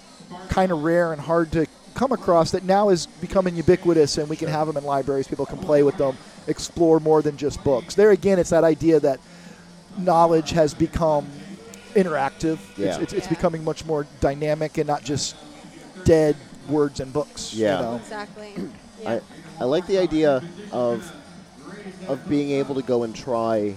kind 0.49 0.71
of 0.71 0.83
rare 0.83 1.11
and 1.11 1.21
hard 1.21 1.51
to 1.51 1.65
come 1.93 2.11
across 2.11 2.51
that 2.51 2.63
now 2.63 2.89
is 2.89 3.05
becoming 3.07 3.55
ubiquitous 3.55 4.17
and 4.17 4.27
we 4.29 4.35
can 4.35 4.49
have 4.49 4.67
them 4.67 4.77
in 4.77 4.83
libraries, 4.83 5.27
people 5.27 5.45
can 5.45 5.57
play 5.57 5.81
with 5.81 5.97
them, 5.97 6.17
explore 6.47 6.99
more 6.99 7.21
than 7.21 7.37
just 7.37 7.63
books. 7.63 7.95
There 7.95 8.11
again, 8.11 8.37
it's 8.37 8.49
that 8.49 8.63
idea 8.63 8.99
that 8.99 9.19
knowledge 9.97 10.51
has 10.51 10.73
become 10.73 11.25
interactive. 11.95 12.59
It's, 12.71 12.77
Yeah. 12.77 12.99
it's, 12.99 13.13
it's 13.13 13.27
becoming 13.27 13.63
much 13.63 13.85
more 13.85 14.05
dynamic 14.19 14.77
and 14.77 14.87
not 14.87 15.03
just 15.03 15.35
dead 16.03 16.35
words 16.69 16.99
and 16.99 17.11
books. 17.11 17.53
you 17.53 17.65
Yeah. 17.65 17.81
know? 17.81 17.95
Exactly. 17.95 18.53
I, 18.57 18.61
Yeah. 19.01 19.09
I 19.09 19.21
I 19.61 19.63
like 19.63 19.87
the 19.87 19.97
idea 19.97 20.43
of 20.71 21.11
of 22.09 22.27
being 22.27 22.51
able 22.51 22.75
to 22.75 22.81
go 22.81 23.03
and 23.03 23.15
try 23.15 23.73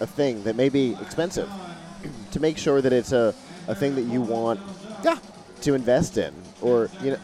a 0.00 0.06
thing 0.06 0.42
that 0.44 0.56
may 0.56 0.68
be 0.68 0.96
expensive 1.00 1.48
to 2.32 2.40
make 2.40 2.58
sure 2.58 2.80
that 2.82 2.92
it's 2.92 3.12
a, 3.12 3.32
a 3.68 3.74
thing 3.74 3.94
that 3.94 4.02
you 4.02 4.20
want 4.20 4.60
Yeah. 5.04 5.18
to 5.62 5.74
invest 5.74 6.18
in 6.18 6.34
or 6.60 6.90
you 7.02 7.12
know 7.12 7.18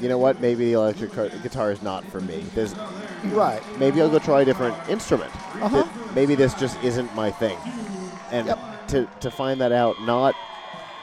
you 0.00 0.08
know 0.08 0.18
what 0.18 0.40
maybe 0.40 0.66
the 0.66 0.72
electric 0.74 1.12
car- 1.12 1.28
guitar 1.42 1.72
is 1.72 1.82
not 1.82 2.04
for 2.10 2.20
me 2.20 2.44
There's, 2.54 2.74
Right. 3.32 3.62
maybe 3.78 4.00
I'll 4.00 4.10
go 4.10 4.18
try 4.18 4.40
a 4.42 4.44
different 4.44 4.76
instrument 4.88 5.32
Uh-huh. 5.60 5.84
Maybe 6.14 6.34
this 6.34 6.54
just 6.54 6.82
isn't 6.82 7.14
my 7.14 7.30
thing 7.30 7.58
and 8.30 8.46
Yep. 8.46 8.58
To, 8.88 9.08
to 9.20 9.30
find 9.30 9.60
that 9.60 9.72
out 9.72 10.00
not 10.02 10.34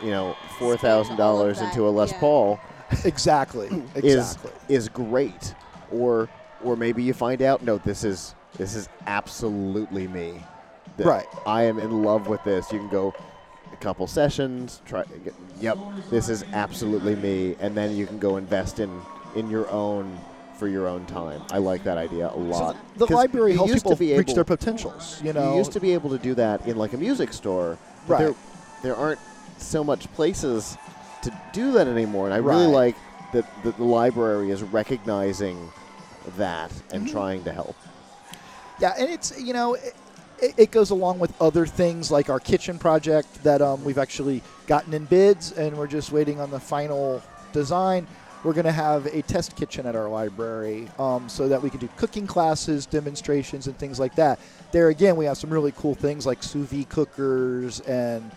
you 0.01 0.10
know 0.10 0.35
four 0.57 0.77
thousand 0.77 1.15
dollars 1.18 1.61
into 1.61 1.88
a 1.88 1.89
Les 1.89 2.11
yeah. 2.11 2.19
Paul 2.19 2.60
Exactly. 3.05 3.68
is 3.95 4.34
Exactly. 4.35 4.51
is 4.69 4.89
great, 4.89 5.55
or 5.91 6.30
or 6.64 6.76
maybe 6.76 7.01
you 7.03 7.14
find 7.14 7.41
out 7.41 7.61
no, 7.64 7.77
this 7.80 8.03
is 8.03 8.35
this 8.57 8.76
is 8.76 8.88
absolutely 9.07 10.07
me. 10.07 10.43
That 10.97 11.07
Right. 11.07 11.26
I 11.47 11.64
am 11.64 11.80
in 11.80 12.03
love 12.03 12.27
with 12.27 12.43
this. 12.43 12.72
You 12.72 12.77
can 12.80 12.89
go 12.89 13.14
a 13.72 13.76
couple 13.77 14.05
sessions. 14.05 14.81
Try. 14.85 15.03
Get, 15.23 15.34
yep. 15.60 15.77
This 16.11 16.30
is 16.30 16.43
absolutely 16.53 17.15
me, 17.15 17.55
and 17.60 17.76
then 17.76 17.95
you 17.95 18.05
can 18.05 18.19
go 18.19 18.38
invest 18.38 18.80
in 18.80 19.01
in 19.35 19.49
your 19.49 19.68
own 19.72 20.19
for 20.64 20.69
your 20.69 20.88
own 20.88 21.06
time. 21.07 21.41
I 21.52 21.57
like 21.57 21.84
that 21.84 21.98
idea 21.98 22.30
a 22.34 22.38
lot. 22.38 22.77
The 22.95 23.06
library 23.14 23.53
helps 23.53 23.73
people 23.73 23.91
to 23.91 23.98
be 23.98 24.15
reach 24.18 24.30
able- 24.30 24.35
their 24.35 24.44
potentials. 24.45 25.19
You 25.22 25.34
know, 25.34 25.52
you 25.52 25.57
used 25.57 25.73
to 25.73 25.81
be 25.81 25.91
able 25.94 26.10
to 26.11 26.18
do 26.18 26.34
that 26.35 26.65
in 26.65 26.77
like 26.77 26.94
a 26.94 26.98
music 26.98 27.34
store. 27.34 27.77
But 28.07 28.14
Right. 28.14 28.19
There, 28.19 28.35
there 28.81 28.95
aren't 28.95 29.19
so 29.57 29.84
much 29.84 30.10
places 30.14 30.77
to 31.23 31.38
do 31.52 31.73
that 31.73 31.88
anymore, 31.88 32.26
and 32.27 32.34
I 32.34 32.38
really 32.38 32.65
like 32.68 32.95
that, 33.34 33.45
that 33.65 33.76
the 33.76 33.84
library 33.84 34.52
is 34.52 34.64
recognizing 34.64 35.69
that 36.38 36.72
and 36.94 37.03
Mm-hmm. 37.03 37.11
trying 37.11 37.44
to 37.44 37.52
help. 37.52 37.76
Yeah, 38.80 38.94
and 38.98 39.10
it's 39.10 39.38
you 39.38 39.52
know 39.52 39.73
it, 39.73 39.94
it- 40.41 40.53
it 40.57 40.72
goes 40.72 40.91
along 40.91 41.19
with 41.19 41.34
other 41.41 41.65
things 41.65 42.10
like 42.10 42.30
our 42.30 42.40
kitchen 42.40 42.80
project 42.80 43.44
that 43.44 43.61
um, 43.61 43.84
we've 43.84 43.98
actually 43.98 44.41
gotten 44.68 44.94
in 44.94 45.03
bids, 45.06 45.52
and 45.52 45.77
we're 45.77 45.88
just 45.88 46.14
waiting 46.14 46.40
on 46.40 46.52
the 46.52 46.60
final 46.60 47.22
design. 47.52 48.07
We're 48.43 48.53
going 48.53 48.65
to 48.65 48.71
have 48.73 49.05
a 49.05 49.21
test 49.21 49.55
kitchen 49.55 49.85
at 49.85 49.95
our 49.95 50.09
library 50.09 50.89
um, 50.99 51.29
so 51.29 51.47
that 51.47 51.61
we 51.61 51.69
can 51.69 51.79
do 51.79 51.87
cooking 51.95 52.27
classes, 52.27 52.85
demonstrations, 52.85 53.67
and 53.67 53.77
things 53.77 53.99
like 53.99 54.15
that. 54.15 54.39
There 54.71 54.89
again, 54.89 55.15
we 55.15 55.25
have 55.25 55.37
some 55.37 55.49
really 55.49 55.71
cool 55.77 55.95
things 55.95 56.25
like 56.25 56.43
sous 56.43 56.67
vide 56.67 56.89
cookers 56.89 57.79
and 57.81 58.29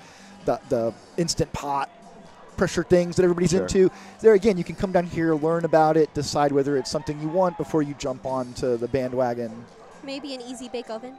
the, 0.44 0.60
the 0.68 0.94
instant 1.16 1.52
pot 1.52 1.90
pressure 2.56 2.84
things 2.84 3.16
that 3.16 3.22
everybody's 3.24 3.50
Sure. 3.50 3.62
into. 3.62 3.90
There 4.20 4.34
again, 4.34 4.56
you 4.56 4.64
can 4.64 4.76
come 4.76 4.92
down 4.92 5.06
here, 5.06 5.34
learn 5.34 5.64
about 5.64 5.96
it, 5.96 6.14
decide 6.14 6.52
whether 6.52 6.76
it's 6.76 6.90
something 6.90 7.20
you 7.20 7.28
want 7.28 7.58
before 7.58 7.82
you 7.82 7.94
jump 7.98 8.24
on 8.24 8.52
to 8.54 8.76
the 8.76 8.88
bandwagon 8.88 9.66
Maybe 10.04 10.34
an 10.34 10.40
easy 10.40 10.68
bake 10.68 10.88
oven. 10.88 11.16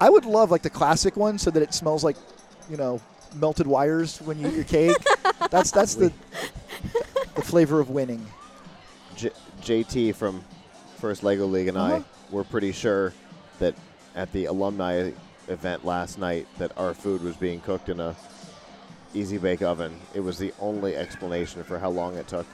I 0.00 0.10
would 0.10 0.24
love 0.24 0.50
like 0.50 0.62
the 0.62 0.70
classic 0.70 1.16
one 1.16 1.38
so 1.38 1.50
that 1.52 1.62
it 1.62 1.72
smells 1.72 2.02
like, 2.02 2.16
you 2.68 2.76
know, 2.76 3.00
melted 3.34 3.66
wires 3.66 4.20
when 4.22 4.38
you 4.38 4.48
eat 4.48 4.54
your 4.54 4.64
cake. 4.64 4.96
that's 5.50 5.70
that's 5.70 5.94
the 5.94 6.12
the 7.34 7.42
flavor 7.42 7.80
of 7.80 7.90
winning. 7.90 8.24
J- 9.16 9.30
JT 9.62 10.14
from 10.14 10.42
First 10.98 11.22
Lego 11.22 11.46
League 11.46 11.68
and 11.68 11.76
Uh-huh. 11.76 11.96
I 11.96 12.04
were 12.34 12.44
pretty 12.44 12.72
sure 12.72 13.12
that 13.58 13.74
at 14.14 14.32
the 14.32 14.46
alumni 14.46 15.10
event 15.48 15.84
last 15.84 16.18
night 16.18 16.46
that 16.58 16.72
our 16.76 16.94
food 16.94 17.22
was 17.22 17.36
being 17.36 17.60
cooked 17.60 17.88
in 17.88 18.00
a 18.00 18.14
easy 19.12 19.38
bake 19.38 19.62
oven. 19.62 19.94
It 20.14 20.20
was 20.20 20.38
the 20.38 20.52
only 20.60 20.96
explanation 20.96 21.62
for 21.64 21.78
how 21.78 21.90
long 21.90 22.16
it 22.16 22.26
took. 22.26 22.46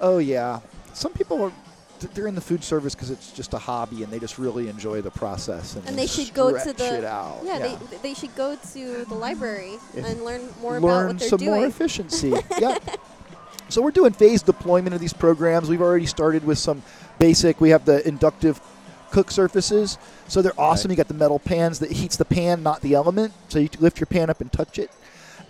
Oh 0.00 0.18
yeah, 0.18 0.60
some 0.94 1.12
people 1.12 1.42
are 1.42 1.50
th- 1.50 1.60
they're 2.00 2.26
in 2.26 2.34
the 2.34 2.40
food 2.40 2.62
service 2.64 2.94
because 2.94 3.10
it's 3.10 3.32
just 3.32 3.54
a 3.54 3.58
hobby 3.58 4.02
and 4.02 4.12
they 4.12 4.18
just 4.18 4.38
really 4.38 4.68
enjoy 4.68 5.00
the 5.02 5.10
process 5.10 5.74
and, 5.76 5.86
And 5.88 5.98
they 5.98 6.06
should 6.06 6.32
go 6.34 6.56
to 6.56 6.72
the 6.72 6.98
it 6.98 7.04
out. 7.04 7.40
yeah, 7.44 7.58
They, 7.58 7.76
they 8.02 8.14
should 8.14 8.34
go 8.36 8.56
to 8.74 9.04
the 9.04 9.14
library 9.14 9.78
Yeah. 9.94 10.06
and 10.06 10.24
learn 10.24 10.42
more 10.60 10.76
about 10.78 11.06
what 11.08 11.18
they're 11.18 11.28
some 11.28 11.38
doing. 11.38 11.50
more 11.52 11.66
efficiency. 11.66 12.32
yeah. 12.60 12.78
So 13.68 13.82
we're 13.82 13.90
doing 13.90 14.12
phased 14.12 14.46
deployment 14.46 14.94
of 14.94 15.00
these 15.00 15.12
programs. 15.12 15.68
We've 15.68 15.82
already 15.82 16.06
started 16.06 16.44
with 16.44 16.58
some 16.58 16.82
basic. 17.18 17.60
We 17.60 17.70
have 17.70 17.84
the 17.84 18.06
inductive 18.06 18.60
cook 19.10 19.30
surfaces, 19.30 19.98
so 20.28 20.40
they're 20.42 20.58
awesome. 20.60 20.90
You 20.90 20.96
got 20.96 21.08
the 21.08 21.14
metal 21.14 21.38
pans 21.38 21.78
that 21.80 21.90
heats 21.90 22.16
the 22.16 22.24
pan, 22.24 22.62
not 22.62 22.80
the 22.82 22.94
element. 22.94 23.32
So 23.48 23.58
you 23.58 23.68
lift 23.80 23.98
your 23.98 24.06
pan 24.06 24.30
up 24.30 24.40
and 24.40 24.52
touch 24.52 24.78
it. 24.78 24.90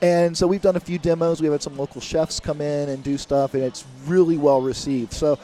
And 0.03 0.37
so 0.37 0.47
we've 0.47 0.61
done 0.63 0.77
a 0.77 0.81
few 0.81 0.99
demos. 0.99 1.41
We've 1.41 1.53
had 1.53 1.63
some 1.63 1.77
local 1.77 2.01
chefs 2.01 2.39
come 2.41 2.61
in 2.61 2.89
and 2.91 3.03
do 3.03 3.17
stuff, 3.19 3.55
and 3.55 3.63
it's 3.63 3.85
really 4.07 4.37
well 4.37 4.61
received. 4.61 5.13
So, 5.13 5.39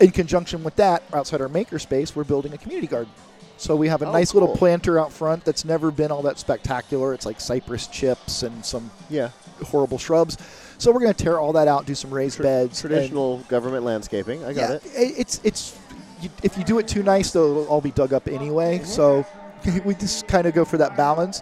in 0.00 0.10
conjunction 0.10 0.64
with 0.64 0.76
that, 0.76 1.02
outside 1.12 1.40
our 1.40 1.48
makerspace, 1.48 2.14
we're 2.16 2.24
building 2.24 2.52
a 2.52 2.58
community 2.58 2.86
garden. 2.88 3.12
So 3.56 3.76
we 3.76 3.88
have 3.88 4.02
a 4.02 4.06
Oh, 4.06 4.12
nice 4.12 4.34
little 4.34 4.56
planter 4.56 4.98
out 4.98 5.12
front 5.12 5.44
that's 5.44 5.64
never 5.64 5.90
been 5.92 6.10
all 6.10 6.22
that 6.22 6.38
spectacular. 6.38 7.14
It's 7.14 7.24
like 7.26 7.40
cypress 7.40 7.86
chips 7.86 8.42
and 8.42 8.64
some 8.64 8.90
Yeah. 9.08 9.28
horrible 9.66 9.98
shrubs. 9.98 10.36
So 10.78 10.90
we're 10.90 10.98
going 11.00 11.14
to 11.14 11.24
tear 11.24 11.38
all 11.38 11.52
that 11.52 11.68
out, 11.68 11.86
do 11.86 11.94
some 11.94 12.10
raised 12.12 12.42
beds. 12.42 12.82
and- 12.82 12.90
Traditional 12.90 13.38
government 13.48 13.84
landscaping. 13.84 14.44
I 14.44 14.52
got 14.52 14.70
yeah, 14.70 14.76
it. 14.76 15.14
It's 15.16 15.40
it's 15.44 15.78
you, 16.20 16.28
if 16.42 16.58
you 16.58 16.64
do 16.64 16.78
it 16.80 16.88
too 16.88 17.04
nice, 17.04 17.30
though, 17.30 17.50
it'll 17.50 17.66
all 17.66 17.80
be 17.80 17.92
dug 17.92 18.12
up 18.12 18.26
anyway. 18.26 18.78
Mm-hmm. 18.78 18.86
So 18.86 19.24
we 19.84 19.94
just 19.94 20.26
kind 20.26 20.46
of 20.48 20.54
go 20.54 20.64
for 20.64 20.78
that 20.78 20.96
balance. 20.96 21.40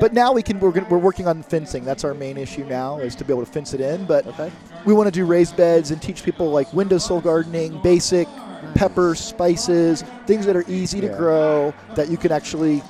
But 0.00 0.12
now 0.12 0.32
we 0.32 0.42
can 0.42 0.58
we're, 0.58 0.70
gonna, 0.72 0.88
we're 0.88 0.98
working 0.98 1.28
on 1.28 1.42
fencing. 1.44 1.84
That's 1.84 2.02
our 2.04 2.14
main 2.14 2.36
issue 2.36 2.64
now 2.64 2.98
is 2.98 3.14
to 3.16 3.24
be 3.24 3.32
able 3.32 3.44
to 3.44 3.52
fence 3.52 3.74
it 3.74 3.80
in. 3.80 4.06
But 4.06 4.26
Okay. 4.26 4.50
We 4.84 4.92
want 4.94 5.06
to 5.06 5.10
do 5.12 5.24
raised 5.26 5.56
beds 5.56 5.90
and 5.90 6.00
teach 6.00 6.22
people 6.22 6.50
like 6.50 6.72
windowsill 6.72 7.20
gardening, 7.20 7.80
basic 7.82 8.26
peppers, 8.74 9.18
spices, 9.20 10.04
things 10.26 10.46
that 10.46 10.56
are 10.56 10.64
easy 10.68 11.00
to 11.00 11.06
Yeah. 11.08 11.16
grow 11.16 11.74
that 11.96 12.08
you 12.08 12.16
can 12.16 12.32
actually 12.32 12.82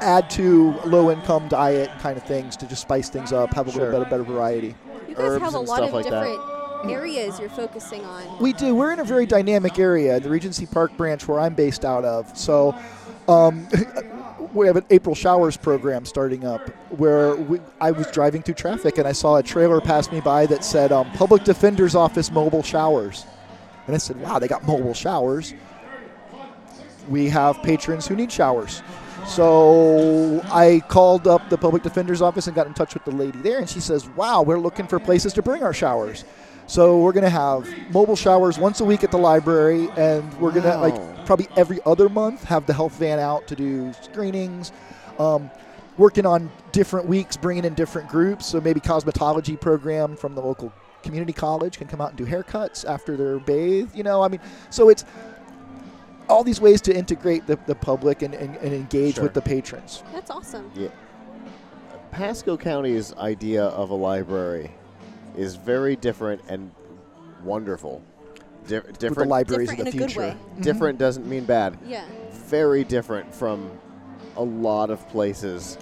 add 0.00 0.28
to 0.30 0.74
low 0.84 1.10
income 1.10 1.46
diet 1.48 1.88
kind 2.00 2.16
of 2.16 2.24
things 2.24 2.56
to 2.56 2.66
just 2.66 2.82
spice 2.82 3.08
things 3.08 3.32
up, 3.32 3.54
have 3.54 3.68
a 3.68 3.70
Sure. 3.70 3.82
little 3.84 4.00
bit 4.00 4.06
of 4.06 4.10
better 4.10 4.22
variety. 4.24 4.74
You 5.08 5.14
guys 5.14 5.24
herbs 5.24 5.44
have 5.44 5.54
a 5.54 5.58
and 5.58 5.68
lot 5.68 5.76
stuff 5.76 5.88
of 5.88 5.94
like 5.94 6.10
that. 6.10 6.88
areas 6.90 7.38
you're 7.38 7.48
focusing 7.50 8.04
on. 8.04 8.24
We 8.40 8.52
do. 8.52 8.74
We're 8.74 8.90
in 8.92 8.98
a 8.98 9.04
very 9.04 9.24
dynamic 9.26 9.78
area, 9.78 10.18
the 10.18 10.28
Regency 10.30 10.66
Park 10.66 10.96
branch 10.96 11.28
where 11.28 11.38
I'm 11.38 11.54
based 11.54 11.84
out 11.84 12.04
of. 12.04 12.36
So 12.36 12.74
um, 13.28 13.68
we 14.54 14.66
have 14.66 14.76
an 14.76 14.84
April 14.90 15.14
showers 15.14 15.56
program 15.56 16.04
starting 16.04 16.44
up 16.44 16.68
where 16.90 17.36
we, 17.36 17.60
I 17.80 17.90
was 17.90 18.10
driving 18.10 18.42
through 18.42 18.54
traffic 18.54 18.98
and 18.98 19.06
I 19.06 19.12
saw 19.12 19.36
a 19.36 19.42
trailer 19.42 19.80
pass 19.80 20.10
me 20.10 20.20
by 20.20 20.46
that 20.46 20.64
said 20.64 20.92
um, 20.92 21.10
Public 21.12 21.44
Defender's 21.44 21.94
Office 21.94 22.30
mobile 22.30 22.62
showers. 22.62 23.24
And 23.86 23.94
I 23.94 23.98
said, 23.98 24.20
wow, 24.20 24.38
they 24.38 24.48
got 24.48 24.66
mobile 24.66 24.94
showers. 24.94 25.54
We 27.08 27.28
have 27.30 27.62
patrons 27.62 28.06
who 28.06 28.14
need 28.14 28.30
showers. 28.30 28.82
So 29.26 30.40
I 30.52 30.82
called 30.88 31.26
up 31.26 31.48
the 31.48 31.56
public 31.56 31.82
defender's 31.82 32.20
office 32.20 32.46
and 32.46 32.56
got 32.56 32.66
in 32.66 32.74
touch 32.74 32.94
with 32.94 33.04
the 33.04 33.12
lady 33.12 33.38
there, 33.38 33.58
and 33.58 33.68
she 33.68 33.78
says, 33.80 34.08
"Wow, 34.10 34.42
we're 34.42 34.58
looking 34.58 34.86
for 34.86 34.98
places 34.98 35.32
to 35.34 35.42
bring 35.42 35.62
our 35.62 35.72
showers." 35.72 36.24
So 36.72 37.00
we're 37.00 37.12
gonna 37.12 37.28
have 37.28 37.68
mobile 37.92 38.16
showers 38.16 38.58
once 38.58 38.80
a 38.80 38.84
week 38.86 39.04
at 39.04 39.10
the 39.10 39.18
library, 39.18 39.90
and 39.94 40.32
we're 40.40 40.52
gonna 40.52 40.68
Wow. 40.68 40.80
like 40.80 41.26
probably 41.26 41.46
every 41.54 41.80
other 41.84 42.08
month 42.08 42.44
have 42.44 42.64
the 42.64 42.72
health 42.72 42.94
van 42.94 43.18
out 43.18 43.46
to 43.48 43.54
do 43.54 43.92
screenings. 44.00 44.72
Um, 45.18 45.50
working 45.98 46.24
on 46.24 46.50
different 46.72 47.06
weeks, 47.06 47.36
bringing 47.36 47.66
in 47.66 47.74
different 47.74 48.08
groups. 48.08 48.46
So 48.46 48.58
maybe 48.58 48.80
cosmetology 48.80 49.60
program 49.60 50.16
from 50.16 50.34
the 50.34 50.40
local 50.40 50.72
community 51.02 51.34
college 51.34 51.76
can 51.76 51.88
come 51.88 52.00
out 52.00 52.08
and 52.08 52.16
do 52.16 52.24
haircuts 52.24 52.88
after 52.88 53.18
they're 53.18 53.38
bathed. 53.38 53.94
You 53.94 54.04
know, 54.04 54.22
I 54.22 54.28
mean, 54.28 54.40
so 54.70 54.88
it's 54.88 55.04
all 56.26 56.42
these 56.42 56.58
ways 56.58 56.80
to 56.82 56.96
integrate 56.96 57.46
the, 57.46 57.58
the 57.66 57.74
public 57.74 58.22
and, 58.22 58.32
and, 58.32 58.56
and 58.56 58.72
engage 58.72 59.16
Sure. 59.16 59.24
with 59.24 59.34
the 59.34 59.42
patrons. 59.42 60.02
That's 60.10 60.30
awesome. 60.30 60.72
Pasco 62.12 62.56
County's 62.56 63.12
idea 63.16 63.64
of 63.64 63.90
a 63.90 63.94
library 63.94 64.70
is 65.36 65.56
very 65.56 65.96
different 65.96 66.42
and 66.48 66.70
wonderful. 67.44 68.02
Di- 68.68 68.76
With 68.76 68.86
the 68.86 68.92
different, 68.92 69.30
libraries 69.30 69.68
Different 69.70 69.88
of 69.88 69.92
the 69.94 69.98
in 69.98 70.04
a 70.04 70.06
good 70.06 70.12
future. 70.14 70.36
Mm-hmm. 70.36 70.62
different 70.62 70.98
doesn't 70.98 71.26
mean 71.26 71.44
bad. 71.44 71.76
Yeah. 71.86 72.04
Very 72.32 72.84
different 72.84 73.34
from 73.34 73.70
a 74.36 74.42
lot 74.42 74.90
of 74.90 75.06
places. 75.08 75.78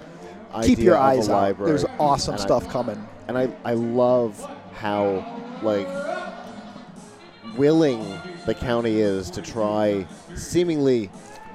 Keep 0.63 0.79
idea 0.79 0.85
your 0.85 0.95
of 0.95 1.01
eyes 1.01 1.27
a 1.27 1.33
out. 1.33 1.37
There's 1.67 1.85
awesome 1.99 2.33
And 2.35 2.41
I- 2.41 2.45
stuff 2.45 2.67
coming. 2.69 3.07
and 3.27 3.37
I, 3.37 3.49
I 3.63 3.73
love 3.73 4.39
how 4.73 5.39
like 5.61 5.87
willing 7.57 8.03
the 8.45 8.53
county 8.53 8.99
is 8.99 9.29
to 9.31 9.41
try 9.41 10.05
seemingly 10.35 11.09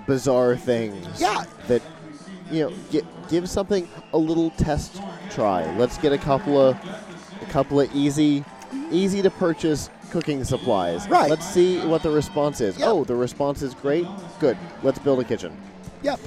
bizarre 0.07 0.57
things 0.57 1.21
Yeah. 1.21 1.45
that 1.69 1.83
you 2.51 2.65
know 2.65 2.73
gi- 2.91 3.03
give 3.29 3.49
something 3.49 3.89
a 4.13 4.19
little 4.19 4.51
test 4.51 5.01
try 5.31 5.75
let's 5.77 5.99
get 5.99 6.13
a 6.13 6.19
couple 6.19 6.61
of 6.61 6.77
a 6.77 7.06
couple 7.57 7.81
of 7.81 7.89
easy 7.97 8.45
easy 8.91 9.23
to 9.23 9.31
purchase 9.31 9.89
cooking 10.11 10.45
supplies 10.45 11.09
Right. 11.09 11.31
let's 11.31 11.47
see 11.47 11.79
what 11.87 12.03
the 12.03 12.11
response 12.11 12.61
is 12.61 12.77
Yeah. 12.77 12.91
oh 12.91 13.03
the 13.05 13.15
response 13.15 13.63
is 13.63 13.73
great 13.73 14.07
good 14.41 14.59
let's 14.83 14.99
build 14.99 15.21
a 15.21 15.25
kitchen 15.25 15.57
Yep. 16.03 16.21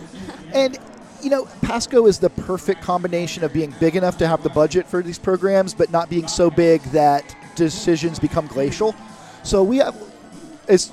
And 0.53 0.79
you 1.21 1.29
know, 1.29 1.45
Pasco 1.61 2.07
is 2.07 2.17
the 2.17 2.31
perfect 2.31 2.81
combination 2.81 3.43
of 3.43 3.53
being 3.53 3.71
big 3.79 3.95
enough 3.95 4.17
to 4.17 4.27
have 4.27 4.41
the 4.41 4.49
budget 4.49 4.87
for 4.87 5.03
these 5.03 5.19
programs, 5.19 5.73
but 5.75 5.91
not 5.91 6.09
being 6.09 6.27
so 6.27 6.49
big 6.49 6.81
that 6.93 7.35
decisions 7.55 8.17
become 8.19 8.47
glacial. 8.47 8.95
So 9.43 9.61
we 9.63 9.77
have, 9.77 9.95
it's 10.67 10.91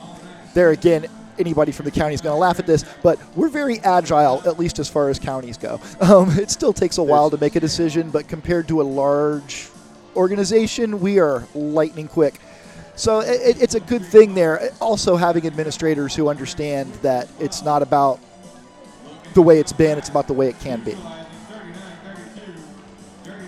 there 0.53 0.73
again. 0.73 1.07
Anybody 1.39 1.71
from 1.73 1.85
the 1.85 1.91
county 1.93 2.13
is 2.15 2.21
going 2.21 2.35
to 2.35 2.39
laugh 2.39 2.59
at 2.59 2.67
this, 2.67 2.85
but 3.03 3.19
we're 3.37 3.49
very 3.49 3.79
agile, 3.81 4.43
at 4.47 4.59
least 4.59 4.79
as 4.81 4.89
far 4.89 5.09
as 5.09 5.19
counties 5.19 5.57
go. 5.57 5.81
Um, 6.01 6.31
it 6.39 6.51
still 6.51 6.73
takes 6.73 6.99
a 6.99 7.03
while 7.03 7.31
to 7.31 7.39
make 7.39 7.55
a 7.57 7.61
decision, 7.61 8.11
but 8.11 8.27
compared 8.29 8.67
to 8.69 8.81
a 8.81 8.87
large 9.03 9.69
organization, 10.17 11.01
we 11.01 11.19
are 11.19 11.47
lightning 11.55 12.09
quick. 12.09 12.41
So 12.95 13.21
it, 13.21 13.61
it's 13.61 13.75
a 13.75 13.81
good 13.81 14.05
thing 14.05 14.35
there. 14.35 14.71
Also, 14.81 15.17
having 15.17 15.47
administrators 15.47 16.15
who 16.15 16.29
understand 16.29 16.93
that 17.03 17.29
it's 17.39 17.63
not 17.63 17.83
about 17.83 18.19
the 19.35 19.43
way 19.43 19.61
it's 19.61 19.73
been, 19.73 19.99
it's 19.99 20.09
about 20.09 20.27
the 20.27 20.33
way 20.33 20.49
it 20.49 20.59
can 20.61 20.83
be. 20.83 20.97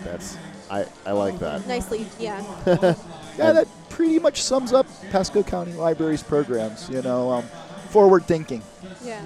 that's 0.04 0.36
i 0.70 0.84
i 1.06 1.12
like 1.12 1.38
that 1.38 1.66
Nicely. 1.66 2.06
Yeah. 2.18 2.94
Yeah, 3.38 3.52
that 3.52 3.68
pretty 3.88 4.18
much 4.18 4.42
sums 4.42 4.72
up 4.72 4.84
Pasco 5.10 5.44
County 5.44 5.72
Library's 5.74 6.24
programs. 6.24 6.90
You 6.90 7.02
know, 7.02 7.30
um, 7.30 7.44
forward 7.90 8.24
thinking. 8.24 8.62
Yeah. 9.04 9.22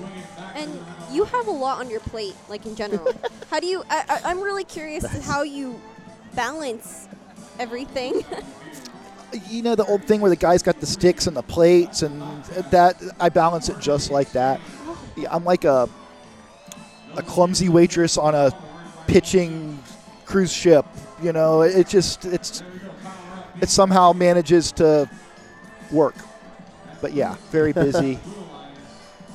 And 0.55 0.71
you 1.11 1.25
have 1.25 1.47
a 1.47 1.51
lot 1.51 1.79
on 1.79 1.89
your 1.89 2.01
plate, 2.01 2.35
like 2.49 2.67
in 2.67 2.77
general. 2.77 3.11
how 3.51 3.59
do 3.59 3.67
you? 3.67 3.83
I, 3.89 4.05
I, 4.09 4.31
I'm 4.31 4.41
really 4.41 4.65
curious 4.65 5.05
how 5.25 5.43
you 5.43 5.81
balance 6.35 7.09
everything. 7.59 8.25
you 9.49 9.63
know 9.63 9.75
the 9.75 9.85
old 9.85 10.05
thing 10.05 10.21
where 10.21 10.31
the 10.31 10.37
guy's 10.37 10.63
got 10.63 10.81
the 10.81 10.87
sticks 10.87 11.27
and 11.27 11.37
the 11.37 11.43
plates 11.43 12.03
and 12.03 12.23
that 12.71 13.01
I 13.19 13.29
balance 13.29 13.69
it 13.69 13.79
just 13.81 14.11
like 14.11 14.33
that. 14.33 14.61
I'm 15.31 15.45
like 15.45 15.65
a 15.65 15.89
a 17.17 17.23
clumsy 17.23 17.69
waitress 17.69 18.17
on 18.17 18.35
a 18.35 18.53
pitching 19.07 19.83
cruise 20.25 20.53
ship. 20.53 20.87
You 21.23 21.33
know, 21.33 21.63
it 21.63 21.89
just 21.89 22.25
it's 22.25 22.63
it 23.61 23.69
somehow 23.69 24.13
manages 24.13 24.73
to 24.73 25.09
work. 25.91 26.17
But 27.01 27.13
yeah, 27.13 27.37
very 27.51 27.73
busy. 27.73 28.19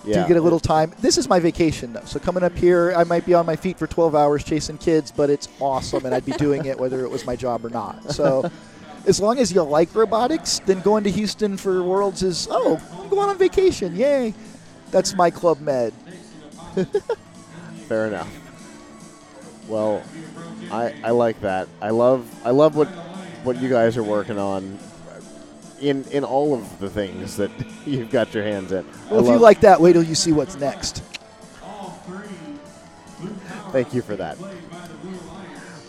Yeah. 0.07 0.21
Do 0.21 0.27
get 0.29 0.37
a 0.37 0.41
little 0.41 0.59
time. 0.59 0.93
This 0.99 1.17
is 1.17 1.27
my 1.27 1.39
vacation 1.39 1.93
though, 1.93 2.05
so 2.05 2.19
coming 2.19 2.43
up 2.43 2.55
here, 2.55 2.93
I 2.95 3.03
might 3.03 3.25
be 3.25 3.33
on 3.33 3.45
my 3.45 3.55
feet 3.55 3.77
for 3.77 3.87
12 3.87 4.15
hours 4.15 4.43
chasing 4.43 4.77
kids, 4.77 5.11
but 5.11 5.29
it's 5.29 5.49
awesome, 5.59 6.05
and 6.05 6.15
I'd 6.15 6.25
be 6.25 6.31
doing 6.33 6.65
it 6.65 6.79
whether 6.79 7.03
it 7.03 7.09
was 7.09 7.25
my 7.25 7.35
job 7.35 7.65
or 7.65 7.69
not. 7.69 8.11
So, 8.11 8.49
as 9.05 9.19
long 9.19 9.37
as 9.37 9.51
you 9.51 9.61
like 9.63 9.93
robotics, 9.93 10.59
then 10.59 10.79
going 10.79 11.03
to 11.03 11.11
Houston 11.11 11.57
for 11.57 11.83
Worlds 11.83 12.23
is 12.23 12.47
oh, 12.49 12.81
I'm 13.01 13.09
going 13.09 13.29
on 13.29 13.37
vacation, 13.37 13.95
yay! 13.95 14.33
That's 14.91 15.13
my 15.13 15.29
club 15.29 15.59
med. 15.59 15.93
Fair 17.87 18.07
enough. 18.07 18.29
Well, 19.67 20.01
I 20.71 20.93
I 21.03 21.09
like 21.11 21.41
that. 21.41 21.67
I 21.81 21.89
love 21.89 22.25
I 22.45 22.51
love 22.51 22.75
what 22.75 22.87
what 23.43 23.61
you 23.61 23.69
guys 23.69 23.97
are 23.97 24.03
working 24.03 24.39
on 24.39 24.79
in 25.79 26.03
in 26.05 26.23
all 26.23 26.53
of 26.53 26.79
the 26.79 26.89
things 26.89 27.37
that 27.37 27.51
you've 27.85 28.09
got 28.09 28.33
your 28.33 28.43
hands 28.43 28.71
in. 28.71 28.85
I 29.09 29.11
Well, 29.11 29.21
if 29.21 29.27
you 29.27 29.37
like 29.37 29.61
that, 29.61 29.79
wait 29.79 29.93
till 29.93 30.03
you 30.03 30.15
see 30.15 30.31
what's 30.31 30.55
next. 30.55 31.03
Thank 33.71 33.93
you 33.93 34.01
for 34.01 34.15
that. 34.15 34.37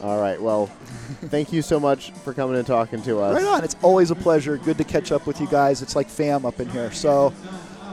All 0.02 0.20
right. 0.20 0.40
Well, 0.40 0.66
thank 1.27 1.52
you 1.52 1.62
so 1.62 1.78
much 1.78 2.10
for 2.10 2.32
coming 2.32 2.56
and 2.56 2.66
talking 2.66 3.02
to 3.02 3.20
us. 3.20 3.35
Right 3.35 3.44
on. 3.44 3.65
It's 3.65 3.77
always 3.82 4.10
a 4.10 4.15
pleasure. 4.15 4.56
Good 4.56 4.78
to 4.78 4.85
catch 4.85 5.12
up 5.12 5.27
with 5.27 5.40
you 5.40 5.47
guys. 5.47 5.82
It's 5.82 5.97
like 5.97 6.09
fam 6.09 6.44
up 6.44 6.60
in 6.60 6.69
here. 6.69 6.93
So, 6.93 7.32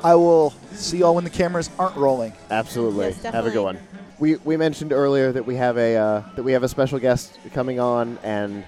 I 0.04 0.16
will 0.16 0.52
see 0.74 1.00
y'all 1.00 1.16
when 1.16 1.24
the 1.24 1.30
cameras 1.30 1.70
aren't 1.80 1.96
rolling. 1.96 2.34
Absolutely. 2.52 3.08
Yes, 3.08 3.24
Have 3.24 3.48
a 3.48 3.52
good 3.52 3.64
one. 3.64 3.80
We 4.20 4.36
we 4.38 4.56
mentioned 4.56 4.94
earlier 4.94 5.32
that 5.32 5.46
we 5.46 5.56
have 5.56 5.78
a 5.78 5.96
uh, 5.96 6.24
that 6.36 6.44
we 6.44 6.52
have 6.54 6.64
a 6.64 6.70
special 6.70 7.00
guest 7.00 7.38
coming 7.54 7.80
on 7.80 8.18
and 8.24 8.66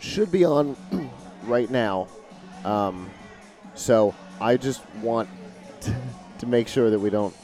should 0.00 0.32
be 0.32 0.44
on 0.44 0.76
right 1.44 1.70
now. 1.70 2.08
Um, 2.64 3.10
so 3.74 4.14
I 4.40 4.56
just 4.56 4.82
want 5.02 5.28
to, 5.82 5.94
to 6.38 6.46
make 6.46 6.68
sure 6.68 6.90
that 6.90 6.98
we 6.98 7.10
don't. 7.10 7.34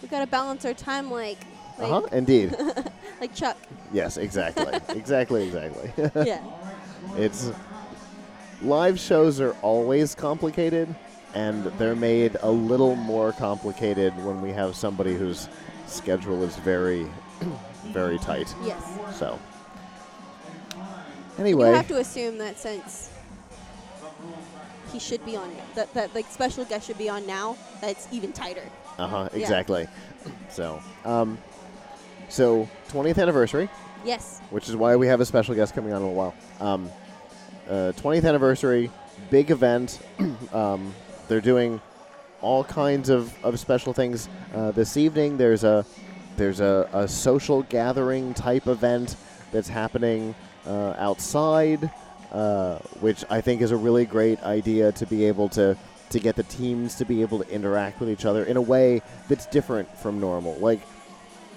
we 0.00 0.08
gotta 0.08 0.26
balance 0.26 0.64
our 0.64 0.74
time, 0.74 1.10
like, 1.10 1.38
like, 1.78 1.90
Uh 1.90 2.00
huh. 2.00 2.06
Indeed. 2.12 2.56
like 3.20 3.34
Chuck. 3.34 3.56
yes. 3.92 4.16
Exactly. 4.16 4.66
exactly. 4.96 5.46
Exactly. 5.46 6.10
yeah. 6.26 6.40
It's 7.16 7.50
live 8.62 8.98
shows 8.98 9.40
are 9.40 9.54
always 9.62 10.14
complicated, 10.14 10.94
and 11.34 11.64
they're 11.78 11.96
made 11.96 12.36
a 12.42 12.50
little 12.50 12.94
more 12.94 13.32
complicated 13.32 14.12
when 14.24 14.40
we 14.40 14.50
have 14.52 14.76
somebody 14.76 15.14
whose 15.14 15.48
schedule 15.86 16.42
is 16.44 16.56
very, 16.56 17.06
very 17.86 18.18
tight. 18.18 18.54
Yes. 18.64 18.82
So, 19.18 19.38
Anyway. 21.38 21.68
You 21.70 21.74
have 21.74 21.88
to 21.88 21.98
assume 21.98 22.38
that 22.38 22.58
since 22.58 23.10
he 24.92 24.98
should 24.98 25.24
be 25.24 25.36
on 25.36 25.50
that 25.74 25.92
that 25.94 26.14
like 26.14 26.26
special 26.30 26.64
guest 26.64 26.86
should 26.86 26.98
be 26.98 27.08
on 27.08 27.26
now, 27.26 27.56
That's 27.80 28.06
even 28.12 28.32
tighter. 28.32 28.62
uh 28.98 29.06
huh, 29.08 29.28
Yeah. 29.32 29.40
exactly. 29.40 29.88
So, 30.50 30.80
um, 31.04 31.38
so 32.28 32.68
20th 32.90 33.18
anniversary, 33.18 33.68
Yes. 34.04 34.40
which 34.50 34.68
is 34.68 34.76
why 34.76 34.96
we 34.96 35.06
have 35.06 35.20
a 35.20 35.24
special 35.26 35.54
guest 35.54 35.74
coming 35.74 35.92
on 35.92 36.02
in 36.02 36.08
a 36.08 36.10
while. 36.10 36.34
Um, 36.60 36.90
uh, 37.68 37.92
20th 37.96 38.24
anniversary, 38.24 38.90
big 39.30 39.50
event. 39.50 39.98
um, 40.52 40.94
they're 41.28 41.40
doing 41.40 41.80
all 42.40 42.64
kinds 42.64 43.08
of, 43.08 43.32
of 43.44 43.58
special 43.58 43.92
things. 43.92 44.28
Uh, 44.54 44.70
this 44.72 44.96
evening, 44.96 45.38
there's 45.38 45.64
a 45.64 45.84
there's 46.36 46.60
a, 46.60 46.88
a 46.92 47.06
social 47.06 47.62
gathering 47.64 48.32
type 48.34 48.66
event 48.66 49.16
that's 49.52 49.68
happening 49.68 50.34
uh, 50.66 50.94
outside, 50.98 51.90
uh, 52.32 52.78
which 53.00 53.24
I 53.30 53.40
think 53.40 53.62
is 53.62 53.70
a 53.70 53.76
really 53.76 54.04
great 54.06 54.42
idea 54.42 54.90
to 54.92 55.06
be 55.06 55.24
able 55.26 55.48
to 55.50 55.76
to 56.10 56.18
get 56.20 56.36
the 56.36 56.42
teams 56.42 56.94
to 56.96 57.04
be 57.06 57.22
able 57.22 57.42
to 57.42 57.48
interact 57.50 57.98
with 58.00 58.10
each 58.10 58.24
other 58.26 58.44
in 58.44 58.56
a 58.58 58.60
way 58.60 59.00
that's 59.28 59.46
different 59.46 59.88
from 59.98 60.20
normal. 60.20 60.54
Like 60.56 60.80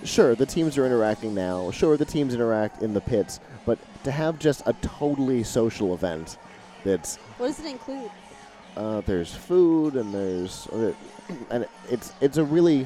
sure, 0.04 0.36
the 0.36 0.46
teams 0.46 0.78
are 0.78 0.86
interacting 0.86 1.34
now. 1.34 1.72
Sure, 1.72 1.98
the 1.98 2.06
teams 2.06 2.34
interact 2.34 2.82
in 2.82 2.94
the 2.94 3.02
pits, 3.02 3.40
but 3.66 3.80
to 4.04 4.12
have 4.12 4.38
just 4.40 4.62
a 4.66 4.74
totally 4.82 5.44
social 5.44 5.94
event 5.94 6.38
that's 6.84 7.18
What 7.38 7.48
does 7.48 7.60
it 7.60 7.66
include? 7.66 8.12
uh, 8.78 9.02
there's 9.02 9.34
food 9.34 9.96
and 9.96 10.14
there's 10.14 10.68
uh, 10.68 10.94
and 11.50 11.66
it's 11.90 12.14
it's 12.22 12.38
a 12.38 12.44
really 12.44 12.86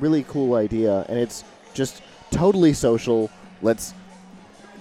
really 0.00 0.24
cool 0.24 0.54
idea 0.54 1.04
and 1.08 1.18
it's 1.18 1.44
just 1.74 2.02
totally 2.30 2.72
social. 2.72 3.30
Let's 3.62 3.94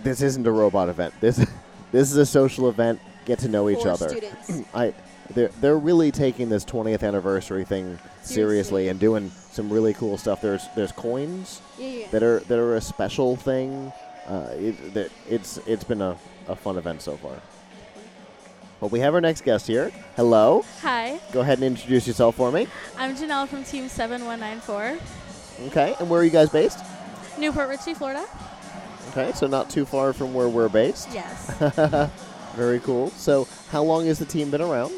this 0.03 0.21
isn't 0.21 0.45
a 0.47 0.51
robot 0.51 0.89
event. 0.89 1.13
This 1.21 1.45
this 1.93 2.11
is 2.11 2.17
a 2.17 2.25
social 2.25 2.67
event. 2.67 2.99
Get 3.23 3.39
to 3.39 3.47
know 3.47 3.69
each 3.69 3.83
For 3.83 3.89
other. 3.89 4.19
I 4.73 4.93
they're 5.29 5.47
they're 5.61 5.77
really 5.77 6.11
taking 6.11 6.49
this 6.49 6.65
20th 6.65 7.03
anniversary 7.03 7.63
thing 7.63 7.97
seriously, 8.21 8.33
Seriously. 8.33 8.87
and 8.89 8.99
doing 8.99 9.29
some 9.29 9.69
really 9.69 9.93
cool 9.93 10.17
stuff. 10.17 10.41
There's 10.41 10.65
there's 10.75 10.91
coins 10.91 11.61
yeah, 11.77 11.87
yeah. 11.87 12.07
that 12.11 12.21
are 12.23 12.39
that 12.41 12.59
are 12.59 12.75
a 12.75 12.81
special 12.81 13.37
thing. 13.37 13.93
Uh, 14.27 14.49
it, 14.53 14.93
that 14.93 15.11
it's 15.29 15.57
it's 15.65 15.83
been 15.85 16.01
a, 16.01 16.17
a 16.49 16.55
fun 16.55 16.77
event 16.77 17.01
so 17.01 17.15
far. 17.15 17.41
Well, 18.81 18.89
we 18.89 18.99
have 18.99 19.13
our 19.13 19.21
next 19.21 19.45
guest 19.45 19.67
here. 19.67 19.91
Hello. 20.17 20.65
Hi, 20.81 21.17
Go 21.31 21.39
ahead 21.39 21.59
and 21.59 21.67
introduce 21.67 22.05
yourself 22.05 22.35
for 22.35 22.51
me. 22.51 22.67
I'm 22.97 23.15
Janelle 23.15 23.47
from 23.47 23.63
Team 23.63 23.87
7194, 23.87 24.97
Okay. 25.67 25.95
And 26.01 26.09
where 26.09 26.19
are 26.19 26.23
you 26.25 26.29
guys 26.29 26.49
based? 26.49 26.79
New 27.37 27.53
Port 27.53 27.69
Richey, 27.69 27.93
Florida. 27.93 28.25
Okay, 29.15 29.31
so 29.33 29.45
not 29.47 29.69
too 29.69 29.85
far 29.85 30.11
from 30.11 30.33
where 30.33 30.49
we're 30.49 30.69
based. 30.69 31.07
Yes. 31.13 31.51
Very 32.55 32.79
cool. 32.79 33.09
So, 33.11 33.47
how 33.69 33.83
long 33.83 34.07
has 34.07 34.17
the 34.19 34.25
team 34.25 34.49
been 34.51 34.61
around? 34.61 34.91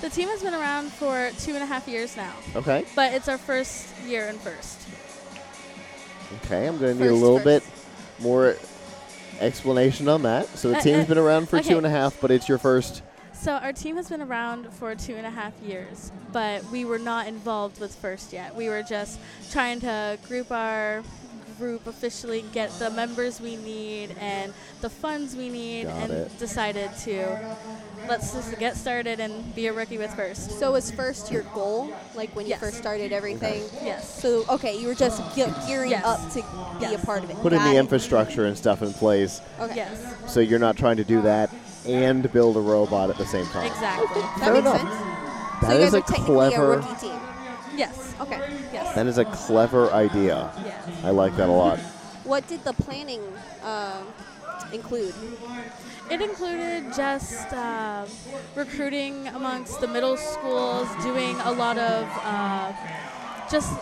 the 0.00 0.08
team 0.08 0.28
has 0.28 0.42
been 0.42 0.54
around 0.54 0.90
for 0.90 1.30
two 1.40 1.52
and 1.52 1.62
a 1.62 1.66
half 1.66 1.86
years 1.86 2.16
now, 2.16 2.32
Okay. 2.56 2.86
but 2.96 3.12
it's 3.12 3.28
our 3.28 3.36
first 3.36 3.86
year 4.06 4.28
in 4.28 4.38
first. 4.38 4.80
Okay, 6.46 6.66
I'm 6.66 6.78
going 6.78 6.96
to 6.96 7.04
need 7.04 7.08
a 7.08 7.10
First, 7.10 7.22
little 7.22 7.38
first. 7.38 7.44
bit 8.18 8.22
more 8.24 8.56
explanation 9.40 10.08
on 10.08 10.22
that. 10.22 10.46
So 10.56 10.70
the 10.70 10.78
Uh, 10.78 10.80
team's 10.80 11.04
uh, 11.04 11.08
been 11.08 11.18
around 11.18 11.50
for 11.50 11.58
two 11.60 11.66
okay. 11.68 11.76
and 11.76 11.84
a 11.84 11.90
half, 11.90 12.18
but 12.18 12.30
it's 12.30 12.48
your 12.48 12.56
first. 12.56 13.02
So 13.34 13.52
our 13.52 13.74
team 13.74 13.96
has 13.96 14.08
been 14.08 14.22
around 14.22 14.72
for 14.72 14.94
two 14.94 15.16
and 15.16 15.26
a 15.26 15.30
half 15.30 15.52
years, 15.62 16.12
but 16.32 16.64
we 16.70 16.86
were 16.86 16.98
not 16.98 17.26
involved 17.26 17.78
with 17.78 17.94
first 17.94 18.32
yet. 18.32 18.54
We 18.56 18.70
were 18.70 18.82
just 18.82 19.18
trying 19.50 19.80
to 19.80 20.18
group 20.28 20.50
our 20.50 21.02
group 21.60 21.86
officially, 21.86 22.42
get 22.52 22.70
the 22.80 22.90
members 22.90 23.40
we 23.40 23.54
need 23.56 24.16
and 24.18 24.52
the 24.80 24.90
funds 24.90 25.36
we 25.36 25.48
need, 25.50 25.84
Got 25.84 25.96
and 25.96 26.12
it. 26.12 26.38
decided 26.38 26.90
to 27.04 27.38
let's 28.08 28.32
just 28.32 28.58
get 28.58 28.76
started 28.76 29.20
and 29.20 29.54
be 29.54 29.66
a 29.68 29.72
rookie 29.72 29.98
with 29.98 30.12
first. 30.14 30.58
So 30.58 30.72
was 30.72 30.90
first 30.90 31.30
your 31.30 31.42
goal, 31.54 31.92
like 32.16 32.34
when 32.34 32.46
you 32.48 32.56
first 32.56 32.78
started 32.78 33.12
everything? 33.12 33.62
Yes. 33.84 34.20
So 34.20 34.44
okay, 34.48 34.76
you 34.80 34.88
were 34.88 34.94
just 34.94 35.20
ge- 35.36 35.52
gearing 35.68 35.90
Yes. 35.90 36.04
up 36.04 36.20
to 36.32 36.42
be 36.80 36.94
a 36.94 36.98
part 36.98 37.22
of 37.22 37.30
it. 37.30 37.36
Putting 37.36 37.58
Got 37.60 37.70
the 37.70 37.76
it. 37.76 37.80
infrastructure 37.80 38.46
and 38.46 38.56
stuff 38.56 38.82
in 38.82 38.92
place, 38.94 39.40
Okay. 39.60 39.76
Yes. 39.76 40.14
so 40.26 40.40
you're 40.40 40.58
not 40.58 40.76
trying 40.76 40.96
to 40.96 41.04
do 41.04 41.20
that 41.22 41.50
and 41.86 42.30
build 42.32 42.56
a 42.56 42.60
robot 42.60 43.10
at 43.10 43.18
the 43.18 43.26
same 43.26 43.46
time. 43.46 43.66
Exactly. 43.66 44.20
That 44.22 44.38
Fair 44.40 44.52
makes 44.54 44.66
enough. 44.66 44.80
sense. 44.80 44.94
That 45.60 45.62
so 45.62 45.72
you 45.72 45.78
is 45.78 45.84
guys 45.84 45.94
are 45.94 45.98
a 45.98 46.00
technically 46.00 46.34
clever. 46.34 46.72
a 46.72 46.76
rookie 46.78 46.94
team. 47.06 47.20
Yes. 47.76 48.14
Okay. 48.20 48.40
Yes. 48.72 48.94
That 48.94 49.06
is 49.06 49.18
a 49.18 49.24
clever 49.26 49.90
idea. 49.92 50.50
Yeah. 50.64 50.69
I 51.02 51.10
like 51.10 51.36
that 51.36 51.48
a 51.48 51.52
lot. 51.52 51.78
What 52.24 52.46
did 52.48 52.64
the 52.64 52.72
planning 52.72 53.22
uh, 53.62 54.02
include? 54.72 55.14
It 56.10 56.20
included 56.20 56.92
just 56.94 57.52
um 57.52 58.08
recruiting 58.56 59.28
amongst 59.28 59.80
the 59.80 59.86
middle 59.86 60.16
schools, 60.16 60.88
doing 61.02 61.36
a 61.40 61.52
lot 61.52 61.78
of 61.78 62.04
uh, 62.24 62.72
just 63.50 63.72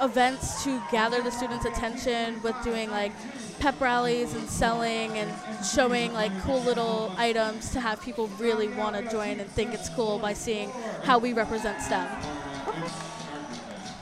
events 0.00 0.64
to 0.64 0.82
gather 0.90 1.22
the 1.22 1.30
students' 1.30 1.64
attention 1.64 2.42
with 2.42 2.54
doing 2.62 2.90
like 2.90 3.12
pep 3.60 3.80
rallies 3.80 4.34
and 4.34 4.48
selling 4.48 5.16
and 5.16 5.32
showing 5.64 6.12
like 6.12 6.32
cool 6.42 6.60
little 6.60 7.12
items 7.16 7.70
to 7.70 7.80
have 7.80 8.00
people 8.02 8.28
really 8.38 8.68
want 8.68 8.94
to 8.96 9.10
join 9.10 9.40
and 9.40 9.48
think 9.50 9.72
it's 9.72 9.88
cool 9.90 10.18
by 10.18 10.32
seeing 10.32 10.70
how 11.04 11.18
we 11.18 11.32
represent 11.32 11.80
STEM. 11.80 12.06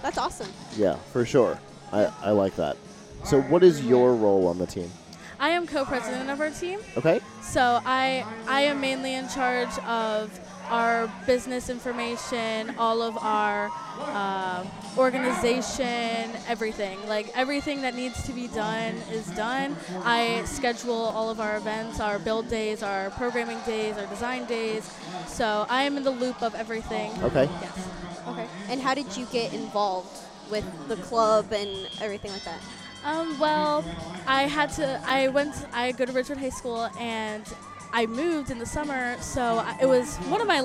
That's 0.03 0.19
awesome. 0.19 0.51
Yeah, 0.77 0.97
for 1.13 1.25
sure. 1.25 1.59
I, 1.95 2.13
I 2.23 2.31
like 2.31 2.57
that. 2.57 2.77
So, 3.25 3.41
what 3.43 3.63
is 3.63 3.85
your 3.85 4.15
role 4.15 4.49
on 4.49 4.59
the 4.59 4.67
team? 4.67 4.91
I 5.39 5.51
am 5.51 5.67
co-president 5.67 6.31
of 6.31 6.41
our 6.41 6.51
team. 6.51 6.81
Okay. 6.97 7.21
So 7.43 7.81
I 7.85 8.25
I 8.47 8.63
am 8.63 8.81
mainly 8.81 9.15
in 9.15 9.29
charge 9.29 9.77
of 9.81 10.41
our 10.71 11.11
business 11.27 11.69
information, 11.69 12.75
all 12.79 13.03
of 13.03 13.19
our 13.19 13.71
uh, 14.01 14.65
organization, 14.97 16.31
everything. 16.49 16.97
Like 17.07 17.31
everything 17.37 17.83
that 17.83 17.95
needs 17.95 18.23
to 18.25 18.33
be 18.33 18.49
done 18.49 18.95
is 19.11 19.27
done. 19.33 19.77
I 20.05 20.43
schedule 20.47 20.95
all 20.95 21.29
of 21.29 21.41
our 21.41 21.59
events, 21.59 22.01
our 22.01 22.19
build 22.19 22.49
days, 22.49 22.83
our 22.83 23.11
programming 23.11 23.61
days, 23.67 23.99
our 23.99 24.07
design 24.07 24.47
days. 24.47 24.91
So 25.27 25.67
I 25.69 25.83
am 25.83 25.97
in 25.97 26.05
the 26.05 26.11
loop 26.11 26.43
of 26.43 26.55
everything. 26.55 27.13
Okay. 27.23 27.49
Yes. 27.61 27.89
Okay. 28.29 28.47
And 28.71 28.81
how 28.81 28.95
did 28.95 29.15
you 29.17 29.27
get 29.27 29.53
involved 29.53 30.17
with 30.51 30.65
the 30.89 30.97
club 30.97 31.53
and 31.53 31.89
everything 32.01 32.33
like 32.33 32.45
that? 32.45 32.61
Um, 33.05 33.39
well, 33.39 33.85
I 34.27 34.45
had 34.45 34.71
to. 34.73 35.01
I 35.07 35.29
went. 35.29 35.55
I 35.73 35.93
go 35.93 36.07
to 36.07 36.13
Ridgewood 36.13 36.39
High 36.39 36.49
School, 36.49 36.89
and 36.99 37.45
I 37.93 38.07
moved 38.07 38.51
in 38.51 38.59
the 38.59 38.65
summer, 38.67 39.17
so 39.21 39.59
I- 39.59 39.77
it 39.83 39.87
was 39.87 40.17
one 40.31 40.41
of 40.41 40.47
my. 40.47 40.61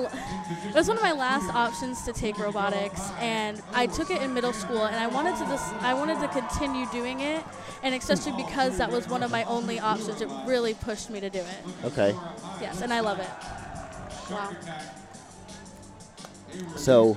It 0.68 0.74
was 0.74 0.88
one 0.88 0.96
of 0.96 1.02
my 1.02 1.12
last 1.12 1.54
options 1.54 2.02
to 2.02 2.14
take 2.14 2.38
robotics, 2.38 3.02
and 3.20 3.60
I 3.74 3.86
took 3.86 4.10
it 4.10 4.22
in 4.22 4.32
middle 4.32 4.54
school, 4.54 4.84
and 4.86 4.96
I 4.96 5.06
wanted 5.06 5.36
to 5.36 5.44
just. 5.44 5.70
I 5.82 5.92
wanted 5.92 6.18
to 6.20 6.28
continue 6.28 6.86
doing 6.90 7.20
it, 7.20 7.44
and 7.82 7.94
especially 7.94 8.32
because 8.42 8.78
that 8.78 8.90
was 8.90 9.06
one 9.06 9.22
of 9.22 9.30
my 9.30 9.44
only 9.44 9.78
options, 9.78 10.22
it 10.22 10.28
really 10.46 10.72
pushed 10.72 11.10
me 11.10 11.20
to 11.20 11.28
do 11.28 11.40
it. 11.40 11.84
Okay. 11.84 12.14
Yes, 12.60 12.80
and 12.80 12.90
I 12.90 13.00
love 13.00 13.20
it. 13.20 13.28
Wow. 14.30 14.50
So, 16.76 17.16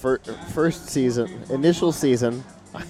fir- 0.00 0.18
first 0.52 0.86
season, 0.88 1.42
initial 1.50 1.92
season. 1.92 2.42
I 2.74 2.82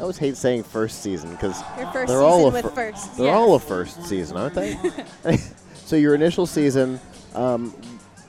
always 0.00 0.18
hate 0.18 0.36
saying 0.36 0.64
first 0.64 1.00
season 1.02 1.30
because 1.30 1.62
they're 2.06 2.22
all 2.22 2.48
a 2.48 2.62
fir- 2.62 2.68
first. 2.70 3.16
They're 3.16 3.26
Yes. 3.26 3.36
all 3.36 3.54
a 3.54 3.58
first 3.60 4.04
season, 4.04 4.36
aren't 4.36 4.54
they? 4.54 4.76
so 5.74 5.96
your 5.96 6.14
initial 6.14 6.46
season, 6.46 7.00
um, 7.34 7.70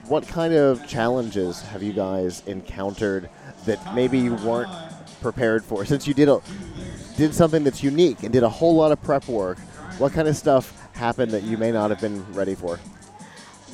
what 0.07 0.27
kind 0.27 0.53
of 0.53 0.85
challenges 0.87 1.61
have 1.63 1.81
you 1.81 1.93
guys 1.93 2.43
encountered 2.45 3.29
that 3.65 3.95
maybe 3.95 4.19
you 4.19 4.35
weren't 4.35 4.69
prepared 5.21 5.63
for? 5.63 5.85
Since 5.85 6.07
you 6.07 6.13
did 6.13 6.29
a 6.29 6.39
did 7.17 7.33
something 7.33 7.63
that's 7.63 7.83
unique 7.83 8.23
and 8.23 8.31
did 8.33 8.43
a 8.43 8.49
whole 8.49 8.75
lot 8.75 8.91
of 8.91 9.01
prep 9.01 9.27
work, 9.27 9.57
what 9.97 10.13
kind 10.13 10.27
of 10.27 10.35
stuff 10.37 10.79
happened 10.93 11.31
that 11.31 11.43
you 11.43 11.57
may 11.57 11.71
not 11.71 11.89
have 11.89 12.01
been 12.01 12.23
ready 12.33 12.55
for? 12.55 12.79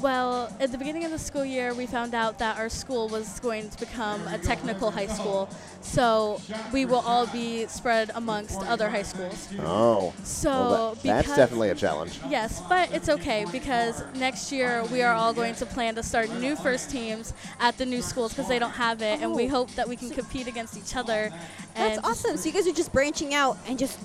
Well, 0.01 0.55
at 0.61 0.71
the 0.71 0.77
beginning 0.77 1.03
of 1.03 1.11
the 1.11 1.19
school 1.19 1.43
year, 1.43 1.73
we 1.73 1.85
found 1.85 2.15
out 2.15 2.39
that 2.39 2.57
our 2.57 2.69
school 2.69 3.09
was 3.09 3.39
going 3.41 3.69
to 3.69 3.77
become 3.79 4.25
a 4.29 4.37
technical 4.37 4.91
high 4.91 5.07
school. 5.07 5.49
So 5.81 6.41
we 6.71 6.85
will 6.85 6.99
all 6.99 7.27
be 7.27 7.67
spread 7.67 8.11
amongst 8.15 8.59
other 8.61 8.89
high 8.89 9.03
schools. 9.03 9.49
Oh, 9.59 10.13
So 10.23 10.49
well, 10.49 10.93
that- 10.95 11.03
that's 11.03 11.21
because- 11.23 11.37
definitely 11.37 11.69
a 11.69 11.75
challenge. 11.75 12.19
Yes, 12.29 12.61
but 12.69 12.91
it's 12.93 13.09
okay 13.09 13.45
because 13.51 14.01
next 14.15 14.51
year 14.53 14.83
we 14.85 15.01
are 15.01 15.13
all 15.13 15.33
going 15.33 15.55
to 15.55 15.65
plan 15.65 15.95
to 15.95 16.03
start 16.03 16.29
new 16.35 16.55
first 16.55 16.89
teams 16.89 17.33
at 17.59 17.77
the 17.77 17.85
new 17.85 18.01
schools 18.01 18.33
because 18.33 18.47
they 18.47 18.59
don't 18.59 18.71
have 18.71 19.01
it, 19.01 19.21
and 19.21 19.33
we 19.33 19.47
Oh. 19.47 19.49
hope 19.49 19.71
that 19.75 19.89
we 19.89 19.95
can 19.97 20.09
compete 20.09 20.47
against 20.47 20.77
each 20.77 20.95
other. 20.95 21.31
That's 21.75 21.97
and 21.97 22.05
awesome. 22.05 22.37
So 22.37 22.45
you 22.45 22.51
guys 22.53 22.67
are 22.67 22.71
just 22.73 22.93
branching 22.93 23.33
out 23.33 23.57
and 23.67 23.77
just. 23.77 23.97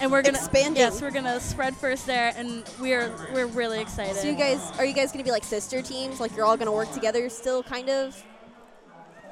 And 0.00 0.10
we're 0.10 0.22
gonna 0.22 0.38
expand. 0.38 0.76
Yes, 0.76 1.00
we're 1.00 1.10
gonna 1.10 1.40
spread 1.40 1.76
first 1.76 2.06
there, 2.06 2.32
and 2.36 2.64
we're 2.80 3.10
we're 3.32 3.46
really 3.46 3.80
excited. 3.80 4.16
So 4.16 4.28
you 4.28 4.34
guys 4.34 4.60
are 4.78 4.84
you 4.84 4.94
guys 4.94 5.12
gonna 5.12 5.24
be 5.24 5.30
like 5.30 5.44
sister 5.44 5.82
teams? 5.82 6.20
Like 6.20 6.36
you're 6.36 6.44
all 6.44 6.56
gonna 6.56 6.72
work 6.72 6.92
together 6.92 7.28
still, 7.28 7.62
kind 7.62 7.88
of? 7.88 8.22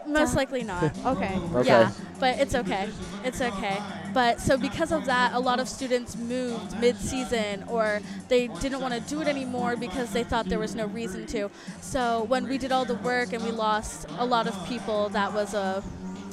Most 0.07 0.37
likely 0.37 0.63
not. 0.63 0.93
Okay. 1.07 1.39
Okay. 1.55 1.67
Yeah, 1.69 1.91
but 2.21 2.39
it's 2.39 2.55
okay. 2.55 2.91
It's 3.25 3.41
okay. 3.41 3.79
But 4.13 4.39
so 4.41 4.57
because 4.59 4.93
of 4.93 5.07
that, 5.07 5.33
a 5.33 5.39
lot 5.41 5.61
of 5.61 5.69
students 5.69 6.15
moved 6.17 6.79
mid-season 6.79 7.65
or 7.69 8.01
they 8.29 8.49
didn't 8.49 8.81
want 8.81 8.95
to 8.95 9.01
do 9.01 9.23
it 9.23 9.29
anymore 9.29 9.77
because 9.77 10.13
they 10.13 10.23
thought 10.23 10.47
there 10.47 10.59
was 10.59 10.75
no 10.75 10.87
reason 10.87 11.27
to. 11.29 11.51
So 11.81 12.25
when 12.25 12.47
we 12.49 12.59
did 12.59 12.71
all 12.71 12.85
the 12.85 12.95
work 12.97 13.33
and 13.33 13.43
we 13.43 13.51
lost 13.51 14.07
a 14.19 14.25
lot 14.27 14.47
of 14.47 14.55
people, 14.69 15.09
that 15.11 15.33
was 15.33 15.55
a 15.55 15.83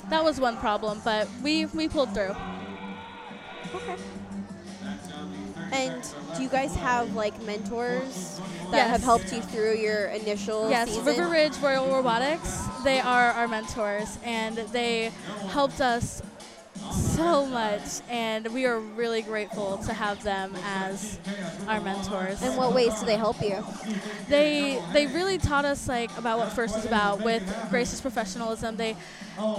that 0.10 0.23
was 0.23 0.39
one 0.39 0.57
problem, 0.57 1.02
but 1.06 1.27
we 1.41 1.65
we 1.68 1.88
pulled 1.88 2.14
through. 2.14 2.35
Okay. 3.76 3.95
And 5.72 6.03
do 6.35 6.43
you 6.43 6.49
guys 6.49 6.76
have 6.76 7.15
like 7.15 7.39
mentors 7.43 8.39
that 8.72 8.77
Yes. 8.77 8.89
have 8.89 9.03
helped 9.03 9.31
you 9.31 9.41
through 9.41 9.76
your 9.76 10.07
initial 10.07 10.69
Yes, 10.69 10.89
season? 10.89 11.06
River 11.06 11.30
Ridge 11.30 11.57
Royal 11.60 11.88
Robotics, 11.88 12.57
they 12.84 12.99
are 12.99 13.31
our 13.31 13.48
mentors 13.48 14.18
and 14.23 14.57
they 14.57 15.11
helped 15.49 15.80
us 15.81 16.22
so 16.91 17.45
much 17.45 17.82
and 18.10 18.48
we 18.53 18.66
are 18.66 18.80
really 18.80 19.22
grateful 19.22 19.78
to 19.80 19.94
have 19.94 20.22
them 20.24 20.53
as 20.66 21.20
our 21.68 21.80
mentors. 21.82 22.41
In 22.41 22.56
what 22.56 22.74
ways 22.74 22.99
do 22.99 23.06
they 23.06 23.18
help 23.18 23.41
you? 23.41 23.64
they 24.28 24.82
they 24.94 25.08
really 25.08 25.38
taught 25.38 25.66
us 25.66 25.88
like 25.88 26.16
about 26.18 26.40
what 26.40 26.52
first 26.52 26.78
is 26.78 26.86
about 26.86 27.22
with 27.24 27.44
gracious 27.70 28.02
professionalism 28.02 28.78
they 28.78 28.95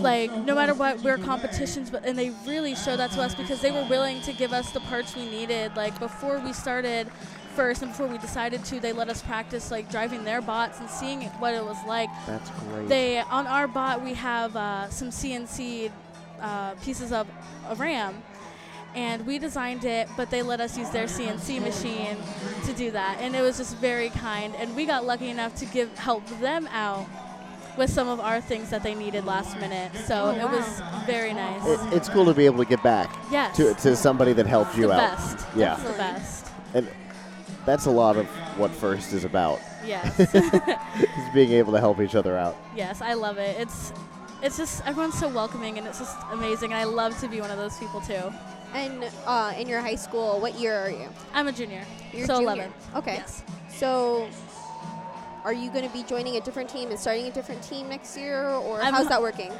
like 0.01 0.31
no 0.32 0.55
matter 0.55 0.74
what 0.74 1.01
we're 1.03 1.19
competitions 1.19 1.90
but 1.90 2.05
and 2.05 2.19
they 2.19 2.31
really 2.47 2.74
showed 2.74 2.97
that 2.99 3.11
to 3.11 3.20
us 3.20 3.35
because 3.35 3.61
they 3.61 3.70
were 3.70 3.85
willing 3.89 4.20
to 4.23 4.32
give 4.32 4.53
us 4.53 4.70
the 4.73 4.81
parts 4.81 5.15
we 5.16 5.24
needed 5.28 5.74
like 5.77 5.99
before 5.99 6.39
we 6.40 6.53
started 6.53 7.09
first 7.55 7.82
and 7.82 7.90
before 7.90 8.07
we 8.07 8.16
decided 8.19 8.65
to 8.65 8.81
they 8.81 8.93
let 8.93 9.09
us 9.11 9.23
practice 9.23 9.70
like 9.70 9.90
driving 9.90 10.24
their 10.24 10.40
bots 10.40 10.81
and 10.81 10.89
seeing 10.89 11.23
what 11.39 11.53
it 11.55 11.62
was 11.65 11.77
like 11.86 12.09
That's 12.27 12.49
great. 12.51 12.89
they 12.89 13.19
on 13.20 13.47
our 13.47 13.69
bot 13.69 14.03
we 14.03 14.15
have 14.15 14.57
uh, 14.57 14.89
some 14.89 15.09
cnc 15.11 15.90
uh, 16.43 16.74
pieces 16.82 17.12
of, 17.12 17.27
of 17.69 17.81
ram 17.81 18.23
and 18.94 19.24
we 19.27 19.39
designed 19.39 19.85
it 19.85 20.06
but 20.16 20.28
they 20.31 20.43
let 20.43 20.60
us 20.60 20.77
use 20.77 20.90
their 20.90 21.06
cnc 21.06 21.60
machine 21.62 22.16
to 22.66 22.73
do 22.74 22.90
that 22.90 23.16
and 23.20 23.35
it 23.35 23.40
was 23.40 23.56
just 23.56 23.77
very 23.78 24.10
kind 24.10 24.55
and 24.56 24.74
we 24.77 24.85
got 24.85 25.06
lucky 25.06 25.31
enough 25.31 25.55
to 25.55 25.64
give 25.66 25.97
help 25.98 26.27
them 26.40 26.66
out 26.73 27.06
with 27.78 27.89
some 27.89 28.06
of 28.06 28.20
our 28.20 28.39
things 28.40 28.69
that 28.69 28.82
they 28.82 28.94
needed 28.94 29.24
last 29.24 29.59
minute 29.59 29.90
so 30.06 30.35
Oh, 30.36 30.47
it 30.47 30.51
was 30.51 30.82
very 31.06 31.32
nice. 31.32 31.66
It, 31.66 31.81
it's 31.94 32.09
cool 32.09 32.27
to 32.27 32.35
be 32.35 32.44
able 32.44 32.59
to 32.59 32.69
get 32.69 32.82
back 32.82 33.16
yes. 33.31 33.56
to, 33.56 33.73
to 33.74 33.97
somebody 33.97 34.35
that 34.35 34.47
helped 34.47 34.77
you 34.77 34.89
the 34.89 34.93
out. 34.93 35.16
best. 35.16 35.47
Yeah. 35.56 35.74
It's 35.74 35.85
the 35.85 35.97
best. 35.97 36.47
And 36.74 36.89
that's 37.64 37.86
a 37.86 37.90
lot 37.90 38.16
of 38.19 38.27
what 38.59 38.70
First 38.73 39.12
is 39.14 39.24
about, 39.24 39.59
yes. 39.86 40.19
Is 40.35 41.35
being 41.35 41.52
able 41.52 41.73
to 41.73 41.81
help 41.81 42.01
each 42.01 42.14
other 42.14 42.36
out. 42.36 42.56
yes 42.77 43.01
i 43.01 43.14
love 43.14 43.39
it. 43.39 43.56
It's 43.59 43.93
it's 44.43 44.56
just 44.56 44.85
everyone's 44.86 45.19
so 45.19 45.28
welcoming 45.28 45.78
and 45.78 45.86
it's 45.86 45.98
just 45.98 46.16
amazing 46.32 46.73
and 46.73 46.81
i 46.81 46.85
love 46.85 47.19
to 47.20 47.28
be 47.28 47.40
one 47.40 47.51
of 47.51 47.59
those 47.59 47.77
people 47.78 48.01
too 48.01 48.32
And 48.74 49.05
uh, 49.27 49.52
in 49.59 49.69
your 49.69 49.81
high 49.81 49.97
school, 49.97 50.40
what 50.40 50.55
year 50.59 50.74
are 50.74 50.90
you? 50.90 51.09
i'm 51.35 51.47
a 51.48 51.52
junior 51.52 51.85
You're 52.12 52.27
so 52.27 52.36
junior. 52.39 52.52
11 52.52 52.73
Okay. 52.97 53.14
yes 53.14 53.43
So, 53.77 54.28
are 55.44 55.52
you 55.52 55.70
going 55.70 55.86
to 55.86 55.93
be 55.93 56.02
joining 56.05 56.36
a 56.36 56.40
different 56.40 56.70
team 56.70 56.90
and 56.90 56.98
starting 56.98 57.27
a 57.27 57.31
different 57.32 57.62
team 57.64 57.89
next 57.89 58.16
year, 58.16 58.48
or 58.48 58.81
I'm 58.81 58.94
how's 58.94 59.09
that 59.09 59.20
working? 59.20 59.51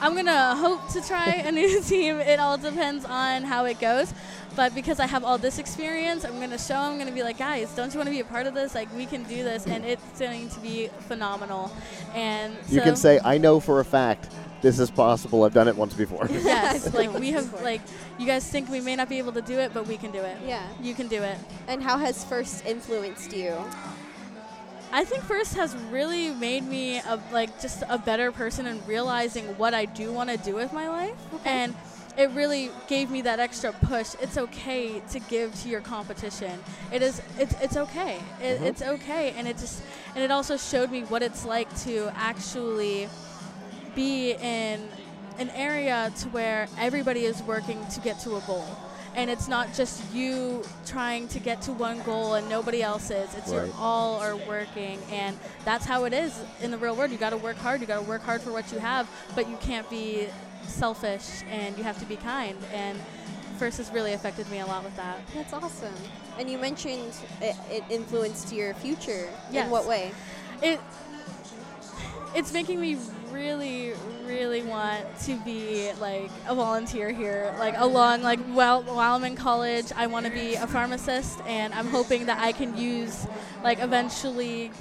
I'm 0.00 0.14
gonna 0.14 0.54
hope 0.56 0.86
to 0.92 1.00
try 1.00 1.26
a 1.48 1.50
new 1.50 1.80
team. 1.92 2.16
It 2.20 2.38
all 2.38 2.58
depends 2.58 3.04
on 3.06 3.44
how 3.44 3.64
it 3.64 3.78
goes. 3.80 4.12
But 4.56 4.74
because 4.74 5.00
I 5.00 5.06
have 5.06 5.24
all 5.24 5.38
this 5.38 5.58
experience, 5.58 6.24
I'm 6.24 6.38
gonna 6.38 6.58
show. 6.58 6.76
I'm 6.76 6.98
gonna 6.98 7.12
be 7.12 7.22
like, 7.22 7.38
guys, 7.38 7.74
don't 7.74 7.92
you 7.92 7.98
want 7.98 8.08
to 8.08 8.12
be 8.12 8.20
a 8.20 8.24
part 8.24 8.46
of 8.46 8.54
this? 8.54 8.74
Like, 8.74 8.94
we 8.94 9.06
can 9.06 9.24
do 9.24 9.42
this, 9.42 9.66
and 9.66 9.84
it's 9.84 10.18
going 10.18 10.48
to 10.48 10.60
be 10.60 10.88
phenomenal. 11.08 11.72
And 12.14 12.54
You 12.68 12.78
so, 12.78 12.84
can 12.84 12.96
say, 12.96 13.20
I 13.24 13.38
know 13.38 13.58
for 13.58 13.80
a 13.80 13.84
fact 13.84 14.32
this 14.64 14.78
is 14.78 14.90
possible. 14.90 15.44
I've 15.44 15.52
done 15.52 15.68
it 15.68 15.76
once 15.76 15.92
before. 15.92 16.26
yes, 16.30 16.94
like 17.00 17.12
we 17.12 17.32
have, 17.32 17.62
like 17.62 17.82
you 18.18 18.26
guys 18.26 18.48
think 18.48 18.70
we 18.70 18.80
may 18.80 18.96
not 18.96 19.08
be 19.08 19.18
able 19.18 19.32
to 19.32 19.42
do 19.42 19.58
it, 19.58 19.74
but 19.74 19.86
we 19.86 19.96
can 19.96 20.10
do 20.10 20.20
it. 20.20 20.38
Yeah. 20.44 20.66
You 20.80 20.94
can 20.94 21.06
do 21.06 21.22
it. 21.22 21.36
And 21.68 21.82
how 21.82 21.98
has 21.98 22.24
first 22.24 22.64
influenced 22.64 23.36
you? 23.36 23.54
I 24.90 25.04
think 25.04 25.24
first 25.24 25.54
has 25.56 25.76
really 25.90 26.30
made 26.30 26.64
me 26.64 26.98
a, 27.00 27.20
like 27.30 27.60
just 27.60 27.82
a 27.88 27.98
better 27.98 28.32
person 28.32 28.66
and 28.66 28.86
realizing 28.88 29.44
what 29.58 29.74
I 29.74 29.84
do 29.84 30.12
want 30.12 30.30
to 30.30 30.36
do 30.36 30.54
with 30.54 30.72
my 30.72 30.88
life. 30.88 31.16
And 31.44 31.74
it 32.16 32.30
really 32.30 32.70
gave 32.88 33.10
me 33.10 33.22
that 33.22 33.40
extra 33.40 33.72
push. 33.72 34.14
It's 34.20 34.38
okay 34.38 35.00
to 35.10 35.18
give 35.20 35.54
to 35.62 35.68
your 35.68 35.80
competition. 35.80 36.58
It 36.92 37.02
is. 37.02 37.20
It's. 37.38 37.54
It's 37.60 37.76
okay. 37.76 38.16
It, 38.40 38.56
mm-hmm. 38.56 38.64
It's 38.64 38.82
okay. 38.82 39.34
And 39.36 39.48
it 39.48 39.58
just. 39.58 39.82
And 40.14 40.22
it 40.22 40.30
also 40.30 40.56
showed 40.56 40.90
me 40.90 41.02
what 41.02 41.22
it's 41.22 41.44
like 41.44 41.74
to 41.82 42.12
actually 42.16 43.08
be 43.94 44.32
in 44.32 44.88
an 45.38 45.50
area 45.50 46.12
to 46.18 46.28
where 46.28 46.68
everybody 46.78 47.24
is 47.24 47.42
working 47.42 47.84
to 47.88 48.00
get 48.00 48.20
to 48.20 48.36
a 48.36 48.40
goal. 48.42 48.66
And 49.16 49.30
it's 49.30 49.46
not 49.46 49.72
just 49.74 50.12
you 50.12 50.64
trying 50.86 51.28
to 51.28 51.38
get 51.38 51.62
to 51.62 51.72
one 51.72 52.02
goal 52.02 52.34
and 52.34 52.48
nobody 52.48 52.82
else 52.82 53.10
is. 53.10 53.32
It's 53.36 53.52
Right. 53.52 53.66
you 53.66 53.74
all 53.78 54.20
are 54.20 54.36
working, 54.36 54.98
and 55.10 55.38
that's 55.64 55.84
how 55.84 56.04
it 56.04 56.12
is 56.12 56.36
in 56.62 56.72
the 56.72 56.78
real 56.78 56.96
world. 56.96 57.12
You 57.12 57.18
got 57.18 57.30
to 57.30 57.36
work 57.36 57.56
hard. 57.56 57.80
You 57.80 57.86
got 57.86 58.00
to 58.00 58.08
work 58.08 58.22
hard 58.22 58.40
for 58.40 58.50
what 58.50 58.72
you 58.72 58.80
have, 58.80 59.08
but 59.36 59.48
you 59.48 59.56
can't 59.58 59.88
be 59.88 60.26
selfish, 60.66 61.42
and 61.50 61.76
you 61.78 61.84
have 61.84 61.98
to 62.00 62.06
be 62.06 62.16
kind. 62.16 62.56
And 62.72 62.98
First 63.58 63.78
has 63.78 63.92
really 63.92 64.14
affected 64.14 64.50
me 64.50 64.58
a 64.58 64.66
lot 64.66 64.82
with 64.82 64.96
that. 64.96 65.18
That's 65.32 65.52
awesome. 65.52 65.94
And 66.40 66.50
you 66.50 66.58
mentioned 66.58 67.14
it, 67.40 67.54
it 67.70 67.84
influenced 67.88 68.52
your 68.52 68.74
future. 68.74 69.28
Yes. 69.52 69.66
In 69.66 69.70
what 69.70 69.86
way? 69.86 70.12
it 70.62 70.80
it's 72.34 72.52
making 72.52 72.80
me 72.80 72.96
really, 73.30 73.92
really 74.26 74.62
want 74.62 75.04
to 75.20 75.36
be 75.44 75.92
like 76.00 76.30
a 76.48 76.54
volunteer 76.54 77.10
here. 77.10 77.54
Like 77.60 77.74
along, 77.76 78.22
like 78.22 78.40
while 78.46 78.82
while 78.82 79.14
I'm 79.14 79.24
in 79.24 79.36
college, 79.36 79.92
I 79.94 80.08
want 80.08 80.26
to 80.26 80.32
be 80.32 80.56
a 80.56 80.66
pharmacist, 80.66 81.40
and 81.46 81.72
I'm 81.72 81.86
hoping 81.86 82.26
that 82.26 82.40
I 82.40 82.50
can 82.50 82.76
use, 82.76 83.24
like, 83.62 83.80
eventually 83.80 84.72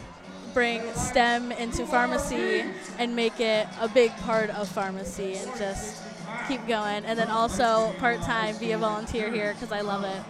bring 0.54 0.82
STEM 0.94 1.52
into 1.52 1.86
pharmacy 1.86 2.64
and 3.00 3.16
make 3.16 3.40
it 3.40 3.68
a 3.82 3.88
big 3.88 4.16
part 4.18 4.50
of 4.52 4.68
pharmacy, 4.70 5.36
and 5.36 5.52
just 5.58 6.02
keep 6.48 6.66
going. 6.68 7.06
And 7.06 7.18
then 7.18 7.30
also 7.30 7.94
part 8.00 8.22
time 8.22 8.58
be 8.58 8.72
a 8.72 8.78
volunteer 8.78 9.32
here 9.32 9.54
because 9.54 9.72
I 9.72 9.82
love 9.82 10.04
it. 10.04 10.24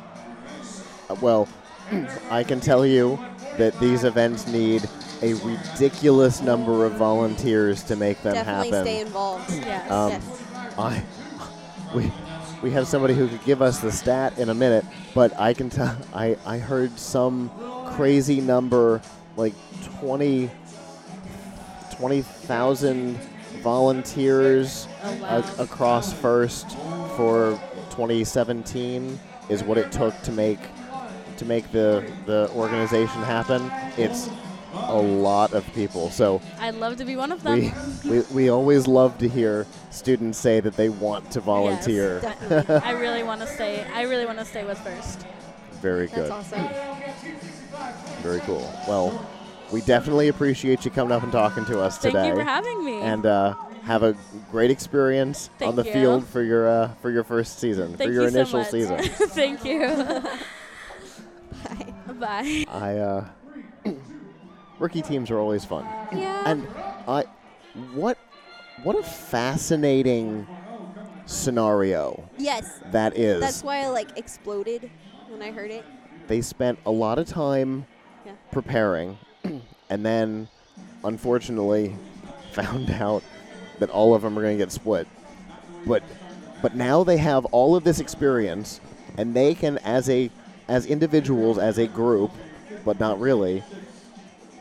Uh, 1.10 1.16
Well, 1.22 1.48
I 2.32 2.44
can 2.44 2.60
tell 2.60 2.86
you 2.86 3.20
that 3.58 3.78
these 3.80 4.04
events 4.04 4.48
need 4.48 4.88
a 5.22 5.34
ridiculous 5.36 6.41
number 6.41 6.86
of 6.86 6.94
volunteers 6.94 7.84
to 7.84 7.95
make 7.95 8.22
them 8.24 8.34
Definitely 8.34 8.70
happen. 8.72 8.86
stay 8.86 9.02
involved. 9.02 9.50
Yes. 9.52 9.91
Um, 9.91 10.12
yes. 10.12 10.44
I 10.78 11.04
we 11.95 12.12
we 12.62 12.72
have 12.72 12.88
somebody 12.88 13.14
who 13.14 13.28
could 13.28 13.44
give 13.45 13.62
us 13.62 13.80
the 13.80 13.91
stat 13.91 14.38
in 14.38 14.50
a 14.50 14.54
minute, 14.54 14.86
but 15.14 15.38
I 15.40 15.54
can 15.54 15.70
tell 15.70 15.95
I 16.14 16.38
I 16.45 16.58
heard 16.58 16.98
some 16.98 17.52
crazy 17.95 18.41
number 18.41 19.02
like 19.35 19.53
20 19.99 20.49
20,000 21.97 23.15
volunteers 23.61 24.88
Oh, 25.03 25.15
wow. 25.22 25.43
a- 25.57 25.61
across 25.64 26.11
first 26.14 26.72
for 27.15 27.60
2017 27.91 29.19
is 29.49 29.64
what 29.64 29.77
it 29.77 29.91
took 29.91 30.19
to 30.23 30.31
make 30.31 30.60
to 31.38 31.45
make 31.45 31.72
the 31.72 32.03
the 32.26 32.49
organization 32.55 33.22
happen. 33.23 33.72
It's 33.97 34.30
a 34.73 34.95
lot 34.95 35.53
of 35.53 35.65
people. 35.73 36.10
So 36.10 36.41
I'd 36.60 36.76
love 36.76 36.97
to 36.97 37.05
be 37.05 37.15
one 37.15 37.31
of 37.31 37.43
them. 37.43 37.60
we, 37.60 37.72
we, 38.10 38.19
we 38.31 38.49
always 38.49 38.88
love 38.88 39.18
to 39.19 39.27
hear 39.30 39.65
students 39.91 40.38
say 40.39 40.60
that 40.60 40.76
they 40.76 40.89
want 40.89 41.30
to 41.31 41.41
volunteer. 41.41 42.19
Yes. 42.49 42.69
I 42.69 42.91
really 42.91 43.23
want 43.23 43.41
to 43.41 43.47
stay. 43.47 43.84
I 43.93 44.03
really 44.03 44.26
want 44.26 44.39
to 44.39 44.45
stay 44.45 44.64
with 44.65 44.77
first. 44.80 45.26
Very 45.81 46.07
That's 46.07 46.22
good. 46.22 46.31
awesome. 46.31 46.68
Very 48.22 48.39
cool. 48.41 48.72
Well, 48.88 49.27
we 49.72 49.81
definitely 49.81 50.27
appreciate 50.27 50.85
you 50.85 50.91
coming 50.91 51.11
up 51.11 51.23
and 51.23 51.31
talking 51.31 51.65
to 51.65 51.80
us 51.81 51.97
Thank 51.97 52.14
today. 52.14 52.27
Thank 52.27 52.38
you 52.38 52.43
for 52.43 52.49
having 52.49 52.85
me. 52.85 53.01
and 53.01 53.26
uh, 53.26 53.55
have 53.84 54.03
a 54.03 54.15
great 54.51 54.72
experience 54.72 55.49
on 55.61 55.76
the 55.76 55.84
you. 55.84 55.91
field 55.91 56.27
for 56.27 56.41
your 56.41 56.68
uh, 56.68 56.93
for 57.01 57.11
your 57.11 57.23
first 57.23 57.60
season, 57.60 57.95
Thank 57.97 58.10
for 58.10 58.14
your 58.14 58.23
you 58.23 58.30
so 58.30 58.38
initial 58.38 58.60
much. 58.60 58.69
season. 58.72 58.99
Thank 59.30 59.65
you. 59.65 59.80
Bye. 61.68 61.93
Bye. 62.19 62.65
I 62.69 62.97
uh, 62.97 63.26
rookie 64.80 65.01
teams 65.01 65.31
are 65.31 65.39
always 65.39 65.65
fun. 65.65 65.85
Yeah. 66.11 66.43
And 66.45 66.68
I, 67.07 67.26
what, 67.93 68.18
what 68.84 68.97
a 68.97 69.03
fascinating 69.03 70.47
scenario 71.26 72.30
yes. 72.38 72.81
that 72.91 73.18
is. 73.18 73.39
That's 73.39 73.64
why 73.64 73.80
I 73.80 73.88
like 73.88 74.18
exploded 74.18 74.89
when 75.30 75.41
I 75.41 75.51
heard 75.51 75.72
it. 75.72 75.85
They 76.34 76.41
spent 76.41 76.80
a 76.84 76.89
lot 76.89 77.19
of 77.19 77.27
time 77.27 77.85
Yeah. 78.26 78.31
preparing, 78.49 79.19
and 79.91 80.03
then, 80.03 80.47
unfortunately, 81.03 81.95
found 82.53 82.89
out 82.89 83.22
that 83.77 83.91
all 83.91 84.15
of 84.15 84.23
them 84.23 84.35
are 84.35 84.41
going 84.41 84.57
to 84.57 84.64
get 84.64 84.72
split. 84.72 85.07
But, 85.85 86.01
but 86.64 86.73
now 86.76 87.03
they 87.03 87.18
have 87.18 87.45
all 87.45 87.76
of 87.76 87.84
this 87.84 87.99
experience, 87.99 88.81
and 89.15 89.35
they 89.35 89.53
can, 89.53 89.77
as 89.80 90.10
a, 90.10 90.31
as 90.68 90.88
individuals, 90.88 91.60
as 91.60 91.77
a 91.77 91.85
group, 91.85 92.31
but 92.84 92.99
not 92.99 93.19
really, 93.19 93.61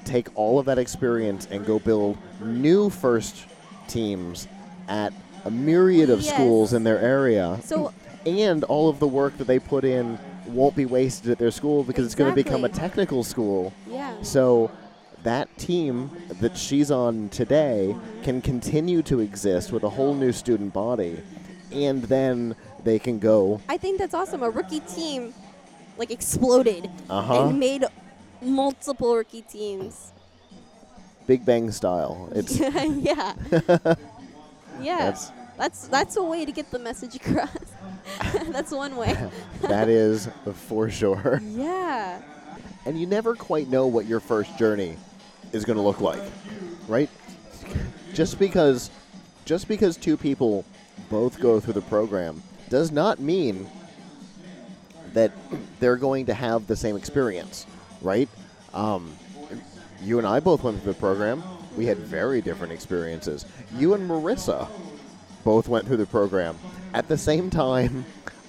take 0.05 0.29
all 0.35 0.59
of 0.59 0.67
that 0.67 0.77
experience 0.77 1.49
and 1.51 1.65
go 1.65 1.79
build 1.79 2.19
new 2.45 2.91
first 2.91 3.47
teams 3.89 4.47
at 4.89 5.15
a 5.47 5.51
myriad 5.51 6.11
of 6.11 6.21
Yes. 6.21 6.35
schools 6.35 6.75
in 6.75 6.85
their 6.85 6.99
area 6.99 7.59
So 7.63 7.93
and 8.27 8.63
all 8.65 8.91
of 8.91 8.99
the 8.99 9.09
work 9.09 9.39
that 9.39 9.47
they 9.47 9.59
put 9.59 9.85
in 9.87 10.19
won't 10.53 10.77
be 10.77 10.87
wasted 10.87 11.31
at 11.31 11.39
their 11.39 11.51
school 11.51 11.83
because 11.85 12.05
it's 12.07 12.15
going 12.15 12.31
to 12.31 12.35
become 12.35 12.65
a 12.65 12.69
technical 12.69 13.23
school. 13.25 13.73
yeah. 13.89 14.21
So 14.23 14.71
that 15.23 15.49
team 15.59 16.11
that 16.41 16.57
she's 16.59 16.91
on 16.91 17.29
today 17.29 17.95
can 18.25 18.41
continue 18.43 19.03
to 19.03 19.21
exist 19.21 19.71
with 19.73 19.85
a 19.85 19.89
whole 19.89 20.15
new 20.15 20.33
student 20.33 20.73
body, 20.73 21.21
and 21.73 22.03
then 22.05 22.57
they 22.85 22.99
can 22.99 23.19
go. 23.21 23.61
I 23.69 23.77
think 23.77 23.99
that's 23.99 24.15
awesome. 24.15 24.43
A 24.43 24.51
rookie 24.51 24.81
team 24.81 25.33
like 25.99 26.11
exploded 26.11 26.91
Uh 27.09 27.23
huh. 27.23 27.47
and 27.49 27.61
made 27.61 27.85
multiple 28.41 29.15
rookie 29.17 29.43
teams. 29.43 30.13
Big 31.29 31.45
Bang 31.45 31.71
style. 31.71 32.29
It's 32.35 32.59
yeah. 32.61 33.35
yeah. 34.81 34.99
That's- 34.99 35.31
That's 35.57 35.89
that's 35.89 36.17
a 36.17 36.23
way 36.23 36.45
to 36.45 36.53
get 36.53 36.71
the 36.71 36.79
message 36.79 37.17
across. 37.17 37.51
that's 38.51 38.73
one 38.73 38.97
way. 38.97 39.17
that 39.63 39.89
is 39.89 40.29
for 40.55 40.91
sure. 40.91 41.41
yeah. 41.43 42.21
And 42.85 42.99
you 42.99 43.07
never 43.07 43.35
quite 43.37 43.69
know 43.69 43.87
what 43.87 44.07
your 44.07 44.19
first 44.19 44.59
journey 44.59 44.97
is 45.53 45.65
going 45.65 45.77
to 45.77 45.83
look 45.83 46.01
like, 46.01 46.23
right? 46.89 47.09
Just 48.13 48.39
because 48.39 48.91
just 49.45 49.69
because 49.69 49.97
two 49.97 50.17
people 50.17 50.65
both 51.11 51.41
go 51.41 51.61
through 51.61 51.75
the 51.75 51.83
program 51.83 52.43
does 52.69 52.91
not 52.91 53.21
mean 53.21 53.69
that 55.13 55.33
they're 55.79 55.97
going 55.97 56.27
to 56.27 56.35
have 56.35 56.67
the 56.67 56.77
same 56.77 56.97
experience, 56.97 57.67
right? 58.01 58.29
Um, 58.73 59.15
you 60.03 60.19
and 60.19 60.27
I 60.27 60.41
both 60.41 60.63
went 60.63 60.83
through 60.83 60.95
the 60.95 60.99
program. 60.99 61.43
We 61.77 61.87
had 61.87 61.99
very 61.99 62.41
different 62.41 62.73
experiences. 62.73 63.47
You 63.77 63.95
and 63.95 64.09
Marissa 64.09 64.69
both 65.45 65.69
went 65.69 65.87
through 65.87 65.97
the 65.99 66.07
program 66.07 66.57
at 66.95 67.09
the 67.09 67.19
same 67.19 67.51
time 67.51 68.05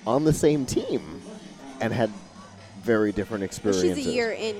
on 0.06 0.24
the 0.24 0.34
same 0.34 0.65
team 0.65 1.22
and 1.82 1.94
had 1.94 2.10
very 2.82 3.11
different 3.11 3.44
experiences. 3.44 3.95
she's 3.98 4.07
a 4.07 4.11
year 4.11 4.32
in, 4.32 4.56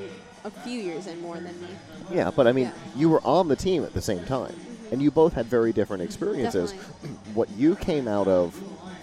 a 0.46 0.50
few 0.50 0.80
years 0.80 1.08
in 1.08 1.22
more 1.22 1.36
than 1.36 1.60
me. 1.62 1.68
Yeah, 2.12 2.32
but 2.36 2.48
I 2.48 2.52
mean, 2.52 2.66
Yeah. 2.66 2.72
you 2.96 3.10
were 3.10 3.22
on 3.26 3.48
the 3.48 3.56
team 3.56 3.84
at 3.84 3.94
the 3.94 4.02
same 4.02 4.24
time, 4.26 4.56
and 4.92 5.02
you 5.02 5.12
both 5.12 5.34
had 5.34 5.46
very 5.46 5.72
different 5.74 6.04
experiences. 6.04 6.72
what 7.34 7.50
you 7.52 7.76
came 7.76 8.08
out 8.08 8.28
of 8.28 8.54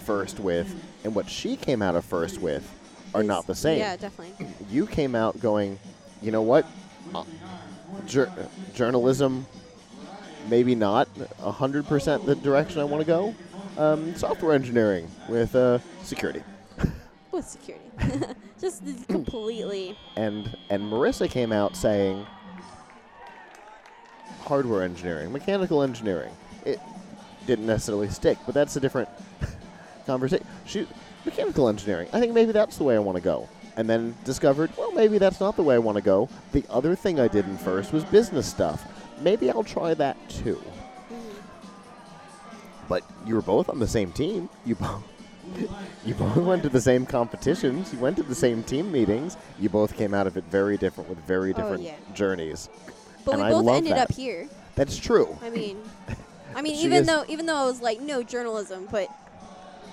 first 0.04 0.40
with 0.40 0.74
and 1.04 1.14
what 1.14 1.28
she 1.28 1.56
came 1.56 1.82
out 1.82 1.94
of 1.96 2.04
first 2.04 2.40
with 2.40 2.68
are 3.14 3.22
Is- 3.22 3.26
not 3.28 3.46
the 3.46 3.54
same. 3.54 3.78
Yeah, 3.78 3.96
definitely. 3.96 4.46
You 4.70 4.86
came 4.86 5.14
out 5.14 5.40
going, 5.40 5.78
you 6.22 6.30
know 6.32 6.42
what? 6.42 6.66
Uh, 7.14 7.24
jour- 8.06 8.32
journalism, 8.74 9.46
maybe 10.48 10.74
not 10.74 11.08
100% 11.14 12.24
the 12.24 12.34
direction 12.36 12.80
I 12.80 12.84
want 12.84 13.00
to 13.00 13.06
go. 13.06 13.34
Um, 13.78 14.14
software 14.14 14.54
engineering 14.54 15.08
with 15.28 15.54
uh, 15.54 15.78
security. 16.02 16.42
With 17.32 17.46
security. 17.46 17.84
Just 18.60 18.82
completely. 19.08 19.96
and 20.16 20.54
and 20.68 20.82
Marissa 20.82 21.30
came 21.30 21.52
out 21.52 21.76
saying 21.76 22.26
hardware 24.40 24.82
engineering, 24.82 25.32
mechanical 25.32 25.82
engineering. 25.82 26.32
It 26.66 26.80
didn't 27.46 27.66
necessarily 27.66 28.08
stick, 28.08 28.36
but 28.44 28.54
that's 28.54 28.74
a 28.76 28.80
different 28.80 29.08
conversation. 30.06 30.46
She 30.66 30.86
mechanical 31.24 31.68
engineering. 31.68 32.08
I 32.12 32.20
think 32.20 32.32
maybe 32.32 32.52
that's 32.52 32.76
the 32.76 32.84
way 32.84 32.96
I 32.96 32.98
want 32.98 33.16
to 33.16 33.22
go. 33.22 33.48
And 33.76 33.88
then 33.88 34.14
discovered, 34.24 34.70
well, 34.76 34.92
maybe 34.92 35.18
that's 35.18 35.40
not 35.40 35.56
the 35.56 35.62
way 35.62 35.76
I 35.76 35.78
want 35.78 35.96
to 35.96 36.02
go. 36.02 36.28
The 36.52 36.64
other 36.68 36.94
thing 36.94 37.20
I 37.20 37.28
did 37.28 37.46
in 37.46 37.56
first 37.56 37.92
was 37.92 38.04
business 38.04 38.46
stuff. 38.46 38.84
Maybe 39.20 39.50
I'll 39.50 39.64
try 39.64 39.94
that 39.94 40.16
too. 40.28 40.60
But 42.88 43.04
you 43.26 43.34
were 43.34 43.42
both 43.42 43.68
on 43.68 43.78
the 43.78 43.86
same 43.86 44.12
team. 44.12 44.48
You 44.64 44.74
both 44.74 45.02
you 46.04 46.14
both 46.14 46.36
went 46.36 46.62
to 46.64 46.68
the 46.68 46.80
same 46.80 47.06
competitions. 47.06 47.92
You 47.92 47.98
went 47.98 48.16
to 48.16 48.22
the 48.22 48.34
same 48.34 48.62
team 48.62 48.90
meetings. 48.92 49.36
You 49.58 49.68
both 49.68 49.96
came 49.96 50.14
out 50.14 50.26
of 50.26 50.36
it 50.36 50.44
very 50.44 50.76
different 50.76 51.08
with 51.08 51.18
very 51.20 51.50
Oh, 51.52 51.56
different 51.56 51.82
yeah. 51.82 51.94
journeys. 52.14 52.68
But 53.24 53.32
And 53.34 53.42
we 53.42 53.48
I 53.48 53.50
both 53.52 53.64
love 53.64 53.76
ended 53.76 53.92
that. 53.92 54.10
up 54.10 54.12
here. 54.16 54.48
That's 54.74 54.96
true. 54.96 55.36
I 55.42 55.50
mean, 55.50 55.78
I 56.56 56.62
mean, 56.62 56.74
even 56.76 56.98
is- 57.02 57.06
though 57.06 57.24
even 57.28 57.46
though 57.46 57.56
I 57.56 57.64
was 57.64 57.80
like 57.80 58.00
no 58.00 58.22
journalism, 58.22 58.88
but 58.90 59.08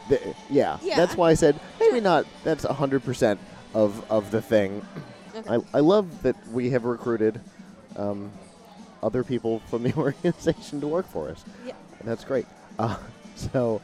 Th- 0.09 0.21
yeah, 0.49 0.77
Yeah. 0.81 0.95
that's 0.95 1.15
why 1.17 1.29
I 1.31 1.33
said 1.33 1.59
maybe 1.79 1.99
not. 1.99 2.25
That's 2.43 2.63
hundred 2.63 3.03
percent 3.03 3.39
of 3.73 4.03
of 4.09 4.31
the 4.31 4.41
thing. 4.41 4.85
Okay. 5.35 5.55
I, 5.55 5.77
I 5.77 5.79
love 5.81 6.23
that 6.23 6.35
we 6.51 6.69
have 6.71 6.85
recruited 6.85 7.39
um, 7.95 8.31
other 9.03 9.23
people 9.23 9.59
from 9.69 9.83
the 9.83 9.93
organization 9.97 10.81
to 10.81 10.87
work 10.87 11.07
for 11.07 11.29
us. 11.29 11.43
Yeah. 11.65 11.73
And 11.99 12.07
that's 12.07 12.23
great. 12.23 12.45
Uh, 12.79 12.97
so 13.35 13.81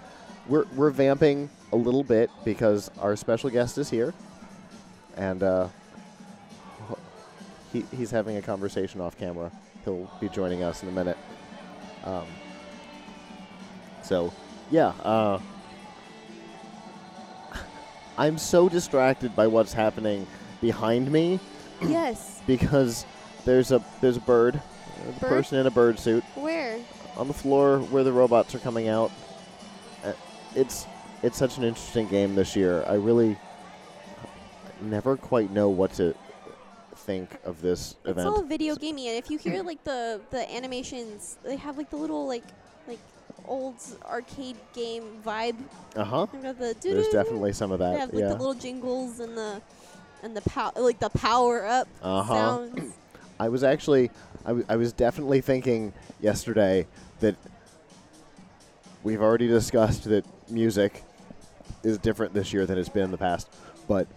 we're 0.47 0.65
we're 0.75 0.89
vamping 0.91 1.49
a 1.71 1.75
little 1.75 2.03
bit 2.03 2.29
because 2.43 2.91
our 2.99 3.15
special 3.15 3.49
guest 3.49 3.77
is 3.77 3.89
here, 3.89 4.13
and 5.17 5.41
uh, 5.41 5.67
he, 7.73 7.83
he's 7.95 8.11
having 8.11 8.37
a 8.37 8.41
conversation 8.41 9.01
off 9.01 9.17
camera. 9.17 9.51
He'll 9.83 10.09
be 10.21 10.29
joining 10.29 10.63
us 10.63 10.83
in 10.83 10.89
a 10.89 10.91
minute. 10.91 11.17
Um, 12.05 12.25
so, 14.03 14.31
yeah. 14.69 14.89
Uh, 15.03 15.39
I'm 18.17 18.37
so 18.37 18.69
distracted 18.69 19.35
by 19.35 19.47
what's 19.47 19.73
happening 19.73 20.27
behind 20.61 21.11
me 21.11 21.39
yes, 21.81 22.41
because 22.47 23.05
there's 23.43 23.71
a 23.71 23.83
there's 24.01 24.17
a 24.17 24.21
bird, 24.21 24.61
a 25.07 25.19
Bird? 25.19 25.29
person 25.29 25.57
in 25.59 25.67
a 25.67 25.71
bird 25.71 25.99
suit 25.99 26.23
where? 26.35 26.79
on 27.17 27.27
the 27.27 27.33
floor 27.33 27.79
where 27.79 28.03
the 28.03 28.11
robots 28.13 28.53
are 28.55 28.59
coming 28.59 28.87
out. 28.87 29.11
Uh, 30.03 30.13
It's 30.55 30.85
it's 31.21 31.37
such 31.37 31.57
an 31.57 31.63
interesting 31.63 32.07
game 32.07 32.35
this 32.35 32.55
year. 32.55 32.83
I 32.87 32.95
really 32.95 33.37
never 34.81 35.15
quite 35.17 35.51
know 35.51 35.69
what 35.69 35.93
to 35.93 36.13
think 36.95 37.37
of 37.45 37.61
this 37.61 37.91
It's 38.01 38.09
event. 38.11 38.27
It's 38.27 38.37
all 38.37 38.43
video 38.43 38.75
gamey, 38.75 39.07
and 39.09 39.17
if 39.17 39.29
you 39.29 39.37
hear 39.37 39.63
like 39.63 39.83
the 39.83 40.21
the 40.31 40.51
animations, 40.53 41.37
they 41.43 41.55
have 41.57 41.77
like 41.77 41.89
the 41.89 41.95
little 41.97 42.27
like 42.27 42.43
like 42.87 42.99
old 43.47 43.75
arcade 44.05 44.57
game 44.73 45.03
vibe. 45.25 45.55
Uh 45.95 46.03
huh. 46.03 46.27
The 46.33 46.75
There's 46.81 47.07
definitely 47.09 47.53
some 47.53 47.71
of 47.71 47.79
They 47.79 47.85
that. 47.85 47.99
have 47.99 48.13
like 48.13 48.21
yeah. 48.21 48.29
the 48.29 48.35
little 48.35 48.53
jingles 48.53 49.19
and 49.19 49.37
the 49.37 49.61
and 50.23 50.35
the 50.35 50.41
pow 50.41 50.71
like 50.75 50.99
the 50.99 51.09
power 51.09 51.65
up 51.65 51.87
Uh-huh. 52.01 52.33
sounds. 52.33 52.93
I 53.39 53.49
was 53.49 53.63
actually, 53.63 54.11
I, 54.45 54.49
w- 54.49 54.65
I 54.67 54.75
was 54.75 54.93
definitely 54.93 55.41
thinking 55.41 55.93
yesterday 56.19 56.87
that 57.19 57.35
we've 59.03 59.21
already 59.21 59.47
discussed 59.47 60.05
that 60.05 60.25
music 60.49 61.03
is 61.83 61.97
different 61.97 62.33
this 62.33 62.53
year 62.53 62.65
than 62.65 62.77
it's 62.77 62.89
been 62.89 63.03
in 63.03 63.11
the 63.11 63.17
past, 63.17 63.49
but 63.87 64.07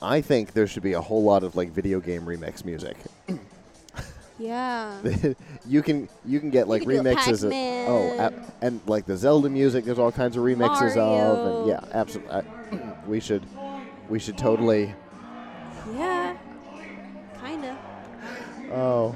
I 0.00 0.20
think 0.20 0.52
there 0.52 0.66
should 0.66 0.82
be 0.82 0.94
a 0.94 1.00
whole 1.00 1.22
lot 1.22 1.44
of 1.44 1.56
like 1.56 1.70
video 1.70 2.00
game 2.00 2.22
remix 2.22 2.64
music. 2.64 2.96
Yeah. 4.38 4.96
you 5.68 5.82
can 5.82 6.08
you 6.24 6.40
can 6.40 6.50
get 6.50 6.66
like 6.66 6.82
a 6.82 6.86
remixes 6.86 7.44
of 7.44 7.52
oh 7.52 8.16
Pac-Man. 8.16 8.52
and 8.60 8.80
like 8.86 9.06
the 9.06 9.16
Zelda 9.16 9.48
music. 9.48 9.84
There's 9.84 10.00
all 10.00 10.10
kinds 10.10 10.36
of 10.36 10.42
remixes 10.42 10.96
of 10.96 11.60
and 11.60 11.68
yeah, 11.68 11.80
absolutely. 11.92 12.42
we 13.06 13.20
should 13.20 13.46
we 14.08 14.18
should 14.18 14.36
totally 14.36 14.94
Oh, 18.72 19.14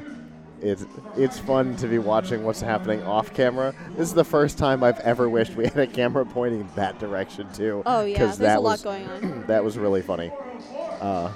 it's 0.61 0.87
it's 1.17 1.39
fun 1.39 1.77
to 1.77 1.87
be 1.87 1.99
watching 1.99 2.45
what's 2.45 2.61
happening 2.61 3.03
off 3.03 3.33
camera. 3.35 3.75
This 3.97 4.09
is 4.09 4.15
the 4.15 4.25
first 4.25 4.59
time 4.59 4.83
I've 4.83 5.01
ever 5.01 5.29
wished 5.29 5.55
we 5.55 5.65
had 5.65 5.79
a 5.79 5.87
camera 5.87 6.25
pointing 6.25 6.69
that 6.77 6.99
direction 6.99 7.51
too. 7.53 7.83
Oh 7.87 8.05
yeah. 8.05 8.19
There's 8.19 8.39
that 8.39 8.59
a 8.59 8.61
lot 8.61 8.83
going 8.83 9.07
on. 9.09 9.45
That 9.47 9.63
was 9.63 9.79
really 9.79 10.03
funny. 10.03 10.31
Uh, 11.01 11.31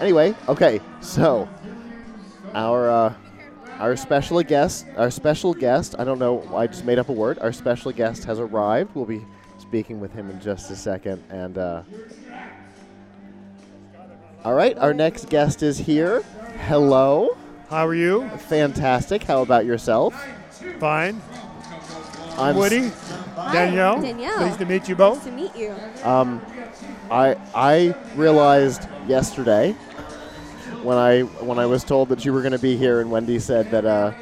anyway, 0.00 0.34
okay, 0.48 0.80
so 1.00 1.48
our 2.54 2.90
uh, 2.90 3.14
our 3.78 3.96
special 3.96 4.42
guest, 4.42 4.86
our 4.96 5.10
special 5.10 5.54
guest. 5.54 5.94
I 5.98 6.04
don't 6.04 6.18
know. 6.18 6.42
I 6.54 6.66
just 6.66 6.84
made 6.84 6.98
up 6.98 7.08
a 7.08 7.12
word. 7.12 7.38
Our 7.38 7.52
special 7.52 7.92
guest 7.92 8.24
has 8.24 8.38
arrived. 8.40 8.94
We'll 8.94 9.04
be 9.04 9.24
speaking 9.58 10.00
with 10.00 10.12
him 10.12 10.30
in 10.30 10.40
just 10.40 10.70
a 10.70 10.76
second. 10.76 11.22
And 11.30 11.58
uh, 11.58 11.82
all 14.44 14.54
right, 14.54 14.76
our 14.78 14.94
next 14.94 15.28
guest 15.28 15.62
is 15.62 15.78
here. 15.78 16.24
Hello. 16.66 17.36
How 17.70 17.86
are 17.86 17.94
you? 17.94 18.28
Fantastic. 18.48 19.22
How 19.24 19.42
about 19.42 19.64
yourself? 19.66 20.14
Fine. 20.78 21.20
I'm 22.36 22.54
s- 22.54 22.56
Woody, 22.56 22.88
Hi, 23.36 23.52
Danielle. 23.52 24.00
Danielle. 24.00 24.38
Pleased 24.38 24.58
to 24.60 24.64
meet 24.66 24.88
you 24.88 24.94
both. 24.96 25.16
Nice 25.16 25.24
to 25.26 25.32
meet 25.32 25.56
you. 25.56 25.74
Um, 26.04 26.40
I 27.10 27.36
I 27.54 27.94
realized 28.16 28.86
yesterday 29.06 29.72
when 30.82 30.96
I 30.96 31.20
when 31.22 31.58
I 31.58 31.66
was 31.66 31.84
told 31.84 32.08
that 32.10 32.24
you 32.24 32.32
were 32.32 32.40
going 32.42 32.52
to 32.52 32.58
be 32.58 32.76
here, 32.76 33.00
and 33.00 33.10
Wendy 33.10 33.38
said 33.38 33.70
that 33.70 33.84
uh, 33.84 34.12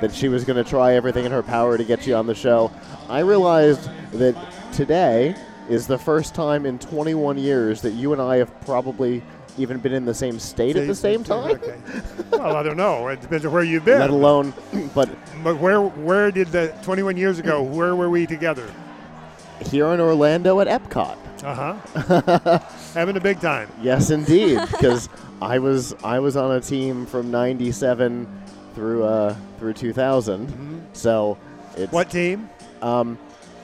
that 0.00 0.12
she 0.14 0.28
was 0.28 0.44
going 0.44 0.62
to 0.62 0.68
try 0.68 0.94
everything 0.94 1.24
in 1.24 1.32
her 1.32 1.42
power 1.42 1.76
to 1.78 1.84
get 1.84 2.06
you 2.06 2.14
on 2.14 2.26
the 2.26 2.34
show. 2.34 2.70
I 3.08 3.20
realized 3.20 3.88
that 4.12 4.34
today 4.72 5.34
is 5.68 5.86
the 5.86 5.98
first 5.98 6.34
time 6.34 6.66
in 6.66 6.78
21 6.78 7.38
years 7.38 7.80
that 7.82 7.92
you 7.92 8.12
and 8.12 8.20
I 8.20 8.36
have 8.36 8.60
probably 8.66 9.22
even 9.58 9.78
been 9.78 9.92
in 9.92 10.04
the 10.04 10.14
same 10.14 10.38
state 10.38 10.76
at 10.76 10.86
the 10.86 10.94
same 10.94 11.22
time. 11.24 11.52
Okay. 11.52 11.76
well, 12.30 12.56
I 12.56 12.62
don't 12.62 12.76
know. 12.76 13.08
It 13.08 13.20
depends 13.20 13.44
on 13.46 13.52
where 13.52 13.62
you've 13.62 13.84
been. 13.84 13.98
Let 14.00 14.10
alone, 14.10 14.52
but 14.94 15.08
But 15.42 15.58
where 15.58 15.80
where 15.80 16.30
did 16.30 16.48
the 16.48 16.74
21 16.82 17.16
years 17.16 17.38
ago? 17.38 17.62
Where 17.62 17.94
were 17.96 18.10
we 18.10 18.26
together? 18.26 18.68
here 19.66 19.86
in 19.94 20.00
Orlando 20.00 20.60
at 20.60 20.66
Epcot. 20.66 21.16
Uh 21.44 21.74
huh. 21.74 22.58
Having 22.94 23.16
a 23.16 23.20
big 23.20 23.40
time. 23.40 23.70
Yes, 23.80 24.10
indeed, 24.10 24.58
because 24.70 25.08
I 25.40 25.58
was 25.58 25.94
I 26.02 26.18
was 26.18 26.36
on 26.36 26.52
a 26.52 26.60
team 26.60 27.06
from 27.06 27.30
'97 27.30 28.26
through 28.74 29.04
uh, 29.04 29.36
through 29.58 29.74
2000. 29.74 30.86
So 30.92 31.38
it's 31.76 31.92
What 31.92 32.10
team? 32.10 32.48
Um, 32.82 33.18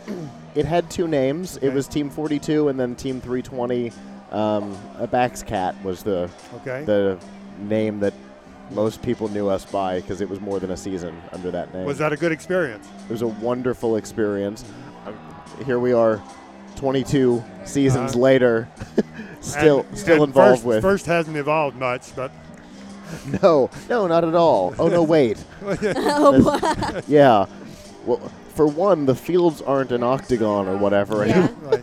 it 0.54 0.64
had 0.64 0.90
two 0.90 1.08
names. 1.08 1.56
It 1.58 1.70
was 1.72 1.86
Team 1.88 2.10
42 2.10 2.68
and 2.68 2.78
then 2.78 2.94
Team 2.94 3.20
320. 3.20 3.92
Um, 4.30 4.76
a 4.98 5.06
Bax 5.06 5.42
Cat 5.42 5.74
was 5.84 6.02
the 6.02 6.30
Okay. 6.56 6.84
the 6.84 7.18
name 7.58 8.00
that 8.00 8.14
most 8.70 9.02
people 9.02 9.28
knew 9.28 9.48
us 9.48 9.64
by 9.64 10.00
because 10.00 10.20
it 10.20 10.28
was 10.28 10.40
more 10.40 10.60
than 10.60 10.70
a 10.70 10.76
season 10.76 11.20
under 11.32 11.50
that 11.50 11.74
name. 11.74 11.84
Was 11.84 11.98
that 11.98 12.12
a 12.12 12.16
good 12.16 12.30
experience? 12.32 12.88
It 13.08 13.12
was 13.12 13.22
a 13.22 13.26
wonderful 13.26 13.96
experience. 13.96 14.64
Uh, 15.04 15.12
here 15.64 15.80
we 15.80 15.92
are, 15.92 16.22
22 16.76 17.42
seasons 17.64 18.12
Uh-huh. 18.12 18.20
later, 18.20 18.68
still 19.40 19.80
And- 19.88 19.98
still 19.98 20.22
and 20.22 20.24
involved 20.30 20.58
first, 20.58 20.64
with. 20.64 20.82
First 20.82 21.06
hasn't 21.06 21.36
evolved 21.36 21.76
much, 21.76 22.14
but 22.14 22.30
No, 23.42 23.68
no, 23.88 24.06
not 24.06 24.22
at 24.22 24.36
all. 24.36 24.72
Oh 24.78 24.86
no, 24.86 25.02
wait. 25.02 25.42
Oh, 25.64 27.00
yeah. 27.08 27.46
Well, 28.06 28.18
for 28.54 28.66
one, 28.68 29.06
the 29.06 29.16
fields 29.16 29.60
aren't 29.60 29.90
an 29.90 30.04
octagon 30.04 30.68
or 30.68 30.76
whatever. 30.76 31.26
Yeah. 31.26 31.48
right. 31.62 31.82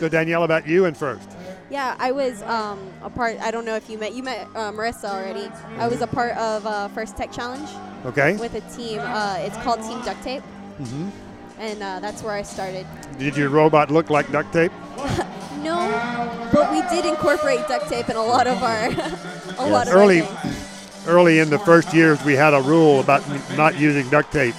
So 0.00 0.08
Danielle, 0.08 0.42
about 0.42 0.66
you 0.66 0.84
and 0.86 0.96
first. 0.96 1.28
Yeah, 1.72 1.96
I 1.98 2.12
was 2.12 2.42
um, 2.42 2.78
a 3.02 3.08
part. 3.08 3.38
I 3.40 3.50
don't 3.50 3.64
know 3.64 3.76
if 3.76 3.88
you 3.88 3.96
met 3.96 4.12
you 4.12 4.22
met 4.22 4.46
uh, 4.54 4.70
Marissa 4.72 5.06
already. 5.08 5.48
I 5.78 5.88
was 5.88 6.02
a 6.02 6.06
part 6.06 6.36
of 6.36 6.66
uh, 6.66 6.88
First 6.88 7.16
Tech 7.16 7.32
Challenge 7.32 7.66
Okay. 8.04 8.36
with 8.36 8.54
a 8.54 8.60
team. 8.76 8.98
Uh, 9.00 9.36
it's 9.40 9.56
called 9.58 9.80
Team 9.80 10.02
Duct 10.02 10.22
Tape, 10.22 10.42
Mm-hmm. 10.78 11.08
and 11.58 11.82
uh, 11.82 12.00
that's 12.00 12.22
where 12.22 12.34
I 12.34 12.42
started. 12.42 12.86
Did 13.18 13.38
your 13.38 13.48
robot 13.48 13.90
look 13.90 14.10
like 14.10 14.30
duct 14.30 14.52
tape? 14.52 14.72
No, 15.62 15.78
but 16.52 16.72
we 16.72 16.82
did 16.90 17.06
incorporate 17.06 17.60
duct 17.68 17.88
tape 17.88 18.08
in 18.08 18.16
a 18.16 18.22
lot 18.24 18.48
of 18.48 18.60
our 18.64 18.86
a 19.64 19.70
lot 19.70 19.86
of 19.86 19.94
early, 19.94 20.22
early 21.06 21.38
in 21.38 21.50
the 21.50 21.58
first 21.60 21.94
years, 21.94 22.18
we 22.24 22.32
had 22.34 22.52
a 22.52 22.60
rule 22.60 22.98
about 22.98 23.22
not 23.56 23.78
using 23.78 24.10
duct 24.10 24.32
tape, 24.32 24.56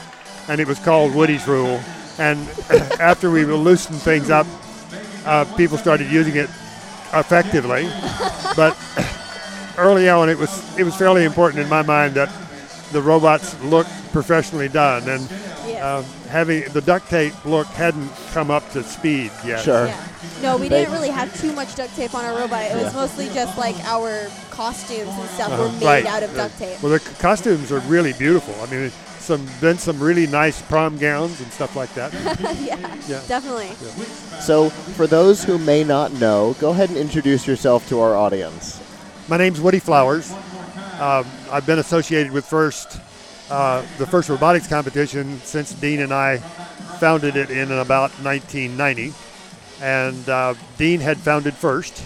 and 0.48 0.62
it 0.62 0.68
was 0.68 0.80
called 0.80 1.14
Woody's 1.14 1.46
rule. 1.46 1.82
And 2.20 2.40
after 3.02 3.30
we 3.30 3.44
loosened 3.44 4.00
things 4.02 4.30
up, 4.30 4.48
uh, 5.26 5.44
people 5.58 5.78
started 5.78 6.10
using 6.10 6.38
it 6.38 6.50
effectively. 7.14 7.90
but 8.56 8.78
early 9.78 10.10
on, 10.10 10.30
it 10.30 10.38
was 10.38 10.52
it 10.78 10.84
was 10.84 10.96
fairly 10.96 11.24
important 11.26 11.62
in 11.64 11.70
my 11.70 11.82
mind 11.82 12.16
that 12.16 12.30
the 12.92 13.02
robots 13.02 13.60
look 13.64 13.88
professionally 14.12 14.70
done, 14.70 15.08
and 15.10 15.28
uh, 15.82 16.02
having 16.30 16.64
the 16.74 16.82
duct 16.82 17.10
tape 17.10 17.34
look 17.46 17.68
hadn't 17.68 18.10
come 18.32 18.52
up 18.52 18.68
to 18.72 18.84
speed 18.84 19.32
yet. 19.46 19.62
Sure. 19.64 19.88
Yeah. 19.88 20.08
No, 20.42 20.58
we 20.58 20.70
didn't 20.70 20.94
really 20.94 21.10
have 21.10 21.34
too 21.42 21.52
much 21.54 21.76
duct 21.76 21.96
tape 21.96 22.14
on 22.16 22.24
our 22.26 22.38
robot. 22.38 22.64
It 22.72 22.76
was 22.76 22.94
Yeah. 22.94 23.00
mostly 23.02 23.30
just 23.30 23.58
like 23.58 23.76
our 23.86 24.28
costumes 24.52 25.10
and 25.10 25.30
stuff 25.32 25.52
Uh-huh. 25.52 25.64
were 25.64 25.72
made 25.80 25.86
Right. 25.86 26.06
out 26.06 26.22
of 26.24 26.34
duct 26.36 26.58
tape. 26.60 26.82
Well, 26.84 26.92
the 26.92 27.00
c- 27.00 27.12
costumes 27.20 27.72
are 27.72 27.80
really 27.82 28.14
beautiful. 28.14 28.54
I 28.62 28.68
mean, 28.72 28.92
some 29.24 29.48
been 29.62 29.78
some 29.78 30.00
really 30.00 30.28
nice 30.28 30.62
prom 30.62 30.98
gowns 30.98 31.40
and 31.42 31.52
stuff 31.52 31.76
like 31.76 31.94
that. 31.96 32.14
yeah, 32.62 32.78
Yeah. 33.08 33.22
definitely. 33.28 33.70
So, 34.42 34.70
for 34.70 35.08
those 35.08 35.44
who 35.44 35.58
may 35.58 35.84
not 35.84 36.12
know, 36.14 36.56
go 36.60 36.70
ahead 36.72 36.90
and 36.90 36.98
introduce 36.98 37.48
yourself 37.48 37.88
to 37.90 38.00
our 38.00 38.16
audience. 38.16 38.82
My 39.28 39.38
name's 39.38 39.60
Woody 39.62 39.80
Flowers. 39.80 40.32
Um, 41.00 41.26
I've 41.52 41.66
been 41.66 41.80
associated 41.80 42.32
with 42.32 42.46
First, 42.46 43.00
uh, 43.50 43.82
the 43.98 44.06
first 44.08 44.30
robotics 44.30 44.68
competition 44.68 45.40
since 45.40 45.74
Dean 45.74 46.02
and 46.02 46.14
I 46.14 46.38
founded 47.00 47.36
it 47.36 47.50
in 47.50 47.72
about 47.72 48.12
1990. 48.22 49.14
And 49.82 50.30
uh, 50.30 50.54
Dean 50.78 51.00
had 51.02 51.18
founded 51.18 51.54
First, 51.54 52.02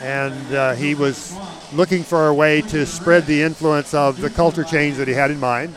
and 0.00 0.54
uh, 0.54 0.72
he 0.74 0.94
was 0.94 1.36
looking 1.74 2.02
for 2.02 2.28
a 2.28 2.34
way 2.34 2.62
to 2.62 2.86
spread 2.86 3.26
the 3.26 3.42
influence 3.42 3.92
of 3.92 4.20
the 4.20 4.30
culture 4.30 4.64
change 4.64 4.96
that 4.96 5.06
he 5.08 5.12
had 5.14 5.30
in 5.30 5.38
mind. 5.40 5.74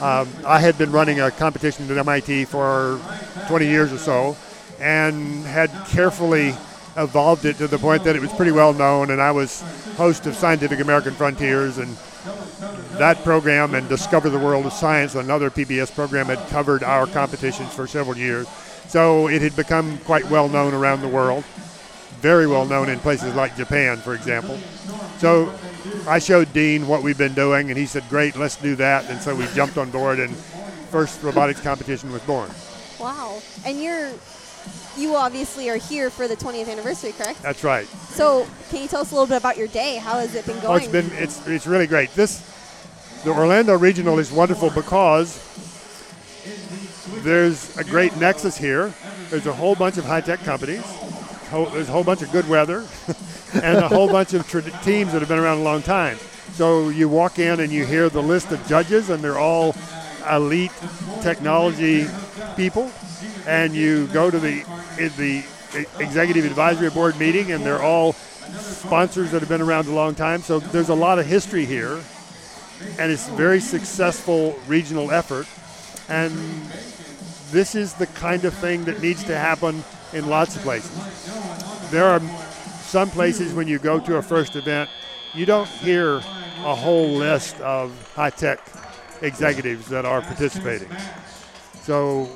Um, 0.00 0.28
I 0.46 0.58
had 0.58 0.76
been 0.78 0.92
running 0.92 1.20
a 1.20 1.30
competition 1.30 1.90
at 1.90 1.96
MIT 1.96 2.46
for 2.46 3.00
20 3.48 3.66
years 3.66 3.92
or 3.92 3.98
so, 3.98 4.36
and 4.80 5.44
had 5.44 5.70
carefully 5.86 6.54
evolved 6.96 7.44
it 7.44 7.56
to 7.58 7.68
the 7.68 7.78
point 7.78 8.04
that 8.04 8.16
it 8.16 8.22
was 8.22 8.32
pretty 8.32 8.52
well 8.52 8.72
known. 8.72 9.10
And 9.10 9.20
I 9.20 9.30
was 9.30 9.62
host 9.96 10.26
of 10.26 10.34
Scientific 10.34 10.80
American 10.80 11.14
Frontiers, 11.14 11.78
and 11.78 11.96
that 12.98 13.22
program 13.24 13.74
and 13.74 13.88
Discover 13.88 14.30
the 14.30 14.38
World 14.38 14.66
of 14.66 14.72
Science, 14.72 15.14
another 15.14 15.50
PBS 15.50 15.94
program, 15.94 16.26
had 16.26 16.38
covered 16.48 16.82
our 16.82 17.06
competitions 17.06 17.72
for 17.74 17.86
several 17.86 18.16
years. 18.16 18.48
So 18.88 19.28
it 19.28 19.40
had 19.40 19.56
become 19.56 19.98
quite 19.98 20.28
well 20.28 20.48
known 20.48 20.74
around 20.74 21.00
the 21.00 21.08
world, 21.08 21.44
very 22.22 22.46
well 22.46 22.64
known 22.64 22.88
in 22.88 22.98
places 23.00 23.34
like 23.34 23.56
Japan, 23.56 23.98
for 23.98 24.14
example. 24.14 24.56
So 25.18 25.52
I 26.08 26.20
showed 26.20 26.52
Dean 26.52 26.86
what 26.86 27.02
we've 27.02 27.18
been 27.18 27.34
doing, 27.34 27.68
and 27.68 27.78
he 27.78 27.84
said, 27.84 28.08
"Great, 28.08 28.36
let's 28.36 28.56
do 28.56 28.76
that." 28.76 29.10
And 29.10 29.20
so 29.20 29.34
we 29.34 29.46
jumped 29.48 29.76
on 29.76 29.90
board, 29.90 30.20
and 30.20 30.34
first 30.90 31.22
robotics 31.22 31.60
competition 31.60 32.12
was 32.12 32.22
born. 32.22 32.48
Wow. 32.98 33.42
And 33.66 33.82
you're 33.82 34.10
you 34.96 35.16
obviously 35.16 35.70
are 35.70 35.76
here 35.76 36.10
for 36.10 36.28
the 36.28 36.36
20th 36.36 36.68
anniversary, 36.68 37.12
correct? 37.12 37.42
That's 37.42 37.64
right. 37.64 37.86
So, 37.86 38.46
can 38.70 38.82
you 38.82 38.88
tell 38.88 39.00
us 39.00 39.10
a 39.10 39.14
little 39.14 39.26
bit 39.26 39.38
about 39.38 39.56
your 39.56 39.68
day? 39.68 39.96
How 39.96 40.18
has 40.18 40.34
it 40.34 40.46
been 40.46 40.60
going? 40.60 40.66
Oh, 40.66 40.74
it's 40.76 40.86
been 40.86 41.10
it's 41.14 41.46
it's 41.46 41.66
really 41.66 41.86
great. 41.86 42.14
This 42.14 42.42
the 43.24 43.30
Orlando 43.30 43.76
Regional 43.76 44.18
is 44.18 44.30
wonderful 44.30 44.70
because 44.70 45.40
there's 47.22 47.76
a 47.76 47.84
great 47.84 48.16
nexus 48.16 48.56
here. 48.56 48.92
There's 49.30 49.46
a 49.46 49.52
whole 49.52 49.74
bunch 49.74 49.96
of 49.96 50.04
high 50.04 50.20
tech 50.20 50.40
companies, 50.40 50.84
ho- 51.52 51.70
there's 51.70 51.88
a 51.88 51.92
whole 51.92 52.02
bunch 52.02 52.22
of 52.22 52.32
good 52.32 52.48
weather, 52.48 52.84
and 53.62 53.78
a 53.78 53.88
whole 53.88 54.08
bunch 54.08 54.34
of 54.34 54.48
tra- 54.48 54.62
teams 54.82 55.12
that 55.12 55.20
have 55.20 55.28
been 55.28 55.38
around 55.38 55.58
a 55.58 55.62
long 55.62 55.82
time. 55.82 56.18
So 56.54 56.88
you 56.88 57.08
walk 57.08 57.38
in 57.38 57.60
and 57.60 57.70
you 57.70 57.86
hear 57.86 58.08
the 58.08 58.22
list 58.22 58.50
of 58.50 58.66
judges, 58.66 59.10
and 59.10 59.22
they're 59.22 59.38
all 59.38 59.76
elite 60.30 60.72
technology 61.22 62.06
people. 62.56 62.90
And 63.46 63.74
you 63.74 64.06
go 64.08 64.30
to 64.30 64.38
the 64.38 64.64
the 65.16 65.44
executive 65.98 66.44
advisory 66.44 66.90
board 66.90 67.18
meeting, 67.18 67.52
and 67.52 67.64
they're 67.64 67.82
all 67.82 68.12
sponsors 68.12 69.30
that 69.30 69.40
have 69.40 69.48
been 69.48 69.62
around 69.62 69.86
a 69.86 69.92
long 69.92 70.14
time. 70.14 70.42
So 70.42 70.58
there's 70.58 70.88
a 70.88 70.94
lot 70.94 71.18
of 71.18 71.26
history 71.26 71.64
here, 71.64 72.00
and 72.98 73.12
it's 73.12 73.28
a 73.28 73.32
very 73.32 73.60
successful 73.60 74.58
regional 74.66 75.10
effort. 75.10 75.46
And 76.08 76.32
this 77.50 77.74
is 77.74 77.94
the 77.94 78.06
kind 78.08 78.44
of 78.44 78.54
thing 78.54 78.84
that 78.84 79.00
needs 79.00 79.24
to 79.24 79.36
happen 79.36 79.84
in 80.12 80.28
lots 80.28 80.56
of 80.56 80.62
places. 80.62 80.90
There 81.90 82.04
are 82.04 82.20
some 82.82 83.10
places 83.10 83.54
when 83.54 83.68
you 83.68 83.78
go 83.78 84.00
to 84.00 84.16
a 84.16 84.22
first 84.22 84.56
event, 84.56 84.90
you 85.34 85.46
don't 85.46 85.68
hear 85.68 86.16
a 86.16 86.74
whole 86.74 87.08
list 87.08 87.58
of 87.60 88.12
high 88.14 88.30
tech 88.30 88.60
executives 89.22 89.88
that 89.88 90.04
are 90.04 90.20
participating. 90.20 90.90
So, 91.82 92.28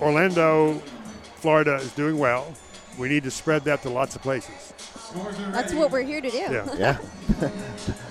Orlando, 0.00 0.74
Florida 1.36 1.76
is 1.76 1.92
doing 1.92 2.18
well. 2.18 2.52
We 2.98 3.08
need 3.08 3.24
to 3.24 3.30
spread 3.30 3.64
that 3.64 3.82
to 3.82 3.90
lots 3.90 4.14
of 4.14 4.22
places. 4.22 4.72
That's 5.52 5.72
what 5.72 5.90
we're 5.90 6.02
here 6.02 6.20
to 6.20 6.30
do. 6.30 6.36
Yeah. 6.36 6.76
Yeah. 6.76 6.98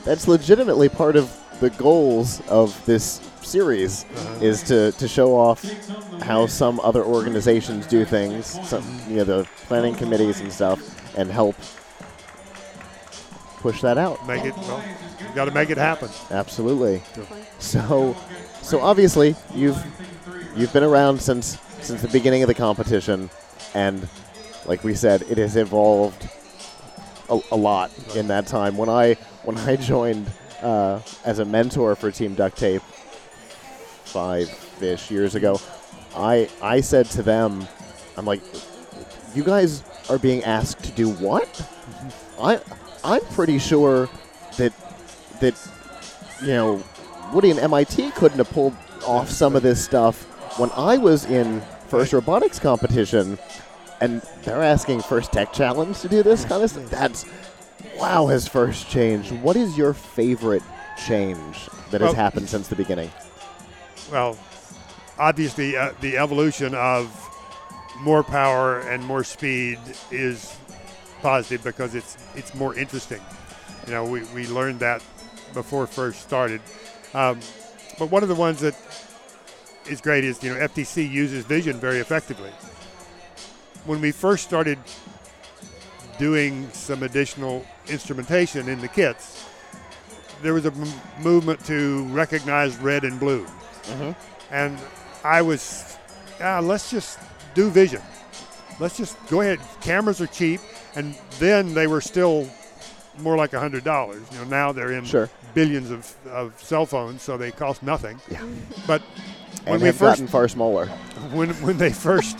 That's 0.03 0.27
legitimately 0.27 0.89
part 0.89 1.15
of 1.15 1.31
the 1.59 1.69
goals 1.69 2.41
of 2.47 2.85
this 2.85 3.21
series 3.43 4.05
is 4.41 4.63
to, 4.63 4.91
to 4.93 5.07
show 5.07 5.35
off 5.35 5.79
how 6.21 6.47
some 6.47 6.79
other 6.79 7.03
organizations 7.03 7.85
do 7.87 8.05
things, 8.05 8.59
some 8.63 8.83
you 9.07 9.17
know 9.17 9.23
the 9.23 9.47
planning 9.65 9.93
committees 9.95 10.41
and 10.41 10.51
stuff, 10.51 10.79
and 11.17 11.29
help 11.31 11.55
push 13.57 13.81
that 13.81 13.97
out. 13.97 14.25
Make 14.27 14.45
it, 14.45 14.55
well, 14.67 14.83
you 15.27 15.33
got 15.35 15.45
to 15.45 15.51
make 15.51 15.69
it 15.69 15.77
happen. 15.77 16.09
Absolutely. 16.31 17.01
So, 17.59 18.15
so 18.61 18.81
obviously 18.81 19.35
you've 19.53 19.77
you've 20.55 20.73
been 20.73 20.83
around 20.83 21.21
since 21.21 21.59
since 21.81 22.01
the 22.01 22.07
beginning 22.07 22.43
of 22.43 22.47
the 22.47 22.53
competition, 22.53 23.29
and 23.73 24.07
like 24.65 24.83
we 24.83 24.93
said, 24.93 25.23
it 25.23 25.37
has 25.37 25.55
evolved 25.55 26.29
a, 27.29 27.39
a 27.51 27.55
lot 27.55 27.91
in 28.15 28.27
that 28.27 28.47
time. 28.47 28.77
When 28.77 28.89
I 28.89 29.15
when 29.43 29.57
I 29.57 29.75
joined 29.91 30.31
uh, 30.61 31.01
as 31.25 31.39
a 31.39 31.45
mentor 31.45 31.95
for 31.95 32.11
Team 32.11 32.35
Duct 32.35 32.57
Tape 32.57 32.81
five-ish 34.13 35.09
years 35.09 35.35
ago, 35.35 35.59
I 36.15 36.47
I 36.61 36.81
said 36.81 37.07
to 37.11 37.23
them, 37.23 37.67
I'm 38.15 38.25
like, 38.25 38.41
you 39.33 39.43
guys 39.43 39.83
are 40.09 40.19
being 40.19 40.43
asked 40.43 40.83
to 40.83 40.91
do 40.91 41.09
what? 41.09 41.49
I 42.39 42.61
I'm 43.03 43.25
pretty 43.33 43.59
sure 43.59 44.09
that 44.57 44.73
that 45.41 45.55
you 46.41 46.47
know 46.53 46.83
Woody 47.33 47.49
and 47.49 47.59
MIT 47.59 48.11
couldn't 48.11 48.37
have 48.37 48.49
pulled 48.51 48.75
off 49.05 49.29
some 49.29 49.55
of 49.55 49.63
this 49.63 49.83
stuff 49.83 50.23
when 50.59 50.69
I 50.75 50.97
was 50.97 51.25
in 51.25 51.61
first 51.87 52.13
robotics 52.13 52.59
competition, 52.59 53.39
and 54.01 54.21
they're 54.43 54.61
asking 54.61 55.01
first 55.01 55.31
tech 55.31 55.51
challenge 55.51 55.99
to 56.01 56.07
do 56.07 56.21
this 56.21 56.45
kind 56.45 56.63
of 56.63 56.69
stuff. 56.69 56.89
That's 56.89 57.25
wow, 57.97 58.27
has 58.27 58.47
first 58.47 58.89
changed. 58.89 59.31
What 59.31 59.55
is 59.55 59.77
your 59.77 59.93
favorite 59.93 60.63
change 61.05 61.67
that 61.89 62.01
has 62.01 62.13
happened 62.13 62.49
since 62.49 62.67
the 62.67 62.75
beginning? 62.75 63.11
Well, 64.11 64.37
obviously, 65.17 65.75
uh, 65.75 65.93
the 66.01 66.17
evolution 66.17 66.75
of 66.75 67.11
more 67.99 68.23
power 68.23 68.79
and 68.81 69.03
more 69.03 69.23
speed 69.23 69.79
is 70.11 70.55
positive 71.21 71.63
because 71.63 71.95
it's 71.95 72.17
it's 72.35 72.53
more 72.53 72.75
interesting. 72.75 73.21
You 73.87 73.93
know, 73.93 74.05
we, 74.05 74.23
we 74.35 74.47
learned 74.47 74.79
that 74.79 75.03
before 75.53 75.87
first 75.87 76.21
started. 76.21 76.61
Um, 77.13 77.39
but 77.99 78.09
one 78.09 78.23
of 78.23 78.29
the 78.29 78.35
ones 78.35 78.61
that 78.61 78.75
is 79.89 80.01
great 80.01 80.23
is, 80.23 80.41
you 80.43 80.53
know, 80.53 80.59
FTC 80.67 81.09
uses 81.09 81.45
vision 81.45 81.79
very 81.79 81.99
effectively. 81.99 82.51
When 83.85 84.01
we 84.01 84.11
first 84.11 84.43
started 84.43 84.79
doing 86.17 86.69
some 86.71 87.03
additional 87.03 87.65
instrumentation 87.87 88.69
in 88.69 88.79
the 88.79 88.87
kits, 88.87 89.45
there 90.41 90.53
was 90.53 90.65
a 90.65 90.71
m- 90.71 90.93
movement 91.21 91.63
to 91.65 92.05
recognize 92.07 92.77
red 92.77 93.03
and 93.03 93.19
blue. 93.19 93.45
And 94.51 94.77
I 95.23 95.41
was, 95.41 95.97
ah, 96.41 96.59
let's 96.61 96.89
just 96.91 97.19
do 97.53 97.69
vision. 97.69 98.01
Let's 98.79 98.97
just 98.97 99.15
go 99.27 99.41
ahead. 99.41 99.59
Cameras 99.81 100.19
are 100.21 100.27
cheap, 100.27 100.59
and 100.95 101.15
then 101.39 101.73
they 101.73 101.87
were 101.87 102.01
still 102.01 102.47
more 103.19 103.37
like 103.37 103.51
hundred 103.53 103.83
dollars. 103.83 104.21
You 104.31 104.39
know, 104.39 104.45
now 104.45 104.71
they're 104.71 104.93
in 104.93 105.05
Sure. 105.05 105.29
billions 105.53 105.91
of, 105.91 106.15
of 106.27 106.59
cell 106.61 106.85
phones, 106.85 107.21
so 107.21 107.37
they 107.37 107.51
cost 107.51 107.83
nothing. 107.83 108.19
Yeah. 108.31 108.41
But 108.87 109.01
when 109.65 109.75
And 109.75 109.83
we 109.83 109.89
first 109.91 109.99
gotten 110.17 110.27
far 110.27 110.47
smaller. 110.47 110.87
when 111.31 111.49
when 111.61 111.77
they 111.77 111.91
first 111.93 112.39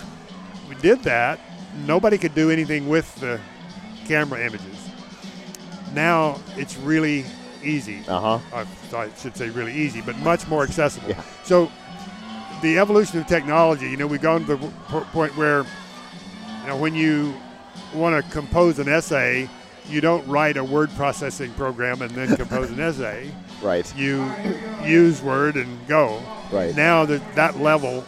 did 0.81 1.03
that, 1.03 1.39
nobody 1.85 2.17
could 2.17 2.33
do 2.35 2.49
anything 2.49 2.89
with 2.89 3.13
the 3.21 3.39
camera 4.07 4.39
images. 4.41 4.89
Now 5.93 6.39
it's 6.57 6.75
really 6.77 7.25
easy. 7.63 8.01
Uh 8.07 8.37
huh. 8.37 8.65
I, 8.93 8.97
I 8.97 9.09
should 9.17 9.35
say 9.35 9.49
really 9.49 9.73
easy, 9.73 10.01
but 10.01 10.15
much 10.17 10.47
more 10.47 10.63
accessible. 10.63 11.09
Yeah. 11.09 11.21
So 11.43 11.71
the 12.61 12.77
evolution 12.79 13.19
of 13.19 13.27
technology, 13.27 13.89
you 13.89 13.97
know, 13.97 14.07
we've 14.07 14.21
gone 14.21 14.45
to 14.45 14.55
the 14.55 14.67
point 15.11 15.35
where, 15.37 15.65
you 16.61 16.67
know, 16.67 16.77
when 16.77 16.95
you 16.95 17.33
want 17.93 18.23
to 18.23 18.31
compose 18.31 18.79
an 18.79 18.87
essay, 18.87 19.49
you 19.89 19.99
don't 19.99 20.25
write 20.27 20.55
a 20.55 20.63
word 20.63 20.89
processing 20.91 21.51
program 21.53 22.01
and 22.01 22.11
then 22.11 22.35
compose 22.37 22.69
an 22.71 22.79
essay. 22.89 23.29
Right. 23.61 23.91
You 23.97 24.31
use 24.83 25.21
Word 25.21 25.55
and 25.55 25.87
go. 25.87 26.21
Right. 26.51 26.75
Now 26.75 27.05
that 27.05 27.35
that 27.35 27.59
level 27.59 28.01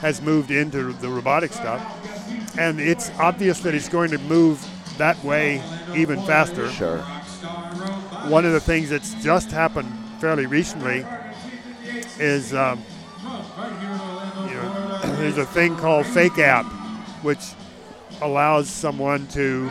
has 0.00 0.20
moved 0.20 0.50
into 0.50 0.92
the 0.94 1.08
robotic 1.08 1.52
stuff, 1.52 1.80
and 2.58 2.80
it's 2.80 3.10
obvious 3.18 3.60
that 3.60 3.74
it's 3.74 3.88
going 3.88 4.10
to 4.10 4.18
move 4.18 4.64
that 4.98 5.22
way 5.24 5.62
even 5.96 6.20
faster 6.24 6.68
Sure. 6.70 7.04
One 8.28 8.44
of 8.44 8.52
the 8.52 8.60
things 8.60 8.90
that's 8.90 9.14
just 9.22 9.50
happened 9.50 9.92
fairly 10.20 10.46
recently 10.46 11.04
is 12.18 12.54
um, 12.54 12.82
you 13.22 14.54
know 14.54 15.00
there's 15.18 15.38
a 15.38 15.44
thing 15.46 15.76
called 15.76 16.06
FakeApp 16.06 16.64
which 17.22 17.40
allows 18.22 18.68
someone 18.70 19.26
to 19.28 19.70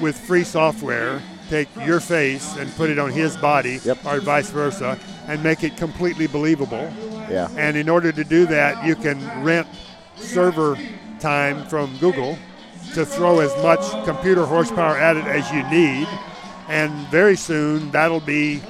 with 0.00 0.18
free 0.18 0.44
software 0.44 1.22
take 1.48 1.68
your 1.86 2.00
face 2.00 2.56
and 2.56 2.70
put 2.74 2.90
it 2.90 2.98
on 2.98 3.10
his 3.10 3.36
body 3.36 3.78
Yep. 3.84 4.04
or 4.04 4.20
vice 4.20 4.50
versa 4.50 4.98
and 5.28 5.42
make 5.42 5.62
it 5.64 5.76
completely 5.76 6.26
believable 6.26 6.92
Yeah. 7.30 7.48
and 7.56 7.76
in 7.76 7.88
order 7.88 8.12
to 8.12 8.24
do 8.24 8.44
that 8.46 8.84
you 8.84 8.94
can 8.96 9.18
rent 9.44 9.66
server 10.16 10.76
time 11.20 11.64
from 11.66 11.96
google 11.98 12.36
to 12.94 13.06
throw 13.06 13.38
as 13.40 13.54
much 13.62 13.80
computer 14.04 14.44
horsepower 14.44 14.96
at 14.98 15.16
it 15.16 15.24
as 15.26 15.50
you 15.52 15.62
need 15.70 16.08
and 16.68 16.92
very 17.08 17.36
soon 17.36 17.90
that'll 17.90 18.20
be 18.20 18.60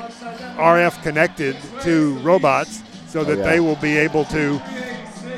RF 0.57 1.03
connected 1.03 1.57
to 1.83 2.15
robots 2.19 2.83
so 3.09 3.25
that 3.25 3.39
oh, 3.39 3.41
yeah. 3.41 3.51
they 3.51 3.61
will 3.61 3.77
be 3.77 3.97
able 3.97 4.25
to 4.27 4.61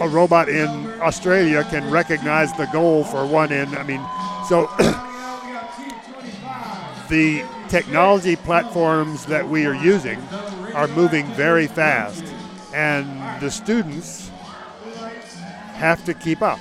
a 0.01 0.09
robot 0.09 0.49
in 0.49 0.69
Australia 1.01 1.65
can 1.65 1.91
recognize 1.91 2.53
the 2.55 2.67
goal 2.67 3.05
for 3.05 3.27
one 3.27 3.53
end 3.53 3.75
I 3.77 3.83
mean 3.83 4.01
so 4.49 4.67
the 7.09 7.45
technology 7.69 8.37
platforms 8.37 9.27
that 9.27 9.49
we 9.49 9.67
are 9.67 9.75
using 9.75 10.19
are 10.75 10.89
moving 10.89 11.27
very 11.35 11.67
fast 11.67 12.25
and 12.75 13.07
the 13.43 13.51
students 13.51 14.31
have 15.75 16.05
to 16.05 16.15
keep 16.15 16.43
up 16.43 16.59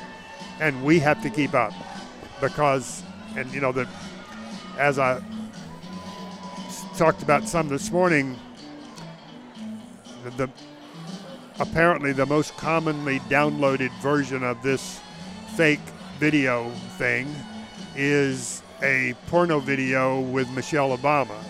and 0.60 0.84
we 0.84 1.00
have 1.00 1.22
to 1.24 1.30
keep 1.30 1.54
up 1.54 1.74
because 2.42 3.04
and 3.36 3.52
you 3.52 3.60
know 3.60 3.72
that 3.72 3.88
as 4.78 4.98
I 4.98 5.22
talked 7.00 7.24
about 7.24 7.48
some 7.48 7.70
this 7.70 7.94
morning. 7.94 8.38
The, 10.26 10.32
the 10.32 10.50
apparently 11.58 12.12
the 12.12 12.26
most 12.26 12.58
commonly 12.58 13.20
downloaded 13.22 13.90
version 14.02 14.44
of 14.44 14.62
this 14.64 15.00
fake 15.56 15.80
video 16.18 16.70
thing 16.98 17.34
is 17.96 18.62
a 18.84 19.16
porno 19.28 19.62
video 19.62 20.20
with 20.20 20.52
Michelle 20.52 20.98
Obama. 20.98 21.42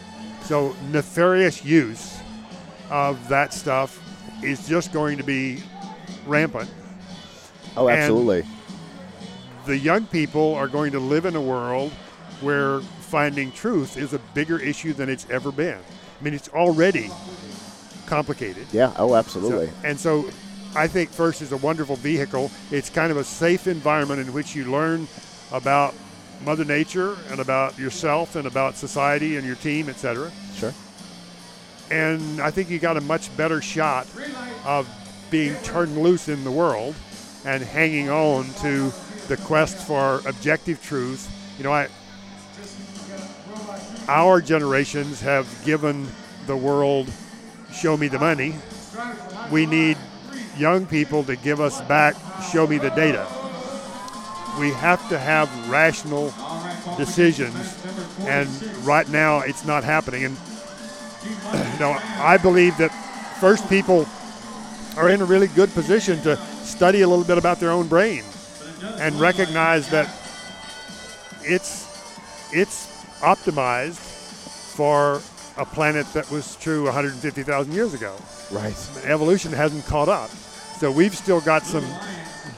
So 0.43 0.75
nefarious 0.91 1.65
use 1.65 2.19
of 2.91 3.27
that 3.29 3.51
stuff 3.51 3.99
is 4.43 4.67
just 4.67 4.93
going 4.93 5.17
to 5.17 5.23
be 5.23 5.63
rampant. 6.27 6.69
Oh, 7.75 7.87
And- 7.87 7.97
absolutely. 7.97 8.47
The 9.65 9.79
young 9.79 10.05
people 10.05 10.53
are 10.53 10.67
going 10.67 10.91
to 10.91 10.99
live 10.99 11.25
in 11.25 11.35
a 11.35 11.41
world 11.41 11.91
where 12.41 12.81
finding 13.09 13.51
truth 13.51 13.97
is 13.97 14.13
a 14.13 14.19
bigger 14.33 14.59
issue 14.59 14.93
than 14.93 15.09
it's 15.09 15.25
ever 15.29 15.51
been. 15.51 15.77
I 15.77 16.23
mean, 16.23 16.33
it's 16.33 16.49
already 16.49 17.09
complicated. 18.05 18.67
Yeah. 18.71 18.93
Oh, 18.97 19.09
So- 19.09 19.15
absolutely. 19.15 19.69
and 19.83 19.99
so 19.99 20.29
I 20.75 20.87
think 20.87 21.09
FIRST 21.11 21.41
is 21.41 21.51
a 21.51 21.57
wonderful 21.57 21.95
vehicle. 21.95 22.51
It's 22.71 22.89
kind 22.89 23.11
of 23.11 23.17
a 23.17 23.23
safe 23.23 23.65
environment 23.67 24.19
in 24.21 24.33
which 24.33 24.55
you 24.55 24.65
learn 24.71 25.07
about 25.51 25.95
Mother 26.45 26.63
Nature 26.65 27.17
and 27.31 27.39
about 27.39 27.77
yourself 27.79 28.35
and 28.35 28.45
about 28.45 28.77
society 28.77 29.37
and 29.37 29.45
your 29.45 29.55
team, 29.55 29.89
etc. 29.89 30.31
Sure. 30.55 30.73
And 31.89 32.39
I 32.39 32.51
think 32.51 32.69
you 32.69 32.77
got 32.77 32.97
a 32.97 33.01
much 33.01 33.35
better 33.35 33.61
shot 33.61 34.05
of 34.65 34.87
being 35.31 35.55
turned 35.63 35.97
loose 35.97 36.27
in 36.27 36.43
the 36.43 36.51
world 36.51 36.93
and 37.45 37.63
hanging 37.63 38.09
on 38.09 38.45
to 38.61 38.91
the 39.27 39.37
quest 39.37 39.77
for 39.87 40.21
objective 40.27 40.81
truth. 40.83 41.29
You 41.57 41.63
know, 41.63 41.73
I 41.73 41.87
our 44.09 44.41
generations 44.41 45.21
have 45.21 45.47
given 45.63 46.07
the 46.47 46.57
world 46.57 47.07
show 47.71 47.95
me 47.95 48.07
the 48.07 48.17
money. 48.17 48.55
We 49.51 49.67
need 49.67 49.97
young 50.57 50.87
people 50.87 51.23
to 51.25 51.35
give 51.35 51.61
us 51.61 51.79
back 51.81 52.15
show 52.51 52.65
me 52.65 52.79
the 52.79 52.89
data. 52.89 53.27
We 54.59 54.71
have 54.71 55.07
to 55.09 55.19
have 55.19 55.47
rational 55.69 56.33
decisions 56.97 57.55
and 58.21 58.49
right 58.83 59.07
now 59.09 59.41
it's 59.41 59.63
not 59.63 59.83
happening 59.83 60.25
and 60.25 60.37
you 61.73 61.79
know, 61.79 61.95
I 62.17 62.39
believe 62.41 62.77
that 62.77 62.89
first 63.39 63.69
people 63.69 64.07
are 64.97 65.09
in 65.09 65.21
a 65.21 65.25
really 65.25 65.47
good 65.49 65.71
position 65.75 66.19
to 66.23 66.35
study 66.63 67.01
a 67.01 67.07
little 67.07 67.25
bit 67.25 67.37
about 67.37 67.59
their 67.59 67.69
own 67.69 67.87
brain 67.87 68.23
and 68.97 69.19
recognize 69.19 69.87
that 69.91 70.09
it's 71.43 71.85
it's 72.51 72.88
optimized 73.21 73.99
for 74.75 75.21
a 75.57 75.65
planet 75.65 76.05
that 76.13 76.29
was 76.31 76.55
true 76.55 76.85
150,000 76.85 77.73
years 77.73 77.93
ago. 77.93 78.15
Right. 78.51 78.75
Evolution 79.03 79.51
hasn't 79.51 79.85
caught 79.85 80.09
up. 80.09 80.29
So 80.79 80.91
we've 80.91 81.15
still 81.15 81.41
got 81.41 81.63
some 81.63 81.85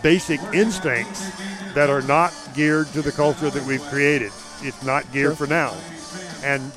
basic 0.03 0.39
instincts 0.53 1.31
that 1.73 1.89
are 1.89 2.01
not 2.03 2.33
geared 2.53 2.87
to 2.87 3.01
the 3.01 3.11
culture 3.11 3.49
that 3.49 3.65
we've 3.65 3.81
created. 3.83 4.31
It's 4.61 4.83
not 4.83 5.11
geared 5.11 5.37
for 5.37 5.47
now. 5.47 5.75
And 6.43 6.71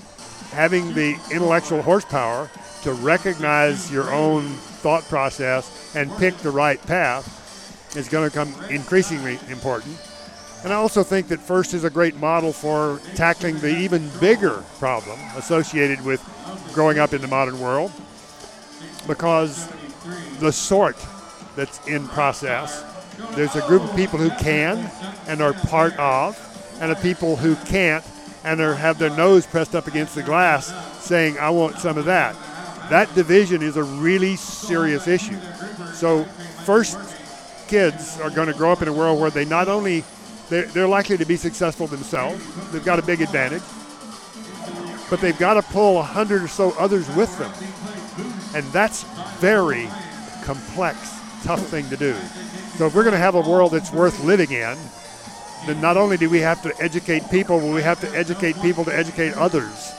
having 0.50 0.94
the 0.94 1.18
intellectual 1.30 1.82
horsepower 1.82 2.48
to 2.82 2.92
recognize 2.94 3.92
your 3.92 4.10
own 4.12 4.44
thought 4.82 5.02
process 5.04 5.94
and 5.94 6.10
pick 6.16 6.36
the 6.38 6.50
right 6.50 6.80
path 6.86 7.96
is 7.96 8.08
going 8.08 8.30
to 8.30 8.36
become 8.36 8.70
increasingly 8.70 9.38
important. 9.50 9.98
And 10.64 10.72
I 10.72 10.76
also 10.76 11.02
think 11.02 11.28
that 11.28 11.40
FIRST 11.40 11.74
is 11.74 11.84
a 11.84 11.90
great 11.90 12.16
model 12.16 12.50
for 12.50 12.98
tackling 13.14 13.58
the 13.58 13.68
even 13.68 14.10
bigger 14.18 14.64
problem 14.78 15.20
associated 15.36 16.02
with 16.02 16.22
growing 16.72 16.98
up 16.98 17.12
in 17.12 17.20
the 17.20 17.28
modern 17.28 17.60
world 17.60 17.92
because 19.06 19.68
the 20.38 20.50
sort 20.50 20.96
that's 21.54 21.86
in 21.86 22.08
process, 22.08 22.82
there's 23.32 23.54
a 23.56 23.66
group 23.66 23.82
of 23.82 23.94
people 23.94 24.18
who 24.18 24.30
can 24.42 24.90
and 25.28 25.42
are 25.42 25.52
part 25.52 25.94
of, 25.98 26.38
and 26.80 26.90
a 26.90 26.96
people 26.96 27.36
who 27.36 27.56
can't 27.66 28.04
and 28.42 28.58
are, 28.60 28.74
have 28.74 28.98
their 28.98 29.10
nose 29.10 29.46
pressed 29.46 29.74
up 29.74 29.86
against 29.86 30.14
the 30.14 30.22
glass 30.22 30.72
saying, 31.04 31.38
I 31.38 31.50
want 31.50 31.76
some 31.76 31.98
of 31.98 32.06
that. 32.06 32.34
That 32.88 33.14
division 33.14 33.62
is 33.62 33.76
a 33.76 33.84
really 33.84 34.36
serious 34.36 35.06
issue. 35.08 35.38
So, 35.92 36.24
first, 36.64 36.98
kids 37.68 38.18
are 38.20 38.30
going 38.30 38.48
to 38.48 38.54
grow 38.54 38.72
up 38.72 38.80
in 38.80 38.88
a 38.88 38.92
world 38.92 39.20
where 39.20 39.30
they 39.30 39.44
not 39.44 39.68
only 39.68 40.04
they're, 40.48 40.66
they're 40.66 40.88
likely 40.88 41.16
to 41.16 41.24
be 41.24 41.36
successful 41.36 41.86
themselves, 41.86 42.42
they've 42.70 42.84
got 42.84 42.98
a 42.98 43.02
big 43.02 43.20
advantage, 43.20 43.62
but 45.10 45.20
they've 45.20 45.38
got 45.38 45.54
to 45.54 45.62
pull 45.62 45.98
a 45.98 46.02
hundred 46.02 46.42
or 46.42 46.48
so 46.48 46.72
others 46.78 47.08
with 47.16 47.36
them. 47.38 47.52
And 48.54 48.64
that's 48.72 49.04
very 49.40 49.88
complex, 50.44 50.98
tough 51.42 51.64
thing 51.66 51.88
to 51.90 51.96
do. 51.96 52.14
So 52.76 52.86
if 52.86 52.94
we're 52.94 53.04
going 53.04 53.14
to 53.14 53.18
have 53.18 53.34
a 53.34 53.40
world 53.40 53.72
that's 53.72 53.92
worth 53.92 54.22
living 54.24 54.50
in, 54.52 54.76
then 55.66 55.80
not 55.80 55.96
only 55.96 56.16
do 56.16 56.28
we 56.28 56.40
have 56.40 56.62
to 56.62 56.74
educate 56.82 57.22
people, 57.30 57.58
but 57.58 57.72
we 57.72 57.82
have 57.82 58.00
to 58.00 58.10
educate 58.10 58.60
people 58.60 58.84
to 58.84 58.94
educate 58.94 59.32
others. 59.34 59.92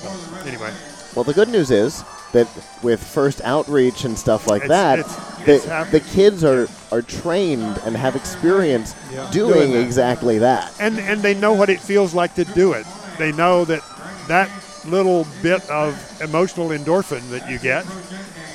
So, 0.00 0.44
anyway, 0.46 0.72
Well, 1.14 1.24
the 1.24 1.32
good 1.32 1.48
news 1.48 1.70
is 1.70 2.02
that 2.32 2.48
with 2.82 3.02
first 3.02 3.40
outreach 3.44 4.04
and 4.04 4.18
stuff 4.18 4.46
like 4.46 4.64
It's- 4.64 4.70
that, 4.70 4.98
it's- 4.98 5.16
the, 5.46 5.54
it's 5.54 5.64
happening. 5.64 5.92
the 6.02 6.08
kids 6.10 6.44
are, 6.44 6.68
are 6.90 7.02
trained 7.02 7.80
and 7.84 7.96
have 7.96 8.16
experience 8.16 8.94
Yeah. 9.12 9.28
doing 9.30 9.52
Doing 9.54 9.72
that. 9.72 9.80
exactly 9.80 10.38
that. 10.38 10.72
and 10.80 10.98
and 10.98 11.22
they 11.22 11.34
know 11.34 11.52
what 11.52 11.70
it 11.70 11.80
feels 11.80 12.14
like 12.14 12.34
to 12.34 12.44
do 12.44 12.72
it. 12.72 12.84
They 13.18 13.32
know 13.32 13.64
that 13.66 13.80
that 14.28 14.50
little 14.84 15.26
bit 15.42 15.68
of 15.70 15.94
emotional 16.20 16.68
endorphin 16.70 17.28
that 17.30 17.48
you 17.50 17.58
get, 17.58 17.84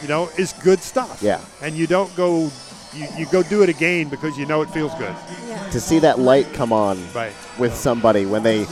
you 0.02 0.08
know, 0.08 0.30
is 0.38 0.54
good 0.64 0.82
stuff. 0.82 1.22
Yeah. 1.22 1.40
And 1.62 1.76
you 1.76 1.88
don't 1.88 2.14
go, 2.16 2.52
you, 2.94 3.08
you 3.18 3.26
go 3.32 3.42
do 3.44 3.64
it 3.64 3.70
again 3.70 4.08
because 4.10 4.38
you 4.38 4.46
know 4.46 4.62
it 4.62 4.70
feels 4.70 4.94
good. 4.96 5.16
Yeah. 5.48 5.70
To 5.70 5.80
see 5.80 6.00
that 6.00 6.20
light 6.20 6.54
come 6.54 6.72
on 6.74 6.98
Right. 7.14 7.34
with 7.58 7.74
somebody 7.76 8.26
when 8.26 8.44
they 8.44 8.66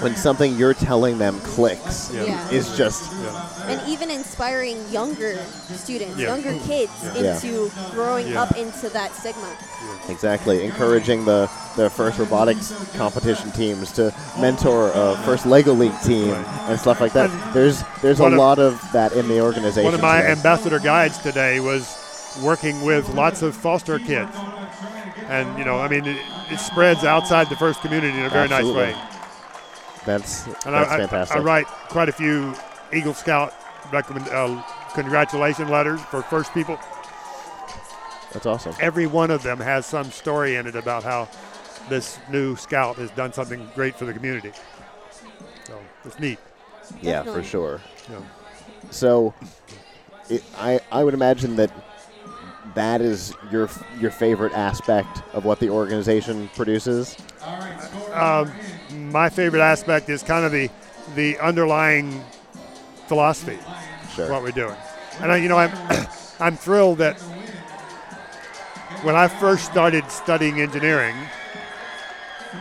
when 0.00 0.14
something 0.16 0.56
you're 0.56 0.74
telling 0.74 1.18
them 1.18 1.38
clicks 1.40 2.10
Yeah. 2.12 2.24
Yeah. 2.24 2.50
is 2.50 2.76
just 2.76 3.12
and 3.66 3.80
even 3.88 4.10
inspiring 4.10 4.76
younger 4.90 5.36
students, 5.74 6.18
Yeah. 6.18 6.28
younger 6.28 6.52
kids 6.66 6.92
Yeah. 7.14 7.34
into 7.34 7.70
growing 7.92 8.28
Yeah. 8.28 8.42
up 8.42 8.56
into 8.56 8.88
that 8.90 9.14
stigma. 9.14 9.48
exactly 10.08 10.64
encouraging 10.64 11.24
the, 11.24 11.48
the 11.76 11.90
first 11.90 12.18
robotics 12.18 12.72
competition 12.96 13.50
teams 13.52 13.90
to 13.92 14.12
mentor 14.40 14.90
a 14.94 15.16
first 15.24 15.46
Lego 15.46 15.72
League 15.72 15.98
team 16.04 16.30
Right. 16.32 16.46
and 16.68 16.78
stuff 16.80 17.00
like 17.00 17.12
that. 17.14 17.30
And 17.30 17.54
There's 17.54 17.82
there's 18.02 18.20
a 18.20 18.22
one 18.24 18.32
of- 18.34 18.38
lot 18.38 18.58
of 18.58 18.80
that 18.92 19.12
in 19.12 19.26
the 19.28 19.40
organization. 19.40 19.84
One 19.84 19.94
of 19.94 20.00
my 20.00 20.18
today. 20.20 20.32
ambassador 20.32 20.78
guides 20.78 21.18
today 21.18 21.58
was 21.60 21.96
working 22.42 22.82
with 22.84 23.08
lots 23.14 23.42
of 23.42 23.56
foster 23.56 23.98
kids. 23.98 24.30
And, 25.28 25.58
you 25.58 25.64
know, 25.64 25.80
I 25.80 25.88
mean, 25.88 26.06
it, 26.06 26.18
it 26.52 26.60
spreads 26.60 27.02
outside 27.02 27.48
the 27.48 27.56
first 27.56 27.80
community 27.80 28.16
in 28.16 28.26
a 28.26 28.28
very 28.28 28.44
Absolutely. 28.50 28.84
nice 28.86 28.94
way. 28.94 29.00
That's 30.06 30.46
And 30.46 30.74
that's 30.74 30.90
I, 30.90 30.94
I- 30.94 30.98
fantastic. 30.98 31.36
I 31.36 31.40
write 31.40 31.66
quite 31.66 32.08
a 32.08 32.12
few 32.12 32.54
Eagle 32.92 33.14
Scout 33.14 33.52
recommend, 33.92 34.28
uh, 34.28 34.62
congratulation 34.94 35.68
letters 35.68 36.00
for 36.00 36.22
first 36.22 36.52
people. 36.54 36.78
That's 38.32 38.46
awesome. 38.46 38.74
Every 38.80 39.06
one 39.06 39.30
of 39.30 39.42
them 39.42 39.58
has 39.58 39.86
some 39.86 40.10
story 40.10 40.56
in 40.56 40.66
it 40.66 40.76
about 40.76 41.02
how 41.02 41.28
this 41.88 42.18
new 42.30 42.56
scout 42.56 42.96
has 42.96 43.10
done 43.12 43.32
something 43.32 43.68
great 43.74 43.94
for 43.96 44.04
the 44.04 44.12
community. 44.12 44.52
So 45.64 45.78
it's 46.04 46.18
neat. 46.18 46.38
Yeah, 47.00 47.22
for 47.22 47.42
sure. 47.42 47.80
you 48.08 48.14
know. 48.16 48.22
So, 48.90 49.34
it, 50.28 50.44
I 50.58 50.80
I 50.92 51.02
would 51.02 51.14
imagine 51.14 51.56
that 51.56 51.70
that 52.74 53.00
is 53.00 53.32
your 53.50 53.68
your 53.98 54.10
favorite 54.10 54.52
aspect 54.52 55.22
of 55.32 55.44
what 55.44 55.58
the 55.60 55.70
organization 55.70 56.48
produces. 56.54 57.16
Um, 58.12 58.52
my 58.96 59.28
favorite 59.28 59.60
aspect 59.62 60.08
is 60.08 60.22
kind 60.22 60.44
of 60.44 60.52
the 60.52 60.70
the 61.14 61.38
underlying 61.38 62.24
philosophy 63.06 63.58
Sure. 64.14 64.30
what 64.30 64.42
we're 64.42 64.50
doing. 64.50 64.74
And 65.20 65.30
I, 65.30 65.36
you 65.36 65.48
know, 65.48 65.58
I'm 65.58 65.72
I'm 66.40 66.56
thrilled 66.56 66.98
that 66.98 67.18
when 69.02 69.14
I 69.16 69.28
first 69.28 69.64
started 69.66 70.10
studying 70.10 70.60
engineering, 70.60 71.16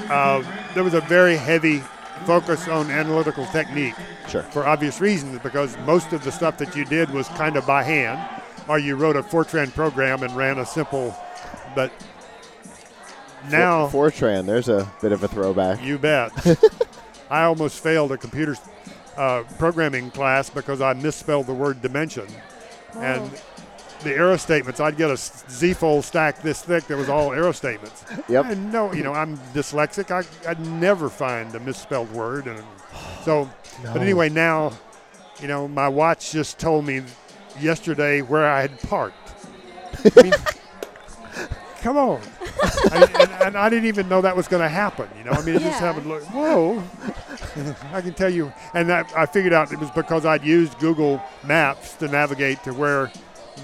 uh, 0.10 0.44
there 0.74 0.84
was 0.84 0.94
a 0.94 1.02
very 1.02 1.38
heavy 1.38 1.80
focus 2.26 2.68
on 2.68 2.90
analytical 2.92 3.46
technique 3.48 3.96
Sure. 4.30 4.44
for 4.44 4.66
obvious 4.66 5.00
reasons 5.02 5.40
because 5.40 5.78
most 5.80 6.14
of 6.14 6.24
the 6.24 6.32
stuff 6.32 6.58
that 6.58 6.76
you 6.76 6.86
did 6.86 7.10
was 7.12 7.28
kind 7.30 7.56
of 7.58 7.66
by 7.68 7.84
hand, 7.84 8.20
or 8.68 8.80
you 8.80 8.96
wrote 8.96 9.16
a 9.16 9.24
Fortran 9.24 9.74
program 9.74 10.24
and 10.24 10.36
ran 10.36 10.58
a 10.60 10.66
simple. 10.66 11.16
But 11.76 11.92
now, 13.52 13.88
For, 13.88 14.10
Fortran, 14.10 14.46
there's 14.46 14.70
a 14.70 14.92
bit 15.02 15.12
of 15.12 15.24
a 15.24 15.28
throwback. 15.28 15.84
you 15.84 15.98
bet. 15.98 16.32
I 17.30 17.44
almost 17.44 17.82
failed 17.82 18.12
a 18.12 18.18
computer 18.18 18.56
uh, 19.18 19.44
programming 19.58 20.12
class 20.12 20.50
because 20.50 20.82
I 20.82 20.94
misspelled 20.94 21.48
the 21.48 21.54
word 21.54 21.82
dimension. 21.82 22.28
And 22.96 23.30
the 24.04 24.12
error 24.14 24.38
statements, 24.38 24.80
I'd 24.80 24.98
get 24.98 25.10
a 25.10 25.14
s- 25.14 25.44
Z-fold 25.50 26.04
stack 26.06 26.42
this 26.42 26.62
thick 26.62 26.86
that 26.88 26.98
was 26.98 27.10
all 27.10 27.34
error 27.34 27.54
statements. 27.54 28.06
Yep. 28.30 28.46
And 28.46 28.72
no, 28.72 28.94
you 28.94 29.04
know, 29.04 29.14
I'm 29.14 29.38
dyslexic. 29.54 30.12
I, 30.12 30.50
I'd 30.50 30.60
never 30.60 31.10
find 31.10 31.54
a 31.56 31.60
misspelled 31.60 32.12
word. 32.12 32.46
And 32.48 32.64
so, 33.24 33.50
but 33.84 34.02
anyway, 34.02 34.30
now, 34.30 34.72
you 35.42 35.48
know, 35.48 35.68
my 35.68 35.88
watch 35.88 36.32
just 36.32 36.60
told 36.60 36.86
me 36.86 37.02
yesterday 37.60 38.22
where 38.22 38.46
I 38.46 38.62
had 38.62 38.80
parked. 38.82 39.18
I 40.16 40.22
mean, 40.24 40.34
come 41.86 41.98
on. 41.98 42.20
I, 42.92 43.08
and, 43.20 43.32
and 43.32 43.58
I 43.58 43.70
didn't 43.70 43.86
even 43.86 44.10
know 44.10 44.20
that 44.22 44.36
was 44.36 44.48
going 44.48 44.64
to 44.64 44.68
happen. 44.70 45.08
You 45.20 45.24
know, 45.24 45.32
I 45.32 45.42
mean, 45.44 45.56
it 45.56 45.60
just 45.60 45.80
happened. 45.80 46.10
Like, 46.10 46.24
whoa! 46.24 46.84
I 47.94 48.02
can 48.02 48.16
tell 48.16 48.30
you, 48.30 48.52
and 48.74 48.90
that 48.90 49.14
I 49.16 49.28
figured 49.28 49.54
out 49.54 49.72
it 49.72 49.80
was 49.80 49.92
because 49.92 50.26
I'd 50.26 50.44
used 50.44 50.80
Google 50.80 51.22
Maps 51.46 51.94
to 51.98 52.08
navigate 52.08 52.64
to 52.64 52.74
where 52.74 53.12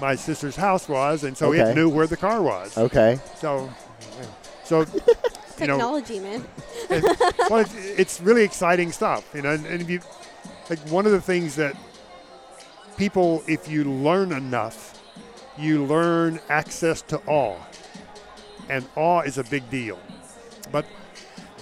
my 0.00 0.14
sister's 0.14 0.54
house 0.54 0.88
was, 0.88 1.24
and 1.24 1.36
so 1.36 1.52
Okay. 1.52 1.72
it 1.72 1.74
knew 1.74 1.88
where 1.88 2.06
the 2.06 2.16
car 2.16 2.40
was. 2.42 2.78
Okay. 2.78 3.18
So, 3.40 3.68
so 4.64 4.80
you 5.58 5.66
know, 5.66 5.76
Technology, 5.76 6.20
man. 6.20 6.44
well, 7.50 7.58
it's, 7.58 7.74
it's 7.74 8.20
really 8.20 8.44
exciting 8.44 8.92
stuff, 8.92 9.28
you 9.34 9.42
know. 9.42 9.50
And, 9.50 9.66
and 9.66 9.82
if 9.82 9.90
you 9.90 10.00
like, 10.70 10.78
one 10.90 11.06
of 11.06 11.12
the 11.12 11.20
things 11.20 11.56
that 11.56 11.76
people, 12.96 13.42
if 13.48 13.68
you 13.68 13.82
learn 13.82 14.30
enough, 14.30 15.00
you 15.58 15.84
learn 15.84 16.40
access 16.48 17.02
to 17.02 17.20
awe. 17.26 17.56
And 18.68 18.86
awe 18.96 19.20
is 19.20 19.38
a 19.38 19.44
big 19.44 19.68
deal. 19.70 19.98
But 20.70 20.84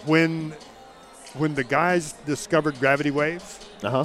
when 0.07 0.55
when 1.35 1.55
the 1.55 1.65
guys 1.65 2.15
discovered 2.27 2.79
gravity 2.81 3.11
waves, 3.11 3.61
Uh 3.83 3.91
huh. 3.91 4.05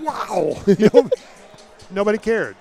wow, 0.00 0.56
you 0.66 0.88
know, 0.92 1.10
nobody 1.90 2.18
cared. 2.18 2.56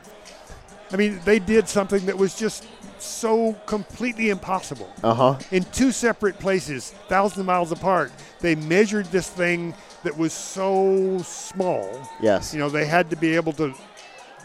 I 0.92 0.98
mean, 0.98 1.20
they 1.26 1.40
did 1.40 1.68
something 1.68 2.06
that 2.06 2.18
was 2.18 2.36
just 2.36 2.66
so 3.00 3.54
completely 3.66 4.30
impossible. 4.30 4.90
Uh 5.04 5.14
huh. 5.14 5.40
In 5.52 5.64
two 5.66 5.92
separate 5.92 6.40
places, 6.40 6.92
thousands 7.08 7.40
of 7.40 7.46
miles 7.46 7.72
apart, 7.72 8.12
they 8.40 8.56
measured 8.56 9.06
this 9.08 9.30
thing 9.30 9.74
that 10.04 10.16
was 10.18 10.34
so 10.34 11.18
small. 11.24 11.90
Yes. 12.22 12.54
You 12.54 12.60
know, 12.60 12.70
they 12.70 12.86
had 12.86 13.10
to 13.10 13.16
be 13.16 13.36
able 13.36 13.54
to 13.54 13.74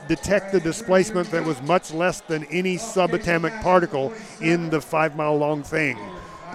detect 0.09 0.52
the 0.52 0.60
displacement 0.60 1.31
that 1.31 1.44
was 1.44 1.60
much 1.62 1.93
less 1.93 2.20
than 2.22 2.44
any 2.44 2.77
subatomic 2.77 3.60
particle 3.62 4.12
in 4.40 4.70
the 4.70 4.81
five 4.81 5.16
mile 5.16 5.36
long 5.36 5.62
thing. 5.62 5.98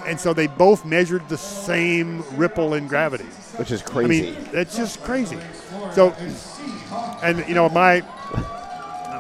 And 0.06 0.20
so 0.20 0.34
they 0.34 0.48
both 0.48 0.86
measured 0.86 1.28
the 1.30 1.38
same 1.38 2.24
ripple 2.38 2.74
in 2.76 2.88
gravity. 2.88 3.24
Which 3.58 3.72
is 3.72 3.82
crazy. 3.82 4.30
I 4.30 4.32
mean, 4.32 4.50
that's 4.52 4.76
just 4.76 5.02
crazy. 5.04 5.38
So, 5.94 6.14
and 7.24 7.40
you 7.48 7.56
know, 7.56 7.70
my 7.70 8.02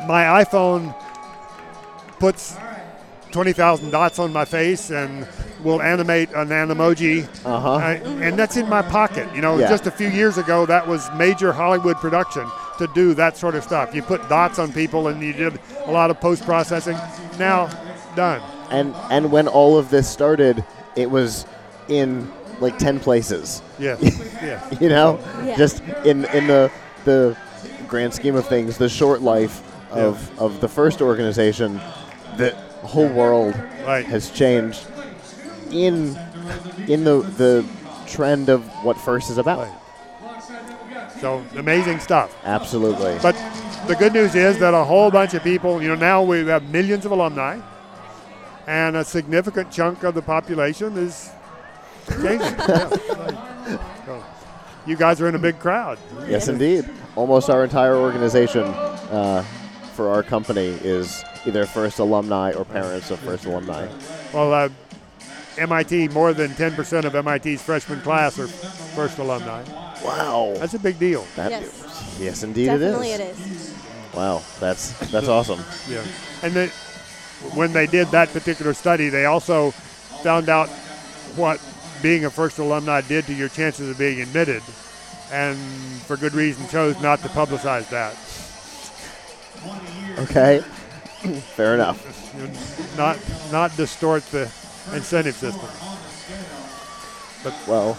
my 0.08 0.44
iPhone 0.44 0.94
puts 2.20 2.56
twenty 3.32 3.54
thousand 3.54 3.92
dots 3.92 4.20
on 4.20 4.32
my 4.32 4.46
face 4.46 4.90
and 4.92 5.28
will 5.64 5.82
animate 5.82 6.30
an 6.34 6.50
emoji, 6.50 7.28
Uh-huh. 7.44 7.74
I- 7.76 7.94
and 8.22 8.38
that's 8.38 8.56
in 8.56 8.70
my 8.70 8.82
pocket. 8.84 9.28
You 9.34 9.42
know, 9.42 9.58
Yeah. 9.58 9.70
just 9.70 9.88
a 9.88 9.92
few 9.92 10.10
years 10.10 10.38
ago, 10.38 10.66
that 10.68 10.88
was 10.88 11.10
major 11.16 11.52
Hollywood 11.52 11.98
production 11.98 12.46
to 12.80 12.88
do 12.94 13.14
that 13.16 13.38
sort 13.38 13.56
of 13.56 13.64
stuff. 13.64 13.94
You 13.96 14.02
put 14.02 14.28
dots 14.30 14.60
on 14.60 14.72
people, 14.74 15.08
and 15.08 15.22
you 15.22 15.34
did 15.34 15.60
a 15.86 15.92
lot 15.92 16.10
of 16.12 16.20
post 16.20 16.44
processing. 16.46 16.98
Now, 17.40 17.68
done. 18.16 18.42
and 18.72 18.94
and 19.12 19.32
when 19.32 19.48
all 19.48 19.78
of 19.78 19.90
this 19.90 20.10
started, 20.10 20.64
it 20.96 21.10
was 21.10 21.46
in 21.88 22.32
like 22.60 22.78
ten 22.78 23.00
places. 23.00 23.62
Yeah, 23.80 23.98
yeah. 24.02 24.70
you 24.80 24.90
know, 24.90 25.20
Yeah. 25.44 25.56
just 25.58 25.82
in 26.06 26.26
in 26.26 26.48
the 26.48 26.72
the 27.06 27.38
grand 27.88 28.14
scheme 28.14 28.36
of 28.36 28.48
things, 28.48 28.78
the 28.78 28.90
short 28.90 29.22
life 29.22 29.62
of 29.92 30.30
of 30.40 30.60
the 30.62 30.68
first 30.68 31.02
organization, 31.02 31.80
the 32.38 32.52
whole 32.84 33.08
world 33.10 33.56
Right. 33.86 34.06
has 34.06 34.30
changed 34.32 34.86
in 35.72 36.18
in 36.88 37.04
the 37.04 37.22
the 37.38 37.66
trend 38.08 38.50
of 38.50 38.64
what 38.84 38.98
first 38.98 39.30
is 39.30 39.38
about. 39.38 39.60
Right. 39.60 39.72
So 41.22 41.44
amazing 41.56 42.00
stuff. 42.00 42.36
Absolutely. 42.44 43.18
But 43.22 43.36
the 43.88 43.96
good 43.96 44.14
news 44.14 44.36
is 44.36 44.60
that 44.60 44.74
a 44.74 44.84
whole 44.84 45.12
bunch 45.12 45.34
of 45.34 45.44
people, 45.44 45.82
you 45.82 45.88
know, 45.88 45.96
now 45.96 46.22
we 46.24 46.46
have 46.46 46.64
millions 46.70 47.06
of 47.06 47.12
alumni, 47.12 47.60
and 48.68 48.96
a 48.96 49.04
significant 49.04 49.72
chunk 49.72 50.04
of 50.04 50.16
the 50.16 50.22
population 50.22 50.98
is 50.98 51.30
changing. 52.22 52.56
Yeah. 53.68 53.80
So, 54.06 54.24
you 54.86 54.96
guys 54.96 55.20
are 55.20 55.28
in 55.28 55.34
a 55.34 55.40
big 55.40 55.58
crowd. 55.58 55.98
Yes, 56.28 56.48
indeed. 56.48 56.88
Almost 57.16 57.50
our 57.50 57.64
entire 57.64 57.96
organization 57.96 58.62
uh, 58.62 59.44
for 59.94 60.10
our 60.10 60.22
company 60.22 60.68
is 60.68 61.24
either 61.48 61.66
first 61.66 61.98
alumni 61.98 62.52
or 62.52 62.64
parents 62.64 63.10
of 63.10 63.18
first 63.22 63.46
alumni. 63.46 63.88
Well, 64.32 64.54
uh, 64.54 64.70
MIT, 65.58 66.10
more 66.10 66.34
than 66.34 66.52
10% 66.52 67.06
of 67.06 67.26
MIT's 67.26 67.64
freshman 67.64 68.02
class 68.02 68.38
are 68.38 68.48
first 68.48 69.18
alumni. 69.18 69.64
Wow. 70.04 70.54
That's 70.58 70.74
a 70.74 70.80
big 70.80 71.00
deal. 71.00 71.26
That, 71.36 71.52
Yes. 71.52 72.16
yes, 72.20 72.44
indeed 72.44 72.66
Definitely 72.68 73.12
it 73.12 73.22
it 73.22 73.38
is. 73.38 73.40
is. 73.70 73.76
Wow, 74.14 74.42
that's 74.60 74.92
that's 75.12 75.28
awesome. 75.28 75.60
Yeah. 75.90 76.04
And 76.42 76.54
they, 76.54 76.68
when 77.54 77.74
they 77.74 77.86
did 77.88 78.08
that 78.10 78.30
particular 78.30 78.74
study, 78.74 79.10
they 79.10 79.26
also 79.26 79.72
found 80.24 80.48
out 80.50 80.70
what 81.36 81.60
being 82.02 82.24
a 82.26 82.30
first 82.30 82.58
alumni 82.60 83.02
did 83.02 83.26
to 83.26 83.34
your 83.34 83.50
chances 83.50 83.90
of 83.90 83.98
being 83.98 84.22
admitted, 84.22 84.64
and 85.32 85.58
for 86.04 86.16
good 86.16 86.34
reason 86.34 86.66
chose 86.70 87.00
not 87.02 87.20
to 87.24 87.28
publicize 87.30 87.90
that. 87.90 88.16
Okay, 90.30 90.60
fair 91.56 91.74
enough. 91.74 92.00
Not 92.98 93.18
not 93.52 93.76
distort 93.76 94.24
the 94.28 94.44
incentive 94.94 95.36
system. 95.36 95.68
But 97.44 97.54
Well, 97.68 97.98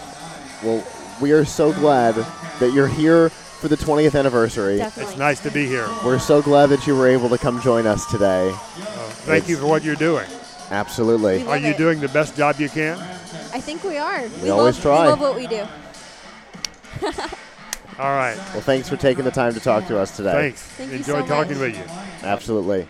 well, 0.63 0.83
we 1.21 1.33
are 1.33 1.45
so 1.45 1.73
glad 1.73 2.15
that 2.61 2.73
you're 2.73 2.89
here 2.89 3.31
for 3.31 3.69
the 3.69 3.77
20th 3.77 4.19
anniversary. 4.19 4.77
Definitely. 4.79 5.11
It's 5.11 5.19
nice 5.19 5.41
to 5.41 5.51
be 5.51 5.67
here. 5.67 5.89
We're 6.05 6.19
so 6.19 6.43
glad 6.43 6.67
that 6.67 6.87
you 6.87 6.97
were 6.97 7.09
able 7.09 7.29
to 7.31 7.39
come 7.39 7.61
join 7.63 7.87
us 7.87 8.05
today. 8.11 8.51
Uh, 8.51 8.57
thank 9.25 9.49
you 9.49 9.57
for 9.57 9.67
what 9.67 9.83
you're 9.83 9.97
doing. 9.97 10.27
Absolutely. 10.71 11.47
Are 11.47 11.57
you 11.57 11.69
it. 11.69 11.79
doing 11.79 12.01
the 12.01 12.09
best 12.09 12.37
job 12.37 12.57
you 12.59 12.69
can? 12.69 12.99
I 13.53 13.61
think 13.61 13.83
we 13.85 13.97
are. 13.97 14.25
We 14.43 14.51
always 14.51 14.77
love, 14.77 14.83
try. 14.83 15.03
We 15.05 15.09
love 15.11 15.21
what 15.21 15.37
we 15.37 15.47
do. 15.47 15.67
All 17.99 18.15
right. 18.15 18.37
Well, 18.53 18.61
thanks 18.61 18.89
for 18.89 18.97
taking 18.97 19.25
the 19.25 19.31
time 19.31 19.55
to 19.55 19.61
talk 19.61 19.87
to 19.87 19.99
us 19.99 20.15
today. 20.17 20.33
Thanks. 20.33 20.63
Thank 20.63 20.91
you 20.91 20.99
Enjoyed 20.99 21.27
so 21.27 21.35
talking 21.35 21.59
much. 21.59 21.73
with 21.73 21.79
you. 21.79 22.29
Absolutely. 22.29 22.87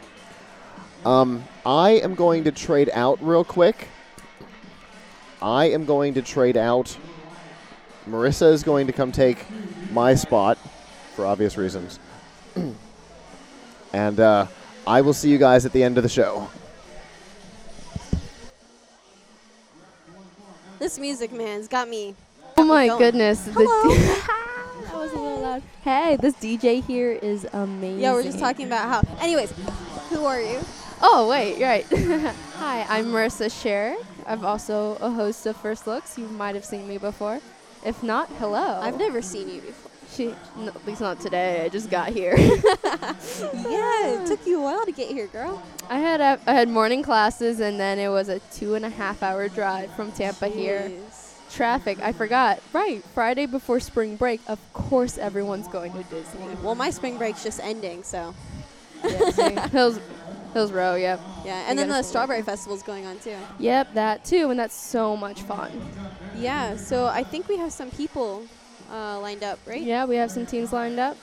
Um, 1.05 1.45
I 1.65 1.91
am 1.91 2.17
going 2.17 2.45
to 2.45 2.51
trade 2.51 2.91
out 2.93 3.23
real 3.23 3.45
quick. 3.45 3.89
I 5.41 5.67
am 5.67 5.85
going 5.85 6.15
to 6.15 6.23
trade 6.23 6.57
out. 6.57 6.97
Marissa 8.09 8.53
is 8.53 8.63
going 8.63 8.87
to 8.87 8.93
come 8.93 9.11
take 9.11 9.45
my 9.91 10.15
spot 10.15 10.59
for 11.15 11.27
obvious 11.27 11.57
reasons. 11.57 11.99
and 13.93 14.21
uh, 14.21 14.47
I 14.87 15.01
will 15.01 15.13
see 15.13 15.29
you 15.29 15.39
guys 15.39 15.67
at 15.67 15.73
the 15.73 15.83
end 15.83 15.97
of 15.97 16.03
the 16.03 16.09
show. 16.09 16.49
This 20.79 20.99
music, 20.99 21.33
man's 21.33 21.67
got 21.67 21.89
me. 21.89 22.15
Oh 22.57 22.65
my 22.65 22.87
going. 22.87 22.99
goodness. 22.99 23.49
Hello. 23.53 24.23
That 24.87 24.95
was 24.95 25.13
a 25.13 25.19
little 25.19 25.41
loud. 25.41 25.63
Hey, 25.83 26.17
this 26.17 26.35
DJ 26.35 26.83
here 26.83 27.11
is 27.11 27.47
amazing. 27.53 28.01
Yeah, 28.01 28.13
we're 28.13 28.23
just 28.23 28.39
talking 28.39 28.67
about 28.67 28.89
how. 28.89 29.17
Anyways, 29.21 29.53
who 30.11 30.25
are 30.25 30.41
you? 30.41 30.61
Oh, 31.03 31.29
wait, 31.29 31.61
right. 31.61 31.85
Hi, 32.57 32.87
I'm 32.89 33.07
Marissa 33.07 33.51
Sherrick. 33.51 34.03
I'm 34.27 34.45
also 34.45 34.97
a 35.01 35.11
host 35.11 35.45
of 35.47 35.57
First 35.57 35.89
Looks. 35.89 36.17
You 36.17 36.29
might 36.29 36.55
have 36.55 36.65
seen 36.65 36.87
me 36.87 36.99
before. 36.99 37.41
If 37.85 38.03
not, 38.03 38.29
hello. 38.39 38.81
I've 38.81 38.99
never 38.99 39.23
seen 39.23 39.49
you 39.49 39.61
before. 39.61 39.91
She, 40.13 40.35
no, 40.57 40.69
at 40.69 40.87
least 40.87 41.01
not 41.01 41.21
today. 41.21 41.65
I 41.65 41.69
just 41.69 41.91
got 41.91 42.09
here. 42.11 42.37
Yeah, 43.53 44.23
it 44.23 44.27
took 44.27 44.47
you 44.47 44.61
a 44.61 44.63
while 44.63 44.85
to 44.87 44.93
get 44.93 45.09
here, 45.11 45.27
girl. 45.27 45.63
I 45.91 45.99
had 45.99 46.21
a, 46.21 46.39
I 46.47 46.55
had 46.55 46.69
morning 46.69 47.03
classes, 47.03 47.61
and 47.61 47.79
then 47.79 47.99
it 47.99 48.09
was 48.09 48.29
a 48.29 48.39
two 48.53 48.75
and 48.75 48.85
a 48.85 48.89
half 48.89 49.23
hour 49.23 49.49
drive 49.49 49.93
from 49.95 50.13
Tampa 50.13 50.49
here. 50.49 50.91
Traffic. 51.51 51.99
I 52.01 52.13
forgot. 52.13 52.61
Right, 52.73 53.03
Friday 53.15 53.47
before 53.47 53.81
spring 53.81 54.17
break. 54.17 54.41
Of 54.49 54.59
course, 54.73 55.19
everyone's 55.19 55.69
going 55.69 55.93
to 55.93 56.03
Disney. 56.05 56.47
Well, 56.63 56.75
my 56.75 56.91
spring 56.91 57.19
break's 57.19 57.43
just 57.43 57.61
ending, 57.61 58.03
so 58.03 58.35
Yeah, 59.05 59.31
see? 59.31 59.55
Hills, 60.57 60.71
Hillsborough. 60.71 60.95
Yep. 60.97 61.21
yeah. 61.45 61.67
And 61.69 61.79
then 61.79 61.89
the 61.89 61.95
spring 62.03 62.09
strawberry 62.11 62.43
festival's 62.43 62.83
going 62.83 63.07
on 63.07 63.19
too. 63.19 63.37
Yep, 63.59 63.95
that 63.95 64.25
too, 64.25 64.51
and 64.51 64.59
that's 64.59 64.75
so 64.75 65.17
much 65.17 65.43
fun. 65.43 65.71
Yeah. 66.37 66.77
So 66.77 67.07
I 67.07 67.23
think 67.23 67.49
we 67.49 67.59
have 67.59 67.73
some 67.73 67.91
people 67.91 68.43
uh, 68.91 69.21
lined 69.21 69.43
up, 69.43 69.59
right? 69.67 69.83
Yeah, 69.83 70.05
we 70.07 70.17
have 70.17 70.31
some 70.31 70.47
teams 70.47 70.73
lined 70.73 70.99
up. 70.99 71.17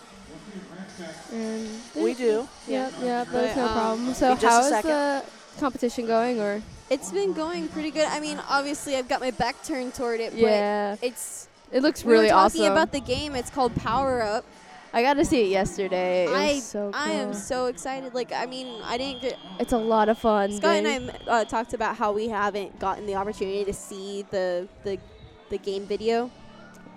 And 1.32 1.68
We 1.96 2.14
do. 2.14 2.48
Yep, 2.68 2.94
yep, 3.02 3.28
that's 3.32 3.56
But, 3.56 3.56
no 3.56 3.68
um, 3.68 3.74
problem. 3.74 4.14
So 4.14 4.36
how 4.36 4.62
is 4.62 4.84
the 4.84 5.24
competition 5.60 6.06
going 6.06 6.40
or 6.40 6.62
It's 6.90 7.12
been 7.12 7.34
going 7.34 7.68
pretty 7.70 7.90
good. 7.92 8.08
I 8.08 8.20
mean, 8.20 8.40
obviously, 8.48 8.96
I've 8.96 9.10
got 9.10 9.20
my 9.20 9.32
back 9.32 9.64
turned 9.64 9.96
toward 9.96 10.20
it, 10.20 10.34
Yeah. 10.34 10.96
but 11.00 11.08
it's 11.08 11.48
it 11.72 11.82
looks 11.82 12.06
we 12.06 12.12
really 12.12 12.26
were 12.26 12.30
talking 12.30 12.62
awesome. 12.62 12.72
about 12.72 12.92
the 12.92 13.00
game. 13.00 13.36
It's 13.36 13.50
called 13.50 13.76
Power 13.76 14.22
Up. 14.22 14.46
I 14.94 15.02
got 15.02 15.16
to 15.16 15.26
see 15.26 15.46
it 15.46 15.50
yesterday. 15.50 16.26
It 16.26 16.30
I 16.30 16.60
so 16.60 16.92
cool. 16.92 16.92
I 16.94 17.12
am 17.12 17.34
so 17.34 17.66
excited. 17.66 18.14
Like, 18.14 18.32
I 18.32 18.46
mean, 18.46 18.80
I 18.84 18.98
didn't 18.98 19.24
get. 19.24 19.38
It's 19.60 19.74
a 19.74 19.78
lot 19.78 20.08
of 20.08 20.20
fun. 20.20 20.52
Scott 20.52 20.76
and 20.76 20.88
I 20.88 21.32
uh, 21.32 21.46
talked 21.46 21.74
about 21.74 21.96
how 21.98 22.12
we 22.12 22.30
haven't 22.30 22.80
gotten 22.80 23.08
the 23.08 23.16
opportunity 23.16 23.66
to 23.66 23.74
see 23.74 24.24
the 24.30 24.68
the 24.84 25.00
the 25.50 25.58
game 25.58 25.86
video. 25.86 26.30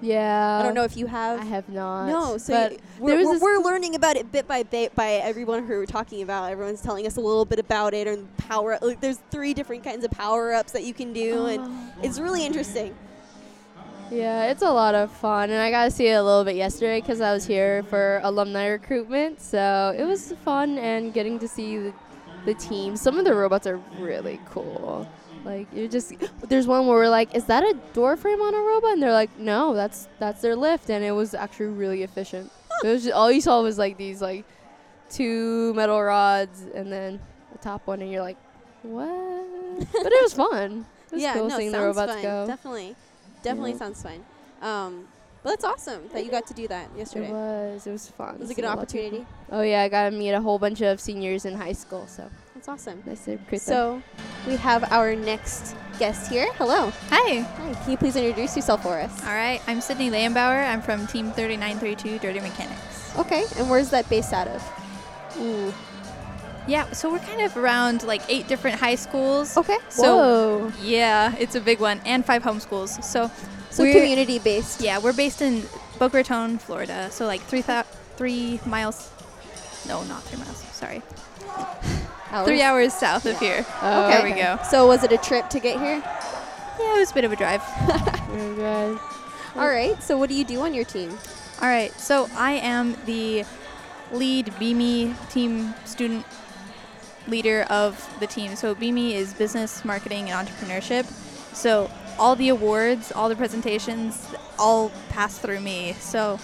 Yeah. 0.03 0.59
I 0.61 0.63
don't 0.63 0.75
know 0.75 0.85
if 0.85 0.95
you 0.97 1.07
have. 1.07 1.41
I 1.41 1.45
have 1.45 1.69
not. 1.71 2.09
No, 2.09 2.37
so 2.37 2.53
but 2.53 2.73
y- 2.73 2.79
there 3.07 3.25
we're, 3.25 3.41
we're, 3.41 3.41
we're 3.41 3.65
learning 3.65 3.95
about 3.95 4.17
it 4.17 4.31
bit 4.31 4.47
by 4.47 4.63
bit 4.63 4.95
by 4.95 5.13
everyone 5.13 5.67
who 5.67 5.75
we're 5.75 5.87
talking 5.87 6.21
about. 6.21 6.51
Everyone's 6.51 6.83
telling 6.83 7.07
us 7.07 7.17
a 7.17 7.21
little 7.21 7.47
bit 7.47 7.59
about 7.59 7.95
it 7.95 8.07
and 8.07 8.35
power. 8.37 8.79
Like, 8.83 9.01
there's 9.01 9.21
three 9.31 9.55
different 9.55 9.85
kinds 9.85 10.05
of 10.05 10.11
power 10.11 10.53
ups 10.53 10.73
that 10.73 10.85
you 10.85 10.93
can 10.93 11.15
do, 11.15 11.47
and 11.47 11.91
it's 12.03 12.19
really 12.19 12.45
interesting. 12.45 12.95
Yeah, 14.11 14.45
it's 14.51 14.63
a 14.63 14.71
lot 14.71 14.95
of 14.95 15.11
fun, 15.11 15.51
and 15.51 15.61
I 15.61 15.71
got 15.71 15.85
to 15.85 15.91
see 15.91 16.07
it 16.07 16.15
a 16.15 16.23
little 16.23 16.45
bit 16.45 16.57
yesterday 16.57 17.01
because 17.01 17.21
I 17.21 17.33
was 17.33 17.47
here 17.47 17.83
for 17.85 18.21
alumni 18.23 18.69
recruitment. 18.69 19.41
So 19.41 19.95
it 19.99 20.05
was 20.05 20.33
fun 20.45 20.79
and 20.79 21.13
getting 21.13 21.39
to 21.41 21.49
see 21.49 21.79
the, 21.79 21.93
the 22.45 22.55
team. 22.55 22.97
Some 22.97 23.19
of 23.19 23.25
the 23.25 23.35
robots 23.35 23.67
are 23.67 23.79
really 23.99 24.41
cool. 24.47 25.09
Like 25.45 25.69
you're 25.73 25.89
just 25.89 26.13
there's 26.49 26.67
one 26.67 26.87
where 26.87 26.97
we're 26.99 27.09
like, 27.09 27.35
is 27.35 27.45
that 27.45 27.63
a 27.63 27.75
door 27.93 28.17
frame 28.17 28.41
on 28.41 28.53
a 28.53 28.59
robot? 28.59 28.95
And 28.95 29.03
they're 29.03 29.13
like, 29.13 29.39
no, 29.39 29.75
that's 29.75 30.09
that's 30.19 30.43
their 30.43 30.57
lift, 30.57 30.91
and 30.91 31.05
it 31.05 31.13
was 31.13 31.35
actually 31.35 31.67
really 31.67 32.03
efficient. 32.03 32.51
it 32.85 32.89
was 32.89 33.05
just, 33.05 33.15
all 33.15 33.31
you 33.31 33.41
saw 33.41 33.63
was 33.63 33.79
like 33.79 33.97
these 33.97 34.21
like 34.21 34.45
two 35.09 35.73
metal 35.75 36.03
rods 36.03 36.65
and 36.75 36.93
then 36.93 37.21
the 37.53 37.59
top 37.59 37.87
one, 37.87 38.03
and 38.03 38.11
you're 38.11 38.23
like, 38.23 38.39
what? 38.83 39.87
but 39.93 40.13
it 40.13 40.23
was 40.23 40.33
fun. 40.33 40.85
It 41.07 41.15
was 41.15 41.23
yeah, 41.23 41.35
cool 41.35 41.49
no, 41.49 41.57
seeing 41.57 41.71
the 41.71 41.81
robots 41.81 42.13
fun. 42.15 42.23
go. 42.23 42.47
Definitely, 42.47 42.97
definitely 43.47 43.73
Yeah. 43.73 43.79
sounds 43.79 44.03
fun. 44.03 44.25
Um, 44.63 45.09
but 45.43 45.51
that's 45.51 45.65
awesome 45.65 46.09
that 46.13 46.25
you 46.25 46.31
got 46.31 46.47
to 46.49 46.55
do 46.55 46.67
that 46.69 46.89
yesterday. 46.97 47.29
It 47.29 47.33
was. 47.33 47.87
It 47.87 47.93
was 47.93 48.09
fun. 48.09 48.35
It 48.35 48.41
was 48.41 48.51
a 48.51 48.55
good 48.55 48.65
lot 48.65 48.79
of 48.79 48.89
people. 48.89 49.01
opportunity. 49.07 49.27
Oh 49.53 49.63
yeah, 49.63 49.83
I 49.83 49.89
got 49.89 50.11
to 50.11 50.17
meet 50.17 50.33
a 50.33 50.41
whole 50.41 50.59
bunch 50.59 50.81
of 50.83 51.01
seniors 51.01 51.45
in 51.45 51.55
high 51.55 51.73
school, 51.73 52.07
so 52.09 52.29
That's 52.55 52.69
awesome. 52.69 53.03
nice 53.07 53.25
to 53.27 53.33
recruit 53.33 53.61
them. 53.63 54.03
So 54.03 54.03
we 54.49 54.57
have 54.57 54.91
our 54.91 55.15
next 55.15 55.77
guest 56.01 56.31
here. 56.33 56.49
Hello. 56.55 56.91
Hi. 57.11 57.41
Hi. 57.41 57.75
Can 57.83 57.91
you 57.93 57.97
please 57.97 58.17
introduce 58.17 58.57
yourself 58.57 58.83
for 58.83 58.99
us? 58.99 59.13
All 59.25 59.35
right. 59.35 59.61
I'm 59.69 59.81
Sydney 59.81 60.11
Lambauer. 60.11 60.67
I'm 60.67 60.83
from 60.83 61.07
Team 61.07 61.31
3932 61.33 62.19
Dirty 62.19 62.41
Mechanics. 62.41 63.17
Okay. 63.19 63.45
And 63.59 63.71
where's 63.71 63.91
that 63.91 64.09
based 64.11 64.33
out 64.33 64.49
of? 64.49 64.61
Ooh. 65.39 65.73
Yeah, 66.67 66.91
so 66.93 67.11
we're 67.13 67.21
kind 67.21 67.43
of 67.43 67.57
around 67.57 68.03
like 68.03 68.23
eight 68.29 68.49
different 68.49 68.79
high 68.81 68.97
schools. 68.97 69.57
Okay. 69.57 69.79
So 69.89 70.03
Whoa. 70.17 70.73
yeah, 70.83 71.35
it's 71.39 71.55
a 71.55 71.61
big 71.61 71.79
one, 71.81 72.01
and 72.05 72.25
five 72.25 72.43
homeschools. 72.43 73.03
So 73.05 73.31
So 73.71 73.83
we're- 73.85 73.95
community 73.95 74.39
based. 74.39 74.81
Yeah, 74.81 74.99
we're 74.99 75.13
based 75.13 75.41
in 75.43 75.63
Boca 75.99 76.17
Raton, 76.19 76.59
Florida. 76.59 77.09
So 77.11 77.27
like 77.27 77.41
three 77.43 77.63
thou- 77.63 77.85
three 78.17 78.59
miles. 78.67 79.09
No, 79.87 80.03
not 80.05 80.23
three 80.25 80.39
miles. 80.43 80.63
Sorry, 80.73 81.03
Hours? 82.33 82.47
three 82.47 82.61
hours 82.63 82.93
south 82.93 83.25
of 83.27 83.39
here. 83.39 83.65
Oh, 83.83 84.09
there 84.09 84.19
Okay. 84.19 84.35
we 84.35 84.41
go. 84.41 84.59
So 84.69 84.87
was 84.89 85.05
it 85.05 85.13
a 85.13 85.19
trip 85.19 85.49
to 85.51 85.61
get 85.61 85.79
here? 85.79 86.03
Yeah, 86.81 86.97
it 86.97 86.99
was 86.99 87.11
a 87.13 87.15
bit 87.15 87.25
of 87.25 87.33
a 87.33 87.37
drive. 87.37 87.63
All 89.57 89.69
right. 89.69 90.03
So 90.03 90.19
what 90.19 90.29
do 90.29 90.35
you 90.35 90.45
do 90.45 90.61
on 90.63 90.75
your 90.75 90.85
team? 90.85 91.17
All 91.63 91.69
right, 91.69 91.91
so 91.99 92.29
I 92.37 92.53
am 92.53 92.97
the 93.07 93.45
lead 94.13 94.47
BME 94.61 95.15
team 95.31 95.75
student 95.87 96.27
leader 97.29 97.63
of 97.71 98.09
the 98.21 98.27
team. 98.27 98.57
So 98.57 98.75
BME 98.75 99.13
is 99.15 99.35
business, 99.35 99.85
marketing, 99.85 100.31
and 100.31 100.49
entrepreneurship. 100.49 101.05
So 101.55 101.91
all 102.19 102.37
the 102.37 102.49
awards, 102.49 103.13
all 103.13 103.29
the 103.29 103.37
presentations, 103.37 104.27
all 104.59 104.91
pass 105.11 105.39
through 105.39 105.61
me. 105.61 105.95
So 106.01 106.39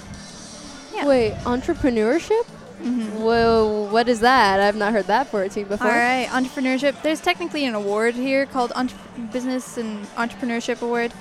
Yeah. 0.94 1.06
Wait, 1.06 1.32
entrepreneurship? 1.44 2.44
mhm. 2.82 3.10
Whoa, 3.12 3.88
what 3.90 4.08
is 4.08 4.20
that? 4.20 4.60
I've 4.60 4.76
not 4.76 4.92
heard 4.92 5.06
that 5.06 5.28
for 5.28 5.42
a 5.42 5.48
team 5.48 5.68
before. 5.68 5.86
all 5.86 5.92
right, 5.96 6.26
entrepreneurship. 6.30 7.00
There's 7.02 7.20
technically 7.20 7.64
an 7.64 7.74
award 7.74 8.14
here 8.14 8.44
called 8.44 8.72
Entre- 8.74 8.98
Business 9.32 9.78
and 9.78 10.04
Entrepreneurship 10.16 10.82
Award, 10.82 11.12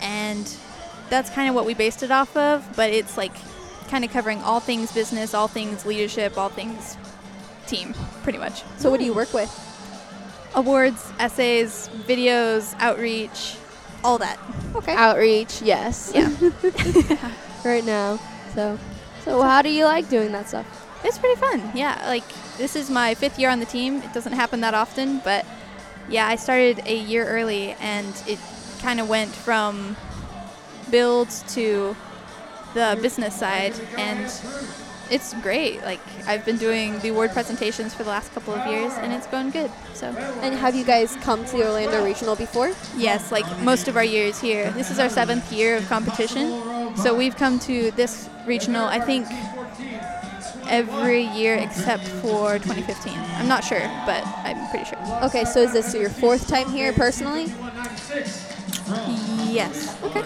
and 0.00 0.48
that's 1.10 1.28
kind 1.30 1.48
of 1.48 1.54
what 1.54 1.66
we 1.66 1.74
based 1.74 2.02
it 2.02 2.10
off 2.10 2.34
of. 2.36 2.64
But 2.76 2.90
it's 2.90 3.16
like 3.18 3.32
kind 3.90 4.04
of 4.04 4.12
covering 4.12 4.40
all 4.42 4.60
things 4.60 4.92
business, 4.92 5.34
all 5.34 5.48
things 5.48 5.84
leadership, 5.84 6.38
all 6.38 6.48
things 6.50 6.96
team, 7.68 7.94
pretty 8.22 8.38
much. 8.38 8.64
So 8.78 8.90
what 8.90 8.98
do 8.98 9.06
you 9.06 9.14
work 9.14 9.32
with? 9.32 9.50
awards, 10.54 11.12
essays, 11.18 11.88
videos, 12.06 12.74
outreach, 12.78 13.56
all 14.02 14.18
that. 14.18 14.38
Okay. 14.74 14.94
Outreach, 14.94 15.62
yes. 15.62 16.12
Yeah. 16.14 16.32
right 17.64 17.84
now. 17.84 18.18
So, 18.54 18.78
so 19.24 19.42
how 19.42 19.62
do 19.62 19.68
you 19.68 19.84
like 19.84 20.08
doing 20.08 20.32
that 20.32 20.48
stuff? 20.48 20.66
It's 21.04 21.18
pretty 21.18 21.40
fun. 21.40 21.70
Yeah, 21.74 22.02
like 22.06 22.24
this 22.56 22.74
is 22.74 22.90
my 22.90 23.14
fifth 23.14 23.38
year 23.38 23.50
on 23.50 23.60
the 23.60 23.66
team. 23.66 24.02
It 24.02 24.12
doesn't 24.12 24.32
happen 24.32 24.60
that 24.62 24.74
often, 24.74 25.20
but 25.20 25.46
yeah, 26.08 26.26
I 26.26 26.36
started 26.36 26.82
a 26.86 26.96
year 26.96 27.26
early 27.26 27.72
and 27.80 28.12
it 28.26 28.38
kind 28.80 29.00
of 29.00 29.08
went 29.08 29.30
from 29.30 29.96
build 30.90 31.30
to 31.48 31.94
the 32.74 32.98
business 33.00 33.38
side 33.38 33.74
and 33.96 34.28
it's 35.10 35.34
great. 35.42 35.82
Like 35.82 36.00
I've 36.26 36.44
been 36.44 36.56
doing 36.56 36.98
the 37.00 37.08
award 37.08 37.32
presentations 37.32 37.94
for 37.94 38.02
the 38.04 38.10
last 38.10 38.32
couple 38.32 38.54
of 38.54 38.66
years 38.70 38.92
and 38.94 39.12
it's 39.12 39.26
going 39.26 39.50
good. 39.50 39.70
So, 39.94 40.06
And 40.42 40.54
have 40.54 40.74
you 40.74 40.84
guys 40.84 41.16
come 41.22 41.44
to 41.46 41.56
the 41.56 41.66
Orlando 41.66 42.04
Regional 42.04 42.36
before? 42.36 42.72
yes, 42.96 43.32
like 43.32 43.46
most 43.62 43.88
of 43.88 43.96
our 43.96 44.04
years 44.04 44.40
here. 44.40 44.70
This 44.72 44.90
is 44.90 44.98
our 44.98 45.08
7th 45.08 45.50
year 45.52 45.76
of 45.76 45.88
competition. 45.88 46.96
So, 46.96 47.14
we've 47.14 47.36
come 47.36 47.58
to 47.60 47.90
this 47.92 48.28
regional 48.46 48.86
I 48.86 49.00
think 49.00 49.26
every 50.68 51.22
year 51.22 51.54
except 51.56 52.04
for 52.20 52.58
2015. 52.58 53.12
I'm 53.36 53.48
not 53.48 53.64
sure, 53.64 53.80
but 54.04 54.22
I'm 54.44 54.68
pretty 54.70 54.84
sure. 54.84 54.98
Okay. 55.24 55.44
So 55.44 55.60
is 55.62 55.72
this 55.72 55.94
your 55.94 56.10
fourth 56.10 56.46
time 56.46 56.68
here 56.68 56.92
personally? 56.92 57.46
Yes. 59.48 59.96
Okay. 60.02 60.22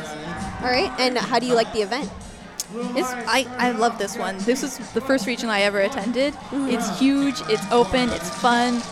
All 0.62 0.70
right. 0.70 0.90
And 0.98 1.16
how 1.18 1.38
do 1.38 1.46
you 1.46 1.54
like 1.54 1.72
the 1.72 1.82
event? 1.82 2.10
It's 2.74 3.08
I, 3.10 3.46
I 3.58 3.70
love 3.72 3.98
this 3.98 4.16
one. 4.16 4.38
This 4.38 4.62
is 4.62 4.78
the 4.92 5.00
first 5.00 5.26
region 5.26 5.48
I 5.48 5.62
ever 5.62 5.80
attended. 5.80 6.34
It's 6.52 6.86
mm-hmm. 6.86 6.98
huge, 6.98 7.40
it's 7.48 7.70
open, 7.70 8.08
it's 8.10 8.30
fun. 8.30 8.82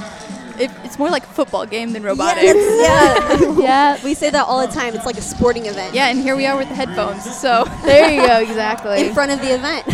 It, 0.60 0.70
it's 0.84 0.98
more 0.98 1.08
like 1.08 1.22
a 1.22 1.28
football 1.28 1.64
game 1.64 1.94
than 1.94 2.02
robotics. 2.02 2.42
yeah. 2.54 3.58
yeah, 3.58 4.04
We 4.04 4.12
say 4.12 4.28
that 4.28 4.46
all 4.46 4.64
the 4.66 4.72
time. 4.72 4.94
It's 4.94 5.06
like 5.06 5.16
a 5.16 5.22
sporting 5.22 5.64
event. 5.64 5.94
Yeah, 5.94 6.08
and 6.08 6.20
here 6.20 6.36
we 6.36 6.44
are 6.46 6.56
with 6.56 6.68
the 6.68 6.74
headphones. 6.74 7.24
So 7.40 7.64
there 7.82 8.10
you 8.10 8.26
go, 8.26 8.40
exactly. 8.40 9.00
In 9.06 9.14
front 9.14 9.32
of 9.32 9.40
the 9.40 9.54
event. 9.54 9.84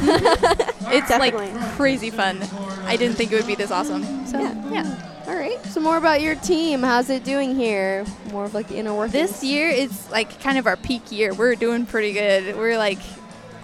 it's 0.92 1.08
Definitely. 1.08 1.52
like 1.52 1.76
crazy 1.76 2.10
fun. 2.10 2.42
I 2.84 2.96
didn't 2.96 3.16
think 3.16 3.30
it 3.30 3.36
would 3.36 3.46
be 3.46 3.54
this 3.54 3.70
awesome. 3.70 4.26
So 4.26 4.40
Yeah. 4.40 4.70
yeah. 4.72 5.22
all 5.28 5.36
right. 5.36 5.64
So 5.66 5.80
more 5.80 5.98
about 5.98 6.20
your 6.20 6.34
team. 6.34 6.82
How's 6.82 7.10
it 7.10 7.22
doing 7.22 7.54
here? 7.54 8.04
More 8.32 8.44
of 8.44 8.52
like 8.52 8.66
the 8.66 8.76
inner 8.76 8.92
workings. 8.92 9.12
This 9.12 9.44
year 9.44 9.68
is 9.68 10.10
like 10.10 10.40
kind 10.40 10.58
of 10.58 10.66
our 10.66 10.76
peak 10.76 11.12
year. 11.12 11.32
We're 11.32 11.54
doing 11.54 11.86
pretty 11.86 12.12
good. 12.12 12.56
We're 12.56 12.76
like 12.76 12.98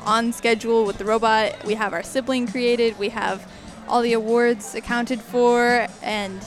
on 0.04 0.32
schedule 0.32 0.84
with 0.84 0.98
the 0.98 1.04
robot. 1.04 1.64
We 1.64 1.74
have 1.74 1.92
our 1.92 2.02
sibling 2.02 2.46
created. 2.46 2.98
We 2.98 3.10
have 3.10 3.46
all 3.88 4.02
the 4.02 4.12
awards 4.12 4.74
accounted 4.74 5.20
for, 5.20 5.86
and 6.02 6.44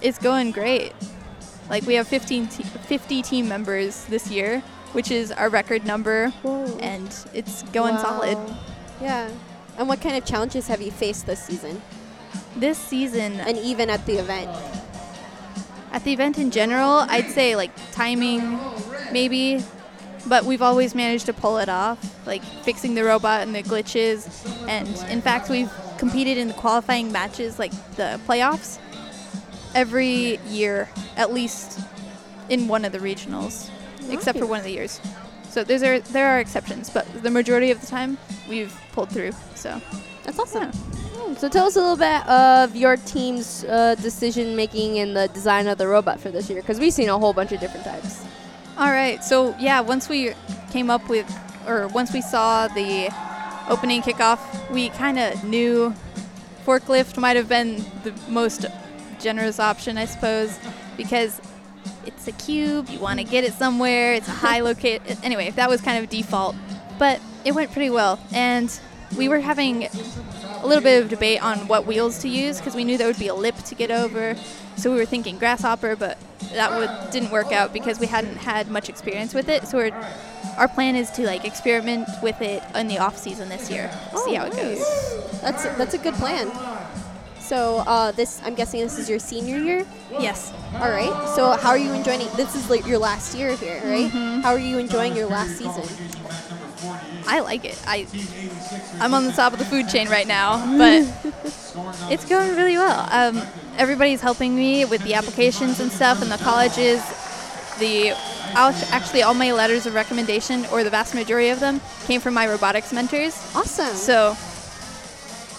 it's 0.00 0.18
going 0.18 0.50
great. 0.52 0.92
Like 1.70 1.86
we 1.86 1.94
have 1.94 2.06
15 2.08 2.48
te- 2.48 2.62
50 2.62 3.22
team 3.22 3.48
members 3.48 4.04
this 4.06 4.30
year, 4.30 4.60
which 4.92 5.10
is 5.10 5.32
our 5.32 5.48
record 5.48 5.84
number, 5.86 6.28
Whoa. 6.42 6.76
and 6.78 7.08
it's 7.32 7.62
going 7.72 7.96
solid. 7.98 8.38
Yeah. 9.00 9.30
And 9.78 9.88
what 9.88 10.00
kind 10.00 10.16
of 10.16 10.24
challenges 10.24 10.68
have 10.68 10.80
you 10.82 10.90
faced 10.90 11.26
this 11.26 11.42
season? 11.42 11.82
This 12.56 12.78
season, 12.78 13.40
And 13.40 13.58
even 13.58 13.90
at 13.90 14.04
the 14.06 14.14
event? 14.18 14.50
At 15.92 16.04
the 16.04 16.12
event 16.12 16.38
in 16.38 16.50
general, 16.50 17.06
I'd 17.08 17.30
say 17.30 17.56
like 17.56 17.70
timing, 17.92 18.58
maybe, 19.12 19.64
but 20.26 20.44
we've 20.44 20.62
always 20.62 20.94
managed 20.94 21.26
to 21.26 21.32
pull 21.32 21.58
it 21.58 21.68
off, 21.68 22.26
like 22.26 22.42
fixing 22.42 22.94
the 22.94 23.04
robot 23.04 23.42
and 23.42 23.54
the 23.54 23.62
glitches. 23.62 24.28
And 24.68 24.88
in 25.10 25.20
fact, 25.20 25.50
we've 25.50 25.70
competed 25.98 26.38
in 26.38 26.48
the 26.48 26.54
qualifying 26.54 27.12
matches, 27.12 27.58
like 27.58 27.72
the 27.96 28.20
playoffs, 28.26 28.78
every 29.74 30.38
year, 30.48 30.88
at 31.16 31.32
least 31.32 31.80
in 32.48 32.68
one 32.68 32.84
of 32.84 32.92
the 32.92 32.98
regionals, 32.98 33.70
except 34.10 34.38
for 34.38 34.46
one 34.46 34.58
of 34.58 34.64
the 34.64 34.72
years. 34.72 35.00
So 35.50 35.62
there's 35.62 35.82
are, 35.82 36.00
there 36.00 36.26
are 36.28 36.40
exceptions, 36.40 36.90
but 36.90 37.06
the 37.22 37.30
majority 37.30 37.70
of 37.70 37.80
the 37.80 37.86
time 37.86 38.18
we've 38.48 38.74
pulled 38.92 39.10
through. 39.10 39.32
So 39.54 39.80
That's 40.24 40.38
awesome. 40.38 40.72
Hmm, 40.72 41.34
So 41.34 41.48
tell 41.48 41.66
us 41.66 41.76
a 41.76 41.80
little 41.80 41.96
bit 41.96 42.26
of 42.26 42.74
your 42.74 42.96
team's 42.96 43.64
uh, 43.64 43.94
decision 43.96 44.56
making 44.56 44.96
in 44.96 45.14
the 45.14 45.28
design 45.28 45.66
of 45.68 45.78
the 45.78 45.86
robot 45.86 46.18
for 46.18 46.30
this 46.30 46.50
year, 46.50 46.60
because 46.60 46.80
we've 46.80 46.92
seen 46.92 47.08
a 47.08 47.18
whole 47.18 47.32
bunch 47.32 47.52
of 47.52 47.60
different 47.60 47.84
types. 47.84 48.24
All 48.76 48.90
right. 48.90 49.22
So 49.22 49.54
yeah, 49.58 49.80
once 49.80 50.08
we 50.08 50.32
came 50.70 50.90
up 50.90 51.08
with, 51.08 51.30
or 51.66 51.86
once 51.88 52.12
we 52.12 52.20
saw 52.20 52.66
the 52.68 53.08
opening 53.68 54.02
kickoff, 54.02 54.38
we 54.70 54.88
kind 54.90 55.18
of 55.18 55.44
knew 55.44 55.94
forklift 56.66 57.16
might 57.16 57.36
have 57.36 57.48
been 57.48 57.84
the 58.02 58.12
most 58.28 58.66
generous 59.20 59.60
option, 59.60 59.96
I 59.96 60.06
suppose, 60.06 60.58
because 60.96 61.40
it's 62.04 62.26
a 62.26 62.32
cube. 62.32 62.88
You 62.88 62.98
want 62.98 63.20
to 63.20 63.24
get 63.24 63.44
it 63.44 63.52
somewhere. 63.52 64.14
It's 64.14 64.28
a 64.28 64.32
high 64.32 64.60
locate. 64.60 65.02
Anyway, 65.22 65.50
that 65.50 65.68
was 65.68 65.80
kind 65.80 66.02
of 66.02 66.10
default, 66.10 66.56
but 66.98 67.20
it 67.44 67.54
went 67.54 67.70
pretty 67.72 67.90
well. 67.90 68.18
And 68.32 68.76
we 69.16 69.28
were 69.28 69.40
having 69.40 69.88
a 70.64 70.66
little 70.66 70.82
bit 70.82 71.02
of 71.02 71.10
debate 71.10 71.42
on 71.42 71.68
what 71.68 71.86
wheels 71.86 72.18
to 72.20 72.28
use 72.28 72.58
because 72.58 72.74
we 72.74 72.84
knew 72.84 72.96
there 72.96 73.06
would 73.06 73.18
be 73.18 73.28
a 73.28 73.34
lip 73.34 73.54
to 73.56 73.74
get 73.74 73.90
over. 73.90 74.34
So 74.76 74.90
we 74.90 74.96
were 74.96 75.04
thinking 75.04 75.38
grasshopper, 75.38 75.94
but 75.94 76.18
that 76.54 76.72
would, 76.72 77.12
didn't 77.12 77.30
work 77.30 77.52
out 77.52 77.72
because 77.72 78.00
we 78.00 78.06
hadn't 78.06 78.36
had 78.36 78.70
much 78.70 78.88
experience 78.88 79.34
with 79.34 79.50
it. 79.50 79.68
So 79.68 79.76
we're, 79.76 79.92
our 80.56 80.66
plan 80.66 80.96
is 80.96 81.10
to 81.12 81.26
like 81.26 81.44
experiment 81.44 82.08
with 82.22 82.40
it 82.40 82.62
in 82.74 82.88
the 82.88 82.98
off 82.98 83.18
season 83.18 83.50
this 83.50 83.70
year. 83.70 83.90
see 84.24 84.34
how 84.34 84.46
it 84.46 84.56
goes. 84.56 85.40
That's 85.42 85.64
that's 85.76 85.94
a 85.94 85.98
good 85.98 86.14
plan. 86.14 86.50
So 87.38 87.84
uh, 87.86 88.12
this, 88.12 88.40
I'm 88.42 88.54
guessing 88.54 88.80
this 88.80 88.98
is 88.98 89.10
your 89.10 89.18
senior 89.18 89.58
year. 89.58 89.86
Yes. 90.18 90.50
All 90.76 90.90
right. 90.90 91.34
So 91.36 91.50
how 91.52 91.68
are 91.70 91.78
you 91.78 91.92
enjoying? 91.92 92.26
This 92.36 92.54
is 92.54 92.70
like 92.70 92.86
your 92.86 92.98
last 92.98 93.36
year 93.36 93.54
here, 93.56 93.82
right? 93.84 94.10
How 94.42 94.52
are 94.52 94.58
you 94.58 94.78
enjoying 94.78 95.14
your 95.14 95.26
last 95.26 95.58
season? 95.58 95.84
I 97.26 97.40
like 97.40 97.64
it. 97.64 97.80
I 97.86 98.06
I'm 99.00 99.14
on 99.14 99.24
the 99.24 99.32
top 99.32 99.52
of 99.52 99.58
the 99.58 99.64
food 99.64 99.88
chain 99.88 100.08
right 100.08 100.26
now, 100.26 100.58
but 100.78 101.02
it's 102.10 102.24
going 102.28 102.54
really 102.56 102.76
well. 102.76 103.08
Um, 103.10 103.42
everybody's 103.78 104.20
helping 104.20 104.54
me 104.54 104.84
with 104.84 105.02
the 105.04 105.14
applications 105.14 105.80
and 105.80 105.90
stuff, 105.90 106.22
and 106.22 106.30
the 106.30 106.38
colleges. 106.38 107.02
The 107.78 108.10
actually 108.56 109.22
all 109.22 109.34
my 109.34 109.52
letters 109.52 109.84
of 109.86 109.94
recommendation, 109.94 110.64
or 110.66 110.84
the 110.84 110.90
vast 110.90 111.14
majority 111.14 111.48
of 111.48 111.58
them, 111.60 111.80
came 112.06 112.20
from 112.20 112.34
my 112.34 112.46
robotics 112.48 112.92
mentors. 112.92 113.34
Awesome. 113.54 113.94
So 113.96 114.36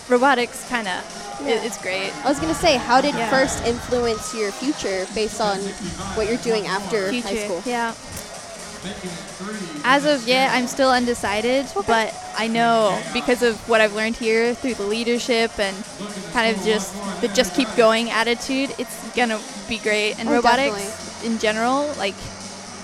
robotics 0.10 0.68
kind 0.70 0.88
of 0.88 1.04
Yeah. 1.46 1.62
it's 1.66 1.78
great. 1.78 2.14
I 2.24 2.30
was 2.30 2.40
gonna 2.40 2.54
say, 2.56 2.78
how 2.78 3.02
did 3.02 3.14
Yeah. 3.16 3.30
first 3.30 3.62
influence 3.66 4.34
your 4.34 4.52
future 4.52 5.06
based 5.14 5.42
on 5.42 5.60
what 6.16 6.28
you're 6.28 6.38
doing 6.38 6.68
after 6.68 7.12
high 7.12 7.44
school? 7.44 7.62
Yeah. 7.66 7.92
As 9.84 10.06
of 10.06 10.28
yet, 10.28 10.52
I'm 10.52 10.68
still 10.68 10.90
undecided, 10.90 11.68
but 11.86 12.14
I 12.38 12.48
know 12.48 13.00
because 13.14 13.44
of 13.44 13.58
what 13.70 13.82
I've 13.82 13.94
learned 13.94 14.16
here 14.16 14.56
through 14.56 14.74
the 14.76 14.84
leadership 14.86 15.58
and 15.60 15.76
kind 16.34 16.56
of 16.56 16.64
just 16.64 16.94
the 17.22 17.28
just 17.30 17.56
keep 17.56 17.68
going 17.76 18.10
attitude, 18.10 18.74
it's 18.80 19.16
gonna 19.16 19.40
be 19.70 19.78
great. 19.78 20.20
And 20.20 20.28
Oh, 20.28 20.34
robotics 20.34 21.24
in 21.24 21.38
general, 21.38 21.88
like 21.98 22.16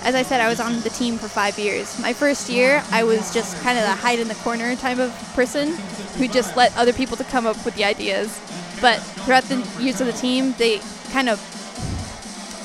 as 0.03 0.15
I 0.15 0.23
said, 0.23 0.41
I 0.41 0.49
was 0.49 0.59
on 0.59 0.81
the 0.81 0.89
team 0.89 1.17
for 1.17 1.27
five 1.27 1.59
years. 1.59 1.99
My 1.99 2.13
first 2.13 2.49
year, 2.49 2.83
I 2.91 3.03
was 3.03 3.33
just 3.33 3.61
kind 3.61 3.77
of 3.77 3.83
the 3.83 3.95
hide 3.95 4.19
in 4.19 4.27
the 4.27 4.35
corner 4.35 4.75
type 4.75 4.97
of 4.97 5.11
person 5.35 5.73
who 6.17 6.27
just 6.27 6.57
let 6.57 6.75
other 6.75 6.93
people 6.93 7.17
to 7.17 7.23
come 7.25 7.45
up 7.45 7.63
with 7.65 7.75
the 7.75 7.85
ideas. 7.85 8.39
But 8.81 8.97
throughout 9.25 9.43
the 9.43 9.57
years 9.79 10.01
of 10.01 10.07
the 10.07 10.13
team, 10.13 10.55
they 10.57 10.81
kind 11.11 11.29
of 11.29 11.39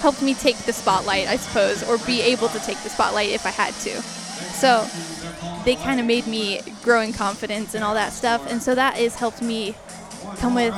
helped 0.07 0.23
me 0.23 0.35
take 0.35 0.57
the 0.59 0.73
spotlight, 0.73 1.27
I 1.27 1.35
suppose, 1.35 1.83
or 1.83 1.99
be 2.07 2.21
able 2.21 2.47
to 2.51 2.61
take 2.61 2.81
the 2.85 2.89
spotlight 2.89 3.31
if 3.31 3.45
I 3.45 3.51
had 3.51 3.75
to. 3.75 4.01
So 4.55 4.87
they 5.65 5.75
kind 5.75 5.99
of 5.99 6.07
made 6.07 6.29
me 6.29 6.61
grow 6.85 7.01
in 7.01 7.13
confidence 7.13 7.75
and 7.75 7.83
all 7.83 7.95
that 7.95 8.13
stuff, 8.13 8.49
and 8.49 8.63
so 8.63 8.77
that 8.77 8.95
has 8.99 9.17
helped 9.17 9.43
me 9.43 9.75
come 10.37 10.55
with 10.55 10.73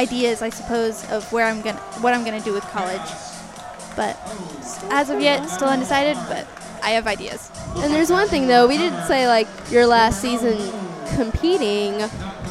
ideas, 0.00 0.42
I 0.42 0.48
suppose, 0.48 1.08
of 1.12 1.32
where 1.32 1.46
I'm 1.46 1.62
gonna, 1.62 1.78
what 2.02 2.12
I'm 2.12 2.24
gonna 2.24 2.40
do 2.40 2.52
with 2.52 2.64
college. 2.64 3.08
But 3.94 4.18
as 4.90 5.10
of 5.10 5.20
yet, 5.20 5.46
still 5.46 5.68
undecided. 5.68 6.16
But 6.28 6.48
I 6.82 6.90
have 6.90 7.06
ideas. 7.06 7.52
And 7.76 7.94
there's 7.94 8.10
one 8.10 8.26
thing 8.26 8.48
though, 8.48 8.66
we 8.66 8.78
didn't 8.78 9.06
say 9.06 9.28
like 9.28 9.46
your 9.70 9.86
last 9.86 10.20
season 10.20 10.58
competing. 11.14 12.02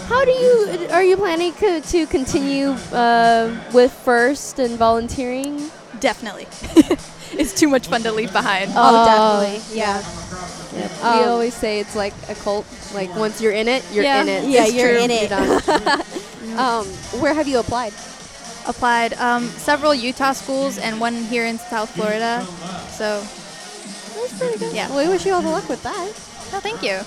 How 0.07 0.25
do 0.25 0.31
you 0.31 0.87
are 0.91 1.03
you 1.03 1.17
planning 1.17 1.53
co- 1.53 1.79
to 1.79 2.05
continue 2.07 2.71
uh, 2.91 3.55
with 3.73 3.91
first 3.91 4.59
and 4.59 4.77
volunteering? 4.77 5.69
Definitely. 5.99 6.47
it's 7.39 7.53
too 7.57 7.67
much 7.69 7.87
fun 7.87 8.03
to 8.03 8.11
leave 8.11 8.31
behind. 8.33 8.71
Oh, 8.75 9.05
definitely. 9.05 9.77
Yeah. 9.77 10.03
we 10.73 11.23
Um, 11.23 11.29
always 11.29 11.53
say 11.53 11.79
it's 11.79 11.95
like 11.95 12.13
a 12.29 12.35
cult. 12.35 12.65
Like 12.93 13.15
once 13.15 13.41
you're 13.41 13.53
in 13.53 13.67
it, 13.67 13.83
you're 13.93 14.03
Yeah. 14.03 14.21
in 14.21 14.27
it. 14.29 14.43
Yeah, 14.49 14.65
It's 14.65 14.73
you're 14.75 14.89
true. 14.93 15.03
in 15.03 15.11
it. 15.11 15.29
done. 15.29 16.01
Um, 16.53 16.85
where 17.19 17.33
have 17.33 17.47
you 17.47 17.57
applied? 17.57 17.93
Applied 18.67 19.13
um, 19.15 19.47
several 19.47 19.95
Utah 19.95 20.33
schools 20.33 20.77
and 20.77 20.99
one 20.99 21.15
here 21.15 21.45
in 21.47 21.57
South 21.57 21.89
Florida. 21.95 22.45
So 22.91 23.21
That's 24.21 24.37
pretty 24.37 24.59
good. 24.59 24.75
Yeah. 24.75 24.87
Well, 24.89 25.03
we 25.03 25.09
wish 25.11 25.25
you 25.25 25.33
all 25.33 25.41
the 25.41 25.49
luck 25.49 25.67
with 25.67 25.81
that. 25.81 26.11
No, 26.53 26.59
thank 26.59 26.83
you. 26.83 26.99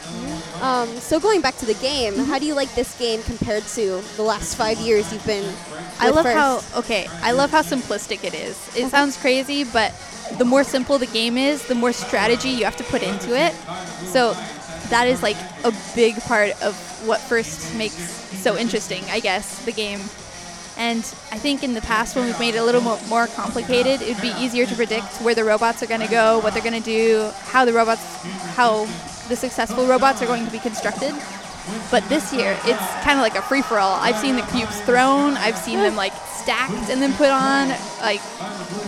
Um, 0.60 0.88
so 0.98 1.20
going 1.20 1.40
back 1.40 1.56
to 1.58 1.66
the 1.66 1.74
game, 1.74 2.16
how 2.16 2.38
do 2.38 2.46
you 2.46 2.54
like 2.54 2.74
this 2.74 2.98
game 2.98 3.22
compared 3.22 3.62
to 3.62 4.02
the 4.16 4.22
last 4.22 4.56
five 4.56 4.76
years 4.78 5.12
you've 5.12 5.24
been? 5.24 5.54
I 6.00 6.10
love 6.10 6.24
First? 6.24 6.36
how 6.36 6.80
okay. 6.80 7.06
I 7.22 7.30
love 7.30 7.50
how 7.50 7.62
simplistic 7.62 8.24
it 8.24 8.34
is. 8.34 8.56
It 8.76 8.90
sounds 8.90 9.16
crazy, 9.16 9.62
but 9.62 9.94
the 10.36 10.44
more 10.44 10.64
simple 10.64 10.98
the 10.98 11.06
game 11.06 11.38
is, 11.38 11.64
the 11.68 11.76
more 11.76 11.92
strategy 11.92 12.48
you 12.48 12.64
have 12.64 12.76
to 12.76 12.84
put 12.84 13.04
into 13.04 13.38
it. 13.38 13.54
So 14.06 14.32
that 14.90 15.06
is 15.06 15.22
like 15.22 15.36
a 15.64 15.72
big 15.94 16.16
part 16.22 16.50
of 16.60 16.74
what 17.06 17.20
first 17.20 17.72
makes 17.76 17.94
so 17.94 18.56
interesting, 18.56 19.04
I 19.10 19.20
guess, 19.20 19.64
the 19.64 19.72
game. 19.72 20.00
And 20.78 20.98
I 21.30 21.38
think 21.38 21.62
in 21.62 21.72
the 21.72 21.80
past, 21.80 22.16
when 22.16 22.26
we've 22.26 22.38
made 22.38 22.54
it 22.54 22.58
a 22.58 22.64
little 22.64 22.82
more 23.08 23.28
complicated, 23.28 24.02
it 24.02 24.14
would 24.14 24.22
be 24.22 24.34
easier 24.38 24.66
to 24.66 24.74
predict 24.74 25.22
where 25.22 25.34
the 25.34 25.44
robots 25.44 25.82
are 25.82 25.86
going 25.86 26.02
to 26.02 26.08
go, 26.08 26.40
what 26.40 26.52
they're 26.52 26.62
going 26.62 26.82
to 26.82 26.84
do, 26.84 27.30
how 27.44 27.64
the 27.64 27.72
robots, 27.72 28.04
how 28.56 28.86
the 29.28 29.36
successful 29.36 29.86
robots 29.86 30.22
are 30.22 30.26
going 30.26 30.44
to 30.44 30.50
be 30.52 30.58
constructed. 30.58 31.14
But 31.90 32.08
this 32.08 32.32
year, 32.32 32.56
it's 32.64 32.86
kind 33.02 33.18
of 33.18 33.22
like 33.22 33.34
a 33.34 33.42
free 33.42 33.62
for 33.62 33.78
all. 33.78 33.96
I've 33.96 34.16
seen 34.16 34.36
the 34.36 34.42
cubes 34.42 34.80
thrown, 34.82 35.36
I've 35.36 35.56
seen 35.58 35.80
them 35.80 35.96
like 35.96 36.12
stacked 36.12 36.90
and 36.90 37.02
then 37.02 37.12
put 37.14 37.28
on. 37.30 37.70
Like, 38.00 38.20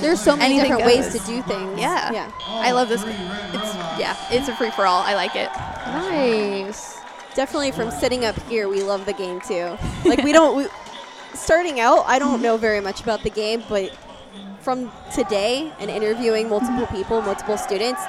There's 0.00 0.20
so 0.20 0.36
many 0.36 0.60
different 0.60 0.84
ways 0.84 1.08
to 1.12 1.18
do 1.26 1.42
things. 1.42 1.80
yeah, 1.80 2.12
Yeah. 2.12 2.30
I 2.46 2.70
love 2.70 2.88
this. 2.88 3.02
It's 3.02 3.74
yeah, 3.98 4.16
it's 4.30 4.48
a 4.48 4.54
free 4.54 4.70
for 4.70 4.86
all. 4.86 5.02
I 5.02 5.14
like 5.14 5.34
it. 5.34 5.50
Nice. 5.86 6.98
Definitely 7.34 7.72
from 7.72 7.90
sitting 7.90 8.24
up 8.24 8.40
here, 8.42 8.68
we 8.68 8.82
love 8.82 9.06
the 9.06 9.12
game 9.12 9.40
too. 9.40 9.76
Like 10.04 10.22
we 10.22 10.32
don't. 10.32 10.56
We, 10.56 10.66
starting 11.34 11.80
out, 11.80 12.04
I 12.06 12.20
don't 12.20 12.40
know 12.42 12.56
very 12.56 12.80
much 12.80 13.00
about 13.00 13.22
the 13.24 13.30
game, 13.30 13.62
but 13.68 13.90
from 14.60 14.92
today 15.12 15.72
and 15.80 15.90
interviewing 15.90 16.48
multiple 16.48 16.86
people, 16.86 17.22
multiple 17.22 17.58
students, 17.58 18.02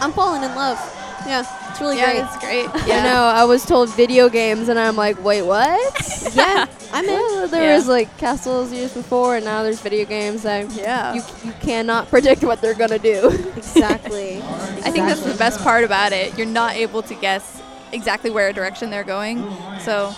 I'm 0.00 0.12
falling 0.12 0.42
in 0.42 0.54
love. 0.56 0.78
Yeah, 1.26 1.70
it's 1.70 1.80
really 1.80 1.96
yeah, 1.96 2.12
great. 2.12 2.24
it's 2.24 2.38
great. 2.38 2.82
I 2.84 2.88
Yeah, 2.88 3.02
know. 3.04 3.22
I 3.24 3.44
was 3.44 3.64
told 3.64 3.88
video 3.90 4.28
games, 4.28 4.68
and 4.68 4.78
I'm 4.78 4.96
like, 4.96 5.22
wait, 5.24 5.42
what? 5.42 6.32
yeah, 6.34 6.66
I'm 6.92 7.04
in. 7.04 7.10
Well, 7.12 7.48
there 7.48 7.62
Yeah. 7.62 7.76
was 7.76 7.88
like 7.88 8.16
castles 8.18 8.72
years 8.72 8.92
before, 8.92 9.36
and 9.36 9.44
now 9.44 9.62
there's 9.62 9.80
video 9.80 10.04
games. 10.04 10.42
So 10.42 10.68
Yeah. 10.76 11.14
you 11.14 11.22
you 11.44 11.52
cannot 11.60 12.08
predict 12.08 12.44
what 12.44 12.60
they're 12.60 12.74
gonna 12.74 12.98
do. 12.98 13.28
Exactly. 13.56 14.36
exactly. 14.38 14.82
I 14.82 14.90
think 14.90 15.06
that's 15.06 15.22
the 15.22 15.34
best 15.34 15.60
part 15.60 15.84
about 15.84 16.12
it. 16.12 16.36
You're 16.36 16.46
not 16.46 16.74
able 16.74 17.02
to 17.02 17.14
guess 17.14 17.62
exactly 17.92 18.30
where 18.30 18.52
direction 18.52 18.90
they're 18.90 19.04
going. 19.04 19.42
So, 19.80 20.14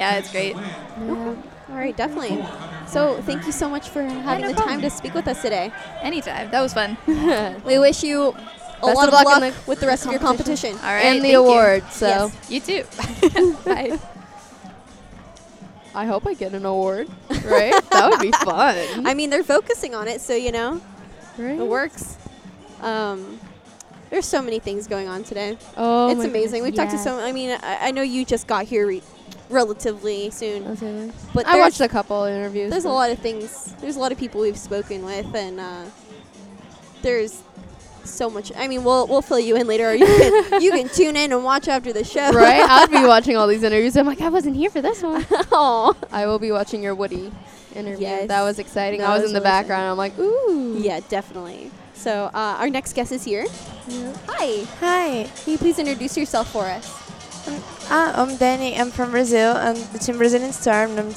yeah, 0.00 0.18
it's 0.18 0.30
great. 0.30 0.56
All 0.56 1.36
right, 1.76 1.96
definitely. 1.96 2.38
So 2.86 3.20
thank 3.22 3.46
you 3.46 3.52
so 3.52 3.68
much 3.68 3.88
for 3.88 4.02
having 4.02 4.42
no 4.42 4.48
the 4.48 4.54
problem. 4.54 4.80
time 4.80 4.82
to 4.82 4.90
speak 4.90 5.14
with 5.14 5.26
us 5.26 5.40
today. 5.40 5.72
Anytime. 6.02 6.50
That 6.50 6.60
was 6.60 6.74
fun. 6.74 6.96
We 7.64 7.78
wish 7.78 8.02
you 8.04 8.36
a 8.90 8.94
lot 8.94 9.08
of 9.08 9.14
luck 9.14 9.24
luck, 9.26 9.42
in 9.42 9.50
the 9.50 9.56
with 9.66 9.80
the 9.80 9.86
rest 9.86 10.04
of 10.06 10.12
your 10.12 10.20
competition. 10.20 10.76
All 10.76 10.82
right. 10.82 11.04
and 11.04 11.18
the 11.18 11.22
thank 11.22 11.32
you. 11.32 11.40
award. 11.40 11.84
So 11.90 12.06
Yes. 12.06 12.50
You 12.50 12.60
too. 12.60 13.54
Bye. 13.64 13.98
I 15.94 16.06
hope 16.06 16.26
I 16.26 16.34
get 16.34 16.54
an 16.54 16.66
award. 16.66 17.08
Right? 17.44 17.74
that 17.90 18.10
would 18.10 18.20
be 18.20 18.32
fun. 18.32 19.06
I 19.06 19.12
mean, 19.12 19.28
they're 19.28 19.44
focusing 19.44 19.94
on 19.94 20.08
it, 20.08 20.22
so 20.22 20.34
you 20.34 20.50
know 20.50 20.80
right? 21.36 21.58
it 21.60 21.66
works. 21.66 22.16
Um, 22.80 23.38
there's 24.08 24.24
so 24.24 24.40
many 24.40 24.58
things 24.60 24.86
going 24.86 25.08
on 25.08 25.24
today. 25.24 25.58
Oh, 25.76 26.10
it's 26.10 26.24
amazing. 26.24 26.62
We've 26.62 26.74
talked 26.74 26.92
to 26.92 26.96
goodness, 26.96 27.18
so. 27.18 27.20
I 27.20 27.32
mean, 27.32 27.58
I, 27.62 27.88
I 27.88 27.90
know 27.90 28.00
you 28.00 28.24
just 28.24 28.46
got 28.46 28.64
here 28.64 28.86
re- 28.86 29.02
relatively 29.50 30.30
soon. 30.30 30.66
Okay. 30.68 31.10
but 31.34 31.46
I 31.46 31.58
watched 31.58 31.80
a 31.80 31.88
couple 31.88 32.24
interviews. 32.24 32.70
There's 32.70 32.86
a 32.86 32.90
lot 32.90 33.10
of 33.10 33.18
things. 33.18 33.74
There's 33.80 33.96
a 33.96 34.00
lot 34.00 34.12
of 34.12 34.18
people 34.18 34.40
we've 34.40 34.58
spoken 34.58 35.04
with, 35.04 35.34
and 35.34 35.60
uh, 35.60 35.84
there's 37.02 37.42
so 38.04 38.30
much. 38.30 38.52
I 38.56 38.68
mean, 38.68 38.84
we'll 38.84 39.06
we'll 39.06 39.22
fill 39.22 39.38
you 39.38 39.56
in 39.56 39.66
later. 39.66 39.90
Or 39.90 39.94
you 39.94 40.06
can 40.06 40.60
you 40.62 40.70
can 40.72 40.88
tune 40.88 41.16
in 41.16 41.32
and 41.32 41.44
watch 41.44 41.68
after 41.68 41.92
the 41.92 42.04
show. 42.04 42.30
right? 42.32 42.60
I'd 42.68 42.90
be 42.90 43.04
watching 43.06 43.36
all 43.36 43.46
these 43.46 43.62
interviews. 43.62 43.96
I'm 43.96 44.06
like, 44.06 44.20
I 44.20 44.28
wasn't 44.28 44.56
here 44.56 44.70
for 44.70 44.82
this 44.82 45.02
one. 45.02 45.26
Aw. 45.52 45.92
I 46.12 46.26
will 46.26 46.38
be 46.38 46.52
watching 46.52 46.82
your 46.82 46.94
Woodie 46.94 47.32
interview. 47.74 48.06
Yes. 48.06 48.28
That 48.28 48.42
was 48.42 48.58
exciting. 48.58 49.00
That 49.00 49.10
I 49.10 49.14
was, 49.14 49.22
was 49.22 49.30
in 49.30 49.34
the 49.34 49.40
really 49.40 49.50
background. 49.50 49.90
I'm 49.90 49.96
like, 49.96 50.18
ooh. 50.18 50.78
Yeah, 50.78 51.00
definitely. 51.08 51.70
So 51.94 52.30
uh, 52.34 52.56
our 52.58 52.70
next 52.70 52.92
guest 52.94 53.12
is 53.12 53.24
here. 53.24 53.46
Hi. 54.28 54.64
Hi, 54.80 55.30
Can 55.42 55.52
you 55.52 55.58
please 55.58 55.78
introduce 55.78 56.16
yourself 56.16 56.50
for 56.50 56.64
us? 56.64 57.02
uh, 57.90 58.12
I'm 58.16 58.36
Danny. 58.36 58.76
I'm 58.78 58.90
from 58.90 59.10
Brazil. 59.10 59.54
I'm 59.56 59.76
the 59.92 59.98
Team 59.98 60.18
Brazilian 60.18 60.52
Storm. 60.52 60.98
I'm 60.98 61.14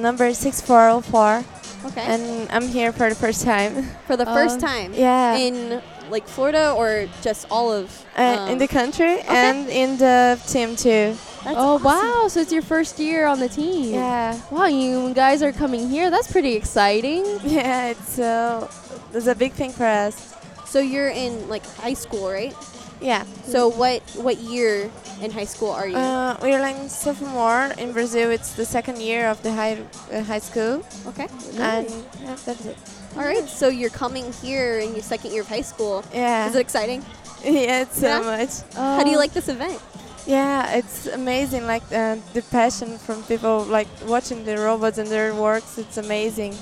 number 0.00 0.32
6404. 0.32 1.44
Okay. 1.84 2.00
And 2.00 2.50
I'm 2.50 2.68
here 2.68 2.92
for 2.92 3.08
the 3.08 3.14
first 3.14 3.44
time. 3.44 3.84
for 4.06 4.16
the 4.16 4.26
first 4.26 4.54
um, 4.56 4.60
time. 4.60 4.94
Yeah. 4.94 5.36
In 5.36 5.82
like 6.12 6.28
Florida 6.28 6.72
or 6.76 7.08
just 7.22 7.46
all 7.50 7.72
of 7.72 7.90
uh, 8.16 8.46
in 8.46 8.52
um, 8.52 8.58
the 8.58 8.68
country 8.68 9.18
and 9.22 9.68
in 9.68 9.96
the 9.96 10.38
team 10.46 10.76
too. 10.76 11.16
That's 11.42 11.58
oh 11.58 11.74
awesome. 11.74 11.84
wow! 11.84 12.28
So 12.28 12.40
it's 12.40 12.52
your 12.52 12.62
first 12.62 13.00
year 13.00 13.26
on 13.26 13.40
the 13.40 13.48
team. 13.48 13.94
Yeah. 13.94 14.38
Wow, 14.50 14.66
you 14.66 15.12
guys 15.14 15.42
are 15.42 15.50
coming 15.50 15.88
here. 15.88 16.10
That's 16.10 16.30
pretty 16.30 16.54
exciting. 16.54 17.24
Yeah, 17.42 17.88
it's 17.88 18.18
uh, 18.18 18.70
it's 19.12 19.26
a 19.26 19.34
big 19.34 19.52
thing 19.52 19.72
for 19.72 19.84
us. 19.84 20.34
So 20.66 20.78
you're 20.78 21.10
in 21.10 21.48
like 21.48 21.66
high 21.76 21.94
school, 21.94 22.30
right? 22.30 22.54
Yeah. 23.00 23.24
So 23.44 23.68
what 23.68 24.00
what 24.14 24.38
year 24.38 24.90
in 25.20 25.30
high 25.30 25.48
school 25.48 25.70
are 25.70 25.88
you? 25.88 25.96
Uh, 25.96 26.36
we're 26.40 26.60
like 26.60 26.76
sophomore 26.88 27.72
in 27.78 27.92
Brazil. 27.92 28.30
It's 28.30 28.54
the 28.54 28.64
second 28.64 29.00
year 29.00 29.28
of 29.28 29.42
the 29.42 29.52
high 29.52 29.82
uh, 30.12 30.22
high 30.22 30.38
school, 30.38 30.84
okay. 31.08 31.28
and 31.58 31.90
yeah, 32.22 32.36
that's 32.44 32.64
it. 32.66 32.78
All 33.16 33.22
right. 33.24 33.46
So 33.48 33.68
you're 33.68 33.90
coming 33.90 34.32
here 34.42 34.78
in 34.78 34.92
your 34.92 35.02
second 35.02 35.32
year 35.32 35.42
of 35.42 35.48
high 35.48 35.60
school. 35.62 36.04
Yeah. 36.12 36.48
Is 36.48 36.54
it 36.56 36.60
exciting? 36.60 37.04
yeah, 37.44 37.82
it's 37.82 37.98
so 38.00 38.06
Yeah? 38.06 38.20
much. 38.20 38.50
How 38.74 39.02
do 39.04 39.10
you 39.10 39.18
like 39.18 39.32
this 39.32 39.48
event? 39.48 39.80
Yeah, 40.26 40.76
it's 40.76 41.06
amazing. 41.08 41.66
Like 41.66 41.82
uh, 41.92 42.16
the 42.32 42.42
passion 42.50 42.96
from 42.98 43.22
people 43.24 43.64
like 43.64 43.88
watching 44.06 44.44
the 44.44 44.56
robots 44.56 44.98
and 44.98 45.08
their 45.08 45.34
works. 45.34 45.78
It's 45.78 45.96
amazing. 45.98 46.54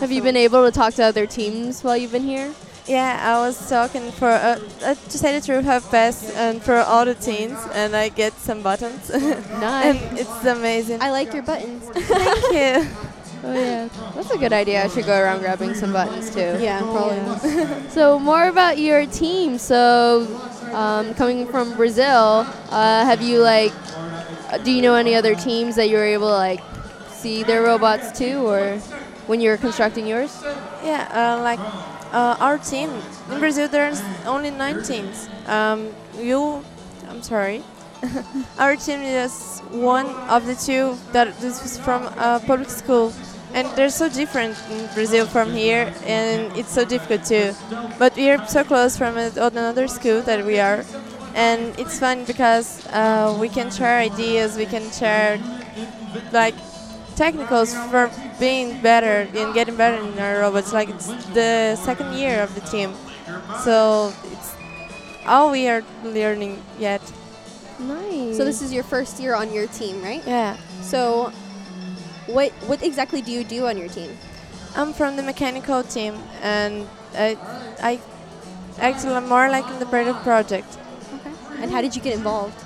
Have 0.00 0.10
you 0.10 0.20
been 0.22 0.36
able 0.36 0.64
to 0.64 0.72
talk 0.72 0.94
to 0.94 1.04
other 1.04 1.24
teams 1.26 1.84
while 1.84 1.96
you've 1.96 2.10
been 2.12 2.24
here? 2.26 2.52
Yeah, 2.86 3.16
I 3.22 3.38
was 3.46 3.56
talking 3.70 4.10
for 4.12 4.28
uh, 4.28 4.58
uh, 4.82 4.94
to 4.94 5.16
say 5.18 5.38
the 5.38 5.46
truth, 5.46 5.64
have 5.64 5.88
pass 5.90 6.30
and 6.36 6.60
for 6.62 6.76
all 6.78 7.04
the 7.06 7.14
teams, 7.14 7.56
and 7.72 7.94
I 7.96 8.08
get 8.10 8.34
some 8.34 8.60
buttons. 8.62 9.08
Nice. 9.14 9.96
and 9.96 10.18
it's 10.18 10.44
amazing. 10.44 11.00
I 11.00 11.10
like 11.10 11.32
your 11.32 11.44
buttons. 11.44 11.84
Thank 11.94 12.52
you. 12.52 12.90
Oh 13.46 13.52
yeah, 13.52 13.88
that's 14.14 14.30
a 14.30 14.38
good 14.38 14.52
idea. 14.52 14.84
I 14.84 14.88
should 14.88 15.04
go 15.06 15.18
around 15.18 15.40
grabbing 15.40 15.74
some 15.74 15.92
buttons 15.92 16.30
too. 16.34 16.56
yeah, 16.60 16.80
probably. 16.80 17.88
So 17.90 18.18
more 18.18 18.48
about 18.48 18.78
your 18.78 19.06
team. 19.06 19.58
So 19.58 20.26
um, 20.72 21.14
coming 21.14 21.46
from 21.46 21.76
Brazil, 21.76 22.46
uh, 22.70 23.04
have 23.04 23.20
you 23.22 23.40
like 23.40 23.72
uh, 24.50 24.58
do 24.58 24.70
you 24.72 24.82
know 24.82 24.94
any 24.94 25.14
other 25.14 25.34
teams 25.34 25.76
that 25.76 25.88
you 25.90 25.96
were 25.96 26.04
able 26.04 26.28
to 26.28 26.34
like 26.48 26.60
see 27.10 27.42
their 27.42 27.62
robots 27.62 28.16
too, 28.16 28.46
or 28.46 28.78
when 29.26 29.40
you 29.40 29.50
were 29.50 29.56
constructing 29.58 30.06
yours? 30.06 30.32
Yeah, 30.82 31.04
uh, 31.12 31.42
like 31.42 31.60
uh, 32.12 32.36
our 32.40 32.58
team 32.58 32.90
in 33.30 33.38
Brazil, 33.40 33.68
there's 33.68 34.00
only 34.26 34.50
nine 34.50 34.82
teams. 34.82 35.28
Um, 35.46 35.92
you, 36.18 36.64
I'm 37.08 37.22
sorry, 37.22 37.62
our 38.58 38.76
team 38.76 39.00
is 39.00 39.60
one 39.70 40.06
of 40.28 40.46
the 40.46 40.54
two 40.54 40.96
that 41.12 41.38
this 41.40 41.62
was 41.62 41.78
from 41.78 42.04
a 42.18 42.40
public 42.46 42.68
school, 42.70 43.12
and 43.54 43.68
they're 43.76 43.88
so 43.88 44.08
different 44.08 44.58
in 44.70 44.86
Brazil 44.94 45.26
from 45.26 45.52
here, 45.52 45.94
and 46.04 46.54
it's 46.58 46.72
so 46.72 46.84
difficult 46.84 47.24
too. 47.24 47.54
But 47.98 48.16
we 48.16 48.28
are 48.30 48.44
so 48.46 48.64
close 48.64 48.98
from 48.98 49.16
another 49.16 49.88
school 49.88 50.20
that 50.22 50.44
we 50.44 50.58
are, 50.58 50.84
and 51.34 51.78
it's 51.78 51.98
fun 51.98 52.24
because 52.24 52.84
uh, 52.88 53.36
we 53.40 53.48
can 53.48 53.70
share 53.70 53.98
ideas, 53.98 54.56
we 54.56 54.66
can 54.66 54.90
share 54.90 55.38
like 56.32 56.54
technicals 57.16 57.72
for 57.90 58.10
being 58.40 58.82
better 58.82 59.28
and 59.32 59.54
getting 59.54 59.76
better 59.76 60.02
in 60.02 60.18
our 60.18 60.40
robots. 60.40 60.72
Like 60.72 60.90
it's 60.90 61.06
the 61.32 61.76
second 61.76 62.12
year 62.14 62.42
of 62.42 62.54
the 62.54 62.60
team, 62.62 62.92
so 63.62 64.12
it's 64.32 64.54
all 65.26 65.50
we 65.50 65.68
are 65.68 65.82
learning 66.02 66.60
yet. 66.78 67.00
Nice. 67.78 68.36
So 68.36 68.44
this 68.44 68.62
is 68.62 68.72
your 68.72 68.84
first 68.84 69.20
year 69.20 69.34
on 69.34 69.52
your 69.52 69.66
team, 69.66 70.02
right? 70.02 70.22
Yeah. 70.26 70.56
So, 70.82 71.32
what 72.26 72.52
what 72.66 72.82
exactly 72.82 73.22
do 73.22 73.30
you 73.32 73.44
do 73.44 73.66
on 73.66 73.76
your 73.76 73.88
team? 73.88 74.16
I'm 74.76 74.92
from 74.92 75.16
the 75.16 75.22
mechanical 75.22 75.82
team, 75.84 76.14
and 76.42 76.86
I, 77.14 77.38
I 77.80 78.00
actually 78.78 79.14
I'm 79.14 79.28
more 79.28 79.48
like 79.48 79.68
in 79.70 79.78
the 79.78 79.86
part 79.86 80.06
of 80.08 80.16
project. 80.22 80.78
Okay. 81.14 81.30
And 81.62 81.70
how 81.70 81.80
did 81.80 81.94
you 81.94 82.02
get 82.02 82.14
involved? 82.14 82.58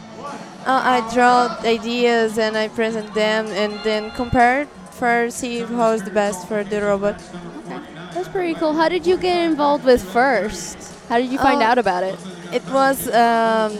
Uh, 0.66 0.80
I 0.84 1.14
draw 1.14 1.56
ideas 1.64 2.38
and 2.38 2.56
I 2.56 2.68
present 2.68 3.12
them, 3.14 3.46
and 3.48 3.72
then 3.84 4.10
compare 4.12 4.66
for 4.92 5.30
see 5.30 5.60
how 5.60 5.92
is 5.92 6.02
the 6.02 6.10
best 6.10 6.48
for 6.48 6.64
the 6.64 6.80
robot. 6.82 7.20
Okay. 7.66 7.80
That's 8.14 8.28
pretty 8.28 8.54
cool. 8.54 8.72
How 8.74 8.88
did 8.88 9.06
you 9.06 9.16
get 9.16 9.44
involved 9.44 9.84
with 9.84 10.02
first? 10.02 10.76
How 11.08 11.18
did 11.18 11.30
you 11.30 11.38
find 11.38 11.62
Oh, 11.62 11.66
out 11.66 11.78
about 11.78 12.02
it? 12.04 12.18
It 12.52 12.64
was 12.70 13.06
um, 13.08 13.76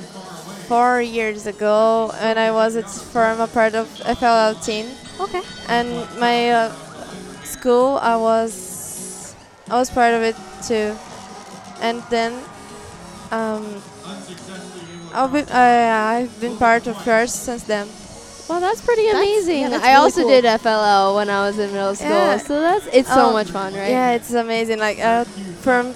four 0.68 1.00
years 1.00 1.46
ago, 1.46 2.12
and 2.20 2.38
I 2.38 2.50
was 2.52 2.76
at 2.76 2.88
from 3.12 3.40
a 3.40 3.46
part 3.46 3.74
of 3.74 3.88
FLL 4.04 4.54
team. 4.64 4.86
Okay. 5.20 5.42
And 5.68 5.88
my 6.20 6.50
uh, 6.50 6.72
school, 7.44 7.98
I 8.02 8.16
was 8.16 9.34
I 9.70 9.74
was 9.74 9.90
part 9.90 10.14
of 10.14 10.22
it 10.22 10.36
too, 10.66 10.94
and 11.80 12.02
then 12.10 12.32
um, 13.32 13.64
I've 15.12 15.32
been, 15.32 15.46
I 15.50 16.18
I've 16.20 16.40
been 16.40 16.56
part 16.56 16.86
of 16.86 16.96
first 17.02 17.44
since 17.44 17.64
then. 17.64 17.88
Well, 18.48 18.60
that's 18.60 18.80
pretty 18.80 19.02
That's- 19.04 19.20
amazing. 19.22 19.60
yeah, 19.60 19.68
that's 19.68 19.84
I 19.84 19.88
really 19.92 20.04
also 20.04 20.20
cool. 20.22 20.30
did 20.30 20.44
FLL 20.44 21.14
when 21.16 21.28
I 21.28 21.46
was 21.46 21.58
in 21.58 21.70
middle 21.70 21.94
school, 21.94 22.08
Yeah. 22.08 22.38
so 22.38 22.60
that's 22.60 22.86
it's 22.92 23.08
so 23.08 23.28
Oh, 23.28 23.32
much 23.32 23.50
fun, 23.50 23.74
right? 23.74 23.90
Yeah, 23.90 24.12
it's 24.16 24.32
amazing. 24.32 24.78
Like 24.78 24.98
uh, 25.00 25.24
from 25.60 25.92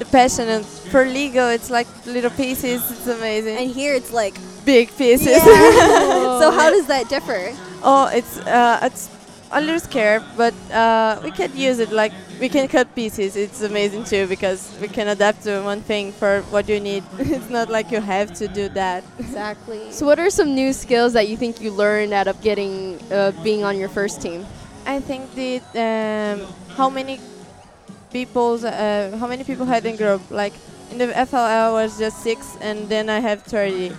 the 0.00 0.06
passion 0.06 0.48
and 0.48 0.64
for 0.64 1.04
Lego, 1.04 1.48
it's 1.48 1.70
like 1.70 1.86
little 2.06 2.30
pieces. 2.30 2.90
It's 2.90 3.06
amazing. 3.06 3.58
And 3.58 3.70
here 3.70 3.94
it's 3.94 4.12
like 4.12 4.34
big 4.64 4.88
pieces. 4.96 5.28
yeah. 5.28 6.40
so 6.40 6.50
how 6.50 6.70
does 6.70 6.86
that 6.86 7.08
differ? 7.08 7.52
Oh, 7.82 8.10
it's 8.12 8.38
uh, 8.38 8.80
it's 8.82 9.10
a 9.52 9.60
little 9.60 9.78
scared, 9.78 10.22
but 10.36 10.54
uh, 10.72 11.20
we 11.22 11.30
can 11.30 11.54
use 11.54 11.78
it. 11.80 11.92
Like 11.92 12.12
we 12.40 12.48
can 12.48 12.66
cut 12.66 12.94
pieces. 12.94 13.36
It's 13.36 13.60
amazing 13.60 14.04
too 14.04 14.26
because 14.26 14.74
we 14.80 14.88
can 14.88 15.08
adapt 15.08 15.42
to 15.44 15.60
one 15.62 15.82
thing 15.82 16.12
for 16.12 16.40
what 16.48 16.66
you 16.66 16.80
need. 16.80 17.04
it's 17.18 17.50
not 17.50 17.68
like 17.68 17.90
you 17.90 18.00
have 18.00 18.32
to 18.40 18.48
do 18.48 18.68
that. 18.70 19.04
Exactly. 19.18 19.92
So, 20.00 20.06
what 20.06 20.18
are 20.18 20.30
some 20.30 20.54
new 20.54 20.72
skills 20.72 21.12
that 21.12 21.28
you 21.28 21.36
think 21.36 21.60
you 21.60 21.70
learned 21.72 22.14
out 22.14 22.26
of 22.26 22.40
getting 22.40 22.98
uh, 23.12 23.32
being 23.44 23.64
on 23.64 23.76
your 23.76 23.90
first 23.90 24.22
team? 24.22 24.46
I 24.86 24.98
think 25.00 25.34
the 25.34 25.60
um, 25.76 26.48
how 26.76 26.88
many 26.88 27.20
people 28.12 28.58
uh, 28.64 29.16
how 29.16 29.26
many 29.26 29.44
people 29.44 29.66
had 29.66 29.84
in 29.86 29.96
group 29.96 30.20
like 30.30 30.52
in 30.90 30.98
the 30.98 31.06
FLL 31.06 31.72
was 31.72 31.98
just 31.98 32.22
six 32.22 32.56
and 32.60 32.88
then 32.88 33.08
I 33.08 33.20
have 33.20 33.42
30 33.42 33.92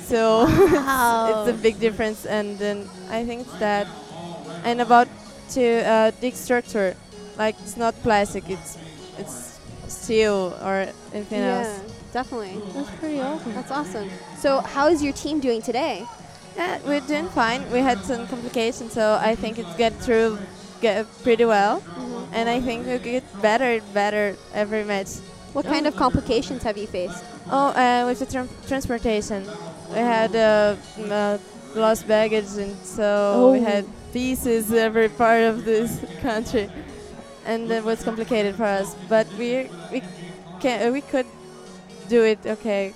so 0.00 0.44
Wow. 0.46 1.44
it's 1.46 1.58
a 1.58 1.62
big 1.62 1.78
difference 1.80 2.26
and 2.26 2.58
then 2.58 2.88
I 3.10 3.24
think 3.24 3.42
it's 3.42 3.58
that 3.58 3.86
and 4.64 4.80
about 4.80 5.08
to 5.50 5.64
uh, 5.86 6.10
dig 6.20 6.34
structure 6.34 6.96
like 7.36 7.56
it's 7.60 7.76
not 7.76 7.94
plastic 8.02 8.48
it's 8.48 8.78
it's 9.18 9.58
steel 9.88 10.56
or 10.62 10.86
anything 11.12 11.40
yeah, 11.40 11.58
else 11.58 11.96
definitely. 12.12 12.58
That's 12.74 12.90
pretty 12.98 13.20
awesome. 13.20 13.52
That's 13.54 13.70
awesome. 13.70 14.08
So 14.38 14.60
how 14.60 14.88
is 14.88 15.02
your 15.02 15.12
team 15.12 15.38
doing 15.40 15.60
today? 15.60 16.04
Yeah, 16.56 16.78
we're 16.86 17.00
doing 17.00 17.28
fine. 17.28 17.60
We 17.70 17.80
had 17.80 17.98
some 18.04 18.26
complications, 18.26 18.92
so 18.94 19.18
I 19.20 19.34
think 19.34 19.58
it's 19.58 19.74
get 19.76 19.92
through 20.00 20.38
get 20.80 21.06
pretty 21.22 21.44
well, 21.44 21.82
and 22.32 22.48
I 22.48 22.60
think 22.60 22.86
we 22.86 22.98
get 22.98 23.24
better 23.42 23.64
and 23.64 23.94
better 23.94 24.36
every 24.54 24.84
match. 24.84 25.18
What 25.52 25.64
kind 25.66 25.86
of 25.86 25.96
complications 25.96 26.62
have 26.64 26.76
you 26.76 26.86
faced? 26.86 27.24
Oh, 27.50 27.68
uh, 27.68 28.04
with 28.06 28.18
the 28.18 28.26
tran 28.26 28.48
transportation, 28.68 29.44
we 29.90 29.96
had 29.98 30.34
uh, 30.36 30.76
uh, 31.10 31.38
lost 31.74 32.06
baggage, 32.06 32.50
and 32.58 32.76
so 32.84 33.52
we 33.52 33.58
Oh. 33.60 33.64
had 33.64 33.84
pieces 34.12 34.72
every 34.72 35.08
part 35.08 35.42
of 35.42 35.64
this 35.64 36.00
country, 36.20 36.68
and 37.46 37.70
it 37.70 37.84
was 37.84 38.02
complicated 38.04 38.54
for 38.56 38.64
us. 38.64 38.94
But 39.08 39.26
we 39.38 39.68
we 39.92 40.02
can 40.60 40.92
we 40.92 41.00
could 41.00 41.26
do 42.08 42.22
it 42.24 42.38
okay. 42.46 42.92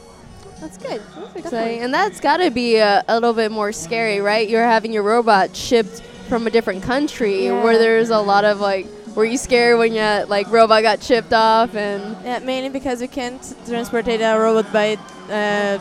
That's 0.61 0.77
good. 0.77 1.01
Exciting. 1.37 1.81
And 1.81 1.95
that's 1.95 2.21
got 2.21 2.37
to 2.37 2.51
be 2.51 2.77
a, 2.77 3.03
a 3.09 3.15
little 3.15 3.33
bit 3.33 3.51
more 3.51 3.73
scary, 3.73 4.21
right? 4.21 4.47
You're 4.47 4.63
having 4.69 4.93
your 4.93 5.03
robot 5.03 5.57
shipped 5.57 6.03
from 6.31 6.47
a 6.47 6.51
different 6.57 6.83
country 6.83 7.37
Yeah. 7.47 7.63
where 7.65 7.77
there's 7.85 8.11
a 8.11 8.23
lot 8.33 8.45
of 8.51 8.61
like, 8.61 8.87
were 9.17 9.25
you 9.33 9.37
scared 9.37 9.77
when 9.83 9.93
your 9.93 10.25
like 10.35 10.47
robot 10.59 10.81
got 10.89 11.01
chipped 11.09 11.35
off 11.35 11.75
and 11.75 12.03
Yeah, 12.25 12.39
mainly 12.39 12.71
because 12.79 12.99
we 13.05 13.09
can't 13.09 13.43
transport 13.67 14.09
our 14.09 14.39
robot 14.47 14.73
by 14.73 14.89
uh, 15.29 15.77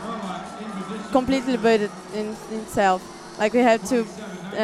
completely 1.12 1.56
by 1.56 1.74
it 1.86 1.90
in 2.14 2.26
itself. 2.60 3.00
Like 3.38 3.52
we 3.58 3.60
have 3.60 3.82
to 3.92 3.98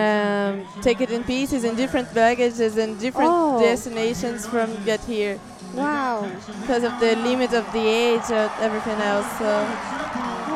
um, 0.02 0.52
take 0.82 1.00
it 1.00 1.10
in 1.16 1.22
pieces 1.24 1.62
in 1.64 1.72
different 1.76 2.12
baggages 2.12 2.76
and 2.82 2.98
different 3.06 3.30
Oh. 3.32 3.60
destinations 3.60 4.44
from 4.52 4.68
get 4.84 5.00
here. 5.04 5.38
Wow. 5.74 6.26
Because 6.62 6.82
of 6.84 6.92
the 7.00 7.14
limit 7.28 7.52
of 7.54 7.64
the 7.72 7.84
age 7.86 8.26
and 8.30 8.50
everything 8.66 8.98
else. 9.12 9.28
So 9.38 9.50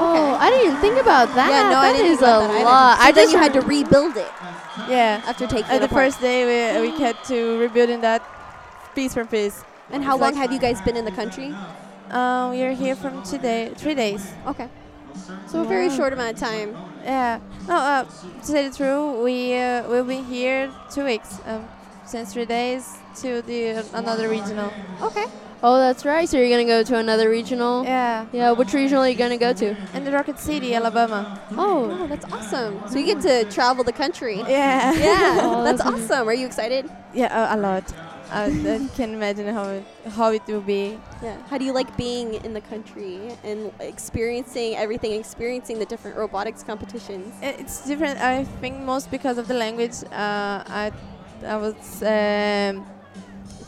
Oh, 0.02 0.36
I 0.40 0.48
didn't 0.50 0.66
even 0.68 0.80
think 0.80 0.98
about 1.06 1.28
that. 1.34 1.50
Yeah, 1.50 1.68
no, 1.74 1.78
I 1.78 1.92
didn't 1.92 2.12
is 2.12 2.18
think 2.18 2.30
about 2.32 2.50
a 2.50 2.52
that 2.54 2.64
lot. 2.64 2.96
So 2.98 3.02
I 3.04 3.12
then 3.12 3.24
just 3.24 3.32
you 3.34 3.38
had 3.38 3.52
to 3.52 3.60
rebuild 3.60 4.16
it 4.16 4.32
yeah, 4.88 5.22
after 5.26 5.46
taking 5.46 5.70
uh, 5.70 5.78
the 5.78 5.84
apart. 5.86 6.12
first 6.12 6.20
day 6.20 6.44
we, 6.80 6.90
we 6.90 6.98
had 7.04 7.22
to 7.24 7.58
rebuilding 7.58 8.00
that 8.02 8.22
piece 8.94 9.14
for 9.14 9.24
piece. 9.24 9.64
And 9.90 10.04
how 10.04 10.16
long 10.16 10.34
have 10.36 10.52
you 10.52 10.58
guys 10.58 10.80
been 10.80 10.96
in 10.96 11.04
the 11.04 11.12
country? 11.12 11.54
Um, 12.10 12.50
we 12.50 12.62
are 12.62 12.72
here 12.72 12.96
from 12.96 13.22
today, 13.22 13.72
three 13.76 13.94
days. 13.94 14.32
Okay. 14.46 14.68
So 15.46 15.62
a 15.62 15.64
very 15.64 15.90
short 15.90 16.12
amount 16.12 16.34
of 16.34 16.38
time. 16.40 16.76
Yeah. 17.02 17.40
No, 17.68 17.74
uh, 17.76 18.04
to 18.04 18.44
say 18.44 18.68
the 18.68 18.76
truth, 18.76 19.22
we 19.24 19.56
uh, 19.56 19.88
will 19.88 20.04
be 20.04 20.22
here 20.22 20.72
two 20.92 21.04
weeks, 21.04 21.38
um, 21.46 21.68
since 22.04 22.32
three 22.32 22.46
days 22.46 22.98
to 23.22 23.42
the 23.42 23.84
another 23.94 24.28
regional. 24.28 24.72
Okay. 25.02 25.26
Oh, 25.62 25.78
that's 25.78 26.04
right. 26.06 26.28
So 26.28 26.38
you're 26.38 26.48
gonna 26.48 26.64
go 26.64 26.82
to 26.82 26.96
another 26.96 27.28
regional. 27.28 27.84
Yeah. 27.84 28.26
Yeah. 28.32 28.52
Which 28.52 28.72
regional 28.72 29.02
are 29.04 29.08
you 29.08 29.14
gonna 29.14 29.36
go 29.36 29.52
to? 29.52 29.76
In 29.94 30.04
the 30.04 30.12
Rocket 30.12 30.38
City, 30.38 30.74
Alabama. 30.74 31.40
Oh. 31.52 31.98
Oh, 32.00 32.06
that's 32.06 32.24
awesome. 32.32 32.80
So 32.88 32.98
you 32.98 33.04
get 33.06 33.20
to 33.22 33.44
travel 33.50 33.84
the 33.84 33.92
country. 33.92 34.36
Yeah. 34.38 34.92
Yeah, 34.94 35.38
Oh, 35.42 35.62
that's 35.62 35.82
that's 35.82 36.10
awesome. 36.10 36.28
Are 36.28 36.34
you 36.34 36.46
excited? 36.46 36.88
Yeah, 37.12 37.52
a, 37.52 37.56
a 37.56 37.58
lot. 37.58 37.84
I, 38.32 38.44
I 38.44 38.88
can 38.94 39.12
imagine 39.12 39.52
how 39.52 39.64
it, 39.70 39.84
how 40.10 40.30
it 40.32 40.42
will 40.46 40.60
be. 40.60 40.96
Yeah. 41.22 41.36
How 41.48 41.58
do 41.58 41.64
you 41.64 41.72
like 41.72 41.94
being 41.96 42.34
in 42.44 42.54
the 42.54 42.60
country 42.60 43.18
and 43.42 43.72
experiencing 43.80 44.76
everything, 44.76 45.12
experiencing 45.12 45.78
the 45.80 45.84
different 45.84 46.16
robotics 46.16 46.62
competitions? 46.62 47.34
It's 47.42 47.84
different. 47.86 48.20
I 48.20 48.44
think 48.62 48.78
most 48.78 49.10
because 49.10 49.36
of 49.36 49.48
the 49.48 49.54
language. 49.54 49.96
Uh, 50.12 50.62
I 50.82 50.92
I 51.44 51.56
was 51.56 52.02
um, 52.02 52.86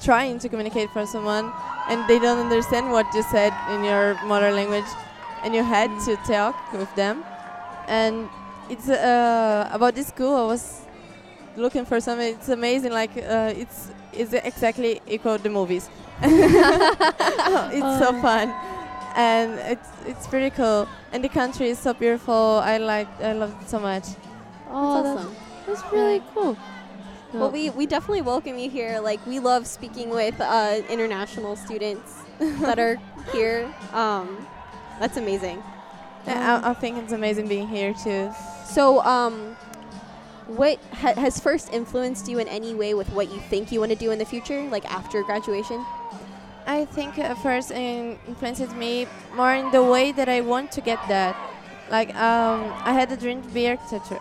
trying 0.02 0.38
to 0.40 0.48
communicate 0.48 0.90
for 0.90 1.06
someone, 1.06 1.52
and 1.88 2.06
they 2.08 2.18
don't 2.18 2.38
understand 2.38 2.90
what 2.90 3.06
you 3.14 3.22
said 3.22 3.52
in 3.70 3.84
your 3.84 4.14
mother 4.24 4.50
language, 4.52 4.90
and 5.44 5.54
you 5.54 5.62
had 5.62 5.90
to 6.06 6.16
talk 6.26 6.54
with 6.72 6.92
them. 6.94 7.24
And 7.88 8.28
it's 8.68 8.88
uh, 8.88 9.68
about 9.72 9.94
this 9.94 10.08
school. 10.08 10.34
I 10.34 10.46
was 10.46 10.82
looking 11.56 11.84
for 11.84 12.00
something. 12.00 12.34
It's 12.34 12.48
amazing. 12.48 12.92
Like 12.92 13.16
uh, 13.16 13.52
it's 13.56 13.90
it's 14.12 14.32
exactly 14.32 15.00
equal 15.06 15.38
the 15.38 15.50
movies. 15.50 15.88
it's 16.22 17.98
so 17.98 18.12
fun, 18.20 18.54
and 19.16 19.58
it's 19.58 19.88
it's 20.06 20.26
pretty 20.26 20.50
cool. 20.50 20.88
And 21.12 21.22
the 21.22 21.28
country 21.28 21.68
is 21.68 21.78
so 21.78 21.92
beautiful. 21.94 22.60
I 22.62 22.78
like 22.78 23.08
I 23.20 23.32
love 23.32 23.54
it 23.60 23.68
so 23.68 23.78
much. 23.80 24.04
Oh, 24.70 25.02
That's 25.02 25.08
that's, 25.08 25.26
awesome. 25.26 25.36
that's 25.66 25.92
really 25.92 26.22
cool. 26.32 26.56
Well, 27.32 27.50
we, 27.50 27.70
we 27.70 27.86
definitely 27.86 28.22
welcome 28.22 28.58
you 28.58 28.68
here. 28.68 29.00
Like, 29.00 29.24
we 29.26 29.38
love 29.38 29.66
speaking 29.66 30.10
with 30.10 30.38
uh, 30.40 30.82
international 30.88 31.56
students 31.56 32.18
that 32.38 32.78
are 32.78 32.98
here. 33.32 33.72
Um, 33.92 34.46
that's 35.00 35.16
amazing. 35.16 35.62
Yeah, 36.26 36.60
I, 36.62 36.70
I 36.70 36.74
think 36.74 36.98
it's 36.98 37.12
amazing 37.12 37.48
being 37.48 37.68
here 37.68 37.94
too. 37.94 38.30
So, 38.66 39.02
um, 39.02 39.56
what 40.46 40.78
ha- 40.92 41.14
has 41.14 41.40
first 41.40 41.72
influenced 41.72 42.28
you 42.28 42.38
in 42.38 42.48
any 42.48 42.74
way 42.74 42.94
with 42.94 43.08
what 43.10 43.32
you 43.32 43.40
think 43.40 43.72
you 43.72 43.80
want 43.80 43.92
to 43.92 43.98
do 43.98 44.10
in 44.10 44.18
the 44.18 44.24
future, 44.24 44.68
like 44.68 44.84
after 44.92 45.22
graduation? 45.22 45.84
I 46.66 46.84
think 46.84 47.18
uh, 47.18 47.34
first 47.36 47.70
influenced 47.70 48.76
me 48.76 49.06
more 49.34 49.54
in 49.54 49.70
the 49.72 49.82
way 49.82 50.12
that 50.12 50.28
I 50.28 50.42
want 50.42 50.70
to 50.72 50.80
get 50.80 50.98
that. 51.08 51.36
Like 51.90 52.14
um, 52.14 52.72
I 52.84 52.92
had 52.92 53.10
a 53.10 53.16
dream 53.16 53.42
to 53.42 53.48
be 53.48 53.68
architecture, 53.68 54.20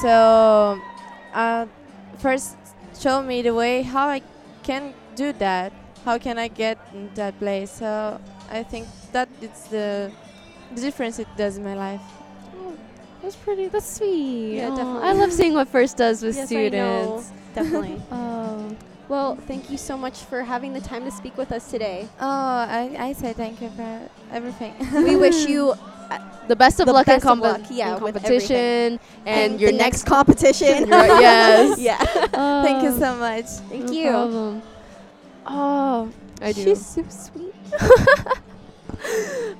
so 0.00 0.80
uh, 1.34 1.66
first 2.18 2.56
show 2.98 3.22
me 3.22 3.42
the 3.42 3.54
way 3.54 3.82
how 3.82 4.08
I 4.08 4.22
can 4.62 4.94
do 5.14 5.32
that. 5.34 5.72
How 6.04 6.18
can 6.18 6.38
I 6.38 6.48
get 6.48 6.78
in 6.94 7.10
that 7.14 7.38
place? 7.38 7.70
So 7.70 8.20
I 8.50 8.62
think 8.62 8.86
that 9.12 9.28
it's 9.40 9.68
the, 9.68 10.10
difference 10.74 11.18
it 11.18 11.28
does 11.36 11.56
in 11.56 11.64
my 11.64 11.74
life. 11.74 12.00
Oh, 12.56 12.74
that's 13.22 13.36
pretty. 13.36 13.68
That's 13.68 13.96
sweet. 13.96 14.56
Yeah, 14.56 14.70
Aw, 14.70 14.76
definitely. 14.76 15.08
I 15.08 15.12
love 15.12 15.32
seeing 15.32 15.54
what 15.54 15.68
first 15.68 15.96
does 15.96 16.22
with 16.22 16.36
Yes, 16.42 16.50
I 16.50 16.68
know. 16.68 17.22
students. 17.22 17.32
Definitely. 17.54 18.02
Oh. 18.10 18.76
Well, 19.08 19.36
thank 19.46 19.70
you 19.70 19.78
so 19.78 19.96
much 19.96 20.18
for 20.18 20.42
having 20.42 20.72
the 20.72 20.80
time 20.80 21.04
to 21.04 21.12
speak 21.12 21.38
with 21.38 21.52
us 21.52 21.70
today. 21.70 22.08
Oh, 22.18 22.26
I, 22.26 22.96
I 22.98 23.12
say 23.12 23.32
thank 23.34 23.62
you 23.62 23.70
for 23.70 24.10
everything. 24.32 24.74
we 24.92 25.14
wish 25.14 25.46
you 25.46 25.74
The 26.48 26.54
best 26.56 26.78
of 26.78 26.86
The 26.86 26.92
luck 26.92 27.08
in, 27.08 27.14
best 27.14 27.26
of 27.26 27.38
compe- 27.38 27.42
luck, 27.42 27.60
yeah, 27.70 27.94
in 27.94 27.98
competition 27.98 28.56
everything. 28.56 29.00
and, 29.26 29.52
And 29.52 29.60
your 29.60 29.72
the 29.72 29.76
next 29.78 30.04
next 30.04 30.06
competition. 30.06 30.88
Right, 30.90 31.20
yes. 31.20 31.78
yeah. 31.88 31.96
thank 32.62 32.82
you 32.84 32.90
Oh, 32.90 32.98
so 32.98 33.16
much. 33.16 33.46
Thank 33.68 33.86
no 33.86 33.92
you. 33.92 34.10
problem. 34.10 34.62
Oh, 35.46 36.10
I 36.40 36.52
do. 36.52 36.62
She's 36.64 36.86
so 36.86 37.02
sweet. 37.08 37.54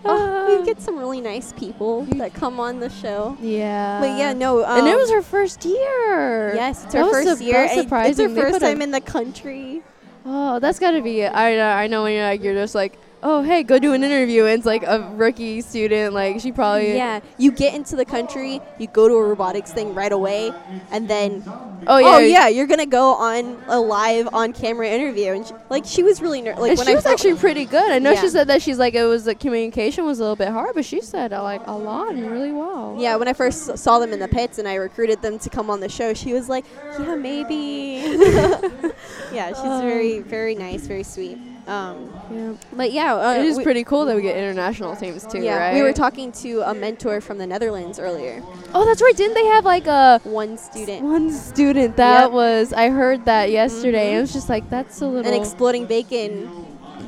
Uh, 0.04 0.08
oh, 0.08 0.58
we 0.60 0.64
get 0.66 0.80
some 0.80 0.96
really 0.98 1.20
nice 1.20 1.52
people 1.54 2.02
that 2.16 2.32
come 2.34 2.58
on 2.60 2.78
the 2.80 2.88
show. 2.88 3.36
yeah. 3.40 4.00
But 4.00 4.16
yeah, 4.18 4.32
no. 4.32 4.64
Um, 4.64 4.78
and 4.80 4.88
it 4.88 4.96
was 4.96 5.10
her 5.10 5.22
first 5.22 5.64
year. 5.64 6.54
Yes, 6.54 6.84
it's 6.84 6.92
That 6.92 7.00
her 7.00 7.04
was 7.06 7.24
first 7.24 7.38
su- 7.38 7.44
year. 7.44 7.54
that 7.66 7.74
was 7.76 7.82
surprising. 7.84 8.10
It's 8.10 8.20
her 8.20 8.28
They 8.28 8.40
first 8.40 8.60
time 8.60 8.80
in 8.82 8.90
the 8.92 9.00
country. 9.00 9.82
Oh, 10.24 10.58
that's 10.58 10.78
gotta 10.78 11.02
be 11.02 11.20
it. 11.22 11.32
I 11.34 11.54
know. 11.56 11.68
I 11.68 11.86
know 11.86 12.02
when 12.04 12.14
you're 12.14 12.24
like 12.24 12.42
you're 12.42 12.54
just 12.54 12.74
like, 12.74 12.98
oh 13.22 13.42
hey, 13.42 13.62
go 13.62 13.78
do 13.78 13.92
an 13.92 14.04
interview. 14.04 14.44
And 14.44 14.54
it's 14.58 14.66
like 14.66 14.82
a 14.84 15.00
rookie 15.14 15.60
student. 15.60 16.14
Like 16.14 16.40
she 16.40 16.52
probably. 16.52 16.94
Yeah, 16.94 17.20
you 17.38 17.50
get 17.52 17.74
into 17.74 17.96
the 17.96 18.04
country, 18.04 18.60
you 18.78 18.86
go 18.86 19.08
to 19.08 19.14
a 19.14 19.24
robotics 19.24 19.72
thing 19.72 19.94
right 19.94 20.12
away, 20.12 20.52
and 20.90 21.08
then 21.08 21.42
Oh 21.88 21.98
yeah. 21.98 22.06
oh 22.06 22.18
yeah, 22.18 22.48
you're 22.48 22.66
gonna 22.66 22.86
go 22.86 23.14
on 23.14 23.62
a 23.68 23.78
live 23.78 24.28
on 24.32 24.52
camera 24.52 24.88
interview, 24.88 25.32
and 25.32 25.46
sh 25.46 25.52
like 25.70 25.84
she 25.84 26.02
was 26.02 26.20
really 26.20 26.42
ner- 26.42 26.54
like 26.56 26.70
and 26.70 26.78
when 26.78 26.86
she 26.86 26.92
I 26.92 26.96
was 26.96 27.06
actually 27.06 27.34
pretty 27.36 27.64
good. 27.64 27.90
I 27.90 27.98
know 27.98 28.12
Yeah. 28.12 28.20
she 28.22 28.28
said 28.28 28.48
that 28.48 28.62
she's 28.62 28.78
like 28.78 28.94
it 28.94 29.04
was 29.04 29.24
the 29.24 29.34
communication 29.34 30.04
was 30.04 30.18
a 30.18 30.22
little 30.22 30.36
bit 30.36 30.48
hard, 30.48 30.74
but 30.74 30.84
she 30.84 31.00
said 31.00 31.32
uh, 31.32 31.42
like 31.42 31.62
a 31.66 31.76
lot 31.76 32.14
and 32.14 32.30
really 32.30 32.52
well. 32.52 32.96
Yeah, 32.98 33.16
when 33.16 33.28
I 33.28 33.32
first 33.32 33.78
saw 33.78 33.98
them 33.98 34.12
in 34.12 34.18
the 34.18 34.28
pits 34.28 34.58
and 34.58 34.66
I 34.66 34.74
recruited 34.74 35.22
them 35.22 35.38
to 35.40 35.50
come 35.50 35.70
on 35.70 35.80
the 35.80 35.88
show, 35.88 36.12
she 36.14 36.32
was 36.32 36.48
like, 36.48 36.64
"Yeah, 36.98 37.14
maybe." 37.14 37.54
yeah, 39.32 39.48
she's 39.48 39.58
Um, 39.58 39.82
very, 39.82 40.20
very 40.20 40.54
nice, 40.54 40.86
very 40.86 41.02
sweet. 41.02 41.38
Um, 41.66 42.10
Yeah. 42.30 42.52
but 42.72 42.92
yeah, 42.92 43.14
uh, 43.14 43.34
it 43.34 43.44
is 43.44 43.58
pretty 43.58 43.82
cool 43.82 44.04
that 44.06 44.14
we 44.14 44.22
get 44.22 44.36
international 44.36 44.94
teams 44.94 45.26
too, 45.26 45.40
yeah, 45.42 45.58
right? 45.58 45.74
we 45.74 45.82
were 45.82 45.92
talking 45.92 46.30
to 46.42 46.60
a 46.62 46.72
mentor 46.74 47.20
from 47.20 47.38
the 47.38 47.46
Netherlands 47.46 47.98
earlier. 47.98 48.40
Oh, 48.72 48.84
that's 48.84 49.02
right. 49.02 49.16
Didn't 49.16 49.34
they 49.34 49.46
have 49.46 49.64
like 49.64 49.86
a 49.86 50.20
One 50.24 50.58
student, 50.58 51.02
one 51.02 51.32
student 51.32 51.96
that 51.96 52.24
Yep. 52.26 52.32
was? 52.32 52.72
I 52.72 52.90
heard 52.90 53.24
that 53.24 53.50
yesterday. 53.50 54.12
Mhm. 54.12 54.18
It 54.18 54.20
was 54.20 54.32
just 54.32 54.48
like 54.48 54.68
that's 54.70 55.00
a 55.00 55.06
little 55.06 55.26
an 55.32 55.38
exploding 55.40 55.86
bacon 55.86 56.48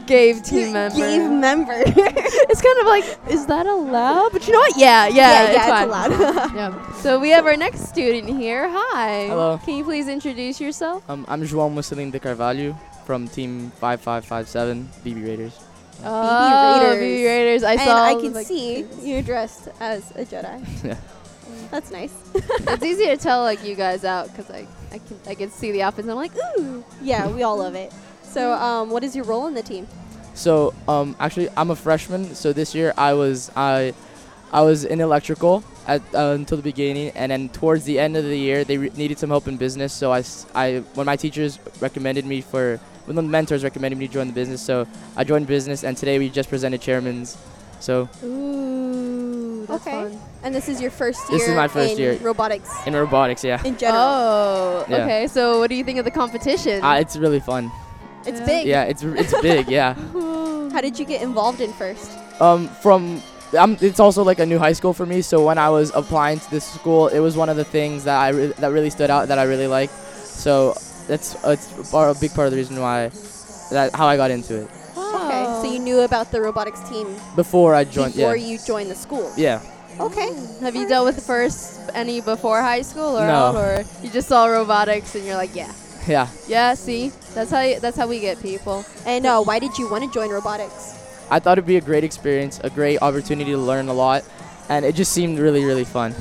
gave 0.07 0.43
team 0.43 0.73
member. 0.73 0.97
gave 1.07 1.31
member. 1.31 1.75
it's 2.51 2.63
kind 2.63 2.79
of 2.81 2.87
like, 2.87 3.05
is 3.31 3.47
that 3.47 3.67
allowed? 3.67 4.33
But 4.33 4.47
you 4.47 4.55
know 4.55 4.59
what? 4.61 4.77
Yeah, 4.77 5.07
yeah, 5.07 5.15
yeah, 5.15 5.43
it's, 5.45 5.53
yeah, 5.55 5.61
it's 5.61 5.71
fine. 5.71 5.89
allowed. 5.89 6.55
yeah. 6.57 6.93
So 6.95 7.21
we 7.21 7.31
have 7.31 7.47
our 7.47 7.57
next 7.57 7.89
student 7.89 8.29
here. 8.29 8.69
Hi. 8.69 9.27
Hello. 9.29 9.61
Can 9.65 9.77
you 9.77 9.85
please 9.85 10.09
introduce 10.09 10.61
yourself? 10.61 11.09
Um, 11.09 11.25
I'm 11.29 11.43
João 11.43 11.71
Mussolini 11.71 12.11
de 12.11 12.19
Carvalho 12.19 12.75
from 13.09 13.27
Team 13.27 13.71
5557 13.81 14.87
BB 15.03 15.27
Raiders. 15.27 15.59
Oh, 16.05 16.81
Raiders. 16.93 17.03
BB 17.03 17.25
Raiders. 17.25 17.63
I 17.63 17.73
and 17.73 17.81
saw. 17.81 18.05
I 18.05 18.15
can 18.21 18.33
like, 18.35 18.47
see 18.47 18.85
you're 19.03 19.23
dressed 19.23 19.69
as 19.81 20.11
a 20.11 20.27
Jedi. 20.27 20.85
Yeah. 20.85 20.97
That's 21.71 21.91
nice. 21.91 22.13
it's 22.35 22.85
easy 22.91 23.07
to 23.07 23.17
tell 23.17 23.41
like 23.43 23.65
you 23.65 23.75
guys 23.75 24.05
out 24.05 24.27
because 24.29 24.51
I, 24.51 24.67
I 24.93 24.99
can 24.99 25.19
I 25.27 25.35
can 25.35 25.51
see 25.51 25.73
the 25.73 25.83
outfits. 25.83 26.05
and 26.07 26.11
I'm 26.13 26.19
like, 26.19 26.33
ooh. 26.59 26.85
yeah, 27.01 27.27
we 27.29 27.43
all 27.43 27.57
love 27.57 27.75
it. 27.75 27.91
So, 28.23 28.53
um, 28.53 28.91
what 28.91 29.03
is 29.03 29.17
your 29.17 29.25
role 29.25 29.47
in 29.47 29.55
the 29.55 29.63
team? 29.63 29.89
So, 30.35 30.75
um, 30.87 31.17
actually, 31.19 31.49
I'm 31.57 31.71
a 31.71 31.77
freshman. 31.77 32.35
So 32.35 32.53
this 32.53 32.75
year, 32.75 32.93
I 32.99 33.15
was 33.15 33.51
I, 33.57 33.95
I 34.53 34.61
was 34.61 34.85
in 34.85 35.01
electrical 35.01 35.65
at 35.87 36.03
uh, 36.15 36.37
until 36.37 36.59
the 36.59 36.63
beginning, 36.63 37.13
and 37.17 37.33
then 37.33 37.49
towards 37.49 37.85
the 37.85 37.99
end 37.99 38.17
of 38.19 38.25
the 38.25 38.37
year, 38.39 38.63
they 38.65 38.77
re- 38.77 38.93
needed 38.95 39.19
some 39.19 39.31
help 39.31 39.49
in 39.49 39.57
business. 39.57 39.95
So 39.95 40.13
I, 40.13 40.19
s- 40.21 40.45
I- 40.55 40.85
when 40.95 41.07
my 41.07 41.17
teachers 41.17 41.59
recommended 41.81 42.27
me 42.27 42.43
for, 42.43 42.79
when 43.09 43.17
the 43.17 43.23
mentors 43.23 43.65
recommended 43.65 43.99
me 43.99 44.07
to 44.07 44.13
join 44.13 44.27
the 44.27 44.33
business, 44.33 44.61
so 44.61 44.87
I 45.17 45.25
joined 45.25 45.47
business, 45.47 45.83
and 45.83 45.97
today 45.97 46.19
we 46.19 46.29
just 46.29 46.49
presented 46.51 46.81
chairman's. 46.81 47.37
So 47.81 48.09
Ooh, 48.25 49.65
that's 49.67 49.87
Okay. 49.87 49.91
fun. 50.11 50.21
And 50.43 50.55
this 50.55 50.69
is 50.69 50.81
your 50.81 50.91
first 50.91 51.21
year. 51.31 51.39
This 51.39 51.49
is 51.49 51.55
my 51.55 51.69
first 51.69 51.93
in 51.93 51.99
year. 51.99 52.19
Robotics 52.21 52.71
in 52.87 52.95
robotics, 52.95 53.43
yeah, 53.45 53.63
in 53.65 53.77
general. 53.79 54.03
Oh, 54.03 54.85
Yeah. 54.89 54.97
okay. 55.05 55.27
So 55.27 55.59
what 55.59 55.71
do 55.71 55.75
you 55.77 55.85
think 55.85 55.99
of 55.99 56.05
the 56.05 56.11
competition? 56.11 56.83
uh, 56.85 56.95
it's 56.95 57.17
really 57.17 57.41
fun. 57.41 57.71
it's 58.27 58.41
Yeah. 58.41 58.47
big. 58.47 58.67
Yeah, 58.67 58.83
it's 58.85 59.03
it's 59.03 59.35
big, 59.41 59.69
yeah. 59.71 59.95
How 60.75 60.81
did 60.83 60.99
you 60.99 61.07
get 61.07 61.23
involved 61.23 61.61
in 61.61 61.73
first? 61.73 62.11
Um, 62.41 62.69
from 62.83 63.23
um, 63.57 63.79
it's 63.81 63.99
also 64.01 64.23
like 64.23 64.39
a 64.41 64.45
new 64.47 64.59
high 64.59 64.75
school 64.75 64.93
for 64.93 65.07
me. 65.07 65.23
So 65.23 65.43
when 65.47 65.57
I 65.57 65.71
was 65.71 65.91
applying 65.95 66.39
to 66.41 66.51
this 66.51 66.65
school, 66.65 67.09
it 67.09 67.21
was 67.21 67.35
one 67.37 67.49
of 67.49 67.57
the 67.57 67.65
things 67.65 68.05
that 68.05 68.19
I 68.19 68.29
re- 68.29 68.53
that 68.59 68.71
really 68.73 68.91
stood 68.91 69.09
out 69.11 69.29
that 69.29 69.39
I 69.39 69.45
really 69.45 69.67
liked. 69.67 69.95
So 70.27 70.75
that's 71.09 71.35
it's 71.45 71.91
part- 71.91 72.15
a 72.17 72.21
big 72.21 72.33
part 72.35 72.47
of 72.47 72.53
the 72.53 72.59
reason 72.59 72.79
why 72.81 73.11
that 73.71 73.95
how 73.95 74.07
I 74.07 74.17
got 74.17 74.31
into 74.31 74.63
it 74.63 74.69
Okay, 74.97 75.45
so 75.63 75.65
you 75.73 75.79
knew 75.79 76.01
about 76.01 76.31
the 76.31 76.41
robotics 76.41 76.81
team 76.89 77.07
before 77.35 77.75
I 77.75 77.85
joined. 77.85 78.15
before 78.15 78.37
yeah, 78.37 78.47
you 78.51 78.59
joined 78.65 78.91
the 78.91 78.95
school. 78.95 79.33
yeah. 79.37 79.61
Okay. 79.99 80.31
Have 80.61 80.77
you 80.77 80.87
dealt 80.87 81.07
with 81.07 81.25
first 81.27 81.81
any 81.95 82.21
before 82.21 82.61
high 82.63 82.83
school 82.83 83.19
or 83.19 83.27
No. 83.27 83.35
out, 83.51 83.55
or 83.57 83.85
you 84.03 84.11
just 84.11 84.29
saw 84.29 84.47
robotics 84.47 85.15
and 85.17 85.25
you're 85.27 85.35
like, 85.37 85.55
yeah, 85.57 85.73
Yeah, 86.07 86.29
yeah. 86.47 86.75
See, 86.75 87.11
that's 87.35 87.51
how 87.51 87.63
you, 87.63 87.81
that's 87.81 87.97
how 87.97 88.07
we 88.07 88.21
get 88.21 88.39
people. 88.41 88.85
And 89.07 89.27
uh, 89.27 89.43
why 89.43 89.59
did 89.59 89.77
you 89.79 89.91
want 89.91 90.05
to 90.05 90.11
join 90.13 90.31
robotics? 90.31 90.95
I 91.31 91.41
thought 91.41 91.59
it'd 91.59 91.67
be 91.67 91.79
a 91.79 91.81
great 91.91 92.05
experience, 92.05 92.61
a 92.63 92.71
great 92.71 93.03
opportunity 93.03 93.51
to 93.51 93.59
learn 93.59 93.89
a 93.89 93.95
lot, 93.95 94.23
and 94.69 94.85
it 94.85 94.95
just 94.95 95.13
seemed 95.13 95.39
really, 95.39 95.65
really 95.65 95.85
fun. 95.85 96.15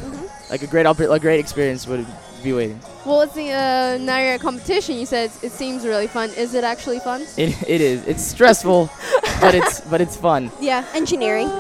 Like 0.50 0.64
a 0.64 0.68
great, 0.68 0.86
oppor- 0.88 1.14
a 1.14 1.20
great 1.20 1.40
experience 1.40 1.86
would 1.88 2.06
be 2.44 2.54
waiting. 2.54 2.80
Well, 3.06 3.22
it's 3.22 3.34
the 3.34 3.52
uh, 3.52 3.98
now 4.00 4.18
you're 4.20 4.34
at 4.34 4.42
competition. 4.42 4.98
You 4.98 5.06
said 5.06 5.32
it 5.42 5.52
seems 5.52 5.86
really 5.86 6.08
fun. 6.08 6.30
Is 6.32 6.54
it 6.54 6.64
actually 6.64 7.00
fun? 7.00 7.26
It, 7.38 7.56
it 7.68 7.82
is. 7.82 8.06
It's 8.08 8.24
stressful, 8.24 8.90
but 9.42 9.56
it's 9.56 9.82
but 9.92 10.02
it's 10.02 10.18
fun. 10.18 10.52
Yeah, 10.60 10.86
engineering. 10.94 11.50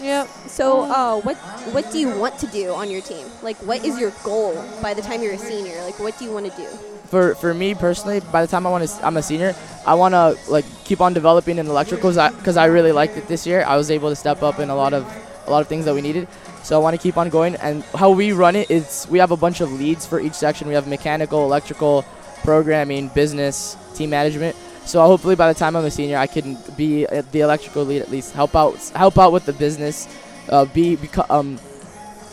Yep. 0.00 0.28
So, 0.46 0.82
uh, 0.82 1.20
what 1.20 1.36
what 1.74 1.90
do 1.90 1.98
you 1.98 2.08
want 2.16 2.38
to 2.38 2.46
do 2.46 2.70
on 2.70 2.88
your 2.88 3.02
team? 3.02 3.26
Like, 3.42 3.56
what 3.66 3.84
is 3.84 3.98
your 3.98 4.12
goal 4.22 4.54
by 4.80 4.94
the 4.94 5.02
time 5.02 5.22
you're 5.22 5.34
a 5.34 5.38
senior? 5.38 5.82
Like, 5.82 5.98
what 5.98 6.16
do 6.18 6.24
you 6.24 6.32
want 6.32 6.46
to 6.46 6.56
do? 6.56 6.68
for 7.08 7.34
for 7.34 7.54
me 7.54 7.74
personally, 7.74 8.20
by 8.20 8.42
the 8.44 8.50
time 8.50 8.66
I 8.66 8.70
want 8.70 8.88
to, 8.88 9.06
I'm 9.06 9.16
a 9.16 9.22
senior. 9.22 9.54
I 9.86 9.94
want 9.94 10.12
to 10.14 10.36
like 10.48 10.64
keep 10.84 11.00
on 11.00 11.14
developing 11.14 11.58
in 11.58 11.66
electricals 11.66 12.16
because 12.36 12.56
I, 12.56 12.66
really 12.66 12.92
liked 12.92 13.16
it 13.16 13.26
this 13.28 13.46
year. 13.46 13.64
I 13.64 13.76
was 13.76 13.90
able 13.90 14.10
to 14.10 14.16
step 14.16 14.42
up 14.42 14.58
in 14.58 14.68
a 14.68 14.76
lot 14.76 14.92
of 14.92 15.04
a 15.48 15.50
lot 15.50 15.60
of 15.62 15.68
things 15.68 15.84
that 15.86 15.94
we 15.94 16.00
needed. 16.02 16.28
So 16.62 16.78
I 16.78 16.82
want 16.82 16.94
to 16.96 17.02
keep 17.02 17.16
on 17.16 17.28
going. 17.30 17.56
And 17.56 17.82
how 17.94 18.10
we 18.10 18.32
run 18.32 18.54
it 18.56 18.70
is 18.70 19.06
we 19.10 19.18
have 19.18 19.30
a 19.30 19.36
bunch 19.36 19.60
of 19.60 19.72
leads 19.72 20.06
for 20.06 20.20
each 20.20 20.34
section. 20.34 20.68
We 20.68 20.74
have 20.74 20.86
mechanical, 20.86 21.44
electrical, 21.44 22.04
programming, 22.44 23.08
business, 23.08 23.76
team 23.94 24.10
management. 24.10 24.54
So 24.84 25.00
hopefully 25.02 25.34
by 25.36 25.52
the 25.52 25.58
time 25.58 25.76
I'm 25.76 25.84
a 25.84 25.90
senior, 25.90 26.16
I 26.18 26.26
can 26.26 26.56
be 26.76 27.04
the 27.32 27.40
electrical 27.40 27.84
lead 27.84 28.00
at 28.02 28.10
least. 28.10 28.32
Help 28.32 28.54
out 28.56 28.76
help 28.94 29.18
out 29.18 29.32
with 29.32 29.44
the 29.46 29.52
business. 29.52 30.08
Uh, 30.48 30.64
be 30.66 30.96
beco- 30.96 31.28
um 31.30 31.58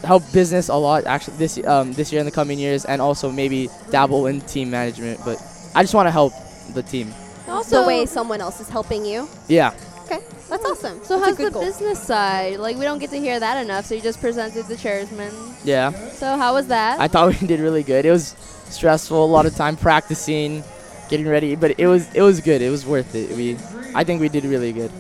help 0.04 0.24
business 0.32 0.70
a 0.70 0.76
lot 0.76 1.04
actually 1.06 1.36
this 1.38 1.58
um 1.66 1.92
this 1.94 2.12
year 2.12 2.20
in 2.20 2.26
the 2.26 2.32
coming 2.32 2.60
years 2.60 2.86
and 2.86 3.02
also 3.02 3.32
maybe 3.32 3.68
dabble 3.90 4.28
in 4.28 4.40
team 4.42 4.70
management 4.70 5.20
but 5.26 5.36
i 5.74 5.82
just 5.82 5.96
want 5.96 6.06
to 6.06 6.12
help 6.12 6.32
the 6.76 6.84
team 6.84 7.12
Also, 7.50 7.82
the 7.82 7.88
way 7.88 8.06
someone 8.06 8.40
else 8.40 8.60
is 8.62 8.70
helping 8.70 9.04
you. 9.04 9.28
yeah 9.48 9.74
Okay, 10.06 10.22
that's 10.50 10.66
awesome. 10.66 11.04
So 11.04 11.18
That's 11.20 11.30
how's 11.30 11.38
the 11.38 11.52
goal. 11.52 11.64
business 11.64 12.00
side? 12.02 12.60
Like 12.60 12.78
we 12.78 12.84
don't 12.84 13.00
get 13.00 13.10
to 13.12 13.20
hear 13.20 13.40
that 13.40 13.64
enough. 13.64 13.86
So 13.86 13.96
you 13.96 14.02
just 14.02 14.20
presented 14.22 14.66
the 14.68 14.76
chairman. 14.78 15.32
yeah 15.64 15.92
So 16.12 16.38
how 16.38 16.54
was 16.54 16.68
that? 16.68 17.00
i 17.00 17.08
thought 17.08 17.28
we 17.42 17.48
did 17.52 17.60
really 17.60 17.84
good 17.84 18.06
it 18.06 18.12
was 18.12 18.36
stressful 18.70 19.24
a 19.24 19.32
lot 19.38 19.46
of 19.46 19.56
time 19.56 19.76
practicing 19.78 20.64
getting 21.10 21.28
ready 21.28 21.56
but 21.56 21.80
it 21.80 21.88
was 21.88 22.04
it 22.16 22.22
was 22.22 22.42
good 22.42 22.62
it 22.62 22.70
was 22.70 22.84
worth 22.86 23.14
it 23.16 23.30
we 23.38 23.56
i 23.94 24.04
think 24.04 24.20
we 24.22 24.30
did 24.30 24.44
really 24.46 24.74
good 24.74 24.92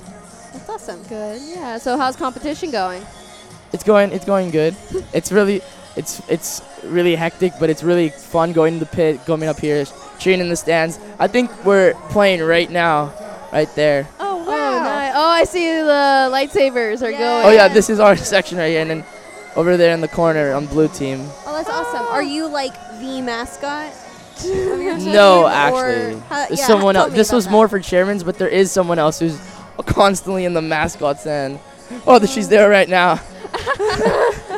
That's 0.54 0.70
awesome. 0.70 1.02
Good. 1.04 1.42
Yeah. 1.56 1.78
So 1.80 1.98
how's 1.98 2.16
competition 2.16 2.72
going? 2.72 3.04
it's 3.74 3.84
going 3.84 4.12
it's 4.12 4.26
going 4.26 4.52
good 4.52 4.76
it's 5.14 5.32
really 5.32 5.62
it's 5.96 6.22
it's 6.30 6.62
really 6.84 7.16
hectic 7.16 7.52
but 7.60 7.70
it's 7.70 7.84
really 7.84 8.10
fun 8.10 8.54
going 8.54 8.74
to 8.80 8.86
the 8.86 8.92
pit 9.00 9.20
coming 9.26 9.50
up 9.50 9.60
here 9.60 9.84
cheering 10.20 10.40
in 10.40 10.50
the 10.50 10.56
stands 10.56 11.00
i 11.20 11.28
think 11.28 11.50
we're 11.66 11.94
playing 12.16 12.42
right 12.42 12.70
now 12.70 13.12
right 13.52 13.74
there. 13.76 14.08
Oh, 14.20 14.35
nice. 14.86 15.14
oh 15.16 15.30
I 15.30 15.44
see 15.44 15.66
the 15.68 16.30
lightsabers 16.32 17.02
are 17.02 17.12
going. 17.12 17.46
oh 17.46 17.50
yeah 17.52 17.68
this 17.68 17.90
is 17.90 18.00
our 18.00 18.16
section 18.34 18.58
right 18.58 18.70
here 18.70 18.82
and 18.82 18.90
then 18.90 19.04
over 19.56 19.78
there 19.78 19.94
in 19.94 20.02
the 20.02 20.08
corner 20.10 20.54
on 20.54 20.66
blue 20.66 20.88
team. 20.90 21.20
Oh, 21.46 21.54
that's 21.56 21.70
awesome. 21.70 22.06
Are 22.08 22.22
you 22.24 22.48
like 22.48 22.74
the 23.00 23.22
mascot? 23.22 23.94
of 24.40 24.82
your 24.82 24.98
team, 24.98 25.14
No, 25.14 25.48
actually, 25.48 26.20
how- 26.28 26.46
there's 26.48 26.60
yeah, 26.60 26.68
someone 26.68 26.98
else. 26.98 27.14
This 27.14 27.32
was 27.32 27.46
that. 27.46 27.52
more 27.52 27.70
for 27.70 27.80
chairman's, 27.80 28.22
but 28.22 28.38
there 28.38 28.50
is 28.50 28.70
someone 28.70 29.00
else 29.00 29.18
who's 29.18 29.40
constantly 29.86 30.44
in 30.44 30.54
the 30.54 30.62
mascot 30.62 31.20
stand. 31.22 31.58
Oh, 32.06 32.20
th- 32.20 32.30
she's 32.30 32.50
there 32.50 32.70
right 32.70 32.90
now. 32.90 33.22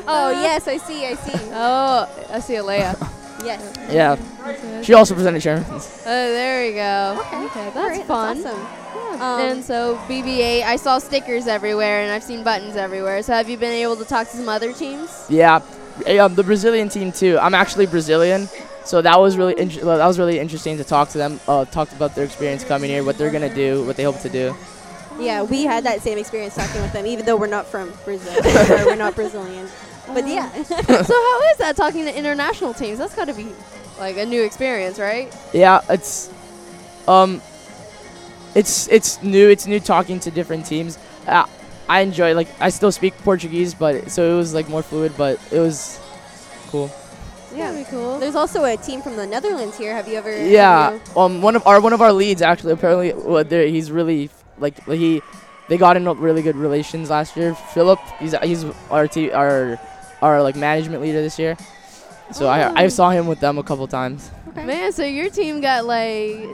Oh 0.10 0.32
yes, 0.32 0.68
I 0.68 0.78
see. 0.78 1.06
I 1.06 1.16
see. 1.16 1.38
Oh, 1.54 2.26
I 2.32 2.40
see 2.40 2.56
Alea. 2.56 2.96
Yes. 3.44 3.62
Yeah, 3.92 4.82
she 4.82 4.94
also 4.94 5.14
presented 5.14 5.42
chairman's. 5.42 6.02
Oh, 6.06 6.32
there 6.32 6.68
we 6.68 6.74
go. 6.76 7.18
Okay, 7.28 7.46
okay 7.46 7.72
that's 7.74 7.78
Alright, 7.78 8.06
fun. 8.06 8.38
awesome. 8.46 9.22
and 9.22 9.64
so 9.64 9.96
BB8, 10.08 10.64
I 10.64 10.76
saw 10.76 11.00
stickers 11.00 11.48
everywhere 11.48 12.02
and 12.02 12.12
I've 12.12 12.24
seen 12.24 12.44
buttons 12.44 12.76
everywhere. 12.76 13.22
So 13.24 13.34
have 13.34 13.50
you 13.50 13.58
been 13.58 13.74
able 13.74 13.96
to 13.98 14.06
talk 14.06 14.30
to 14.30 14.38
some 14.38 14.50
other 14.50 14.74
teams? 14.74 15.26
Yeah, 15.30 15.62
um, 16.20 16.36
the 16.36 16.44
Brazilian 16.44 16.90
team 16.90 17.12
too. 17.12 17.38
I'm 17.40 17.54
actually 17.56 17.86
Brazilian, 17.86 18.48
so 18.86 19.02
that 19.02 19.20
was 19.20 19.38
really 19.38 19.60
int- 19.60 19.84
well, 19.84 19.98
that 19.98 20.08
was 20.08 20.20
really 20.20 20.40
interesting 20.40 20.78
to 20.78 20.84
talk 20.84 21.10
to 21.10 21.18
them. 21.18 21.40
Uh, 21.48 21.66
talked 21.66 21.94
about 21.94 22.16
their 22.16 22.26
experience 22.26 22.64
coming 22.64 22.90
here, 22.90 23.04
what 23.04 23.18
they're 23.18 23.32
gonna 23.32 23.54
do, 23.54 23.86
what 23.86 23.98
they 23.98 24.04
hope 24.04 24.20
to 24.22 24.30
do. 24.30 24.56
Yeah, 25.20 25.42
we 25.42 25.64
had 25.64 25.84
that 25.86 26.02
same 26.02 26.20
experience 26.20 26.56
talking 26.56 26.82
with 26.82 26.94
them, 26.94 27.08
even 27.08 27.26
though 27.26 27.38
we're 27.38 27.48
not 27.48 27.66
from 27.66 27.92
Brazil. 28.06 28.34
or 28.38 28.86
we're 28.86 28.96
not 28.96 29.16
Brazilian. 29.16 29.68
But 30.14 30.28
yeah. 30.28 30.52
so 30.64 30.76
how 30.76 31.42
is 31.52 31.58
that 31.58 31.76
talking 31.76 32.06
to 32.06 32.18
international 32.18 32.74
teams? 32.74 32.98
That's 33.00 33.16
got 33.16 33.26
to 33.26 33.34
be 33.34 33.48
like 34.00 34.18
a 34.18 34.26
new 34.26 34.44
experience, 34.44 35.00
right? 35.00 35.34
Yeah, 35.54 35.82
it's 35.90 36.32
um, 37.08 37.42
it's 38.56 38.88
it's 38.90 39.22
new. 39.22 39.50
It's 39.50 39.68
new 39.68 39.80
talking 39.80 40.20
to 40.22 40.32
different 40.32 40.66
teams. 40.66 40.98
Uh, 41.28 41.46
I 41.90 42.02
enjoy 42.02 42.34
like 42.34 42.48
I 42.60 42.70
still 42.70 42.92
speak 42.92 43.18
Portuguese, 43.24 43.74
but 43.74 44.12
so 44.12 44.34
it 44.34 44.38
was 44.38 44.54
like 44.54 44.70
more 44.70 44.84
fluid, 44.84 45.14
but 45.18 45.40
it 45.52 45.60
was 45.60 46.00
cool. 46.70 46.92
yeah, 47.56 47.72
it'd 47.72 47.86
be 47.86 47.90
cool. 47.90 48.20
There's 48.20 48.36
also 48.36 48.66
a 48.66 48.76
team 48.78 49.02
from 49.02 49.16
the 49.16 49.26
Netherlands 49.26 49.78
here. 49.78 49.94
Have 49.94 50.08
you 50.08 50.16
ever? 50.16 50.32
Yeah, 50.32 50.94
you- 50.94 51.02
um, 51.22 51.42
one 51.42 51.56
of 51.56 51.66
our 51.68 51.80
one 51.82 51.94
of 51.94 52.02
our 52.02 52.12
leads 52.14 52.42
actually 52.42 52.74
apparently 52.74 53.14
well, 53.14 53.44
he's 53.44 53.92
really 53.92 54.30
like 54.60 54.84
he 54.86 55.22
they 55.68 55.78
got 55.78 55.98
in 55.98 56.06
really 56.20 56.42
good 56.42 56.56
relations 56.56 57.10
last 57.10 57.36
year. 57.38 57.56
Philip, 57.56 58.00
he's 58.20 58.36
he's 58.44 58.66
our 58.90 59.08
te- 59.08 59.32
our 59.32 59.80
our 60.22 60.42
like 60.42 60.56
management 60.56 61.02
leader 61.02 61.22
this 61.22 61.38
year. 61.40 61.58
So 62.32 62.48
I 62.48 62.62
I 62.82 62.86
oh. 62.86 62.90
saw 62.90 63.10
him 63.12 63.28
with 63.28 63.40
them 63.40 63.58
a 63.58 63.64
couple 63.64 63.88
times. 63.88 64.32
Man, 64.56 64.92
so 64.92 65.04
your 65.04 65.30
team 65.30 65.62
got 65.62 65.86
like 65.86 66.50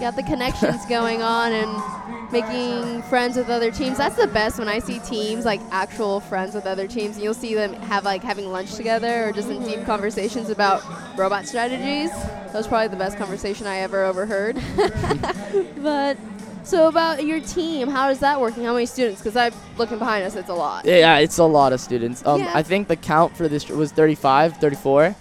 got 0.00 0.16
the 0.16 0.22
connections 0.22 0.84
going 0.88 1.22
on 1.22 1.52
and 1.52 2.32
making 2.32 3.02
friends 3.04 3.36
with 3.36 3.48
other 3.48 3.70
teams. 3.70 3.98
That's 3.98 4.16
the 4.16 4.26
best 4.26 4.58
when 4.58 4.68
I 4.68 4.78
see 4.78 4.98
teams 5.00 5.44
like 5.44 5.60
actual 5.70 6.20
friends 6.20 6.54
with 6.54 6.66
other 6.66 6.86
teams. 6.86 7.16
And 7.16 7.24
you'll 7.24 7.34
see 7.34 7.54
them 7.54 7.72
have 7.74 8.04
like 8.04 8.22
having 8.22 8.50
lunch 8.50 8.74
together 8.74 9.28
or 9.28 9.32
just 9.32 9.48
in 9.48 9.62
deep 9.62 9.84
conversations 9.84 10.50
about 10.50 10.82
robot 11.16 11.46
strategies. 11.46 12.10
That 12.10 12.54
was 12.54 12.66
probably 12.66 12.88
the 12.88 12.96
best 12.96 13.16
conversation 13.16 13.66
I 13.66 13.78
ever 13.78 14.04
overheard. 14.04 14.56
but 15.82 16.18
so 16.66 16.88
about 16.88 17.24
your 17.24 17.40
team, 17.40 17.88
how 17.88 18.10
is 18.10 18.18
that 18.20 18.40
working? 18.40 18.64
How 18.64 18.74
many 18.74 18.86
students? 18.86 19.20
Because 19.22 19.36
I'm 19.36 19.52
looking 19.78 19.98
behind 19.98 20.24
us, 20.24 20.34
it's 20.36 20.48
a 20.50 20.54
lot. 20.54 20.84
Yeah, 20.84 21.18
it's 21.18 21.38
a 21.38 21.44
lot 21.44 21.72
of 21.72 21.80
students. 21.80 22.24
Um, 22.26 22.40
Yeah. 22.40 22.52
I 22.54 22.62
think 22.62 22.88
the 22.88 22.96
count 22.96 23.36
for 23.36 23.48
this 23.48 23.68
was 23.68 23.92
35, 23.92 24.56
34. 24.58 25.14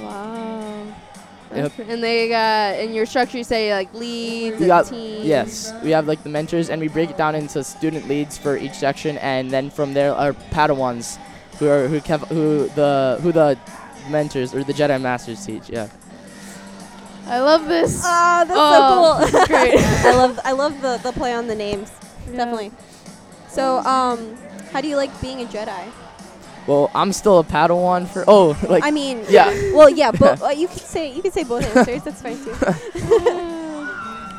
Wow. 0.00 0.84
Yep. 1.54 1.72
And 1.88 2.02
they 2.04 2.28
got 2.28 2.78
in 2.78 2.92
your 2.92 3.06
structure 3.06 3.38
you 3.38 3.44
say 3.44 3.72
like 3.72 3.92
leads 3.94 4.56
We 4.58 4.64
and 4.64 4.66
got 4.68 4.86
teams. 4.86 5.24
yes, 5.24 5.72
we 5.82 5.90
have 5.92 6.06
like 6.06 6.22
the 6.22 6.28
mentors, 6.28 6.68
and 6.68 6.78
we 6.80 6.88
break 6.88 7.08
it 7.10 7.16
down 7.16 7.34
into 7.34 7.64
student 7.64 8.06
leads 8.06 8.36
for 8.36 8.56
each 8.58 8.74
section, 8.74 9.16
and 9.18 9.50
then 9.50 9.70
from 9.70 9.94
there 9.94 10.14
our 10.14 10.34
Padawans, 10.52 11.16
who 11.58 11.66
are 11.68 11.88
who 11.88 12.00
kev- 12.00 12.28
who 12.28 12.68
the 12.74 13.18
who 13.22 13.32
the 13.32 13.56
mentors 14.10 14.54
or 14.54 14.62
the 14.62 14.74
Jedi 14.74 15.00
Masters 15.00 15.44
teach. 15.46 15.70
Yeah. 15.70 15.88
I 17.28 17.40
love 17.40 17.66
this. 17.68 18.02
Oh, 18.04 18.44
that's 18.46 18.50
Oh, 18.54 18.72
so 18.72 18.94
cool. 18.94 19.26
this 19.26 19.42
is 19.42 19.48
great. 19.48 19.74
I 20.06 20.14
love 20.14 20.40
I 20.44 20.52
love 20.52 20.80
the, 20.80 20.98
the 21.02 21.12
play 21.12 21.32
on 21.34 21.46
the 21.46 21.54
names. 21.54 21.90
Definitely. 22.26 22.72
So, 23.48 23.78
um, 23.78 24.36
how 24.72 24.80
do 24.80 24.88
you 24.88 24.96
like 24.96 25.10
being 25.20 25.42
a 25.42 25.44
Jedi? 25.44 25.90
Well, 26.66 26.90
I'm 26.94 27.12
still 27.12 27.38
a 27.38 27.44
Padawan 27.44 28.06
for. 28.08 28.24
Oh, 28.28 28.58
like. 28.68 28.84
I 28.84 28.90
mean, 28.90 29.24
yeah. 29.28 29.48
Well, 29.72 29.88
yeah, 29.90 30.10
but 30.10 30.40
uh, 30.48 30.48
you 30.50 30.68
can 30.68 30.78
say 30.78 31.12
you 31.12 31.22
can 31.22 31.32
say 31.32 31.44
both 31.44 31.64
answers. 31.76 32.02
That's 32.04 32.22
fine 32.22 32.36
too. 32.44 32.54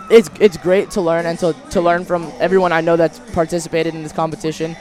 it's 0.09 0.29
it's 0.39 0.57
great 0.57 0.91
to 0.91 1.01
learn 1.01 1.25
and 1.25 1.37
to, 1.39 1.53
to 1.71 1.81
learn 1.81 2.05
from 2.05 2.31
everyone 2.39 2.71
I 2.71 2.81
know 2.81 2.95
that's 2.97 3.19
participated 3.33 3.93
in 3.95 4.03
this 4.03 4.11
competition. 4.13 4.75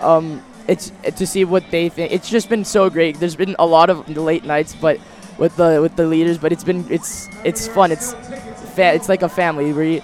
Um, 0.00 0.42
it's 0.66 0.92
to 1.16 1.26
see 1.26 1.44
what 1.44 1.70
they 1.70 1.88
think. 1.88 2.10
It's 2.12 2.28
just 2.28 2.48
been 2.48 2.64
so 2.64 2.90
great. 2.90 3.20
There's 3.20 3.36
been 3.36 3.54
a 3.58 3.66
lot 3.66 3.90
of 3.90 4.08
late 4.16 4.44
nights, 4.44 4.74
but 4.74 4.98
with 5.38 5.56
the 5.56 5.80
with 5.82 5.96
the 5.96 6.06
leaders, 6.06 6.38
but 6.38 6.52
it's 6.52 6.64
been 6.64 6.86
it's 6.90 7.28
it's 7.44 7.66
fun. 7.68 7.92
It's 7.92 8.12
fa- 8.74 8.94
it's 8.94 9.08
like 9.08 9.22
a 9.22 9.28
family 9.28 9.72
where 9.72 10.00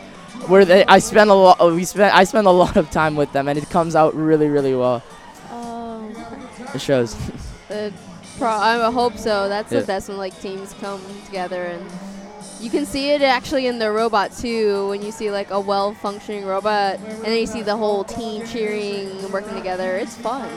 where 0.48 0.64
they, 0.64 0.84
I 0.86 0.98
spend 0.98 1.30
a 1.30 1.34
lot. 1.34 1.58
We 1.72 1.84
spend 1.84 2.12
I 2.12 2.24
spend 2.24 2.46
a 2.46 2.50
lot 2.64 2.76
of 2.76 2.90
time 2.90 3.14
with 3.16 3.32
them, 3.32 3.48
and 3.48 3.58
it 3.58 3.68
comes 3.70 3.94
out 3.94 4.14
really 4.14 4.48
really 4.48 4.74
well. 4.74 5.02
It 6.74 6.80
shows. 6.80 7.16
Uh, 7.70 7.88
pro- 8.36 8.48
I 8.48 8.90
hope 8.90 9.16
so. 9.16 9.48
That's 9.48 9.70
Yeah. 9.70 9.78
the 9.78 9.86
best 9.86 10.08
when 10.08 10.18
like 10.18 10.34
teams 10.40 10.74
come 10.80 11.00
together 11.26 11.62
and 11.66 11.80
you 12.58 12.68
can 12.68 12.84
see 12.84 13.10
it 13.10 13.22
actually 13.22 13.68
in 13.68 13.78
the 13.78 13.92
robot 13.92 14.32
too 14.36 14.88
when 14.88 15.02
you 15.02 15.12
see 15.12 15.30
like 15.30 15.52
a 15.52 15.60
well-functioning 15.60 16.44
robot 16.44 16.98
and 16.98 17.24
then 17.24 17.38
you 17.38 17.46
see 17.46 17.62
the 17.62 17.76
whole 17.76 18.02
team 18.02 18.44
cheering 18.44 19.08
and 19.08 19.32
working 19.32 19.54
together. 19.54 19.96
It's 19.98 20.16
fun. 20.16 20.48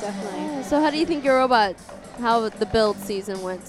definitely. 0.00 0.62
So 0.62 0.80
how 0.80 0.88
do 0.90 0.96
you 0.96 1.04
think 1.04 1.22
your 1.22 1.36
robot 1.36 1.76
how 2.18 2.48
the 2.48 2.64
build 2.64 2.96
season 2.96 3.42
went? 3.42 3.60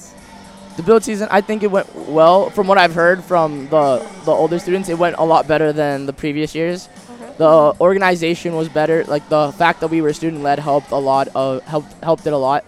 The 0.78 0.84
build 0.84 1.04
season, 1.04 1.30
I 1.32 1.40
think 1.40 1.64
it 1.64 1.72
went 1.72 1.94
well. 1.96 2.50
From 2.50 2.68
what 2.68 2.78
I've 2.78 2.94
heard 2.94 3.24
from 3.24 3.70
the 3.70 4.06
the 4.26 4.32
older 4.32 4.60
students, 4.60 4.90
it 4.90 4.98
went 4.98 5.16
a 5.18 5.24
lot 5.24 5.48
better 5.48 5.72
than 5.72 6.06
the 6.06 6.14
previous 6.14 6.54
years. 6.54 6.90
The 7.38 7.74
organization 7.80 8.56
was 8.56 8.68
better. 8.68 9.04
Like 9.06 9.28
the 9.30 9.54
fact 9.54 9.80
that 9.82 9.88
we 9.88 10.02
were 10.02 10.12
student 10.14 10.44
led 10.44 10.60
helped 10.60 10.92
a 10.92 10.98
lot. 10.98 11.30
Uh, 11.34 11.60
helped 11.62 11.94
helped 12.04 12.28
it 12.28 12.34
a 12.34 12.38
lot. 12.38 12.66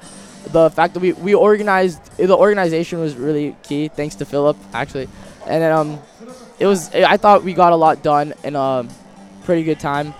The 0.51 0.69
fact 0.69 0.93
that 0.93 1.01
we 1.01 1.11
we 1.13 1.33
organized 1.35 1.99
the 2.15 2.35
organization 2.35 2.99
was 2.99 3.15
really 3.15 3.55
key. 3.63 3.89
Thanks 3.89 4.15
to 4.15 4.25
Philip 4.25 4.55
actually, 4.73 5.09
and 5.45 5.61
then 5.61 5.71
um, 5.71 5.99
it 6.59 6.65
was 6.65 6.93
I 6.95 7.17
thought 7.17 7.43
we 7.43 7.53
got 7.53 7.73
a 7.73 7.75
lot 7.75 8.03
done 8.03 8.33
in 8.43 8.55
a 8.55 8.87
pretty 9.43 9.63
good 9.63 9.79
time. 9.79 10.13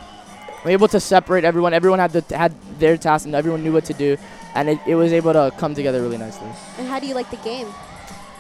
We 0.64 0.72
were 0.72 0.72
able 0.72 0.88
to 0.90 1.00
separate 1.00 1.46
everyone. 1.46 1.74
Everyone 1.74 2.00
had 2.00 2.12
the 2.12 2.36
had 2.36 2.54
their 2.80 2.98
task 2.98 3.26
and 3.26 3.36
everyone 3.36 3.64
knew 3.64 3.72
what 3.72 3.86
to 3.86 3.94
do, 3.94 4.18
and 4.58 4.70
it, 4.70 4.80
it 4.88 4.96
was 4.96 5.14
able 5.14 5.34
to 5.34 5.54
come 5.58 5.76
together 5.76 6.02
really 6.02 6.18
nicely. 6.18 6.50
And 6.80 6.88
how 6.88 7.00
do 7.00 7.06
you 7.06 7.14
like 7.14 7.30
the 7.30 7.38
game? 7.38 7.68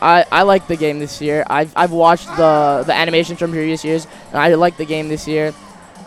I, 0.01 0.25
I 0.31 0.41
like 0.43 0.67
the 0.67 0.75
game 0.75 0.99
this 0.99 1.21
year. 1.21 1.45
I've, 1.47 1.71
I've 1.75 1.91
watched 1.91 2.27
the 2.37 2.83
the 2.85 2.93
animations 2.93 3.39
from 3.39 3.51
previous 3.51 3.85
years, 3.85 4.05
and 4.31 4.37
I 4.37 4.53
like 4.55 4.77
the 4.77 4.85
game 4.85 5.07
this 5.09 5.27
year. 5.27 5.53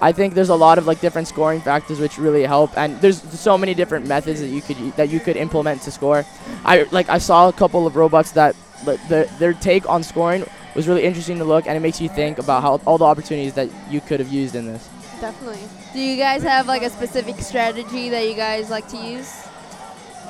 I 0.02 0.12
think 0.12 0.34
there's 0.34 0.48
a 0.48 0.54
lot 0.54 0.78
of 0.78 0.86
like 0.86 1.00
different 1.00 1.28
scoring 1.28 1.60
factors 1.60 2.00
which 2.00 2.18
really 2.18 2.44
help, 2.44 2.76
and 2.76 3.00
there's 3.00 3.22
so 3.38 3.56
many 3.56 3.74
different 3.74 4.06
methods 4.06 4.40
that 4.40 4.48
you 4.48 4.62
could 4.62 4.78
that 4.96 5.08
you 5.10 5.20
could 5.20 5.36
implement 5.36 5.82
to 5.82 5.90
score. 5.90 6.24
I 6.64 6.84
like 6.90 7.08
I 7.08 7.18
saw 7.18 7.48
a 7.48 7.52
couple 7.52 7.86
of 7.86 7.96
robots 7.96 8.32
that 8.32 8.56
like, 8.86 9.00
their 9.08 9.24
their 9.38 9.52
take 9.52 9.88
on 9.88 10.02
scoring 10.02 10.44
was 10.74 10.88
really 10.88 11.04
interesting 11.04 11.38
to 11.38 11.44
look, 11.44 11.66
and 11.66 11.76
it 11.76 11.80
makes 11.80 12.00
you 12.00 12.08
think 12.08 12.38
about 12.38 12.62
how 12.62 12.80
all 12.86 12.98
the 12.98 13.04
opportunities 13.04 13.54
that 13.54 13.68
you 13.90 14.00
could 14.00 14.20
have 14.20 14.32
used 14.32 14.54
in 14.54 14.66
this. 14.66 14.88
Definitely. 15.20 15.62
Do 15.92 16.00
you 16.00 16.16
guys 16.16 16.42
have 16.44 16.66
like 16.66 16.82
a 16.82 16.90
specific 16.90 17.40
strategy 17.40 18.08
that 18.10 18.26
you 18.28 18.34
guys 18.34 18.70
like 18.70 18.88
to 18.88 18.96
use? 18.96 19.49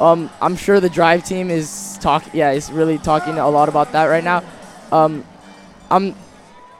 Um, 0.00 0.30
I'm 0.40 0.56
sure 0.56 0.80
the 0.80 0.88
drive 0.88 1.24
team 1.24 1.50
is 1.50 1.98
talk. 2.00 2.24
Yeah, 2.32 2.52
is 2.52 2.72
really 2.72 2.98
talking 2.98 3.38
a 3.38 3.48
lot 3.48 3.68
about 3.68 3.92
that 3.92 4.06
right 4.06 4.24
now. 4.24 4.42
Um, 4.90 5.24
I'm, 5.90 6.14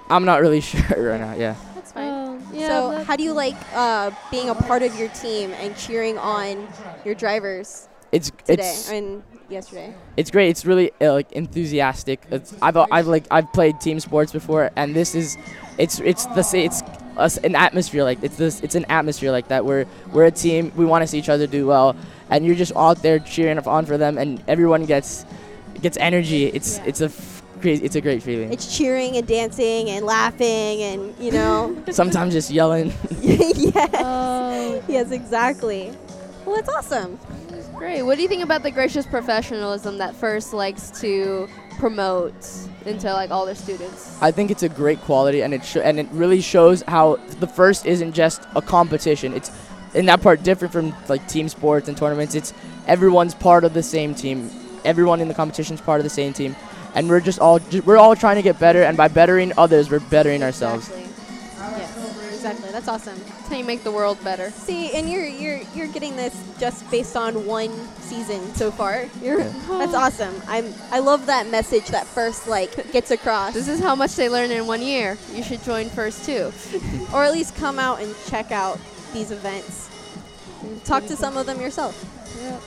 I'm 0.09 0.25
not 0.25 0.41
really 0.41 0.61
sure 0.71 1.11
right 1.11 1.21
now. 1.21 1.35
Yeah. 1.35 1.55
That's 1.75 1.93
fine. 1.93 2.09
Oh, 2.09 2.41
yeah, 2.53 2.69
so, 2.69 3.05
how 3.05 3.17
do 3.17 3.23
you 3.23 3.33
like 3.33 3.55
uh, 3.75 4.11
being 4.31 4.49
a 4.49 4.55
part 4.55 4.83
of 4.83 4.97
your 4.99 5.09
team 5.09 5.53
and 5.53 5.77
cheering 5.77 6.19
on 6.19 6.67
your 7.05 7.15
drivers 7.15 7.89
It's 8.11 8.31
today 8.31 8.63
it's 8.63 8.91
and 8.91 9.23
yesterday? 9.49 9.95
it's 10.17 10.31
great. 10.31 10.49
It's 10.49 10.65
really 10.65 10.91
uh, 11.01 11.13
like 11.13 11.31
enthusiastic. 11.33 12.25
It's, 12.31 12.55
I've 12.63 12.77
I've 12.77 13.07
like 13.07 13.27
I've 13.31 13.53
played 13.53 13.81
team 13.81 14.01
sports 14.01 14.33
before, 14.33 14.71
and 14.77 14.97
this 14.97 15.15
is, 15.15 15.37
it's 15.79 16.01
it's 16.01 16.27
the 16.27 16.43
sa- 16.43 16.59
it's 16.59 16.83
us 17.17 17.37
an 17.39 17.55
atmosphere 17.55 18.05
like 18.05 18.23
it's 18.23 18.37
this 18.37 18.61
it's 18.61 18.75
an 18.75 18.85
atmosphere 18.89 19.31
like 19.31 19.49
that 19.49 19.65
where 19.65 19.87
we're 20.13 20.25
a 20.27 20.31
team. 20.31 20.73
We 20.77 20.85
want 20.85 21.03
to 21.03 21.07
see 21.07 21.19
each 21.19 21.29
other 21.29 21.47
do 21.47 21.67
well, 21.67 21.97
and 22.31 22.45
you're 22.47 22.55
just 22.57 22.75
out 22.77 23.03
there 23.03 23.19
cheering 23.19 23.59
on 23.59 23.87
for 23.87 23.99
them, 23.99 24.19
and 24.19 24.43
everyone 24.49 24.87
gets 24.87 25.25
gets 25.81 25.97
energy. 25.99 26.47
It's 26.47 26.79
it's 26.81 27.01
a 27.01 27.07
f- 27.07 27.43
crazy. 27.61 27.85
It's 27.85 27.97
a 27.97 28.01
great 28.01 28.23
feeling. 28.23 28.53
It's 28.53 28.77
cheering 28.77 29.17
and 29.17 29.27
dancing 29.27 29.91
and 29.91 30.05
laughing 30.05 30.83
and 30.83 31.15
you 31.19 31.33
know. 31.33 31.77
Sometimes 31.91 32.33
just 32.33 32.51
yelling. 32.51 32.93
yes. 33.21 33.91
Oh. 33.95 34.83
Yes, 34.89 35.11
exactly. 35.11 35.93
Well, 36.45 36.57
that's 36.57 36.69
awesome. 36.69 37.19
Great. 37.75 38.03
What 38.03 38.17
do 38.17 38.23
you 38.23 38.29
think 38.29 38.43
about 38.43 38.63
the 38.63 38.71
gracious 38.71 39.07
professionalism 39.07 39.99
that 39.99 40.15
First 40.15 40.53
likes 40.53 40.91
to 41.01 41.49
promote 41.79 42.35
into 42.87 43.13
like 43.13 43.31
all 43.31 43.47
their 43.47 43.55
students? 43.55 44.21
I 44.23 44.31
think 44.31 44.51
it's 44.51 44.63
a 44.63 44.69
great 44.69 45.01
quality, 45.03 45.43
and 45.43 45.55
it 45.55 45.65
sh- 45.65 45.77
and 45.83 45.99
it 45.99 46.09
really 46.13 46.41
shows 46.41 46.83
how 46.89 47.17
the 47.41 47.47
first 47.47 47.87
isn't 47.87 48.13
just 48.13 48.43
a 48.55 48.63
competition. 48.63 49.35
It's 49.35 49.51
in 49.95 50.07
that 50.07 50.23
part 50.23 50.43
different 50.43 50.73
from 50.73 50.95
like 51.09 51.27
team 51.29 51.49
sports 51.49 51.89
and 51.89 51.97
tournaments. 51.97 52.35
It's 52.35 52.53
everyone's 52.87 53.35
part 53.35 53.65
of 53.65 53.75
the 53.75 53.83
same 53.83 54.15
team. 54.15 54.51
Everyone 54.85 55.21
in 55.21 55.29
the 55.29 55.35
competition 55.35 55.75
is 55.75 55.81
part 55.81 56.01
of 56.01 56.05
the 56.05 56.11
same 56.11 56.33
team, 56.33 56.57
and 56.95 57.09
we're 57.09 57.21
just 57.21 57.39
all 57.39 57.61
we're 57.85 57.99
all 57.99 58.17
trying 58.17 58.37
to 58.37 58.43
get 58.43 58.59
better. 58.59 58.83
And 58.83 58.97
by 58.97 59.09
bettering 59.09 59.53
others, 59.59 59.91
we're 59.91 60.01
bettering 60.01 60.43
ourselves. 60.43 60.91
Yes, 62.43 62.53
exactly. 62.53 62.73
That's 62.73 62.89
awesome. 62.89 63.19
That's 63.19 63.49
how 63.49 63.57
you 63.57 63.65
make 63.65 63.83
the 63.83 63.93
world 63.93 64.23
better. 64.25 64.51
See, 64.51 64.93
and 64.93 65.11
you're 65.11 65.27
you're 65.27 65.61
you're 65.75 65.89
getting 65.89 66.17
this 66.17 66.35
just 66.59 66.89
based 66.91 67.17
on 67.17 67.47
one 67.47 67.71
season 68.01 68.55
so 68.55 68.71
far. 68.71 69.07
You're 69.23 69.45
that's 69.69 69.95
awesome. 69.95 70.35
I'm 70.47 70.73
I 70.91 71.01
love 71.01 71.27
that 71.27 71.49
message 71.49 71.87
that 71.89 72.07
first 72.07 72.49
like 72.49 72.93
gets 72.93 73.11
across. 73.11 73.55
This 73.55 73.69
is 73.69 73.81
how 73.81 73.95
much 73.95 74.17
they 74.17 74.29
learn 74.29 74.51
in 74.51 74.67
one 74.67 74.83
year. 74.83 75.19
You 75.33 75.43
should 75.43 75.63
join 75.63 75.89
first 75.91 76.25
too. 76.25 76.53
or 77.15 77.25
at 77.25 77.33
least 77.33 77.57
come 77.57 77.79
out 77.79 78.01
and 78.01 78.15
check 78.27 78.51
out 78.53 78.79
these 79.13 79.31
events. 79.31 79.89
Talk 80.85 81.07
to 81.07 81.17
some 81.17 81.37
of 81.37 81.47
them 81.47 81.61
yourself. 81.61 81.95
Yeah. 82.41 82.59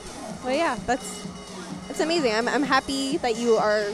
Well, 0.44 0.54
yeah, 0.54 0.78
that's 0.86 1.26
that's 1.88 2.00
amazing. 2.00 2.32
I'm 2.32 2.48
I'm 2.48 2.62
happy 2.62 3.16
that 3.18 3.36
you 3.36 3.54
are 3.54 3.86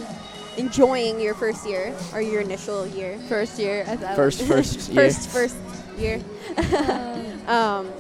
enjoying 0.61 1.19
your 1.21 1.35
first 1.35 1.67
year 1.67 1.95
or 2.13 2.21
your 2.21 2.41
initial 2.43 2.87
year. 2.87 3.19
First 3.29 3.59
year. 3.59 3.83
As 3.87 4.03
I 4.05 4.15
First- 4.15 4.43
first 4.43 4.89
year. 4.91 4.95
first 5.11 5.29
first 5.31 5.57
year. 5.99 6.21
um, 7.49 7.91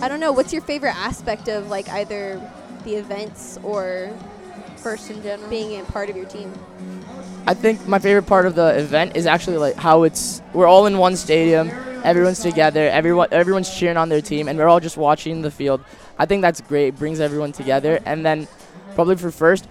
I 0.00 0.08
don't 0.08 0.20
know. 0.20 0.32
What's 0.32 0.52
your 0.52 0.62
favorite 0.62 0.96
aspect 0.96 1.48
of 1.48 1.68
like 1.68 1.88
either 1.90 2.40
the 2.84 2.94
events 2.94 3.58
or 3.62 4.10
first 4.76 5.10
in 5.10 5.22
general 5.22 5.48
being 5.50 5.78
a 5.80 5.84
part 5.84 6.08
of 6.08 6.16
your 6.16 6.24
team? 6.26 6.52
I 7.46 7.54
think 7.54 7.86
my 7.86 7.98
favorite 7.98 8.26
part 8.26 8.46
of 8.46 8.54
the 8.54 8.78
event 8.78 9.16
is 9.16 9.26
actually 9.26 9.56
like 9.58 9.74
how 9.76 10.04
it's 10.04 10.40
we're 10.54 10.66
all 10.66 10.86
in 10.86 10.96
one 10.98 11.16
stadium, 11.16 11.70
everyone's 12.04 12.38
together, 12.40 12.88
everyone 12.88 13.28
everyone's 13.32 13.74
cheering 13.74 13.96
on 13.96 14.08
their 14.08 14.20
team, 14.22 14.48
and 14.48 14.58
we're 14.58 14.68
all 14.68 14.80
just 14.80 14.96
watching 14.96 15.42
the 15.42 15.50
field. 15.50 15.82
I 16.18 16.26
think 16.26 16.42
that's 16.42 16.60
great. 16.60 16.96
Brings 16.96 17.18
everyone 17.20 17.52
together, 17.52 17.98
and 18.06 18.24
then 18.24 18.46
probably 18.94 19.16
for 19.16 19.30
first, 19.30 19.66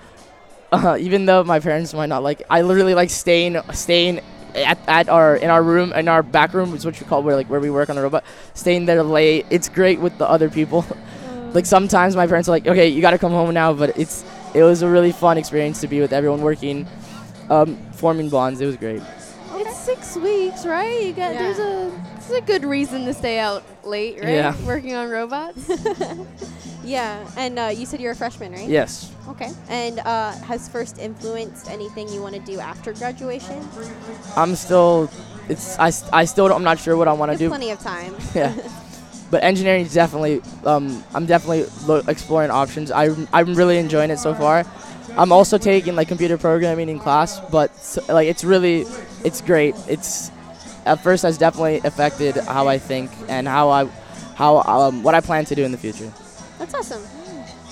uh, 0.71 0.97
even 0.99 1.25
though 1.25 1.43
my 1.43 1.59
parents 1.59 1.93
might 1.93 2.07
not 2.07 2.23
like, 2.23 2.43
I 2.49 2.61
literally 2.61 2.93
like 2.93 3.09
staying 3.09 3.57
staying 3.73 4.21
at, 4.55 4.79
at 4.87 5.09
our 5.09 5.35
in 5.35 5.49
our 5.49 5.61
room 5.61 5.93
in 5.93 6.07
our 6.07 6.23
back 6.23 6.53
room 6.53 6.73
is 6.73 6.83
what 6.85 6.99
you 6.99 7.05
call 7.05 7.21
where 7.23 7.35
like 7.35 7.47
where 7.49 7.59
we 7.59 7.69
work 7.69 7.89
on 7.89 7.95
the 7.95 8.01
robot. 8.01 8.23
Staying 8.53 8.85
there 8.85 9.03
late. 9.03 9.45
It's 9.49 9.69
great 9.69 9.99
with 9.99 10.17
the 10.17 10.29
other 10.29 10.49
people. 10.49 10.85
like 11.53 11.65
sometimes 11.65 12.15
my 12.15 12.27
parents 12.27 12.49
are 12.49 12.51
like, 12.51 12.67
okay, 12.67 12.87
you 12.87 13.01
got 13.01 13.11
to 13.11 13.17
come 13.17 13.31
home 13.31 13.53
now, 13.53 13.73
but 13.73 13.97
it's 13.97 14.23
it 14.53 14.63
was 14.63 14.81
a 14.81 14.89
really 14.89 15.11
fun 15.11 15.37
experience 15.37 15.81
to 15.81 15.87
be 15.87 15.99
with 15.99 16.11
everyone 16.11 16.41
working, 16.41 16.87
um, 17.49 17.77
forming 17.93 18.29
bonds. 18.29 18.61
It 18.61 18.65
was 18.65 18.77
great. 18.77 19.01
It's 19.59 19.77
six 19.77 20.15
weeks, 20.15 20.65
right? 20.65 21.03
You 21.03 21.13
got 21.13 21.33
there's 21.33 21.59
a 21.59 21.91
it's 22.17 22.29
a 22.31 22.41
good 22.41 22.63
reason 22.63 23.05
to 23.05 23.13
stay 23.13 23.39
out 23.39 23.63
late, 23.85 24.19
right? 24.19 24.29
Yeah. 24.29 24.55
Working 24.65 24.95
on 24.95 25.09
robots. 25.09 25.69
Yeah, 26.81 27.29
and 27.37 27.59
uh, 27.59 27.63
you 27.75 27.85
said 27.85 27.99
you're 27.99 28.13
a 28.13 28.15
freshman, 28.15 28.53
right? 28.53 28.67
Yes. 28.67 29.13
Okay. 29.27 29.51
And 29.67 29.99
uh, 29.99 30.31
has 30.31 30.67
first 30.69 30.97
influenced 30.97 31.69
anything 31.69 32.07
you 32.07 32.21
want 32.21 32.33
to 32.35 32.41
do 32.41 32.59
after 32.59 32.93
graduation? 32.93 33.67
I'm 34.35 34.55
still, 34.55 35.11
it's 35.49 35.77
I, 35.77 35.89
s- 35.89 36.09
I 36.11 36.25
still 36.25 36.47
don't, 36.47 36.55
I'm 36.55 36.63
not 36.63 36.79
sure 36.79 36.95
what 36.97 37.07
I 37.07 37.13
want 37.13 37.31
to 37.33 37.37
do. 37.37 37.49
plenty 37.49 37.69
of 37.71 37.79
time. 37.79 38.15
yeah. 38.33 38.55
But 39.29 39.43
engineering 39.43 39.85
is 39.85 39.93
definitely, 39.93 40.41
um, 40.65 41.03
I'm 41.13 41.25
definitely 41.27 41.65
lo- 41.85 42.01
exploring 42.07 42.49
options. 42.49 42.91
I, 42.91 43.09
I'm 43.33 43.53
really 43.55 43.77
enjoying 43.77 44.09
it 44.09 44.17
so 44.17 44.33
far. 44.33 44.65
I'm 45.19 45.33
also 45.33 45.57
taking 45.57 45.97
like 45.97 46.07
computer 46.07 46.37
programming 46.37 46.87
in 46.87 46.97
class, 46.97 47.41
but 47.51 47.71
like 48.07 48.29
it's 48.29 48.45
really, 48.45 48.85
it's 49.25 49.41
great. 49.41 49.75
It's 49.89 50.31
at 50.85 51.03
first 51.03 51.23
has 51.23 51.37
definitely 51.37 51.81
affected 51.83 52.37
how 52.37 52.69
I 52.69 52.77
think 52.77 53.11
and 53.27 53.45
how 53.45 53.69
I, 53.69 53.85
how 54.35 54.59
um, 54.59 55.03
what 55.03 55.15
I 55.15 55.19
plan 55.19 55.43
to 55.45 55.55
do 55.55 55.65
in 55.65 55.73
the 55.73 55.77
future. 55.77 56.09
That's 56.57 56.73
awesome. 56.73 57.03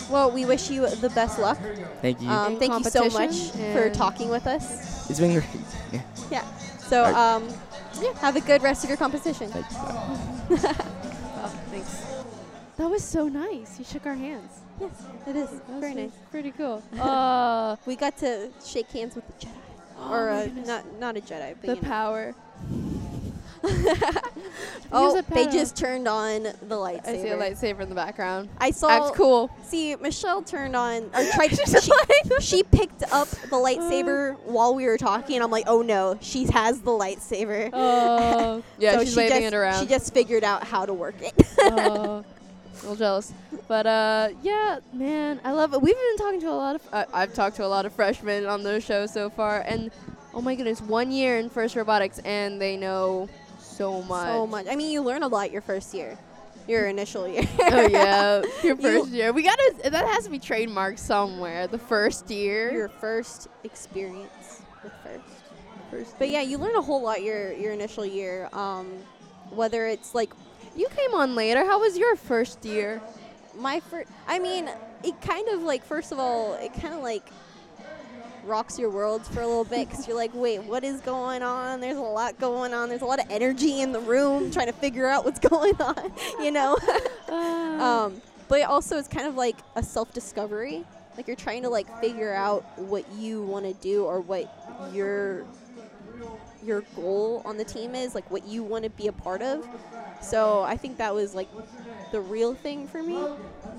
Well, 0.09 0.29
we 0.29 0.43
wish 0.43 0.69
you 0.69 0.89
the 0.89 1.09
best 1.09 1.39
luck. 1.39 1.57
Thank 2.01 2.21
you. 2.21 2.27
Um, 2.27 2.59
thank 2.59 2.73
you 2.73 2.83
so 2.83 3.05
much 3.05 3.13
competition 3.13 3.73
for 3.73 3.89
talking 3.91 4.27
with 4.27 4.45
us. 4.45 5.09
It's 5.09 5.19
been 5.19 5.31
great. 5.31 5.45
Yeah. 5.93 6.01
Yeah. 6.29 6.45
So, 6.79 7.05
Alright. 7.05 7.15
um, 7.15 7.47
yeah, 8.01 8.13
have 8.19 8.35
a 8.35 8.41
good 8.41 8.61
rest 8.61 8.83
of 8.83 8.89
your 8.89 8.97
competition. 8.97 9.51
Oh, 11.39 11.53
thanks. 11.71 12.05
That 12.75 12.89
was 12.89 13.03
so 13.03 13.27
nice. 13.27 13.77
You 13.79 13.85
shook 13.85 14.05
our 14.05 14.15
hands. 14.15 14.51
Yes, 14.79 14.91
it 15.27 15.35
is. 15.35 15.49
That 15.49 15.79
Very 15.79 15.93
nice. 15.95 16.11
Pretty 16.31 16.51
cool. 16.51 16.83
Uh, 16.99 17.75
we 17.85 17.95
got 17.95 18.17
to 18.17 18.49
shake 18.65 18.89
hands 18.91 19.15
with 19.15 19.25
the 19.27 19.45
Jedi. 19.45 19.51
Oh 19.99 20.13
or 20.13 20.25
my 20.27 20.43
uh, 20.43 20.47
not 20.65 20.99
not 20.99 21.17
a 21.17 21.21
Jedi, 21.21 21.55
but 21.59 21.61
the 21.61 21.75
you 21.75 21.81
know. 21.81 21.87
power. 21.87 22.35
Oh, 24.89 25.21
they 25.33 25.47
just 25.47 25.75
turned 25.75 26.07
on 26.07 26.43
the 26.43 26.75
lightsaber. 26.75 27.07
I 27.07 27.21
see 27.21 27.27
a 27.27 27.37
lightsaber 27.37 27.81
in 27.81 27.89
the 27.89 27.95
background. 27.95 28.47
I 28.57 28.71
saw. 28.71 28.87
That's 28.87 29.17
cool. 29.17 29.49
See, 29.63 29.95
Michelle 29.97 30.41
turned 30.41 30.77
on 30.77 31.09
or 31.13 31.25
tried. 31.33 31.49
she, 31.57 32.39
she 32.39 32.63
picked 32.63 33.03
up 33.11 33.27
the 33.27 33.57
lightsaber 33.57 34.39
while 34.45 34.73
we 34.75 34.85
were 34.85 34.97
talking, 34.97 35.35
and 35.35 35.43
I'm 35.43 35.51
like, 35.51 35.65
oh 35.67 35.81
no, 35.81 36.17
she 36.21 36.45
has 36.45 36.79
the 36.81 36.91
lightsaber. 36.91 37.69
Oh. 37.73 38.63
Yeah, 38.77 38.93
So 38.93 38.99
she's 38.99 39.09
she 39.11 39.17
waving 39.17 39.41
just, 39.41 39.53
it 39.53 39.57
around. 39.57 39.81
She 39.81 39.87
just 39.87 40.13
figured 40.13 40.43
out 40.45 40.63
how 40.63 40.85
to 40.85 40.93
work 40.93 41.21
it. 41.21 41.33
oh, 41.59 42.23
a 42.79 42.81
little 42.83 42.95
jealous. 42.95 43.33
But 43.67 43.85
uh, 43.87 44.29
yeah, 44.43 44.79
man, 44.93 45.39
I 45.43 45.51
love 45.51 45.73
it. 45.73 45.81
We've 45.81 45.95
been 45.95 46.17
talking 46.17 46.39
to 46.41 46.49
a 46.49 46.55
lot 46.55 46.75
of. 46.75 46.81
Uh, 46.91 47.05
I've 47.13 47.33
talked 47.33 47.55
to 47.57 47.65
a 47.65 47.67
lot 47.67 47.85
of 47.85 47.93
freshmen 47.93 48.45
on 48.45 48.63
the 48.63 48.79
show 48.79 49.05
so 49.05 49.29
far, 49.29 49.61
and 49.61 49.91
oh 50.33 50.41
my 50.41 50.55
goodness, 50.55 50.81
one 50.81 51.11
year 51.11 51.37
in 51.37 51.49
first 51.49 51.75
robotics, 51.75 52.19
and 52.19 52.61
they 52.61 52.77
know 52.77 53.27
so 53.59 54.01
much. 54.03 54.27
so 54.27 54.47
much. 54.47 54.65
I 54.69 54.75
mean, 54.75 54.91
you 54.91 55.01
learn 55.01 55.23
a 55.23 55.27
lot 55.27 55.51
your 55.51 55.61
first 55.61 55.93
year, 55.93 56.17
your 56.67 56.87
initial 56.87 57.27
year. 57.27 57.43
oh 57.59 57.87
yeah, 57.87 58.41
your 58.63 58.75
You- 58.81 58.81
first 59.01 59.09
year. 59.11 59.33
We 59.33 59.43
gotta. 59.43 59.75
That 59.85 60.05
has 60.07 60.23
to 60.25 60.29
be 60.29 60.39
trademarked 60.39 60.99
somewhere. 60.99 61.67
The 61.67 61.79
first 61.79 62.29
year. 62.29 62.71
your 62.71 62.89
first 62.89 63.47
experience 63.63 64.61
with 64.83 64.93
first. 65.03 65.23
First. 65.91 66.19
But 66.19 66.29
yeah, 66.29 66.41
you 66.41 66.57
learn 66.57 66.75
a 66.75 66.81
whole 66.81 67.01
lot 67.01 67.21
your 67.23 67.53
your 67.53 67.71
initial 67.73 68.05
year. 68.05 68.49
Um, 68.53 68.91
whether 69.51 69.87
it's 69.87 70.13
like 70.13 70.33
you 70.77 70.87
came 70.95 71.13
on 71.13 71.35
later. 71.35 71.65
How 71.65 71.79
was 71.79 71.97
your 71.97 72.15
first 72.15 72.63
year? 72.63 73.01
my 73.57 73.79
first. 73.79 74.09
I 74.27 74.39
mean, 74.39 74.69
it 75.03 75.19
kind 75.21 75.47
of 75.49 75.63
like 75.63 75.83
first 75.83 76.11
of 76.11 76.19
all, 76.19 76.53
it 76.55 76.73
kind 76.73 76.93
of 76.93 77.01
like 77.01 77.27
rocks 78.45 78.79
your 78.79 78.89
world 78.89 79.25
for 79.25 79.41
a 79.41 79.47
little 79.47 79.65
bit 79.65 79.89
because 79.89 80.07
you're 80.07 80.15
like, 80.15 80.31
wait, 80.33 80.63
what 80.63 80.83
is 80.83 81.01
going 81.01 81.43
on? 81.43 81.81
There's 81.81 81.97
a 81.97 82.01
lot 82.01 82.39
going 82.39 82.73
on. 82.73 82.87
There's 82.87 83.01
a 83.01 83.05
lot 83.05 83.19
of 83.19 83.29
energy 83.29 83.81
in 83.81 83.91
the 83.91 83.99
room 83.99 84.51
trying 84.51 84.67
to 84.67 84.73
figure 84.73 85.07
out 85.07 85.25
what's 85.25 85.39
going 85.49 85.79
on, 85.81 86.11
you 86.39 86.51
know. 86.51 86.77
um, 87.27 88.21
but 88.47 88.61
also 88.63 88.97
it's 88.97 89.07
kind 89.07 89.27
of 89.27 89.35
like 89.35 89.57
a 89.75 89.83
self-discovery. 89.83 90.85
Like 91.17 91.27
you're 91.27 91.35
trying 91.35 91.63
to 91.63 91.69
like 91.69 91.87
figure 91.99 92.33
out 92.33 92.63
what 92.79 93.11
you 93.13 93.41
want 93.41 93.65
to 93.65 93.73
do 93.73 94.05
or 94.05 94.21
what 94.21 94.93
your 94.93 95.45
your 96.63 96.81
goal 96.95 97.41
on 97.45 97.57
the 97.57 97.63
team 97.63 97.95
is, 97.95 98.13
like 98.13 98.29
what 98.29 98.45
you 98.45 98.63
want 98.63 98.83
to 98.83 98.89
be 98.91 99.07
a 99.07 99.11
part 99.11 99.41
of. 99.41 99.67
So 100.21 100.63
I 100.63 100.77
think 100.77 100.97
that 100.97 101.13
was 101.13 101.33
like 101.35 101.47
the 102.11 102.19
real 102.21 102.53
thing 102.53 102.87
for 102.87 103.01
me. 103.03 103.19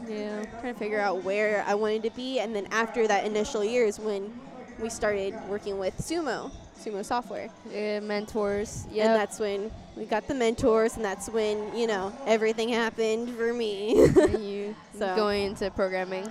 Yeah. 0.08 0.44
Trying 0.60 0.74
to 0.74 0.78
figure 0.78 1.00
out 1.00 1.22
where 1.24 1.64
I 1.66 1.74
wanted 1.74 2.02
to 2.04 2.10
be, 2.10 2.40
and 2.40 2.54
then 2.54 2.66
after 2.70 3.06
that 3.06 3.24
initial 3.26 3.62
year 3.64 3.84
is 3.84 3.98
when 3.98 4.32
we 4.80 4.88
started 4.88 5.34
working 5.48 5.78
with 5.78 5.96
Sumo, 5.98 6.50
Sumo 6.78 7.04
Software. 7.04 7.48
Yeah, 7.70 8.00
mentors. 8.00 8.84
And 8.86 8.94
Yeah. 8.96 9.12
that's 9.14 9.38
when 9.38 9.70
we 9.96 10.04
got 10.04 10.26
the 10.28 10.34
mentors, 10.34 10.96
and 10.96 11.04
that's 11.04 11.28
when 11.28 11.76
you 11.76 11.86
know 11.86 12.12
everything 12.26 12.68
happened 12.70 13.36
for 13.36 13.52
me. 13.52 13.94
you 14.38 14.74
So- 14.98 15.14
going 15.16 15.44
into 15.46 15.70
programming. 15.70 16.30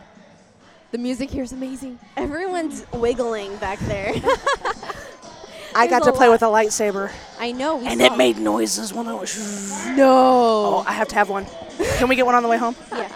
The 0.89 0.97
music 0.97 1.29
here 1.29 1.43
is 1.43 1.51
amazing. 1.51 1.99
Everyone's 2.15 2.85
wiggling 2.93 3.53
back 3.57 3.77
there. 3.79 4.13
I 5.77 5.87
got 5.87 6.03
to 6.03 6.11
play 6.11 6.27
lot. 6.27 6.33
with 6.33 6.43
a 6.43 6.45
lightsaber. 6.45 7.11
I 7.39 7.51
know. 7.51 7.77
We 7.77 7.87
and 7.87 7.99
saw- 7.99 8.13
it 8.13 8.17
made 8.17 8.37
noises 8.39 8.93
when 8.93 9.07
I 9.07 9.13
was. 9.13 9.85
No. 9.95 10.07
Oh, 10.09 10.83
I 10.87 10.93
have 10.93 11.07
to 11.09 11.15
have 11.15 11.29
one. 11.29 11.45
Can 11.97 12.07
we 12.09 12.15
get 12.15 12.25
one 12.25 12.35
on 12.35 12.43
the 12.43 12.49
way 12.49 12.57
home? 12.57 12.75
Yeah. 12.91 13.07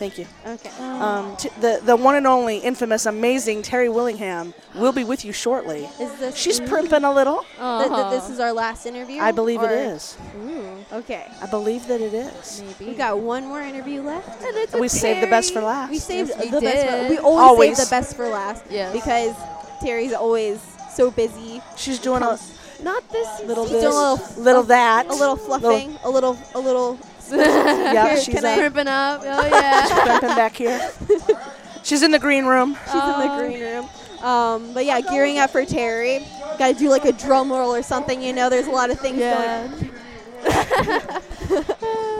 Thank 0.00 0.16
you. 0.16 0.26
Okay. 0.46 0.70
Um, 0.78 1.36
t- 1.36 1.50
the 1.60 1.78
the 1.84 1.94
one 1.94 2.14
and 2.14 2.26
only 2.26 2.56
infamous, 2.56 3.04
amazing 3.04 3.60
Terry 3.60 3.90
Willingham 3.90 4.54
will 4.74 4.92
be 4.92 5.04
with 5.04 5.26
you 5.26 5.32
shortly. 5.34 5.90
Is 6.00 6.10
this 6.18 6.34
She's 6.36 6.58
primping 6.58 7.04
a 7.04 7.12
little. 7.12 7.44
Th- 7.58 7.88
th- 7.90 8.10
this 8.10 8.30
is 8.30 8.40
our 8.40 8.54
last 8.54 8.86
interview. 8.86 9.20
I 9.20 9.30
believe 9.30 9.60
it 9.62 9.66
or- 9.70 9.94
is. 9.94 10.16
Ooh, 10.42 10.64
okay. 11.00 11.26
I 11.42 11.46
believe 11.48 11.86
that 11.88 12.00
it 12.00 12.14
is. 12.14 12.62
Maybe 12.78 12.92
We 12.92 12.96
got 12.96 13.18
one 13.18 13.44
more 13.46 13.60
interview 13.60 14.00
left. 14.00 14.42
And 14.42 14.56
it's 14.56 14.72
We 14.74 14.88
saved 14.88 15.22
the 15.22 15.26
best 15.26 15.52
for 15.52 15.60
last. 15.60 15.90
We 15.90 15.98
saved 15.98 16.30
Yes, 16.30 16.44
we 16.44 16.48
the 16.50 16.60
best. 16.62 16.86
For, 17.04 17.10
we 17.10 17.18
always, 17.18 17.38
Always. 17.48 17.76
save 17.76 17.86
the 17.86 17.90
best 17.90 18.16
for 18.16 18.26
last. 18.28 18.64
Yes. 18.70 18.94
Because 18.94 19.36
Terry's 19.82 20.14
always 20.14 20.60
so 20.94 21.10
busy. 21.10 21.60
She's 21.76 21.98
doing 21.98 22.22
a 22.22 22.38
Not 22.82 23.08
this 23.10 23.40
little 23.44 23.64
this, 23.64 23.82
doing 23.82 23.86
a 23.94 24.12
little, 24.14 24.42
little 24.42 24.62
that, 24.64 25.06
a 25.06 25.14
little 25.14 25.36
fluffing, 25.36 25.96
a 26.04 26.10
little, 26.10 26.38
a 26.54 26.60
little. 26.60 26.98
Yeah, 27.32 28.06
Here, 28.08 28.16
she's 28.20 28.34
can 28.40 28.58
Crimping 28.58 28.88
up. 28.88 29.20
Oh 29.24 29.46
yeah. 29.52 29.82
she's 29.86 29.92
crimping 30.00 30.28
back 30.30 30.56
here. 30.56 30.90
She's 31.82 32.02
in 32.02 32.10
the 32.10 32.18
green 32.18 32.44
room. 32.44 32.76
She's 32.86 32.94
in 33.02 33.20
the 33.20 33.34
green 33.38 33.60
room. 33.60 33.88
Um, 34.22 34.74
but 34.74 34.84
yeah, 34.84 35.00
gearing 35.00 35.38
up 35.38 35.48
for 35.50 35.64
Terry. 35.64 36.26
Got 36.58 36.74
to 36.74 36.78
do 36.78 36.90
like 36.90 37.04
a 37.06 37.12
drum 37.12 37.50
roll 37.50 37.74
or 37.74 37.82
something. 37.82 38.20
You 38.22 38.32
know, 38.34 38.50
there's 38.50 38.66
a 38.66 38.70
lot 38.70 38.90
of 38.90 39.00
things 39.00 39.18
Yeah. 39.18 39.66
going. 39.66 39.90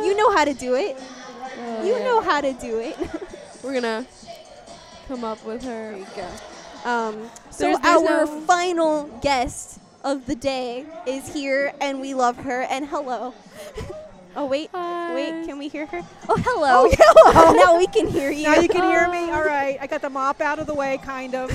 you 0.04 0.16
know 0.16 0.30
how 0.32 0.44
to 0.44 0.54
do 0.54 0.76
it. 0.76 0.96
you 1.84 1.98
know 2.00 2.20
how 2.22 2.40
to 2.40 2.52
do 2.54 2.78
it. 2.78 2.96
We're 3.62 3.74
gonna 3.74 4.06
come 5.08 5.24
up 5.24 5.44
with 5.44 5.62
her. 5.64 5.90
There 5.90 5.98
you 5.98 6.06
go. 6.16 6.28
Um, 6.84 7.30
so 7.50 7.64
There's- 7.64 7.78
there's 7.82 8.02
our 8.02 8.24
no- 8.26 8.40
final 8.42 9.04
guest 9.22 9.78
of 10.02 10.26
the 10.26 10.34
day 10.34 10.86
is 11.06 11.28
here, 11.32 11.72
and 11.80 12.00
we 12.00 12.14
love 12.14 12.36
her. 12.38 12.62
And 12.62 12.86
hello. 12.86 13.34
oh 14.36 14.46
wait, 14.46 14.70
wait, 14.72 15.44
can 15.46 15.58
we 15.58 15.68
hear 15.68 15.86
her? 15.86 16.02
Oh 16.28 16.36
hello. 16.36 16.88
Oh, 16.88 16.90
hello. 17.32 17.52
now 17.64 17.76
we 17.76 17.86
can 17.86 18.06
hear 18.08 18.30
you. 18.30 18.44
Now 18.44 18.54
you 18.60 18.68
can 18.68 18.82
hear 18.84 19.08
me. 19.10 19.30
All 19.32 19.44
right, 19.44 19.76
I 19.80 19.86
got 19.86 20.00
the 20.02 20.08
mop 20.10 20.40
out 20.40 20.58
of 20.58 20.66
the 20.66 20.74
way, 20.74 20.98
kind 21.02 21.34
of. 21.34 21.50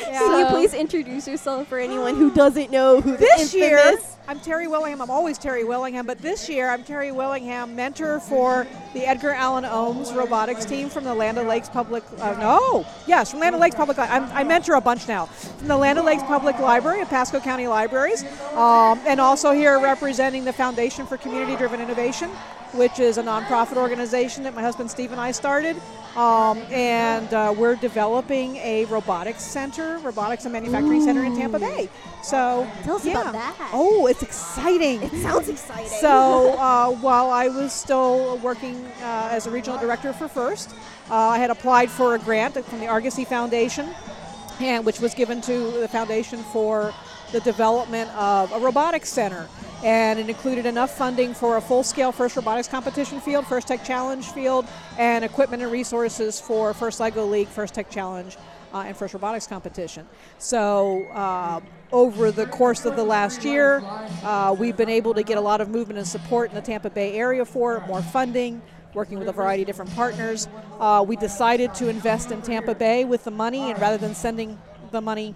Yeah. 0.00 0.18
Can 0.18 0.38
you 0.40 0.46
please 0.46 0.74
introduce 0.74 1.26
yourself 1.28 1.68
for 1.68 1.78
anyone 1.78 2.16
who 2.16 2.30
doesn't 2.30 2.70
know 2.70 3.00
who 3.00 3.12
the 3.12 3.16
This 3.18 3.54
year, 3.54 3.78
infamous- 3.78 4.12
I'm 4.28 4.40
Terry 4.40 4.66
Willingham. 4.66 5.00
I'm 5.00 5.10
always 5.10 5.38
Terry 5.38 5.62
Willingham, 5.62 6.04
but 6.04 6.18
this 6.18 6.48
year 6.48 6.68
I'm 6.68 6.82
Terry 6.82 7.12
Willingham, 7.12 7.76
mentor 7.76 8.18
for 8.18 8.66
the 8.92 9.06
Edgar 9.06 9.30
Allan 9.30 9.62
Ohms 9.62 10.12
robotics 10.16 10.64
team 10.64 10.88
from 10.88 11.04
the 11.04 11.14
Land 11.14 11.38
O'Lakes 11.38 11.68
Public. 11.68 12.02
Uh, 12.20 12.32
no, 12.40 12.84
yes, 13.06 13.30
from 13.30 13.38
Land 13.38 13.54
O'Lakes 13.54 13.76
Public. 13.76 13.98
Li- 13.98 14.04
I'm, 14.04 14.24
I 14.32 14.42
mentor 14.42 14.74
a 14.74 14.80
bunch 14.80 15.06
now 15.06 15.26
from 15.26 15.68
the 15.68 15.76
Land 15.76 16.00
O'Lakes 16.00 16.24
Public 16.24 16.58
Library 16.58 17.00
and 17.00 17.08
Pasco 17.08 17.38
County 17.38 17.68
Libraries, 17.68 18.24
um, 18.54 19.00
and 19.06 19.20
also 19.20 19.52
here 19.52 19.78
representing 19.78 20.44
the 20.44 20.52
Foundation 20.52 21.06
for 21.06 21.16
Community-Driven 21.16 21.80
Innovation, 21.80 22.28
which 22.76 22.98
is 23.00 23.18
a 23.18 23.22
nonprofit 23.22 23.76
organization 23.76 24.44
that 24.44 24.54
my 24.54 24.62
husband 24.62 24.90
Steve 24.90 25.12
and 25.12 25.20
I 25.20 25.32
started. 25.32 25.76
Um, 26.16 26.58
and 26.70 27.32
uh, 27.34 27.54
we're 27.56 27.76
developing 27.76 28.56
a 28.56 28.86
robotics 28.86 29.42
center, 29.42 29.98
robotics 29.98 30.44
and 30.44 30.52
manufacturing 30.52 31.02
center 31.02 31.24
in 31.24 31.36
Tampa 31.36 31.58
Bay. 31.58 31.90
So 32.22 32.66
Tell 32.84 32.96
us 32.96 33.04
yeah. 33.04 33.20
about 33.20 33.34
that. 33.34 33.70
Oh, 33.72 34.06
it's 34.06 34.22
exciting. 34.22 35.02
It 35.02 35.12
sounds 35.22 35.48
exciting. 35.48 35.88
So 35.88 36.54
uh, 36.58 36.90
while 36.90 37.30
I 37.30 37.48
was 37.48 37.72
still 37.72 38.38
working 38.38 38.82
uh, 39.02 39.28
as 39.30 39.46
a 39.46 39.50
regional 39.50 39.78
director 39.78 40.12
for 40.12 40.26
First, 40.26 40.70
uh, 41.10 41.14
I 41.14 41.38
had 41.38 41.50
applied 41.50 41.90
for 41.90 42.14
a 42.14 42.18
grant 42.18 42.54
from 42.64 42.80
the 42.80 42.86
Argosy 42.86 43.24
Foundation, 43.24 43.88
and 44.58 44.84
which 44.84 45.00
was 45.00 45.14
given 45.14 45.40
to 45.42 45.70
the 45.72 45.88
foundation 45.88 46.42
for 46.44 46.94
the 47.32 47.40
development 47.40 48.10
of 48.16 48.50
a 48.52 48.58
robotics 48.58 49.10
center. 49.10 49.48
And 49.84 50.18
it 50.18 50.28
included 50.28 50.66
enough 50.66 50.96
funding 50.96 51.34
for 51.34 51.58
a 51.58 51.60
full-scale 51.60 52.12
First 52.12 52.36
Robotics 52.36 52.68
Competition 52.68 53.20
field, 53.20 53.46
First 53.46 53.68
Tech 53.68 53.84
Challenge 53.84 54.24
field, 54.24 54.66
and 54.98 55.24
equipment 55.24 55.62
and 55.62 55.70
resources 55.70 56.40
for 56.40 56.72
First 56.74 56.98
LEGO 56.98 57.26
League, 57.26 57.48
First 57.48 57.74
Tech 57.74 57.90
Challenge, 57.90 58.36
uh, 58.72 58.84
and 58.86 58.96
First 58.96 59.14
Robotics 59.14 59.46
Competition. 59.46 60.06
So 60.38 61.04
uh, 61.12 61.60
over 61.92 62.30
the 62.30 62.46
course 62.46 62.84
of 62.84 62.96
the 62.96 63.04
last 63.04 63.44
year, 63.44 63.82
uh, 64.24 64.56
we've 64.58 64.76
been 64.76 64.88
able 64.88 65.14
to 65.14 65.22
get 65.22 65.38
a 65.38 65.40
lot 65.40 65.60
of 65.60 65.68
movement 65.68 65.98
and 65.98 66.06
support 66.06 66.50
in 66.50 66.54
the 66.54 66.62
Tampa 66.62 66.90
Bay 66.90 67.14
area 67.14 67.44
for 67.44 67.84
more 67.86 68.02
funding, 68.02 68.62
working 68.94 69.18
with 69.18 69.28
a 69.28 69.32
variety 69.32 69.62
of 69.62 69.66
different 69.66 69.94
partners. 69.94 70.48
Uh, 70.80 71.04
we 71.06 71.16
decided 71.16 71.74
to 71.74 71.88
invest 71.88 72.30
in 72.30 72.40
Tampa 72.42 72.74
Bay 72.74 73.04
with 73.04 73.24
the 73.24 73.30
money, 73.30 73.70
and 73.70 73.80
rather 73.80 73.98
than 73.98 74.14
sending 74.14 74.58
the 74.90 75.00
money 75.00 75.34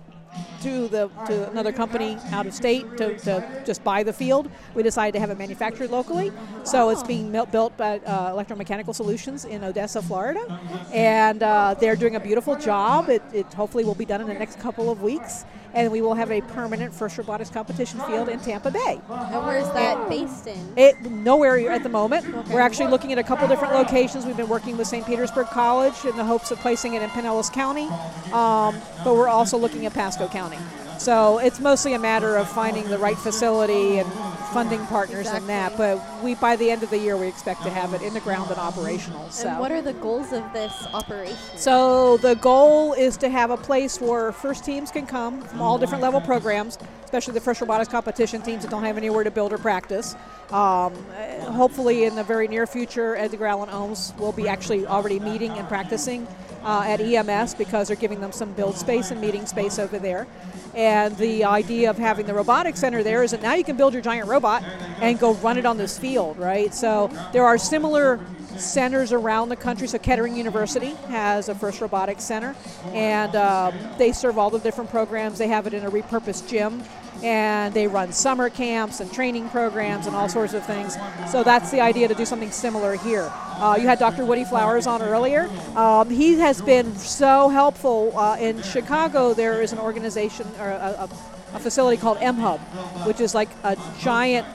to 0.62 0.88
the 0.88 1.08
to 1.26 1.50
another 1.50 1.72
company 1.72 2.18
out 2.32 2.46
of 2.46 2.54
state 2.54 2.84
to, 2.96 3.18
to 3.18 3.62
just 3.66 3.82
buy 3.82 4.02
the 4.02 4.12
field. 4.12 4.50
We 4.74 4.82
decided 4.82 5.12
to 5.12 5.20
have 5.20 5.30
it 5.30 5.38
manufactured 5.38 5.90
locally. 5.90 6.32
So 6.64 6.90
it's 6.90 7.02
being 7.02 7.32
built 7.50 7.76
by 7.76 7.98
uh, 8.00 8.34
Electromechanical 8.34 8.94
Solutions 8.94 9.44
in 9.44 9.64
Odessa, 9.64 10.02
Florida, 10.02 10.60
and 10.92 11.42
uh, 11.42 11.74
they're 11.80 11.96
doing 11.96 12.16
a 12.16 12.20
beautiful 12.20 12.56
job. 12.56 13.08
It, 13.08 13.22
it 13.32 13.52
hopefully 13.54 13.84
will 13.84 13.94
be 13.94 14.04
done 14.04 14.20
in 14.20 14.28
the 14.28 14.34
next 14.34 14.58
couple 14.60 14.90
of 14.90 15.02
weeks, 15.02 15.44
and 15.74 15.90
we 15.90 16.00
will 16.00 16.14
have 16.14 16.30
a 16.30 16.40
permanent 16.40 16.92
first 16.92 17.18
robotics 17.18 17.50
competition 17.50 18.00
field 18.00 18.28
in 18.28 18.40
Tampa 18.40 18.70
Bay. 18.70 19.00
And 19.08 19.46
where's 19.46 19.68
that 19.70 20.08
based 20.08 20.46
in? 20.46 20.72
It 20.76 21.00
nowhere 21.02 21.70
at 21.70 21.82
the 21.82 21.88
moment. 21.88 22.26
We're 22.48 22.60
actually 22.60 22.90
looking 22.90 23.12
at 23.12 23.18
a 23.18 23.22
couple 23.22 23.48
different 23.48 23.74
locations. 23.74 24.26
We've 24.26 24.36
been 24.36 24.48
working 24.48 24.76
with 24.76 24.86
St. 24.86 25.06
Petersburg 25.06 25.48
College 25.48 26.04
in 26.04 26.16
the 26.16 26.24
hopes 26.24 26.50
of 26.50 26.58
placing 26.58 26.94
it 26.94 27.02
in 27.02 27.10
Pinellas 27.10 27.52
County, 27.52 27.88
um, 28.32 28.80
but 29.04 29.14
we're 29.14 29.28
also 29.28 29.58
looking 29.58 29.86
at 29.86 29.94
Pasco 29.94 30.28
County. 30.28 30.58
So 31.00 31.38
it's 31.38 31.60
mostly 31.60 31.94
a 31.94 31.98
matter 31.98 32.36
of 32.36 32.46
finding 32.50 32.86
the 32.90 32.98
right 32.98 33.16
facility 33.16 33.96
and 33.96 34.12
funding 34.52 34.84
partners 34.88 35.32
in 35.32 35.46
that. 35.46 35.74
But 35.78 35.98
we, 36.22 36.34
by 36.34 36.56
the 36.56 36.70
end 36.70 36.82
of 36.82 36.90
the 36.90 36.98
year, 36.98 37.16
we 37.16 37.26
expect 37.26 37.62
to 37.62 37.70
have 37.70 37.94
it 37.94 38.02
in 38.02 38.12
the 38.12 38.20
ground 38.20 38.50
and 38.50 38.60
operational. 38.60 39.30
So. 39.30 39.48
And 39.48 39.60
what 39.60 39.72
are 39.72 39.80
the 39.80 39.94
goals 39.94 40.30
of 40.34 40.44
this 40.52 40.86
operation? 40.92 41.38
So 41.56 42.18
the 42.18 42.34
goal 42.34 42.92
is 42.92 43.16
to 43.16 43.30
have 43.30 43.50
a 43.50 43.56
place 43.56 43.98
where 43.98 44.30
first 44.30 44.62
teams 44.62 44.90
can 44.90 45.06
come 45.06 45.40
from 45.40 45.62
all 45.62 45.78
different 45.78 46.02
level 46.02 46.20
programs, 46.20 46.76
especially 47.02 47.32
the 47.32 47.40
first 47.40 47.62
robotics 47.62 47.90
competition 47.90 48.42
teams 48.42 48.60
that 48.64 48.70
don't 48.70 48.84
have 48.84 48.98
anywhere 48.98 49.24
to 49.24 49.30
build 49.30 49.54
or 49.54 49.58
practice. 49.58 50.14
Um, 50.50 50.92
hopefully, 51.40 52.04
in 52.04 52.14
the 52.14 52.24
very 52.24 52.46
near 52.46 52.66
future, 52.66 53.16
Edgar 53.16 53.46
Allan 53.46 53.70
Ohms 53.70 54.14
will 54.18 54.32
be 54.32 54.48
actually 54.48 54.86
already 54.86 55.18
meeting 55.18 55.52
and 55.52 55.66
practicing 55.66 56.26
uh, 56.62 56.84
at 56.86 57.00
EMS 57.00 57.54
because 57.54 57.88
they're 57.88 57.96
giving 57.96 58.20
them 58.20 58.32
some 58.32 58.52
build 58.52 58.76
space 58.76 59.10
and 59.10 59.20
meeting 59.20 59.46
space 59.46 59.78
over 59.78 59.98
there. 59.98 60.26
And 60.74 61.16
the 61.16 61.44
idea 61.44 61.90
of 61.90 61.98
having 61.98 62.26
the 62.26 62.34
robotics 62.34 62.80
center 62.80 63.02
there 63.02 63.22
is 63.22 63.32
that 63.32 63.42
now 63.42 63.54
you 63.54 63.64
can 63.64 63.76
build 63.76 63.92
your 63.92 64.02
giant 64.02 64.28
robot 64.28 64.62
and 65.00 65.18
go 65.18 65.34
run 65.34 65.58
it 65.58 65.66
on 65.66 65.76
this 65.76 65.98
field, 65.98 66.38
right? 66.38 66.72
So 66.72 67.10
there 67.32 67.44
are 67.44 67.58
similar 67.58 68.20
centers 68.56 69.12
around 69.12 69.48
the 69.48 69.56
country. 69.56 69.88
So 69.88 69.98
Kettering 69.98 70.36
University 70.36 70.90
has 71.08 71.48
a 71.48 71.54
First 71.54 71.80
Robotics 71.80 72.24
Center, 72.24 72.54
and 72.92 73.34
um, 73.34 73.74
they 73.98 74.12
serve 74.12 74.38
all 74.38 74.50
the 74.50 74.58
different 74.58 74.90
programs. 74.90 75.38
They 75.38 75.48
have 75.48 75.66
it 75.66 75.74
in 75.74 75.84
a 75.84 75.90
repurposed 75.90 76.48
gym, 76.48 76.82
and 77.22 77.74
they 77.74 77.86
run 77.86 78.12
summer 78.12 78.48
camps 78.48 79.00
and 79.00 79.12
training 79.12 79.48
programs 79.50 80.06
and 80.06 80.16
all 80.16 80.28
sorts 80.28 80.54
of 80.54 80.64
things. 80.64 80.96
So 81.30 81.42
that's 81.42 81.70
the 81.70 81.80
idea 81.80 82.08
to 82.08 82.14
do 82.14 82.24
something 82.24 82.50
similar 82.50 82.96
here. 82.96 83.30
Uh, 83.32 83.76
you 83.80 83.86
had 83.86 83.98
Dr. 83.98 84.24
Woodie 84.24 84.44
Flowers 84.44 84.86
on 84.86 85.02
earlier. 85.02 85.48
Um, 85.76 86.08
he 86.08 86.38
has 86.38 86.62
been 86.62 86.94
so 86.96 87.48
helpful. 87.48 88.16
Uh, 88.16 88.36
in 88.38 88.62
Chicago, 88.62 89.34
there 89.34 89.60
is 89.62 89.72
an 89.72 89.78
organization 89.78 90.46
or 90.58 90.68
a, 90.68 91.08
a, 91.52 91.56
a 91.56 91.58
facility 91.58 92.00
called 92.00 92.18
M 92.20 92.36
Hub, 92.36 92.60
which 93.06 93.20
is 93.20 93.34
like 93.34 93.50
a 93.64 93.76
giant. 94.00 94.46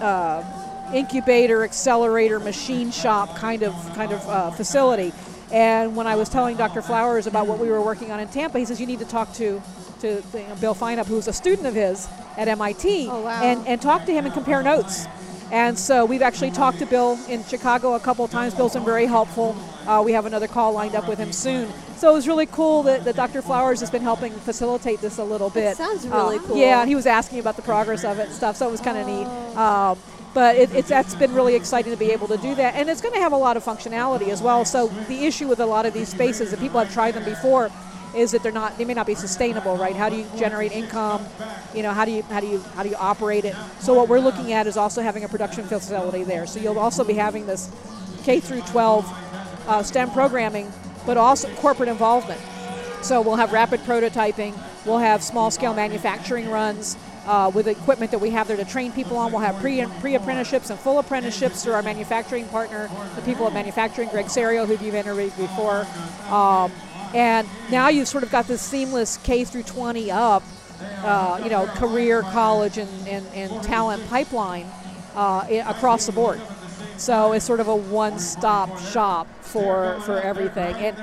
Uh, 0.00 0.42
incubator, 0.92 1.64
accelerator, 1.64 2.38
machine 2.38 2.90
shop 2.90 3.34
kind 3.36 3.62
of 3.62 3.72
kind 3.94 4.12
of 4.12 4.28
uh, 4.28 4.50
facility. 4.50 5.12
And 5.50 5.94
when 5.94 6.06
I 6.06 6.16
was 6.16 6.28
telling 6.28 6.56
Dr. 6.56 6.80
Flowers 6.80 7.26
about 7.26 7.46
what 7.46 7.58
we 7.58 7.68
were 7.68 7.82
working 7.82 8.10
on 8.10 8.20
in 8.20 8.28
Tampa, 8.28 8.58
he 8.58 8.64
says 8.64 8.80
you 8.80 8.86
need 8.86 9.00
to 9.00 9.04
talk 9.04 9.32
to 9.34 9.62
to 10.02 10.22
you 10.38 10.46
know, 10.48 10.54
Bill 10.60 10.74
Feinup, 10.74 11.06
who's 11.06 11.28
a 11.28 11.32
student 11.32 11.66
of 11.66 11.74
his 11.74 12.06
at 12.36 12.48
MIT, 12.48 13.08
Oh, 13.10 13.22
wow. 13.22 13.42
and 13.42 13.66
and 13.66 13.80
talk 13.80 14.04
to 14.06 14.12
him 14.12 14.24
and 14.26 14.34
compare 14.34 14.62
notes. 14.62 15.06
And 15.50 15.78
so 15.78 16.06
we've 16.06 16.22
actually 16.22 16.50
talked 16.50 16.78
to 16.78 16.86
Bill 16.86 17.18
in 17.28 17.44
Chicago 17.44 17.92
a 17.94 18.00
couple 18.00 18.24
of 18.24 18.30
times. 18.30 18.54
Bill's 18.54 18.72
been 18.72 18.84
very 18.86 19.04
helpful. 19.04 19.54
Uh, 19.86 20.00
we 20.04 20.12
have 20.12 20.24
another 20.24 20.46
call 20.48 20.72
lined 20.72 20.94
up 20.94 21.06
with 21.06 21.18
him 21.18 21.30
soon. 21.30 21.68
So 21.96 22.10
it 22.10 22.14
was 22.14 22.26
really 22.26 22.46
cool 22.46 22.82
that, 22.84 23.04
that 23.04 23.16
Dr. 23.16 23.42
Flowers 23.42 23.78
has 23.80 23.90
been 23.90 24.00
helping 24.02 24.32
facilitate 24.32 25.02
this 25.02 25.18
a 25.18 25.24
little 25.24 25.50
bit. 25.50 25.76
sounds 25.76 26.06
really 26.08 26.38
Uh, 26.38 26.42
cool. 26.42 26.56
Yeah, 26.56 26.86
he 26.86 26.94
was 26.94 27.04
asking 27.06 27.38
about 27.38 27.56
the 27.56 27.62
progress 27.62 28.02
of 28.02 28.18
it 28.18 28.26
and 28.28 28.34
stuff, 28.34 28.56
so 28.56 28.66
it 28.66 28.70
was 28.70 28.80
kind 28.80 28.96
of 28.96 29.06
neat. 29.06 29.26
Um, 29.58 29.98
but 30.32 30.56
it, 30.56 30.74
it's 30.74 30.88
that's 30.88 31.14
been 31.14 31.34
really 31.34 31.54
exciting 31.54 31.92
to 31.92 31.98
be 31.98 32.10
able 32.12 32.28
to 32.28 32.38
do 32.38 32.54
that, 32.54 32.74
and 32.74 32.88
it's 32.88 33.02
going 33.02 33.12
to 33.14 33.20
have 33.20 33.32
a 33.32 33.36
lot 33.36 33.58
of 33.58 33.62
functionality 33.62 34.28
as 34.30 34.40
well. 34.40 34.64
So 34.64 34.88
the 35.06 35.26
issue 35.26 35.48
with 35.48 35.60
a 35.60 35.66
lot 35.66 35.84
of 35.84 35.92
these 35.92 36.08
spaces, 36.08 36.50
and 36.54 36.62
people 36.62 36.80
have 36.80 36.90
tried 36.94 37.12
them 37.12 37.24
before, 37.24 37.70
is 38.14 38.32
that 38.32 38.42
they're 38.42 38.52
not 38.52 38.76
they 38.78 38.84
may 38.84 38.94
not 38.94 39.06
be 39.06 39.14
sustainable, 39.14 39.76
right? 39.76 39.96
How 39.96 40.08
do 40.08 40.16
you 40.16 40.26
generate 40.36 40.72
income? 40.72 41.24
You 41.74 41.82
know, 41.82 41.92
how 41.92 42.04
do 42.04 42.10
you 42.10 42.22
how 42.24 42.40
do 42.40 42.46
you 42.46 42.60
how 42.74 42.82
do 42.82 42.88
you 42.88 42.96
operate 42.96 43.44
it? 43.44 43.54
So 43.80 43.94
what 43.94 44.08
we're 44.08 44.20
looking 44.20 44.52
at 44.52 44.66
is 44.66 44.76
also 44.76 45.02
having 45.02 45.24
a 45.24 45.28
production 45.28 45.64
facility 45.64 46.24
there. 46.24 46.46
So 46.46 46.60
you'll 46.60 46.78
also 46.78 47.04
be 47.04 47.14
having 47.14 47.46
this 47.46 47.70
K 48.24 48.40
through 48.40 48.62
12 48.62 49.04
uh, 49.66 49.82
STEM 49.82 50.10
programming, 50.10 50.72
but 51.06 51.16
also 51.16 51.52
corporate 51.56 51.88
involvement. 51.88 52.40
So 53.02 53.20
we'll 53.20 53.36
have 53.36 53.52
rapid 53.52 53.80
prototyping. 53.80 54.56
We'll 54.86 54.98
have 54.98 55.22
small-scale 55.22 55.74
manufacturing 55.74 56.50
runs 56.50 56.96
uh, 57.26 57.50
with 57.54 57.68
equipment 57.68 58.10
that 58.10 58.18
we 58.18 58.30
have 58.30 58.48
there 58.48 58.56
to 58.56 58.64
train 58.64 58.92
people 58.92 59.16
on. 59.16 59.32
We'll 59.32 59.40
have 59.40 59.56
pre 59.56 59.84
pre 60.00 60.14
apprenticeships 60.14 60.70
and 60.70 60.78
full 60.78 60.98
apprenticeships 60.98 61.62
through 61.62 61.74
our 61.74 61.82
manufacturing 61.82 62.46
partner, 62.48 62.90
the 63.16 63.22
people 63.22 63.46
at 63.46 63.52
manufacturing, 63.52 64.08
Greg 64.08 64.28
Serio, 64.28 64.66
who 64.66 64.84
you've 64.84 64.94
interviewed 64.94 65.36
before. 65.36 65.86
Um, 66.30 66.72
and 67.14 67.48
now 67.70 67.88
you've 67.88 68.08
sort 68.08 68.24
of 68.24 68.30
got 68.30 68.46
this 68.46 68.62
seamless 68.62 69.16
K 69.18 69.44
through 69.44 69.64
20 69.64 70.10
up, 70.10 70.42
uh, 71.04 71.40
you 71.42 71.50
know, 71.50 71.66
career, 71.66 72.22
college, 72.22 72.78
and, 72.78 72.90
and, 73.08 73.26
and 73.34 73.62
talent 73.62 74.06
pipeline 74.08 74.66
uh, 75.14 75.46
across 75.66 76.06
the 76.06 76.12
board. 76.12 76.40
So 76.96 77.32
it's 77.32 77.44
sort 77.44 77.60
of 77.60 77.68
a 77.68 77.74
one-stop 77.76 78.78
shop 78.78 79.26
for 79.40 79.98
for 80.02 80.20
everything, 80.20 80.74
and 80.76 80.96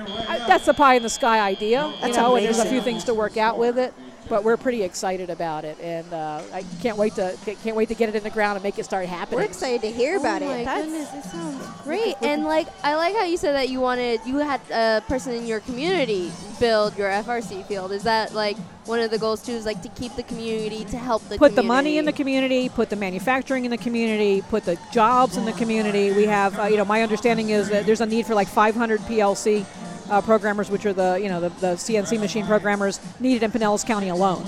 that's 0.47 0.65
the 0.65 0.73
pie 0.73 0.95
in 0.95 1.03
the 1.03 1.09
sky 1.09 1.39
idea. 1.39 1.93
That's 1.99 2.15
you 2.15 2.21
know, 2.23 2.35
and 2.35 2.45
there's 2.45 2.59
a 2.59 2.65
few 2.65 2.81
things 2.81 3.03
to 3.05 3.13
work 3.13 3.37
out 3.37 3.57
with 3.57 3.77
it. 3.77 3.93
But 4.29 4.43
we're 4.43 4.57
pretty 4.57 4.83
excited 4.83 5.29
about 5.29 5.65
it, 5.65 5.77
and 5.81 6.11
uh, 6.13 6.41
I 6.53 6.63
can't 6.81 6.97
wait 6.97 7.15
to 7.15 7.35
can't 7.63 7.75
wait 7.75 7.89
to 7.89 7.95
get 7.95 8.09
it 8.09 8.15
in 8.15 8.23
the 8.23 8.29
ground 8.29 8.55
and 8.55 8.63
make 8.63 8.79
it 8.79 8.85
start 8.85 9.05
happening. 9.07 9.39
We're 9.39 9.45
excited 9.45 9.81
to 9.81 9.91
hear 9.91 10.17
about 10.17 10.41
oh 10.41 10.49
it. 10.49 10.57
My 10.59 10.63
That's 10.63 10.85
goodness, 10.85 11.13
it 11.13 11.29
sounds 11.29 11.81
great. 11.83 12.15
And 12.21 12.45
like, 12.45 12.67
I 12.83 12.95
like 12.95 13.15
how 13.15 13.25
you 13.25 13.37
said 13.37 13.53
that 13.55 13.69
you 13.69 13.79
wanted, 13.79 14.21
you 14.25 14.37
had 14.37 14.61
a 14.71 15.01
person 15.07 15.33
in 15.33 15.45
your 15.45 15.59
community 15.61 16.31
build 16.59 16.97
your 16.97 17.09
FRC 17.09 17.65
field. 17.65 17.91
Is 17.91 18.03
that 18.03 18.33
like 18.33 18.57
one 18.85 18.99
of 18.99 19.11
the 19.11 19.17
goals 19.17 19.41
too? 19.41 19.53
Is 19.53 19.65
like 19.65 19.81
to 19.81 19.89
keep 19.89 20.15
the 20.15 20.23
community, 20.23 20.83
to 20.85 20.97
help 20.97 21.27
the 21.29 21.37
put 21.37 21.55
the 21.55 21.63
money 21.63 21.97
in 21.97 22.05
the 22.05 22.11
community? 22.11 22.29
community, 22.29 22.69
put 22.69 22.89
the 22.89 22.95
manufacturing 22.95 23.65
in 23.65 23.71
the 23.71 23.77
community, 23.77 24.41
put 24.49 24.63
the 24.63 24.77
jobs 24.91 25.37
in 25.37 25.45
the 25.45 25.51
community. 25.53 26.11
We 26.11 26.25
have, 26.25 26.57
uh, 26.59 26.63
you 26.65 26.77
know, 26.77 26.85
my 26.85 27.01
understanding 27.01 27.49
is 27.49 27.69
that 27.69 27.85
there's 27.85 28.01
a 28.01 28.05
need 28.05 28.25
for 28.25 28.35
like 28.35 28.47
500 28.47 28.99
PLC 29.01 29.65
uh, 30.09 30.21
programmers, 30.21 30.69
which 30.69 30.85
are 30.85 30.93
the, 30.93 31.19
you 31.21 31.29
know, 31.29 31.39
the, 31.39 31.49
the 31.49 31.73
CNC 31.75 32.19
machine 32.19 32.45
programmers 32.45 32.99
needed 33.19 33.43
in 33.43 33.51
Pinellas 33.51 33.85
County 33.85 34.09
alone. 34.09 34.45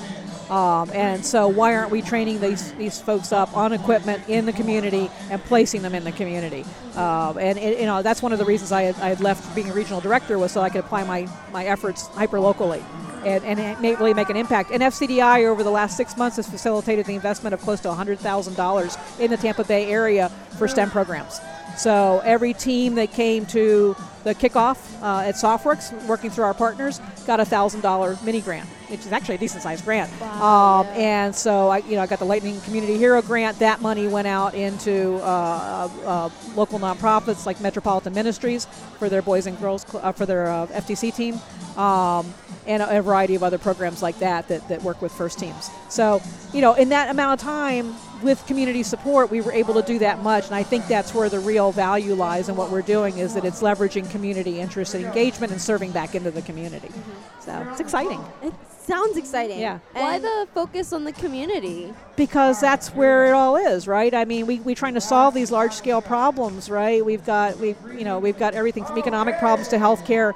Um, 0.50 0.90
and 0.92 1.26
so, 1.26 1.48
why 1.48 1.74
aren't 1.76 1.92
we 1.92 2.02
training 2.02 2.42
these, 2.42 2.74
these 2.74 3.00
folks 3.00 3.32
up 3.32 3.56
on 3.56 3.72
equipment 3.72 4.28
in 4.28 4.46
the 4.46 4.52
community 4.52 5.10
and 5.30 5.42
placing 5.46 5.82
them 5.82 5.96
in 5.96 6.04
the 6.04 6.12
community? 6.12 6.66
Um, 6.96 7.38
and 7.38 7.58
it, 7.58 7.80
you 7.80 7.86
know, 7.86 8.02
that's 8.02 8.22
one 8.22 8.34
of 8.34 8.40
the 8.40 8.44
reasons 8.44 8.74
I 8.74 8.82
had, 8.84 8.96
I 8.96 9.08
had 9.08 9.22
left 9.22 9.56
being 9.56 9.70
a 9.70 9.74
regional 9.74 10.02
director 10.02 10.38
was 10.38 10.52
so 10.52 10.60
I 10.60 10.70
could 10.70 10.82
apply 10.82 11.06
my, 11.06 11.26
my 11.54 11.66
efforts 11.66 12.08
hyper 12.08 12.38
locally 12.38 12.84
and, 13.26 13.44
and 13.46 13.82
may 13.82 13.96
really 13.96 14.14
make 14.14 14.30
an 14.30 14.36
impact. 14.36 14.72
And 14.72 14.84
FCDI 14.84 15.48
over 15.48 15.64
the 15.64 15.72
last 15.72 15.96
six 15.96 16.18
months 16.18 16.36
has 16.38 16.50
facilitated 16.50 17.06
the 17.06 17.16
investment 17.16 17.54
of 17.54 17.62
close 17.62 17.80
to 17.82 17.88
$100,000 17.88 19.20
in 19.20 19.32
the 19.32 19.38
Tampa 19.38 19.64
Bay 19.64 19.90
area 19.90 20.30
for 20.58 20.68
STEM 20.68 20.90
programs. 20.90 21.40
So 21.82 22.22
every 22.24 22.54
team 22.54 22.94
that 22.96 23.12
came 23.12 23.46
to 23.48 23.96
the 24.24 24.36
kickoff 24.36 24.78
uh, 25.02 25.22
at 25.28 25.34
SoftWorks, 25.34 26.06
working 26.06 26.30
through 26.30 26.44
our 26.44 26.54
partners, 26.54 27.02
got 27.26 27.40
a 27.40 27.46
thousand 27.46 27.82
dollar 27.82 28.20
mini 28.24 28.40
grant, 28.40 28.70
which 28.90 29.00
is 29.00 29.12
actually 29.12 29.34
a 29.34 29.38
decent 29.40 29.64
sized 29.64 29.84
grant. 29.84 30.12
um, 30.22 30.86
And 30.94 31.36
so 31.36 31.70
I, 31.70 31.80
you 31.80 31.96
know, 31.96 32.02
I 32.02 32.06
got 32.06 32.20
the 32.20 32.26
Lightning 32.26 32.62
Community 32.62 32.98
Hero 33.00 33.20
grant. 33.24 33.58
That 33.58 33.82
money 33.82 34.08
went 34.08 34.28
out 34.28 34.54
into 34.54 35.16
uh, 35.24 35.90
uh, 36.06 36.08
uh, 36.08 36.30
local 36.56 36.78
nonprofits 36.78 37.48
like 37.48 37.60
Metropolitan 37.62 38.14
Ministries 38.14 38.66
for 39.00 39.10
their 39.10 39.24
boys 39.24 39.48
and 39.48 39.60
girls 39.60 39.84
cl- 39.90 40.06
uh, 40.06 40.12
for 40.12 40.28
their 40.28 40.48
uh, 40.52 40.68
FTC 40.68 41.16
team. 41.16 41.40
Um, 41.78 42.32
and 42.68 42.84
a, 42.84 43.00
a 43.00 43.02
variety 43.02 43.36
of 43.36 43.44
other 43.44 43.58
programs 43.58 44.02
like 44.02 44.20
that, 44.20 44.48
that 44.48 44.68
that 44.70 44.82
work 44.84 45.02
with 45.02 45.12
first 45.12 45.40
teams. 45.40 45.70
So, 45.90 46.22
you 46.54 46.62
know, 46.62 46.74
in 46.74 46.90
that 46.90 47.10
amount 47.10 47.40
of 47.40 47.44
time 47.44 47.96
with 48.22 48.46
community 48.46 48.84
support, 48.84 49.32
we 49.32 49.42
were 49.42 49.52
able 49.52 49.74
to 49.76 49.82
do 49.82 50.00
that 50.00 50.22
much, 50.22 50.46
and 50.46 50.56
I 50.56 50.64
think 50.64 50.88
that's 50.88 51.14
where 51.14 51.30
the 51.30 51.40
real 51.40 51.72
value 51.72 52.14
lies 52.14 52.50
in 52.50 52.56
what 52.56 52.70
we're 52.70 52.82
doing 52.82 53.18
is 53.18 53.34
that 53.34 53.46
it's 53.46 53.62
leveraging 53.62 54.10
community 54.12 54.60
interest 54.60 54.94
and 54.94 55.04
engagement 55.06 55.52
and 55.52 55.62
serving 55.62 55.92
back 55.92 56.16
into 56.16 56.32
the 56.32 56.42
community. 56.44 56.90
Mm-hmm. 56.90 57.42
So 57.42 57.68
it's 57.72 57.80
exciting. 57.80 58.24
It 58.44 58.54
sounds 58.82 59.18
exciting. 59.18 59.60
Yeah. 59.60 59.80
Why 59.94 60.20
the 60.20 60.48
focus 60.54 60.94
on 60.94 61.04
the 61.04 61.14
community? 61.14 61.94
because 62.22 62.62
that's 62.62 62.90
where 62.90 63.26
it 63.26 63.32
all 63.32 63.56
is, 63.56 63.88
right? 63.88 64.14
I 64.14 64.26
mean, 64.26 64.46
we 64.46 64.60
we 64.60 64.76
trying 64.76 64.94
to 64.94 65.02
solve 65.02 65.34
these 65.34 65.50
large 65.52 65.74
scale 65.74 66.02
problems, 66.02 66.70
right? 66.70 67.04
We've 67.04 67.26
got 67.26 67.58
we 67.58 67.76
you 67.98 68.04
know 68.04 68.20
we've 68.20 68.38
got 68.38 68.54
everything 68.54 68.86
from 68.86 68.98
economic 68.98 69.40
problems 69.40 69.70
to 69.70 69.78
healthcare. 69.78 70.34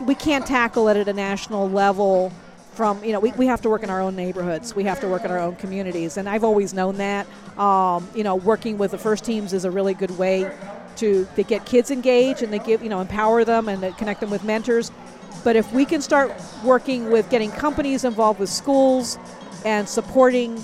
We 0.00 0.14
can't 0.14 0.46
tackle 0.46 0.88
it 0.88 0.96
at 0.96 1.08
a 1.08 1.12
national 1.12 1.68
level. 1.68 2.32
From 2.72 3.02
you 3.04 3.12
know, 3.12 3.20
we, 3.20 3.32
we 3.32 3.46
have 3.46 3.60
to 3.62 3.68
work 3.68 3.82
in 3.82 3.90
our 3.90 4.00
own 4.00 4.16
neighborhoods. 4.16 4.74
We 4.74 4.84
have 4.84 5.00
to 5.00 5.08
work 5.08 5.24
in 5.24 5.30
our 5.30 5.38
own 5.38 5.56
communities, 5.56 6.16
and 6.16 6.28
I've 6.28 6.44
always 6.44 6.72
known 6.72 6.96
that. 6.96 7.26
Um, 7.58 8.08
you 8.14 8.24
know, 8.24 8.36
working 8.36 8.78
with 8.78 8.92
the 8.92 8.98
first 8.98 9.24
teams 9.24 9.52
is 9.52 9.64
a 9.64 9.70
really 9.70 9.92
good 9.92 10.16
way 10.16 10.50
to 10.96 11.26
to 11.36 11.42
get 11.42 11.66
kids 11.66 11.90
engaged 11.90 12.42
and 12.42 12.52
they 12.52 12.58
give 12.58 12.82
you 12.82 12.88
know 12.88 13.00
empower 13.00 13.44
them 13.44 13.68
and 13.68 13.96
connect 13.96 14.20
them 14.20 14.30
with 14.30 14.44
mentors. 14.44 14.90
But 15.42 15.56
if 15.56 15.72
we 15.72 15.84
can 15.84 16.00
start 16.00 16.32
working 16.64 17.10
with 17.10 17.28
getting 17.30 17.50
companies 17.50 18.04
involved 18.04 18.40
with 18.40 18.50
schools 18.50 19.18
and 19.64 19.88
supporting 19.88 20.62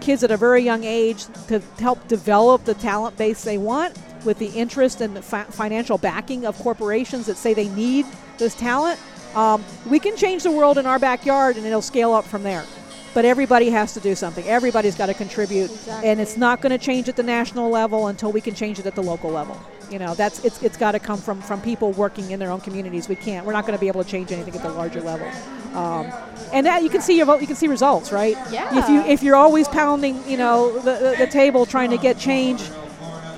kids 0.00 0.22
at 0.22 0.30
a 0.30 0.36
very 0.36 0.62
young 0.62 0.84
age 0.84 1.26
to 1.48 1.60
help 1.78 2.06
develop 2.08 2.64
the 2.64 2.74
talent 2.74 3.16
base 3.16 3.44
they 3.44 3.58
want 3.58 3.96
with 4.24 4.38
the 4.38 4.48
interest 4.48 5.00
and 5.00 5.16
the 5.16 5.22
fi- 5.22 5.44
financial 5.44 5.98
backing 5.98 6.46
of 6.46 6.58
corporations 6.58 7.26
that 7.26 7.36
say 7.36 7.52
they 7.52 7.68
need 7.68 8.06
this 8.38 8.54
talent, 8.54 8.98
um, 9.34 9.64
we 9.86 9.98
can 9.98 10.16
change 10.16 10.42
the 10.42 10.50
world 10.50 10.78
in 10.78 10.86
our 10.86 10.98
backyard 10.98 11.56
and 11.56 11.66
it'll 11.66 11.82
scale 11.82 12.12
up 12.12 12.24
from 12.24 12.42
there. 12.42 12.64
But 13.14 13.24
everybody 13.24 13.70
has 13.70 13.94
to 13.94 14.00
do 14.00 14.14
something. 14.14 14.46
Everybody's 14.46 14.94
got 14.94 15.06
to 15.06 15.14
contribute, 15.14 15.70
and 15.88 16.20
it's 16.20 16.36
not 16.36 16.60
going 16.60 16.78
to 16.78 16.78
change 16.78 17.08
at 17.08 17.16
the 17.16 17.22
national 17.22 17.70
level 17.70 18.08
until 18.08 18.30
we 18.30 18.40
can 18.40 18.54
change 18.54 18.78
it 18.78 18.86
at 18.86 18.94
the 18.94 19.02
local 19.02 19.30
level. 19.30 19.60
You 19.90 19.98
know, 19.98 20.14
that's 20.14 20.44
it's, 20.44 20.62
it's 20.62 20.76
got 20.76 20.92
to 20.92 20.98
come 20.98 21.18
from 21.18 21.40
from 21.40 21.60
people 21.62 21.92
working 21.92 22.30
in 22.30 22.38
their 22.38 22.50
own 22.50 22.60
communities. 22.60 23.08
We 23.08 23.16
can't. 23.16 23.46
We're 23.46 23.54
not 23.54 23.66
going 23.66 23.76
to 23.76 23.80
be 23.80 23.88
able 23.88 24.04
to 24.04 24.08
change 24.08 24.30
anything 24.30 24.54
at 24.54 24.62
the 24.62 24.68
larger 24.68 25.00
level. 25.00 25.26
Um, 25.74 26.12
and 26.52 26.66
that 26.66 26.82
you 26.82 26.90
can 26.90 27.00
see 27.00 27.16
your 27.16 27.26
vote. 27.26 27.40
You 27.40 27.46
can 27.46 27.56
see 27.56 27.66
results, 27.66 28.12
right? 28.12 28.36
Yeah. 28.52 28.78
If 28.78 28.88
you 28.88 29.00
if 29.00 29.22
you're 29.22 29.36
always 29.36 29.66
pounding, 29.68 30.22
you 30.28 30.36
know, 30.36 30.78
the, 30.78 30.92
the, 30.92 31.16
the 31.18 31.26
table 31.26 31.64
trying 31.66 31.90
to 31.90 31.98
get 31.98 32.18
change, 32.18 32.62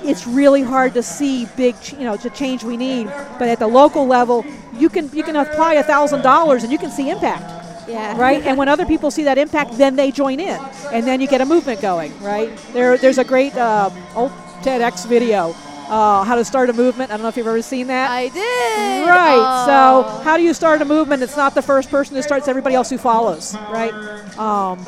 it's 0.03 0.27
really 0.27 0.61
hard 0.61 0.93
to 0.93 1.03
see 1.03 1.47
big, 1.57 1.79
ch- 1.81 1.93
you 1.93 2.03
know, 2.03 2.17
the 2.17 2.29
change 2.29 2.63
we 2.63 2.77
need. 2.77 3.05
But 3.39 3.47
at 3.49 3.59
the 3.59 3.67
local 3.67 4.05
level, 4.05 4.45
you 4.77 4.89
can 4.89 5.09
you 5.13 5.23
can 5.23 5.35
apply 5.35 5.75
a 5.75 5.83
thousand 5.83 6.21
dollars 6.21 6.63
and 6.63 6.71
you 6.71 6.77
can 6.77 6.91
see 6.91 7.09
impact. 7.09 7.61
Yeah. 7.87 8.17
Right. 8.17 8.41
and 8.45 8.57
when 8.57 8.69
other 8.69 8.85
people 8.85 9.11
see 9.11 9.23
that 9.23 9.37
impact, 9.37 9.77
then 9.77 9.95
they 9.95 10.11
join 10.11 10.39
in, 10.39 10.59
and 10.93 11.05
then 11.05 11.19
you 11.19 11.27
get 11.27 11.41
a 11.41 11.45
movement 11.45 11.81
going. 11.81 12.17
Right. 12.21 12.55
There, 12.73 12.97
there's 12.97 13.17
a 13.17 13.23
great 13.23 13.55
uh, 13.55 13.89
old 14.15 14.31
TEDx 14.61 15.07
video. 15.07 15.55
Uh, 15.89 16.23
how 16.23 16.35
to 16.35 16.45
start 16.45 16.69
a 16.69 16.73
movement. 16.73 17.11
I 17.11 17.17
don't 17.17 17.23
know 17.23 17.27
if 17.27 17.35
you've 17.35 17.47
ever 17.47 17.61
seen 17.61 17.87
that. 17.87 18.09
I 18.09 18.29
did. 18.29 19.07
Right. 19.09 19.35
Oh. 19.35 19.65
So, 19.65 20.23
how 20.23 20.37
do 20.37 20.43
you 20.43 20.53
start 20.53 20.81
a 20.81 20.85
movement? 20.85 21.21
It's 21.21 21.35
not 21.35 21.53
the 21.53 21.61
first 21.61 21.89
person 21.89 22.15
who 22.15 22.21
starts; 22.21 22.47
everybody 22.47 22.75
else 22.75 22.89
who 22.89 22.97
follows. 22.97 23.55
Right. 23.69 23.91
Um, 24.37 24.85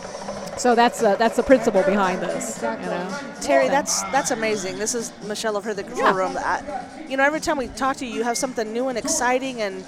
so 0.63 0.75
that's 0.75 1.03
uh, 1.03 1.17
that's 1.17 1.35
the 1.35 1.43
principle 1.43 1.83
behind 1.83 2.21
this. 2.21 2.61
You 2.61 2.69
know. 2.69 3.19
Terry, 3.41 3.67
that's 3.67 4.01
that's 4.03 4.31
amazing. 4.31 4.77
This 4.77 4.95
is 4.95 5.11
Michelle 5.27 5.57
of 5.57 5.65
Her 5.65 5.73
the 5.73 5.83
Control 5.83 6.13
Yeah. 6.13 6.17
Room. 6.17 6.37
I, 6.37 7.05
you 7.09 7.17
know, 7.17 7.25
every 7.25 7.41
time 7.41 7.57
we 7.57 7.67
talk 7.67 7.97
to 7.97 8.05
you, 8.05 8.13
you 8.13 8.23
have 8.23 8.37
something 8.37 8.71
new 8.71 8.87
and 8.87 8.97
exciting, 8.97 9.61
and 9.61 9.83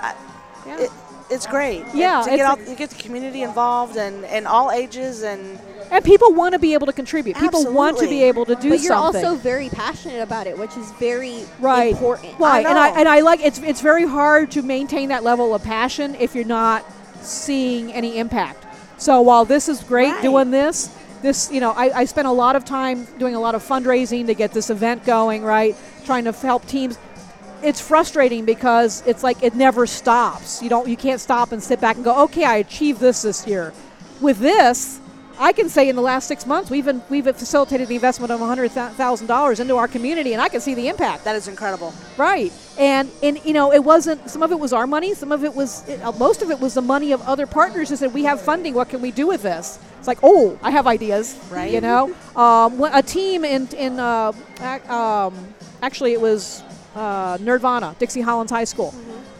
I, 0.00 0.14
it, 0.66 0.92
it's 1.28 1.44
great. 1.48 1.84
Yeah, 1.92 2.22
to 2.22 2.36
get 2.36 2.46
all, 2.46 2.58
you 2.60 2.76
get 2.76 2.90
the 2.90 3.02
community 3.02 3.42
involved 3.42 3.96
and 3.96 4.24
and 4.26 4.46
all 4.46 4.70
ages 4.70 5.24
and 5.24 5.58
And 5.90 6.04
people 6.04 6.34
want 6.34 6.52
to 6.52 6.60
be 6.60 6.72
able 6.74 6.86
to 6.86 6.92
contribute. 6.92 7.36
People 7.36 7.72
want 7.72 7.98
to 7.98 8.06
be 8.06 8.22
able 8.22 8.44
to 8.44 8.54
do 8.54 8.60
something. 8.60 8.70
but 8.70 8.80
you're 8.84 8.94
something. 8.94 9.24
also 9.24 9.42
very 9.42 9.70
passionate 9.70 10.22
about 10.22 10.46
it, 10.46 10.56
which 10.56 10.76
is 10.76 10.88
very 11.00 11.44
right. 11.58 11.90
important. 11.94 12.38
Right. 12.38 12.64
and 12.64 12.78
I 12.78 12.88
and 12.90 13.08
I 13.08 13.22
like 13.22 13.40
it's 13.40 13.58
it's 13.58 13.80
very 13.80 14.06
hard 14.06 14.52
to 14.52 14.62
maintain 14.62 15.08
that 15.08 15.24
level 15.24 15.52
of 15.52 15.64
passion 15.64 16.14
if 16.14 16.36
you're 16.36 16.44
not 16.62 16.84
seeing 17.22 17.92
any 17.92 18.18
impact. 18.18 18.69
So 19.00 19.22
while 19.22 19.46
this 19.46 19.70
is 19.70 19.82
great 19.82 20.20
doing 20.20 20.50
this, 20.50 20.94
this 21.22 21.50
you 21.50 21.60
know 21.60 21.70
I, 21.70 22.00
I 22.00 22.04
spent 22.04 22.28
a 22.28 22.32
lot 22.32 22.54
of 22.54 22.66
time 22.66 23.06
doing 23.18 23.34
a 23.34 23.40
lot 23.40 23.54
of 23.54 23.66
fundraising 23.66 24.26
to 24.26 24.34
get 24.34 24.52
this 24.52 24.68
event 24.68 25.06
going. 25.06 25.42
Right, 25.42 25.74
trying 26.04 26.24
to 26.24 26.32
help 26.32 26.66
teams. 26.66 26.98
It's 27.62 27.80
frustrating 27.80 28.44
because 28.44 29.02
it's 29.06 29.22
like 29.22 29.42
it 29.42 29.54
never 29.54 29.86
stops. 29.86 30.62
You 30.62 30.68
don't 30.68 30.86
you 30.86 30.98
can't 30.98 31.20
stop 31.20 31.52
and 31.52 31.62
sit 31.62 31.80
back 31.80 31.96
and 31.96 32.04
go, 32.04 32.24
okay, 32.24 32.44
I 32.44 32.56
achieved 32.56 33.00
this 33.00 33.22
this 33.22 33.46
year. 33.46 33.72
With 34.20 34.38
this, 34.38 35.00
I 35.38 35.52
can 35.52 35.70
say 35.70 35.88
in 35.88 35.96
the 35.96 36.02
last 36.02 36.28
six 36.28 36.44
months 36.44 36.70
we've 36.70 36.84
been, 36.84 37.02
we've 37.08 37.24
facilitated 37.24 37.88
the 37.88 37.94
investment 37.94 38.30
of 38.30 38.40
hundred 38.40 38.70
thousand 38.72 39.26
dollars 39.26 39.60
into 39.60 39.76
our 39.76 39.88
community, 39.88 40.34
and 40.34 40.42
I 40.42 40.50
can 40.50 40.60
see 40.60 40.74
the 40.74 40.88
impact. 40.88 41.24
That 41.24 41.36
is 41.36 41.48
incredible. 41.48 41.94
Right, 42.18 42.52
and 42.80 43.10
and 43.22 43.44
you 43.44 43.52
know 43.52 43.72
it 43.72 43.84
wasn't. 43.84 44.28
Some 44.28 44.42
of 44.42 44.50
it 44.50 44.58
was 44.58 44.72
our 44.72 44.86
money. 44.86 45.12
Some 45.14 45.32
of 45.32 45.44
it 45.44 45.54
was 45.54 45.86
it, 45.86 46.00
uh, 46.00 46.12
most 46.12 46.40
of 46.40 46.50
it 46.50 46.58
was 46.58 46.74
the 46.74 46.82
money 46.82 47.12
of 47.12 47.20
other 47.22 47.46
partners 47.46 47.90
who 47.90 47.96
said 47.96 48.14
we 48.14 48.24
have 48.24 48.40
funding. 48.40 48.72
What 48.72 48.88
can 48.88 49.02
we 49.02 49.10
do 49.10 49.26
with 49.26 49.42
this? 49.42 49.78
It's 49.98 50.08
like 50.08 50.18
oh, 50.22 50.58
I 50.62 50.70
have 50.70 50.86
ideas. 50.86 51.38
Right. 51.50 51.70
You 51.70 51.82
know, 51.82 52.16
um, 52.34 52.82
a 52.82 53.02
team 53.02 53.44
in 53.44 53.68
in 53.76 54.00
uh, 54.00 54.32
um, 54.88 55.54
actually 55.82 56.14
it 56.14 56.20
was 56.20 56.62
uh, 56.96 57.36
Nerdvana, 57.38 57.96
Dixie 57.98 58.22
Hollins 58.22 58.50
High 58.50 58.64
School. 58.64 58.94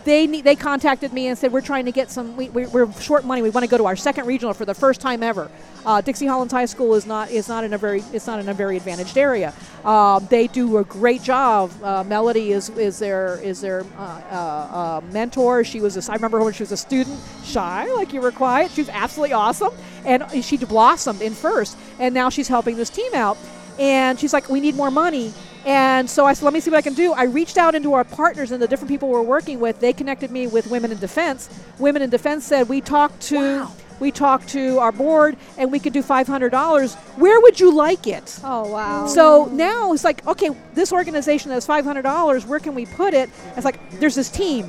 They 0.04 0.26
need, 0.26 0.44
they 0.44 0.56
contacted 0.56 1.12
me 1.12 1.26
and 1.26 1.36
said 1.36 1.52
we're 1.52 1.60
trying 1.60 1.84
to 1.84 1.92
get 1.92 2.10
some. 2.10 2.36
We, 2.36 2.48
we, 2.48 2.66
we're 2.66 2.90
short 2.94 3.24
money. 3.24 3.42
We 3.42 3.50
want 3.50 3.64
to 3.64 3.70
go 3.70 3.76
to 3.76 3.84
our 3.86 3.96
second 3.96 4.26
regional 4.26 4.54
for 4.54 4.64
the 4.64 4.74
first 4.74 5.00
time 5.00 5.22
ever. 5.22 5.50
Uh, 5.84 6.00
Dixie 6.00 6.26
Hollins 6.26 6.52
High 6.52 6.66
School 6.66 6.94
is 6.94 7.06
not 7.06 7.30
is 7.30 7.48
not 7.48 7.64
in 7.64 7.72
a 7.74 7.78
very 7.78 8.02
it's 8.12 8.26
not 8.26 8.40
in 8.40 8.48
a 8.48 8.54
very 8.54 8.76
advantaged 8.76 9.18
area. 9.18 9.52
Um, 9.84 10.26
they 10.30 10.46
do 10.46 10.78
a 10.78 10.84
great 10.84 11.22
job. 11.22 11.70
Uh, 11.82 12.02
Melody 12.04 12.52
is 12.52 12.70
is 12.70 12.98
their 12.98 13.40
is 13.42 13.60
their 13.60 13.82
uh, 13.98 14.02
uh, 14.30 14.34
uh, 14.36 15.00
mentor. 15.12 15.64
She 15.64 15.80
was 15.80 15.96
a, 15.96 16.12
I 16.12 16.14
remember 16.14 16.42
when 16.42 16.54
she 16.54 16.62
was 16.62 16.72
a 16.72 16.76
student, 16.76 17.20
shy 17.44 17.92
like 17.94 18.12
you 18.12 18.20
were 18.20 18.32
quiet. 18.32 18.70
She 18.70 18.80
was 18.80 18.90
absolutely 18.90 19.34
awesome, 19.34 19.72
and 20.04 20.24
she 20.42 20.56
blossomed 20.56 21.20
in 21.20 21.34
first, 21.34 21.76
and 21.98 22.14
now 22.14 22.30
she's 22.30 22.48
helping 22.48 22.76
this 22.76 22.90
team 22.90 23.12
out. 23.14 23.36
And 23.78 24.18
she's 24.18 24.32
like, 24.34 24.50
we 24.50 24.60
need 24.60 24.74
more 24.74 24.90
money. 24.90 25.32
And 25.66 26.08
so 26.08 26.24
I 26.24 26.32
said, 26.32 26.44
let 26.44 26.54
me 26.54 26.60
see 26.60 26.70
what 26.70 26.78
I 26.78 26.82
can 26.82 26.94
do. 26.94 27.12
I 27.12 27.24
reached 27.24 27.58
out 27.58 27.74
into 27.74 27.92
our 27.92 28.04
partners 28.04 28.50
and 28.50 28.62
the 28.62 28.68
different 28.68 28.88
people 28.88 29.08
we're 29.08 29.20
working 29.22 29.60
with. 29.60 29.80
They 29.80 29.92
connected 29.92 30.30
me 30.30 30.46
with 30.46 30.68
Women 30.68 30.90
in 30.90 30.98
Defense. 30.98 31.50
Women 31.78 32.02
in 32.02 32.10
Defense 32.10 32.44
said, 32.46 32.68
we 32.68 32.80
talked 32.80 33.20
to. 33.22 33.68
We 33.98 34.10
talked 34.10 34.48
to 34.50 34.78
our 34.78 34.92
board 34.92 35.36
and 35.58 35.70
we 35.70 35.78
could 35.78 35.92
do 35.92 36.02
$500. 36.02 36.94
Where 37.18 37.40
would 37.42 37.60
you 37.60 37.70
like 37.74 38.06
it? 38.06 38.40
Oh, 38.42 38.66
wow. 38.72 39.06
So 39.06 39.50
now 39.52 39.92
it's 39.92 40.04
like, 40.04 40.26
okay, 40.26 40.48
this 40.72 40.90
organization 40.90 41.50
has 41.50 41.66
$500. 41.66 42.46
Where 42.46 42.60
can 42.60 42.74
we 42.74 42.86
put 42.86 43.12
it? 43.12 43.28
It's 43.56 43.64
like, 43.66 44.00
there's 44.00 44.14
this 44.14 44.30
team, 44.30 44.66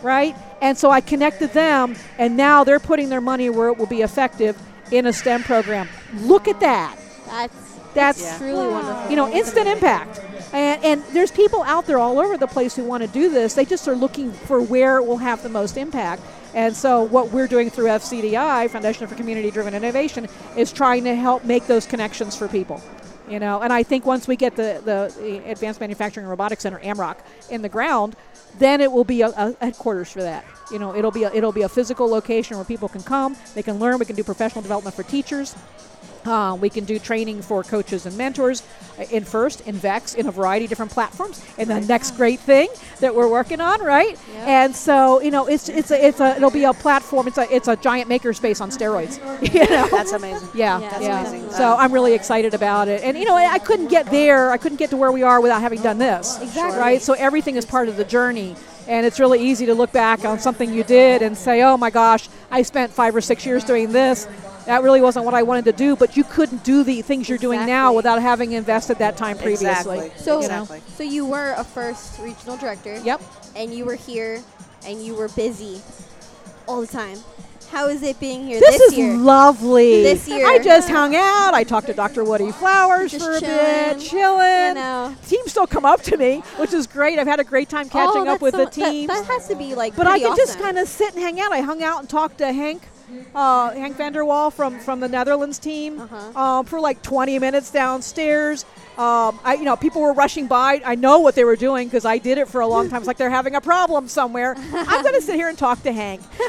right? 0.00 0.36
And 0.60 0.78
so 0.78 0.92
I 0.92 1.00
connected 1.00 1.52
them, 1.52 1.96
and 2.18 2.36
now 2.36 2.62
they're 2.62 2.78
putting 2.78 3.08
their 3.08 3.20
money 3.20 3.50
where 3.50 3.66
it 3.66 3.78
will 3.78 3.86
be 3.86 4.02
effective 4.02 4.56
in 4.92 5.06
a 5.06 5.12
STEM 5.12 5.42
program. 5.42 5.88
Look 6.18 6.46
at 6.46 6.60
that. 6.60 6.96
That's 7.26 7.71
That's 7.94 8.38
truly 8.38 8.68
wonderful. 8.68 9.10
You 9.10 9.16
know, 9.16 9.32
instant 9.32 9.68
impact. 9.68 10.20
And, 10.52 10.84
and 10.84 11.04
there's 11.12 11.30
people 11.30 11.62
out 11.62 11.86
there 11.86 11.98
all 11.98 12.18
over 12.18 12.36
the 12.36 12.46
place 12.46 12.76
who 12.76 12.84
want 12.84 13.02
to 13.02 13.08
do 13.08 13.30
this. 13.30 13.54
They 13.54 13.64
just 13.64 13.88
are 13.88 13.94
looking 13.94 14.32
for 14.32 14.60
where 14.60 14.98
it 14.98 15.06
will 15.06 15.18
have 15.18 15.42
the 15.42 15.48
most 15.48 15.76
impact. 15.76 16.22
And 16.54 16.76
so, 16.76 17.02
what 17.02 17.30
we're 17.30 17.46
doing 17.46 17.70
through 17.70 17.86
FCDI, 17.86 18.68
Foundation 18.68 19.06
for 19.06 19.14
Community 19.14 19.50
Driven 19.50 19.72
Innovation, 19.74 20.28
is 20.56 20.70
trying 20.70 21.04
to 21.04 21.14
help 21.14 21.44
make 21.44 21.66
those 21.66 21.86
connections 21.86 22.36
for 22.36 22.46
people. 22.48 22.82
You 23.28 23.38
know, 23.38 23.62
and 23.62 23.72
I 23.72 23.82
think 23.82 24.04
once 24.04 24.28
we 24.28 24.36
get 24.36 24.56
the, 24.56 24.82
the, 24.84 25.14
the 25.18 25.50
Advanced 25.50 25.80
Manufacturing 25.80 26.26
Robotics 26.26 26.64
Center, 26.64 26.80
AMROC, 26.80 27.16
in 27.48 27.62
the 27.62 27.68
ground, 27.68 28.16
then 28.58 28.82
it 28.82 28.92
will 28.92 29.04
be 29.04 29.22
a, 29.22 29.28
a 29.28 29.56
headquarters 29.60 30.12
for 30.12 30.22
that. 30.22 30.44
You 30.70 30.78
know, 30.78 30.94
it'll 30.94 31.10
be 31.10 31.22
a, 31.24 31.32
it'll 31.32 31.52
be 31.52 31.62
a 31.62 31.68
physical 31.68 32.08
location 32.08 32.56
where 32.58 32.66
people 32.66 32.88
can 32.88 33.02
come, 33.02 33.36
they 33.54 33.62
can 33.62 33.78
learn. 33.78 33.98
We 33.98 34.04
can 34.04 34.16
do 34.16 34.24
professional 34.24 34.60
development 34.60 34.94
for 34.94 35.04
teachers. 35.04 35.54
Uh, 36.24 36.56
we 36.60 36.70
can 36.70 36.84
do 36.84 36.98
training 36.98 37.42
for 37.42 37.62
coaches 37.62 38.06
and 38.06 38.16
mentors 38.16 38.62
uh, 38.98 39.02
in 39.10 39.24
FIRST, 39.24 39.66
in 39.66 39.74
VEX, 39.74 40.14
in 40.14 40.26
a 40.28 40.30
variety 40.30 40.66
of 40.66 40.68
different 40.68 40.92
platforms. 40.92 41.44
And 41.58 41.68
the 41.68 41.80
next 41.80 42.12
great 42.12 42.38
thing 42.38 42.68
that 43.00 43.14
we're 43.14 43.28
working 43.28 43.60
on, 43.60 43.80
right? 43.82 44.16
And 44.36 44.74
so, 44.74 45.20
you 45.20 45.30
know, 45.30 45.46
it's 45.46 45.68
it's 45.68 45.90
a, 45.90 46.06
it's 46.06 46.20
a 46.20 46.36
it'll 46.36 46.50
be 46.50 46.64
a 46.64 46.72
platform. 46.72 47.26
It's 47.26 47.38
a 47.38 47.52
it's 47.54 47.68
a 47.68 47.76
giant 47.76 48.08
makerspace 48.08 48.60
on 48.60 48.70
steroids. 48.70 49.18
you 49.54 49.60
know? 49.68 49.88
That's 49.90 50.12
amazing. 50.12 50.48
Yeah, 50.54 50.78
That's 50.78 51.02
yeah. 51.02 51.20
amazing. 51.26 51.50
So 51.50 51.76
I'm 51.76 51.92
really 51.92 52.14
excited 52.14 52.54
about 52.54 52.88
it. 52.88 53.02
And 53.02 53.18
you 53.18 53.24
know, 53.24 53.36
I 53.36 53.58
couldn't 53.58 53.88
get 53.88 54.06
there. 54.06 54.50
I 54.52 54.58
couldn't 54.58 54.78
get 54.78 54.90
to 54.90 54.96
where 54.96 55.12
we 55.12 55.22
are 55.22 55.40
without 55.40 55.60
having 55.60 55.82
done 55.82 55.98
this. 55.98 56.40
Exactly. 56.40 56.78
Right. 56.78 57.02
So 57.02 57.14
everything 57.14 57.56
is 57.56 57.64
part 57.64 57.88
of 57.88 57.96
the 57.96 58.04
journey. 58.04 58.54
And 58.88 59.06
it's 59.06 59.20
really 59.20 59.40
easy 59.40 59.66
to 59.66 59.74
look 59.74 59.92
back 59.92 60.24
on 60.24 60.40
something 60.40 60.72
you 60.74 60.82
did 60.82 61.22
and 61.22 61.36
say, 61.38 61.62
"Oh 61.62 61.76
my 61.76 61.90
gosh, 61.90 62.28
I 62.50 62.62
spent 62.62 62.92
five 62.92 63.14
or 63.14 63.20
six 63.20 63.46
years 63.46 63.62
doing 63.62 63.92
this. 63.92 64.26
That 64.66 64.82
really 64.82 65.00
wasn't 65.00 65.24
what 65.24 65.34
I 65.34 65.42
wanted 65.42 65.64
to 65.66 65.72
do." 65.72 65.96
But 65.96 66.16
you 66.16 66.24
couldn't 66.24 66.64
do 66.64 66.82
the 66.84 67.02
things 67.02 67.28
you're 67.28 67.38
doing 67.38 67.66
now 67.66 67.92
without 67.92 68.20
having 68.22 68.52
invested 68.52 68.98
that 68.98 69.16
time 69.16 69.38
previously. 69.38 70.12
So, 70.16 70.40
you 70.40 70.48
know? 70.48 70.66
so 70.96 71.02
you 71.02 71.24
were 71.26 71.54
a 71.56 71.64
first 71.64 72.18
regional 72.20 72.56
director. 72.56 72.98
Yep. 73.04 73.20
And 73.56 73.74
you 73.74 73.84
were 73.84 73.96
here, 73.96 74.42
and 74.86 75.02
you 75.04 75.14
were 75.14 75.28
busy 75.28 75.80
all 76.66 76.80
the 76.80 76.86
time. 76.86 77.18
How 77.70 77.88
is 77.88 78.02
it 78.02 78.20
being 78.20 78.46
here 78.46 78.60
This, 78.60 78.76
this, 78.76 78.92
is 78.92 78.98
year? 78.98 79.16
lovely. 79.16 80.02
This 80.02 80.28
year. 80.28 80.46
I 80.46 80.58
just 80.58 80.90
hung 80.90 81.16
out. 81.16 81.54
I 81.54 81.64
talked 81.64 81.86
to 81.86 81.94
Dr. 81.94 82.22
Woodie 82.22 82.52
Flowers 82.52 83.12
Just 83.12 83.24
for 83.24 83.32
a 83.32 83.40
chilling, 83.40 83.94
bit, 83.96 84.00
chilling. 84.00 84.68
you 84.68 84.74
know. 84.74 85.16
Team 85.26 85.40
still 85.46 85.66
come 85.66 85.86
up 85.86 86.02
to 86.02 86.18
me, 86.18 86.40
which 86.58 86.74
is 86.74 86.86
great. 86.86 87.18
I've 87.18 87.26
had 87.26 87.40
a 87.40 87.44
great 87.44 87.70
time 87.70 87.86
oh, 87.86 87.90
catching 87.90 88.28
Oh, 88.28 88.34
up 88.34 88.42
with 88.42 88.52
the 88.52 88.64
that's 88.64 88.76
so- 88.76 88.82
that- 88.82 88.90
team. 88.90 89.06
That, 89.06 89.24
has 89.24 89.48
to 89.48 89.56
be 89.56 89.74
like. 89.74 89.96
but 89.96 90.06
I 90.06 90.18
pretty 90.18 90.24
could 90.26 90.36
just 90.36 90.58
kind 90.58 90.78
of 90.78 90.86
sit 90.86 91.14
and 91.14 91.22
hang 91.22 91.40
out. 91.40 91.50
I 91.50 91.60
hung 91.62 91.82
out 91.82 92.00
and 92.00 92.08
talked 92.10 92.38
to 92.38 92.52
Hank. 92.52 92.82
Uh, 93.34 93.70
Hank 93.72 93.96
Vanderwall 93.96 94.52
from, 94.52 94.78
from 94.80 95.00
the 95.00 95.08
Netherlands 95.08 95.58
team 95.58 96.00
Uh-huh. 96.00 96.38
um, 96.40 96.64
for 96.66 96.80
like 96.80 97.02
20 97.02 97.38
minutes 97.38 97.70
downstairs. 97.70 98.64
Um, 98.98 99.38
I, 99.44 99.54
you 99.58 99.64
know, 99.64 99.76
people 99.76 100.02
were 100.02 100.12
rushing 100.12 100.46
by. 100.46 100.82
I 100.84 100.94
know 100.96 101.20
what 101.20 101.34
they 101.34 101.44
were 101.44 101.56
doing 101.56 101.88
because 101.88 102.04
I 102.04 102.18
did 102.18 102.36
it 102.38 102.46
for 102.48 102.60
a 102.60 102.66
long 102.66 102.90
time. 102.90 102.98
It's 102.98 103.06
like 103.06 103.16
they're 103.16 103.30
having 103.30 103.54
a 103.54 103.60
problem 103.60 104.06
somewhere. 104.08 104.54
I'm 104.56 105.02
going 105.02 105.14
to 105.14 105.22
sit 105.22 105.36
here 105.36 105.48
and 105.48 105.56
talk 105.56 105.82
to 105.84 105.92
Hank. 105.92 106.20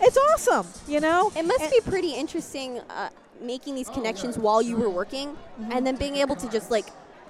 it's 0.00 0.16
awesome, 0.16 0.66
you 0.88 1.00
know. 1.00 1.30
It 1.36 1.44
must 1.44 1.70
be 1.70 1.80
pretty 1.80 2.12
interesting 2.12 2.80
uh, 2.90 3.10
making 3.40 3.74
these 3.76 3.88
connections 3.88 4.36
while 4.36 4.60
you 4.60 4.76
were 4.76 4.90
working, 4.90 5.36
and 5.70 5.86
then 5.86 5.94
being 5.96 6.16
able 6.16 6.34
to 6.36 6.48
just 6.50 6.70
like, 6.72 6.86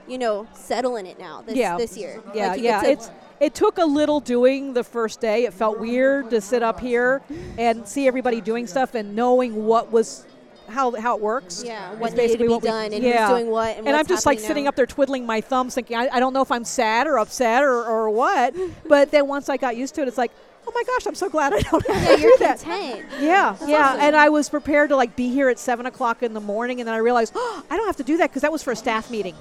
you 0.09 0.19
know, 0.19 0.47
settle 0.55 0.97
in 0.97 1.07
it 1.07 1.19
now 1.19 1.43
this 1.43 1.57
yeah. 1.57 1.77
this 1.77 1.97
year. 1.97 2.23
Yeah, 2.35 2.49
Like, 2.53 2.63
yeah. 2.63 2.85
It's 2.85 3.11
it 3.41 3.55
took 3.55 3.79
a 3.79 3.85
little 3.85 4.21
doing 4.21 4.73
the 4.75 4.83
first 4.83 5.21
day. 5.21 5.45
It 5.45 5.55
felt 5.55 5.79
weird 5.79 6.31
to 6.31 6.41
sit 6.41 6.63
up 6.63 6.81
here 6.81 7.23
and 7.57 7.87
see 7.87 8.09
everybody 8.09 8.41
doing 8.41 8.67
stuff 8.67 8.95
and 8.95 9.15
knowing 9.15 9.65
what 9.65 9.93
was 9.93 10.27
how 10.69 10.95
how 10.97 11.17
it 11.17 11.23
works. 11.23 11.63
Yeah, 11.65 11.93
what 11.93 11.99
needed 11.99 12.11
to 12.11 12.17
basically 12.17 12.47
be 12.47 12.53
what 12.53 12.63
we- 12.63 12.69
done 12.69 12.93
and 12.93 13.05
who's 13.05 13.15
yeah. 13.15 13.29
doing 13.29 13.49
what 13.51 13.77
and 13.77 13.87
and 13.87 13.97
I'm 13.97 14.07
just 14.07 14.27
like 14.27 14.39
happening 14.39 14.49
sitting 14.49 14.67
up 14.67 14.77
there 14.77 14.87
twiddling 14.87 15.25
my 15.25 15.41
thumbs, 15.41 15.75
thinking 15.75 15.97
I, 15.97 16.09
I 16.13 16.21
don't 16.21 16.33
know 16.33 16.43
if 16.43 16.51
I'm 16.51 16.65
sad 16.65 17.07
or 17.07 17.19
upset 17.19 17.63
or, 17.63 17.85
or 17.85 18.11
what. 18.11 18.55
but 18.89 19.11
then 19.11 19.29
once 19.29 19.49
I 19.49 19.57
got 19.57 19.77
used 19.77 19.95
to 19.97 20.03
it, 20.03 20.09
it's 20.09 20.19
like. 20.19 20.33
Oh 20.67 20.73
my 20.75 20.83
gosh! 20.83 21.07
I'm 21.07 21.15
so 21.15 21.31
glad 21.31 21.55
I 21.55 21.61
don't 21.61 21.87
have 21.87 22.03
Yeah, 22.03 22.17
to 22.17 22.21
you're 22.21 22.31
do 22.33 22.37
that. 22.41 22.61
content. 22.61 23.07
Yeah, 23.21 23.57
That's 23.59 23.71
yeah. 23.71 23.87
awesome. 23.87 24.01
And 24.03 24.15
I 24.15 24.29
was 24.29 24.51
prepared 24.51 24.91
to 24.91 24.97
like 24.97 25.17
be 25.17 25.31
here 25.31 25.49
at 25.49 25.59
seven 25.59 25.87
o'clock 25.87 26.23
in 26.23 26.35
the 26.35 26.43
morning, 26.43 26.79
and 26.79 26.87
then 26.87 26.95
I 26.95 26.99
realized 26.99 27.33
oh, 27.35 27.65
I 27.71 27.77
don't 27.79 27.87
have 27.87 27.97
to 27.97 28.03
do 28.03 28.19
that 28.19 28.29
because 28.29 28.43
that 28.43 28.53
was 28.53 28.63
for 28.63 28.73
a 28.73 28.77
staff 28.77 29.11
meeting. 29.11 29.35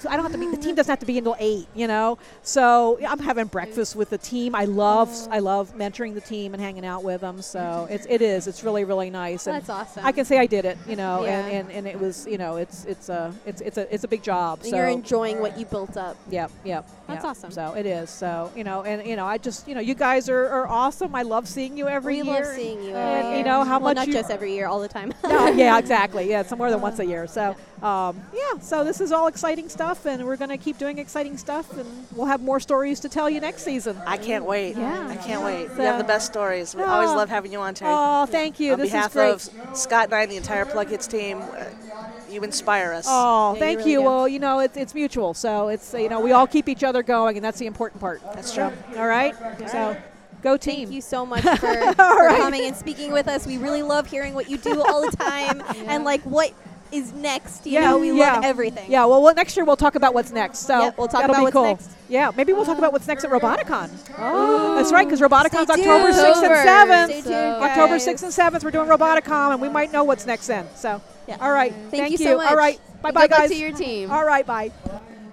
So 0.00 0.08
I 0.08 0.16
don't 0.16 0.24
have 0.24 0.32
to 0.32 0.38
be. 0.38 0.50
The 0.50 0.56
team 0.56 0.74
doesn't 0.74 0.90
have 0.90 1.00
to 1.00 1.06
be 1.06 1.18
until 1.18 1.36
eight. 1.38 1.66
You 1.74 1.86
know. 1.86 2.18
So 2.42 2.98
yeah, 3.00 3.12
I'm 3.12 3.18
having 3.18 3.46
breakfast 3.46 3.96
with 3.96 4.10
the 4.10 4.18
team. 4.18 4.54
I 4.54 4.64
love. 4.64 5.10
I 5.30 5.38
love 5.40 5.76
mentoring 5.76 6.14
the 6.14 6.20
team 6.20 6.54
and 6.54 6.62
hanging 6.62 6.84
out 6.84 7.04
with 7.04 7.20
them. 7.20 7.42
So 7.42 7.86
it's 7.90 8.06
it 8.08 8.22
is. 8.22 8.46
It's 8.46 8.64
really 8.64 8.84
really 8.84 9.10
nice. 9.10 9.46
And 9.46 9.56
That's 9.56 9.68
awesome. 9.68 10.04
I 10.04 10.12
can 10.12 10.24
say 10.24 10.38
I 10.38 10.46
did 10.46 10.64
it. 10.64 10.78
You 10.88 10.96
know. 10.96 11.24
Yeah. 11.24 11.46
And, 11.46 11.68
and, 11.68 11.70
and 11.70 11.86
it 11.86 11.98
was 11.98 12.26
you 12.26 12.38
know 12.38 12.56
it's 12.56 12.84
it's 12.84 13.08
a 13.08 13.34
it's 13.46 13.60
it's 13.60 13.78
a 13.78 13.94
it's 13.94 14.04
a 14.04 14.08
big 14.08 14.22
job. 14.22 14.60
And 14.60 14.70
so 14.70 14.76
you're 14.76 14.88
enjoying 14.88 15.40
what 15.40 15.58
you 15.58 15.66
built 15.66 15.96
up. 15.96 16.16
Yep, 16.30 16.50
yep. 16.64 16.88
That's 17.06 17.24
yep. 17.24 17.30
awesome. 17.30 17.50
So 17.50 17.74
it 17.74 17.86
is. 17.86 18.10
So 18.10 18.52
you 18.56 18.64
know, 18.64 18.82
and 18.82 19.06
you 19.06 19.16
know, 19.16 19.26
I 19.26 19.38
just 19.38 19.66
you 19.68 19.74
know, 19.74 19.80
you 19.80 19.94
guys 19.94 20.28
are, 20.28 20.46
are 20.48 20.68
awesome. 20.68 21.14
I 21.14 21.22
love 21.22 21.48
seeing 21.48 21.76
you 21.76 21.88
every 21.88 22.22
we 22.22 22.28
year. 22.28 22.40
We 22.40 22.46
love 22.46 22.54
seeing 22.54 22.82
you. 22.82 22.94
And 22.94 23.26
every 23.26 23.38
you 23.38 23.44
know 23.44 23.64
how 23.64 23.78
well, 23.78 23.94
much 23.94 23.96
not 23.96 24.08
just 24.08 24.30
every 24.30 24.54
year, 24.54 24.66
all 24.66 24.80
the 24.80 24.88
time. 24.88 25.12
yeah, 25.24 25.50
yeah, 25.50 25.78
exactly. 25.84 26.28
Yeah, 26.28 26.40
it's 26.40 26.56
more 26.56 26.70
than 26.70 26.80
once 26.80 26.98
a 26.98 27.04
year. 27.04 27.26
So, 27.26 27.56
um, 27.82 28.20
yeah, 28.34 28.58
so 28.60 28.84
this 28.84 29.00
is 29.00 29.10
all 29.12 29.26
exciting 29.26 29.68
stuff, 29.68 30.04
and 30.06 30.24
we're 30.26 30.36
going 30.36 30.50
to 30.50 30.56
keep 30.58 30.76
doing 30.78 30.98
exciting 30.98 31.36
stuff, 31.38 31.72
and 31.76 31.86
we'll 32.14 32.26
have 32.26 32.40
more 32.42 32.60
stories 32.60 33.00
to 33.00 33.08
tell 33.08 33.30
you 33.30 33.40
next 33.40 33.62
season. 33.64 33.96
I 34.06 34.16
can't 34.18 34.44
wait. 34.44 34.76
Yeah. 34.76 35.08
I 35.08 35.16
can't 35.16 35.42
wait. 35.42 35.68
So- 35.68 35.76
you 35.76 35.82
have 35.82 35.98
the 35.98 36.04
best 36.04 36.26
stories. 36.26 36.74
We 36.74 36.82
always 36.82 37.10
Oh. 37.10 37.16
love 37.16 37.28
having 37.28 37.52
you 37.52 37.60
on, 37.60 37.74
Terry. 37.74 37.92
Oh, 37.94 38.26
thank 38.26 38.60
you. 38.60 38.72
On 38.74 38.78
This 38.78 38.88
is 38.88 38.92
behalf 38.92 39.12
great. 39.14 39.30
of 39.30 39.48
Scott 39.74 40.04
and 40.06 40.14
I 40.14 40.22
and 40.22 40.30
the 40.32 40.36
entire 40.36 40.64
PlugHitz 40.66 41.08
team, 41.08 41.40
uh, 41.40 41.64
you 42.30 42.42
inspire 42.42 42.92
us. 42.92 43.06
Oh, 43.08 43.54
Yeah, 43.54 43.58
thank 43.60 43.78
really 43.78 43.92
you. 43.92 44.02
Well, 44.02 44.28
you 44.28 44.38
know, 44.38 44.60
it's, 44.60 44.76
it's 44.76 44.94
mutual, 44.94 45.34
so 45.34 45.68
it's 45.68 45.92
you 45.94 46.08
know 46.08 46.20
we 46.20 46.32
all 46.32 46.46
keep 46.46 46.68
each 46.68 46.84
other 46.84 47.02
going, 47.02 47.36
and 47.36 47.44
that's 47.44 47.58
the 47.58 47.66
important 47.66 48.00
part. 48.00 48.20
That's 48.34 48.52
So, 48.52 48.70
true. 48.70 49.00
all 49.00 49.06
right. 49.08 49.34
So, 49.70 49.96
go 50.42 50.56
team. 50.56 50.84
Thank 50.86 50.94
you 50.94 51.00
so 51.00 51.26
much 51.32 51.42
for, 51.42 51.56
for 51.56 51.74
right. 51.96 52.38
coming 52.38 52.66
and 52.66 52.76
speaking 52.76 53.10
with 53.12 53.26
us. 53.26 53.46
We 53.46 53.58
really 53.58 53.82
love 53.82 54.06
hearing 54.06 54.34
what 54.34 54.48
you 54.48 54.58
do 54.58 54.80
all 54.82 55.00
the 55.10 55.16
time 55.16 55.62
and 55.88 56.04
like 56.04 56.22
what 56.22 56.52
is 56.92 57.12
next. 57.12 57.66
You 57.66 57.80
know, 57.80 57.98
we 57.98 58.12
yeah. 58.12 58.34
love 58.34 58.44
everything. 58.44 58.90
Yeah, 58.90 59.04
well, 59.06 59.22
well, 59.22 59.34
next 59.34 59.56
year 59.56 59.64
we'll 59.64 59.76
talk 59.76 59.94
about 59.94 60.14
what's 60.14 60.32
next. 60.32 60.60
So 60.60 60.80
Yep, 60.80 60.98
we'll 60.98 61.08
talk 61.08 61.24
about 61.24 61.36
be 61.36 61.42
what's 61.42 61.52
cool. 61.52 61.64
next. 61.64 61.90
Yeah, 62.08 62.30
maybe 62.36 62.52
we'll 62.52 62.64
talk 62.64 62.78
about 62.78 62.92
what's 62.92 63.06
next 63.06 63.24
at 63.24 63.30
Roboticon. 63.30 63.90
Oh, 64.18 64.74
that's 64.76 64.92
right, 64.92 65.06
because 65.06 65.20
Roboticon's 65.20 65.72
Stay 65.72 65.80
October 65.80 66.12
tuned. 66.12 66.16
6th 66.16 66.42
and 66.42 66.90
7th. 66.90 67.04
Stay 67.06 67.22
tuned, 67.22 67.62
October 67.62 67.96
6th 67.96 68.22
and 68.22 68.54
7th, 68.54 68.64
we're 68.64 68.70
doing 68.70 68.88
Roboticon, 68.88 69.52
and 69.52 69.60
we 69.60 69.68
might 69.68 69.92
know 69.92 70.04
what's 70.04 70.26
next 70.26 70.46
then. 70.46 70.66
So, 70.74 71.00
yeah. 71.28 71.36
all 71.40 71.52
right. 71.52 71.72
Thank 71.72 71.90
Thank, 71.90 72.10
you 72.12 72.18
so 72.18 72.36
much. 72.38 72.50
All 72.50 72.56
right. 72.56 72.80
Bye 73.02 73.12
bye, 73.12 73.22
Good 73.26 73.30
luck 73.30 73.40
guys. 73.40 73.50
to 73.50 73.56
your 73.56 73.72
team. 73.72 74.10
All 74.10 74.24
right, 74.24 74.44
bye. 74.46 74.70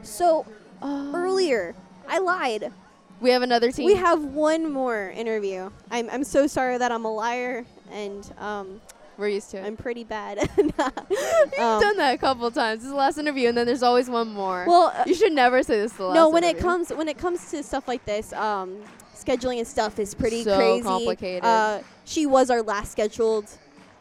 So 0.04 0.46
earlier, 0.82 1.76
I 2.08 2.20
lied. 2.20 2.72
We 3.20 3.32
have 3.32 3.42
another 3.42 3.72
team. 3.72 3.88
We 3.88 3.96
have 3.96 4.24
one 4.24 4.72
more 4.72 5.10
interview. 5.10 5.72
I'm, 5.90 6.10
I'm 6.12 6.24
so 6.24 6.46
sorry 6.48 6.78
that 6.78 6.92
I'm 6.92 7.04
a 7.04 7.12
liar 7.12 7.66
and 7.92 8.32
um, 8.38 8.82
we're 9.18 9.30
used 9.30 9.52
to 9.52 9.58
it. 9.58 9.66
I'm 9.66 9.78
pretty 9.78 10.04
bad. 10.04 10.38
You've 10.58 10.80
Um, 10.80 11.82
done 11.82 11.98
that 11.98 12.14
a 12.14 12.18
couple 12.18 12.50
times. 12.52 12.80
This 12.82 12.86
is 12.86 12.92
the 12.92 12.98
last 12.98 13.18
interview, 13.18 13.50
and 13.50 13.58
then 13.58 13.66
there's 13.66 13.84
always 13.84 14.10
one 14.10 14.30
more. 14.34 14.66
Well, 14.68 14.94
uh, 14.96 15.04
you 15.06 15.16
should 15.16 15.34
never 15.34 15.64
say 15.64 15.80
this 15.80 15.92
is 15.92 15.98
the 15.98 16.06
last. 16.06 16.16
no, 16.16 16.30
when 16.30 16.44
it 16.44 16.58
comes 16.60 16.90
when 16.92 17.08
it 17.08 17.18
comes 17.18 17.50
to 17.52 17.64
stuff 17.64 17.88
like 17.88 18.06
this, 18.06 18.32
um, 18.34 18.78
scheduling 19.16 19.58
and 19.60 19.68
stuff 19.68 20.00
is 20.00 20.14
pretty 20.14 20.44
So 20.44 20.56
crazy. 20.58 20.84
complicated. 20.84 21.44
Uh, 21.44 21.80
she 22.06 22.26
was 22.26 22.50
our 22.50 22.62
last 22.62 22.92
scheduled 22.92 23.46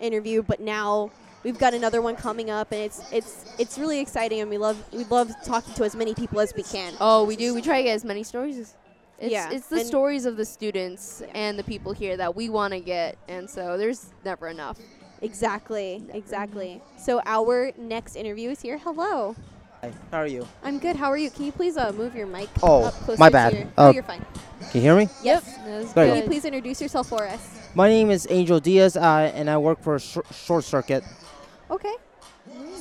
interview, 0.00 0.42
but 0.42 0.60
now 0.60 1.10
we've 1.42 1.58
got 1.58 1.72
another 1.74 2.02
one 2.02 2.16
coming 2.16 2.50
up, 2.50 2.72
and 2.72 2.80
it's 2.82 3.00
it's 3.12 3.44
it's 3.58 3.78
really 3.78 4.00
exciting, 4.00 4.40
and 4.40 4.50
we 4.50 4.58
love 4.58 4.76
we 4.92 5.04
love 5.04 5.30
talking 5.44 5.72
to 5.74 5.84
as 5.84 5.96
many 5.96 6.14
people 6.14 6.40
as 6.40 6.52
we 6.54 6.62
can. 6.62 6.92
Oh, 7.00 7.24
we 7.24 7.36
do. 7.36 7.54
We 7.54 7.62
try 7.62 7.78
to 7.78 7.84
get 7.84 7.94
as 7.94 8.04
many 8.04 8.22
stories. 8.22 8.58
as- 8.58 8.74
It's, 9.18 9.32
Yeah, 9.32 9.48
it's 9.50 9.68
the 9.68 9.76
and- 9.78 9.86
stories 9.86 10.26
of 10.26 10.36
the 10.36 10.44
students 10.44 11.22
and 11.34 11.58
the 11.58 11.64
people 11.64 11.92
here 11.94 12.18
that 12.18 12.36
we 12.36 12.50
want 12.50 12.74
to 12.74 12.80
get, 12.80 13.16
and 13.28 13.48
so 13.48 13.78
there's 13.78 14.12
never 14.26 14.46
enough. 14.48 14.76
Exactly, 15.22 16.02
exactly. 16.12 16.80
So 16.98 17.20
our 17.24 17.72
next 17.78 18.16
interview 18.16 18.50
is 18.50 18.60
here. 18.60 18.78
Hello. 18.78 19.34
Hi, 19.82 19.92
how 20.10 20.18
are 20.18 20.26
you? 20.26 20.46
I'm 20.62 20.78
good. 20.78 20.96
How 20.96 21.10
are 21.10 21.16
you? 21.16 21.30
Can 21.30 21.46
you 21.46 21.52
please 21.52 21.76
uh, 21.76 21.92
move 21.92 22.14
your 22.14 22.26
mic 22.26 22.48
Oh, 22.62 22.84
up 22.84 22.94
closer 23.04 23.18
my 23.20 23.28
to 23.28 23.32
bad. 23.32 23.52
your- 23.54 23.62
Uh, 23.62 23.88
oh, 23.88 23.90
you're 23.92 24.02
fine. 24.02 24.24
Can 24.70 24.70
you 24.74 24.80
hear 24.80 24.96
me? 24.96 25.08
Yes. 25.22 25.42
Great. 25.94 26.08
Can 26.08 26.16
you 26.16 26.22
please 26.22 26.44
introduce 26.44 26.80
yourself 26.80 27.08
for 27.08 27.26
us? 27.26 27.40
My 27.74 27.88
name 27.88 28.10
is 28.10 28.26
Angel 28.30 28.58
Diaz, 28.60 28.96
uh, 28.96 29.30
and 29.34 29.48
I 29.50 29.56
work 29.58 29.82
for 29.82 29.98
Sh- 29.98 30.18
Short 30.32 30.64
Circuit. 30.64 31.04
Okay. 31.70 31.94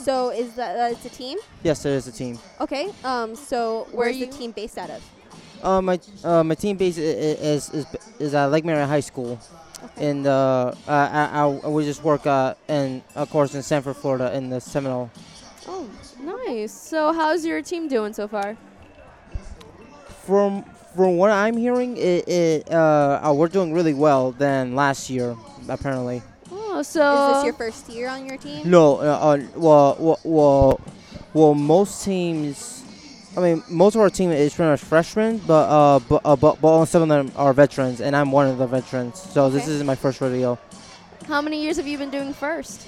So 0.04 0.30
is 0.30 0.54
that 0.56 0.78
uh, 0.78 0.92
it's 0.94 1.06
a 1.06 1.10
team? 1.10 1.38
Yes, 1.64 1.84
it 1.86 1.92
is 1.92 2.08
a 2.08 2.12
team. 2.12 2.38
Okay. 2.62 2.92
Um. 3.04 3.36
So 3.36 3.88
Where 3.92 4.08
where's 4.08 4.16
the 4.20 4.26
you- 4.28 4.32
team 4.32 4.52
based 4.52 4.78
out 4.78 4.90
of? 4.90 5.02
Uh, 5.64 5.82
my 5.82 6.00
uh, 6.24 6.44
my 6.44 6.54
team 6.56 6.78
base 6.78 6.98
i- 6.98 7.02
i- 7.02 7.40
is 7.58 7.70
is 7.72 7.86
is 8.20 8.34
at 8.36 8.52
Lake 8.52 8.64
Mary 8.66 8.86
High 8.86 9.00
School, 9.02 9.40
and 9.98 10.28
uh, 10.28 10.74
I, 10.88 10.94
I, 10.94 11.44
I 11.64 11.68
we 11.68 11.84
just 11.86 12.04
work 12.04 12.26
uh, 12.26 12.56
in 12.68 13.04
of 13.16 13.30
course 13.30 13.56
in 13.56 13.64
Sanford, 13.64 13.98
Florida, 13.98 14.36
in 14.36 14.50
the 14.50 14.60
Seminole. 14.60 15.10
Oh, 15.68 15.90
nice. 16.22 16.72
So 16.72 17.14
how's 17.14 17.46
your 17.46 17.62
team 17.62 17.88
doing 17.88 18.14
so 18.14 18.28
far? 18.28 18.58
From 20.26 20.64
from 20.96 21.18
what 21.18 21.30
I'm 21.30 21.58
hearing, 21.58 21.98
it, 21.98 22.28
it 22.28 22.72
uh, 22.72 23.20
uh, 23.24 23.34
we're 23.34 23.50
doing 23.50 23.74
really 23.74 23.94
well 23.94 24.32
than 24.32 24.76
last 24.76 25.10
year, 25.10 25.36
apparently. 25.68 26.22
Oh, 26.52 26.82
so 26.82 27.32
Is 27.32 27.36
this 27.38 27.44
your 27.46 27.54
first 27.54 27.90
year 27.90 28.08
on 28.10 28.26
your 28.26 28.38
team? 28.38 28.70
No, 28.70 28.98
uh, 28.98 29.04
uh, 29.04 29.38
well, 29.56 29.98
well, 30.00 30.20
well, 30.24 30.82
well, 31.34 31.54
most 31.54 32.04
teams. 32.06 32.84
I 33.38 33.42
mean, 33.42 33.64
most 33.70 33.96
of 33.96 34.02
our 34.02 34.10
team 34.10 34.32
is 34.32 34.54
pretty 34.54 34.70
much 34.72 34.82
freshmen, 34.82 35.40
but 35.46 35.68
uh, 35.68 36.00
but 36.08 36.22
uh, 36.24 36.36
but, 36.36 36.62
but 36.62 36.86
some 36.86 37.02
of 37.02 37.10
them 37.10 37.32
are 37.36 37.52
veterans, 37.54 38.00
and 38.02 38.16
I'm 38.16 38.32
one 38.32 38.48
of 38.48 38.58
the 38.58 38.68
veterans. 38.68 39.20
So 39.20 39.50
this 39.50 39.64
Okay. 39.64 39.74
is 39.74 39.84
my 39.84 39.96
first 39.96 40.22
rodeo. 40.22 40.58
How 41.28 41.42
many 41.42 41.62
years 41.62 41.78
have 41.78 41.88
you 41.88 41.98
been 41.98 42.12
doing 42.12 42.34
first? 42.34 42.88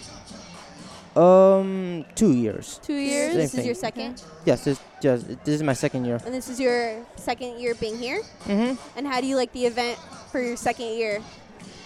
Um, 1.15 2.05
two 2.15 2.31
years. 2.33 2.79
Two 2.83 2.93
years. 2.93 3.31
Same 3.33 3.41
This 3.41 3.53
is 3.55 3.65
your 3.65 3.73
second, 3.75 4.21
Yes, 4.45 4.63
this 4.63 4.79
just 5.01 5.27
this 5.43 5.55
is 5.55 5.63
my 5.63 5.73
second 5.73 6.05
year. 6.05 6.19
and 6.25 6.33
this 6.33 6.47
is 6.47 6.59
your 6.59 6.95
second 7.15 7.59
year 7.59 7.73
being 7.75 7.97
here. 7.97 8.21
Mhm. 8.45 8.77
And 8.95 9.07
how 9.07 9.19
do 9.19 9.25
you 9.27 9.35
like 9.35 9.51
the 9.51 9.65
event 9.65 9.97
for 10.31 10.39
your 10.39 10.55
second 10.55 10.93
year? 10.95 11.19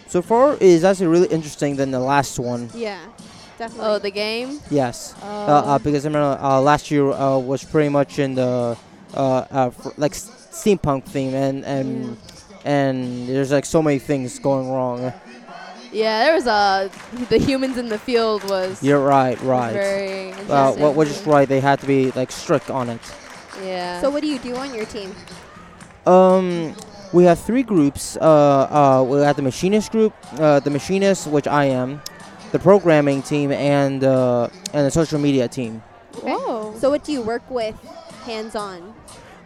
So 0.08 0.22
far, 0.22 0.56
it 0.56 0.62
is 0.62 0.84
actually 0.84 1.08
really 1.08 1.30
interesting 1.30 1.78
than 1.78 1.92
the 1.92 2.00
last 2.02 2.38
one. 2.38 2.70
Yeah, 2.76 3.00
definitely. 3.62 3.86
Oh, 3.86 3.98
the 4.00 4.10
game. 4.12 4.60
Yes, 4.74 5.14
uh, 5.22 5.26
Oh. 5.26 5.54
uh, 5.76 5.78
because 5.80 6.06
I 6.06 6.10
remember 6.10 6.34
uh, 6.42 6.60
last 6.62 6.90
year 6.90 7.06
uh, 7.14 7.38
was 7.38 7.62
pretty 7.64 7.90
much 7.90 8.18
in 8.18 8.34
the 8.36 8.76
uh, 9.14 9.46
uh, 9.52 9.70
fr- 9.70 9.94
like 9.98 10.14
s- 10.18 10.30
steampunk 10.52 11.06
theme, 11.06 11.34
and 11.38 11.64
and 11.66 12.18
and 12.66 13.28
there's 13.30 13.52
like 13.52 13.66
so 13.66 13.82
many 13.82 14.00
things 14.00 14.40
going 14.40 14.68
wrong. 14.74 15.14
Yeah, 15.92 16.24
there 16.24 16.34
was 16.34 16.48
a 16.48 16.90
the 17.30 17.38
humans 17.38 17.78
in 17.78 17.90
the 17.90 18.00
field 18.00 18.42
was. 18.50 18.82
You're 18.82 19.04
right, 19.04 19.38
right. 19.44 19.74
Very 19.74 20.32
Uh, 20.50 20.72
what, 20.82 20.96
which 20.96 21.10
is 21.10 21.20
right, 21.28 21.48
they 21.48 21.60
had 21.60 21.80
to 21.84 21.88
be 21.88 22.12
like 22.16 22.32
strict 22.32 22.70
on 22.72 22.90
it. 22.90 23.02
Yeah. 23.64 24.00
So 24.02 24.10
what 24.10 24.22
do 24.24 24.28
you 24.28 24.40
do 24.40 24.56
on 24.56 24.74
your 24.74 24.86
team? 24.88 25.12
Um, 26.08 26.74
we 27.14 27.26
have 27.26 27.40
three 27.40 27.64
groups. 27.64 28.16
Uh, 28.18 28.24
uh, 28.24 29.04
we 29.04 29.20
have 29.22 29.36
the 29.36 29.42
machinist 29.44 29.92
group, 29.92 30.14
uh, 30.40 30.60
the 30.64 30.70
machinist, 30.72 31.28
which 31.28 31.46
I 31.48 31.66
am, 31.66 32.00
the 32.52 32.60
programming 32.60 33.22
team, 33.22 33.52
and 33.52 34.04
uh, 34.04 34.50
and 34.74 34.86
the 34.86 34.92
social 34.92 35.20
media 35.20 35.48
team. 35.48 35.82
Whoa. 36.22 36.76
So 36.78 36.90
what 36.90 37.04
do 37.04 37.12
you 37.12 37.22
work 37.22 37.50
with 37.50 37.76
hands-on? 38.26 38.94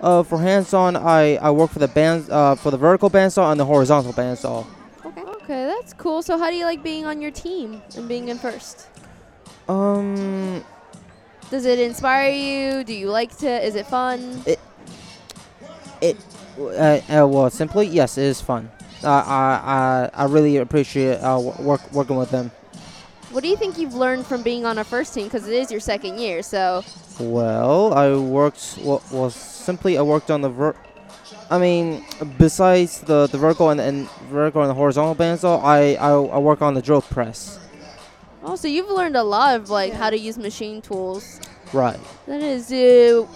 Uh, 0.01 0.23
for 0.23 0.39
hands-on, 0.39 0.95
I, 0.95 1.35
I 1.37 1.51
work 1.51 1.71
for 1.71 1.79
the 1.79 1.87
band 1.87 2.29
uh, 2.29 2.55
for 2.55 2.71
the 2.71 2.77
vertical 2.77 3.09
bandsaw 3.09 3.51
and 3.51 3.59
the 3.59 3.65
horizontal 3.65 4.13
bandsaw. 4.13 4.65
Okay, 5.05 5.21
Okay, 5.21 5.65
that's 5.67 5.93
cool. 5.93 6.23
So 6.23 6.37
how 6.39 6.49
do 6.49 6.55
you 6.55 6.65
like 6.65 6.81
being 6.81 7.05
on 7.05 7.21
your 7.21 7.29
team 7.31 7.81
and 7.95 8.07
being 8.07 8.29
in 8.29 8.39
first? 8.39 8.87
Um, 9.69 10.63
Does 11.51 11.65
it 11.65 11.79
inspire 11.79 12.31
you? 12.31 12.83
Do 12.83 12.93
you 12.93 13.09
like 13.11 13.37
to? 13.37 13.49
Is 13.65 13.75
it 13.75 13.85
fun? 13.85 14.41
it 14.47 14.59
it 16.01 16.17
uh, 16.57 16.99
uh, 17.09 17.27
well 17.27 17.49
simply 17.51 17.85
yes, 17.87 18.17
it 18.17 18.23
is 18.23 18.41
fun. 18.41 18.71
Uh, 19.03 19.09
I 19.09 20.09
I 20.15 20.23
I 20.23 20.25
really 20.25 20.57
appreciate 20.57 21.17
uh, 21.17 21.39
work 21.59 21.91
working 21.93 22.15
with 22.15 22.31
them. 22.31 22.51
What 23.35 23.43
do 23.43 23.49
you 23.49 23.57
think 23.57 23.77
you've 23.77 23.93
learned 23.93 24.25
from 24.25 24.43
being 24.43 24.65
on 24.65 24.77
a 24.77 24.85
first 24.85 25.13
team? 25.13 25.25
Because 25.25 25.45
it 25.45 25.53
is 25.53 25.69
your 25.69 25.81
second 25.81 26.19
year, 26.19 26.41
so 26.41 26.85
Well, 27.19 27.93
I 27.93 28.15
worked. 28.15 28.79
Well, 28.81 29.03
well, 29.11 29.29
simply 29.29 29.97
I 29.97 30.03
worked 30.03 30.31
on 30.31 30.39
the 30.39 30.47
ver. 30.47 30.73
I 31.51 31.57
mean, 31.57 32.05
besides 32.37 33.01
the 33.01 33.27
the 33.27 33.37
vertical 33.37 33.71
and, 33.71 33.81
and 33.81 34.09
vertical 34.31 34.61
and 34.61 34.69
the 34.69 34.73
horizontal 34.73 35.15
bandsaw, 35.15 35.61
I, 35.61 35.95
I 35.95 36.11
I 36.11 36.37
work 36.39 36.61
on 36.61 36.75
the 36.75 36.81
drill 36.81 37.01
press. 37.01 37.59
oh, 38.41 38.55
so 38.55 38.69
you've 38.69 38.89
learned 38.89 39.17
a 39.17 39.23
lot 39.23 39.59
of 39.59 39.69
like 39.69 39.91
how 39.91 40.09
to 40.09 40.17
use 40.17 40.37
machine 40.37 40.81
tools. 40.81 41.41
Right. 41.73 41.99
That 42.27 42.41
is, 42.41 42.71
uh, 42.71 43.27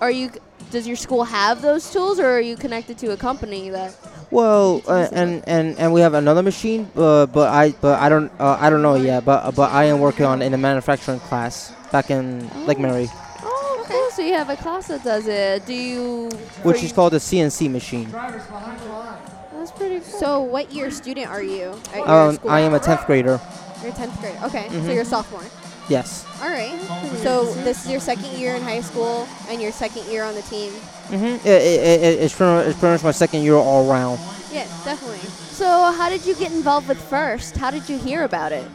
are 0.00 0.12
you? 0.12 0.30
Does 0.70 0.86
your 0.86 0.94
school 0.96 1.24
have 1.24 1.62
those 1.62 1.90
tools, 1.90 2.20
or 2.20 2.26
are 2.26 2.40
you 2.40 2.54
connected 2.54 2.96
to 2.98 3.10
a 3.10 3.16
company 3.16 3.70
that? 3.70 3.90
Well, 4.30 4.82
uh, 4.86 5.08
and 5.12 5.42
and 5.46 5.78
and 5.78 5.92
we 5.92 6.02
have 6.02 6.12
another 6.14 6.42
machine, 6.42 6.88
uh, 6.96 7.24
but 7.26 7.48
I 7.48 7.70
but 7.80 7.98
I 7.98 8.08
don't 8.10 8.30
uh, 8.38 8.58
I 8.60 8.68
don't 8.68 8.82
know 8.82 8.94
yet. 8.96 9.24
But 9.24 9.52
but 9.52 9.72
I 9.72 9.84
am 9.84 10.00
working 10.00 10.26
on 10.26 10.42
in 10.42 10.52
a 10.52 10.58
manufacturing 10.58 11.20
class 11.20 11.72
back 11.90 12.10
in 12.10 12.48
Lake 12.66 12.78
Mary, 12.78 13.08
Oh, 13.42 13.84
cool. 13.88 14.10
So 14.10 14.20
you 14.22 14.34
have 14.34 14.50
a 14.50 14.56
class 14.56 14.88
that 14.88 15.02
does 15.02 15.26
it. 15.26 15.64
Do 15.64 15.72
you? 15.72 16.28
which 16.62 16.82
is 16.82 16.92
called 16.92 17.14
the 17.14 17.18
CNC 17.20 17.70
machine. 17.70 18.10
That's 18.10 19.72
pretty 19.72 20.00
cool. 20.00 20.20
So 20.20 20.40
what 20.42 20.70
year 20.72 20.90
student 20.90 21.30
are 21.30 21.42
you 21.42 21.74
at 21.94 22.06
Um, 22.06 22.34
school? 22.36 22.50
I 22.50 22.60
am 22.60 22.74
a 22.74 22.78
tenth 22.80 23.06
grader. 23.06 23.40
You're 23.82 23.92
10th 23.92 24.20
grade. 24.20 24.36
Okay, 24.44 24.68
so 24.68 24.74
Mhm. 24.74 24.92
you're 24.92 25.02
a 25.02 25.04
sophomore. 25.06 25.42
Yes. 25.88 26.24
All 26.42 26.50
right. 26.50 26.78
So 27.22 27.44
this 27.64 27.84
is 27.84 27.90
your 27.90 28.00
second 28.00 28.36
year 28.36 28.54
in 28.56 28.62
high 28.62 28.82
school 28.82 29.26
and 29.48 29.62
your 29.62 29.72
second 29.72 30.04
year 30.06 30.22
on 30.24 30.34
the 30.34 30.42
team. 30.42 30.72
Mm-hmm. 31.08 31.46
It, 31.46 31.46
it, 31.46 32.02
it, 32.02 32.22
it's 32.22 32.34
pretty 32.34 32.52
much, 32.52 32.66
it's 32.68 32.78
pretty 32.78 32.92
much 32.94 33.04
my 33.04 33.10
second 33.10 33.42
year 33.42 33.54
all 33.54 33.90
around. 33.90 34.18
Yeah, 34.52 34.66
definitely. 34.84 35.18
So 35.18 35.92
how 35.92 36.08
did 36.08 36.24
you 36.24 36.34
get 36.34 36.52
involved 36.52 36.88
with 36.88 37.00
First? 37.00 37.56
How 37.56 37.70
did 37.70 37.88
you 37.88 37.98
hear 37.98 38.24
about 38.24 38.52
it? 38.52 38.66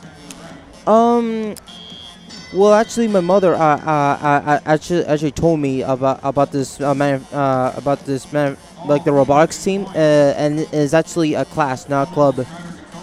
Um. 0.88 1.56
Well, 2.54 2.74
actually, 2.76 3.08
my 3.08 3.20
mother 3.20 3.56
uh, 3.56 3.58
uh, 3.58 4.18
uh, 4.22 4.44
uh, 4.46 4.60
actually 4.66 5.06
actually 5.06 5.32
told 5.32 5.60
me 5.60 5.82
about 5.82 6.20
about 6.22 6.52
this 6.52 6.80
uh, 6.80 6.94
man, 6.94 7.26
uh, 7.34 7.74
about 7.76 8.06
this 8.06 8.32
man, 8.32 8.58
like 8.86 9.04
the 9.04 9.12
robotics 9.12 9.64
team, 9.64 9.86
uh, 9.86 10.38
and 10.38 10.60
it's 10.72 10.94
actually 10.94 11.34
a 11.34 11.46
class, 11.46 11.90
not 11.90 12.10
a 12.10 12.12
club. 12.14 12.46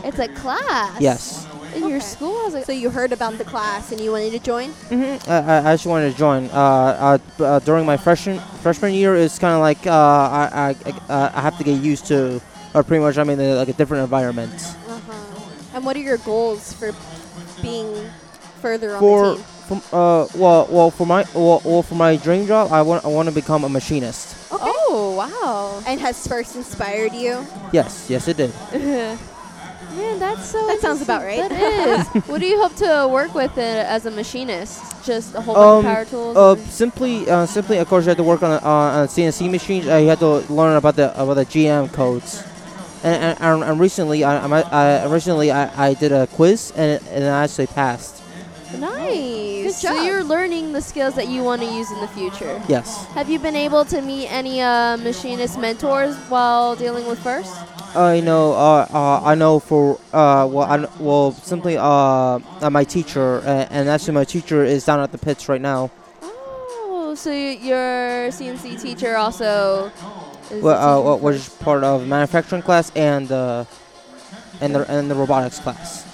It's 0.04 0.20
a 0.20 0.28
class. 0.28 1.00
Yes. 1.00 1.49
In 1.74 1.88
your 1.88 2.00
school? 2.00 2.36
I 2.38 2.44
was 2.44 2.54
like, 2.54 2.64
So 2.64 2.72
you 2.72 2.90
heard 2.90 3.12
about 3.12 3.38
the 3.38 3.44
class 3.44 3.92
and 3.92 4.00
you 4.00 4.10
wanted 4.12 4.32
to 4.32 4.38
join? 4.40 4.70
Mm-hmm. 4.90 5.30
I, 5.30 5.36
I 5.36 5.56
I 5.58 5.72
actually 5.72 5.90
wanted 5.92 6.12
to 6.12 6.18
join. 6.18 6.46
Uh, 6.50 7.18
uh, 7.38 7.44
uh, 7.44 7.58
during 7.60 7.86
my 7.86 7.96
freshman 7.96 8.38
freshman 8.62 8.92
year, 8.92 9.14
it's 9.16 9.38
kind 9.38 9.54
of 9.54 9.60
like 9.60 9.86
uh, 9.86 9.92
I 9.92 10.42
I, 10.52 10.68
I, 10.86 10.90
uh, 11.12 11.30
I 11.34 11.40
have 11.40 11.56
to 11.58 11.64
get 11.64 11.80
used 11.80 12.06
to, 12.06 12.40
or 12.74 12.82
pretty 12.82 13.02
much 13.02 13.18
I 13.18 13.24
mean 13.24 13.38
like 13.38 13.68
a 13.68 13.72
different 13.74 14.02
environment. 14.04 14.52
Uh-huh. 14.88 15.74
And 15.74 15.84
what 15.86 15.96
are 15.96 16.02
your 16.02 16.18
goals 16.18 16.72
for 16.72 16.92
being 17.62 18.10
further 18.60 18.94
on 18.94 19.00
For 19.00 19.28
the 19.30 19.34
team? 19.36 19.44
from 19.70 19.78
uh 19.92 20.26
well 20.34 20.66
well 20.68 20.90
for 20.90 21.06
my 21.06 21.24
well, 21.34 21.62
well 21.64 21.82
for 21.82 21.94
my 21.94 22.16
dream 22.16 22.46
job, 22.46 22.72
I 22.72 22.82
want 22.82 23.04
I 23.04 23.08
want 23.08 23.28
to 23.28 23.34
become 23.34 23.62
a 23.64 23.68
machinist. 23.68 24.34
Okay. 24.52 24.64
Oh 24.66 25.14
wow! 25.16 25.82
And 25.86 26.00
has 26.00 26.26
first 26.26 26.56
inspired 26.56 27.12
you? 27.14 27.46
Yes, 27.72 28.10
yes, 28.10 28.26
it 28.26 28.36
did. 28.36 28.52
Man, 29.96 30.18
that's 30.18 30.50
so. 30.50 30.66
That 30.66 30.80
sounds 30.80 31.02
about 31.02 31.22
right. 31.22 31.48
That 31.48 31.52
is. 31.52 32.22
what 32.28 32.40
do 32.40 32.46
you 32.46 32.60
hope 32.60 32.74
to 32.76 33.08
work 33.10 33.34
with 33.34 33.58
it 33.58 33.86
as 33.86 34.06
a 34.06 34.10
machinist? 34.10 35.04
Just 35.04 35.34
a 35.34 35.40
whole 35.40 35.54
bunch 35.54 35.84
of 35.84 35.92
power 35.92 36.04
tools. 36.04 36.36
Uh, 36.36 36.56
simply, 36.68 37.28
uh, 37.28 37.46
simply, 37.46 37.78
of 37.78 37.88
course, 37.88 38.04
you 38.04 38.10
have 38.10 38.18
to 38.18 38.22
work 38.22 38.42
on 38.42 38.52
a, 38.52 38.56
uh, 38.56 39.00
on 39.00 39.08
CNC 39.08 39.50
machines. 39.50 39.88
Uh, 39.88 39.96
you 39.96 40.08
have 40.08 40.20
to 40.20 40.38
learn 40.52 40.76
about 40.76 40.96
the 40.96 41.10
about 41.20 41.34
the 41.34 41.46
GM 41.46 41.92
codes. 41.92 42.44
And, 43.02 43.22
and, 43.22 43.40
and, 43.40 43.64
and 43.64 43.80
recently, 43.80 44.24
I, 44.24 44.46
I, 44.46 44.60
I 44.60 45.06
recently 45.06 45.50
I, 45.50 45.88
I 45.88 45.94
did 45.94 46.12
a 46.12 46.26
quiz 46.28 46.72
and 46.76 47.02
and 47.08 47.24
I 47.24 47.44
actually 47.44 47.66
passed. 47.68 48.22
nice. 48.78 49.40
Good 49.62 49.74
So 49.74 50.02
you're 50.02 50.24
learning 50.24 50.72
the 50.72 50.80
skills 50.82 51.14
that 51.14 51.28
you 51.28 51.42
want 51.42 51.62
to 51.62 51.68
use 51.68 51.90
in 51.90 52.00
the 52.00 52.08
future. 52.08 52.62
Yes. 52.68 53.06
Have 53.14 53.30
you 53.30 53.38
been 53.38 53.56
able 53.56 53.84
to 53.86 54.02
meet 54.02 54.28
any 54.28 54.60
uh, 54.60 54.96
machinist 54.98 55.58
mentors 55.58 56.16
while 56.28 56.76
dealing 56.76 57.06
with 57.06 57.18
First? 57.20 57.54
I 57.94 58.20
know. 58.20 58.52
Uh, 58.52 58.86
uh, 58.90 59.20
I 59.24 59.34
know 59.34 59.58
for 59.58 59.94
uh, 60.12 60.46
well, 60.50 60.60
I, 60.60 60.86
well, 61.00 61.32
simply 61.32 61.76
uh, 61.76 61.84
uh, 61.84 62.70
my 62.70 62.84
teacher, 62.84 63.38
uh, 63.38 63.66
and 63.70 63.88
actually 63.88 64.14
my 64.14 64.24
teacher 64.24 64.64
is 64.64 64.84
down 64.84 65.00
at 65.00 65.12
the 65.12 65.18
pits 65.18 65.48
right 65.48 65.60
now. 65.60 65.90
Oh, 66.22 67.14
so 67.16 67.32
your 67.32 68.30
CNC 68.30 68.80
teacher 68.80 69.16
also 69.16 69.90
is 70.50 70.62
Well, 70.62 71.12
uh, 71.12 71.16
was 71.16 71.48
part 71.48 71.82
of 71.82 72.06
manufacturing 72.06 72.62
class 72.62 72.92
and 72.94 73.30
uh, 73.32 73.64
and 74.60 74.74
the 74.74 74.90
and 74.90 75.10
the 75.10 75.14
robotics 75.14 75.58
class. 75.58 76.06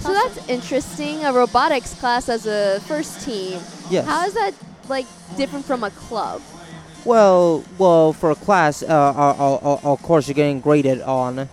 So 0.00 0.12
that's 0.12 0.48
interesting. 0.48 1.24
A 1.24 1.32
robotics 1.32 1.94
class 1.94 2.28
as 2.28 2.46
a 2.46 2.80
first 2.80 3.20
team. 3.24 3.60
Yes. 3.90 4.06
How 4.06 4.26
is 4.26 4.34
that 4.34 4.54
like 4.88 5.06
different 5.36 5.64
from 5.64 5.84
a 5.84 5.90
club? 5.90 6.42
Well, 7.04 7.64
well, 7.78 8.12
for 8.12 8.30
a 8.30 8.34
class, 8.34 8.82
uh, 8.82 8.86
uh, 8.86 9.34
uh, 9.38 9.54
uh, 9.54 9.92
of 9.92 10.02
course, 10.02 10.28
you're 10.28 10.34
getting 10.34 10.60
graded 10.60 11.00
on. 11.02 11.48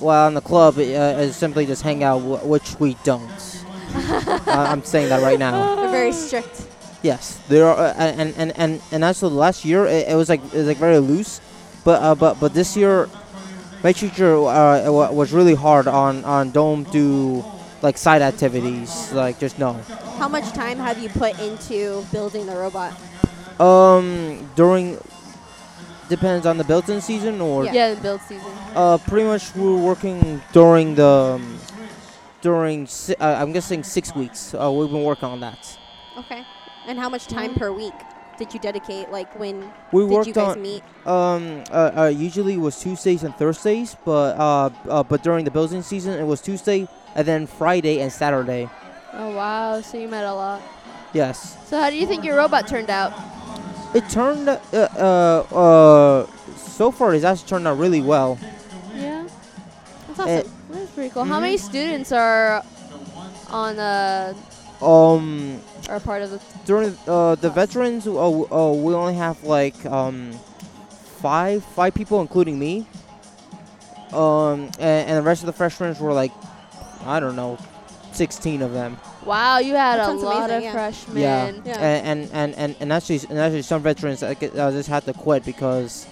Well, 0.00 0.28
in 0.28 0.34
the 0.34 0.40
club, 0.40 0.76
uh, 0.78 0.80
is 0.82 1.36
simply 1.36 1.66
just 1.66 1.82
hang 1.82 2.04
out, 2.04 2.20
wh- 2.20 2.46
which 2.46 2.78
we 2.78 2.94
don't. 3.02 3.30
uh, 3.94 4.40
I'm 4.46 4.84
saying 4.84 5.08
that 5.08 5.22
right 5.22 5.38
now. 5.38 5.74
They're 5.76 5.88
very 5.88 6.12
strict. 6.12 6.66
Yes, 7.02 7.40
there 7.48 7.66
are, 7.66 7.76
uh, 7.76 7.94
and 7.94 8.34
and 8.36 8.52
and 8.56 8.82
and 8.92 9.04
also 9.04 9.28
last 9.28 9.64
year 9.64 9.86
it, 9.86 10.08
it 10.08 10.14
was 10.16 10.28
like 10.28 10.42
it 10.52 10.58
was 10.58 10.66
like 10.66 10.76
very 10.78 10.98
loose, 10.98 11.40
but 11.84 12.02
uh, 12.02 12.14
but 12.14 12.38
but 12.40 12.54
this 12.54 12.76
year, 12.76 13.08
my 13.82 13.92
teacher 13.92 14.34
uh, 14.36 14.90
was 14.90 15.32
really 15.32 15.54
hard 15.54 15.86
on 15.86 16.24
on 16.24 16.50
don't 16.50 16.90
do 16.92 17.44
like 17.82 17.96
side 17.96 18.20
activities, 18.20 19.12
like 19.12 19.38
just 19.38 19.58
no. 19.58 19.74
How 20.18 20.28
much 20.28 20.50
time 20.52 20.78
have 20.78 20.98
you 20.98 21.08
put 21.08 21.38
into 21.40 22.04
building 22.12 22.46
the 22.46 22.56
robot? 22.56 22.92
Um, 23.60 24.48
during 24.54 24.98
depends 26.08 26.46
on 26.46 26.56
the 26.58 26.64
built-in 26.64 27.00
season 27.00 27.40
or 27.40 27.64
Yeah, 27.64 27.94
the 27.94 28.00
build 28.00 28.20
season. 28.22 28.50
Uh, 28.74 28.98
pretty 28.98 29.26
much 29.26 29.54
we're 29.54 29.76
working 29.76 30.40
during 30.52 30.94
the 30.94 31.06
um, 31.36 31.58
during 32.40 32.86
si- 32.86 33.16
uh, 33.16 33.42
I'm 33.42 33.52
guessing 33.52 33.82
six 33.82 34.14
weeks. 34.14 34.54
Uh, 34.54 34.70
we've 34.70 34.90
been 34.90 35.04
working 35.04 35.28
on 35.28 35.40
that. 35.40 35.78
Okay. 36.16 36.44
And 36.86 36.98
how 36.98 37.08
much 37.08 37.26
time 37.26 37.54
per 37.54 37.72
week? 37.72 37.94
did 38.38 38.54
you 38.54 38.60
dedicate? 38.60 39.10
Like 39.10 39.36
when 39.38 39.68
We 39.92 40.02
did 40.02 40.10
worked 40.10 40.28
you 40.28 40.32
guys 40.32 40.54
on 40.56 40.62
meet? 40.62 40.82
um 41.04 41.64
uh, 41.72 41.90
uh, 42.06 42.06
usually 42.06 42.54
it 42.54 42.60
was 42.62 42.78
Tuesdays 42.78 43.24
and 43.24 43.34
Thursdays, 43.34 43.96
but 44.04 44.38
uh, 44.38 44.70
uh 44.88 45.02
but 45.02 45.22
during 45.22 45.44
the 45.44 45.50
building 45.50 45.82
season 45.82 46.14
it 46.14 46.24
was 46.24 46.40
Tuesday 46.40 46.86
and 47.16 47.26
then 47.26 47.46
Friday 47.46 48.00
and 48.00 48.12
Saturday. 48.12 48.70
Oh 49.12 49.34
wow, 49.34 49.80
so 49.80 49.98
you 49.98 50.06
met 50.06 50.24
a 50.24 50.32
lot. 50.32 50.62
Yes. 51.12 51.56
So 51.66 51.80
how 51.80 51.90
do 51.90 51.96
you 51.96 52.06
think 52.06 52.24
your 52.24 52.36
robot 52.36 52.68
turned 52.68 52.90
out? 52.90 53.10
It 53.94 54.08
turned 54.10 54.48
uh 54.48 54.58
uh, 54.72 55.54
uh 55.54 56.26
so 56.56 56.90
far 56.90 57.14
it's 57.14 57.24
actually 57.24 57.48
turned 57.48 57.66
out 57.66 57.78
really 57.78 58.00
well. 58.00 58.38
Yeah. 58.94 59.26
That's 60.08 60.20
Eh, 60.20 60.38
awesome. 60.40 60.52
That's 60.70 60.90
pretty 60.92 61.10
cool. 61.10 61.24
How 61.24 61.40
many 61.40 61.56
students 61.56 62.12
are 62.12 62.62
on 63.50 63.78
uh 63.78 64.34
Um 64.82 65.60
are 65.88 66.00
part 66.00 66.22
of 66.22 66.30
the 66.30 66.40
during 66.66 66.96
uh 67.06 67.34
the 67.36 67.50
veterans 67.50 68.06
uh, 68.06 68.12
uh 68.12 68.72
we 68.72 68.92
only 68.94 69.14
have 69.14 69.42
like 69.42 69.84
um 69.86 70.32
five 71.22 71.64
five 71.64 71.94
people 71.94 72.20
including 72.20 72.58
me. 72.58 72.86
Um 74.12 74.68
and, 74.78 75.08
and 75.08 75.16
the 75.16 75.22
rest 75.22 75.42
of 75.42 75.46
the 75.46 75.52
freshmen 75.52 75.96
were 75.98 76.12
like 76.12 76.32
I 77.06 77.20
don't 77.20 77.36
know 77.36 77.56
16 78.18 78.62
of 78.62 78.72
them. 78.72 78.98
Wow, 79.24 79.58
you 79.58 79.74
had 79.74 79.98
That 79.98 80.10
a 80.10 80.12
lot 80.12 80.50
amazing, 80.50 80.56
of 80.56 80.62
yeah. 80.64 80.72
freshmen. 80.72 81.22
Yeah, 81.22 81.46
And, 81.46 81.68
and 81.68 82.30
and 82.32 82.54
and 82.56 82.76
and 82.80 82.92
actually 82.92 83.20
and 83.30 83.38
actually 83.38 83.62
some 83.62 83.82
veterans 83.82 84.22
uh, 84.22 84.34
uh, 84.34 84.70
just 84.72 84.88
had 84.88 85.04
to 85.04 85.12
quit 85.12 85.44
because 85.44 86.06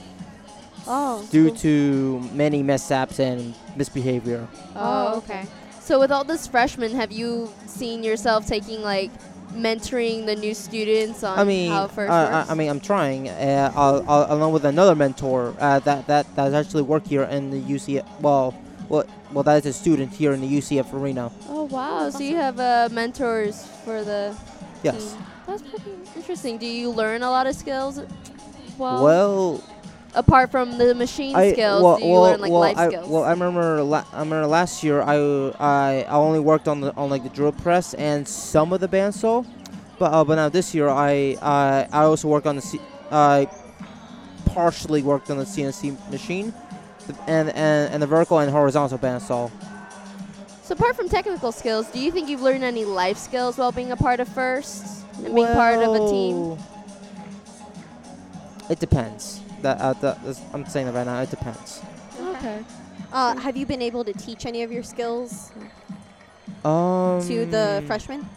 Oh. 0.88 1.26
due 1.32 1.50
to 1.50 2.20
many 2.32 2.62
mishaps 2.62 3.18
and 3.18 3.54
misbehavior. 3.74 4.46
Oh, 4.76 5.16
okay. 5.18 5.44
So 5.80 5.98
with 5.98 6.12
all 6.12 6.24
this 6.24 6.46
freshmen, 6.46 6.92
have 6.94 7.10
you 7.10 7.50
seen 7.66 8.04
yourself 8.04 8.46
taking 8.46 8.82
like 8.82 9.10
mentoring 9.52 10.26
the 10.26 10.36
new 10.36 10.54
students 10.54 11.22
on 11.24 11.38
I 11.38 11.44
mean, 11.44 11.70
how 11.70 11.84
uh, 11.84 11.88
first 11.88 12.10
I, 12.10 12.22
works? 12.32 12.50
I 12.50 12.54
mean, 12.54 12.68
I'm 12.70 12.80
trying, 12.80 13.28
uh, 13.28 13.72
I'll, 13.74 14.04
I'll, 14.08 14.26
along 14.34 14.52
with 14.52 14.64
another 14.64 14.94
mentor 14.94 15.54
uh, 15.58 15.78
that 15.80 16.06
that 16.06 16.26
that 16.36 16.54
actually 16.54 16.82
work 16.82 17.06
here 17.06 17.22
in 17.24 17.50
the 17.50 17.60
UC 17.60 18.04
Well, 18.20 18.54
well, 18.88 19.04
well, 19.32 19.42
that 19.44 19.56
is 19.58 19.66
a 19.66 19.72
student 19.72 20.12
here 20.12 20.32
in 20.32 20.40
the 20.40 20.46
UCF 20.46 20.92
arena. 20.92 21.30
oh 21.48 21.64
wow! 21.64 22.10
So 22.10 22.20
you 22.20 22.36
have 22.36 22.58
uh, 22.60 22.88
mentors 22.92 23.64
for 23.84 24.02
the 24.04 24.34
Yes. 24.82 25.14
team. 25.14 25.24
That's 25.46 25.62
pretty 25.62 25.90
interesting. 26.16 26.58
Do 26.58 26.66
you 26.66 26.90
learn 26.90 27.22
a 27.22 27.30
lot 27.30 27.46
of 27.46 27.54
skills? 27.54 28.00
Well, 28.78 29.02
Well, 29.02 29.60
apart 30.14 30.50
from 30.50 30.76
the 30.78 30.94
machine 30.94 31.34
I 31.34 31.52
skills, 31.52 31.82
well, 31.82 31.98
do 31.98 32.04
you 32.06 32.12
well, 32.12 32.22
learn 32.22 32.40
like 32.40 32.50
well, 32.50 32.60
life 32.60 32.78
I, 32.78 32.88
skills? 32.88 33.08
well, 33.08 33.24
I 33.24 33.30
remember 33.30 33.82
la- 33.82 34.04
I 34.12 34.20
remember 34.20 34.46
last 34.46 34.82
year 34.84 35.02
I 35.02 35.16
I, 35.58 36.04
I 36.08 36.14
only 36.14 36.40
worked 36.40 36.68
on 36.68 36.80
the 36.80 36.94
on 36.96 37.08
like 37.10 37.22
the 37.22 37.30
drill 37.30 37.52
press 37.52 37.94
and 37.94 38.26
some 38.28 38.72
of 38.72 38.80
the 38.80 38.88
bandsaw, 38.88 39.44
but 39.98 40.12
uh, 40.12 40.24
but 40.24 40.34
now 40.36 40.48
this 40.48 40.74
year 40.74 40.88
I 40.88 41.36
I, 41.40 41.86
I 41.92 42.02
also 42.04 42.28
work 42.28 42.44
on 42.46 42.56
the 42.56 42.62
C- 42.62 42.80
I 43.10 43.48
partially 44.46 45.02
worked 45.02 45.30
on 45.30 45.38
the 45.38 45.44
CNC 45.44 45.96
machine, 46.10 46.52
and 47.26 47.48
and, 47.50 47.92
and 47.92 48.02
the 48.02 48.06
vertical 48.06 48.38
and 48.38 48.50
horizontal 48.50 48.98
bandsaw. 48.98 49.50
so 50.62 50.72
apart 50.74 50.96
from 50.96 51.08
technical 51.08 51.52
skills, 51.52 51.86
do 51.90 51.98
you 51.98 52.10
think 52.10 52.28
you've 52.28 52.42
learned 52.42 52.64
any 52.64 52.84
life 52.84 53.16
skills 53.18 53.56
while 53.58 53.72
being 53.72 53.92
a 53.92 53.96
part 53.96 54.20
of 54.20 54.28
First 54.28 54.84
and 55.24 55.34
being 55.34 55.46
part 55.48 55.78
of 55.82 55.94
a 55.94 55.98
team? 56.10 56.58
It 58.68 58.80
depends. 58.80 59.40
That, 59.62 59.80
uh, 59.80 59.92
that's- 59.94 60.40
I'm 60.52 60.66
saying 60.66 60.86
that 60.86 60.94
right 60.94 61.06
now. 61.06 61.20
It 61.22 61.30
depends. 61.30 61.80
Okay. 62.20 62.64
Uh, 63.12 63.36
have 63.36 63.56
you 63.56 63.64
been 63.64 63.80
able 63.82 64.04
to 64.04 64.12
teach 64.12 64.44
any 64.44 64.62
of 64.62 64.72
your 64.72 64.82
skills 64.82 65.52
Um. 66.64 67.22
to 67.26 67.46
the 67.46 67.82
freshmen? 67.86 68.28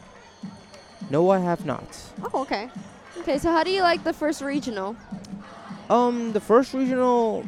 No, 1.10 1.30
I 1.32 1.40
have 1.40 1.66
not. 1.66 1.88
Oh, 2.32 2.42
okay. 2.42 2.70
Okay, 3.22 3.38
so 3.40 3.52
how 3.52 3.64
do 3.64 3.72
you 3.72 3.82
like 3.82 4.04
the 4.04 4.14
first 4.14 4.42
regional? 4.42 4.96
Um, 5.90 6.32
the 6.34 6.40
first 6.40 6.74
regional. 6.74 7.44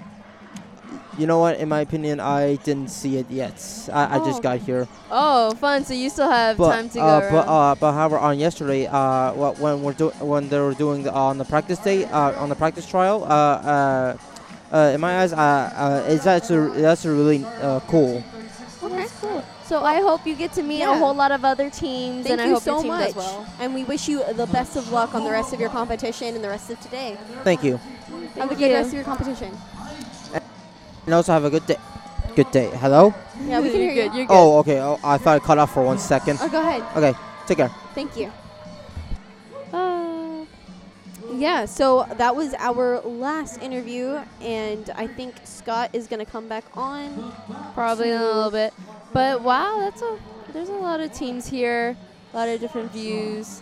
You 1.17 1.27
know 1.27 1.39
what? 1.39 1.57
In 1.59 1.67
my 1.69 1.81
opinion, 1.81 2.19
I 2.19 2.55
didn't 2.55 2.89
see 2.89 3.17
it 3.17 3.29
yet. 3.29 3.53
I, 3.91 4.15
I 4.15 4.19
Oh. 4.19 4.25
just 4.25 4.41
got 4.41 4.59
here. 4.59 4.87
Oh, 5.11 5.53
fun! 5.55 5.83
So 5.85 5.93
you 5.93 6.09
still 6.09 6.29
have 6.29 6.57
But 6.57 6.71
time 6.73 6.89
to 6.89 6.97
go 6.97 7.03
uh, 7.03 7.19
around. 7.19 7.31
but 7.31 7.47
uh, 7.47 7.75
but 7.75 7.91
however, 7.93 8.17
on 8.17 8.39
yesterday, 8.39 8.87
uh, 8.87 9.31
wh- 9.33 9.59
when 9.61 9.83
we're 9.83 9.93
do- 9.93 10.13
when 10.19 10.47
they 10.49 10.59
were 10.59 10.73
doing 10.73 11.03
the, 11.03 11.11
on 11.13 11.37
the 11.37 11.45
practice 11.45 11.79
day, 11.79 12.05
uh, 12.05 12.41
on 12.41 12.49
the 12.49 12.55
practice 12.55 12.85
trial, 12.85 13.23
uh, 13.23 13.27
uh, 13.27 14.17
uh, 14.71 14.91
in 14.95 15.01
my 15.01 15.19
eyes, 15.21 15.33
uh, 15.33 15.37
uh, 15.37 16.03
it's 16.13 16.25
actually 16.25 16.81
that's 16.81 17.05
really 17.05 17.43
uh, 17.61 17.79
cool. 17.87 18.23
okay, 18.83 19.05
cool. 19.21 19.43
So 19.65 19.83
I 19.83 20.01
hope 20.01 20.25
you 20.27 20.35
get 20.35 20.51
to 20.53 20.63
meet 20.63 20.81
a 20.83 20.93
whole 20.97 21.13
lot 21.13 21.31
of 21.31 21.45
other 21.45 21.69
teams, 21.69 22.25
Thank 22.27 22.33
and 22.33 22.41
I 22.41 22.45
you 22.47 22.53
hope 22.55 22.63
so 22.63 22.73
your 22.73 22.81
team 22.83 22.91
much. 22.91 23.05
does 23.07 23.15
well. 23.15 23.45
And 23.59 23.73
we 23.73 23.83
wish 23.85 24.07
you 24.09 24.23
the 24.33 24.47
best 24.47 24.75
of 24.75 24.91
luck 24.91 25.13
on 25.15 25.23
the 25.23 25.31
rest 25.31 25.53
of 25.53 25.59
your 25.59 25.69
competition 25.69 26.35
and 26.35 26.43
the 26.43 26.49
rest 26.49 26.69
of 26.69 26.79
today. 26.81 27.17
Thank 27.43 27.63
you, 27.63 27.79
Have 28.35 28.51
a 28.51 28.55
good 28.55 28.71
rest 28.71 28.89
of 28.89 28.95
your 28.95 29.03
competition. 29.05 29.51
And 31.05 31.13
also 31.13 31.31
have 31.33 31.45
a 31.45 31.49
good 31.49 31.65
day. 31.65 31.77
Good 32.35 32.51
day. 32.51 32.69
Hello. 32.75 33.13
Yeah, 33.45 33.59
we 33.59 33.69
can 33.69 33.81
You're 33.81 33.91
hear 33.91 34.03
good, 34.03 34.11
you. 34.13 34.17
you're 34.19 34.27
good. 34.27 34.33
Oh, 34.33 34.59
okay. 34.59 34.79
Oh, 34.79 34.99
I 35.03 35.17
thought 35.17 35.37
it 35.37 35.43
cut 35.43 35.57
off 35.57 35.73
for 35.73 35.83
one 35.83 35.97
second. 35.97 36.39
Oh, 36.41 36.47
go 36.49 36.61
ahead. 36.61 36.83
Okay. 36.95 37.17
Take 37.45 37.57
care. 37.57 37.69
Thank 37.93 38.15
you. 38.15 38.31
Uh, 39.73 40.45
yeah, 41.33 41.65
so 41.65 42.07
that 42.17 42.35
was 42.35 42.53
our 42.55 43.01
last 43.01 43.61
interview, 43.61 44.19
and 44.41 44.89
I 44.95 45.07
think 45.07 45.35
Scott 45.43 45.89
is 45.93 46.07
going 46.07 46.23
to 46.23 46.31
come 46.31 46.47
back 46.47 46.63
on. 46.73 47.33
Probably 47.73 48.11
in 48.11 48.17
a 48.21 48.25
little 48.25 48.51
bit. 48.51 48.73
But 49.11 49.41
wow, 49.41 49.79
that's 49.79 50.01
a 50.01 50.17
there's 50.53 50.69
a 50.69 50.73
lot 50.73 50.99
of 50.99 51.11
teams 51.13 51.47
here, 51.47 51.97
a 52.33 52.37
lot 52.37 52.47
of 52.49 52.59
different 52.59 52.91
views, 52.91 53.61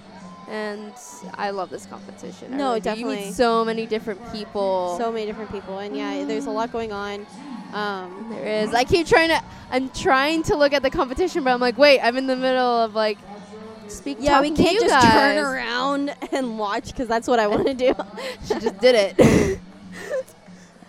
and 0.49 0.91
I 1.35 1.51
love 1.51 1.69
this 1.69 1.85
competition. 1.85 2.53
I 2.53 2.57
No, 2.57 2.67
really 2.69 2.79
do. 2.81 2.89
You 2.89 2.95
definitely. 2.95 3.25
meet 3.27 3.33
so 3.35 3.63
many 3.63 3.85
different 3.85 4.31
people. 4.31 4.95
So 4.97 5.11
many 5.11 5.25
different 5.25 5.51
people, 5.51 5.77
and 5.79 5.95
yeah, 5.95 6.23
there's 6.25 6.45
a 6.47 6.51
lot 6.51 6.71
going 6.71 6.91
on. 6.91 7.25
Um, 7.73 8.27
there 8.31 8.63
is. 8.63 8.73
I 8.73 8.83
keep 8.83 9.05
trying 9.07 9.29
to. 9.29 9.41
I'm 9.71 9.89
trying 9.89 10.41
to 10.43 10.55
look 10.57 10.73
at 10.73 10.81
the 10.81 10.89
competition, 10.89 11.43
but 11.43 11.51
I'm 11.51 11.59
like, 11.59 11.77
wait, 11.77 11.99
I'm 12.01 12.17
in 12.17 12.27
the 12.27 12.35
middle 12.35 12.59
of 12.83 12.95
like. 12.95 13.17
Speak. 13.87 14.17
yeah, 14.19 14.39
we 14.39 14.51
can't 14.51 14.73
you 14.73 14.81
just 14.81 15.07
turn 15.11 15.37
around 15.37 16.13
and 16.31 16.59
watch 16.59 16.87
because 16.87 17.07
that's 17.07 17.27
what 17.27 17.39
I 17.39 17.47
want 17.47 17.65
to 17.65 17.73
do. 17.73 17.93
she 18.45 18.53
just 18.59 18.77
did 18.81 19.15
it. 19.17 19.59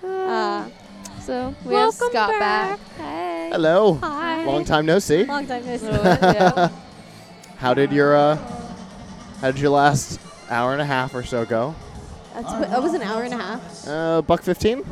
uh, 0.04 0.68
so 1.20 1.54
we 1.64 1.74
have 1.74 1.94
Scott 1.94 2.12
back. 2.12 2.38
back. 2.38 2.78
Hey. 2.98 3.48
Hello. 3.52 3.94
Hi. 4.02 4.44
Long 4.44 4.64
time 4.64 4.84
no 4.86 4.98
see. 4.98 5.24
Long 5.24 5.46
time 5.46 5.64
no 5.64 5.76
see. 5.78 5.86
yeah. 5.86 6.68
How 7.56 7.72
did 7.74 7.90
your 7.92 8.14
uh, 8.16 8.36
how 9.40 9.50
did 9.50 9.60
your 9.60 9.70
last 9.70 10.20
hour 10.48 10.72
and 10.72 10.82
a 10.82 10.86
half 10.86 11.14
or 11.14 11.22
so 11.22 11.44
go? 11.44 11.74
That's, 12.34 12.46
what- 12.52 12.70
that 12.70 12.82
was 12.82 12.94
an 12.94 13.02
hour 13.02 13.22
and 13.22 13.34
a 13.34 13.36
half. 13.38 13.88
Uh, 13.88 14.22
buck 14.22 14.42
fifteen, 14.42 14.84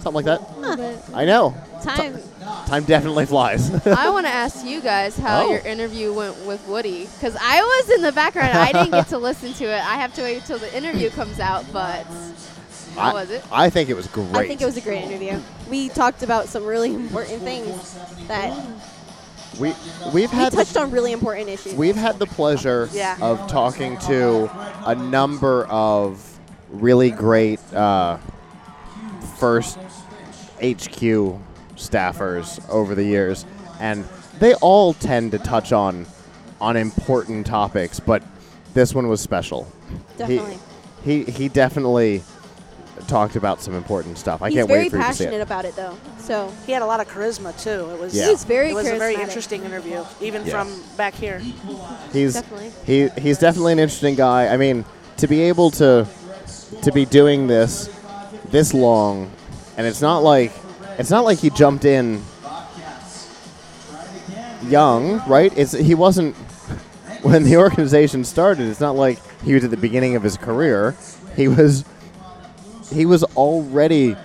something 0.00 0.12
like 0.14 0.24
that. 0.26 0.40
Huh. 0.60 0.96
I 1.14 1.24
know. 1.24 1.54
Time. 1.82 2.18
Time 2.66 2.84
definitely 2.84 3.26
flies. 3.26 3.70
I 3.86 4.10
want 4.10 4.26
to 4.26 4.32
ask 4.32 4.64
you 4.64 4.80
guys 4.80 5.16
how 5.16 5.46
Oh. 5.46 5.50
your 5.50 5.60
interview 5.60 6.12
went 6.12 6.36
with 6.46 6.66
Woodie 6.68 7.08
because 7.14 7.36
I 7.40 7.60
was 7.60 7.90
in 7.96 8.02
the 8.02 8.12
background. 8.12 8.56
I 8.56 8.72
didn't 8.72 8.90
get 8.90 9.08
to 9.08 9.18
listen 9.30 9.52
to 9.54 9.64
it. 9.64 9.80
I 9.84 9.94
have 9.96 10.12
to 10.14 10.22
wait 10.22 10.44
till 10.44 10.58
the 10.58 10.74
interview 10.76 11.10
comes 11.10 11.40
out. 11.40 11.64
But 11.72 12.04
how 12.94 13.10
I, 13.10 13.12
was 13.14 13.30
it? 13.30 13.42
I 13.50 13.70
think 13.70 13.88
it 13.88 13.94
was 13.94 14.06
great. 14.06 14.34
I 14.36 14.46
think 14.46 14.60
it 14.60 14.66
was 14.66 14.76
a 14.76 14.80
great 14.82 15.02
interview. 15.04 15.40
We 15.70 15.88
talked 15.88 16.22
about 16.22 16.48
some 16.48 16.64
really 16.64 16.94
important 16.94 17.42
things 17.42 17.98
that 18.28 18.52
we 19.60 19.74
we've 20.12 20.14
we 20.14 20.22
had 20.36 20.52
the, 20.52 20.56
touched 20.56 20.76
on 20.76 20.90
really 20.90 21.12
important 21.12 21.48
issues. 21.48 21.74
we've 21.74 21.96
had 21.96 22.18
the 22.18 22.26
pleasure 22.26 22.88
Yeah. 22.92 23.16
of 23.20 23.46
talking 23.48 23.98
to 23.98 24.50
a 24.86 24.94
number 24.94 25.64
of 25.66 26.38
really 26.70 27.10
great 27.10 27.60
uh, 27.74 28.18
first 29.38 29.76
HQ 30.62 31.38
staffers 31.76 32.66
over 32.70 32.94
the 32.94 33.04
years, 33.04 33.44
and 33.80 34.04
they 34.38 34.54
all 34.54 34.94
tend 34.94 35.32
to 35.32 35.38
touch 35.38 35.72
on 35.72 36.06
on 36.60 36.76
important 36.76 37.44
topics, 37.46 37.98
but 38.00 38.22
this 38.74 38.94
one 38.94 39.08
was 39.08 39.20
special. 39.20 39.70
He- 39.90 40.18
Definitely. 40.18 40.58
He 41.04 41.24
he, 41.24 41.48
definitely 41.48 42.22
talked 43.08 43.36
about 43.36 43.60
some 43.60 43.74
important 43.74 44.18
stuff. 44.18 44.42
I 44.42 44.48
He's 44.48 44.56
can't 44.58 44.68
very 44.68 44.82
wait 44.84 44.90
for 44.90 44.96
you 44.98 45.02
to 45.02 45.12
see 45.14 45.24
passionate 45.24 45.38
it. 45.38 45.42
about 45.42 45.64
it, 45.64 45.76
though. 45.76 45.96
So 46.18 46.52
He 46.66 46.72
had 46.72 46.82
a 46.82 46.86
lot 46.86 47.00
of 47.00 47.08
charisma 47.08 47.52
too. 47.62 47.90
It 47.92 47.98
was 48.00 48.14
Yeah. 48.14 48.28
He's 48.30 48.44
very 48.44 48.70
it 48.70 48.74
was 48.74 48.86
a 48.88 48.96
very 48.98 49.14
interesting 49.16 49.64
interview, 49.64 50.04
even 50.20 50.44
Yeah. 50.46 50.50
from 50.52 50.82
back 50.96 51.14
here. 51.14 51.40
He's 52.12 52.34
Definitely. 52.34 52.72
he 52.84 53.08
he's 53.20 53.38
definitely 53.38 53.72
an 53.72 53.78
interesting 53.78 54.14
guy. 54.14 54.48
I 54.48 54.56
mean, 54.56 54.84
to 55.18 55.26
be 55.26 55.42
able 55.42 55.70
to 55.72 56.06
to 56.82 56.92
be 56.92 57.04
doing 57.04 57.46
this 57.48 57.88
this 58.50 58.72
long, 58.74 59.30
and 59.76 59.86
it's 59.86 60.00
not 60.02 60.22
like 60.22 60.52
it's 60.98 61.10
not 61.10 61.24
like 61.24 61.38
he 61.38 61.50
jumped 61.50 61.84
in 61.84 62.22
young, 64.68 65.22
right? 65.28 65.52
It's 65.56 65.72
he 65.72 65.94
wasn't 65.94 66.34
when 67.22 67.42
the 67.44 67.56
organization 67.56 68.24
started. 68.24 68.68
It's 68.68 68.80
not 68.80 68.96
like 68.96 69.18
he 69.44 69.54
was 69.54 69.64
at 69.64 69.70
the 69.70 69.76
beginning 69.76 70.16
of 70.16 70.22
his 70.22 70.36
career. 70.36 70.94
He 71.36 71.48
was 71.48 71.84
he 72.92 73.06
was 73.06 73.22
already 73.36 74.16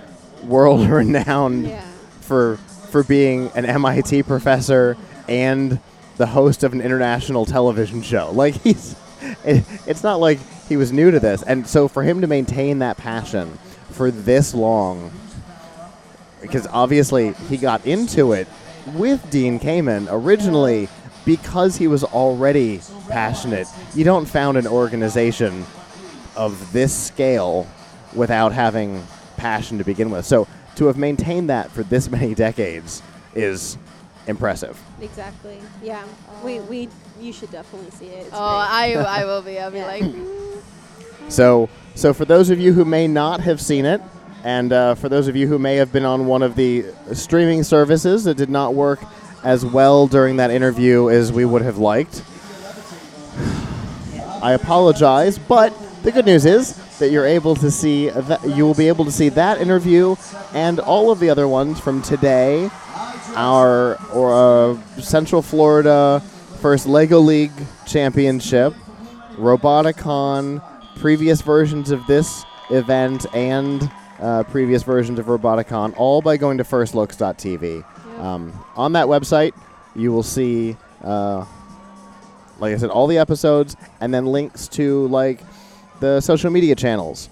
world 0.44 0.88
renowned 0.90 1.68
Yeah. 1.68 1.82
for 2.20 2.56
for 2.90 3.02
being 3.02 3.50
an 3.54 3.66
MIT 3.66 4.22
professor 4.22 4.96
and 5.28 5.78
the 6.16 6.26
host 6.26 6.64
of 6.64 6.72
an 6.72 6.80
international 6.80 7.44
television 7.44 8.02
show. 8.02 8.30
Like 8.34 8.54
he's 8.62 8.94
it, 9.44 9.64
it's 9.86 10.02
not 10.02 10.20
like 10.20 10.38
he 10.68 10.76
was 10.76 10.92
new 10.92 11.10
to 11.10 11.18
this, 11.20 11.42
and 11.42 11.66
so 11.66 11.88
for 11.88 12.02
him 12.02 12.20
to 12.20 12.26
maintain 12.26 12.78
that 12.80 12.96
passion 12.96 13.58
for 13.90 14.10
this 14.10 14.54
long, 14.54 15.10
because 16.40 16.66
obviously 16.68 17.32
he 17.48 17.56
got 17.56 17.84
into 17.86 18.32
it 18.32 18.46
with 18.94 19.28
Dean 19.30 19.58
Kamen 19.58 20.06
originally 20.10 20.88
because 21.24 21.76
he 21.76 21.88
was 21.88 22.04
already 22.04 22.80
passionate. 23.08 23.66
You 23.94 24.04
don't 24.04 24.24
found 24.26 24.56
an 24.56 24.66
organization 24.66 25.66
of 26.36 26.72
this 26.72 26.94
scale 26.96 27.66
without 28.14 28.52
having 28.52 29.02
passion 29.36 29.78
to 29.78 29.84
begin 29.84 30.10
with. 30.10 30.24
So 30.26 30.46
to 30.76 30.86
have 30.86 30.96
maintained 30.96 31.50
that 31.50 31.70
for 31.70 31.82
this 31.82 32.10
many 32.10 32.34
decades 32.34 33.02
is 33.34 33.78
impressive. 34.26 34.80
Exactly. 35.00 35.58
Yeah. 35.82 36.04
We 36.44 36.60
we 36.60 36.88
you 37.20 37.32
should 37.32 37.50
definitely 37.50 37.90
see 37.90 38.06
it. 38.06 38.26
It's 38.26 38.30
Oh, 38.32 38.38
I. 38.38 38.92
I 38.94 39.24
will 39.24 39.42
be. 39.42 39.58
I'll 39.58 39.70
be 39.70 39.78
Yeah. 39.78 39.86
like. 39.86 40.04
So, 41.28 41.68
so 41.94 42.14
for 42.14 42.24
those 42.24 42.48
of 42.48 42.58
you 42.58 42.72
who 42.72 42.86
may 42.86 43.06
not 43.06 43.40
have 43.40 43.60
seen 43.60 43.84
it, 43.84 44.00
and 44.44 44.72
uh, 44.72 44.94
for 44.94 45.10
those 45.10 45.28
of 45.28 45.36
you 45.36 45.46
who 45.46 45.58
may 45.58 45.76
have 45.76 45.92
been 45.92 46.06
on 46.06 46.24
one 46.24 46.42
of 46.42 46.54
the 46.56 46.86
streaming 47.12 47.62
services 47.62 48.24
that 48.24 48.38
did 48.38 48.48
not 48.48 48.72
work 48.72 49.00
as 49.44 49.62
well 49.62 50.06
during 50.06 50.36
that 50.36 50.50
interview 50.50 51.10
as 51.10 51.30
we 51.30 51.44
would 51.44 51.60
have 51.60 51.76
liked, 51.76 52.22
I 54.42 54.52
apologize. 54.52 55.38
But 55.38 55.74
the 56.02 56.12
good 56.12 56.24
news 56.24 56.46
is 56.46 56.78
that 56.98 57.10
you're 57.10 57.26
able 57.26 57.54
to 57.56 57.70
see 57.70 58.08
that 58.08 58.42
you 58.48 58.64
will 58.64 58.74
be 58.74 58.88
able 58.88 59.04
to 59.04 59.12
see 59.12 59.28
that 59.30 59.60
interview 59.60 60.16
and 60.52 60.80
all 60.80 61.10
of 61.10 61.20
the 61.20 61.30
other 61.30 61.48
ones 61.48 61.80
from 61.80 62.02
today. 62.02 62.70
Our 63.34 63.98
or 64.12 64.32
uh, 64.34 65.00
Central 65.00 65.42
Florida 65.42 66.22
first 66.58 66.86
Lego 66.86 67.20
League 67.20 67.52
Championship, 67.86 68.74
Roboticon, 69.34 70.62
previous 70.96 71.40
versions 71.40 71.90
of 71.92 72.04
this 72.06 72.44
event, 72.70 73.26
and 73.32 73.90
uh, 74.20 74.42
previous 74.44 74.82
versions 74.82 75.20
of 75.20 75.26
Roboticon, 75.26 75.94
all 75.96 76.20
by 76.20 76.36
going 76.36 76.58
to 76.58 76.64
firstlooks.tv. 76.64 77.84
Um, 78.18 78.52
on 78.74 78.92
that 78.94 79.06
website, 79.06 79.52
you 79.94 80.10
will 80.10 80.24
see, 80.24 80.76
uh, 81.04 81.44
like 82.58 82.74
I 82.74 82.76
said, 82.76 82.90
all 82.90 83.06
the 83.06 83.18
episodes, 83.18 83.76
and 84.00 84.12
then 84.12 84.26
links 84.26 84.66
to 84.68 85.06
like 85.06 85.40
the 86.00 86.20
social 86.20 86.50
media 86.50 86.74
channels. 86.74 87.28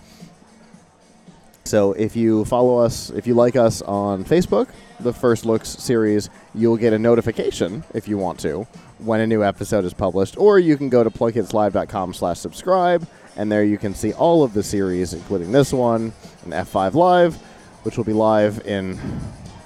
So 1.64 1.92
if 1.92 2.14
you 2.14 2.44
follow 2.44 2.78
us, 2.78 3.10
if 3.10 3.26
you 3.26 3.34
like 3.34 3.56
us 3.56 3.82
on 3.82 4.24
Facebook, 4.24 4.68
the 5.00 5.12
First 5.12 5.44
Looks 5.44 5.68
series, 5.68 6.30
you'll 6.54 6.76
get 6.76 6.92
a 6.92 6.98
notification 6.98 7.82
if 7.92 8.06
you 8.06 8.18
want 8.18 8.38
to 8.40 8.66
when 8.98 9.20
a 9.20 9.26
new 9.26 9.44
episode 9.44 9.84
is 9.84 9.92
published, 9.92 10.38
or 10.38 10.58
you 10.58 10.76
can 10.76 10.88
go 10.88 11.04
to 11.04 11.10
plughitzlive.com 11.10 12.14
slash 12.14 12.38
subscribe, 12.38 13.06
and 13.36 13.52
there 13.52 13.64
you 13.64 13.78
can 13.78 13.94
see 13.94 14.12
all 14.14 14.42
of 14.42 14.54
the 14.54 14.62
series, 14.62 15.12
including 15.12 15.52
this 15.52 15.72
one 15.72 16.12
and 16.44 16.52
F5 16.52 16.94
Live, 16.94 17.34
which 17.82 17.96
will 17.96 18.04
be 18.04 18.14
live 18.14 18.64
in 18.66 18.96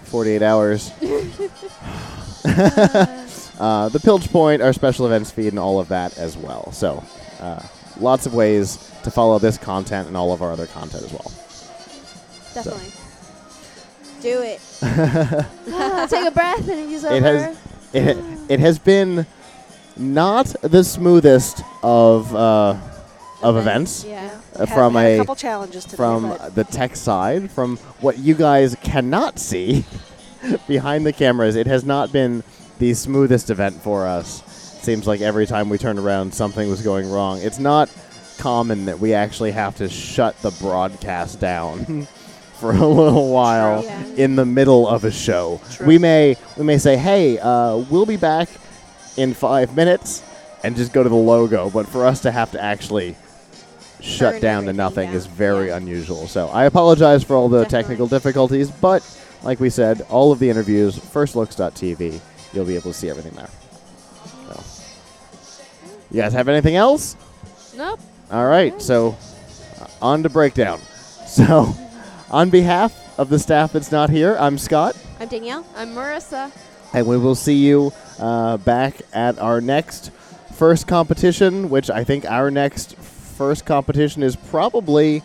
48 0.04 0.42
hours. 0.42 0.90
uh, 3.60 3.88
the 3.90 4.00
Piltch 4.02 4.32
Point, 4.32 4.62
our 4.62 4.72
special 4.72 5.06
events 5.06 5.30
feed, 5.30 5.48
and 5.48 5.58
all 5.58 5.78
of 5.78 5.88
that 5.88 6.16
as 6.18 6.36
well. 6.36 6.72
So, 6.72 7.04
uh, 7.40 7.62
lots 8.00 8.26
of 8.26 8.34
ways 8.34 8.90
to 9.04 9.10
follow 9.10 9.38
this 9.38 9.58
content 9.58 10.08
and 10.08 10.16
all 10.16 10.32
of 10.32 10.42
our 10.42 10.52
other 10.52 10.66
content 10.66 11.04
as 11.04 11.12
well. 11.12 11.32
Definitely. 12.54 12.92
Do 14.22 14.42
it. 14.42 14.60
Ah, 15.72 16.06
Take 16.10 16.26
a 16.26 16.30
breath 16.30 16.68
and 16.68 16.90
use 16.90 17.04
over. 17.04 17.14
it 17.14 17.22
has 17.22 17.58
it, 17.92 18.16
it 18.50 18.60
has 18.60 18.78
been 18.78 19.26
not 19.96 20.46
the 20.62 20.82
smoothest 20.84 21.62
of 21.82 22.34
uh, 22.34 22.76
of 23.42 23.56
events. 23.56 24.04
Yeah. 24.04 24.30
uh, 24.56 24.66
Had- 24.66 24.74
from 24.76 24.94
had 24.94 25.04
a 25.06 25.14
a, 25.14 25.18
couple 25.18 25.36
challenges 25.36 25.84
today, 25.84 25.96
from 25.96 26.36
the 26.54 26.64
tech 26.64 26.96
side, 26.96 27.50
from 27.50 27.76
what 28.00 28.18
you 28.18 28.34
guys 28.34 28.76
cannot 28.82 29.38
see 29.38 29.84
behind 30.68 31.06
the 31.06 31.12
cameras, 31.12 31.56
it 31.56 31.66
has 31.66 31.84
not 31.84 32.12
been 32.12 32.42
the 32.78 32.92
smoothest 32.94 33.48
event 33.50 33.80
for 33.82 34.06
us. 34.06 34.42
Seems 34.82 35.06
like 35.06 35.20
every 35.20 35.46
time 35.46 35.68
we 35.68 35.78
turned 35.78 35.98
around, 35.98 36.32
something 36.32 36.68
was 36.68 36.82
going 36.82 37.10
wrong. 37.10 37.40
It's 37.42 37.58
not 37.58 37.90
common 38.38 38.86
that 38.86 38.98
we 38.98 39.12
actually 39.12 39.52
have 39.52 39.76
to 39.76 39.88
shut 39.88 40.40
the 40.40 40.50
broadcast 40.52 41.38
down 41.38 42.06
for 42.54 42.72
a 42.72 42.86
little 42.86 43.30
while 43.30 43.84
in 44.16 44.36
the 44.36 44.46
middle 44.46 44.88
of 44.88 45.04
a 45.04 45.10
show. 45.10 45.60
We 45.84 45.98
may 45.98 46.36
we 46.56 46.64
may 46.64 46.78
say, 46.78 46.96
"Hey, 46.96 47.38
uh, 47.38 47.76
we'll 47.90 48.06
be 48.06 48.16
back 48.16 48.48
in 49.16 49.34
five 49.34 49.76
minutes," 49.76 50.22
and 50.64 50.74
just 50.76 50.92
go 50.92 51.02
to 51.02 51.08
the 51.08 51.14
logo. 51.14 51.68
But 51.68 51.86
for 51.86 52.06
us 52.06 52.20
to 52.22 52.30
have 52.30 52.50
to 52.52 52.62
actually 52.62 53.16
shut 54.00 54.40
down 54.40 54.64
to 54.64 54.72
nothing 54.72 55.10
is 55.10 55.26
very 55.26 55.68
unusual. 55.68 56.26
So 56.26 56.48
I 56.48 56.64
apologize 56.64 57.22
for 57.22 57.36
all 57.36 57.50
the 57.50 57.66
technical 57.66 58.06
difficulties, 58.06 58.70
but 58.70 59.02
like 59.42 59.60
we 59.60 59.68
said, 59.68 60.00
all 60.08 60.32
of 60.32 60.38
the 60.38 60.48
interviews, 60.48 60.98
firstlooks.tv, 60.98 62.20
you'll 62.54 62.64
be 62.64 62.76
able 62.76 62.92
to 62.92 62.94
see 62.94 63.10
everything 63.10 63.32
there. 63.34 63.48
You 66.10 66.20
guys 66.20 66.32
have 66.32 66.48
anything 66.48 66.76
else? 66.76 67.16
Nope. 67.76 68.00
All 68.30 68.46
right, 68.46 68.80
so 68.80 69.16
uh, 69.80 69.86
on 70.02 70.22
to 70.22 70.28
breakdown. 70.28 70.80
So, 71.30 71.72
on 72.32 72.50
behalf 72.50 72.92
of 73.16 73.28
the 73.28 73.38
staff 73.38 73.72
that's 73.72 73.92
not 73.92 74.10
here, 74.10 74.36
I'm 74.40 74.58
Scott, 74.58 74.96
I'm 75.20 75.28
Danielle. 75.28 75.64
I'm 75.76 75.90
Marissa. 75.94 76.50
and 76.92 77.06
we 77.06 77.16
will 77.16 77.36
see 77.36 77.54
you 77.54 77.92
uh, 78.18 78.56
back 78.56 78.96
at 79.12 79.38
our 79.38 79.60
next 79.60 80.10
first 80.56 80.88
competition, 80.88 81.70
which 81.70 81.88
I 81.88 82.02
think 82.02 82.24
our 82.24 82.50
next 82.50 82.96
first 82.96 83.64
competition 83.64 84.24
is 84.24 84.34
probably 84.34 85.22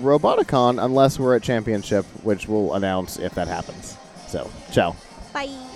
Roboticon, 0.00 0.84
unless 0.84 1.16
we're 1.20 1.36
at 1.36 1.44
Championship, 1.44 2.04
which 2.24 2.48
we'll 2.48 2.74
announce 2.74 3.20
if 3.20 3.34
that 3.36 3.46
happens. 3.46 3.96
So, 4.26 4.50
ciao. 4.72 4.96
Bye. 5.32 5.67